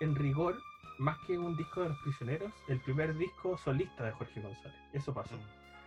en 0.00 0.14
rigor 0.16 0.56
más 0.98 1.16
que 1.26 1.38
un 1.38 1.56
disco 1.56 1.82
de 1.84 1.88
los 1.90 1.98
prisioneros 2.02 2.52
el 2.68 2.80
primer 2.80 3.16
disco 3.16 3.56
solista 3.56 4.04
de 4.04 4.10
Jorge 4.12 4.40
González 4.40 4.76
eso 4.92 5.14
pasó 5.14 5.36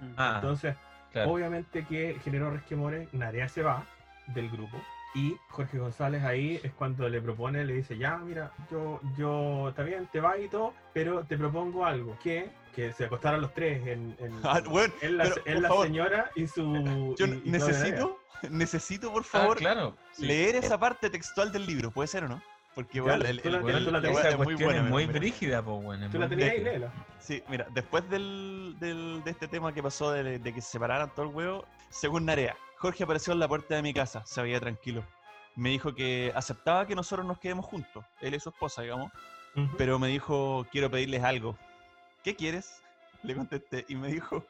Mm. 0.01 0.13
Ah, 0.17 0.31
entonces 0.37 0.75
claro. 1.11 1.31
obviamente 1.31 1.85
que 1.85 2.17
generó 2.23 2.49
resquemores 2.49 3.13
Narea 3.13 3.47
se 3.49 3.61
va 3.61 3.85
del 4.27 4.49
grupo 4.49 4.77
y 5.13 5.37
Jorge 5.49 5.77
González 5.77 6.23
ahí 6.23 6.59
es 6.63 6.73
cuando 6.73 7.07
le 7.07 7.21
propone 7.21 7.63
le 7.63 7.73
dice 7.73 7.97
ya 7.97 8.17
mira 8.17 8.51
yo 8.69 8.99
yo 9.17 9.69
está 9.69 9.83
bien 9.83 10.07
te 10.11 10.19
vas 10.19 10.37
y 10.39 10.47
todo 10.49 10.73
pero 10.93 11.23
te 11.23 11.37
propongo 11.37 11.85
algo 11.85 12.17
que 12.21 12.49
que 12.75 12.91
se 12.91 13.05
acostaran 13.05 13.39
los 13.41 13.53
tres 13.53 13.87
en, 13.87 14.15
en- 14.19 14.39
Ah, 14.43 14.61
bueno, 14.65 14.93
en 15.01 15.17
la, 15.17 15.23
pero, 15.23 15.35
en 15.45 15.61
la 15.61 15.69
señora 15.83 16.31
y 16.35 16.47
su 16.47 17.15
Yo 17.17 17.25
y- 17.27 17.41
y 17.45 17.49
necesito, 17.49 18.19
necesito, 18.49 19.11
por 19.13 19.21
Ah, 19.21 19.25
favor, 19.25 19.57
claro. 19.57 19.95
sí. 20.11 20.25
leer 20.25 20.55
esa 20.57 20.77
parte 20.77 21.09
textual 21.09 21.51
del 21.53 21.65
libro. 21.65 21.91
¿Puede 21.91 22.07
ser 22.07 22.25
o 22.25 22.27
no? 22.27 22.41
Porque, 22.75 22.99
Dale, 22.99 23.23
bueno, 23.23 23.29
el, 23.29 23.41
tú 23.41 23.47
el- 23.47 23.53
la- 23.53 23.77
el- 23.99 24.03
la 24.03 24.11
esa 24.11 24.29
es 24.31 24.37
muy 24.37 24.55
buena. 24.55 24.83
es 24.83 24.89
muy 24.89 25.07
mira. 25.07 25.19
brígida, 25.19 25.61
po, 25.63 25.75
weón. 25.75 26.03
es 26.03 26.11
tú 26.11 26.19
la 26.19 26.27
tenías 26.27 26.49
ahí 26.49 26.61
léela 26.61 26.91
Sí, 27.19 27.41
mira, 27.47 27.65
después 27.73 28.07
del, 28.09 28.75
del- 28.81 29.21
de 29.23 29.31
este 29.31 29.47
tema 29.47 29.73
que 29.73 29.81
pasó 29.81 30.11
de, 30.11 30.37
de 30.39 30.53
que 30.53 30.59
se 30.59 30.71
separaran 30.71 31.09
todo 31.15 31.29
el 31.29 31.33
huevo, 31.33 31.65
según 31.89 32.25
Narea, 32.25 32.57
Jorge 32.85 33.03
apareció 33.03 33.33
en 33.33 33.39
la 33.39 33.47
puerta 33.47 33.73
de 33.73 33.81
mi 33.81 33.95
casa, 33.95 34.23
se 34.27 34.43
veía 34.43 34.59
tranquilo. 34.59 35.03
Me 35.55 35.69
dijo 35.69 35.95
que 35.95 36.31
aceptaba 36.35 36.85
que 36.85 36.93
nosotros 36.93 37.25
nos 37.25 37.39
quedemos 37.39 37.65
juntos, 37.65 38.05
él 38.21 38.35
y 38.35 38.39
su 38.39 38.49
esposa, 38.49 38.83
digamos, 38.83 39.11
Ujú. 39.55 39.75
pero 39.75 39.97
me 39.97 40.07
dijo, 40.09 40.67
quiero 40.71 40.91
pedirles 40.91 41.23
algo. 41.23 41.57
¿Qué 42.23 42.35
quieres? 42.35 42.83
Le 43.23 43.33
contesté 43.33 43.85
y 43.87 43.95
me 43.95 44.09
dijo, 44.09 44.45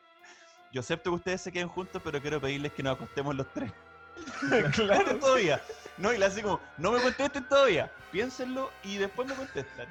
yo 0.73 0.81
acepto 0.81 1.11
que 1.11 1.15
ustedes 1.15 1.39
se 1.43 1.51
queden 1.53 1.69
juntos, 1.69 2.01
pero 2.03 2.21
quiero 2.21 2.41
pedirles 2.41 2.73
que 2.73 2.83
nos 2.83 2.97
acostemos 2.97 3.33
los 3.35 3.47
tres. 3.53 3.71
claro, 4.73 5.17
todavía. 5.17 5.61
No, 5.97 6.11
y 6.11 6.17
le 6.17 6.25
hace 6.25 6.41
como, 6.41 6.59
no 6.77 6.91
me 6.91 6.99
contesten 7.01 7.47
todavía, 7.47 7.89
piénsenlo 8.11 8.69
y 8.83 8.97
después 8.97 9.29
me 9.29 9.35
contestan. 9.35 9.87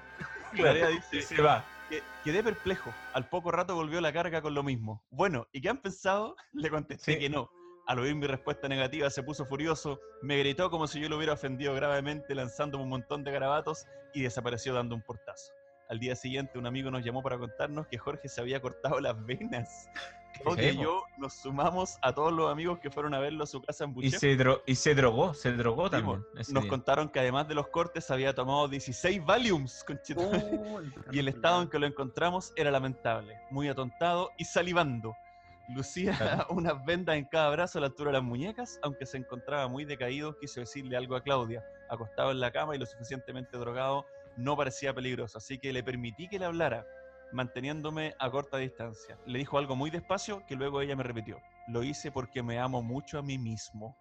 Narea 0.52 0.88
dice, 0.88 1.22
se 1.22 1.40
va. 1.40 1.64
que- 1.88 2.02
quedé 2.22 2.42
perplejo. 2.42 2.92
Al 3.14 3.26
poco 3.26 3.50
rato 3.52 3.74
volvió 3.74 4.02
la 4.02 4.12
carga 4.12 4.42
con 4.42 4.52
lo 4.52 4.62
mismo. 4.62 5.02
Bueno, 5.10 5.46
¿y 5.50 5.62
qué 5.62 5.70
han 5.70 5.78
pensado? 5.78 6.36
Le 6.52 6.68
contesté 6.68 7.14
Sí. 7.14 7.18
que 7.20 7.30
no. 7.30 7.48
Al 7.86 7.98
oír 7.98 8.14
mi 8.14 8.26
respuesta 8.26 8.66
negativa 8.68 9.10
se 9.10 9.22
puso 9.22 9.44
furioso, 9.44 10.00
me 10.22 10.38
gritó 10.38 10.70
como 10.70 10.86
si 10.86 11.00
yo 11.00 11.08
lo 11.08 11.16
hubiera 11.18 11.34
ofendido 11.34 11.74
gravemente, 11.74 12.34
lanzándome 12.34 12.84
un 12.84 12.90
montón 12.90 13.24
de 13.24 13.30
garabatos 13.32 13.84
y 14.14 14.22
desapareció 14.22 14.72
dando 14.72 14.94
un 14.94 15.02
portazo. 15.02 15.52
Al 15.90 15.98
día 15.98 16.16
siguiente 16.16 16.58
un 16.58 16.66
amigo 16.66 16.90
nos 16.90 17.04
llamó 17.04 17.22
para 17.22 17.36
contarnos 17.38 17.86
que 17.86 17.98
Jorge 17.98 18.28
se 18.28 18.40
había 18.40 18.60
cortado 18.60 19.00
las 19.00 19.22
venas. 19.26 19.88
Claudia 20.42 20.72
y 20.72 20.78
yo 20.78 21.04
nos 21.18 21.34
sumamos 21.34 21.96
a 22.02 22.12
todos 22.12 22.32
los 22.32 22.50
amigos 22.50 22.80
que 22.80 22.90
fueron 22.90 23.14
a 23.14 23.20
verlo 23.20 23.44
a 23.44 23.46
su 23.46 23.62
casa 23.62 23.84
en 23.84 23.90
Y 23.90 23.94
Buche. 23.94 24.18
se, 24.18 24.36
dro- 24.36 24.62
y 24.66 24.74
se 24.74 24.92
drogó, 24.96 25.32
se 25.32 25.52
drogó 25.52 25.88
también. 25.88 26.24
ese 26.36 26.52
Nos 26.52 26.64
día. 26.64 26.70
contaron 26.70 27.08
que 27.08 27.20
además 27.20 27.46
de 27.46 27.54
los 27.54 27.68
cortes 27.68 28.10
había 28.10 28.34
tomado 28.34 28.66
16 28.66 29.24
Valiums. 29.24 29.84
Oh, 30.16 30.80
Y 31.12 31.20
el 31.20 31.28
estado 31.28 31.62
en 31.62 31.68
que 31.68 31.78
lo 31.78 31.86
encontramos 31.86 32.52
era 32.56 32.72
lamentable, 32.72 33.38
muy 33.52 33.68
atontado 33.68 34.30
y 34.36 34.44
salivando. 34.44 35.14
Lucía 35.68 36.12
unas 36.50 36.84
vendas 36.84 37.16
en 37.16 37.24
cada 37.24 37.50
brazo 37.50 37.78
a 37.78 37.80
la 37.80 37.86
altura 37.88 38.10
de 38.10 38.18
las 38.18 38.22
muñecas, 38.22 38.78
aunque 38.82 39.06
se 39.06 39.16
encontraba 39.18 39.68
muy 39.68 39.84
decaído, 39.84 40.36
quiso 40.38 40.60
decirle 40.60 40.96
algo 40.96 41.16
a 41.16 41.22
Claudia. 41.22 41.64
Acostado 41.88 42.30
en 42.30 42.40
la 42.40 42.50
cama 42.50 42.74
y 42.74 42.78
lo 42.78 42.86
suficientemente 42.86 43.56
drogado, 43.56 44.06
no 44.36 44.56
parecía 44.56 44.92
peligroso, 44.94 45.38
así 45.38 45.58
que 45.58 45.72
le 45.72 45.82
permití 45.82 46.28
que 46.28 46.38
le 46.38 46.46
hablara, 46.46 46.86
manteniéndome 47.32 48.14
a 48.18 48.30
corta 48.30 48.58
distancia. 48.58 49.18
Le 49.26 49.38
dijo 49.38 49.58
algo 49.58 49.76
muy 49.76 49.90
despacio 49.90 50.44
que 50.46 50.56
luego 50.56 50.80
ella 50.80 50.96
me 50.96 51.02
repitió. 51.02 51.38
Lo 51.68 51.82
hice 51.82 52.10
porque 52.12 52.42
me 52.42 52.58
amo 52.58 52.82
mucho 52.82 53.18
a 53.18 53.22
mí 53.22 53.38
mismo. 53.38 53.96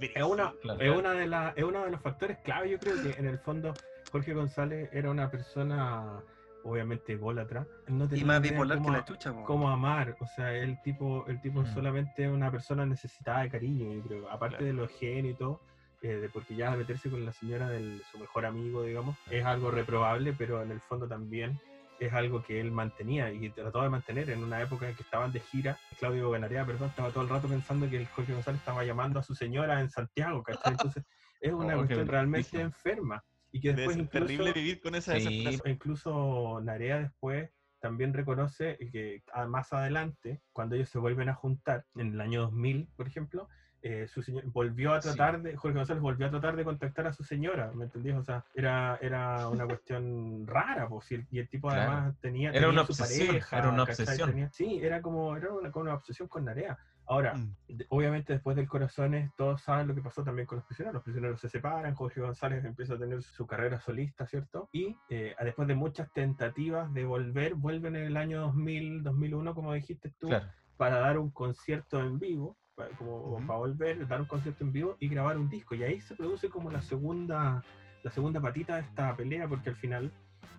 es 0.00 0.22
una, 0.22 0.52
Claro. 0.62 0.80
es 0.80 0.96
una 0.96 1.12
de 1.12 1.26
la, 1.26 1.52
es 1.56 1.64
uno 1.64 1.84
de 1.84 1.90
los 1.90 2.00
factores 2.00 2.38
clave, 2.38 2.70
yo 2.70 2.78
creo 2.78 3.02
que 3.02 3.18
en 3.18 3.26
el 3.26 3.38
fondo 3.38 3.74
Jorge 4.10 4.32
González 4.32 4.88
era 4.92 5.10
una 5.10 5.30
persona 5.30 6.22
obviamente 6.68 7.12
ególatra. 7.14 7.66
No 7.88 8.04
Y 8.04 8.08
tenía 8.08 8.24
más 8.26 8.42
bipolar 8.42 8.82
que 8.82 8.90
la 8.90 9.04
chucha, 9.04 9.32
po. 9.32 9.44
cómo 9.44 9.68
amar, 9.70 10.16
o 10.20 10.26
sea, 10.26 10.54
el 10.54 10.80
tipo, 10.82 11.24
el 11.28 11.40
tipo 11.40 11.62
Mm. 11.62 11.66
solamente 11.66 12.24
es 12.24 12.30
una 12.30 12.50
persona 12.50 12.84
necesitada 12.86 13.42
de 13.42 13.50
cariño, 13.50 13.92
yo 13.94 14.02
creo, 14.02 14.30
aparte 14.30 14.58
Claro. 14.58 14.66
de 14.66 14.72
lo 14.74 14.88
genio 14.88 15.30
y 15.30 15.34
todo, 15.34 15.60
eh, 16.02 16.08
de 16.16 16.28
porque 16.28 16.54
ya 16.54 16.70
meterse 16.72 17.10
con 17.10 17.24
la 17.24 17.32
señora 17.32 17.68
de 17.70 18.00
su 18.10 18.18
mejor 18.18 18.46
amigo, 18.46 18.82
digamos, 18.82 19.16
es 19.30 19.44
algo 19.44 19.70
reprobable, 19.70 20.32
pero 20.32 20.62
en 20.62 20.70
el 20.70 20.80
fondo 20.80 21.08
también 21.08 21.58
es 21.98 22.12
algo 22.12 22.40
que 22.44 22.60
él 22.60 22.70
mantenía 22.70 23.32
y 23.32 23.50
trató 23.50 23.82
de 23.82 23.88
mantener 23.88 24.30
en 24.30 24.44
una 24.44 24.62
época 24.62 24.88
en 24.88 24.94
que 24.94 25.02
estaban 25.02 25.32
de 25.32 25.40
gira. 25.40 25.76
Claudio 25.98 26.30
Ganarea, 26.30 26.64
perdón, 26.64 26.90
estaba 26.90 27.10
todo 27.10 27.24
el 27.24 27.28
rato 27.28 27.48
pensando 27.48 27.88
que 27.90 27.96
el 27.96 28.06
Jorge 28.06 28.34
González 28.34 28.60
estaba 28.60 28.84
llamando 28.84 29.18
a 29.18 29.22
su 29.24 29.34
señora 29.34 29.80
en 29.80 29.90
Santiago, 29.90 30.42
¿cachai? 30.44 30.74
Entonces 30.94 31.04
es 31.40 31.52
una 31.52 31.74
Oh, 31.74 31.78
cuestión 31.78 32.06
realmente 32.06 32.60
enferma. 32.60 33.24
Y 33.50 33.60
que 33.60 33.72
después 33.72 33.96
ser 33.96 34.04
incluso, 34.04 34.26
terrible 34.26 34.52
vivir 34.52 34.80
con 34.80 34.94
esa 34.94 35.12
Sí. 35.14 35.24
desesperación. 35.24 35.72
incluso 35.74 36.60
Narea 36.62 36.98
después 37.00 37.50
también 37.80 38.12
reconoce 38.12 38.76
que 38.92 39.22
ah, 39.32 39.46
más 39.46 39.72
adelante, 39.72 40.40
cuando 40.52 40.74
ellos 40.74 40.88
se 40.88 40.98
vuelven 40.98 41.28
a 41.28 41.34
juntar, 41.34 41.86
en 41.94 42.12
el 42.14 42.20
año 42.20 42.42
2000, 42.42 42.88
por 42.96 43.06
ejemplo, 43.06 43.48
eh, 43.80 44.08
su 44.08 44.22
señor, 44.22 44.42
volvió 44.46 44.92
a 44.92 45.00
Sí. 45.00 45.08
tratar 45.08 45.40
de, 45.40 45.56
Jorge 45.56 45.76
González 45.78 46.02
volvió 46.02 46.26
a 46.26 46.30
tratar 46.30 46.56
de 46.56 46.64
contactar 46.64 47.06
a 47.06 47.12
su 47.12 47.22
señora, 47.22 47.70
¿me 47.72 47.84
entendís? 47.84 48.14
O 48.14 48.24
sea, 48.24 48.44
era, 48.52 48.98
era 49.00 49.48
una 49.48 49.66
cuestión 49.66 50.44
rara, 50.48 50.88
pues, 50.88 51.12
y 51.12 51.14
el, 51.14 51.26
y 51.30 51.38
el 51.38 51.48
tipo 51.48 51.68
Claro. 51.68 51.92
además 51.92 52.18
tenía, 52.20 52.48
Era 52.50 52.54
tenía 52.54 52.68
una 52.70 52.84
su 52.84 52.92
obsesión, 52.92 53.26
pareja, 53.28 53.58
era 53.58 53.68
una 53.70 53.82
obsesión. 53.84 54.30
Tenía- 54.30 54.50
sí, 54.50 54.80
era 54.82 55.00
como, 55.00 55.36
era 55.36 55.52
una, 55.52 55.70
como 55.70 55.84
una 55.84 55.94
obsesión 55.94 56.26
con 56.26 56.44
Narea. 56.44 56.76
Ahora, 57.08 57.34
Mm. 57.34 57.54
obviamente 57.88 58.34
después 58.34 58.54
del 58.54 58.68
Corazones, 58.68 59.30
todos 59.36 59.62
saben 59.62 59.88
lo 59.88 59.94
que 59.94 60.02
pasó 60.02 60.22
también 60.22 60.46
con 60.46 60.56
los 60.56 60.66
prisioneros. 60.66 60.94
Los 60.94 61.02
prisioneros 61.04 61.40
se 61.40 61.48
separan, 61.48 61.94
Jorge 61.94 62.20
González 62.20 62.64
empieza 62.64 62.94
a 62.94 62.98
tener 62.98 63.22
su 63.22 63.46
carrera 63.46 63.80
solista, 63.80 64.26
¿cierto? 64.26 64.68
Y 64.72 64.96
eh, 65.08 65.34
después 65.42 65.66
de 65.68 65.74
muchas 65.74 66.12
tentativas 66.12 66.92
de 66.92 67.04
volver, 67.06 67.54
vuelven 67.54 67.96
en 67.96 68.04
el 68.04 68.16
año 68.16 68.40
2000, 68.42 69.02
2001, 69.02 69.54
como 69.54 69.72
dijiste 69.72 70.12
tú, 70.18 70.28
Claro. 70.28 70.46
para 70.76 70.98
dar 70.98 71.18
un 71.18 71.30
concierto 71.30 71.98
en 72.00 72.18
vivo, 72.18 72.56
para, 72.74 72.90
como, 72.90 73.38
para 73.46 73.58
volver, 73.58 74.06
dar 74.06 74.20
un 74.20 74.26
concierto 74.26 74.62
en 74.64 74.72
vivo 74.72 74.96
y 75.00 75.08
grabar 75.08 75.38
un 75.38 75.48
disco. 75.48 75.74
Y 75.74 75.82
ahí 75.84 76.00
se 76.02 76.14
produce 76.14 76.48
como 76.50 76.70
la 76.70 76.82
segunda, 76.82 77.64
la 78.02 78.10
segunda 78.10 78.40
patita 78.40 78.76
de 78.76 78.82
esta 78.82 79.16
pelea, 79.16 79.48
porque 79.48 79.70
al 79.70 79.76
final, 79.76 80.12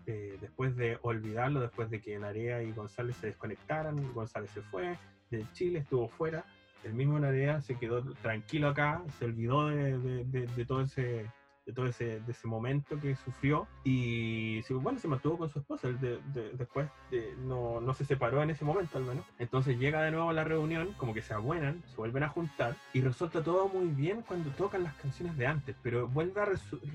eh, 0.08 0.38
después 0.42 0.76
de 0.76 0.98
olvidarlo, 1.04 1.62
después 1.62 1.90
de 1.92 2.02
que 2.02 2.18
Narea 2.18 2.64
y 2.64 2.72
González 2.74 3.16
se 3.18 3.28
desconectaran, 3.28 4.14
González 4.14 4.50
se 4.52 4.62
fue 4.64 4.98
de 5.30 5.45
Chile, 5.53 5.80
estuvo 5.80 6.07
fuera, 6.10 6.43
el 6.84 6.93
mismo 6.93 7.19
Narea 7.19 7.61
se 7.61 7.76
quedó 7.76 8.01
tranquilo 8.22 8.69
acá, 8.69 9.03
se 9.18 9.26
olvidó 9.26 9.68
de, 9.68 9.97
de- 9.97 10.23
de- 10.26 10.47
de 10.47 10.65
todo 10.65 10.81
ese 10.81 11.26
de 11.70 11.74
todo 11.76 11.86
ese, 11.86 12.20
de 12.20 12.32
ese 12.32 12.48
momento 12.48 13.00
que 13.00 13.16
sufrió 13.16 13.68
y 13.84 14.62
bueno, 14.72 14.98
se 15.00 15.08
mantuvo 15.08 15.38
con 15.38 15.50
su 15.52 15.60
esposa, 15.60 15.88
de- 15.88 16.20
de- 16.34 16.52
después 16.54 16.90
de- 17.12 17.36
no, 17.46 17.80
no 17.80 17.94
se 17.94 18.06
separó 18.06 18.41
en 18.41 18.50
ese 18.50 18.66
momento 18.66 18.98
al 18.98 19.04
menos. 19.04 19.24
Entonces 19.38 19.78
llega 19.78 20.02
de 20.02 20.10
nuevo 20.12 20.30
a 20.30 20.34
la 20.34 20.44
reunión, 20.44 20.94
como 20.98 21.14
que 21.14 21.22
se 21.22 21.34
abuenan, 21.36 21.84
se 21.91 21.96
vuelven 21.98 22.24
a 22.24 22.30
juntar 22.30 22.76
y 22.94 23.02
resulta 23.02 23.44
todo 23.44 23.68
muy 23.70 23.88
bien 23.88 24.24
cuando 24.28 24.50
tocan 24.52 24.84
las 24.84 24.96
canciones 24.96 25.38
de 25.38 25.46
antes, 25.46 25.76
pero 25.84 26.08
vuelve 26.08 26.41
a 26.41 26.46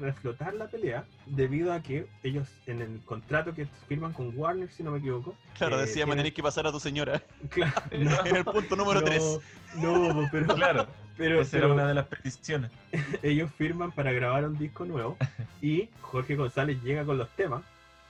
reflotar 0.00 0.54
la 0.54 0.66
pelea 0.66 1.04
debido 1.26 1.72
a 1.72 1.80
que 1.80 2.06
ellos 2.24 2.48
en 2.66 2.80
el 2.82 3.00
contrato 3.04 3.54
que 3.54 3.66
firman 3.88 4.12
con 4.12 4.36
Warner, 4.36 4.68
si 4.70 4.82
no 4.82 4.90
me 4.90 4.98
equivoco, 4.98 5.36
Claro, 5.56 5.76
eh, 5.78 5.82
decía, 5.82 6.04
me 6.04 6.10
tienen- 6.12 6.16
tenéis 6.18 6.34
que 6.34 6.42
pasar 6.42 6.66
a 6.66 6.72
tu 6.72 6.80
señora. 6.80 7.22
Claro, 7.50 7.72
en 7.92 8.36
el 8.36 8.44
punto 8.44 8.74
número 8.74 9.00
no, 9.00 9.06
3. 9.06 9.38
No, 9.76 10.28
pero, 10.32 10.54
Claro, 10.54 10.86
pero, 11.16 11.40
esa 11.40 11.56
era 11.58 11.66
pero 11.66 11.74
una 11.74 11.86
de 11.86 11.94
las 11.94 12.06
peticiones. 12.06 12.70
ellos 13.22 13.50
firman 13.52 13.92
para 13.92 14.12
grabar 14.12 14.44
un 14.46 14.58
disco 14.58 14.84
nuevo 14.84 15.16
y 15.62 15.88
Jorge 16.00 16.36
González 16.36 16.82
llega 16.82 17.04
con 17.04 17.18
los 17.18 17.28
temas 17.30 17.62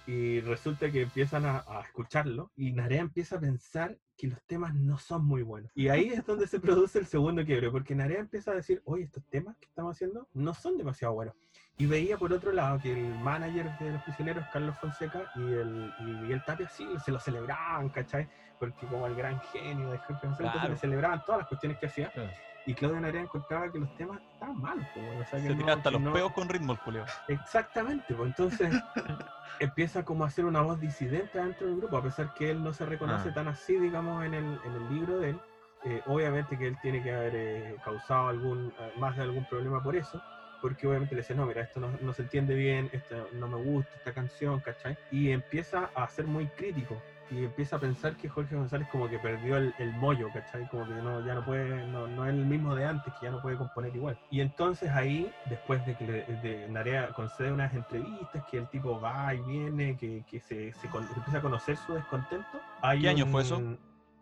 y 0.06 0.40
resulta 0.40 0.90
que 0.90 1.02
empiezan 1.02 1.46
a, 1.46 1.64
a 1.66 1.80
escucharlo 1.80 2.50
y 2.56 2.72
Narea 2.72 3.00
empieza 3.00 3.36
a 3.36 3.40
pensar 3.40 3.96
que 4.18 4.28
los 4.28 4.40
temas 4.42 4.74
no 4.74 4.98
son 4.98 5.24
muy 5.24 5.42
buenos. 5.42 5.70
Y 5.74 5.88
ahí 5.88 6.08
es 6.08 6.24
donde 6.26 6.46
se 6.46 6.60
produce 6.60 6.98
el 6.98 7.06
segundo 7.06 7.44
quiebre, 7.44 7.70
porque 7.70 7.94
Narea 7.94 8.20
empieza 8.20 8.52
a 8.52 8.54
decir, 8.54 8.80
oye, 8.84 9.04
estos 9.04 9.24
temas 9.30 9.56
que 9.56 9.66
estamos 9.66 9.96
haciendo 9.96 10.28
no 10.34 10.52
son 10.54 10.76
demasiado 10.76 11.14
buenos. 11.14 11.34
Y 11.78 11.86
veía 11.86 12.16
por 12.16 12.32
otro 12.32 12.52
lado 12.52 12.78
que 12.80 12.92
el 12.92 13.18
manager 13.18 13.68
de 13.80 13.92
los 13.92 14.02
prisioneros, 14.02 14.44
Carlos 14.52 14.76
Fonseca, 14.78 15.32
y 15.34 15.40
el 15.40 15.92
y 16.00 16.02
Miguel 16.04 16.42
Tapia 16.46 16.68
sí, 16.68 16.86
se 17.04 17.10
lo 17.10 17.18
celebraban, 17.18 17.88
¿cachai? 17.88 18.28
Porque 18.60 18.86
como 18.86 19.06
el 19.08 19.16
gran 19.16 19.40
genio 19.52 19.90
de 19.90 19.98
Jorge 19.98 20.26
González, 20.28 20.52
Claro. 20.52 20.68
le 20.68 20.76
celebraban 20.76 21.24
todas 21.24 21.40
las 21.40 21.48
cuestiones 21.48 21.78
que 21.78 21.86
hacía. 21.86 22.10
Claro. 22.12 22.30
Y 22.66 22.74
Claudio 22.74 23.00
Narea 23.00 23.20
encontraba 23.22 23.70
que 23.70 23.78
los 23.78 23.94
temas 23.96 24.20
estaban 24.32 24.86
pues, 24.94 25.04
bueno, 25.06 25.20
o 25.22 25.26
sea, 25.26 25.40
que 25.40 25.48
Se 25.48 25.54
no- 25.54 25.68
hasta 25.68 25.90
que 25.90 25.92
los 25.94 26.02
no- 26.02 26.12
peos 26.12 26.32
con 26.32 26.48
ritmo 26.48 26.72
el 26.72 26.78
culeo. 26.78 27.04
Exactamente, 27.28 28.14
pues 28.14 28.28
entonces 28.28 28.74
empieza 29.60 30.04
como 30.04 30.24
a 30.24 30.30
ser 30.30 30.44
una 30.46 30.62
voz 30.62 30.80
disidente 30.80 31.38
dentro 31.38 31.66
del 31.66 31.76
grupo, 31.76 31.96
a 31.98 32.02
pesar 32.02 32.32
que 32.32 32.50
él 32.50 32.62
no 32.62 32.72
se 32.72 32.86
reconoce 32.86 33.28
Ah. 33.28 33.32
tan 33.34 33.48
así, 33.48 33.78
digamos, 33.78 34.24
en 34.24 34.34
el, 34.34 34.60
en 34.64 34.74
el 34.76 34.88
libro 34.88 35.18
de 35.18 35.30
él. 35.30 35.40
Eh, 35.86 36.02
obviamente 36.06 36.56
que 36.56 36.66
él 36.66 36.78
tiene 36.80 37.02
que 37.02 37.12
haber 37.12 37.34
eh, 37.36 37.76
causado 37.84 38.28
algún, 38.28 38.68
eh, 38.80 38.92
más 38.96 39.14
de 39.16 39.22
algún 39.22 39.44
problema 39.44 39.82
por 39.82 39.94
eso, 39.94 40.18
porque 40.62 40.86
obviamente 40.86 41.14
le 41.14 41.20
dice, 41.20 41.34
no, 41.34 41.44
mira, 41.44 41.60
esto 41.60 41.78
no, 41.78 41.90
no 42.00 42.14
se 42.14 42.22
entiende 42.22 42.54
bien, 42.54 42.88
esto 42.90 43.28
no 43.34 43.48
me 43.48 43.58
gusta, 43.58 43.94
esta 43.96 44.14
canción, 44.14 44.60
¿cachai? 44.60 44.96
Y 45.10 45.30
empieza 45.30 45.90
a 45.94 46.08
ser 46.08 46.26
muy 46.26 46.46
crítico. 46.48 47.02
Y 47.30 47.44
empieza 47.44 47.76
a 47.76 47.80
pensar 47.80 48.16
que 48.16 48.28
Jorge 48.28 48.54
González 48.54 48.86
como 48.88 49.08
que 49.08 49.18
perdió 49.18 49.56
el, 49.56 49.74
el 49.78 49.92
mollo, 49.94 50.30
¿cachai? 50.32 50.66
Como 50.66 50.86
que 50.86 50.94
no, 50.94 51.24
ya 51.24 51.34
no 51.34 51.44
puede, 51.44 51.84
no, 51.86 52.06
no 52.06 52.24
es 52.26 52.34
el 52.34 52.44
mismo 52.44 52.74
de 52.74 52.84
antes, 52.84 53.12
que 53.14 53.26
ya 53.26 53.30
no 53.30 53.40
puede 53.40 53.56
componer 53.56 53.94
igual. 53.96 54.18
Y 54.30 54.40
entonces 54.40 54.90
ahí, 54.90 55.32
después 55.46 55.84
de 55.86 55.96
que 55.96 56.04
le, 56.04 56.24
de 56.24 56.68
Narea 56.68 57.08
concede 57.12 57.50
unas 57.50 57.72
entrevistas, 57.74 58.44
que 58.50 58.58
el 58.58 58.68
tipo 58.68 59.00
va 59.00 59.34
y 59.34 59.40
viene, 59.40 59.96
que, 59.96 60.22
que 60.30 60.40
se, 60.40 60.72
se 60.74 60.88
con- 60.90 61.08
empieza 61.16 61.38
a 61.38 61.42
conocer 61.42 61.76
su 61.78 61.94
descontento. 61.94 62.60
hay 62.82 63.00
¿Qué 63.00 63.08
año 63.08 63.26
fue 63.26 63.42
eso? 63.42 63.60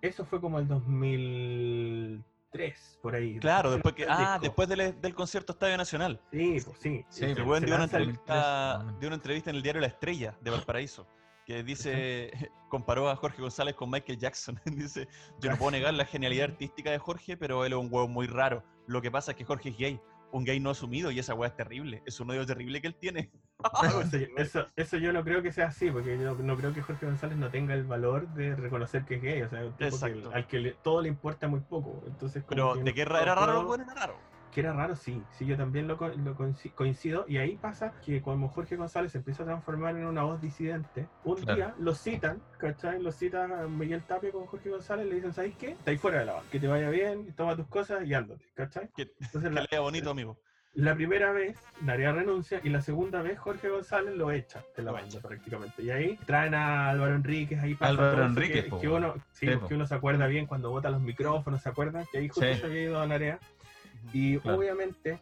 Eso 0.01 0.25
fue 0.25 0.41
como 0.41 0.59
el 0.59 0.67
2003, 0.67 2.99
por 3.03 3.15
ahí. 3.15 3.39
Claro, 3.39 3.71
después 3.73 3.95
que. 3.95 4.03
del 4.05 4.13
Ah, 4.13 4.39
después 4.41 4.69
del, 4.69 5.01
del 5.01 5.15
concierto 5.15 5.53
Estadio 5.53 5.77
Nacional. 5.77 6.21
Sí, 6.31 6.59
pues 6.65 6.79
sí. 6.79 7.05
Sí, 7.09 7.21
Se- 7.21 7.35
pues, 7.45 7.61
se 7.61 7.67
dio 7.67 7.75
una, 7.75 7.85
el- 7.85 7.91
entrevista, 7.91 8.73
2003, 8.79 9.01
dio 9.01 9.09
una 9.09 9.17
entrevista 9.17 9.51
en 9.51 9.57
el 9.57 9.63
diario 9.63 9.81
La 9.81 9.87
Estrella 9.89 10.35
de 10.41 10.51
Valparaíso. 10.51 11.07
Que 11.53 11.63
dice, 11.63 12.33
comparó 12.71 13.11
a 13.11 13.17
Jorge 13.17 13.43
González 13.43 13.75
con 13.75 13.91
Michael 13.91 14.19
Jackson. 14.19 14.59
dice, 14.65 15.07
yo 15.39 15.51
no 15.51 15.59
puedo 15.59 15.71
negar 15.73 15.93
la 15.93 16.07
genialidad 16.07 16.51
artística 16.53 16.91
de 16.91 16.97
Jorge, 16.99 17.37
pero 17.37 17.67
él 17.67 17.73
es 17.75 17.79
un 17.79 17.89
huevo 17.93 18.09
muy 18.09 18.27
raro. 18.27 18.65
Lo 18.87 19.03
que 19.03 19.11
pasa 19.11 19.33
es 19.33 19.37
que 19.37 19.45
Jorge 19.45 19.69
es 19.69 19.77
gay, 19.77 20.01
un 20.31 20.45
gay 20.45 20.59
no 20.61 20.71
asumido, 20.71 21.11
y 21.11 21.19
esa 21.19 21.35
weá 21.35 21.51
es 21.51 21.55
terrible. 21.57 22.03
Es 22.07 22.19
un 22.21 22.31
odio 22.31 22.47
terrible 22.47 22.81
que 22.81 22.87
él 22.87 22.95
tiene. 22.95 23.31
Eso, 23.85 24.17
eso, 24.39 24.67
eso 24.75 24.97
yo 24.97 25.13
no 25.13 25.23
creo 25.23 25.43
que 25.43 25.53
sea 25.53 25.67
así, 25.67 25.91
porque 25.91 26.19
yo 26.19 26.35
no, 26.35 26.43
no 26.43 26.57
creo 26.57 26.73
que 26.73 26.81
Jorge 26.81 27.05
González 27.07 27.37
no 27.37 27.49
tenga 27.51 27.75
el 27.75 27.85
valor 27.85 28.27
de 28.35 28.57
reconocer 28.57 29.05
que 29.05 29.17
es 29.17 29.23
gay. 29.23 29.43
O 29.43 29.49
sea, 29.51 29.61
es 29.61 29.67
un 29.67 29.73
tipo 29.77 29.79
que- 30.01 30.07
Exacto. 30.07 30.31
al 30.33 30.47
que 30.49 30.59
le- 30.59 30.73
todo 30.83 31.03
le 31.03 31.09
importa 31.09 31.47
muy 31.49 31.61
poco. 31.61 32.03
Entonces, 32.07 32.43
como 32.45 32.49
Pero 32.49 32.73
que 32.73 32.79
de 32.83 32.91
no- 32.91 32.95
que 32.95 33.03
era 33.03 33.35
raro, 33.35 33.65
bueno 33.67 33.85
era 33.85 33.95
raro. 33.95 34.17
Que 34.53 34.61
era 34.61 34.75
raro, 34.75 34.95
sí. 34.95 35.23
Sí, 35.31 35.47
yo 35.47 35.57
también 35.57 35.89
lo, 35.89 35.95
lo 35.95 36.37
coinci- 36.37 36.73
coincido. 36.75 37.25
Y 37.27 37.39
ahí 37.39 37.57
pasa 37.57 37.93
que 38.05 38.21
cuando 38.21 38.49
Jorge 38.49 38.77
González 38.77 39.13
se 39.13 39.19
empieza 39.19 39.43
a 39.45 39.47
transformar 39.47 39.97
en 39.97 40.05
una 40.07 40.25
voz 40.25 40.41
disidente, 40.43 41.09
un 41.25 41.37
Claro. 41.37 41.55
día 41.57 41.75
lo 41.79 41.95
citan, 41.95 42.43
¿cachai? 42.59 43.03
Lo 43.03 43.13
cita 43.13 43.47
Miguel 43.67 44.03
Tapia 44.03 44.31
con 44.31 44.45
Jorge 44.47 44.69
González, 44.69 45.07
le 45.07 45.15
dicen, 45.15 45.33
¿sabes 45.33 45.57
qué? 45.57 45.71
Está 45.71 45.91
ahí 45.91 45.97
fuera 45.97 46.19
de 46.21 46.27
la 46.27 46.33
banda. 46.35 46.51
Que 46.51 46.61
te 46.61 46.69
vaya 46.69 46.91
bien, 46.91 47.33
toma 47.35 47.57
tus 47.57 47.67
cosas 47.67 48.07
y 48.07 48.13
ándate, 48.13 48.45
¿cachai? 48.55 48.89
Que, 48.95 49.11
Entonces, 49.21 49.43
que 49.51 49.55
la, 49.55 49.67
lea 49.71 49.81
bonito, 49.81 50.11
amigo. 50.11 50.39
la 50.75 50.95
primera 50.95 51.33
vez, 51.33 51.59
Narea 51.83 52.13
renuncia 52.13 52.61
y 52.63 52.69
la 52.71 52.81
segunda 52.83 53.21
vez 53.23 53.39
Jorge 53.39 53.69
González 53.71 54.15
lo 54.17 54.31
echa 54.33 54.63
de 54.77 54.83
la 54.83 54.93
banda 54.93 55.19
prácticamente. 55.21 55.83
Y 55.83 55.91
ahí 55.91 56.19
traen 56.27 56.55
a 56.55 56.89
Álvaro 56.91 57.15
Enríquez, 57.15 57.59
ahí 57.61 57.75
pasa 57.75 57.91
Álvaro 57.91 58.25
Enríquez, 58.27 58.65
que, 58.65 58.71
po, 58.71 58.81
que 58.81 58.89
uno, 58.89 59.15
sí, 59.33 59.47
que 59.69 59.75
uno 59.75 59.87
se 59.87 59.95
acuerda 59.95 60.27
bien 60.27 60.47
cuando 60.47 60.71
bota 60.71 60.89
los 60.91 61.01
micrófonos, 61.01 61.61
¿se 61.63 61.69
acuerdan? 61.71 62.07
Que 62.13 62.19
ahí 62.19 62.29
justo 62.29 62.45
Sí. 62.53 62.61
se 62.61 62.67
había 62.67 62.83
ido 62.85 63.01
a 63.01 63.07
Narea. 63.07 63.39
Y 64.13 64.39
Claro. 64.39 64.59
obviamente 64.59 65.21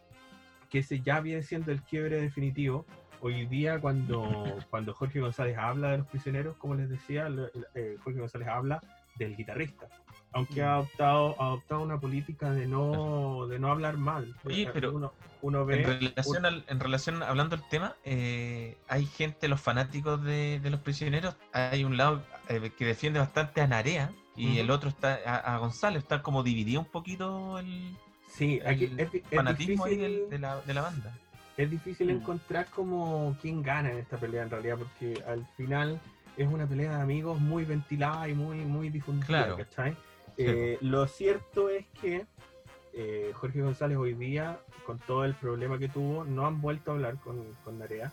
que 0.71 0.79
ese 0.81 1.01
ya 1.01 1.21
viene 1.21 1.43
siendo 1.43 1.73
el 1.73 1.83
quiebre 1.83 2.21
definitivo. 2.21 2.87
Hoy 3.21 3.45
día 3.47 3.81
cuando, 3.81 4.23
cuando 4.71 4.95
Jorge 4.95 5.21
González 5.21 5.59
habla 5.59 5.91
de 5.91 5.99
los 5.99 6.07
prisioneros, 6.07 6.57
como 6.57 6.75
les 6.75 6.89
decía, 6.89 7.29
eh, 7.75 7.97
Jorge 8.03 8.21
González 8.21 8.49
habla 8.49 8.81
del 9.17 9.37
guitarrista. 9.37 9.89
Aunque 10.33 10.63
ha 10.63 10.75
adoptado, 10.75 11.35
ha 11.43 11.47
adoptado 11.49 11.83
una 11.83 11.99
política 11.99 12.53
de 12.53 12.67
no, 12.69 13.49
de 13.49 13.59
no 13.59 13.69
hablar 13.71 13.97
mal. 13.99 14.33
Oye, 14.45 14.63
Eh, 14.63 14.71
pero 14.73 14.95
uno, 14.95 15.13
uno 15.43 15.67
ve... 15.67 15.83
En 15.83 15.87
relación, 16.01 16.47
al- 16.47 16.65
en 16.69 16.79
relación, 16.81 17.23
hablando 17.25 17.57
del 17.57 17.69
tema, 17.69 17.97
eh, 18.05 18.79
hay 18.89 19.07
gente, 19.07 19.49
los 19.49 19.61
fanáticos 19.61 20.23
de, 20.23 20.61
de 20.61 20.71
los 20.71 20.81
prisioneros, 20.81 21.35
hay 21.53 21.83
un 21.83 21.97
lado 21.97 22.23
eh, 22.49 22.71
que 22.79 22.85
defiende 22.87 23.19
bastante 23.19 23.61
a 23.61 23.67
Narea 23.67 24.13
y 24.37 24.59
el 24.59 24.71
otro 24.71 24.89
está 24.89 25.19
a, 25.27 25.37
a 25.55 25.59
González, 25.59 26.03
está 26.05 26.23
como 26.23 26.43
dividido 26.45 26.81
un 26.81 26.87
poquito 26.87 27.59
el, 27.59 27.95
Sí, 28.31 28.61
aquí 28.65 28.85
el 28.85 29.01
es, 29.01 29.11
fanatismo 29.31 29.85
ahí 29.85 29.97
difícil, 29.97 30.21
del- 30.21 30.31
de, 30.31 30.39
la, 30.39 30.61
de 30.63 30.75
la 30.75 30.83
banda. 30.83 31.13
es 31.57 31.71
difícil 31.71 32.07
Mm. 32.09 32.11
encontrar 32.11 32.67
como 32.67 33.37
quién 33.43 33.63
gana 33.63 33.91
en 33.93 33.99
esta 33.99 34.17
pelea 34.17 34.43
en 34.45 34.51
realidad, 34.51 34.79
porque 34.79 35.23
al 35.27 35.45
final 35.57 36.01
es 36.37 36.49
una 36.49 36.67
pelea 36.67 36.97
de 36.97 37.03
amigos 37.03 37.39
muy 37.41 37.65
ventilada 37.65 38.29
y 38.29 38.35
muy, 38.35 38.59
muy 38.59 38.89
difundida, 38.89 39.27
Claro. 39.27 39.57
¿cachai? 39.57 39.97
Eh, 40.37 40.79
lo 40.81 41.07
cierto 41.07 41.69
es 41.69 41.85
que 42.01 42.25
eh, 42.95 43.33
Jorge 43.35 43.61
González 43.61 43.99
hoy 43.99 44.15
día, 44.15 44.59
con 44.87 44.99
todo 45.01 45.25
el 45.25 45.35
problema 45.35 45.79
que 45.79 45.89
tuvo, 45.89 46.25
no 46.25 46.47
han 46.47 46.61
vuelto 46.63 46.91
a 46.91 46.95
hablar 46.95 47.17
con, 47.19 47.53
con 47.65 47.79
Narea. 47.79 48.11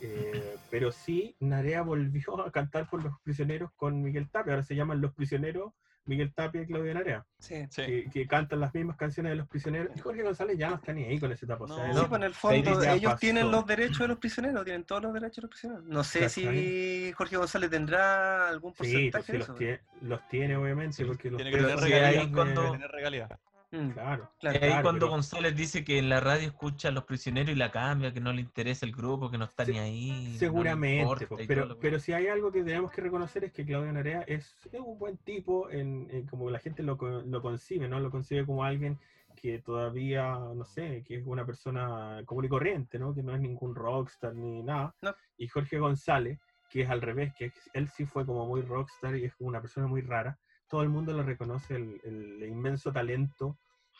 eh, 0.00 0.56
pero 0.70 0.92
sí, 0.92 1.34
Narea 1.40 1.82
volvió 1.82 2.40
a 2.44 2.50
cantar 2.50 2.88
por 2.90 3.02
los 3.02 3.18
prisioneros 3.20 3.70
con 3.76 4.02
Miguel 4.02 4.28
Tapia. 4.28 4.52
Ahora 4.54 4.64
se 4.64 4.74
llaman 4.76 5.00
Los 5.00 5.14
Prisioneros 5.14 5.72
Miguel 6.10 6.32
Tapia 6.34 6.62
y 6.62 6.66
Claudia 6.66 6.92
Narea. 6.94 7.24
Sí. 7.38 7.66
Que, 7.74 8.10
que 8.12 8.26
cantan 8.26 8.58
las 8.58 8.74
mismas 8.74 8.96
canciones 8.96 9.30
de 9.30 9.36
los 9.36 9.46
prisioneros. 9.48 9.96
Y 9.96 10.00
Jorge 10.00 10.22
González 10.24 10.58
ya 10.58 10.68
no 10.70 10.74
está 10.74 10.92
ni 10.92 11.04
ahí 11.04 11.20
con 11.20 11.30
esa 11.30 11.46
etapa. 11.46 11.64
o 11.64 11.68
sea, 11.68 11.76
No. 11.76 11.84
él- 11.92 11.96
Sí, 11.98 12.04
pues 12.08 12.18
en 12.18 12.22
el 12.24 12.34
fondo 12.34 12.82
ellos 12.82 13.04
pasó. 13.12 13.16
tienen 13.18 13.50
los 13.52 13.64
derechos 13.64 13.98
de 14.00 14.08
los 14.08 14.18
prisioneros, 14.18 14.64
tienen 14.64 14.84
todos 14.84 15.02
los 15.02 15.12
derechos 15.14 15.36
de 15.36 15.42
los 15.42 15.50
prisioneros. 15.50 15.84
No 15.84 16.02
sé 16.02 16.28
si. 16.28 17.12
Jorge 17.12 17.36
González 17.36 17.70
tendrá 17.70 18.48
algún 18.48 18.72
Sí, 18.72 18.78
porcentaje 18.78 19.10
pues 19.12 19.24
sí, 19.26 19.32
de 19.32 19.38
los, 19.38 19.48
eso. 19.48 19.54
tiene, 19.54 19.80
los 20.00 20.28
tiene 20.28 20.56
obviamente, 20.56 20.96
Sí, 20.96 21.04
porque 21.04 21.30
los 21.30 21.36
Tiene 21.38 21.50
que 21.52 21.56
Pero 21.58 21.68
tener 21.68 21.84
regalías. 21.84 22.26
de- 22.26 22.32
cuando- 22.32 22.72
tener 22.72 22.90
regalías. 22.90 23.30
Mm, 23.72 23.90
Claro. 23.90 24.30
claro. 24.40 24.58
Y 24.58 24.62
ahí 24.64 24.68
Claro, 24.70 24.82
cuando 24.82 25.06
pero- 25.06 25.10
González 25.12 25.54
dice 25.56 25.84
que 25.84 25.98
en 25.98 26.08
la 26.08 26.18
radio 26.20 26.48
escucha 26.48 26.88
a 26.88 26.90
los 26.90 27.04
prisioneros 27.04 27.50
y 27.50 27.54
la 27.54 27.70
cambia, 27.70 28.12
que 28.12 28.20
no 28.20 28.32
le 28.32 28.40
interesa 28.40 28.84
el 28.84 28.92
grupo, 28.92 29.30
que 29.30 29.38
no 29.38 29.44
está 29.44 29.64
Se- 29.64 29.72
ni 29.72 29.78
ahí. 29.78 30.36
Seguramente, 30.38 31.26
pues, 31.28 31.28
todo 31.28 31.48
pero, 31.48 31.78
pero 31.78 31.98
si 32.00 32.12
hay 32.12 32.26
algo 32.26 32.50
que 32.50 32.64
tenemos 32.64 32.90
que 32.90 33.00
reconocer 33.00 33.44
es 33.44 33.52
que 33.52 33.64
Claudio 33.64 33.92
Narea 33.92 34.22
es, 34.26 34.54
es 34.72 34.80
un 34.80 34.98
buen 34.98 35.16
tipo, 35.18 35.70
en, 35.70 36.08
en 36.10 36.26
como 36.26 36.50
la 36.50 36.58
gente 36.58 36.82
lo, 36.82 36.96
co- 36.98 37.22
lo 37.22 37.42
concibe, 37.42 37.88
¿no? 37.88 38.00
Lo 38.00 38.10
concibe 38.10 38.44
como 38.44 38.64
alguien 38.64 38.98
que 39.36 39.60
todavía, 39.60 40.32
no 40.54 40.64
sé, 40.64 41.02
que 41.06 41.16
es 41.18 41.22
una 41.24 41.46
persona 41.46 42.22
común 42.26 42.44
y 42.44 42.48
corriente, 42.48 42.98
¿no? 42.98 43.14
Que 43.14 43.22
no 43.22 43.34
es 43.34 43.40
ningún 43.40 43.74
rockstar 43.74 44.34
ni 44.34 44.62
nada. 44.62 44.94
No. 45.00 45.14
Y 45.38 45.46
Jorge 45.48 45.78
González, 45.78 46.38
que 46.68 46.82
es 46.82 46.90
al 46.90 47.00
revés, 47.00 47.32
que 47.38 47.52
él 47.72 47.88
sí 47.88 48.04
fue 48.04 48.26
como 48.26 48.46
muy 48.46 48.62
rockstar 48.62 49.16
y 49.16 49.24
es 49.24 49.34
como 49.36 49.48
una 49.48 49.60
persona 49.60 49.86
muy 49.86 50.02
rara, 50.02 50.38
todo 50.70 50.82
el 50.82 50.88
mundo 50.88 51.12
le 51.12 51.24
reconoce 51.24 51.74
el, 51.74 52.00
el 52.04 52.48
inmenso 52.48 52.92
talento 52.92 53.58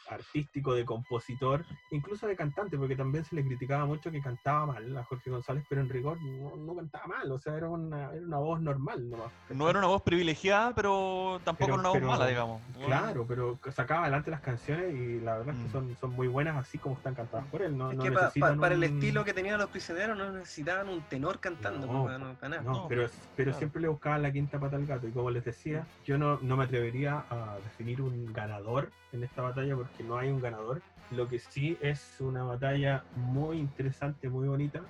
artístico 0.08 0.74
de 0.74 0.84
compositor, 0.84 1.64
incluso 1.90 2.26
de 2.26 2.36
cantante, 2.36 2.76
porque 2.76 2.96
también 2.96 3.24
se 3.24 3.34
le 3.36 3.44
criticaba 3.44 3.84
mucho 3.86 4.10
que 4.10 4.20
cantaba 4.20 4.66
mal 4.66 4.96
a 4.96 5.04
Jorge 5.04 5.30
González, 5.30 5.64
pero 5.68 5.80
en 5.80 5.88
rigor 5.88 6.20
no, 6.22 6.56
no 6.56 6.74
cantaba 6.74 7.06
mal, 7.06 7.30
o 7.30 7.38
sea, 7.38 7.56
era 7.56 7.68
una, 7.68 8.12
era 8.12 8.26
una 8.26 8.38
voz 8.38 8.60
normal 8.60 9.08
nomás. 9.08 9.30
No 9.50 9.68
era 9.70 9.78
una 9.78 9.88
voz 9.88 10.02
privilegiada, 10.02 10.74
pero 10.74 11.40
tampoco 11.44 11.66
Pero- 11.66 11.74
era 11.74 11.80
una 11.80 11.88
voz 11.90 11.98
pero- 11.98 12.06
mala, 12.08 12.26
digamos. 12.26 12.60
Claro, 12.84 13.24
pero 13.26 13.58
sacaba 13.74 14.02
adelante 14.02 14.30
las 14.30 14.40
canciones 14.40 14.94
y 14.94 15.20
la 15.20 15.38
verdad 15.38 15.54
es 15.54 15.60
Mm. 15.60 15.64
que 15.66 15.70
son, 15.72 15.96
son 16.00 16.10
muy 16.12 16.28
buenas 16.28 16.56
así 16.56 16.78
como 16.78 16.96
están 16.96 17.14
cantadas 17.14 17.46
por 17.48 17.62
él. 17.62 17.76
No, 17.76 17.90
Es 17.90 17.96
no 17.98 18.02
que 18.04 18.10
pa- 18.10 18.14
pa- 18.18 18.24
necesitan 18.26 18.60
para 18.60 18.74
el 18.74 18.82
estilo 18.82 19.24
que 19.24 19.32
tenían 19.34 19.58
los 19.58 19.68
prisioneros 19.70 20.16
no 20.16 20.32
necesitaban 20.32 20.88
un 20.88 21.00
tenor 21.02 21.38
cantando, 21.40 21.86
No, 21.86 22.04
pues, 22.04 22.18
no, 22.18 22.34
para 22.34 22.48
nada. 22.48 22.62
No, 22.62 22.72
No, 22.72 22.88
pero, 22.88 23.08
pero 23.36 23.46
claro. 23.50 23.58
siempre 23.58 23.82
le 23.82 23.88
buscaban 23.88 24.22
la 24.22 24.32
quinta 24.32 24.58
pata 24.58 24.76
al 24.76 24.86
gato. 24.86 25.06
Y 25.06 25.12
como 25.12 25.30
les 25.30 25.44
decía, 25.44 25.86
yo 26.04 26.18
no, 26.18 26.38
no 26.42 26.56
me 26.56 26.64
atrevería 26.64 27.24
a 27.30 27.56
definir 27.62 28.00
un 28.02 28.32
ganador 28.32 28.90
en 29.12 29.24
esta 29.24 29.42
batalla 29.42 29.74
porque 29.76 29.89
que 29.96 30.04
no 30.04 30.16
hay 30.18 30.30
un 30.30 30.40
ganador. 30.40 30.82
Lo 31.10 31.26
que 31.26 31.38
sí 31.38 31.76
es 31.80 32.16
una 32.20 32.44
batalla 32.44 33.04
muy 33.10 33.58
interesante, 33.58 34.28
muy 34.28 34.48
bonita 34.48 34.82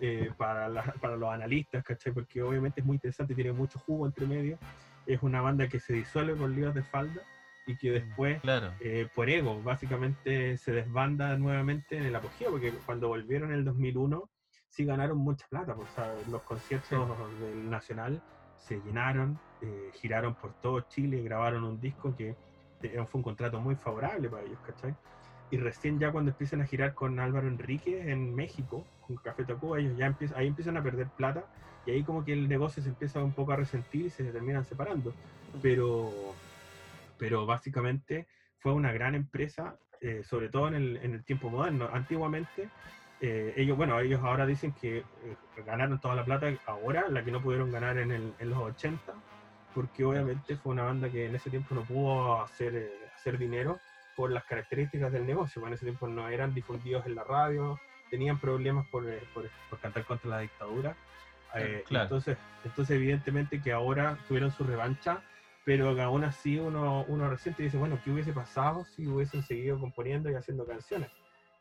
eh, 0.00 0.30
para, 0.36 0.68
la- 0.68 0.94
para 1.00 1.16
los 1.16 1.30
analistas, 1.30 1.84
¿cachai? 1.84 2.12
Porque 2.12 2.42
obviamente 2.42 2.80
es 2.80 2.86
muy 2.86 2.96
interesante, 2.96 3.34
tiene 3.34 3.52
mucho 3.52 3.78
jugo 3.80 4.06
entre 4.06 4.26
medio. 4.26 4.58
Es 5.04 5.22
una 5.22 5.40
banda 5.40 5.68
que 5.68 5.78
se 5.80 5.92
disuelve 5.92 6.34
por 6.34 6.50
líos 6.50 6.74
de 6.74 6.82
falda 6.84 7.22
y 7.66 7.76
que 7.76 7.90
después, 7.92 8.40
Claro. 8.42 8.74
eh, 8.80 9.08
por 9.14 9.28
ego, 9.28 9.62
básicamente 9.62 10.56
se 10.56 10.72
desbanda 10.72 11.36
nuevamente 11.36 11.96
en 11.96 12.04
el 12.04 12.14
apogeo, 12.16 12.50
porque 12.50 12.72
cuando 12.84 13.08
volvieron 13.08 13.50
en 13.52 13.58
el 13.58 13.64
2001 13.64 14.30
sí 14.68 14.84
ganaron 14.84 15.18
mucha 15.18 15.46
plata, 15.48 15.74
pues, 15.74 15.90
o 15.90 15.92
sea, 15.94 16.12
los 16.26 16.42
conciertos 16.44 17.38
del 17.38 17.68
Nacional 17.68 18.22
se 18.56 18.80
llenaron, 18.80 19.40
eh, 19.60 19.90
giraron 19.94 20.34
por 20.34 20.54
todo 20.60 20.80
Chile, 20.82 21.22
grabaron 21.22 21.64
un 21.64 21.78
disco 21.80 22.14
que 22.14 22.36
fue 23.06 23.18
un 23.18 23.22
contrato 23.22 23.60
muy 23.60 23.76
favorable 23.76 24.28
para 24.30 24.44
ellos, 24.44 24.60
¿cachai? 24.60 24.96
Y 25.50 25.58
recién 25.58 25.98
ya 25.98 26.10
cuando 26.12 26.32
empiezan 26.32 26.60
a 26.60 26.66
girar 26.66 26.94
con 26.94 27.18
Álvaro 27.20 27.48
Enrique 27.48 28.10
en 28.10 28.34
México, 28.34 28.88
con 29.00 29.16
Café 29.16 29.44
Tacuba, 29.44 29.78
ellos 29.78 29.96
ya 29.96 30.06
empiezan, 30.06 30.38
ahí 30.38 30.48
empiezan 30.48 30.76
a 30.76 30.82
perder 30.82 31.10
plata 31.12 31.48
y 31.84 31.92
ahí 31.92 32.02
como 32.04 32.24
que 32.24 32.32
el 32.32 32.48
negocio 32.48 32.82
se 32.82 32.88
empieza 32.88 33.22
un 33.22 33.34
poco 33.34 33.52
a 33.52 33.56
resentir 33.56 34.06
y 34.06 34.10
se 34.10 34.24
terminan 34.32 34.64
separando. 34.64 35.16
Pero, 35.60 36.42
pero 37.16 37.46
básicamente 37.46 38.26
fue 38.58 38.72
una 38.72 38.92
gran 38.92 39.14
empresa, 39.14 39.78
eh, 40.00 40.22
sobre 40.24 40.48
todo 40.48 40.68
en 40.68 40.74
el, 40.74 40.96
en 40.98 41.14
el 41.14 41.24
tiempo 41.24 41.50
moderno. 41.50 41.88
Antiguamente, 41.92 42.72
eh, 43.20 43.54
ellos, 43.56 43.76
bueno, 43.76 43.98
ellos 44.00 44.20
ahora 44.22 44.46
dicen 44.46 44.74
que 44.74 44.98
eh, 45.22 45.38
ganaron 45.64 46.00
toda 46.00 46.14
la 46.14 46.24
plata 46.24 46.48
ahora, 46.66 47.08
la 47.08 47.24
que 47.24 47.30
no 47.30 47.42
pudieron 47.42 47.70
ganar 47.70 47.98
en, 47.98 48.10
el- 48.12 48.34
en 48.38 48.50
los 48.50 48.58
80, 48.58 49.22
porque 49.76 50.04
obviamente 50.06 50.56
fue 50.56 50.72
una 50.72 50.84
banda 50.84 51.10
que 51.10 51.26
en 51.26 51.34
ese 51.34 51.50
tiempo 51.50 51.74
no 51.74 51.84
pudo 51.84 52.40
hacer, 52.42 52.74
eh, 52.74 52.90
hacer 53.14 53.36
dinero 53.36 53.78
por 54.16 54.32
las 54.32 54.44
características 54.44 55.12
del 55.12 55.26
negocio, 55.26 55.60
porque 55.60 55.68
en 55.72 55.74
ese 55.74 55.84
tiempo 55.84 56.08
no 56.08 56.26
eran 56.30 56.54
difundidos 56.54 57.04
en 57.04 57.14
la 57.14 57.24
radio, 57.24 57.78
tenían 58.10 58.40
problemas 58.40 58.86
por, 58.88 59.06
eh, 59.06 59.22
por- 59.34 59.50
por 59.68 59.78
cantar 59.78 60.04
contra 60.06 60.30
la 60.30 60.38
dictadura. 60.40 60.96
eh, 61.54 61.84
Claro. 61.86 62.04
entonces, 62.04 62.36
entonces, 62.64 62.96
evidentemente 62.96 63.60
que 63.62 63.72
ahora 63.72 64.18
tuvieron 64.28 64.50
su 64.50 64.64
revancha, 64.64 65.22
pero 65.64 65.94
que 65.94 66.02
aún 66.02 66.24
así 66.24 66.58
uno, 66.58 67.04
uno 67.08 67.28
reciente 67.30 67.62
dice, 67.62 67.76
bueno, 67.76 67.98
¿qué 68.02 68.10
hubiese 68.10 68.32
pasado 68.32 68.84
si 68.84 69.06
hubiesen 69.06 69.42
seguido 69.42 69.78
componiendo 69.78 70.30
y 70.30 70.34
haciendo 70.34 70.66
canciones? 70.66 71.10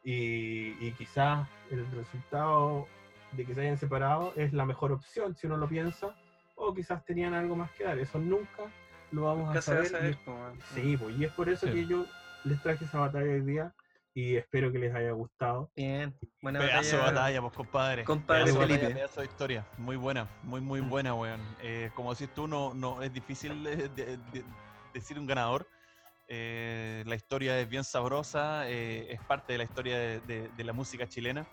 Y, 0.04 0.76
y 0.86 0.92
quizás 0.98 1.48
el 1.72 1.86
resultado 1.92 2.88
de 3.34 3.46
que 3.46 3.54
se 3.56 3.62
hayan 3.62 3.78
separado 3.78 4.34
es 4.36 4.54
la 4.54 4.66
mejor 4.66 4.92
opción, 4.92 5.36
si 5.36 5.48
uno 5.48 5.58
lo 5.58 5.68
piensa, 5.68 6.16
o 6.56 6.74
quizás 6.74 7.04
tenían 7.06 7.34
algo 7.34 7.56
más 7.56 7.72
que 7.72 7.84
dar, 7.84 7.98
eso 8.00 8.18
nunca 8.20 8.64
lo 9.12 9.24
vamos 9.24 9.46
Nunca 9.48 9.60
a 9.60 9.62
se 9.62 9.74
va 9.76 9.82
a 9.82 9.86
saber. 9.86 10.12
y- 10.12 10.14
saber, 10.16 10.28
weón. 10.28 10.60
Sí, 10.74 10.98
pues, 10.98 11.18
y 11.18 11.26
es 11.26 11.32
por 11.34 11.50
eso 11.50 11.68
Sí. 11.68 11.74
que 11.74 11.86
yo 11.88 12.06
les 12.44 12.62
traje 12.62 12.84
esa 12.86 13.00
batalla 13.00 13.26
hoy 13.32 13.42
día 13.42 13.74
y 14.14 14.36
espero 14.36 14.72
que 14.72 14.80
les 14.80 14.94
haya 14.96 15.12
gustado. 15.12 15.70
Bien, 15.76 16.14
buena 16.42 16.60
Pedazo 16.60 16.82
de 16.92 16.98
batalla. 16.98 17.12
batalla, 17.14 17.42
pues, 17.42 17.54
compadre. 17.54 18.04
Compadre 18.06 18.44
pedazo 18.46 18.60
Felipe. 18.62 18.80
batalla, 18.82 18.96
pedazo 18.96 19.22
de 19.22 19.28
historia. 19.28 19.68
Muy 19.78 19.96
buena, 19.96 20.28
muy, 20.44 20.62
muy 20.62 20.80
buena, 20.82 21.14
weón. 21.14 21.42
Eh, 21.62 21.92
como 21.96 22.14
decís 22.14 22.34
tú, 22.34 22.48
no, 22.48 22.74
no, 22.74 23.02
es 23.02 23.12
difícil 23.14 23.64
de- 23.64 23.90
de- 23.90 24.18
de- 24.18 24.44
decir 24.94 25.20
un 25.20 25.28
ganador. 25.28 25.68
Eh, 26.28 27.04
la 27.06 27.16
historia 27.16 27.60
es 27.60 27.70
bien 27.70 27.84
sabrosa, 27.84 28.68
eh, 28.70 29.12
es 29.14 29.20
parte 29.22 29.52
de 29.54 29.58
la 29.60 29.64
historia 29.66 29.98
de, 29.98 30.20
de- 30.22 30.50
de 30.50 30.64
la 30.64 30.74
música 30.74 31.08
chilena. 31.08 31.46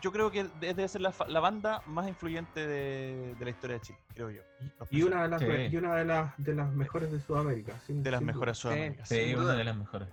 Yo 0.00 0.12
creo 0.12 0.30
que 0.30 0.44
de- 0.44 0.74
debe 0.74 0.88
ser 0.88 1.00
la, 1.00 1.12
fa- 1.12 1.26
la 1.28 1.40
banda 1.40 1.82
más 1.86 2.06
influyente 2.08 2.66
de, 2.66 3.34
de 3.38 3.44
la 3.44 3.50
historia 3.50 3.76
de 3.76 3.82
Chile, 3.82 3.98
creo 4.14 4.30
yo. 4.30 4.42
Y 4.90 5.02
una 5.02 5.22
de 5.22 5.28
las, 5.28 5.40
Sí. 5.40 5.46
y 5.72 5.76
una 5.76 5.94
de 5.96 6.04
las, 6.04 6.34
de 6.38 6.54
las 6.54 6.72
mejores 6.72 7.10
de 7.12 7.20
Sudamérica. 7.20 7.78
sin- 7.86 8.02
de 8.02 8.10
las 8.10 8.18
sin 8.18 8.26
mejores 8.26 8.58
sudaméricas. 8.58 9.08
Sí, 9.08 9.14
sin 9.16 9.34
una 9.34 9.42
duda. 9.44 9.54
de 9.56 9.64
las 9.64 9.76
mejores. 9.76 10.08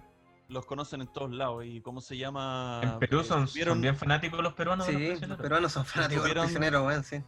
Los 0.47 0.65
conocen 0.65 1.01
en 1.01 1.07
todos 1.07 1.31
lados. 1.31 1.63
¿Y 1.65 1.81
cómo 1.81 2.01
se 2.01 2.17
llama? 2.17 2.79
En 2.83 2.99
Perú 2.99 3.21
Eh, 3.21 3.23
son, 3.23 3.47
supieron- 3.47 3.73
son 3.75 3.81
bien 3.81 3.95
fanáticos 3.95 4.41
los 4.41 4.53
peruanos 4.53 4.85
de 4.87 4.93
los 4.93 5.19
Sí, 5.19 5.25
los 5.25 5.37
peruanos 5.39 5.71
son 5.71 5.85
fanáticos 5.85 6.23
de 6.25 6.33
los 6.35 6.43
prisioneros, 6.45 6.85
weón, 6.85 7.03
sí. 7.03 7.23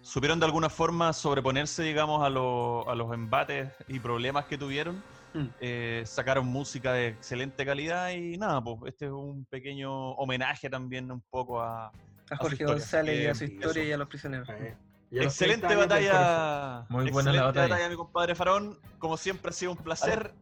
supieron 0.00 0.38
de 0.40 0.46
alguna 0.46 0.68
forma 0.68 1.12
sobreponerse, 1.12 1.82
digamos, 1.82 2.22
a, 2.24 2.30
los- 2.30 2.86
a 2.88 2.94
los 2.94 3.12
embates 3.12 3.70
y 3.88 3.98
problemas 4.00 4.44
que 4.46 4.56
tuvieron. 4.58 5.02
Mm. 5.34 5.46
Eh, 5.60 6.02
sacaron 6.06 6.46
música 6.46 6.92
de 6.92 7.08
excelente 7.08 7.66
calidad 7.66 8.10
y 8.10 8.38
nada, 8.38 8.62
pues 8.62 8.92
este 8.92 9.06
es 9.06 9.10
un 9.10 9.44
pequeño 9.46 10.12
homenaje 10.12 10.70
también 10.70 11.10
un 11.10 11.20
poco 11.28 11.60
a... 11.60 11.92
A 12.30 12.36
Jorge 12.36 12.54
historia. 12.54 12.72
González 12.74 13.20
y 13.20 13.26
a 13.26 13.34
su 13.34 13.44
historia 13.44 13.82
eso. 13.82 13.90
y 13.90 13.92
a 13.92 13.96
los 13.98 14.08
prisioneros. 14.08 14.48
Eh, 14.48 14.76
y 15.10 15.18
a 15.18 15.24
los 15.24 15.32
Excelente 15.32 15.66
30 15.66 15.68
años 15.68 15.88
del 16.00 16.08
corazón. 16.10 16.22
batalla. 16.22 16.86
Muy 16.88 17.10
buena 17.10 17.32
la 17.32 17.38
excelente 17.48 17.68
batalla. 17.68 17.88
mi 17.90 17.96
compadre 17.96 18.34
Farón. 18.34 18.78
Como 18.98 19.16
siempre 19.18 19.50
ha 19.50 19.52
sido 19.52 19.72
un 19.72 19.78
placer. 19.78 20.34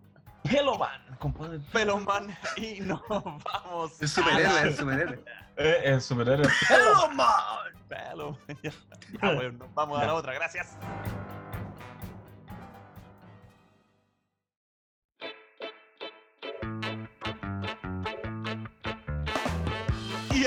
Peloman, 0.44 1.16
compadre. 1.18 1.58
Peloman. 1.72 2.36
Y 2.56 2.80
nos 2.80 3.00
vamos. 3.08 4.00
A 4.00 4.06
superhéroe, 4.06 4.62
el 4.62 4.76
superhéroe. 4.76 5.24
Eh, 5.56 5.80
el 5.84 6.00
superhéroe. 6.00 6.48
Peloman. 6.68 7.26
Ya, 8.62 8.72
ya, 9.20 9.34
bueno, 9.34 9.52
nos 9.58 9.74
vamos 9.74 10.00
a 10.00 10.06
la 10.06 10.14
otra. 10.14 10.32
Gracias. 10.32 10.78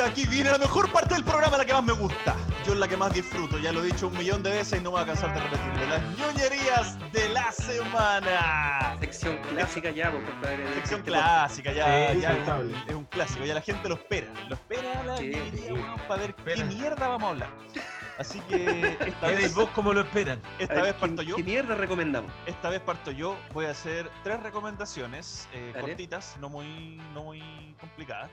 Aquí 0.06 0.26
viene 0.26 0.52
la 0.52 0.58
mejor 0.58 0.92
parte 0.92 1.14
del 1.16 1.24
programa, 1.24 1.58
la 1.58 1.66
que 1.66 1.74
más 1.74 1.84
me 1.84 1.94
gusta. 1.94 2.36
Yo 2.66 2.74
es 2.74 2.80
la 2.80 2.88
que 2.88 2.98
más 2.98 3.14
disfruto, 3.14 3.58
ya 3.60 3.72
lo 3.72 3.84
he 3.84 3.88
dicho 3.88 4.08
un 4.08 4.18
millón 4.18 4.42
de 4.44 4.52
veces 4.52 4.80
y 4.80 4.84
no 4.84 4.92
me 4.92 4.96
voy 4.98 5.04
a 5.04 5.06
cansar 5.06 5.34
de 5.34 5.40
repetirlo. 5.42 5.86
Las 5.88 6.18
ñoñerías 6.18 7.12
de 7.12 7.30
la 7.30 7.52
semana. 7.52 8.98
Sección 9.00 9.38
clásica 9.50 9.90
ya, 9.92 10.12
pues, 10.12 10.24
compadre. 10.24 10.74
Sección 10.76 11.00
este 11.02 11.12
clásica, 11.12 11.72
ya, 11.74 12.12
Sí, 12.14 12.22
ya 12.22 12.32
es, 12.34 12.88
es 12.90 12.96
un 12.96 13.06
clásico, 13.06 13.46
ya 13.46 13.54
la 13.54 13.62
gente 13.62 13.90
lo 13.90 13.96
espera. 13.96 14.28
Lo 14.48 14.56
espera 14.56 15.04
la 15.04 15.18
Sí, 15.18 15.28
ñoñería, 15.30 15.96
para 16.08 16.22
ver 16.22 16.34
qué 16.36 16.52
Espera. 16.54 16.66
mierda 16.66 17.08
vamos 17.08 17.24
a 17.24 17.30
hablar. 17.30 17.50
Así 18.18 18.40
que 18.42 18.98
esta 19.08 19.32
¿Y 19.32 19.36
vez, 19.36 19.54
vos 19.54 19.70
cómo 19.76 19.94
lo 19.94 20.02
esperan? 20.02 20.42
esta 20.58 20.74
ver, 20.76 20.84
vez 20.84 20.94
¿qué- 20.94 21.00
parto 21.02 21.22
yo. 21.22 21.36
¿Qué 21.36 21.44
mierda 21.44 21.76
recomendamos? 21.76 22.32
Esta 22.46 22.70
vez 22.70 22.80
parto 22.80 23.12
yo. 23.12 23.38
Voy 23.54 23.66
a 23.66 23.72
hacer 23.72 24.10
tres 24.24 24.42
recomendaciones 24.42 25.48
eh, 25.54 25.74
cortitas, 25.80 26.36
no 26.40 26.50
muy, 26.50 27.00
no 27.14 27.24
muy 27.26 27.76
complicadas. 27.80 28.32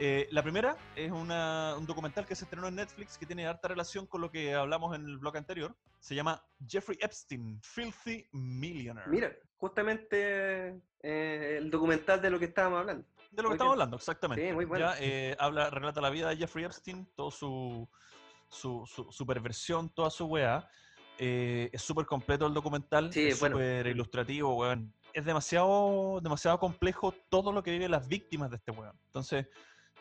Eh, 0.00 0.28
la 0.30 0.42
primera 0.42 0.76
es 0.94 1.10
una- 1.10 1.74
un 1.76 1.84
documental 1.84 2.24
que 2.24 2.36
se 2.36 2.44
estrenó 2.44 2.68
en 2.68 2.76
Netflix 2.76 3.18
que 3.18 3.26
tiene 3.26 3.46
harta 3.46 3.66
relación 3.66 4.06
con 4.06 4.20
lo 4.20 4.30
que 4.30 4.54
hablamos 4.54 4.94
en 4.94 5.04
el 5.04 5.18
blog 5.18 5.36
anterior. 5.36 5.74
Se 5.98 6.14
llama 6.14 6.40
Jeffrey 6.68 6.96
Epstein, 7.00 7.60
Filthy 7.62 8.26
Millionaire. 8.32 9.10
Mira, 9.10 9.32
justamente 9.56 10.80
eh, 11.02 11.56
el 11.58 11.70
documental 11.70 12.20
de 12.22 12.30
lo 12.30 12.38
que 12.38 12.44
estábamos 12.46 12.80
hablando. 12.80 13.04
De 13.32 13.42
lo 13.42 13.48
que 13.48 13.48
muy 13.48 13.54
estamos 13.54 13.58
bien. 13.58 13.72
hablando, 13.72 13.96
exactamente. 13.96 14.48
Sí, 14.48 14.54
muy 14.54 14.64
bueno. 14.64 14.86
Ya, 14.86 14.96
eh, 15.00 15.36
habla, 15.38 15.68
relata 15.70 16.00
la 16.00 16.10
vida 16.10 16.28
de 16.30 16.36
Jeffrey 16.36 16.64
Epstein, 16.64 17.04
todo 17.16 17.30
su, 17.32 17.88
su, 18.48 18.84
su, 18.86 19.10
su 19.10 19.26
perversión, 19.26 19.90
toda 19.90 20.10
su 20.10 20.26
weá. 20.26 20.68
Eh, 21.18 21.70
es 21.72 21.82
súper 21.82 22.06
completo 22.06 22.46
el 22.46 22.54
documental, 22.54 23.12
Sí, 23.12 23.26
es 23.28 23.40
bueno. 23.40 23.56
súper 23.56 23.88
ilustrativo, 23.88 24.54
weón. 24.56 24.94
Es 25.12 25.24
demasiado, 25.24 26.20
demasiado 26.22 26.60
complejo 26.60 27.12
todo 27.28 27.50
lo 27.52 27.62
que 27.64 27.72
viven 27.72 27.90
las 27.90 28.06
víctimas 28.06 28.50
de 28.50 28.56
este 28.56 28.70
weón. 28.70 28.96
Entonces, 29.06 29.46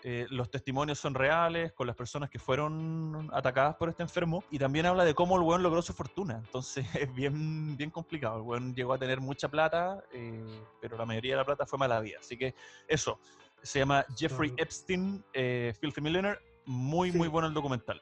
eh, 0.04 0.26
los 0.30 0.50
testimonios 0.50 1.00
son 1.00 1.16
reales 1.16 1.74
con 1.74 1.88
las 1.88 1.96
personas 1.96 2.30
que 2.30 2.40
fueron 2.40 3.30
atacadas 3.34 3.76
por 3.76 3.90
este 3.90 4.04
enfermo 4.04 4.44
y 4.52 4.60
también 4.60 4.86
habla 4.86 5.04
de 5.04 5.14
cómo 5.14 5.36
el 5.36 5.42
weón 5.42 5.64
logró 5.64 5.82
su 5.82 5.94
fortuna. 5.94 6.42
Entonces 6.46 6.86
es 6.96 7.14
bien, 7.14 7.76
bien 7.76 7.90
complicado. 7.90 8.38
El 8.38 8.42
weón 8.44 8.76
llegó 8.76 8.94
a 8.94 8.98
tener 8.98 9.20
mucha 9.20 9.50
plata, 9.50 10.04
eh, 10.14 10.62
pero 10.80 10.98
la 10.98 11.06
mayoría 11.06 11.34
de 11.34 11.38
la 11.38 11.46
plata 11.46 11.66
fue 11.66 11.80
mala 11.80 12.00
vida. 12.00 12.18
Así 12.20 12.38
que 12.38 12.54
eso, 12.88 13.20
se 13.62 13.80
llama 13.80 14.06
Jeffrey. 14.16 14.54
Epstein, 14.58 15.24
eh, 15.34 15.74
Filthy 15.80 16.02
Millionaire. 16.02 16.40
Muy, 16.66 17.12
Sí. 17.12 17.18
muy 17.18 17.28
bueno 17.28 17.48
el 17.48 17.54
documental. 17.54 18.02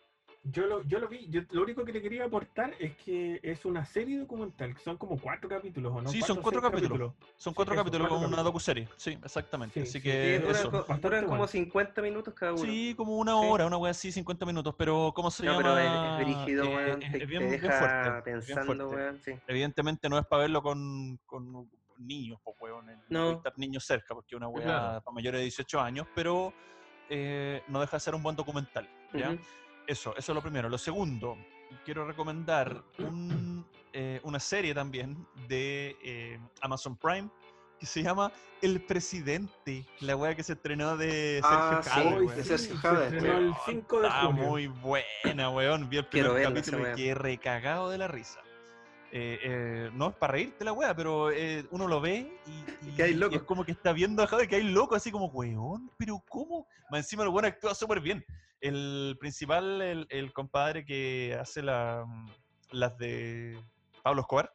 Yo 0.51 0.67
lo, 0.67 0.83
yo 0.83 0.99
lo 0.99 1.07
vi, 1.07 1.27
yo, 1.29 1.41
lo 1.51 1.63
único 1.63 1.83
que 1.83 1.91
te 1.91 2.01
quería 2.03 2.25
aportar 2.25 2.75
es 2.79 2.95
que 2.97 3.39
es 3.41 3.65
una 3.65 3.83
serie 3.83 4.19
documental, 4.19 4.75
que 4.75 4.81
son 4.83 4.95
como 4.95 5.19
cuatro 5.19 5.49
capítulos, 5.49 5.91
¿o 5.95 6.01
no? 6.03 6.09
Sí, 6.09 6.21
son 6.21 6.39
cuatro 6.39 6.61
seis 6.61 6.71
capítulos. 6.71 7.13
Son 7.35 7.51
Sí, 7.51 7.55
cuatro 7.55 7.73
eso, 7.73 7.81
capítulos 7.83 8.07
cuatro 8.07 8.09
con 8.09 8.33
una 8.33 8.43
capítulos. 8.43 8.45
docuserie. 8.45 8.89
Sí, 8.95 9.17
exactamente. 9.23 9.73
Sí, 9.73 9.79
Así 9.81 9.91
sí, 9.93 10.01
que 10.03 10.37
Sí, 10.45 10.99
duran, 11.01 11.23
como 11.23 11.29
bueno. 11.37 11.47
50 11.47 12.01
minutos 12.03 12.33
cada 12.35 12.53
uno. 12.53 12.61
Sí, 12.61 12.93
como 12.95 13.17
una 13.17 13.31
Sí. 13.31 13.39
hora, 13.43 13.65
una 13.65 13.77
wea 13.77 13.89
así, 13.91 14.11
50 14.11 14.45
minutos. 14.45 14.75
Pero, 14.77 15.11
¿cómo 15.15 15.31
se 15.31 15.43
No, 15.45 15.53
llama? 15.53 15.63
pero 15.63 15.77
es, 15.79 16.19
es 16.19 16.25
brígido, 16.25 16.63
Eh, 16.65 16.75
weón. 16.75 16.89
es- 16.91 16.99
Te, 16.99 17.05
es 17.05 17.11
te 17.19 17.25
bien, 17.25 17.39
bien 17.39 17.51
deja 17.61 17.71
fuerte, 17.79 18.09
bien 18.11 18.23
pensando, 18.23 18.65
fuerte. 18.89 18.95
weón. 18.95 19.21
Sí. 19.23 19.31
Evidentemente 19.47 20.09
no 20.09 20.19
es 20.19 20.25
para 20.27 20.41
verlo 20.43 20.61
con, 20.61 21.17
con 21.25 21.69
niños, 21.97 22.39
pues, 22.43 22.55
weón. 22.61 22.85
No 23.09 23.31
estar 23.31 23.53
niños 23.57 23.83
cerca, 23.83 24.13
porque 24.13 24.35
una 24.35 24.47
wea 24.47 24.63
Claro. 24.63 25.01
para 25.01 25.15
mayores 25.15 25.39
de 25.39 25.43
18 25.45 25.81
años, 25.81 26.05
pero 26.13 26.53
eh, 27.09 27.63
no 27.67 27.79
deja 27.81 27.97
de 27.97 28.01
ser 28.01 28.13
un 28.13 28.21
buen 28.21 28.35
documental. 28.35 28.87
¿ya? 29.13 29.31
Ujú. 29.31 29.41
Eso, 29.87 30.15
eso 30.17 30.31
es 30.31 30.35
lo 30.35 30.41
primero. 30.41 30.67
Lo 30.69 30.77
segundo, 30.77 31.37
quiero 31.83 32.05
recomendar 32.05 32.83
un, 32.99 33.65
eh, 33.93 34.19
una 34.23 34.39
serie 34.39 34.73
también 34.73 35.27
de 35.47 35.95
eh, 36.03 36.39
Amazon 36.61 36.95
Prime 36.97 37.29
que 37.79 37.85
se 37.85 38.01
llama 38.01 38.31
El 38.61 38.81
Presidente, 38.81 39.85
la 39.99 40.15
wea 40.15 40.33
que 40.33 40.43
se 40.43 40.53
estrenó 40.53 40.95
de 40.95 41.41
Sergio 41.41 41.49
Ah, 41.49 41.81
sí, 41.83 42.25
de 42.35 42.43
se 42.43 42.55
estrenó 42.55 43.01
el 43.01 43.49
Weón, 43.49 43.55
5 43.65 43.99
de 43.99 44.07
Está 44.07 44.21
junio. 44.21 44.43
muy 44.45 44.67
buena, 44.67 45.49
weón. 45.49 45.89
Vi 45.89 45.97
el 45.97 46.07
Quiero 46.07 46.33
primer 46.33 46.53
capítulo 46.53 46.91
y 46.91 46.95
quedé 46.95 47.15
recagado 47.15 47.89
de 47.89 47.97
la 47.97 48.07
risa. 48.07 48.39
Eh, 49.17 49.39
eh, 49.43 49.89
no 49.93 50.09
es 50.09 50.15
para 50.15 50.33
reírte 50.33 50.65
la 50.65 50.73
wea, 50.73 50.93
pero 50.93 51.31
eh, 51.31 51.65
uno 51.71 51.87
lo 51.87 52.01
ve 52.01 52.37
y, 52.45 52.89
y- 52.89 52.95
Que 52.97 53.03
hay 53.03 53.11
y 53.11 53.13
loco. 53.13 53.35
es 53.37 53.43
como 53.43 53.63
que 53.63 53.71
está 53.71 53.93
viendo 53.93 54.21
a 54.21 54.27
Javi 54.27 54.45
que 54.45 54.57
hay 54.57 54.63
loco, 54.63 54.93
así 54.93 55.09
como, 55.09 55.27
weón, 55.27 55.89
pero 55.97 56.21
¿cómo? 56.27 56.67
Más 56.89 56.99
encima 56.99 57.23
el 57.23 57.29
weón 57.29 57.45
actúa 57.45 57.73
súper 57.73 58.01
bien. 58.01 58.25
El 58.59 59.15
principal, 59.17 59.81
el, 59.81 60.05
el 60.09 60.33
compadre 60.33 60.83
que 60.83 61.33
hace 61.39 61.61
la, 61.61 62.03
mm, 62.05 62.29
las 62.71 62.97
de 62.97 63.57
Pablo 64.03 64.19
Escobar. 64.21 64.51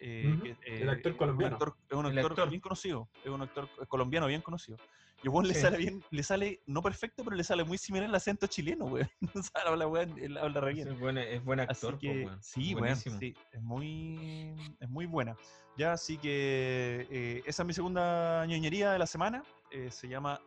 eh, 0.00 0.56
El 0.64 0.88
actor 0.90 1.12
es 1.12 1.14
un 1.14 1.18
colombiano. 1.18 1.56
actor- 1.56 1.76
Es 1.88 1.96
un 1.96 2.06
actor, 2.06 2.32
actor. 2.32 2.48
bien 2.48 2.60
conocido, 2.60 3.08
es 3.22 3.30
un 3.30 3.42
actor 3.42 3.68
colombiano 3.86 4.26
bien 4.26 4.42
conocido. 4.42 4.78
Y 5.22 5.28
weón 5.28 5.48
le 5.48 5.54
sale 5.54 5.78
bien, 5.78 6.04
le 6.10 6.22
sale, 6.22 6.60
no 6.66 6.82
perfecto, 6.82 7.24
pero 7.24 7.34
le 7.36 7.42
sale 7.42 7.64
muy 7.64 7.78
similar 7.78 8.08
el 8.08 8.14
acento 8.14 8.46
chileno, 8.46 8.84
weón. 8.84 9.08
O 9.34 9.42
sea, 9.42 9.62
habla, 9.66 9.86
weón, 9.88 10.16
él 10.18 10.36
habla 10.38 10.60
re 10.60 10.74
bien. 10.74 10.88
Es 10.88 10.98
buen, 11.00 11.18
es 11.18 11.42
buen 11.44 11.60
Así 11.60 11.70
actor, 11.86 11.98
que, 11.98 12.26
weón. 12.26 12.42
sí, 12.42 12.74
weón, 12.74 12.80
Buenísimo. 12.80 13.18
sí, 13.18 13.34
es 13.52 13.62
muy, 13.62 14.54
es 14.78 14.88
muy 14.88 15.06
buena. 15.06 15.36
Ya, 15.76 15.92
así 15.92 16.16
que 16.18 17.06
eh, 17.10 17.42
esa 17.46 17.62
es 17.62 17.66
mi 17.66 17.72
segunda 17.72 18.44
ñoñería 18.46 18.92
de 18.92 18.98
la 18.98 19.06
semana. 19.06 19.42
eh, 19.70 19.90
se 19.90 20.06
llama 20.08 20.40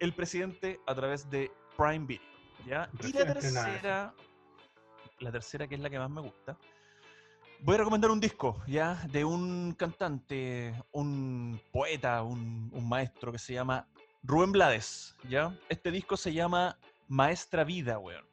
El 0.00 0.12
Presidente 0.12 0.80
a 0.86 0.94
través 0.94 1.30
de 1.30 1.50
Prime 1.76 2.06
Video. 2.06 2.26
¿ya? 2.66 2.90
Y 3.02 3.12
la 3.12 3.26
tercera, 3.26 4.14
la 5.20 5.30
tercera 5.32 5.68
que 5.68 5.76
es 5.76 5.80
la 5.80 5.88
que 5.90 5.98
más 5.98 6.10
me 6.10 6.20
gusta. 6.22 6.56
Voy 7.60 7.74
a 7.76 7.78
recomendar 7.78 8.10
un 8.10 8.20
disco, 8.20 8.60
¿ya? 8.66 8.94
De 9.10 9.24
un 9.24 9.72
cantante, 9.78 10.74
un 10.92 11.58
poeta, 11.72 12.22
un, 12.22 12.70
un 12.72 12.88
maestro 12.88 13.32
que 13.32 13.38
se 13.38 13.54
llama 13.54 13.86
Rubén 14.26 14.50
Blades, 14.52 15.14
¿ya? 15.28 15.56
Este 15.68 15.90
disco 15.90 16.16
se 16.16 16.32
llama 16.32 16.76
Maestra 17.08 17.62
Vida, 17.64 17.98
weón. 17.98 18.24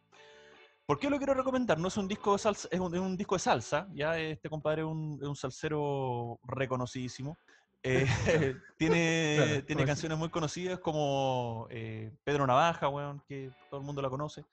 ¿Por 0.87 0.99
qué 0.99 1.09
lo 1.09 1.17
quiero 1.17 1.33
recomendar? 1.35 1.77
No 1.79 1.87
es 1.87 1.97
un 1.97 2.07
disco 2.07 2.33
de 2.33 2.39
salsa, 2.39 2.67
es 2.71 2.79
un, 2.79 2.93
es 2.93 2.99
un 2.99 3.15
disco 3.15 3.35
de 3.35 3.39
salsa, 3.39 3.87
ya 3.93 4.17
este 4.17 4.49
compadre 4.49 4.81
es 4.81 4.87
un, 4.87 5.19
es 5.21 5.27
un 5.27 5.35
salsero 5.35 6.39
reconocidísimo. 6.43 7.37
Eh, 7.83 8.05
tiene 8.77 9.35
Claro, 9.35 9.51
tiene 9.51 9.65
conocido. 9.65 9.85
canciones 9.85 10.17
muy 10.17 10.29
conocidas 10.29 10.79
como 10.79 11.67
eh, 11.69 12.11
Pedro 12.23 12.47
Navaja, 12.47 12.89
weón, 12.89 13.21
que 13.27 13.51
todo 13.69 13.79
el 13.79 13.85
mundo 13.85 14.01
la 14.01 14.09
conoce. 14.09 14.43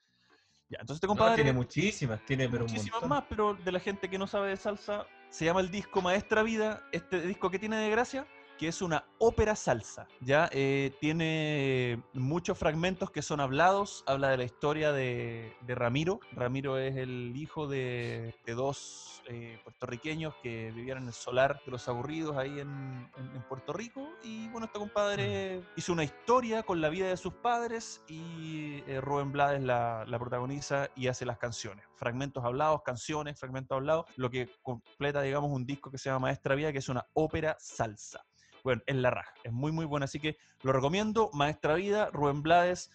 Ya, 0.69 0.77
entonces 0.79 0.95
este 0.97 1.07
No, 1.07 1.13
compadre 1.13 1.35
tiene 1.35 1.53
muchísimas, 1.53 2.23
tiene 2.25 2.47
pero 2.47 2.63
muchísimas 2.65 3.03
más, 3.03 3.23
pero 3.27 3.55
de 3.55 3.71
la 3.71 3.79
gente 3.79 4.09
que 4.09 4.17
no 4.17 4.27
sabe 4.27 4.49
de 4.49 4.57
salsa, 4.57 5.05
se 5.29 5.43
llama 5.45 5.59
el 5.59 5.69
disco 5.71 6.01
Maestra 6.01 6.43
Vida, 6.43 6.81
este 6.93 7.19
disco 7.21 7.49
que 7.49 7.59
tiene 7.59 7.75
de 7.77 7.89
gracia, 7.89 8.25
que 8.61 8.67
es 8.67 8.83
una 8.83 9.03
ópera 9.17 9.55
salsa, 9.55 10.07
¿ya? 10.19 10.47
Eh, 10.51 10.91
tiene 11.01 11.99
muchos 12.13 12.59
fragmentos 12.59 13.09
que 13.09 13.23
son 13.23 13.39
hablados, 13.39 14.03
habla 14.05 14.29
de 14.29 14.37
la 14.37 14.43
historia 14.43 14.91
de, 14.91 15.51
de 15.61 15.73
Ramiro, 15.73 16.19
Ramiro 16.33 16.77
es 16.77 16.95
el 16.95 17.33
hijo 17.35 17.65
de, 17.67 18.35
de 18.45 18.53
dos 18.53 19.23
eh, 19.25 19.57
puertorriqueños 19.63 20.35
que 20.43 20.71
vivían 20.75 20.99
en 20.99 21.07
el 21.07 21.13
solar 21.13 21.59
de 21.65 21.71
los 21.71 21.87
aburridos 21.87 22.37
ahí 22.37 22.59
en, 22.59 22.69
en- 23.17 23.35
en 23.35 23.41
Puerto 23.49 23.73
Rico, 23.73 24.07
y 24.21 24.47
bueno, 24.49 24.67
este 24.67 24.77
compadre 24.77 25.63
hizo 25.75 25.91
una 25.93 26.03
historia 26.03 26.61
con 26.61 26.81
la 26.81 26.89
vida 26.89 27.07
de 27.07 27.17
sus 27.17 27.33
padres 27.33 28.01
y 28.07 28.83
eh, 28.85 29.01
Rubén 29.01 29.31
Blades 29.31 29.63
la, 29.63 30.05
la 30.07 30.19
protagoniza 30.19 30.87
y 30.95 31.07
hace 31.07 31.25
las 31.25 31.39
canciones. 31.39 31.83
Fragmentos 31.95 32.45
hablados, 32.45 32.83
canciones, 32.83 33.39
fragmentos 33.39 33.75
hablados, 33.75 34.05
lo 34.17 34.29
que 34.29 34.49
completa, 34.61 35.23
digamos, 35.23 35.49
un 35.49 35.65
disco 35.65 35.89
que 35.89 35.97
se 35.97 36.09
llama 36.11 36.27
Maestra 36.27 36.53
Vida, 36.53 36.71
que 36.71 36.77
es 36.77 36.89
una 36.89 37.07
ópera 37.13 37.57
salsa. 37.59 38.23
Bueno, 38.63 38.81
es 38.85 38.95
la 38.95 39.09
raja, 39.09 39.33
es 39.43 39.51
muy, 39.51 39.71
muy 39.71 39.85
buena, 39.85 40.05
así 40.05 40.19
que 40.19 40.37
lo 40.63 40.71
recomiendo. 40.71 41.29
Maestra 41.33 41.75
Vida, 41.75 42.09
Rubén 42.11 42.41
Blades, 42.41 42.91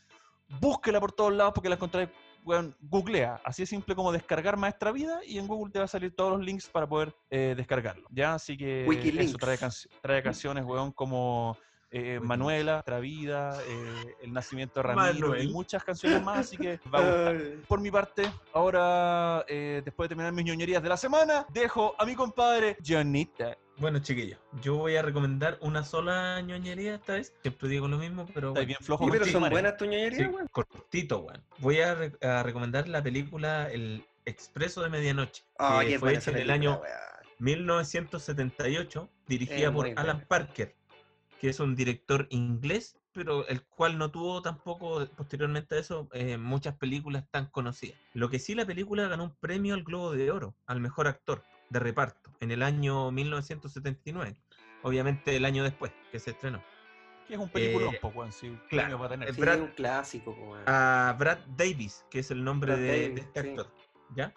búsquela 0.60 1.00
por 1.00 1.12
todos 1.12 1.32
lados 1.32 1.52
porque 1.54 1.68
la 1.68 1.74
encontré, 1.74 2.08
bueno, 2.42 2.72
googlea, 2.80 3.40
así 3.44 3.64
es 3.64 3.68
simple 3.68 3.96
como 3.96 4.12
descargar 4.12 4.56
Maestra 4.56 4.92
Vida 4.92 5.20
y 5.26 5.38
en 5.38 5.48
Google 5.48 5.72
te 5.72 5.80
va 5.80 5.86
a 5.86 5.88
salir 5.88 6.14
todos 6.14 6.30
los 6.32 6.40
links 6.46 6.68
para 6.68 6.86
poder 6.88 7.12
eh, 7.30 7.54
descargarlo. 7.56 8.06
Ya, 8.10 8.34
así 8.34 8.56
que 8.56 8.84
Wikilinks. 8.86 9.30
eso 9.30 9.38
trae, 9.38 9.58
canci- 9.58 9.88
trae 10.00 10.22
canciones, 10.22 10.64
weón, 10.64 10.92
como 10.92 11.56
eh, 11.90 12.20
Manuela, 12.22 12.74
Maestra 12.74 13.00
Vida, 13.00 13.58
eh, 13.66 14.14
El 14.22 14.32
nacimiento 14.32 14.78
de 14.80 14.82
Ramiro 14.84 15.40
y 15.40 15.48
muchas 15.48 15.82
canciones 15.82 16.22
más, 16.22 16.38
así 16.38 16.56
que 16.56 16.78
va 16.94 16.98
a 16.98 17.02
gustar. 17.02 17.66
Por 17.66 17.80
mi 17.80 17.90
parte, 17.90 18.30
ahora, 18.52 19.44
eh, 19.48 19.82
después 19.84 20.04
de 20.06 20.08
terminar 20.10 20.32
mis 20.32 20.44
ñoñerías 20.44 20.82
de 20.82 20.88
la 20.88 20.96
semana, 20.96 21.46
dejo 21.52 21.94
a 21.98 22.04
mi 22.04 22.14
compadre 22.14 22.76
Jonita. 22.86 23.56
Bueno, 23.78 23.98
chiquillos, 23.98 24.38
yo 24.62 24.76
voy 24.76 24.96
a 24.96 25.02
recomendar 25.02 25.58
una 25.60 25.84
sola 25.84 26.40
ñoñería 26.40 26.94
esta 26.94 27.14
vez. 27.14 27.34
Siempre 27.42 27.68
digo 27.68 27.86
lo 27.88 27.98
mismo, 27.98 28.26
pero. 28.32 28.48
Está 28.48 28.60
bien 28.64 28.78
flojo 28.80 29.04
Sí, 29.04 29.10
pero 29.10 29.24
contigo, 29.24 29.40
son 29.40 29.50
buenas 29.50 29.76
tu 29.76 29.84
ñoñerías, 29.84 30.28
sí, 30.28 30.34
weón. 30.34 30.48
cortito, 30.50 31.18
weón. 31.18 31.44
Voy 31.58 31.80
a, 31.80 31.94
re- 31.94 32.12
a 32.22 32.42
recomendar 32.42 32.88
la 32.88 33.02
película 33.02 33.70
El 33.70 34.06
Expreso 34.24 34.82
de 34.82 34.88
Medianoche, 34.88 35.44
Ah, 35.58 35.82
que 35.86 35.98
fue 35.98 36.14
hecha 36.14 36.30
en 36.30 36.38
el 36.38 36.50
año 36.50 36.80
weón. 36.80 36.86
1978, 37.38 39.10
dirigida 39.26 39.68
Es 39.68 39.70
por 39.72 39.86
Alan 39.88 40.04
buena. 40.04 40.24
Parker, 40.26 40.74
que 41.38 41.50
es 41.50 41.60
un 41.60 41.76
director 41.76 42.26
inglés, 42.30 42.98
pero 43.12 43.46
el 43.46 43.62
cual 43.66 43.98
no 43.98 44.10
tuvo 44.10 44.40
tampoco, 44.40 45.06
posteriormente 45.16 45.74
a 45.74 45.78
eso, 45.80 46.08
eh, 46.14 46.38
muchas 46.38 46.76
películas 46.76 47.24
tan 47.30 47.46
conocidas. 47.50 47.98
Lo 48.14 48.30
que 48.30 48.38
sí, 48.38 48.54
la 48.54 48.64
película 48.64 49.06
ganó 49.08 49.24
un 49.24 49.36
premio 49.36 49.74
al 49.74 49.84
Globo 49.84 50.12
de 50.12 50.30
Oro, 50.30 50.54
al 50.66 50.80
mejor 50.80 51.08
actor 51.08 51.44
de 51.70 51.78
reparto, 51.78 52.30
en 52.40 52.50
el 52.50 52.62
año 52.62 53.10
1979, 53.10 54.36
obviamente 54.82 55.36
el 55.36 55.44
año 55.44 55.64
después 55.64 55.92
que 56.12 56.18
se 56.18 56.30
estrenó. 56.30 56.62
Que 57.26 57.34
es 57.34 57.40
un 57.40 57.48
peliculón, 57.50 57.94
Eh, 57.94 57.98
po, 58.00 58.12
sí, 58.30 58.56
claro, 58.68 58.98
va 58.98 59.06
a 59.06 59.08
tener. 59.08 59.34
Sí, 59.34 59.40
Brad- 59.40 59.56
es 59.56 59.60
un 59.62 59.68
clásico, 59.72 60.56
a 60.66 61.16
Brad 61.18 61.38
Davis, 61.56 62.04
que 62.10 62.20
es 62.20 62.30
el 62.30 62.44
nombre 62.44 62.76
de, 62.76 62.82
de 62.82 63.08
Davis, 63.08 63.24
este 63.24 63.42
sí. 63.42 63.48
actor, 63.48 63.72
¿ya? 64.14 64.32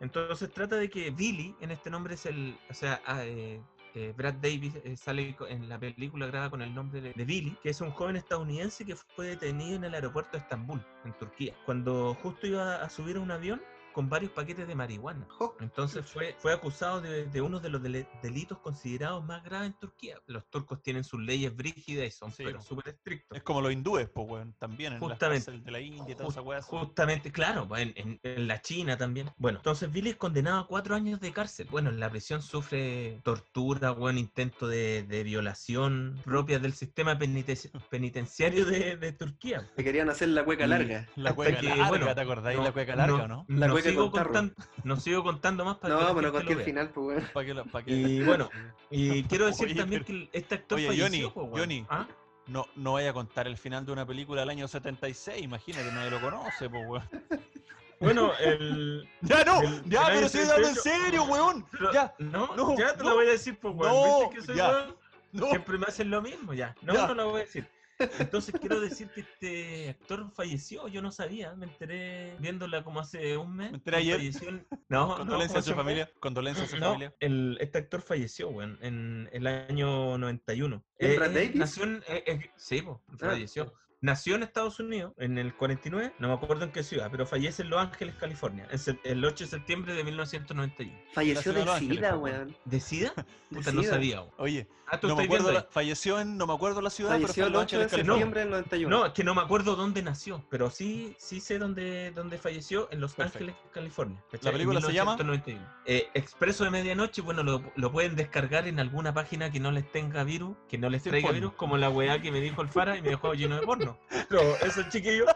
Entonces 0.00 0.52
trata 0.52 0.76
de 0.76 0.88
que 0.88 1.10
Billy, 1.10 1.56
en 1.60 1.72
este 1.72 1.90
nombre 1.90 2.14
es 2.14 2.26
el, 2.26 2.56
o 2.70 2.74
sea, 2.74 3.02
ah, 3.04 3.24
eh, 3.24 3.60
eh, 3.94 4.14
Brad 4.16 4.34
Davis 4.34 4.74
eh, 4.84 4.96
sale 4.96 5.34
en 5.48 5.68
la 5.68 5.80
película 5.80 6.26
grabada 6.28 6.50
con 6.50 6.62
el 6.62 6.72
nombre 6.72 7.00
de, 7.00 7.12
de 7.12 7.24
Billy, 7.24 7.56
que 7.60 7.70
es 7.70 7.80
un 7.80 7.90
joven 7.90 8.14
estadounidense 8.14 8.84
que 8.84 8.94
fue 8.94 9.26
detenido 9.30 9.74
en 9.74 9.82
el 9.84 9.94
aeropuerto 9.94 10.32
de 10.32 10.38
Estambul, 10.38 10.80
en 11.04 11.12
Turquía, 11.14 11.54
cuando 11.66 12.14
justo 12.22 12.46
iba 12.46 12.76
a 12.76 12.88
subir 12.88 13.16
a 13.16 13.20
un 13.20 13.32
avión 13.32 13.60
con 13.92 14.08
varios 14.08 14.30
paquetes 14.32 14.66
de 14.68 14.74
marihuana. 14.74 15.26
Entonces 15.60 16.06
fue, 16.06 16.34
fue 16.38 16.52
acusado 16.52 17.00
de, 17.00 17.26
de 17.26 17.40
uno 17.40 17.58
de 17.60 17.68
los 17.68 17.82
delitos 18.22 18.58
considerados 18.58 19.24
más 19.24 19.42
graves 19.42 19.68
en 19.68 19.78
Turquía. 19.78 20.16
Los 20.26 20.48
turcos 20.50 20.82
tienen 20.82 21.04
sus 21.04 21.20
leyes 21.20 21.54
brígidas 21.54 22.06
y 22.06 22.10
son 22.10 22.30
Sí, 22.32 22.44
pero 22.44 22.60
súper 22.62 22.88
estrictos. 22.94 23.36
Es 23.36 23.42
como 23.42 23.60
los 23.60 23.72
hindúes, 23.72 24.08
pues, 24.08 24.26
weón, 24.28 24.54
también 24.58 24.92
en 24.94 25.00
las 25.00 25.08
Justamente. 25.10 25.44
cárceles 25.46 25.64
de 25.64 25.70
la 25.70 25.80
India 25.80 26.04
y 26.12 26.14
toda 26.14 26.28
Ju- 26.28 26.32
esa 26.32 26.42
weá. 26.42 26.62
son- 26.62 26.78
Justamente, 26.80 27.32
claro, 27.32 27.66
pues, 27.66 27.82
en, 27.82 27.92
en- 27.96 28.20
en 28.22 28.46
la 28.48 28.60
China 28.60 28.96
también. 28.96 29.30
Bueno, 29.36 29.58
entonces 29.58 29.90
Billy 29.92 30.10
es 30.10 30.16
condenado 30.16 30.58
a 30.60 30.66
cuatro 30.66 30.94
años 30.94 31.20
de 31.20 31.32
cárcel. 31.32 31.66
Bueno, 31.70 31.90
en 31.90 31.98
la 31.98 32.10
prisión 32.10 32.42
sufre 32.42 33.20
tortura, 33.24 33.90
bueno, 33.90 34.18
intento 34.18 34.68
de, 34.68 35.02
de 35.02 35.22
violación 35.24 36.20
propia 36.24 36.58
del 36.58 36.72
sistema 36.72 37.18
peniten- 37.18 37.70
penitenciario 37.90 38.64
de, 38.66 38.96
de 38.96 39.12
Turquía. 39.12 39.68
Te 39.76 39.82
querían 39.84 40.08
hacer 40.10 40.28
la 40.28 40.44
cueca 40.44 40.64
Y- 40.64 40.68
larga. 40.68 41.06
La 41.16 41.30
hasta 41.30 41.34
cueca 41.34 41.60
que, 41.60 41.68
larga, 41.68 41.88
bueno, 41.88 42.14
¿te 42.14 42.20
acordáis? 42.20 42.58
no- 42.58 42.64
la 42.64 42.72
cueca 42.72 42.96
larga, 42.96 43.24
¿o 43.24 43.28
¿no? 43.28 43.46
La 43.48 43.68
no 43.78 43.90
sigo 43.90 44.10
contando, 44.10 44.54
no 44.84 44.96
sigo 44.96 45.22
contando 45.22 45.64
más 45.64 45.76
para 45.78 45.94
No, 45.94 46.00
que 46.00 46.04
la 46.06 46.14
pero 46.14 46.32
gente 46.32 46.50
lo 46.52 46.56
vea. 46.58 46.64
final, 46.66 46.90
pues, 46.90 47.06
weón. 47.18 47.30
Pa' 47.32 47.44
que 47.44 47.54
lo- 47.54 47.64
pa' 47.66 47.82
que- 47.82 47.92
Y 47.92 48.20
bueno, 48.22 48.50
y 48.90 49.22
quiero 49.24 49.46
decir 49.46 49.66
Oye, 49.66 49.74
también 49.74 50.04
pero- 50.06 50.18
que 50.30 50.38
este 50.38 50.54
actor 50.56 50.78
Oye, 50.78 50.86
falleció, 50.88 51.30
Johnny, 51.30 51.48
weón. 51.50 51.58
Johnny. 51.60 51.86
¿Ah? 51.88 52.06
No, 52.46 52.66
no 52.76 52.94
vaya 52.94 53.10
a 53.10 53.12
contar 53.12 53.46
el 53.46 53.58
final 53.58 53.84
de 53.84 53.92
una 53.92 54.06
película 54.06 54.40
del 54.40 54.50
año 54.50 54.66
76, 54.68 55.42
imagínate, 55.42 55.92
nadie 55.92 56.10
lo 56.10 56.20
conoce, 56.20 56.68
pues, 56.70 56.82
weón. 56.88 57.02
Bueno, 58.00 58.30
el... 58.38 59.08
Ya 59.22 59.44
no, 59.44 59.60
El- 59.60 59.82
ya, 59.88 60.06
el 60.08 60.14
pero 60.14 60.26
estoy 60.26 60.40
hablando 60.42 60.68
en 60.68 60.74
78. 60.76 60.82
serio, 61.04 61.24
weón. 61.24 61.66
pero- 61.70 61.92
Ya, 61.92 62.14
no, 62.18 62.54
no, 62.56 62.76
ya 62.78 62.92
te 62.96 63.02
no, 63.02 63.10
lo 63.10 63.16
voy 63.16 63.26
a 63.26 63.30
decir, 63.30 63.58
pues, 63.58 63.74
weón. 63.74 63.92
no, 63.92 64.20
¿Viste 64.20 64.34
que 64.36 64.42
soy 64.46 64.56
ya. 64.56 64.68
weón? 64.68 64.96
no. 65.32 65.46
Siempre 65.48 65.78
me 65.78 65.86
hacen 65.86 66.10
lo 66.10 66.22
mismo, 66.22 66.54
ya. 66.54 66.74
No, 66.82 66.94
Ya. 66.94 67.06
no 67.08 67.14
lo 67.14 67.30
voy 67.30 67.40
a 67.40 67.44
decir. 67.44 67.68
Entonces 67.98 68.54
quiero 68.60 68.80
decir 68.80 69.08
que 69.10 69.20
este 69.22 69.90
actor 69.90 70.30
falleció, 70.32 70.86
yo 70.88 71.02
no 71.02 71.10
sabía, 71.10 71.54
me 71.54 71.66
enteré 71.66 72.36
viéndola 72.38 72.84
como 72.84 73.00
hace 73.00 73.36
un 73.36 73.56
mes. 73.56 73.70
Me 73.72 73.78
enteré 73.78 73.96
ayer. 73.98 74.16
falleció 74.16 74.48
en- 74.50 74.66
No, 74.88 75.16
Condolencias 75.16 75.54
no, 75.54 75.58
a 75.58 75.62
su 75.62 75.70
¿cómo 75.70 75.82
se 75.82 75.84
familia, 75.84 76.10
condolencias 76.20 76.66
a 76.68 76.70
su 76.70 76.76
no, 76.78 76.86
familia. 76.86 77.14
el, 77.20 77.58
este 77.60 77.78
actor 77.78 78.00
falleció, 78.02 78.48
weón, 78.48 78.78
en 78.80 79.28
el 79.32 79.46
año 79.46 80.16
91. 80.18 80.84
¿Es 80.96 81.16
Brad 81.16 81.30
eh, 81.30 81.34
Davis? 81.34 81.54
Nació 81.56 81.84
en, 81.84 81.96
eh, 82.08 82.24
eh, 82.26 82.50
sí, 82.56 82.82
po, 82.82 83.02
Ah, 83.12 83.16
falleció. 83.18 83.72
Nació 84.00 84.36
en 84.36 84.44
Estados 84.44 84.78
Unidos 84.78 85.12
en 85.18 85.38
el 85.38 85.52
49, 85.54 86.14
no 86.20 86.28
me 86.28 86.34
acuerdo 86.34 86.64
en 86.64 86.70
qué 86.70 86.84
ciudad, 86.84 87.08
pero 87.10 87.26
fallece 87.26 87.62
en 87.62 87.70
Los 87.70 87.80
Ángeles, 87.80 88.14
California, 88.14 88.68
el 89.02 89.24
8 89.24 89.44
de 89.44 89.50
septiembre 89.50 89.92
de 89.94 90.04
1991. 90.04 90.96
Falleció 91.12 91.52
de 91.52 91.58
de 91.60 91.64
Los 91.64 91.74
Ángeles, 91.74 91.96
sida, 91.98 92.16
weón. 92.16 92.56
¿De 92.64 92.78
SIDA? 92.80 93.12
De 93.50 93.56
Puta, 93.56 93.72
no 93.72 93.80
sida. 93.80 93.90
sabía. 93.92 94.20
weón. 94.20 94.34
Oye, 94.38 94.68
Ah, 94.90 94.98
tú 94.98 95.06
no 95.08 95.16
me 95.16 95.24
estás 95.24 95.36
acuerdo, 95.40 95.52
la- 95.60 95.66
falleció 95.70 96.18
en, 96.18 96.38
no 96.38 96.46
me 96.46 96.54
acuerdo 96.54 96.80
la 96.80 96.88
ciudad, 96.88 97.10
Falleció 97.10 97.44
pero 97.44 97.46
el 97.46 97.52
fue 97.52 97.60
en 97.60 97.66
8 97.66 97.76
de 97.76 97.82
Los 97.84 97.92
Ángeles, 97.92 98.06
septiembre 98.06 98.40
California. 98.40 98.40
del 98.40 98.50
91. 98.88 98.96
No, 98.98 99.06
es 99.06 99.12
que 99.12 99.24
no 99.24 99.34
me 99.34 99.40
acuerdo 99.42 99.76
dónde 99.76 100.02
nació, 100.02 100.44
pero 100.48 100.70
sí, 100.70 101.14
sí 101.18 101.40
sé 101.40 101.58
dónde, 101.58 102.10
dónde 102.12 102.38
falleció, 102.38 102.88
en 102.90 103.00
Los 103.02 103.12
Perfecto. 103.12 103.38
Ángeles, 103.50 103.56
California. 103.74 104.22
¿cachai? 104.30 104.46
¿La 104.46 104.52
película 104.52 104.80
se 104.80 104.92
llama? 104.94 105.12
1991. 105.16 105.82
Eh, 105.84 106.08
Expreso 106.14 106.64
de 106.64 106.70
Medianoche, 106.70 107.20
bueno, 107.20 107.42
lo, 107.42 107.62
lo 107.76 107.92
pueden 107.92 108.16
descargar 108.16 108.66
en 108.66 108.80
alguna 108.80 109.12
página 109.12 109.50
que 109.50 109.60
no 109.60 109.72
les 109.72 109.90
tenga 109.92 110.24
virus, 110.24 110.56
que 110.70 110.78
no 110.78 110.88
les 110.88 111.02
traiga 111.02 111.26
porno. 111.28 111.34
virus, 111.34 111.52
como 111.52 111.76
la 111.76 111.90
weá 111.90 112.22
que 112.22 112.32
me 112.32 112.40
dijo 112.40 112.62
el 112.62 112.68
Fara 112.68 112.96
y 112.96 113.02
me 113.02 113.10
dejó 113.10 113.34
lleno 113.34 113.56
de 113.60 113.66
porno. 113.66 113.87
Pero 114.28 114.56
eso, 114.56 114.82
chiquillos, 114.90 115.28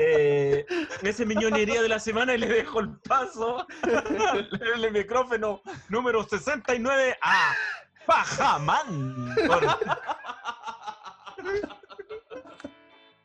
eh, 0.00 0.64
esa 1.02 1.22
es 1.22 1.26
mi 1.26 1.34
ñoñería 1.34 1.80
de 1.82 1.88
la 1.88 1.98
semana 1.98 2.34
y 2.34 2.38
le 2.38 2.46
dejo 2.46 2.80
el 2.80 2.90
paso 3.00 3.66
el 4.74 4.90
micrófono 4.92 5.60
número 5.88 6.22
69 6.28 7.16
a 7.22 7.52
Pajamán. 8.06 9.34
Por- 9.46 9.66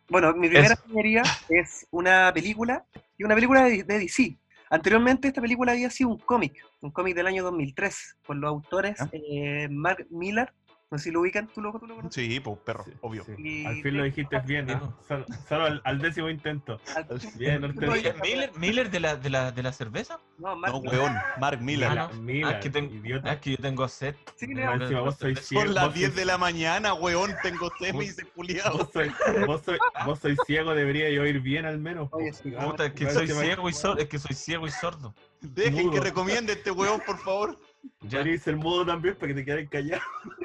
Bueno, 0.09 0.33
mi 0.33 0.49
primera 0.49 0.77
ñoñería 0.87 1.23
es 1.49 1.87
una 1.91 2.31
película, 2.33 2.83
y 3.17 3.23
una 3.23 3.33
película 3.35 3.63
de, 3.63 3.83
de 3.83 3.99
DC. 3.99 4.35
Anteriormente 4.69 5.27
esta 5.29 5.41
película 5.41 5.71
había 5.71 5.89
sido 5.89 6.09
un 6.09 6.17
cómic, 6.19 6.53
un 6.81 6.91
cómic 6.91 7.15
del 7.15 7.27
año 7.27 7.43
2003, 7.43 8.17
por 8.25 8.35
los 8.35 8.49
autores 8.49 8.99
¿Ah? 8.99 9.07
eh, 9.13 9.67
Mark 9.69 10.07
Miller, 10.09 10.53
no 10.91 10.97
sé 10.97 11.05
si 11.05 11.11
lo 11.11 11.21
ubican, 11.21 11.47
¿tú 11.47 11.61
lo, 11.61 11.71
tú 11.79 11.87
lo 11.87 11.95
conoces? 11.95 12.13
Sí, 12.21 12.39
pues 12.41 12.59
perro, 12.65 12.83
obvio. 12.99 13.23
Sí. 13.23 13.31
Y- 13.37 13.65
Al 13.65 13.81
fin 13.81 13.95
lo 13.97 14.03
dijiste 14.03 14.37
bien, 14.41 14.65
¿no? 14.67 14.93
Solo, 15.07 15.25
solo 15.47 15.63
al, 15.63 15.81
al 15.85 15.99
décimo 15.99 16.29
intento. 16.29 16.81
Al- 16.95 17.07
Bien, 17.37 17.63
Hortensio. 17.63 18.13
¿Miller, 18.21 18.51
Miller 18.57 18.91
de, 18.91 18.99
la, 18.99 19.15
de, 19.15 19.29
la, 19.29 19.51
de 19.53 19.63
la 19.63 19.71
cerveza? 19.71 20.19
No, 20.37 20.53
Mark 20.57 20.73
No, 20.73 20.81
Miller. 20.81 20.99
weón, 20.99 21.15
Mark 21.39 21.61
Miller. 21.61 21.87
Ah, 21.89 22.09
no. 22.13 22.21
Mira, 22.21 22.49
Ah, 22.49 22.51
es 22.51 22.59
que 22.59 22.69
tengo- 22.69 22.93
idiota. 22.93 23.29
Ah, 23.29 23.33
es 23.35 23.39
que 23.39 23.51
yo 23.51 23.57
tengo 23.57 23.87
sed. 23.87 24.15
Sí, 24.35 24.47
Leo. 24.53 24.73
encima 24.73 24.99
vos 24.99 25.17
ciego. 25.17 25.63
Son 25.65 25.73
las 25.73 25.85
vos 25.85 25.93
10 25.93 26.09
sois- 26.11 26.15
de 26.15 26.25
la 26.25 26.37
mañana, 26.37 26.93
weón, 26.93 27.33
tengo 27.41 27.71
sed, 27.79 27.93
me 27.93 28.01
dice 28.01 28.25
culiado. 28.25 28.77
Vos 28.79 28.89
sois, 28.91 29.13
vos, 29.47 29.61
sois, 29.63 29.79
vos 30.05 30.19
sois 30.19 30.37
ciego, 30.45 30.73
debería 30.75 31.05
oír 31.21 31.39
bien 31.39 31.65
al 31.65 31.77
menos. 31.79 32.09
Oye, 32.11 32.33
sí, 32.33 32.53
Ah, 32.59 32.65
Puta, 32.65 32.87
es 32.87 32.93
que 32.93 33.09
soy 33.09 33.27
ciego 33.29 33.69
y 33.69 33.73
sordo. 33.73 33.97
Es 34.01 34.09
que 34.09 34.19
soy 34.19 34.35
ciego 34.35 34.67
y 34.67 34.71
sordo. 34.71 35.15
Dejen 35.39 35.89
que 35.89 36.01
recomiende 36.01 36.51
este 36.53 36.69
weón, 36.71 37.01
por 37.05 37.17
favor. 37.17 37.57
Ya. 38.01 38.19
Debería 38.19 38.37
ser 38.39 38.55
mudo 38.55 38.85
también 38.85 39.15
para 39.15 39.27
que 39.27 39.33
te 39.35 39.45
quedes 39.45 39.69
callado. 39.69 40.01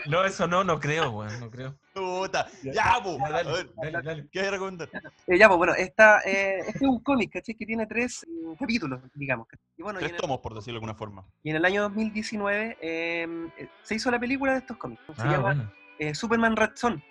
No, 0.06 0.24
eso 0.24 0.46
no, 0.46 0.62
no 0.64 0.78
creo, 0.78 1.10
weón, 1.10 1.40
no 1.40 1.50
creo. 1.50 1.74
Puta, 1.94 2.46
ya, 2.62 2.98
po. 3.02 3.18
Ya, 3.18 3.26
A 3.26 3.30
dale, 3.30 3.52
ver, 3.52 3.70
dale, 3.74 4.02
dale. 4.02 4.28
¿qué 4.30 4.40
hay 4.40 4.44
que 4.46 4.50
recomendar? 4.50 4.88
Eh, 5.26 5.38
ya, 5.38 5.48
pues 5.48 5.58
bueno, 5.58 5.74
esta, 5.74 6.20
eh, 6.20 6.58
este 6.60 6.84
es 6.84 6.90
un 6.90 7.00
cómic, 7.02 7.32
¿cachai? 7.32 7.54
Que 7.54 7.66
tiene 7.66 7.86
tres 7.86 8.24
eh, 8.24 8.56
capítulos, 8.58 9.00
digamos. 9.14 9.46
¿cachai? 9.48 9.66
Y 9.78 9.82
bueno, 9.82 10.00
y 10.00 10.04
en, 10.04 10.08
Tres 10.10 10.16
el, 10.18 10.22
tomos, 10.22 10.40
por 10.40 10.54
decirlo 10.54 10.74
de 10.74 10.84
alguna 10.84 10.94
forma. 10.94 11.26
y 11.42 11.50
en 11.50 11.56
el 11.56 11.64
año 11.64 11.82
2019 11.82 12.76
eh, 12.80 13.26
eh, 13.58 13.68
se 13.82 13.94
hizo 13.94 14.10
la 14.10 14.18
película 14.20 14.52
de 14.52 14.58
estos 14.58 14.76
cómics. 14.76 15.02
Se 15.16 15.22
Ah, 15.22 15.24
llama 15.32 15.42
bueno. 15.54 15.72
eh, 15.98 16.14
Superman 16.14 16.56
Red 16.56 16.70
Son. 16.74 17.02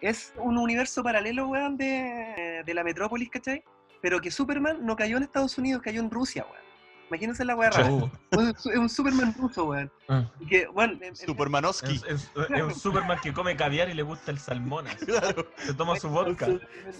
Es 0.00 0.32
un 0.36 0.56
universo 0.56 1.02
paralelo, 1.02 1.48
weón, 1.48 1.76
de, 1.76 2.62
de 2.64 2.74
la 2.74 2.82
metrópolis, 2.84 3.28
¿cachai? 3.30 3.62
Pero 4.00 4.20
que 4.20 4.30
Superman 4.30 4.84
no 4.86 4.96
cayó 4.96 5.18
en 5.18 5.24
Estados 5.24 5.58
Unidos, 5.58 5.82
cayó 5.82 6.00
en 6.00 6.10
Rusia, 6.10 6.44
weón. 6.50 6.69
Imagínense 7.10 7.44
la 7.44 7.56
weá 7.56 7.70
rara. 7.70 7.90
Es 8.30 8.66
un 8.66 8.88
Superman 8.88 9.34
ruso, 9.36 9.64
weón. 9.64 9.90
ah. 10.08 10.24
Que, 10.48 10.66
bueno, 10.68 10.94
en- 10.94 11.02
en- 11.04 11.16
Supermanowski. 11.16 11.96
Es, 11.96 12.04
es- 12.04 12.30
es 12.54 12.62
un 12.62 12.74
Superman 12.74 13.18
que 13.20 13.32
come 13.32 13.56
caviar 13.56 13.88
y 13.90 13.94
le 13.94 14.02
gusta 14.02 14.30
el 14.30 14.38
salmón. 14.38 14.86
así. 14.86 15.06
Claro. 15.06 15.46
Se 15.56 15.74
toma 15.74 15.96
su 15.98 16.08
vodka. 16.08 16.46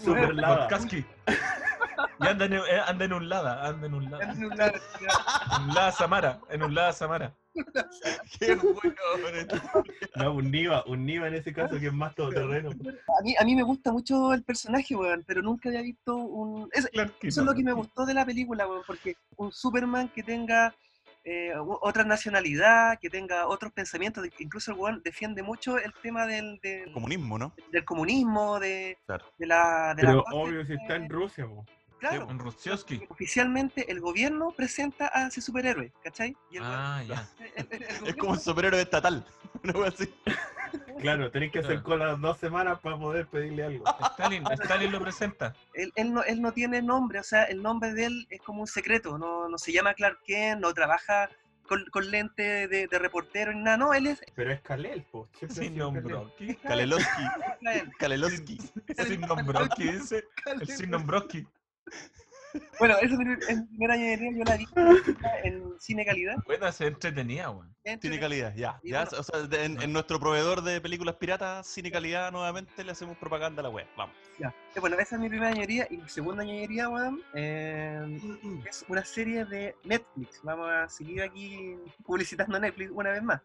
Super 0.03 0.35
lava. 0.35 0.55
Vodkaski. 0.67 1.05
Y 2.19 2.27
anda 2.27 2.45
en, 2.45 2.53
eh, 2.53 2.59
anda 2.85 3.05
en 3.05 3.13
un 3.13 3.29
lada, 3.29 3.67
anda 3.67 3.87
en 3.87 3.93
un 3.93 4.11
lada. 4.11 4.31
en 4.33 4.43
un 4.45 4.57
lado, 4.57 4.73
En 5.57 5.61
un 5.63 5.73
lada 5.75 5.91
Samara, 5.91 6.39
en 6.49 6.63
un 6.63 6.75
lada 6.75 6.93
Samara. 6.93 7.33
Qué. 8.39 8.57
No, 10.15 10.33
un 10.33 10.51
Niva, 10.51 10.83
un 10.87 11.05
Niva 11.05 11.27
en 11.27 11.35
ese 11.35 11.53
caso 11.53 11.79
que 11.79 11.87
es 11.87 11.93
más 11.93 12.13
todoterreno. 12.15 12.69
A 12.71 13.21
mí, 13.23 13.35
a 13.39 13.43
mí 13.45 13.55
me 13.55 13.63
gusta 13.63 13.91
mucho 13.91 14.33
el 14.33 14.43
personaje, 14.43 14.95
weón, 14.95 15.23
pero 15.25 15.41
nunca 15.41 15.69
había 15.69 15.81
visto 15.81 16.15
un... 16.15 16.69
es- 16.73 16.87
Claro 16.87 17.11
que 17.19 17.27
eso 17.29 17.41
no. 17.43 17.51
es 17.51 17.55
lo 17.55 17.57
que 17.57 17.63
me 17.63 17.73
gustó 17.73 18.05
de 18.05 18.13
la 18.13 18.25
película, 18.25 18.67
weón, 18.67 18.83
porque 18.85 19.15
un 19.37 19.51
Superman 19.51 20.09
que 20.09 20.23
tenga 20.23 20.73
eh, 21.23 21.53
otra 21.81 22.03
nacionalidad, 22.03 22.97
que 22.99 23.09
tenga 23.09 23.47
otros 23.47 23.71
pensamientos, 23.71 24.25
incluso 24.39 24.71
el 24.71 24.77
weón 24.77 25.01
defiende 25.03 25.43
mucho 25.43 25.77
el 25.77 25.93
tema 26.01 26.25
del, 26.25 26.59
del, 26.61 26.91
Comunismo, 26.93 27.37
¿no? 27.37 27.53
del 27.71 27.85
comunismo, 27.85 28.59
de, 28.59 28.97
Claro. 29.05 29.25
de 29.37 29.45
la... 29.47 29.93
De 29.95 30.03
la 30.03 30.09
Pero 30.09 30.23
base, 30.23 30.37
obvio 30.37 30.65
si 30.65 30.73
está 30.73 30.95
en 30.95 31.09
Rusia. 31.09 31.47
Claro, 32.01 32.27
Rusioski. 32.35 33.05
oficialmente 33.09 33.91
el 33.91 33.99
gobierno 33.99 34.51
presenta 34.57 35.11
a 35.13 35.27
ese 35.27 35.39
superhéroe, 35.39 35.93
¿cachai? 36.03 36.35
Y 36.49 36.57
el 36.57 36.63
Ah, 36.65 37.03
ya. 37.07 37.27
el- 37.55 37.67
el- 37.71 37.83
el 37.83 38.07
Es 38.07 38.15
como 38.15 38.31
un 38.31 38.39
superhéroe 38.39 38.81
estatal. 38.81 39.23
Wea 39.63 39.87
así. 39.89 40.11
Claro, 40.99 41.29
tenés 41.29 41.51
que 41.51 41.59
hacer 41.59 41.83
Claro. 41.83 41.83
cola 41.83 42.15
dos 42.15 42.37
semanas 42.39 42.79
para 42.79 42.97
poder 42.97 43.27
pedirle 43.27 43.63
algo. 43.65 43.83
Stalin, 44.13 44.43
Stalin 44.63 44.91
lo 44.91 44.99
presenta. 44.99 45.53
él, 45.75 45.91
él 45.95 46.11
no, 46.11 46.23
él 46.23 46.41
no 46.41 46.51
tiene 46.53 46.81
nombre, 46.81 47.19
o 47.19 47.23
sea, 47.23 47.43
el 47.43 47.61
nombre 47.61 47.93
de 47.93 48.05
él 48.05 48.27
es 48.31 48.41
como 48.41 48.61
un 48.61 48.67
secreto, 48.67 49.17
no, 49.19 49.47
no 49.47 49.57
se 49.59 49.71
llama 49.71 49.93
Clark 49.93 50.19
Kent, 50.25 50.59
no 50.61 50.73
trabaja 50.73 51.29
con, 51.67 51.85
con 51.91 52.09
lente 52.09 52.67
de, 52.67 52.87
de 52.87 52.99
reportero 52.99 53.53
ni 53.53 53.61
nada, 53.61 53.77
no, 53.77 53.93
él 53.93 54.07
es 54.07 54.21
Pero 54.35 54.51
es 54.51 54.61
Kalel, 54.61 55.03
po. 55.03 55.29
Sin. 55.49 55.77
Nombroski. 55.77 56.55
Kalelowski. 56.55 57.23
Kalelowski. 57.99 58.57
Sin 59.07 59.21
Nombroski, 59.21 59.83
dice. 59.91 60.23
El 60.47 60.67
sin 60.67 60.89
Nombroski. 60.89 61.47
Bueno, 62.79 62.95
esa 62.97 63.13
es 63.13 63.17
mi 63.19 63.31
es 63.33 63.63
primera 63.69 63.95
ñoñería, 63.95 64.31
yo 64.37 64.43
la 64.43 64.57
vi 64.57 64.67
en 65.45 65.79
cine 65.79 66.05
calidad. 66.05 66.35
Buena, 66.45 66.69
se 66.73 66.87
entretenía, 66.87 67.49
weón. 67.49 67.73
Tiene 68.01 68.19
calidad, 68.19 68.53
ya. 68.55 68.77
Ya 68.83 69.05
bueno- 69.05 69.19
o 69.19 69.23
sea, 69.23 69.63
en, 69.63 69.81
en 69.81 69.93
nuestro 69.93 70.19
proveedor 70.19 70.61
de 70.61 70.81
películas 70.81 71.15
piratas, 71.15 71.65
Cine 71.65 71.89
Calidad, 71.91 72.29
nuevamente 72.31 72.83
le 72.83 72.91
hacemos 72.91 73.17
propaganda 73.17 73.61
a 73.61 73.63
la 73.63 73.69
web. 73.69 73.87
Vamos. 73.95 74.13
Ya. 74.37 74.53
Eh, 74.75 74.81
Bueno, 74.81 74.97
esa 74.99 75.15
es 75.15 75.21
mi 75.21 75.29
primera 75.29 75.51
ñoñería 75.51 75.87
y 75.89 75.97
mi 75.97 76.09
segunda 76.09 76.43
ñoñería, 76.43 76.89
weón, 76.89 77.21
eh, 77.33 78.19
es 78.69 78.83
una 78.89 79.05
serie 79.05 79.45
de 79.45 79.73
Netflix. 79.85 80.41
Vamos 80.43 80.69
a 80.69 80.89
seguir 80.89 81.21
aquí 81.23 81.77
publicitando 82.05 82.59
Netflix 82.59 82.91
una 82.93 83.11
vez 83.11 83.23
más. 83.23 83.41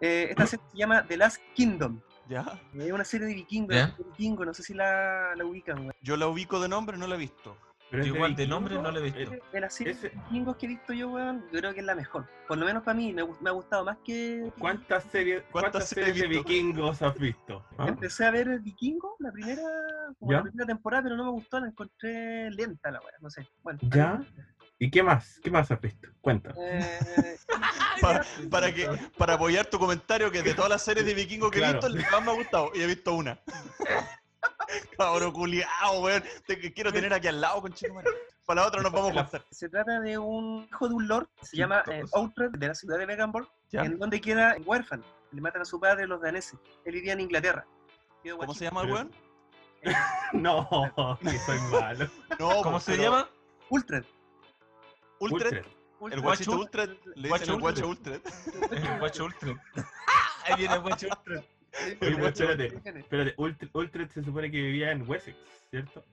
Eh, 0.00 0.28
esta 0.30 0.46
serie 0.46 0.64
se 0.72 0.78
llama 0.78 1.06
The 1.06 1.16
Last 1.18 1.42
Kingdom. 1.54 2.00
¿Ya? 2.28 2.60
Es 2.78 2.92
una 2.92 3.04
serie 3.04 3.26
de 3.26 3.34
vikingos, 3.34 3.74
Ya. 3.74 3.94
vikingos, 3.98 4.46
no 4.46 4.54
sé 4.54 4.62
si 4.62 4.74
la, 4.74 5.34
la 5.36 5.44
ubican, 5.44 5.78
weón. 5.80 5.92
Yo 6.00 6.16
la 6.16 6.26
ubico 6.26 6.60
de 6.60 6.68
nombre, 6.68 6.96
no 6.96 7.06
la 7.06 7.14
he 7.16 7.18
visto. 7.18 7.56
Pero 7.90 8.06
Igual 8.06 8.34
de 8.34 8.42
vikingo, 8.44 8.54
nombre 8.56 8.74
no 8.76 8.90
lo 8.90 8.98
he 8.98 9.02
visto. 9.10 9.30
De 9.52 9.60
las 9.60 9.74
series 9.74 10.00
de 10.02 10.08
vikingos 10.08 10.56
que 10.56 10.66
he 10.66 10.68
visto 10.70 10.92
yo, 10.92 11.10
weón, 11.10 11.44
yo 11.52 11.58
creo 11.60 11.74
que 11.74 11.80
es 11.80 11.86
la 11.86 11.94
mejor. 11.94 12.26
Por 12.48 12.58
lo 12.58 12.66
menos 12.66 12.82
para 12.82 12.96
mí, 12.96 13.12
me, 13.12 13.22
me 13.40 13.50
ha 13.50 13.52
gustado 13.52 13.84
más 13.84 13.98
que... 14.04 14.50
¿Cuántas 14.58 15.04
series, 15.04 15.42
¿Cuántas 15.52 15.72
cuántas 15.72 15.88
series 15.90 16.16
series 16.16 16.22
de 16.30 16.38
vikingos 16.38 17.02
has 17.02 17.18
visto? 17.18 17.64
¿Ah? 17.78 17.86
Empecé 17.88 18.24
a 18.24 18.30
ver 18.30 18.58
Vikingo, 18.60 19.16
la 19.20 19.30
primera, 19.30 19.62
como 20.18 20.32
la 20.32 20.42
primera 20.42 20.66
temporada, 20.66 21.04
pero 21.04 21.16
no 21.16 21.24
me 21.24 21.30
gustó, 21.30 21.60
la 21.60 21.68
encontré 21.68 22.50
lenta 22.50 22.90
la 22.90 23.00
weá, 23.00 23.12
no 23.20 23.30
sé. 23.30 23.46
Bueno, 23.62 23.78
¿Ya? 23.82 24.24
¿Y 24.78 24.90
qué 24.90 25.02
más? 25.02 25.40
¿Qué 25.42 25.50
más 25.50 25.70
has 25.70 25.80
visto? 25.80 26.08
Cuenta. 26.20 26.52
Eh, 26.58 27.36
Para, 28.00 28.24
para 28.50 28.74
que, 28.74 28.88
para 29.16 29.34
apoyar 29.34 29.66
tu 29.66 29.78
comentario, 29.78 30.30
que 30.30 30.42
de 30.42 30.52
todas 30.52 30.68
las 30.68 30.82
series 30.82 31.06
de 31.06 31.14
vikingos 31.14 31.50
que 31.50 31.58
Claro. 31.58 31.78
he 31.78 31.80
visto, 31.80 31.86
el 31.96 32.04
que 32.04 32.10
más 32.10 32.22
me 32.24 32.32
ha 32.32 32.34
gustado. 32.34 32.70
Y 32.74 32.82
he 32.82 32.86
visto 32.86 33.14
una. 33.14 33.38
Cabro 34.98 35.32
culiao, 35.32 36.00
weón. 36.02 36.22
Te 36.46 36.58
quiero 36.72 36.92
tener 36.92 37.14
aquí 37.14 37.28
al 37.28 37.40
lado, 37.40 37.62
con 37.62 37.72
Para 38.44 38.60
la 38.62 38.66
otra 38.66 38.82
nos 38.82 38.92
vamos 38.92 39.10
a 39.12 39.14
contar. 39.14 39.46
se 39.50 39.68
trata 39.68 40.00
de 40.00 40.18
un 40.18 40.66
hijo 40.68 40.88
de 40.88 40.94
un 40.94 41.08
lord, 41.08 41.28
se 41.42 41.56
llama 41.56 41.82
eh. 41.86 42.02
Outred, 42.12 42.50
de 42.50 42.68
la 42.68 42.74
ciudad 42.74 42.98
de 42.98 43.06
Veganborg, 43.06 43.48
¿Ya? 43.70 43.84
en 43.84 43.98
donde 43.98 44.20
queda 44.20 44.56
huérfano. 44.64 45.04
Le 45.30 45.40
matan 45.40 45.62
a 45.62 45.64
su 45.64 45.80
padre 45.80 46.06
los 46.06 46.20
daneses. 46.20 46.58
Él 46.84 46.94
vivía 46.94 47.12
en 47.14 47.20
Inglaterra. 47.20 47.64
Quedó 48.22 48.38
¿Cómo 48.38 48.54
se 48.54 48.64
llama 48.64 48.82
el 48.82 48.92
weón? 48.92 49.12
No, 50.32 50.68
que 51.22 51.38
soy 51.38 51.58
malo. 51.70 52.08
No, 52.38 52.48
¿Cómo 52.62 52.70
pues, 52.72 52.84
se 52.84 52.92
pero- 52.92 53.02
llama? 53.04 53.28
Ultred. 53.70 54.04
Ultred. 55.20 55.64
Ultred. 56.00 56.12
El 56.12 56.20
guachito 56.20 56.50
Guacho 56.52 56.60
Ultred. 56.60 56.90
Le 57.16 57.28
dicen 57.28 57.54
el 57.54 57.60
guacho 57.60 57.88
Ultred. 57.88 58.20
El 58.70 58.98
guacho 58.98 59.24
Ultra. 59.24 59.62
Ahí 60.44 60.56
viene 60.58 60.74
el 60.74 60.80
guacho 60.82 61.06
Ultra. 61.08 61.40
Sí, 61.72 61.96
Oye, 62.02 62.14
Ultred. 62.14 62.26
espérate. 62.26 62.98
Espérate, 63.00 63.34
Ultred, 63.38 63.68
Ultred 63.72 64.10
se 64.10 64.22
supone 64.22 64.50
que 64.50 64.56
vivía 64.58 64.90
en 64.92 65.08
Wessex, 65.08 65.36
¿cierto? 65.70 66.04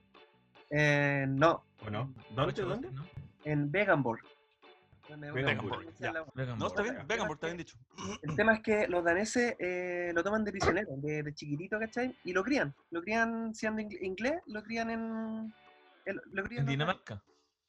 Eh, 0.70 1.26
no, 1.28 1.64
¿O 1.86 1.90
no? 1.90 2.14
¿Dónde? 2.30 2.62
¿Dónde? 2.62 2.88
En 3.44 3.70
Veganborg. 3.70 4.22
Veganborg, 5.34 5.84
No, 6.58 6.66
está 6.68 6.80
bien. 6.82 6.96
Vengan, 7.06 7.26
por 7.26 7.36
está 7.36 7.46
bien 7.48 7.58
dicho. 7.58 7.76
El 8.22 8.34
tema 8.34 8.54
es 8.54 8.60
que 8.60 8.88
los 8.88 9.04
daneses 9.04 9.54
eh, 9.58 10.10
lo 10.14 10.22
toman 10.24 10.42
de 10.44 10.52
prisionero, 10.52 10.88
de, 10.96 11.22
de 11.22 11.34
chiquitito, 11.34 11.78
¿cachai? 11.78 12.16
Y 12.24 12.32
lo 12.32 12.42
crían. 12.42 12.74
Lo 12.90 13.02
crían 13.02 13.54
siendo 13.54 13.82
ing- 13.82 13.98
inglés, 14.00 14.40
lo 14.46 14.62
crían 14.62 14.90
en. 14.90 15.54
lo 16.32 16.42
crían 16.44 16.60
En 16.60 16.66
los 16.66 16.66
Dinamarca. 16.66 17.22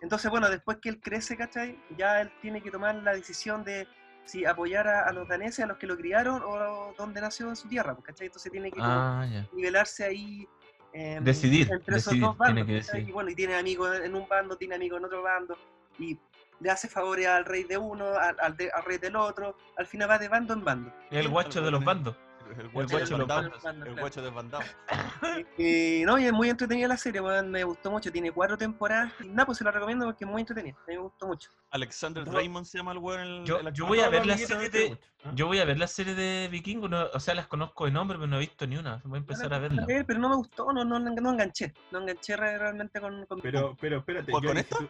Entonces, 0.04 0.30
bueno, 0.30 0.50
después 0.50 0.78
que 0.82 0.90
él 0.90 1.00
crece, 1.00 1.38
¿cachai? 1.38 1.80
Ya 1.98 2.20
él 2.22 2.30
tiene 2.42 2.62
que 2.62 2.70
tomar 2.70 2.94
la 2.96 3.14
decisión 3.14 3.64
de 3.64 3.88
si 4.26 4.46
apoyar 4.46 4.88
a, 4.88 5.08
a 5.08 5.14
los 5.14 5.28
daneses, 5.28 5.64
a 5.64 5.68
los 5.68 5.78
que 5.78 5.88
lo 5.88 5.98
criaron, 5.98 6.42
o 6.46 6.94
donde 6.98 7.22
nació 7.22 7.48
en 7.50 7.56
su 7.56 7.68
tierra, 7.70 7.94
pues, 7.96 8.06
¿cachai? 8.08 8.28
Entonces 8.28 8.52
tiene 8.52 8.70
que 8.70 8.80
Ah, 8.82 9.26
nivelarse 9.54 10.04
ahí. 10.04 10.48
em, 10.92 11.24
Decidir, 11.24 11.70
entre 11.72 11.96
esos 11.96 12.12
decidir, 12.14 12.22
dos 12.22 12.38
bandos. 12.38 12.68
Y 13.08 13.12
bueno, 13.12 13.30
y 13.32 13.36
tiene 13.36 13.56
amigos 13.56 13.98
en 14.00 14.14
un 14.14 14.28
bando, 14.28 14.56
tiene 14.58 14.76
amigos 14.76 15.00
en 15.00 15.06
otro 15.06 15.24
bando, 15.24 15.58
y 15.98 16.20
le 16.60 16.70
hace 16.70 16.88
favores 16.88 17.26
al 17.28 17.46
rey 17.46 17.64
de 17.64 17.78
uno, 17.78 18.06
al, 18.16 18.36
al 18.40 18.56
de- 18.58 18.70
al 18.72 18.84
rey 18.84 18.98
del 18.98 19.16
otro, 19.16 19.56
al 19.78 19.88
final 19.88 20.10
va 20.10 20.20
de 20.20 20.28
bando 20.28 20.54
en 20.54 20.64
bando. 20.64 20.94
El 21.12 21.30
guacho 21.30 21.62
de 21.62 21.72
los 21.72 21.84
bandos. 21.84 22.16
El 22.60 22.70
guacho 22.70 22.98
de 23.00 23.06
Van 23.16 23.28
Damme, 23.28 23.52
El 23.86 23.96
guacho 24.00 24.22
de 24.22 24.30
Van 24.30 24.50
Damme. 24.50 24.66
Y 25.58 26.04
no, 26.06 26.18
y 26.20 26.26
es 26.26 26.34
muy 26.34 26.50
entretenida 26.50 26.88
la 26.88 26.98
serie, 26.98 27.22
me 27.22 27.64
gustó 27.64 27.90
mucho. 27.92 28.12
Tiene 28.12 28.32
cuatro 28.32 28.58
temporadas. 28.58 29.12
Y 29.22 29.28
nada, 29.28 29.46
pues 29.46 29.58
se 29.58 29.64
la 29.64 29.72
recomiendo 29.72 30.06
porque 30.06 30.26
es 30.26 30.30
muy 30.30 30.42
entretenida. 30.42 30.76
Me 30.88 30.98
gustó 30.98 31.28
mucho. 31.28 31.50
Alexander 31.72 32.26
No. 32.26 32.32
Draymond 32.32 32.66
se 32.66 32.78
llama 32.78 32.92
el 32.92 32.98
weón. 33.00 33.20
el- 33.22 33.44
Yo- 33.46 33.70
yo 33.72 33.86
voy 33.88 34.00
a 34.00 34.10
ver 34.10 34.26
la 34.26 34.38
serie 34.38 34.70
de- 34.70 35.00
¿ah? 35.26 35.32
Yo 35.34 35.48
voy 35.48 35.60
a 35.60 35.66
ver 35.66 35.78
la 35.80 35.88
serie 35.88 36.14
de 36.16 36.48
Vikingos, 36.50 36.90
no- 36.90 37.08
o 37.14 37.20
sea, 37.20 37.34
las 37.34 37.48
conozco 37.48 37.86
de 37.86 37.92
nombre, 37.92 38.18
pero 38.18 38.28
no 38.28 38.36
he 38.38 38.40
visto 38.42 38.68
ni 38.68 38.78
una. 38.78 39.02
Voy 39.04 39.18
a 39.18 39.20
empezar 39.20 39.54
a 39.54 39.60
verla. 39.60 39.86
Pero 39.88 40.20
no 40.20 40.30
me 40.30 40.36
gustó, 40.36 40.72
no, 40.74 40.84
no, 40.86 41.00
no 41.00 41.32
enganché. 41.32 41.74
No 41.92 42.00
enganché 42.00 42.36
re- 42.36 42.58
realmente 42.58 43.00
con. 43.00 43.26
con 43.26 43.42
Pero, 43.42 43.76
pero 43.80 44.00
espérate, 44.00 44.32
¿Con- 44.32 44.44
con 44.46 44.64
tú- 44.64 44.90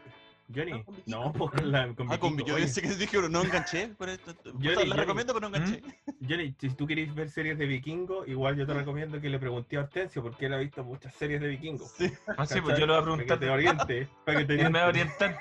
Johnny, 0.53 0.71
No, 0.71 0.83
con 0.83 0.95
Vikingo. 0.95 1.23
no, 1.25 1.33
con 1.33 1.71
la 1.71 1.93
con 1.95 2.11
Ah, 2.11 2.19
con, 2.19 2.37
yo 2.37 2.55
pensé 2.55 2.81
que 2.81 2.89
dije, 2.89 3.15
pero 3.17 3.29
no 3.29 3.41
enganché. 3.43 3.93
Pero 3.97 4.11
esto, 4.11 4.33
la 4.43 4.59
yo 4.59 4.93
recomiendo, 4.95 5.33
pero 5.33 5.49
no 5.49 5.55
enganché. 5.55 5.81
Johnny, 6.27 6.55
si 6.59 6.69
tú 6.71 6.85
querés 6.85 7.13
ver 7.15 7.29
series 7.29 7.57
de 7.57 7.65
vikingo, 7.65 8.25
igual 8.25 8.55
yo 8.57 8.65
te 8.65 8.73
recomiendo 8.73 9.19
que 9.21 9.29
le 9.29 9.39
pregunté 9.39 9.77
a 9.77 9.81
Hortensio 9.81 10.21
porque 10.21 10.45
él 10.47 10.53
ha 10.53 10.57
visto 10.57 10.83
muchas 10.83 11.13
series 11.15 11.39
de 11.41 11.47
vikingo. 11.47 11.87
Sí. 11.97 12.11
Ah, 12.37 12.45
sí, 12.45 12.59
pues 12.61 12.77
yo 12.77 12.85
lo 12.85 12.93
voy 12.93 13.01
a 13.01 13.05
Para 13.05 13.17
que 13.17 13.23
preguntar. 13.25 13.39
te 13.39 13.49
oriente, 13.49 14.09
para 14.25 14.39
que 14.39 14.45
te 14.45 14.69
me 14.69 14.83
oriente. 14.83 15.37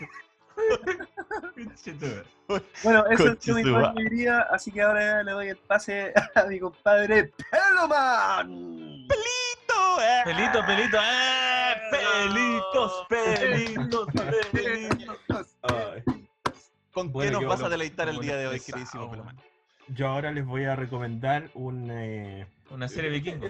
Pinche 1.54 1.92
tú. 1.94 2.06
Bueno, 2.82 3.04
eso 3.10 3.32
es 3.32 3.48
mi 3.48 3.62
diría, 4.02 4.40
así 4.42 4.70
que 4.70 4.82
ahora 4.82 5.22
le 5.22 5.32
doy 5.32 5.48
el 5.48 5.56
pase 5.56 6.12
a 6.34 6.44
mi 6.44 6.58
compadre 6.60 7.32
Peloman. 7.50 9.08
¡Eh! 10.00 10.20
Pelito, 10.24 10.64
pelito, 10.66 10.96
¡eh! 10.98 11.74
Pelitos, 11.90 13.06
pelitos, 13.08 14.06
pelitos. 14.52 15.56
Ay. 15.62 16.02
¿Con 16.92 17.08
qué 17.08 17.12
Bueno, 17.12 17.32
nos 17.32 17.40
qué 17.40 17.46
vas 17.46 17.62
a 17.62 17.68
deleitar 17.68 18.08
el 18.08 18.18
día 18.20 18.36
de 18.36 18.46
hoy, 18.46 18.60
queridísimo 18.60 19.06
bueno. 19.08 19.24
Peloman? 19.24 19.44
Yo 19.88 20.08
ahora 20.08 20.30
les 20.30 20.46
voy 20.46 20.64
a 20.64 20.76
recomendar 20.76 21.50
un... 21.54 21.90
eh, 21.90 22.46
Una 22.70 22.88
serie 22.88 23.10
vikingo. 23.10 23.48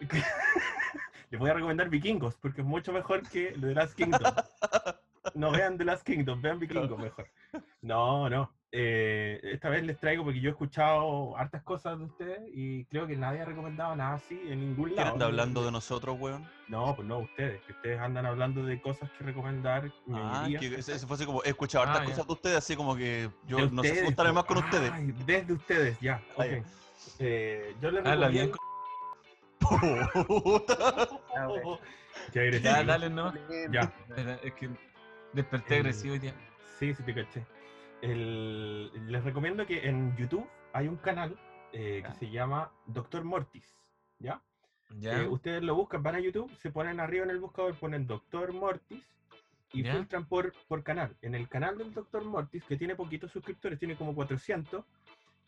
les 1.30 1.40
voy 1.40 1.50
a 1.50 1.54
recomendar 1.54 1.88
Vikingos, 1.88 2.34
porque 2.36 2.60
es 2.62 2.66
mucho 2.66 2.92
mejor 2.92 3.28
que 3.28 3.52
The 3.60 3.74
Last 3.74 3.94
Kingdom. 3.94 4.20
No 5.34 5.50
vean 5.50 5.76
The 5.76 5.84
Last 5.84 6.02
Kingdom, 6.04 6.40
vean 6.40 6.58
Vikingos 6.58 6.98
mejor. 6.98 7.28
No, 7.82 8.28
no. 8.30 8.50
Eh, 8.72 9.40
esta 9.42 9.68
vez 9.68 9.82
les 9.84 9.98
traigo 9.98 10.22
porque 10.24 10.40
yo 10.40 10.48
he 10.50 10.52
escuchado 10.52 11.36
hartas 11.36 11.62
cosas 11.62 11.98
de 11.98 12.04
ustedes 12.04 12.40
y 12.54 12.84
creo 12.84 13.06
que 13.06 13.16
nadie 13.16 13.40
ha 13.40 13.44
recomendado 13.44 13.96
nada 13.96 14.14
así 14.14 14.40
en 14.46 14.60
ningún 14.60 14.86
¿Quién 14.90 14.96
lado. 14.96 15.12
anda 15.14 15.26
hablando 15.26 15.64
de 15.64 15.72
nosotros, 15.72 16.16
weón? 16.20 16.46
No, 16.68 16.94
pues 16.94 17.08
no, 17.08 17.18
ustedes, 17.18 17.60
que 17.62 17.72
ustedes 17.72 17.98
andan 18.00 18.26
hablando 18.26 18.64
de 18.64 18.80
cosas 18.80 19.10
que 19.18 19.24
recomendar. 19.24 19.90
Ah, 20.12 20.46
que 20.48 20.66
eso 20.76 21.06
fue 21.08 21.16
así 21.16 21.26
como, 21.26 21.42
he 21.42 21.48
escuchado 21.48 21.84
hartas 21.84 22.02
Ah, 22.02 22.04
ya. 22.04 22.10
cosas 22.10 22.26
de 22.28 22.32
ustedes, 22.32 22.56
así 22.58 22.76
como 22.76 22.94
que 22.96 23.28
yo 23.46 23.56
De 23.56 23.62
no 23.70 23.82
sé 23.82 23.88
ustedes, 23.90 24.04
juntarme 24.04 24.30
po. 24.30 24.34
más 24.36 24.44
con 24.44 24.58
ustedes. 24.58 24.92
Ay, 24.92 25.14
desde 25.26 25.52
ustedes, 25.52 26.00
ya. 26.00 26.22
Ah, 26.30 26.34
ok. 26.36 26.44
ya. 26.46 26.62
Eh, 27.18 27.74
yo 27.82 27.90
les 27.90 28.04
bien. 28.04 28.20
recomiendo... 28.20 28.56
Ah. 31.36 31.48
Qué 32.32 32.40
agresivo. 32.40 32.70
Ya, 32.70 32.84
dale, 32.84 33.10
no. 33.10 33.32
Ya. 33.70 33.92
Es 34.42 34.52
que 34.54 34.70
desperté 35.32 35.74
El- 35.74 35.80
agresivo 35.80 36.12
hoy 36.14 36.18
día. 36.18 36.34
Sí, 36.78 36.94
sí 36.94 37.02
te 37.02 37.14
caché. 37.14 37.44
El- 38.02 38.90
les 39.10 39.22
recomiendo 39.24 39.66
que 39.66 39.88
en 39.88 40.16
YouTube 40.16 40.46
hay 40.72 40.88
un 40.88 40.96
canal 40.96 41.36
eh, 41.72 42.02
que 42.04 42.12
se 42.14 42.30
llama 42.30 42.72
Doctor 42.86 43.22
Mortis, 43.24 43.76
¿ya? 44.18 44.42
Ya. 44.98 45.22
Eh, 45.22 45.28
ustedes 45.28 45.62
lo 45.62 45.76
buscan, 45.76 46.02
van 46.02 46.16
a 46.16 46.20
YouTube, 46.20 46.52
se 46.56 46.70
ponen 46.72 46.98
arriba 46.98 47.24
en 47.24 47.30
el 47.30 47.38
buscador, 47.38 47.74
ponen 47.78 48.06
Doctor 48.08 48.52
Mortis 48.52 49.04
y 49.72 49.84
Ya. 49.84 49.94
filtran 49.94 50.26
por, 50.26 50.52
por 50.66 50.82
canal. 50.82 51.16
En 51.22 51.36
el 51.36 51.48
canal 51.48 51.78
del 51.78 51.94
Doctor 51.94 52.24
Mortis, 52.24 52.64
que 52.64 52.76
tiene 52.76 52.96
poquitos 52.96 53.30
suscriptores, 53.30 53.78
tiene 53.78 53.94
como 53.96 54.14
400, 54.16 54.84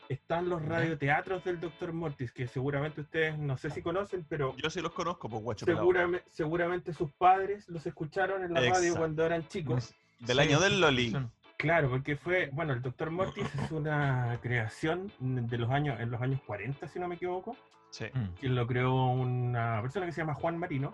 están 0.07 0.47
los 0.47 0.61
radioteatros 0.63 1.43
del 1.43 1.59
Doctor 1.59 1.91
Mortis, 1.91 2.31
que 2.31 2.47
seguramente 2.47 3.01
ustedes 3.01 3.37
no 3.37 3.57
sé 3.57 3.69
si 3.69 3.81
conocen, 3.81 4.25
pero 4.29 4.55
Yo 4.55 4.69
sí 4.69 4.79
los 4.79 4.93
conozco, 4.93 5.27
pues 5.27 5.41
guacho 5.43 5.65
seguramente, 5.65 6.25
seguramente 6.29 6.93
sus 6.93 7.11
padres 7.13 7.67
los 7.67 7.85
escucharon 7.85 8.43
en 8.45 8.53
la 8.53 8.61
radio 8.61 8.95
cuando 8.95 9.25
eran 9.25 9.45
chicos. 9.49 9.93
Del 10.19 10.37
Sí, 10.37 10.43
año 10.43 10.59
del 10.61 10.79
Loli. 10.79 11.13
Claro, 11.63 11.89
porque 11.89 12.17
fue, 12.17 12.49
bueno, 12.51 12.73
el 12.73 12.81
Doctor 12.81 13.09
Mortis 13.09 13.47
es 13.55 13.71
una 13.71 14.37
creación 14.41 15.09
de 15.21 15.57
los 15.57 15.69
años, 15.71 15.97
en 16.01 16.11
los 16.11 16.21
años 16.21 16.41
40, 16.45 16.89
si 16.89 16.99
no 16.99 17.07
me 17.07 17.15
equivoco, 17.15 17.55
Sí. 17.89 18.05
Mm. 18.13 18.33
que 18.41 18.49
lo 18.49 18.67
creó 18.67 18.93
una 19.05 19.79
persona 19.81 20.05
que 20.05 20.11
se 20.11 20.19
llama 20.19 20.33
Juan 20.33 20.57
Marino 20.57 20.93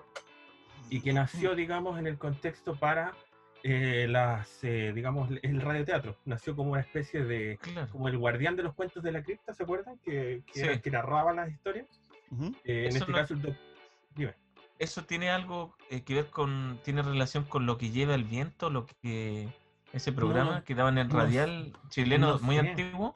y 0.92 1.02
que 1.02 1.12
nació, 1.12 1.56
digamos, 1.56 1.98
en 1.98 2.06
el 2.06 2.20
contexto 2.20 2.76
para 2.76 3.14
eh, 3.64 4.06
las, 4.08 4.64
eh, 4.64 4.94
digamos, 4.94 5.30
el 5.42 5.60
radioteatro. 5.60 6.16
Nació 6.26 6.56
como 6.56 6.72
una 6.74 6.82
especie 6.82 7.26
de, 7.26 7.58
Claro. 7.60 7.92
como 7.92 8.08
el 8.08 8.18
guardián 8.20 8.56
de 8.56 8.62
los 8.64 8.74
cuentos 8.76 9.02
de 9.04 9.12
la 9.12 9.24
cripta, 9.24 9.54
¿se 9.56 9.64
acuerdan? 9.64 9.98
Que, 10.06 10.44
que, 10.54 10.62
era- 10.62 10.76
Sí. 10.76 10.80
que 10.82 10.92
narraba 10.92 11.34
las 11.34 11.50
historias. 11.52 11.88
Ujú. 12.32 12.56
Eh, 12.64 12.84
en 12.90 12.96
este 12.96 13.12
no- 13.12 13.18
caso, 13.18 13.34
el 13.34 13.42
doc- 13.42 13.58
dime. 14.16 14.34
¿Eso 14.78 15.04
tiene 15.04 15.30
algo 15.32 15.76
eh, 15.90 16.04
que 16.04 16.14
ver 16.14 16.28
con, 16.30 16.80
tiene 16.86 17.02
relación 17.02 17.44
con 17.44 17.66
lo 17.66 17.78
que 17.80 17.90
lleva 17.90 18.14
el 18.16 18.24
viento, 18.24 18.70
lo 18.70 18.86
que 18.86 19.50
ese 19.94 20.12
programa 20.12 20.58
no, 20.60 20.64
que 20.64 20.76
daban 20.76 20.98
en 20.98 21.08
no 21.10 21.16
radial 21.20 21.74
chileno 21.90 22.34
no 22.34 22.40
muy 22.40 22.56
sé. 22.58 22.70
antiguo, 22.70 23.16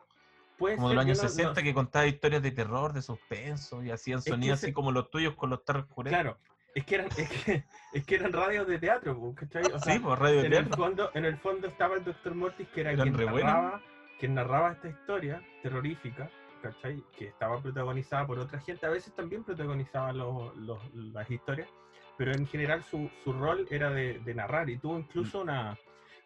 Puede 0.57 0.75
como 0.75 0.89
de 0.89 0.95
los 0.95 1.05
años 1.05 1.17
no- 1.17 1.23
no 1.23 1.29
60, 1.29 1.63
que 1.63 1.73
contaba 1.73 2.05
historias 2.07 2.41
de 2.41 2.51
terror, 2.51 2.93
de 2.93 3.01
suspenso 3.01 3.83
y 3.83 3.91
hacían 3.91 4.21
sonidos 4.21 4.59
ese- 4.59 4.67
así 4.67 4.73
como 4.73 4.91
los 4.91 5.09
tuyos 5.09 5.35
con 5.35 5.49
los 5.49 5.63
tarros 5.65 5.85
Claro, 6.03 6.37
es 6.75 6.85
que 6.85 6.95
eran, 6.95 7.07
es 7.17 7.29
que, 7.29 7.65
es 7.93 8.05
que 8.05 8.15
eran 8.15 8.33
radios 8.33 8.67
de 8.67 8.79
teatro. 8.79 9.19
O 9.19 9.35
sea, 9.79 9.93
Sí, 9.93 9.99
pues 9.99 10.17
radio 10.19 10.39
de 10.41 10.45
en 10.47 10.53
el 10.53 10.59
teatro. 10.65 10.77
fondo, 10.77 11.11
en 11.13 11.25
el 11.25 11.37
fondo 11.37 11.67
estaba 11.67 11.95
el 11.95 12.03
Dr. 12.03 12.35
Mortis, 12.35 12.67
que 12.69 12.81
era 12.81 12.91
Eran 12.91 13.13
quien 13.13 13.25
narraba, 13.25 13.81
quien 14.19 14.33
narraba 14.35 14.71
esta 14.73 14.89
historia 14.89 15.41
terrorífica, 15.61 16.29
¿cachai? 16.61 17.03
Que 17.17 17.27
estaba 17.27 17.61
protagonizada 17.61 18.25
por 18.25 18.39
otra 18.39 18.59
gente, 18.59 18.85
a 18.85 18.89
veces 18.89 19.13
también 19.15 19.43
protagonizaba 19.43 20.13
los- 20.13 20.55
los- 20.57 20.93
las 20.93 21.29
historias, 21.29 21.69
pero 22.17 22.31
en 22.31 22.47
general 22.47 22.83
su, 22.83 23.09
su 23.23 23.33
rol 23.33 23.67
era 23.69 23.89
de, 23.89 24.19
de 24.19 24.33
narrar, 24.35 24.69
y 24.69 24.77
tuvo 24.77 24.97
incluso 24.97 25.41
una, 25.41 25.77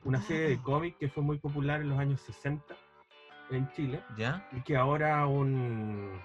una 0.04 0.22
serie 0.22 0.50
de 0.50 0.62
cómics 0.62 0.98
que 1.00 1.10
fue 1.10 1.24
muy 1.24 1.38
popular 1.40 1.82
en 1.82 1.90
los 1.90 2.00
años 2.00 2.22
60 2.22 2.76
en 3.50 3.70
Chile, 3.72 4.02
¿Ya? 4.18 4.48
y 4.52 4.62
que 4.62 4.76
ahora 4.76 5.26
un, 5.28 6.20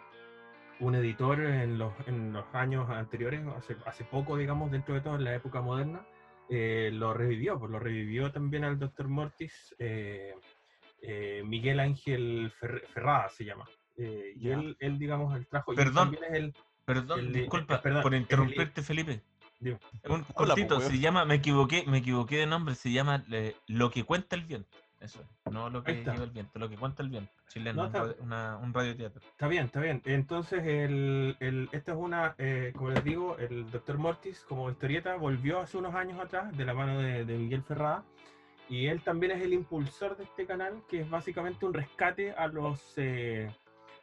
un 0.80 0.94
editor 0.94 1.40
en 1.40 1.78
los, 1.78 1.92
en 2.06 2.32
los 2.32 2.44
años 2.54 2.88
anteriores, 2.90 3.40
hace, 3.56 3.76
hace 3.86 4.04
poco, 4.04 4.36
digamos, 4.36 4.70
dentro 4.70 4.94
de 4.94 5.00
todo, 5.00 5.16
en 5.16 5.24
la 5.24 5.34
época 5.34 5.60
moderna, 5.60 6.04
eh, 6.48 6.90
lo 6.92 7.14
revivió, 7.14 7.58
pues 7.58 7.70
lo 7.70 7.78
revivió 7.78 8.32
también 8.32 8.64
al 8.64 8.78
Dr. 8.78 9.08
Mortis, 9.08 9.74
eh, 9.78 10.34
eh, 11.00 11.42
Miguel 11.46 11.80
Ángel 11.80 12.52
Fer- 12.60 12.86
Ferrada 12.88 13.28
se 13.30 13.44
llama. 13.44 13.68
Y 13.96 14.48
él, 14.50 14.76
él, 14.80 14.98
digamos, 14.98 15.36
el 15.36 15.46
trajo... 15.46 15.72
y 15.72 15.76
Perdón. 15.76 16.14
es 16.14 16.32
el- 16.32 16.54
Perdón, 16.84 17.20
el 17.20 17.48
perdón, 17.48 18.02
por 18.02 18.14
interrumpirte, 18.14 18.82
Felipe. 18.82 19.22
Un 20.08 20.24
po, 20.24 20.34
cortito, 20.34 20.80
se 20.80 20.98
llama, 20.98 21.24
me 21.24 21.36
equivoqué, 21.36 21.84
me 21.86 21.98
equivoqué 21.98 22.38
de 22.38 22.46
nombre, 22.46 22.74
se 22.74 22.90
llama 22.90 23.24
eh, 23.30 23.54
Lo 23.68 23.90
que 23.90 24.04
cuenta 24.04 24.36
el 24.36 24.42
viento. 24.44 24.76
Eso, 25.00 25.20
es, 25.20 25.52
no 25.52 25.68
lo 25.68 25.82
que 25.82 25.94
lleva 25.94 26.22
el 26.22 26.30
viento, 26.30 26.58
lo 26.60 26.68
que 26.68 26.76
cuenta 26.76 27.02
el 27.02 27.08
viento. 27.08 27.32
Chileno, 27.48 27.88
No, 27.88 28.02
un, 28.04 28.14
una- 28.20 28.56
un 28.56 28.72
radioteatro. 28.72 29.20
Está 29.20 29.48
bien, 29.48 29.66
está 29.66 29.80
bien. 29.80 30.00
Entonces, 30.04 30.62
el, 30.64 31.36
el, 31.40 31.68
esta 31.72 31.92
es 31.92 31.98
una, 31.98 32.34
eh, 32.38 32.72
como 32.76 32.90
les 32.90 33.02
digo, 33.02 33.36
el 33.38 33.68
Dr. 33.70 33.98
Mortis 33.98 34.44
como 34.48 34.70
historieta 34.70 35.16
volvió 35.16 35.58
hace 35.60 35.76
unos 35.76 35.94
años 35.96 36.20
atrás 36.20 36.56
de 36.56 36.64
la 36.64 36.72
mano 36.72 37.00
de, 37.00 37.24
de 37.24 37.36
Miguel 37.36 37.62
Ferrada 37.64 38.04
y 38.68 38.86
él 38.86 39.02
también 39.02 39.32
es 39.32 39.42
el 39.42 39.52
impulsor 39.52 40.16
de 40.16 40.22
este 40.24 40.46
canal 40.46 40.82
que 40.88 41.00
es 41.00 41.10
básicamente 41.10 41.66
un 41.66 41.74
rescate 41.74 42.30
a 42.32 42.46
los, 42.46 42.80
eh, 42.96 43.52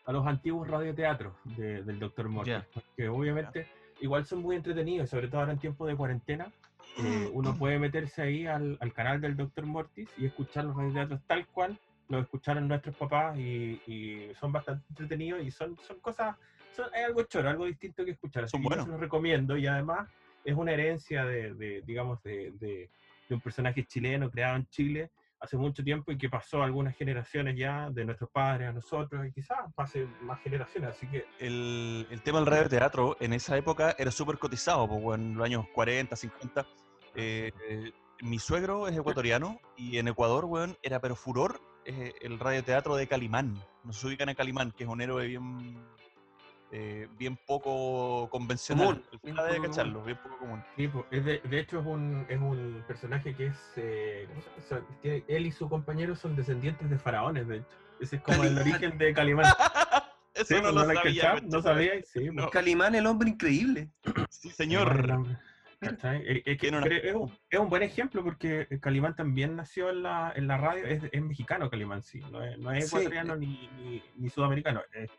a 0.05 0.11
los 0.11 0.27
antiguos 0.27 0.67
radioteatros 0.67 1.33
de- 1.45 1.81
del 1.83 1.97
Dr. 1.97 2.27
Mortis, 2.27 2.53
Ya. 2.53 2.67
que 2.97 3.07
obviamente 3.07 3.67
igual 4.01 4.25
son 4.25 4.41
muy 4.41 4.55
entretenidos, 4.55 5.09
sobre 5.09 5.27
todo 5.27 5.41
ahora 5.41 5.53
en 5.53 5.59
tiempos 5.59 5.87
de 5.87 5.95
cuarentena. 5.95 6.51
eh, 6.97 7.29
uno 7.33 7.55
puede 7.57 7.79
meterse 7.79 8.21
ahí 8.21 8.45
al, 8.45 8.77
al 8.81 8.93
canal 8.93 9.21
del 9.21 9.35
Dr. 9.37 9.65
Mortis 9.65 10.09
y 10.17 10.25
escuchar 10.25 10.65
los 10.65 10.75
radioteatros 10.75 11.21
tal 11.27 11.47
cual 11.47 11.77
los 12.09 12.23
escucharon 12.23 12.67
nuestros 12.67 12.95
papás 12.95 13.37
y, 13.39 13.81
y 13.85 14.33
son 14.35 14.51
bastante 14.51 14.83
entretenidos 14.89 15.41
y 15.43 15.51
son, 15.51 15.77
son 15.77 15.99
cosas, 15.99 16.35
son, 16.71 16.87
es 16.93 17.05
algo 17.05 17.23
choro, 17.23 17.49
algo 17.49 17.65
distinto 17.65 18.03
que 18.03 18.11
escuchar. 18.11 18.43
Así 18.45 18.51
Son 18.51 18.63
que 18.63 18.75
los 18.91 18.99
recomiendo 18.99 19.55
y 19.57 19.67
además 19.67 20.09
es 20.43 20.55
una 20.55 20.71
herencia 20.73 21.23
de, 21.25 21.53
de, 21.53 21.81
digamos, 21.85 22.21
de, 22.23 22.51
de- 22.59 22.89
de 23.29 23.35
un 23.35 23.41
personaje 23.41 23.85
chileno 23.85 24.31
creado 24.31 24.55
en 24.55 24.65
Chile 24.69 25.11
hace 25.39 25.57
mucho 25.57 25.83
tiempo 25.83 26.11
y 26.11 26.17
que 26.17 26.29
pasó 26.29 26.61
algunas 26.61 26.95
generaciones 26.95 27.57
ya 27.57 27.89
de 27.91 28.05
nuestros 28.05 28.29
padres 28.29 28.69
a 28.69 28.73
nosotros 28.73 29.25
y 29.25 29.31
quizás 29.31 29.57
pase 29.75 30.07
más 30.21 30.41
generaciones. 30.41 30.91
Así 30.91 31.07
que 31.07 31.25
El, 31.39 32.07
el 32.09 32.21
tema 32.21 32.39
del 32.39 32.47
radioteatro 32.47 33.17
en 33.19 33.33
esa 33.33 33.57
época 33.57 33.95
era 33.97 34.11
súper 34.11 34.37
cotizado, 34.37 34.87
pues, 34.87 35.19
en 35.19 35.35
los 35.35 35.45
años 35.45 35.65
40, 35.73 36.15
50. 36.15 36.65
eh, 37.15 37.51
eh, 37.69 37.91
mi 38.21 38.37
suegro 38.37 38.87
es 38.87 38.97
ecuatoriano 38.97 39.61
y 39.77 39.97
en 39.97 40.09
Ecuador, 40.09 40.45
weón, 40.45 40.77
era 40.83 40.99
pero 40.99 41.15
furor 41.15 41.61
eh, 41.85 42.13
el 42.21 42.37
radioteatro 42.37 42.95
de 42.95 43.07
Calimán. 43.07 43.55
Nos 43.83 44.03
ubican 44.03 44.27
a 44.29 44.35
Calimán, 44.35 44.71
que 44.71 44.83
es 44.83 44.89
un 44.89 44.99
héroe 45.01 45.25
bien, 45.27 45.77
eh, 46.71 47.07
bien 47.17 47.37
poco 47.47 48.29
convencional. 48.29 49.01
Común, 49.21 49.35
poco 49.35 49.61
cacharlo, 49.63 50.03
bien 50.03 50.17
poco 50.21 50.37
común. 50.37 50.63
Sí, 50.75 50.89
es 51.11 51.25
de, 51.25 51.39
de 51.39 51.59
hecho 51.59 51.79
es 51.79 51.85
un, 51.85 52.25
es 52.29 52.37
un 52.39 52.83
personaje 52.87 53.35
que 53.35 53.47
es, 53.47 53.57
eh, 53.77 54.27
¿cómo 54.29 54.41
se 54.41 54.49
llama? 54.49 54.63
Son- 54.67 54.85
tiene- 55.01 55.23
él 55.27 55.45
y 55.47 55.51
su 55.51 55.67
compañero 55.69 56.15
son 56.15 56.35
descendientes 56.35 56.89
de 56.89 56.97
faraones, 56.97 57.47
de 57.47 57.57
hecho. 57.57 57.67
Ese 57.99 58.15
es 58.17 58.21
como 58.21 58.43
el 58.43 58.57
origen 58.57 58.97
de 58.97 59.13
Calimán. 59.13 59.45
Eso 60.33 60.45
Sí, 60.45 60.53
no 60.55 60.61
pues, 60.71 60.73
lo 60.75 60.81
sabía. 60.93 61.01
concha 61.01 61.47
no 61.47 61.61
sabía. 61.61 61.91
Sí, 62.05 62.29
No. 62.31 62.49
Calimán, 62.49 62.95
el 62.95 63.05
hombre 63.07 63.29
increíble. 63.29 63.89
Sí, 64.29 64.49
Calimán, 64.49 64.55
señor. 64.55 65.37
Es- 65.81 66.57
que 66.57 66.69
una- 66.69 66.85
es, 66.85 67.15
un, 67.15 67.37
es 67.49 67.59
un 67.59 67.69
buen 67.69 67.83
ejemplo 67.83 68.23
porque 68.23 68.67
Calimán 68.81 69.15
también 69.15 69.55
nació 69.55 69.89
en 69.89 70.03
la, 70.03 70.31
en 70.35 70.47
la 70.47 70.57
radio, 70.57 70.85
es, 70.85 71.03
es 71.11 71.21
mexicano 71.21 71.69
Calimán, 71.69 72.03
sí, 72.03 72.19
no 72.31 72.43
es, 72.43 72.57
no 72.57 72.71
es 72.71 72.89
Sí. 72.89 72.95
ecuatoriano 72.97 73.35
ni, 73.37 73.69
ni, 73.77 74.03
ni 74.17 74.29
sudamericano, 74.29 74.81
es, 74.93 75.09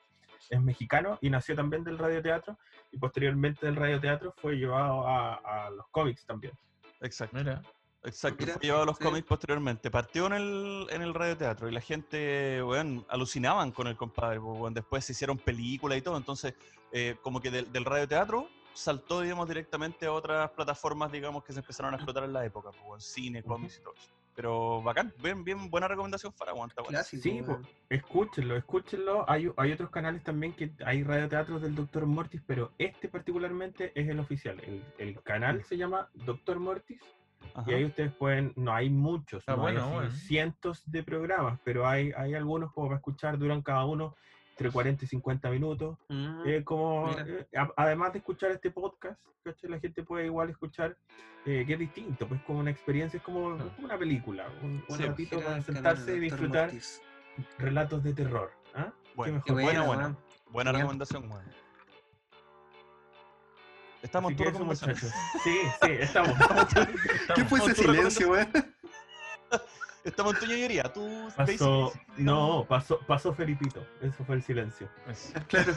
es 0.48 0.60
mexicano 0.60 1.18
y 1.20 1.30
nació 1.30 1.54
también 1.54 1.84
del 1.84 1.98
radioteatro 1.98 2.58
y 2.92 2.98
posteriormente 2.98 3.66
del 3.66 3.76
radioteatro 3.76 4.32
fue 4.36 4.56
llevado 4.56 5.06
a, 5.06 5.34
a 5.34 5.70
los 5.70 5.86
cómics 5.90 6.24
también. 6.24 6.54
Exacto. 7.00 7.36
Mira. 7.36 7.62
Exacto, 8.02 8.38
Mira, 8.40 8.54
fue 8.54 8.62
llevado 8.62 8.84
a 8.84 8.86
los 8.86 8.96
sí. 8.96 9.04
cómics 9.04 9.26
posteriormente. 9.26 9.90
Partió 9.90 10.26
en 10.26 10.32
el, 10.32 10.86
en 10.90 11.02
el 11.02 11.12
radioteatro 11.12 11.68
y 11.68 11.72
la 11.72 11.80
gente, 11.82 12.62
weón, 12.62 13.04
alucinaban 13.08 13.72
con 13.72 13.86
el 13.88 13.96
compadre. 13.96 14.40
pues, 14.40 14.58
weón. 14.58 14.74
Después 14.74 15.04
se 15.04 15.12
hicieron 15.12 15.36
películas 15.36 15.98
y 15.98 16.02
todo. 16.02 16.16
Entonces, 16.16 16.54
eh, 16.92 17.16
como 17.22 17.40
que 17.40 17.50
del, 17.50 17.70
del 17.70 17.84
radioteatro 17.84 18.48
saltó, 18.72 19.20
digamos, 19.20 19.46
directamente 19.48 20.06
a 20.06 20.12
otras 20.12 20.50
plataformas, 20.52 21.12
digamos, 21.12 21.44
que 21.44 21.52
se 21.52 21.60
empezaron 21.60 21.92
a 21.92 21.96
explotar 21.96 22.24
en 22.24 22.32
la 22.32 22.44
época. 22.44 22.70
Pues, 22.70 22.84
weón, 22.84 23.00
cine, 23.00 23.42
cómics 23.42 23.78
y 23.78 23.82
todo 23.82 23.94
eso. 23.94 24.10
Pero 24.34 24.80
bacán, 24.82 25.12
bien, 25.22 25.44
bien, 25.44 25.70
buena 25.70 25.88
recomendación 25.88 26.32
para 26.32 26.52
aguantar. 26.52 26.84
Clásico. 26.86 27.22
Sí, 27.22 27.42
po, 27.42 27.60
escúchenlo, 27.88 28.56
escúchenlo. 28.56 29.28
Hay, 29.28 29.50
hay 29.56 29.72
otros 29.72 29.90
canales 29.90 30.22
también 30.22 30.52
que 30.54 30.72
hay 30.84 31.02
radioteatros 31.02 31.60
del 31.62 31.74
Dr. 31.74 32.06
Mortis, 32.06 32.40
pero 32.46 32.72
este 32.78 33.08
particularmente 33.08 33.92
es 33.94 34.08
el 34.08 34.18
oficial. 34.20 34.60
El, 34.60 34.84
el 34.98 35.22
canal 35.22 35.62
se 35.64 35.76
llama 35.76 36.08
Dr. 36.14 36.58
Mortis 36.58 37.00
y 37.66 37.72
ahí 37.72 37.84
ustedes 37.84 38.12
pueden, 38.12 38.52
no 38.56 38.72
hay 38.72 38.90
muchos, 38.90 39.42
Ah, 39.46 39.56
no 39.56 39.66
hay 39.66 39.74
bueno, 39.74 39.90
bueno. 39.90 40.10
cientos 40.12 40.82
de 40.90 41.02
programas, 41.02 41.58
pero 41.64 41.86
hay, 41.86 42.12
hay 42.16 42.34
algunos 42.34 42.72
como 42.72 42.86
para 42.88 42.98
escuchar, 42.98 43.38
duran 43.38 43.62
cada 43.62 43.84
uno 43.84 44.14
entre 44.60 44.70
40 44.72 45.04
y 45.06 45.08
50 45.08 45.48
minutos. 45.50 45.96
Mm, 46.10 46.42
Eh, 46.46 46.64
como, 46.64 47.10
eh, 47.18 47.46
a- 47.56 47.72
además 47.76 48.12
de 48.12 48.18
escuchar 48.18 48.50
este 48.50 48.70
podcast, 48.70 49.18
¿cachai? 49.42 49.70
la 49.70 49.80
gente 49.80 50.02
puede 50.02 50.26
igual 50.26 50.50
escuchar, 50.50 50.98
eh, 51.46 51.64
que 51.66 51.72
es 51.72 51.78
distinto, 51.78 52.28
pues 52.28 52.42
como 52.42 52.58
una 52.58 52.70
experiencia, 52.70 53.16
es 53.16 53.22
como, 53.22 53.56
una 53.78 53.98
película, 53.98 54.46
un, 54.62 54.84
un 54.86 54.96
Sí, 54.98 55.02
ratito 55.04 55.36
Gira 55.38 55.48
para 55.48 55.62
sentarse 55.62 56.14
y 56.14 56.20
disfrutar 56.20 56.64
Mortis. 56.64 57.00
relatos 57.58 58.02
de 58.04 58.12
terror. 58.12 58.52
¿ah? 58.74 58.92
Bueno, 59.14 59.42
buena, 59.48 59.82
buena, 59.82 60.16
buena. 60.50 60.72
recomendación, 60.72 61.30
weón. 61.30 61.44
Estamos 64.02 64.36
recomendación. 64.36 64.90
muchachos. 64.90 65.12
Sí, 65.42 65.56
sí, 65.82 65.90
estamos. 66.00 66.32
¿Qué 67.34 67.44
fue 67.46 67.58
ese 67.60 67.74
silencio, 67.74 68.30
weón? 68.30 68.48
Estamos 70.04 70.34
en 70.34 70.40
tu 70.40 70.46
ñoñería. 70.46 70.82
¿Tú? 70.84 71.28
Pasó, 71.36 71.92
no, 72.16 72.64
pasó, 72.68 72.98
pasó 73.06 73.34
Felipito. 73.34 73.86
Eso 74.00 74.24
fue 74.24 74.36
el 74.36 74.42
silencio. 74.42 74.88
Claro. 75.48 75.74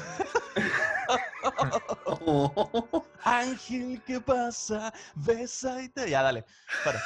Oh. 2.05 3.05
Ángel, 3.23 4.01
¿qué 4.05 4.19
pasa? 4.21 4.93
Besa 5.15 5.81
y 5.81 5.89
te. 5.89 6.09
Ya, 6.09 6.21
dale. 6.23 6.45
Para. 6.83 7.01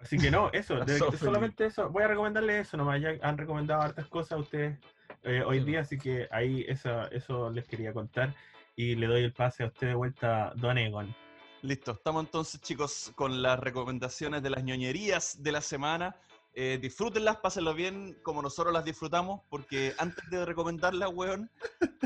Así 0.00 0.16
que 0.18 0.30
no, 0.30 0.50
eso, 0.52 0.76
de- 0.84 0.98
solamente 1.18 1.66
eso. 1.66 1.90
Voy 1.90 2.02
a 2.02 2.08
recomendarles 2.08 2.68
eso 2.68 2.76
nomás. 2.76 3.00
Ya 3.00 3.10
han 3.22 3.36
recomendado 3.38 3.82
hartas 3.82 4.06
cosas 4.06 4.32
a 4.32 4.36
ustedes 4.38 4.78
eh, 5.22 5.42
hoy 5.46 5.60
Sí. 5.60 5.64
día, 5.66 5.80
así 5.80 5.98
que 5.98 6.26
ahí 6.30 6.64
eso, 6.68 7.10
eso 7.10 7.50
les 7.50 7.66
quería 7.66 7.92
contar. 7.92 8.34
Y 8.76 8.94
le 8.94 9.06
doy 9.06 9.24
el 9.24 9.32
pase 9.32 9.62
a 9.64 9.66
usted 9.66 9.88
de 9.88 9.94
vuelta, 9.94 10.52
Don 10.56 10.78
Egon. 10.78 11.14
Listo. 11.62 11.92
Estamos 11.92 12.24
entonces, 12.24 12.60
chicos, 12.62 13.12
con 13.14 13.42
las 13.42 13.58
recomendaciones 13.58 14.42
de 14.42 14.48
las 14.50 14.64
ñoñerías 14.64 15.42
de 15.42 15.52
la 15.52 15.60
semana. 15.60 16.16
Eh, 16.52 16.78
disfrútenlas, 16.82 17.36
pásenlo 17.36 17.74
bien 17.74 18.18
como 18.22 18.42
nosotros 18.42 18.72
las 18.74 18.84
disfrutamos, 18.84 19.42
porque 19.48 19.94
antes 19.98 20.28
de 20.30 20.44
recomendarlas, 20.44 21.10
weón, 21.12 21.48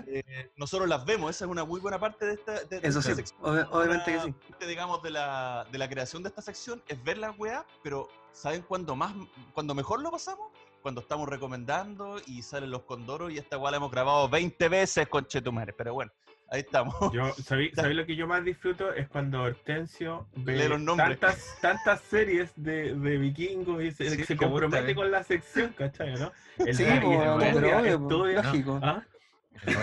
eh, 0.07 0.51
nosotros 0.57 0.87
las 0.89 1.05
vemos. 1.07 1.31
Esa 1.31 1.47
es 1.47 1.51
una 1.51 1.65
muy 1.65 1.81
buena 1.81 1.99
parte 1.99 2.27
de 2.27 2.35
esta, 2.35 2.53
de- 2.65 2.81
de 2.81 2.89
Eso 2.89 2.99
esta 2.99 3.11
sí, 3.11 3.15
sección. 3.17 3.41
ob- 3.41 3.69
obviamente 3.71 4.05
que 4.13 4.17
Una 4.19 4.25
sí. 4.27 4.33
parte, 4.51 4.67
digamos, 4.67 5.03
de 5.03 5.11
la, 5.11 5.67
de 5.73 5.79
la 5.79 5.89
creación 5.89 6.23
de 6.23 6.29
esta 6.29 6.43
sección 6.43 6.83
es 6.89 7.03
ver 7.03 7.17
las 7.19 7.39
weas, 7.39 7.65
pero 7.83 8.09
¿saben 8.33 8.63
cuándo 8.63 8.95
más, 8.95 9.15
cuando 9.55 9.75
mejor 9.75 10.03
lo 10.03 10.11
pasamos? 10.11 10.49
Cuando 10.83 11.01
estamos 11.01 11.27
recomendando 11.27 12.21
y 12.27 12.43
salen 12.43 12.71
los 12.71 12.83
condoros 12.83 13.33
y 13.33 13.39
esta 13.39 13.57
wea 13.57 13.71
la 13.71 13.79
hemos 13.79 13.91
grabado 13.91 14.29
20 14.29 14.69
veces 14.69 15.09
con 15.09 15.25
Chetumare, 15.27 15.73
pero 15.73 15.95
bueno, 15.95 16.13
ahí 16.49 16.61
estamos. 16.61 16.95
Yo, 17.13 17.33
¿sabí, 17.45 17.71
sabí 17.71 17.95
lo 17.95 18.07
que 18.07 18.17
yo 18.17 18.27
más 18.27 18.45
disfruto? 18.45 18.93
Es 18.93 19.09
cuando 19.09 19.43
Hortensio 19.43 20.27
ve 20.37 20.57
Lee 20.57 20.69
los 20.69 20.81
nombres. 20.81 21.19
tantas, 21.19 21.57
tantas 21.61 22.01
series 22.03 22.51
de, 22.57 22.95
de 22.95 23.19
vikingos 23.19 23.83
y 23.83 23.91
se, 23.91 24.05
Sí, 24.11 24.11
se 24.11 24.17
que 24.17 24.23
gusta, 24.35 24.47
compromete 24.47 24.95
con 24.95 25.11
la 25.11 25.23
sección, 25.25 25.73
¿cachai? 25.77 26.15
¿no? 26.19 26.33
El 26.59 26.75
Sí, 26.77 26.85
lógico. 26.85 28.81
¿ah? 28.83 29.03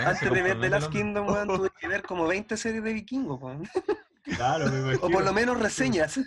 Antes 0.06 0.32
de 0.32 0.42
ver 0.42 0.60
The 0.60 0.70
Last. 0.70 0.90
Kingdom, 0.90 1.28
weón, 1.28 1.48
tuve 1.48 1.70
que 1.78 1.88
ver 1.88 2.02
como 2.02 2.26
20 2.26 2.56
series 2.56 2.82
de 2.84 2.92
vikingos. 2.92 3.40
Claro, 4.36 4.70
me 4.70 4.94
O 4.94 5.10
por 5.10 5.24
lo 5.24 5.32
menos 5.32 5.58
reseñas. 5.58 6.20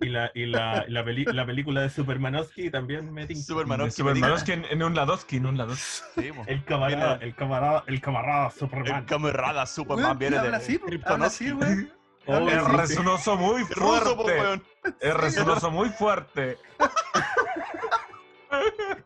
Y 0.00 0.08
la, 0.08 0.30
y 0.34 0.46
la, 0.46 0.84
la, 0.88 1.04
peli- 1.04 1.24
la 1.24 1.44
película 1.46 1.82
de 1.82 1.90
Supermanowski 1.90 2.70
también 2.70 3.12
me 3.12 3.26
tinca. 3.26 3.42
Supermanowski. 3.42 3.96
Supermanowski 4.02 4.52
en, 4.52 4.64
en 4.70 4.82
un 4.82 4.94
Ladowski, 4.94 5.36
en 5.36 5.46
un 5.46 5.58
Ladowski. 5.58 6.22
Sí. 6.22 6.30
El 6.46 6.64
camarada, 6.64 7.18
el 7.20 7.34
camarada, 7.34 7.84
el 7.86 8.00
camarada 8.00 8.50
Superman. 8.50 9.00
El 9.00 9.06
camarada 9.06 9.66
Superman 9.66 10.18
viene 10.18 10.38
de 10.40 10.56
así, 10.56 10.80
habla 11.06 11.26
así. 11.26 11.52
Oh, 12.24 12.48
Es 12.48 12.54
así. 12.54 12.64
sí, 12.64 12.70
sí. 12.70 12.76
resonoso 12.76 13.36
muy 13.36 13.64
fuerte. 13.64 14.62
Es 15.00 15.12
resonoso 15.14 15.72
muy 15.72 15.88
fuerte. 15.88 16.56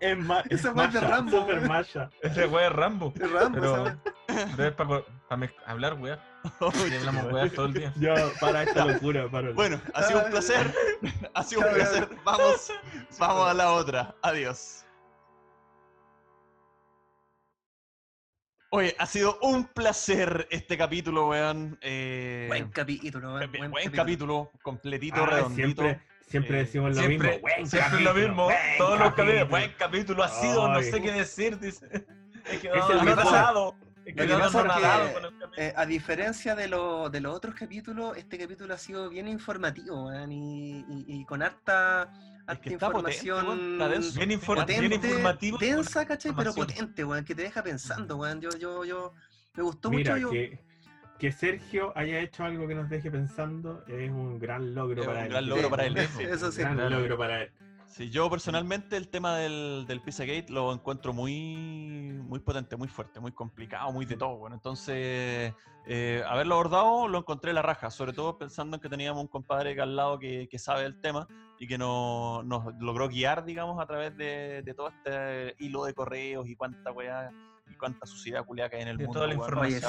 Es 0.01 0.19
ma- 0.19 0.41
es 0.51 0.61
Esa 0.61 0.73
weá 0.73 0.87
es 0.89 0.93
de 0.93 1.01
Rambo, 1.01 1.31
Super. 1.41 2.11
Ese 2.21 2.47
weón 2.47 2.65
es 2.67 2.73
Rambo. 2.77 3.13
Es 3.19 3.31
Rambo, 3.31 3.59
Pero- 3.61 3.73
esa 3.73 3.83
weá. 3.85 3.99
Pero 4.57 4.69
es 4.69 4.75
para 4.75 5.03
hablar, 5.67 5.95
weón. 5.95 6.19
Y 6.90 6.94
hablamos 6.97 7.32
weón 7.32 7.51
todo 7.51 7.66
el 7.66 7.74
día. 7.74 7.93
Ya, 7.97 8.14
para 8.40 8.62
esta 8.62 8.85
locura, 8.85 9.28
para. 9.31 9.51
Bueno, 9.52 9.81
ha 9.94 10.02
sido 10.05 10.24
un 10.24 10.31
placer. 10.31 10.74
Ha 11.35 11.43
sido 11.43 11.60
un 11.62 11.74
placer. 11.74 12.09
Vamos, 12.24 12.73
vamos 13.18 13.48
a 13.51 13.55
la 13.55 13.73
otra. 13.73 14.14
Adiós. 14.23 14.82
Oye, 18.70 18.94
ha 18.98 19.06
sido 19.06 19.39
un 19.43 19.64
placer 19.68 20.47
este 20.51 20.77
capítulo, 20.77 21.28
weón. 21.28 21.78
Eh, 21.81 22.47
Buen 22.48 22.68
capítulo, 22.70 23.35
weón. 23.35 23.52
buen, 23.52 23.70
Buen 23.70 23.90
capítulo, 23.90 24.51
completito, 24.62 25.23
Ah, 25.23 25.27
redondito. 25.27 25.82
siempre, 25.82 26.02
siempre 26.28 26.56
Eh, 26.56 26.64
decimos 26.64 26.89
lo 26.90 27.02
Siempre, 27.02 27.28
mismo. 27.28 27.40
Buen 27.43 27.66
siempre 27.66 27.98
es 27.98 28.05
lo 28.05 28.10
capítulo, 28.10 28.28
mismo. 28.28 28.44
buen 28.44 28.59
Todos 28.78 28.98
los 28.98 29.09
capítulos. 29.14 29.28
capítulo. 29.35 29.51
Buen 29.51 29.73
capítulo 29.78 30.23
ha 30.24 30.28
sido, 30.28 30.68
no 30.68 30.78
Ay. 30.78 30.85
sé 30.90 31.01
qué 31.02 31.12
decir, 31.12 31.59
dice. 31.60 31.86
Es 32.44 32.60
quedado 32.60 32.93
el 32.93 33.02
mejor. 33.05 33.20
anonadado. 33.23 33.77
Lo 34.15 34.27
que 34.27 34.33
pasa 34.35 34.66
es 34.66 35.12
que. 35.57 35.62
Eh, 35.66 35.73
a 35.77 35.87
diferencia 35.87 36.55
de, 36.55 36.69
lo- 36.69 37.09
de 37.11 37.20
los 37.20 37.35
otros 37.35 37.55
capítulos, 37.55 38.16
este 38.16 38.39
capítulo 38.39 38.73
ha 38.74 38.78
sido 38.78 39.09
bien 39.09 39.27
informativo, 39.27 40.07
weón, 40.07 40.31
y, 40.31 40.81
y- 40.81 41.05
y 41.09 41.24
con 41.24 41.43
harta, 41.43 42.03
harta 42.47 42.61
que 42.61 42.74
está 42.74 42.91
potente, 42.91 43.16
información 43.27 43.78
denso. 43.78 44.19
Bien, 44.19 44.31
infor- 44.31 44.55
potente, 44.57 44.81
bien 44.81 44.93
informativo. 44.93 45.59
densa, 45.59 46.07
¿cachai? 46.07 46.33
Pero 46.37 46.55
potente, 46.55 47.05
weón, 47.05 47.24
que 47.24 47.35
te 47.35 47.43
deja 47.43 47.62
pensando. 47.62 48.16
Yo, 48.41 48.51
yo, 48.59 48.85
yo, 48.85 49.15
me 49.55 49.62
gustó 49.62 49.91
Mira, 49.91 50.12
mucho. 50.15 50.23
Yo, 50.27 50.31
que, 50.31 50.59
que 51.19 51.33
Sergio 51.33 51.93
haya 51.97 52.20
hecho 52.20 52.45
algo 52.45 52.69
que 52.69 52.74
nos 52.74 52.89
deje 52.91 53.11
pensando 53.11 53.83
es 53.89 54.11
un 54.11 54.39
gran 54.39 54.74
logro 54.74 55.01
Es 55.03 55.07
para 55.09 55.19
un 55.20 55.24
él. 55.24 55.31
gran 55.31 55.49
logro 55.49 55.70
para 55.70 55.87
él. 55.87 55.97
Eso, 55.97 56.53
sí. 56.53 56.57
sí. 56.57 56.61
gran 56.62 56.91
logro 56.91 57.16
para 57.19 57.43
él. 57.43 57.51
Sí, 57.97 58.10
yo 58.10 58.28
personalmente 58.28 58.94
el 58.98 59.09
tema 59.09 59.39
del, 59.39 59.86
del 59.89 60.02
Pizzagate 60.02 60.52
lo 60.52 60.70
encuentro 60.70 61.14
muy, 61.14 62.20
muy 62.28 62.40
potente, 62.40 62.77
muy 62.77 62.89
fuerte, 62.89 63.20
muy 63.20 63.32
complicado, 63.32 63.90
muy 63.90 64.05
de 64.05 64.18
todo. 64.18 64.36
Bueno, 64.36 64.55
entonces, 64.55 65.55
eh, 65.86 66.23
haberlo 66.28 66.56
abordado 66.56 67.09
lo 67.09 67.16
encontré 67.16 67.55
la 67.55 67.62
raja, 67.62 67.90
sobre 67.90 68.12
todo 68.12 68.36
pensando 68.36 68.77
en 68.77 68.82
que 68.82 68.90
teníamos 68.90 69.23
un 69.23 69.28
compadre 69.28 69.74
que 69.74 69.81
al 69.81 69.97
lado 69.97 70.18
que, 70.18 70.47
que 70.47 70.59
sabe 70.59 70.85
el 70.85 71.01
tema 71.01 71.27
y 71.59 71.66
que 71.66 71.78
nos, 71.78 72.44
nos 72.44 72.74
logró 72.81 73.09
guiar, 73.09 73.47
digamos, 73.47 73.81
a 73.81 73.86
través 73.86 74.14
de, 74.14 74.60
de 74.60 74.74
todo 74.74 74.89
este 74.89 75.55
hilo 75.59 75.86
de 75.86 75.94
correos 75.94 76.47
y 76.51 76.55
cuánta 76.55 76.93
weá 76.93 77.31
y 77.69 77.75
cuánta 77.75 78.07
suciedad 78.07 78.45
culiada 78.45 78.71
que 78.71 78.77
hay 78.77 78.83
en 78.83 78.89
el 78.89 78.97
De 78.97 79.05
mundo. 79.05 79.19
toda 79.21 79.33
la 79.33 79.39
weón, 79.39 79.59
oye, 79.59 79.81
sí. 79.81 79.87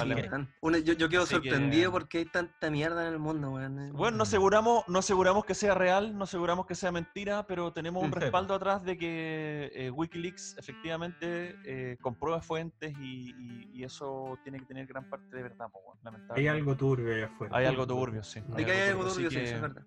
Una- 0.61 0.79
yo, 0.79 0.93
yo 0.93 1.09
quedo 1.09 1.23
Así 1.23 1.39
que- 1.39 1.49
sorprendido 1.49 1.91
porque 1.91 2.19
hay 2.19 2.25
tanta 2.25 2.69
mierda 2.71 3.05
en 3.07 3.13
el 3.13 3.19
mundo, 3.19 3.51
weón. 3.51 3.91
Bueno, 3.93 4.17
no 4.17 4.23
aseguramos, 4.23 4.83
no 4.87 4.99
aseguramos 4.99 5.45
que 5.45 5.53
sea 5.53 5.73
real, 5.75 6.17
no 6.17 6.23
aseguramos 6.23 6.65
que 6.65 6.75
sea 6.75 6.91
mentira, 6.91 7.45
pero 7.45 7.71
tenemos 7.71 8.03
un 8.03 8.11
Sí. 8.13 8.19
respaldo 8.19 8.53
atrás 8.55 8.83
de 8.83 8.97
que 8.97 9.71
eh, 9.73 9.91
Wikileaks 9.91 10.55
efectivamente 10.57 11.55
eh, 11.65 11.97
comprueba 12.01 12.41
fuentes 12.41 12.93
y, 12.99 13.31
y- 13.37 13.69
y 13.73 13.83
eso 13.83 14.37
tiene 14.43 14.59
que 14.59 14.65
tener 14.65 14.87
gran 14.87 15.09
parte 15.09 15.35
de 15.35 15.43
verdad. 15.43 15.67
weón, 15.73 15.97
Hay 15.97 16.03
lamentablemente. 16.03 16.49
algo 16.59 16.75
turbio 16.75 17.15
ahí 17.15 17.21
afuera. 17.23 17.57
Hay 17.57 17.65
algo 17.65 17.85
turbio, 17.87 18.23
sí. 18.23 18.41
De 18.47 18.65
que 18.65 18.71
hay 18.71 18.89
algo 18.89 19.03
turbio, 19.07 19.29
sí, 19.29 19.37
eso 19.37 19.45
que- 19.45 19.55
es 19.55 19.61
verdad. 19.61 19.83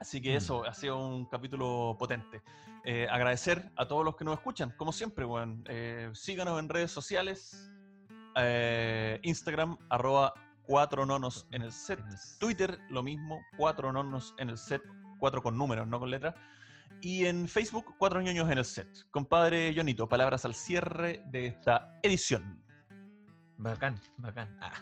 Así 0.00 0.20
que 0.20 0.36
eso 0.36 0.64
ha 0.64 0.74
sido 0.74 0.96
un 1.04 1.26
capítulo 1.26 1.96
potente. 1.98 2.42
Eh, 2.84 3.06
agradecer 3.10 3.70
a 3.76 3.86
todos 3.86 4.04
los 4.04 4.16
que 4.16 4.24
nos 4.24 4.34
escuchan, 4.34 4.72
como 4.76 4.92
siempre, 4.92 5.24
weón. 5.24 5.64
Eh, 5.68 6.10
síganos 6.14 6.58
en 6.60 6.68
redes 6.68 6.90
sociales. 6.90 7.70
eh, 8.36 9.18
Instagram, 9.22 9.76
arroba 9.88 10.32
cuatro 10.62 11.04
nonos 11.04 11.48
en 11.50 11.62
el 11.62 11.72
set. 11.72 12.00
Twitter, 12.38 12.78
lo 12.90 13.02
mismo, 13.02 13.40
cuatro 13.56 13.92
nonos 13.92 14.34
en 14.38 14.50
el 14.50 14.58
set. 14.58 14.82
Cuatro 15.18 15.42
con 15.42 15.58
números, 15.58 15.88
no 15.88 15.98
con 15.98 16.10
letras. 16.10 16.34
Y 17.00 17.26
en 17.26 17.48
Facebook, 17.48 17.94
cuatro 17.98 18.20
ñoños 18.20 18.50
en 18.50 18.58
el 18.58 18.64
set. 18.64 18.88
Compadre 19.10 19.72
Jonito, 19.74 20.08
palabras 20.08 20.44
al 20.44 20.54
cierre 20.54 21.22
de 21.26 21.46
esta 21.46 21.98
edición. 22.02 22.62
Bacán, 23.56 24.00
bacán. 24.18 24.56
Ah, 24.60 24.72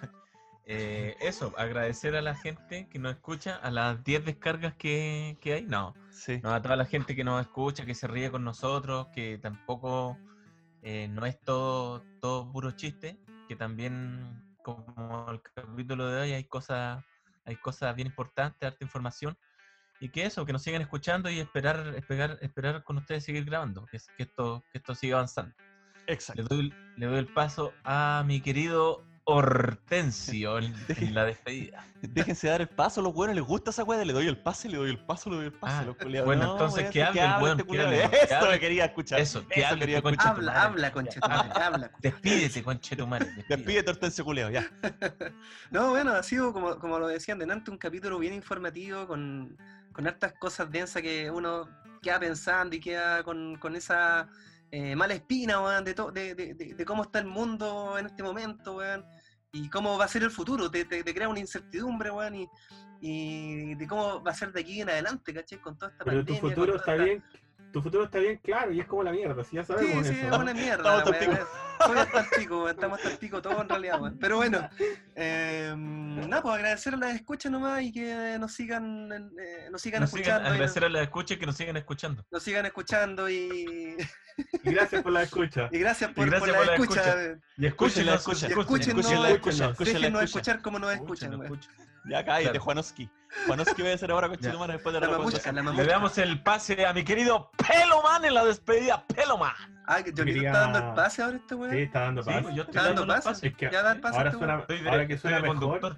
eh, 0.68 1.16
eso, 1.20 1.54
agradecer 1.56 2.16
a 2.16 2.22
la 2.22 2.34
gente 2.34 2.88
que 2.90 2.98
nos 2.98 3.12
escucha, 3.14 3.56
a 3.56 3.70
las 3.70 4.02
10 4.02 4.24
descargas 4.24 4.74
que, 4.74 5.38
que 5.40 5.54
hay. 5.54 5.62
No, 5.64 5.94
Sí. 6.10 6.40
no, 6.42 6.52
a 6.52 6.60
toda 6.60 6.74
la 6.74 6.86
gente 6.86 7.14
que 7.14 7.22
nos 7.22 7.40
escucha, 7.40 7.86
que 7.86 7.94
se 7.94 8.08
ríe 8.08 8.30
con 8.32 8.42
nosotros, 8.42 9.06
que 9.14 9.38
tampoco 9.38 10.18
eh, 10.82 11.06
no 11.08 11.24
es 11.24 11.38
todo, 11.40 12.02
todo 12.20 12.50
puro 12.50 12.72
chiste, 12.72 13.16
que 13.48 13.54
también, 13.54 14.42
como 14.64 15.26
el 15.30 15.40
capítulo 15.40 16.08
de 16.08 16.20
hoy, 16.22 16.32
hay 16.32 16.44
cosas, 16.44 17.04
hay 17.44 17.56
cosas 17.56 17.94
bien 17.94 18.08
importantes, 18.08 18.66
harta 18.66 18.84
información. 18.84 19.38
Y 20.00 20.08
que 20.08 20.24
eso, 20.26 20.44
que 20.44 20.52
nos 20.52 20.62
sigan 20.62 20.82
escuchando 20.82 21.30
y 21.30 21.38
esperar, 21.38 21.94
esperar, 21.96 22.38
esperar 22.42 22.82
con 22.82 22.98
ustedes 22.98 23.24
seguir 23.24 23.44
grabando, 23.44 23.86
que, 23.86 23.98
que 24.16 24.24
esto, 24.24 24.64
que 24.70 24.78
esto 24.78 24.94
siga 24.94 25.16
avanzando. 25.16 25.54
Le 26.06 26.12
Exacto. 26.12 26.42
doy, 26.44 26.74
le 26.96 27.06
doy 27.06 27.18
el 27.18 27.32
paso 27.32 27.72
a 27.84 28.24
mi 28.26 28.40
querido 28.40 29.04
Hortensio 29.26 30.58
en, 30.58 30.72
en 30.88 31.14
la 31.14 31.24
despedida. 31.24 31.84
Déjense 32.00 32.48
dar 32.48 32.60
el 32.60 32.68
paso, 32.68 33.02
los 33.02 33.12
buenos 33.12 33.34
les 33.34 33.44
gusta 33.44 33.70
esa 33.70 33.82
weá, 33.82 34.04
le 34.04 34.12
doy 34.12 34.26
el 34.28 34.38
pase, 34.38 34.68
le 34.68 34.76
doy 34.76 34.90
el 34.90 34.98
paso, 35.04 35.28
le 35.30 35.36
doy 35.36 35.44
el 35.46 35.52
pase. 35.52 35.74
Ah, 35.78 35.82
los 35.84 35.96
culiados. 35.96 36.26
bueno, 36.26 36.44
No, 36.44 36.52
entonces 36.52 36.80
weón, 36.82 36.92
que 36.92 37.02
hable 37.02 37.20
el 37.22 37.42
weón, 37.42 37.60
este 37.60 37.72
que 37.72 37.80
hable, 37.82 38.10
que 38.10 38.16
Esto 38.22 38.34
hable. 38.36 38.50
me 38.50 38.60
quería 38.60 38.84
escuchar. 38.84 39.20
Eso, 39.20 39.46
que 39.48 39.64
hable, 39.64 39.80
quería 39.80 40.02
concha 40.02 40.28
escuchar. 40.28 40.34
tu 40.34 40.40
Habla, 40.40 40.52
madre. 40.52 40.66
habla, 40.68 40.92
conchetumare, 40.92 41.50
habla. 41.62 41.90
Despídete, 42.00 42.62
conchetumare. 42.62 43.24
despídete. 43.24 43.56
Despídete, 43.56 43.90
Hortensio 43.90 44.24
culeo, 44.24 44.50
ya. 44.50 44.70
No, 45.70 45.90
bueno, 45.90 46.12
ha 46.12 46.22
sido, 46.22 46.52
como, 46.52 46.78
como 46.78 46.98
lo 46.98 47.08
decían 47.08 47.38
delante, 47.38 47.70
un 47.70 47.78
capítulo 47.78 48.18
bien 48.18 48.32
informativo, 48.34 49.06
con, 49.08 49.56
con 49.92 50.06
hartas 50.06 50.34
cosas 50.38 50.70
densas 50.70 51.02
que 51.02 51.30
uno 51.30 51.68
queda 52.02 52.20
pensando 52.20 52.76
y 52.76 52.80
queda 52.80 53.24
con, 53.24 53.56
con 53.56 53.74
esa 53.74 54.28
eh, 54.70 54.94
mala 54.94 55.14
espina, 55.14 55.60
weón, 55.60 55.84
de, 55.84 55.94
de, 56.12 56.34
de- 56.54 56.74
de 56.74 56.84
cómo 56.84 57.02
está 57.02 57.18
el 57.18 57.26
mundo 57.26 57.96
en 57.98 58.06
este 58.06 58.22
momento, 58.22 58.76
weón, 58.76 59.04
y 59.64 59.70
cómo 59.70 59.96
va 59.98 60.04
a 60.04 60.08
ser 60.08 60.22
el 60.22 60.30
futuro. 60.30 60.70
Te, 60.70 60.84
te- 60.84 61.02
te 61.02 61.14
crea 61.14 61.28
una 61.28 61.40
incertidumbre, 61.40 62.10
weón, 62.10 62.34
y, 62.34 62.48
y 63.00 63.74
de 63.74 63.86
cómo 63.86 64.22
va 64.22 64.30
a 64.30 64.34
ser 64.34 64.52
de 64.52 64.60
aquí 64.60 64.80
en 64.80 64.90
adelante, 64.90 65.32
¿cachai? 65.32 65.58
Con 65.60 65.76
toda 65.78 65.90
esta 65.92 66.04
Pero 66.04 66.20
tu 66.20 66.26
pandemia. 66.34 66.40
con 66.42 66.50
futuro 66.50 66.76
está 66.76 66.92
esta- 66.92 67.04
bien, 67.04 67.24
tu 67.72 67.82
futuro 67.82 68.04
está 68.04 68.18
bien 68.18 68.38
claro 68.42 68.72
y 68.72 68.80
es 68.80 68.86
como 68.86 69.02
la 69.02 69.12
mierda, 69.12 69.44
si 69.44 69.56
ya 69.56 69.64
Sí, 69.64 69.72
sabemos 69.72 70.06
sí, 70.06 70.14
eso. 70.14 70.26
es 70.34 70.38
una 70.40 70.54
mierda. 70.54 71.04
Soy 71.86 71.98
hasta 71.98 72.20
el 72.20 72.26
pico, 72.38 72.58
weón, 72.58 72.70
estamos 72.70 72.98
hasta 72.98 73.10
el 73.10 73.18
pico 73.18 73.42
todo 73.42 73.62
en 73.62 73.68
realidad. 73.68 74.00
Pero 74.20 74.36
bueno, 74.36 74.68
eh, 75.14 75.74
nada, 75.76 76.42
pues 76.42 76.54
agradecer 76.54 76.94
a 76.94 76.96
las 76.96 77.14
escuchas 77.14 77.50
nomás 77.52 77.82
y 77.82 77.92
que 77.92 78.36
nos 78.38 78.52
sigan, 78.52 79.10
eh, 79.38 79.68
nos 79.70 79.80
sigan 79.82 80.02
Nos 80.02 80.10
sigan, 80.10 80.32
escuchando. 80.34 80.42
nos, 80.44 80.52
agradecer 80.52 80.84
a 80.84 80.88
la 80.88 81.02
escucha 81.02 81.34
y 81.34 81.36
que 81.38 81.46
nos 81.46 81.56
sigan 81.56 81.76
escuchando. 81.76 82.24
nos 82.30 82.42
sigan 82.42 82.66
escuchando 82.66 83.28
y, 83.30 83.96
Y 84.64 84.70
gracias 84.72 85.02
por 85.02 85.12
la 85.12 85.22
escucha. 85.22 85.68
y 85.72 85.78
gracias 85.78 86.10
por, 86.12 86.26
gracias 86.28 86.50
por 86.50 86.58
por 86.58 86.66
la 86.66 86.72
la 86.72 86.76
escucha. 86.78 87.00
escucha. 87.00 87.46
Y 87.56 87.66
escúchenla, 87.66 88.14
Escúchenla, 88.14 88.14
escuchen, 88.16 88.48
y 88.48 88.60
escúchennos, 88.60 89.06
escúchenla, 89.06 89.30
escuchen, 89.30 89.70
escúchenla, 89.70 89.98
Déjenos 90.00 90.22
escuchen. 90.22 90.24
escuchar 90.24 90.62
como 90.62 90.78
nos 90.78 90.92
escuchan, 90.92 91.32
Escuchen, 91.32 91.50
weón. 91.52 91.60
escuchen. 91.60 91.86
Ya 92.08 92.24
cállate, 92.24 92.58
Claro. 93.44 93.46
Juanoski. 93.46 93.46
Juanoski 93.46 93.82
voy 93.82 93.90
a 93.90 93.94
hacer 93.94 94.10
ahora 94.10 94.28
con. 94.28 94.38
Chitumara 94.38 94.72
después 94.74 94.92
de 94.94 95.00
La 95.00 95.06
la 95.06 95.12
recomendación. 95.12 95.54
la 95.54 95.60
Le 95.62 95.64
mamushka. 95.66 95.92
damos 95.92 96.18
el 96.18 96.42
pase 96.42 96.86
a 96.86 96.92
mi 96.92 97.04
querido 97.04 97.50
Peloman 97.56 98.24
en 98.24 98.34
la 98.34 98.44
despedida. 98.44 99.04
Peloman. 99.14 99.52
Ah, 99.88 100.02
que 100.02 100.10
Johnny 100.16 100.32
Quería- 100.34 100.48
está 100.50 100.60
dando 100.62 100.78
el 100.78 100.94
pase 100.94 101.22
ahora 101.22 101.36
este 101.36 101.54
weón. 101.54 101.72
Sí, 101.72 101.78
está 101.78 102.00
dando 102.00 102.22
Sí, 102.22 102.30
paz. 102.30 102.42
pues 102.42 102.54
yo 102.56 102.62
estoy 102.62 102.76
¿Está 102.76 102.86
dando 102.88 103.06
pase? 103.06 103.28
pase. 103.28 103.46
Es 103.48 103.54
que 103.56 103.70
Ya 103.70 103.82
da 103.82 103.92
el 103.92 104.00
pase 104.00 104.16
ahora 104.18 104.30
este 104.30 104.38
suena, 104.38 104.54
ahora 104.90 105.06
que 105.06 105.18
suena 105.18 105.40
mejor, 105.40 105.56
conductor. 105.58 105.96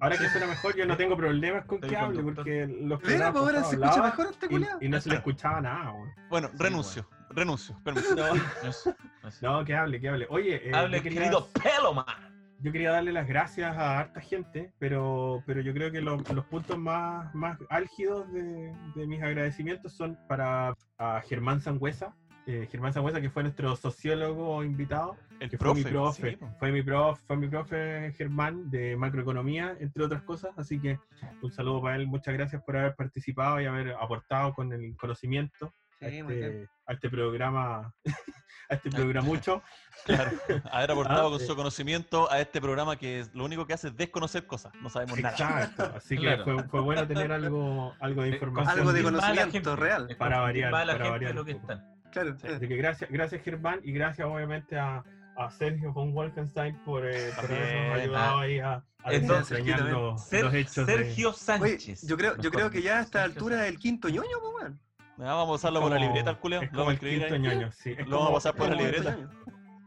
ahora 0.00 0.18
que 0.18 0.28
suena 0.28 0.46
mejor, 0.48 0.76
yo 0.76 0.86
no 0.86 0.96
tengo 0.98 1.16
problemas 1.16 1.64
con 1.64 1.76
Estoy 1.76 1.90
que 1.90 1.96
hable, 1.96 2.22
porque 2.22 2.66
los 2.66 3.00
Mira, 3.02 3.32
programas 3.32 3.32
pues 3.32 3.42
ahora 3.42 3.64
se 3.64 3.74
escucha 3.76 3.88
hablaba 3.90 4.06
mejor 4.10 4.26
este 4.32 4.46
y, 4.46 4.48
culiao. 4.50 4.78
y 4.82 4.88
no 4.90 5.00
se 5.00 5.08
le 5.08 5.14
escuchaba 5.16 5.60
nada, 5.62 5.92
weón. 5.92 6.14
Bueno, 6.28 6.48
Sí, 6.52 6.56
renuncio, 6.58 7.08
renuncio, 7.30 7.80
permiso. 7.84 8.34
Eso, 8.64 8.94
eso. 9.26 9.40
No, 9.40 9.64
que 9.64 9.74
hable, 9.76 9.98
que 9.98 10.08
hable. 10.10 10.26
Oye, 10.28 10.68
eh, 10.68 10.72
Hable, 10.74 10.98
yo, 10.98 11.02
querido 11.02 11.48
Peloman. 11.54 12.31
Yo 12.62 12.72
quería 12.72 12.92
darle 12.92 13.12
las 13.12 13.26
gracias 13.26 13.76
a 13.76 13.98
harta 14.00 14.20
gente, 14.20 14.72
pero, 14.78 15.42
pero 15.46 15.60
yo 15.60 15.72
creo 15.74 15.90
que 15.90 16.00
los, 16.00 16.28
los 16.32 16.44
puntos 16.46 16.78
más, 16.78 17.34
más 17.34 17.58
álgidos 17.68 18.32
de, 18.32 18.72
de 18.94 19.06
mis 19.06 19.22
agradecimientos 19.22 19.92
son 19.92 20.18
para 20.28 20.74
a 20.98 21.20
Germán 21.22 21.60
Sangüesa. 21.60 22.14
eh, 22.46 22.68
Germán 22.70 22.92
Sangüesa, 22.92 23.20
que 23.20 23.30
fue 23.30 23.42
nuestro 23.42 23.74
sociólogo 23.76 24.64
invitado, 24.64 25.16
El 25.40 25.48
que 25.50 25.58
fue 25.58 25.74
mi 25.74 25.84
profe. 25.84 26.32
sí, 26.32 26.38
fue 26.58 26.72
mi 26.72 26.82
profe, 26.82 27.22
fue 27.26 27.36
mi 27.36 27.48
profe 27.48 28.12
Germán 28.16 28.70
de 28.70 28.96
macroeconomía, 28.96 29.76
entre 29.80 30.04
otras 30.04 30.22
cosas, 30.22 30.52
así 30.56 30.78
que 30.80 30.98
un 31.42 31.50
saludo 31.52 31.82
para 31.82 31.96
él, 31.96 32.06
muchas 32.06 32.34
gracias 32.34 32.62
por 32.64 32.76
haber 32.76 32.94
participado 32.96 33.60
y 33.60 33.66
haber 33.66 33.92
aportado 33.92 34.52
con 34.54 34.72
el 34.72 34.96
conocimiento 34.96 35.72
Sí, 36.10 36.22
muy 36.22 36.34
bien. 36.34 36.44
este, 36.62 36.68
a 36.86 36.92
este 36.94 37.10
programa, 37.10 37.94
a 38.70 38.74
este 38.74 38.90
programucho. 38.90 39.62
Claro, 40.06 40.32
haber 40.72 40.90
aportado 40.90 41.28
Ah, 41.28 41.30
con 41.30 41.40
eh. 41.40 41.44
su 41.46 41.54
conocimiento 41.54 42.28
a 42.32 42.40
este 42.40 42.60
programa 42.60 42.96
que 42.96 43.24
lo 43.34 43.44
único 43.44 43.66
que 43.66 43.74
hace 43.74 43.88
es 43.88 43.96
desconocer 43.96 44.46
cosas. 44.46 44.72
No 44.80 44.88
sabemos 44.88 45.16
nada. 45.20 45.30
Exacto, 45.36 45.92
así 45.94 46.16
que 46.16 46.22
Claro. 46.22 46.44
fue, 46.44 46.62
fue 46.64 46.80
bueno 46.80 47.06
tener 47.06 47.30
algo, 47.30 47.94
algo 48.00 48.22
de 48.22 48.30
Eh, 48.30 48.32
información. 48.32 48.78
Algo 48.78 48.92
de 48.92 49.02
conocimiento 49.02 49.52
gente, 49.52 49.76
real. 49.76 50.16
Para 50.18 50.40
variar, 50.40 50.70
para 50.72 50.92
gente 50.94 51.08
variar 51.10 51.34
lo 51.36 51.44
que 51.44 51.52
están. 51.52 51.84
Claro. 52.10 52.34
Así 52.42 52.66
que 52.68 52.76
gracias, 52.76 53.10
gracias 53.10 53.42
Germán 53.44 53.80
y 53.84 53.92
gracias 53.92 54.26
obviamente 54.26 54.76
a, 54.78 55.04
a 55.36 55.50
Sergio 55.50 55.92
von 55.92 56.12
Wolfenstein 56.14 56.74
por, 56.84 57.06
eh, 57.06 57.30
por 57.36 57.44
habernos 57.52 58.00
ayudado 58.00 58.38
ahí 58.40 58.58
a, 58.58 58.72
a 59.04 59.12
Entonces, 59.12 59.64
desentrañar 59.64 60.18
Sergio 60.18 60.42
los, 60.48 60.54
hechos 60.54 60.86
de- 60.86 60.94
Sergio 60.96 61.28
Oye, 61.28 61.38
Sánchez. 61.38 62.06
yo 62.08 62.16
creo, 62.16 62.36
yo 62.38 62.50
creo 62.50 62.70
que 62.70 62.82
ya 62.82 62.98
a 62.98 63.02
esta 63.02 63.20
Sergio 63.20 63.34
altura 63.40 63.66
es 63.66 63.72
el 63.72 63.78
quinto 63.78 64.08
ñoño, 64.08 64.36
pues. 64.58 64.72
Vamos 65.16 65.48
a 65.48 65.52
pasarlo 65.52 65.80
por 65.80 65.90
la 65.90 65.98
libreta 65.98 66.30
al 66.30 66.38
culeo. 66.38 66.62
Es 66.62 66.72
Lo 66.72 66.84
como 66.84 66.84
vamos 66.84 66.88
a 66.88 66.90
el 66.90 66.94
escribir 66.94 67.18
quinto 67.28 67.34
ahí. 67.34 67.56
ñoño, 67.56 67.72
sí. 67.72 67.94
Es 67.98 68.06
Lo 68.08 68.16
vamos 68.18 68.30
a 68.30 68.34
pasar 68.34 68.54
por 68.56 68.68
la 68.70 68.74
libreta. 68.76 69.18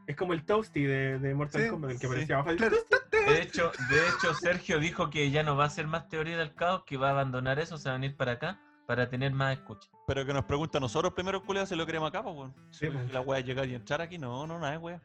es 0.08 0.16
como 0.16 0.34
el 0.34 0.46
Toasty 0.46 0.84
de, 0.84 1.20
de 1.20 1.34
Mortal 1.36 1.64
Sí, 1.64 1.70
Kombat, 1.70 1.92
el 1.92 1.96
que 2.00 2.02
sí. 2.02 2.08
aparecía 2.08 2.36
abajo. 2.38 2.56
Claro. 2.58 2.76
De 3.28 3.42
hecho, 3.42 3.72
de 3.90 3.98
hecho, 4.10 4.34
Sergio 4.36 4.80
dijo 4.80 5.10
que 5.10 5.32
ya 5.32 5.42
no 5.44 5.56
va 5.58 5.64
a 5.64 5.68
hacer 5.68 5.88
más 5.88 6.08
teoría 6.10 6.38
del 6.38 6.54
caos, 6.54 6.84
que 6.86 6.98
va 6.98 7.08
a 7.08 7.12
abandonar 7.12 7.58
eso, 7.60 7.78
se 7.78 7.90
va 7.90 7.96
a 7.96 7.98
venir 7.98 8.16
para 8.16 8.34
acá 8.34 8.60
para 8.86 9.10
tener 9.10 9.32
más 9.32 9.58
escucha. 9.58 9.90
Pero 10.08 10.26
que 10.26 10.34
nos 10.34 10.46
pregunta 10.46 10.78
a 10.78 10.82
nosotros 10.82 11.14
primero, 11.14 11.44
culeo, 11.44 11.66
si 11.66 11.76
lo 11.76 11.86
queremos 11.86 12.10
acá, 12.10 12.24
pues. 12.24 12.52
Sí, 12.72 12.88
pues. 12.88 13.12
La 13.12 13.22
wea 13.22 13.40
es 13.40 13.46
llegar 13.46 13.68
y 13.68 13.76
entrar 13.76 14.02
aquí. 14.02 14.18
No, 14.18 14.46
no, 14.46 14.60
nada, 14.60 14.78
wea. 14.80 15.02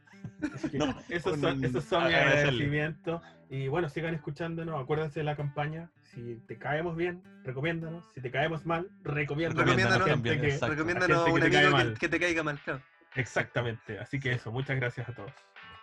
Así 0.54 0.70
que 0.70 0.78
No, 0.78 0.94
esos 1.08 1.38
son, 1.40 1.64
esos 1.64 1.84
son 1.84 2.04
mis 2.04 2.14
agradecimientos. 2.14 3.22
Y 3.48 3.68
bueno, 3.68 3.88
sigan 3.88 4.14
escuchándonos, 4.14 4.80
acuérdense 4.80 5.20
de 5.20 5.24
la 5.24 5.36
campaña. 5.36 5.90
Si 6.04 6.36
te 6.46 6.58
caemos 6.58 6.96
bien, 6.96 7.22
recomiéndanos. 7.44 8.04
Si 8.14 8.20
te 8.20 8.30
caemos 8.30 8.66
mal, 8.66 8.88
recomiéndanos. 9.02 9.64
Recomiéndanos 9.64 10.06
a 10.06 10.10
gente 10.10 10.30
también, 10.30 10.58
que-. 10.58 10.66
Recomiéndanos 10.66 11.18
a 11.18 11.24
gente 11.24 11.32
un 11.32 11.40
que 11.40 11.50
te 11.50 11.56
amigo 11.56 11.70
que, 11.70 11.84
mal. 11.84 11.98
que 11.98 12.08
te 12.08 12.20
caiga 12.20 12.42
mal, 12.42 12.58
claro. 12.60 12.82
Exactamente. 13.16 13.98
Así 13.98 14.20
que 14.20 14.32
eso, 14.32 14.52
muchas 14.52 14.76
gracias 14.76 15.08
a 15.08 15.14
todos. 15.14 15.32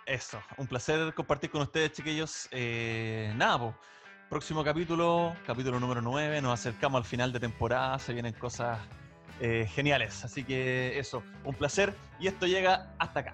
Eso, 0.06 0.42
un 0.56 0.68
placer 0.68 1.14
compartir 1.14 1.50
con 1.50 1.62
ustedes, 1.62 1.92
chiquillos. 1.92 2.48
Eh, 2.52 3.34
nada, 3.36 3.60
pues. 3.60 3.76
Próximo 4.30 4.62
capítulo, 4.62 5.34
capítulo 5.46 5.80
número 5.80 6.02
9. 6.02 6.42
Nos 6.42 6.60
acercamos 6.60 7.00
al 7.00 7.06
final 7.06 7.32
de 7.32 7.40
temporada. 7.40 7.98
Se 7.98 8.12
vienen 8.12 8.34
cosas 8.34 8.78
eh, 9.40 9.66
geniales. 9.70 10.26
Así 10.26 10.44
que 10.44 11.00
eso, 11.00 11.24
un 11.46 11.56
placer. 11.56 11.94
Y 12.20 12.28
esto 12.28 12.46
llega 12.46 12.94
hasta 13.00 13.22
acá. 13.22 13.34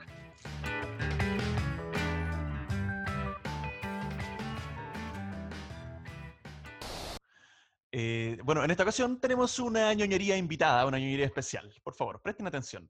Eh, 7.92 8.38
bueno, 8.44 8.64
en 8.64 8.70
esta 8.70 8.84
ocasión 8.84 9.20
tenemos 9.20 9.58
una 9.58 9.92
ñoñería 9.96 10.38
invitada, 10.38 10.86
una 10.86 11.00
ñoñería 11.00 11.26
especial. 11.26 11.74
Por 11.84 11.96
favor, 11.96 12.22
presten 12.22 12.46
atención. 12.46 12.88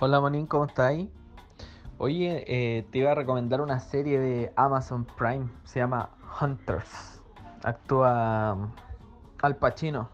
Hola 0.00 0.18
Monín, 0.20 0.46
¿cómo 0.46 0.64
estáis? 0.64 1.08
Oye, 1.98 2.44
eh, 2.46 2.86
te 2.90 2.98
iba 2.98 3.12
a 3.12 3.14
recomendar 3.14 3.60
una 3.60 3.80
serie 3.80 4.18
de 4.18 4.52
Amazon 4.56 5.06
Prime, 5.18 5.50
se 5.64 5.80
llama 5.80 6.10
Hunters. 6.40 7.17
Actúa 7.64 8.54
um, 8.54 8.70
Al 9.42 9.56
Pacino. 9.56 10.10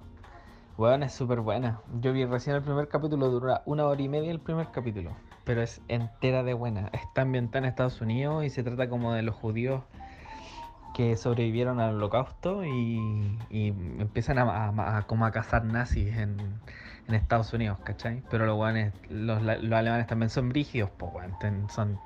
Bueno, 0.76 1.04
es 1.04 1.12
súper 1.12 1.40
buena. 1.40 1.80
Yo 2.00 2.12
vi 2.12 2.24
recién 2.24 2.56
el 2.56 2.62
primer 2.62 2.88
capítulo, 2.88 3.28
dura 3.30 3.62
una 3.64 3.86
hora 3.86 4.02
y 4.02 4.08
media 4.08 4.30
el 4.30 4.40
primer 4.40 4.70
capítulo, 4.72 5.12
pero 5.44 5.62
es 5.62 5.80
entera 5.88 6.42
de 6.42 6.54
buena. 6.54 6.88
Está 6.92 7.22
ambientada 7.22 7.58
en 7.58 7.64
Estados 7.66 8.00
Unidos 8.00 8.44
y 8.44 8.50
se 8.50 8.62
trata 8.62 8.88
como 8.88 9.12
de 9.12 9.22
los 9.22 9.36
judíos 9.36 9.82
que 10.94 11.16
sobrevivieron 11.16 11.80
al 11.80 11.96
holocausto 11.96 12.64
y, 12.64 13.38
y 13.50 13.68
empiezan 13.68 14.38
a, 14.38 15.04
como 15.06 15.26
a 15.26 15.32
cazar 15.32 15.64
nazis 15.64 16.16
en, 16.16 16.60
en 17.08 17.14
Estados 17.14 17.52
Unidos, 17.52 17.78
¿cachai? 17.84 18.22
Pero 18.30 18.46
los, 18.46 18.54
guanes, 18.56 18.92
los, 19.10 19.42
los 19.42 19.72
alemanes 19.72 20.06
también 20.06 20.30
son 20.30 20.48
brígidos, 20.48 20.90
ten- 21.40 21.68
son, 21.68 21.98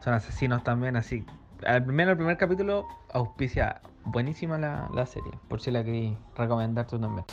son 0.00 0.14
asesinos 0.14 0.62
también, 0.62 0.96
así. 0.96 1.24
Al 1.66 1.82
el 2.12 2.16
primer 2.16 2.36
capítulo 2.36 2.86
auspicia 3.12 3.80
buenísima 4.06 4.58
la, 4.58 4.88
la 4.94 5.06
serie, 5.06 5.32
por 5.48 5.60
si 5.60 5.70
la 5.70 5.82
querí 5.84 6.16
recomendar 6.36 6.86
tú 6.86 6.98
también. 7.00 7.24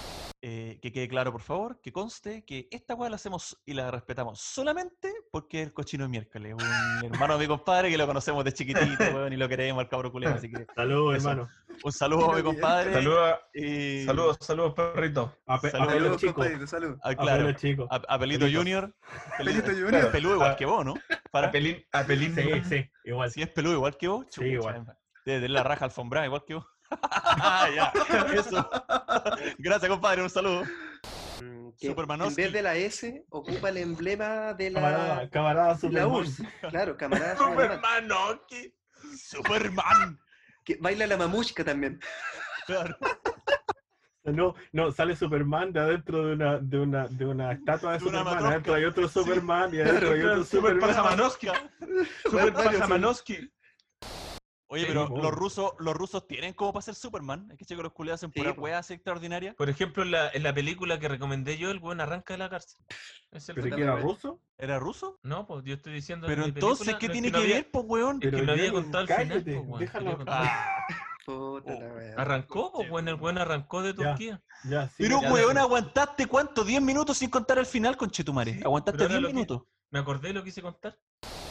Eh, 0.43 0.79
que 0.81 0.91
quede 0.91 1.07
claro, 1.07 1.31
por 1.31 1.41
favor, 1.41 1.79
que 1.81 1.91
conste 1.91 2.43
que 2.45 2.67
esta 2.71 2.95
weá 2.95 3.09
la 3.09 3.17
hacemos 3.17 3.61
y 3.65 3.73
la 3.73 3.91
respetamos 3.91 4.39
solamente 4.41 5.13
porque 5.31 5.61
es 5.61 5.67
el 5.67 5.73
cochino 5.73 6.05
de 6.05 6.09
miércoles, 6.09 6.55
un 6.55 7.05
hermano 7.13 7.33
de 7.37 7.39
mi 7.39 7.47
compadre 7.47 7.89
que 7.91 7.97
lo 7.97 8.07
conocemos 8.07 8.43
de 8.43 8.53
chiquitito, 8.53 9.03
weón, 9.13 9.33
y 9.33 9.37
lo 9.37 9.47
queremos 9.47 9.81
al 9.83 9.89
cabro 9.89 10.11
culero, 10.11 10.33
así 10.35 10.49
que 10.51 10.65
Saludos, 10.75 11.15
hermano. 11.17 11.47
Un 11.83 11.91
saludo 11.91 12.31
a 12.31 12.35
mi 12.35 12.43
compadre. 12.43 12.93
Saludos, 12.93 13.35
y- 13.53 14.03
saludos, 14.05 14.37
saludos, 14.41 14.73
perrito. 14.73 15.35
A, 15.45 15.59
pe- 15.59 15.67
a 15.67 15.71
Saludos, 15.71 15.93
Saludos, 15.93 16.17
chico. 16.21 16.33
compadrito, 16.33 16.67
salud. 16.67 16.97
Ah, 17.03 17.09
A 17.09 17.15
claro. 17.15 17.45
pelo 17.45 17.57
chico. 17.57 17.87
A, 17.89 17.95
a 17.95 18.19
Pelito 18.19 18.39
Pelito. 18.41 18.59
Junior. 18.59 18.95
Pelito 19.37 19.71
Junior. 19.71 20.11
Peludo 20.11 20.33
igual 20.35 20.55
que 20.55 20.65
vos, 20.65 20.85
¿no? 20.85 20.93
Para, 21.31 21.47
A 21.47 21.51
Pelín, 21.51 21.83
a 21.91 22.03
Pelín. 22.03 22.35
Sí, 22.35 22.43
sí, 22.67 22.91
igual. 23.05 23.31
si 23.31 23.41
es 23.41 23.49
peludo 23.49 23.73
igual 23.73 23.95
que 23.97 24.07
vos, 24.07 24.25
Sí, 24.29 24.43
igual. 24.45 24.85
Tener 25.25 25.49
la 25.49 25.63
raja 25.63 25.85
alfombrada 25.85 26.25
igual 26.25 26.43
que 26.45 26.55
vos. 26.55 26.65
ya, 27.75 27.93
eso. 28.33 28.69
Gracias, 29.57 29.89
compadre. 29.89 30.21
Un 30.23 30.29
saludo. 30.29 30.63
Mm, 31.41 31.69
en 31.81 32.35
vez 32.35 32.53
de 32.53 32.61
la 32.61 32.75
S, 32.75 33.25
ocupa 33.29 33.69
el 33.69 33.77
emblema 33.77 34.53
de 34.53 34.71
Camarada, 34.73 35.15
la, 35.15 35.29
camarada 35.29 35.67
la 35.69 35.77
Superman. 35.77 36.11
URSS. 36.11 36.43
Claro, 36.69 36.97
camarada 36.97 37.35
Superman. 37.37 37.81
Superman, 37.81 38.39
que- 38.47 38.73
Superman. 39.17 40.19
Que 40.63 40.77
baila 40.79 41.07
la 41.07 41.17
mamushka 41.17 41.63
también. 41.63 41.99
Claro. 42.67 42.95
No, 44.23 44.53
no, 44.71 44.91
sale 44.91 45.15
Superman 45.15 45.73
de 45.73 45.79
adentro 45.79 46.27
de 46.27 46.33
una, 46.33 46.59
de 46.59 46.79
una, 46.79 47.07
de 47.07 47.25
una 47.25 47.51
estatua 47.53 47.93
de, 47.93 47.97
De 47.99 48.05
una 48.05 48.19
Superman. 48.19 48.45
Adentro 48.45 48.73
hay 48.75 48.85
otro 48.85 49.07
Superman 49.07 49.73
y 49.73 49.79
adentro 49.81 50.11
hay 50.11 50.21
otro 50.21 50.43
Super 50.43 50.71
Superman. 50.73 50.89
Pajamanowski. 50.89 51.47
Super 51.47 52.51
Varios 52.51 52.53
son- 52.53 52.63
Pajamanowski. 52.73 53.51
Oye, 54.73 54.83
Sí, 54.83 54.87
pero 54.87 55.09
los 55.09 55.31
rusos, 55.33 55.73
los 55.79 55.93
rusos 55.93 56.25
tienen 56.27 56.53
como 56.53 56.71
para 56.71 56.81
ser 56.81 56.95
Superman. 56.95 57.45
Es 57.51 57.57
que 57.57 57.65
chicos, 57.65 57.83
los 57.83 57.91
culiados 57.91 58.19
hacen 58.19 58.31
Sí, 58.31 58.39
pura 58.39 58.55
po. 58.55 58.61
weá 58.61 58.77
así 58.77 58.93
extraordinaria. 58.93 59.53
Por 59.53 59.69
ejemplo, 59.69 60.01
en 60.03 60.11
la, 60.11 60.29
en 60.29 60.43
la 60.43 60.53
película 60.53 60.97
que 60.97 61.09
recomendé 61.09 61.57
yo, 61.57 61.71
el 61.71 61.79
buen 61.79 61.99
arranca 61.99 62.33
de 62.33 62.37
la 62.37 62.49
cárcel. 62.49 62.79
Es 63.31 63.49
el 63.49 63.55
¿Pero 63.55 63.75
que- 63.75 63.81
era 63.83 63.97
ruso? 63.97 64.41
¿Era 64.57 64.79
ruso? 64.79 65.19
No, 65.23 65.45
pues 65.45 65.65
yo 65.65 65.73
estoy 65.73 65.91
diciendo. 65.91 66.25
en 66.27 66.31
Pero 66.33 66.45
entonces, 66.45 66.85
película, 66.87 66.99
¿qué 66.99 67.07
no, 67.07 67.11
tiene 67.11 67.31
no 67.31 67.37
que 67.37 67.43
había- 67.43 67.55
ver, 67.55 67.69
po, 67.71 67.81
weón? 67.81 68.19
Es 68.21 68.31
que 68.31 68.41
no 68.43 68.51
había 68.53 68.71
contado 68.71 69.03
el 69.03 69.07
final, 69.09 69.43
weón, 69.45 69.79
déjalo. 69.79 70.19
Ah, 70.27 70.85
Puta 71.25 71.73
Oh. 71.73 71.79
la 71.81 71.87
wea. 71.93 72.15
Arrancó, 72.17 72.71
pues, 72.71 72.89
bueno, 72.89 73.11
el 73.11 73.17
buen 73.17 73.37
arrancó 73.37 73.83
de. 73.83 73.93
Turquía. 73.93 74.41
Ya, 74.63 74.87
sí. 74.87 74.95
pero, 74.99 75.21
ya, 75.21 75.33
weón, 75.33 75.57
aguantaste 75.57 76.25
cuánto? 76.27 76.65
¿10 76.65 76.81
minutos 76.81 77.17
sin 77.17 77.29
contar 77.29 77.59
el 77.59 77.65
final, 77.65 77.97
conchetumare? 77.97 78.53
Sí, 78.55 78.61
Aguantaste 78.63 78.97
pero 78.97 79.09
era 79.09 79.19
10 79.19 79.21
lo 79.21 79.27
que- 79.27 79.33
minutos. 79.33 79.61
Me 79.91 79.99
acordé 79.99 80.29
de 80.29 80.33
lo 80.35 80.39
que 80.41 80.45
quise 80.45 80.61
contar. 80.61 80.97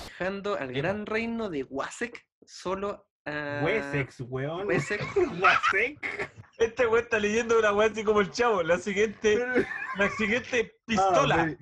Dejando 0.05 0.57
al 0.57 0.69
Sí, 0.69 0.75
gran 0.75 1.05
reino 1.07 1.51
de 1.51 1.65
Wasek 1.65 2.27
solo 2.45 3.07
a. 3.27 3.61
Wessex, 3.65 4.21
weón. 4.21 4.67
Wessex. 4.67 5.05
Wessex. 5.17 6.01
Este 6.61 6.85
güey 6.85 7.03
está 7.03 7.19
leyendo 7.19 7.59
una 7.59 7.73
weá 7.73 7.89
así 7.91 8.05
como 8.05 8.21
el 8.21 8.31
chavo. 8.31 8.63
La 8.63 8.77
siguiente, 8.79 9.39
la 9.97 10.11
siguiente 10.11 10.75
pistola. 10.87 11.57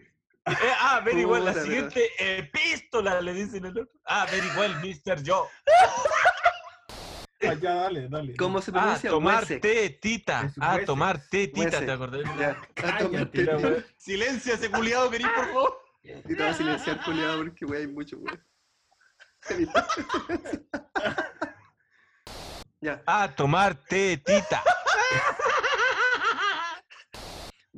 Ah, 0.45 0.53
Eh, 0.53 0.73
ah, 0.81 1.01
very 1.05 1.25
well. 1.25 1.45
La 1.45 1.55
siguiente 1.55 2.09
eh, 2.19 2.51
pistola, 2.53 3.20
le 3.20 3.33
dicen 3.33 3.65
el 3.67 3.78
otro. 3.78 3.89
Ah, 4.07 4.27
very 4.31 4.49
well, 4.59 4.75
Mr. 4.83 5.23
Joe. 5.25 5.47
ah, 7.43 7.55
ya, 7.55 7.75
dale, 7.75 8.09
dale. 8.09 8.35
¿Cómo 8.37 8.61
se 8.61 8.70
Ah, 8.73 8.75
pronuncia? 8.75 9.11
tomar 9.11 9.41
Wessex. 9.43 9.61
té, 9.61 9.91
tita. 10.03 10.47
Es 10.47 10.55
Ah, 10.61 10.78
tomar 10.85 11.20
té, 11.31 11.47
tita, 11.49 11.61
Wessex. 11.61 11.87
¿te 11.87 11.93
acordás? 11.93 12.23
Tomar 12.25 12.69
Cállate. 12.75 13.85
Silencia 13.97 14.55
ese 14.55 14.70
culiado, 14.70 15.11
querido, 15.11 15.31
por 15.37 15.47
favor. 15.47 15.78
Y 16.03 16.35
te 16.35 16.43
vas 16.43 16.55
a 16.55 16.59
silenciar, 16.59 17.05
culiado, 17.05 17.39
porque 17.45 17.65
wey, 17.67 17.83
hay 17.83 17.87
mucho, 17.87 18.17
wey. 18.19 18.35
ya. 22.81 23.02
Ah, 23.07 23.34
tomar 23.34 23.75
té, 23.75 24.18
tita. 24.18 24.62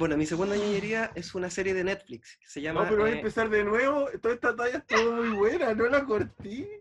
Bueno, 0.01 0.17
mi 0.17 0.25
segunda 0.25 0.57
ñoñería 0.57 1.13
es 1.15 1.35
una 1.35 1.51
serie 1.51 1.75
de 1.75 1.85
Netflix 1.85 2.39
que 2.41 2.49
se 2.49 2.63
llama. 2.63 2.85
No, 2.85 2.89
pero 2.89 3.03
voy 3.03 3.11
a 3.11 3.15
eh, 3.17 3.19
empezar 3.19 3.51
de 3.51 3.65
nuevo. 3.65 4.09
Toda 4.23 4.33
esta 4.33 4.57
talla 4.57 4.79
estuvo 4.79 5.13
muy 5.13 5.29
buena, 5.37 5.75
no 5.75 5.87
la 5.89 6.07
corté. 6.07 6.81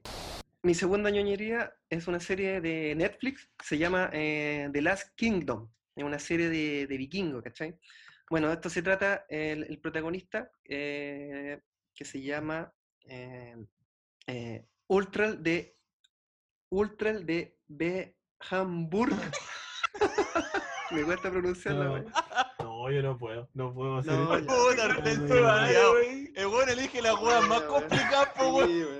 Mi 0.64 0.74
segunda 0.74 1.10
ñoñería 1.10 1.74
es 1.90 2.08
una 2.08 2.22
serie 2.22 2.62
de 2.62 2.96
Netflix 2.96 3.50
que 3.58 3.66
se 3.66 3.78
llama 3.78 4.10
eh, 4.14 4.70
The 4.72 4.82
Last 4.82 5.10
Kingdom. 5.18 5.70
Es 5.98 6.04
una 6.06 6.18
serie 6.18 6.48
de, 6.48 6.88
de 6.88 6.98
vikingo, 6.98 7.42
¿cachai? 7.42 7.78
Bueno, 8.30 8.54
esto 8.54 8.70
se 8.70 8.82
trata, 8.82 9.26
el, 9.28 9.64
el 9.64 9.80
protagonista, 9.80 10.50
eh, 10.64 11.60
que 11.94 12.06
se 12.06 12.22
llama 12.22 12.74
eh, 14.30 14.66
Ultral 14.88 15.42
de 15.44 15.78
Ultral 16.72 17.26
de 17.26 17.58
B. 17.68 18.16
Hamburg. 18.50 19.16
Me 20.92 21.04
cuesta 21.04 21.30
pronunciarla, 21.30 21.86
No, 21.86 22.04
no, 22.60 22.92
yo 22.92 23.02
no 23.04 23.18
puedo. 23.18 23.48
No 23.54 23.74
puedo 23.74 23.98
hacer 23.98 24.14
No, 24.14 24.36
eso. 24.36 24.46
no. 24.46 25.98
El 26.36 26.48
weón 26.48 26.70
elige 26.70 27.02
las 27.02 27.20
weas 27.20 27.48
más 27.48 27.62
complicadas, 27.62 28.30
po, 28.30 28.48
weón. 28.50 29.00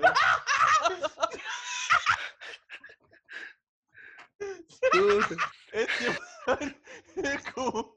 Este 5.72 6.18
weón 6.46 6.76
es 7.16 7.50
como. 7.52 7.96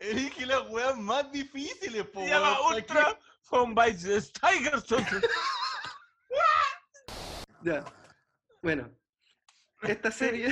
Elige 0.00 0.46
las 0.46 0.68
weas 0.68 0.96
más 0.98 1.30
difíciles, 1.32 2.04
po, 2.08 2.20
Se 2.20 2.28
llama. 2.28 2.56
Ultra 2.68 3.18
von 3.50 3.76
Weiss 3.76 4.32
Tiger 4.32 4.82
Ya. 7.64 7.84
Bueno, 8.62 8.96
esta 9.82 10.10
serie, 10.46 10.48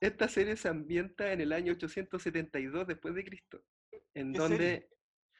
esta 0.00 0.28
serie 0.28 0.56
se 0.56 0.68
ambienta 0.68 1.32
en 1.32 1.40
el 1.40 1.52
año 1.52 1.72
872 1.72 2.86
después 2.86 3.14
de 3.14 3.24
Cristo, 3.24 3.64
en 4.14 4.32
¿Qué 4.32 4.38
donde 4.38 4.56
serie? 4.58 4.88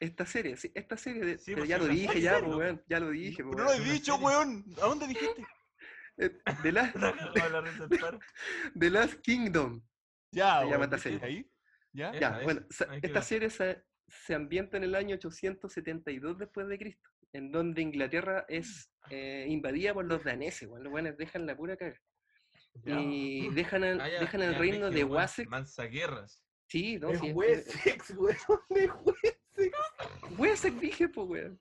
esta 0.00 0.26
serie, 0.26 0.56
sí, 0.56 0.70
esta 0.74 0.96
serie, 0.96 1.24
de- 1.24 1.38
Sí, 1.38 1.44
pero 1.54 1.58
pues, 1.58 1.68
ya 1.68 1.78
lo 1.78 1.86
dije, 1.88 2.20
ya, 2.20 2.38
pues, 2.40 2.56
weón, 2.56 2.82
ya 2.88 3.00
lo 3.00 3.10
dije, 3.10 3.42
pues, 3.44 3.56
Pero 3.56 3.68
no 3.68 3.76
lo 3.76 3.84
he 3.84 3.92
dicho, 3.92 4.16
weón. 4.16 4.64
¿A 4.82 4.86
dónde 4.86 5.06
dijiste? 5.06 5.46
Eh, 6.20 6.36
The 6.64 6.72
Last, 6.72 6.96
The 8.74 8.90
Last 8.90 9.20
Kingdom. 9.22 9.80
Ya, 10.32 10.62
Se 10.62 10.66
llama 10.70 10.84
esta 10.86 10.96
¿qué- 10.96 11.02
serie. 11.02 11.20
¿Ahí? 11.22 11.50
¿Ya? 11.92 12.12
Ya. 12.12 12.20
Ya, 12.20 12.40
bueno, 12.42 12.66
esta 13.02 13.22
serie 13.22 13.50
se, 13.50 13.84
se 14.08 14.34
ambienta 14.34 14.76
en 14.76 14.82
el 14.82 14.96
año 14.96 15.14
872 15.14 16.38
después 16.38 16.66
de 16.66 16.76
Cristo, 16.76 17.08
en 17.32 17.52
donde 17.52 17.82
Inglaterra 17.82 18.44
es 18.48 18.90
eh, 19.10 19.46
invadida 19.48 19.94
por 19.94 20.04
los 20.04 20.22
daneses, 20.24 20.68
weón, 20.68 20.84
los 20.84 20.90
buenos 20.90 21.16
dejan 21.16 21.46
la 21.46 21.56
pura 21.56 21.76
caga. 21.76 22.00
Y 22.84 23.48
dejan, 23.50 23.82
al- 23.84 24.00
Ah, 24.00 24.08
ya, 24.08 24.20
dejan 24.20 24.42
el 24.42 24.54
reino 24.54 24.90
de. 24.90 25.04
Wessex. 25.04 25.48
Manzaguerras. 25.48 26.44
Sí, 26.68 26.98
no, 26.98 27.10
Es 27.10 27.20
sí, 27.20 27.28
es- 27.28 27.34
Wessex, 27.34 28.10
weón. 28.16 28.36
Es 28.70 28.90
Wessex. 29.04 29.76
Wessex 30.38 30.80
dije, 30.80 31.08
pues, 31.08 31.28
weón. 31.28 31.60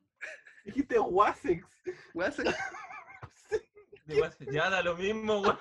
Dijiste 0.66 1.00
Wessex. 1.00 1.66
Wessex. 2.14 2.56
Ya 4.52 4.70
da 4.70 4.82
lo 4.82 4.96
mismo, 4.96 5.42
weón. 5.42 5.58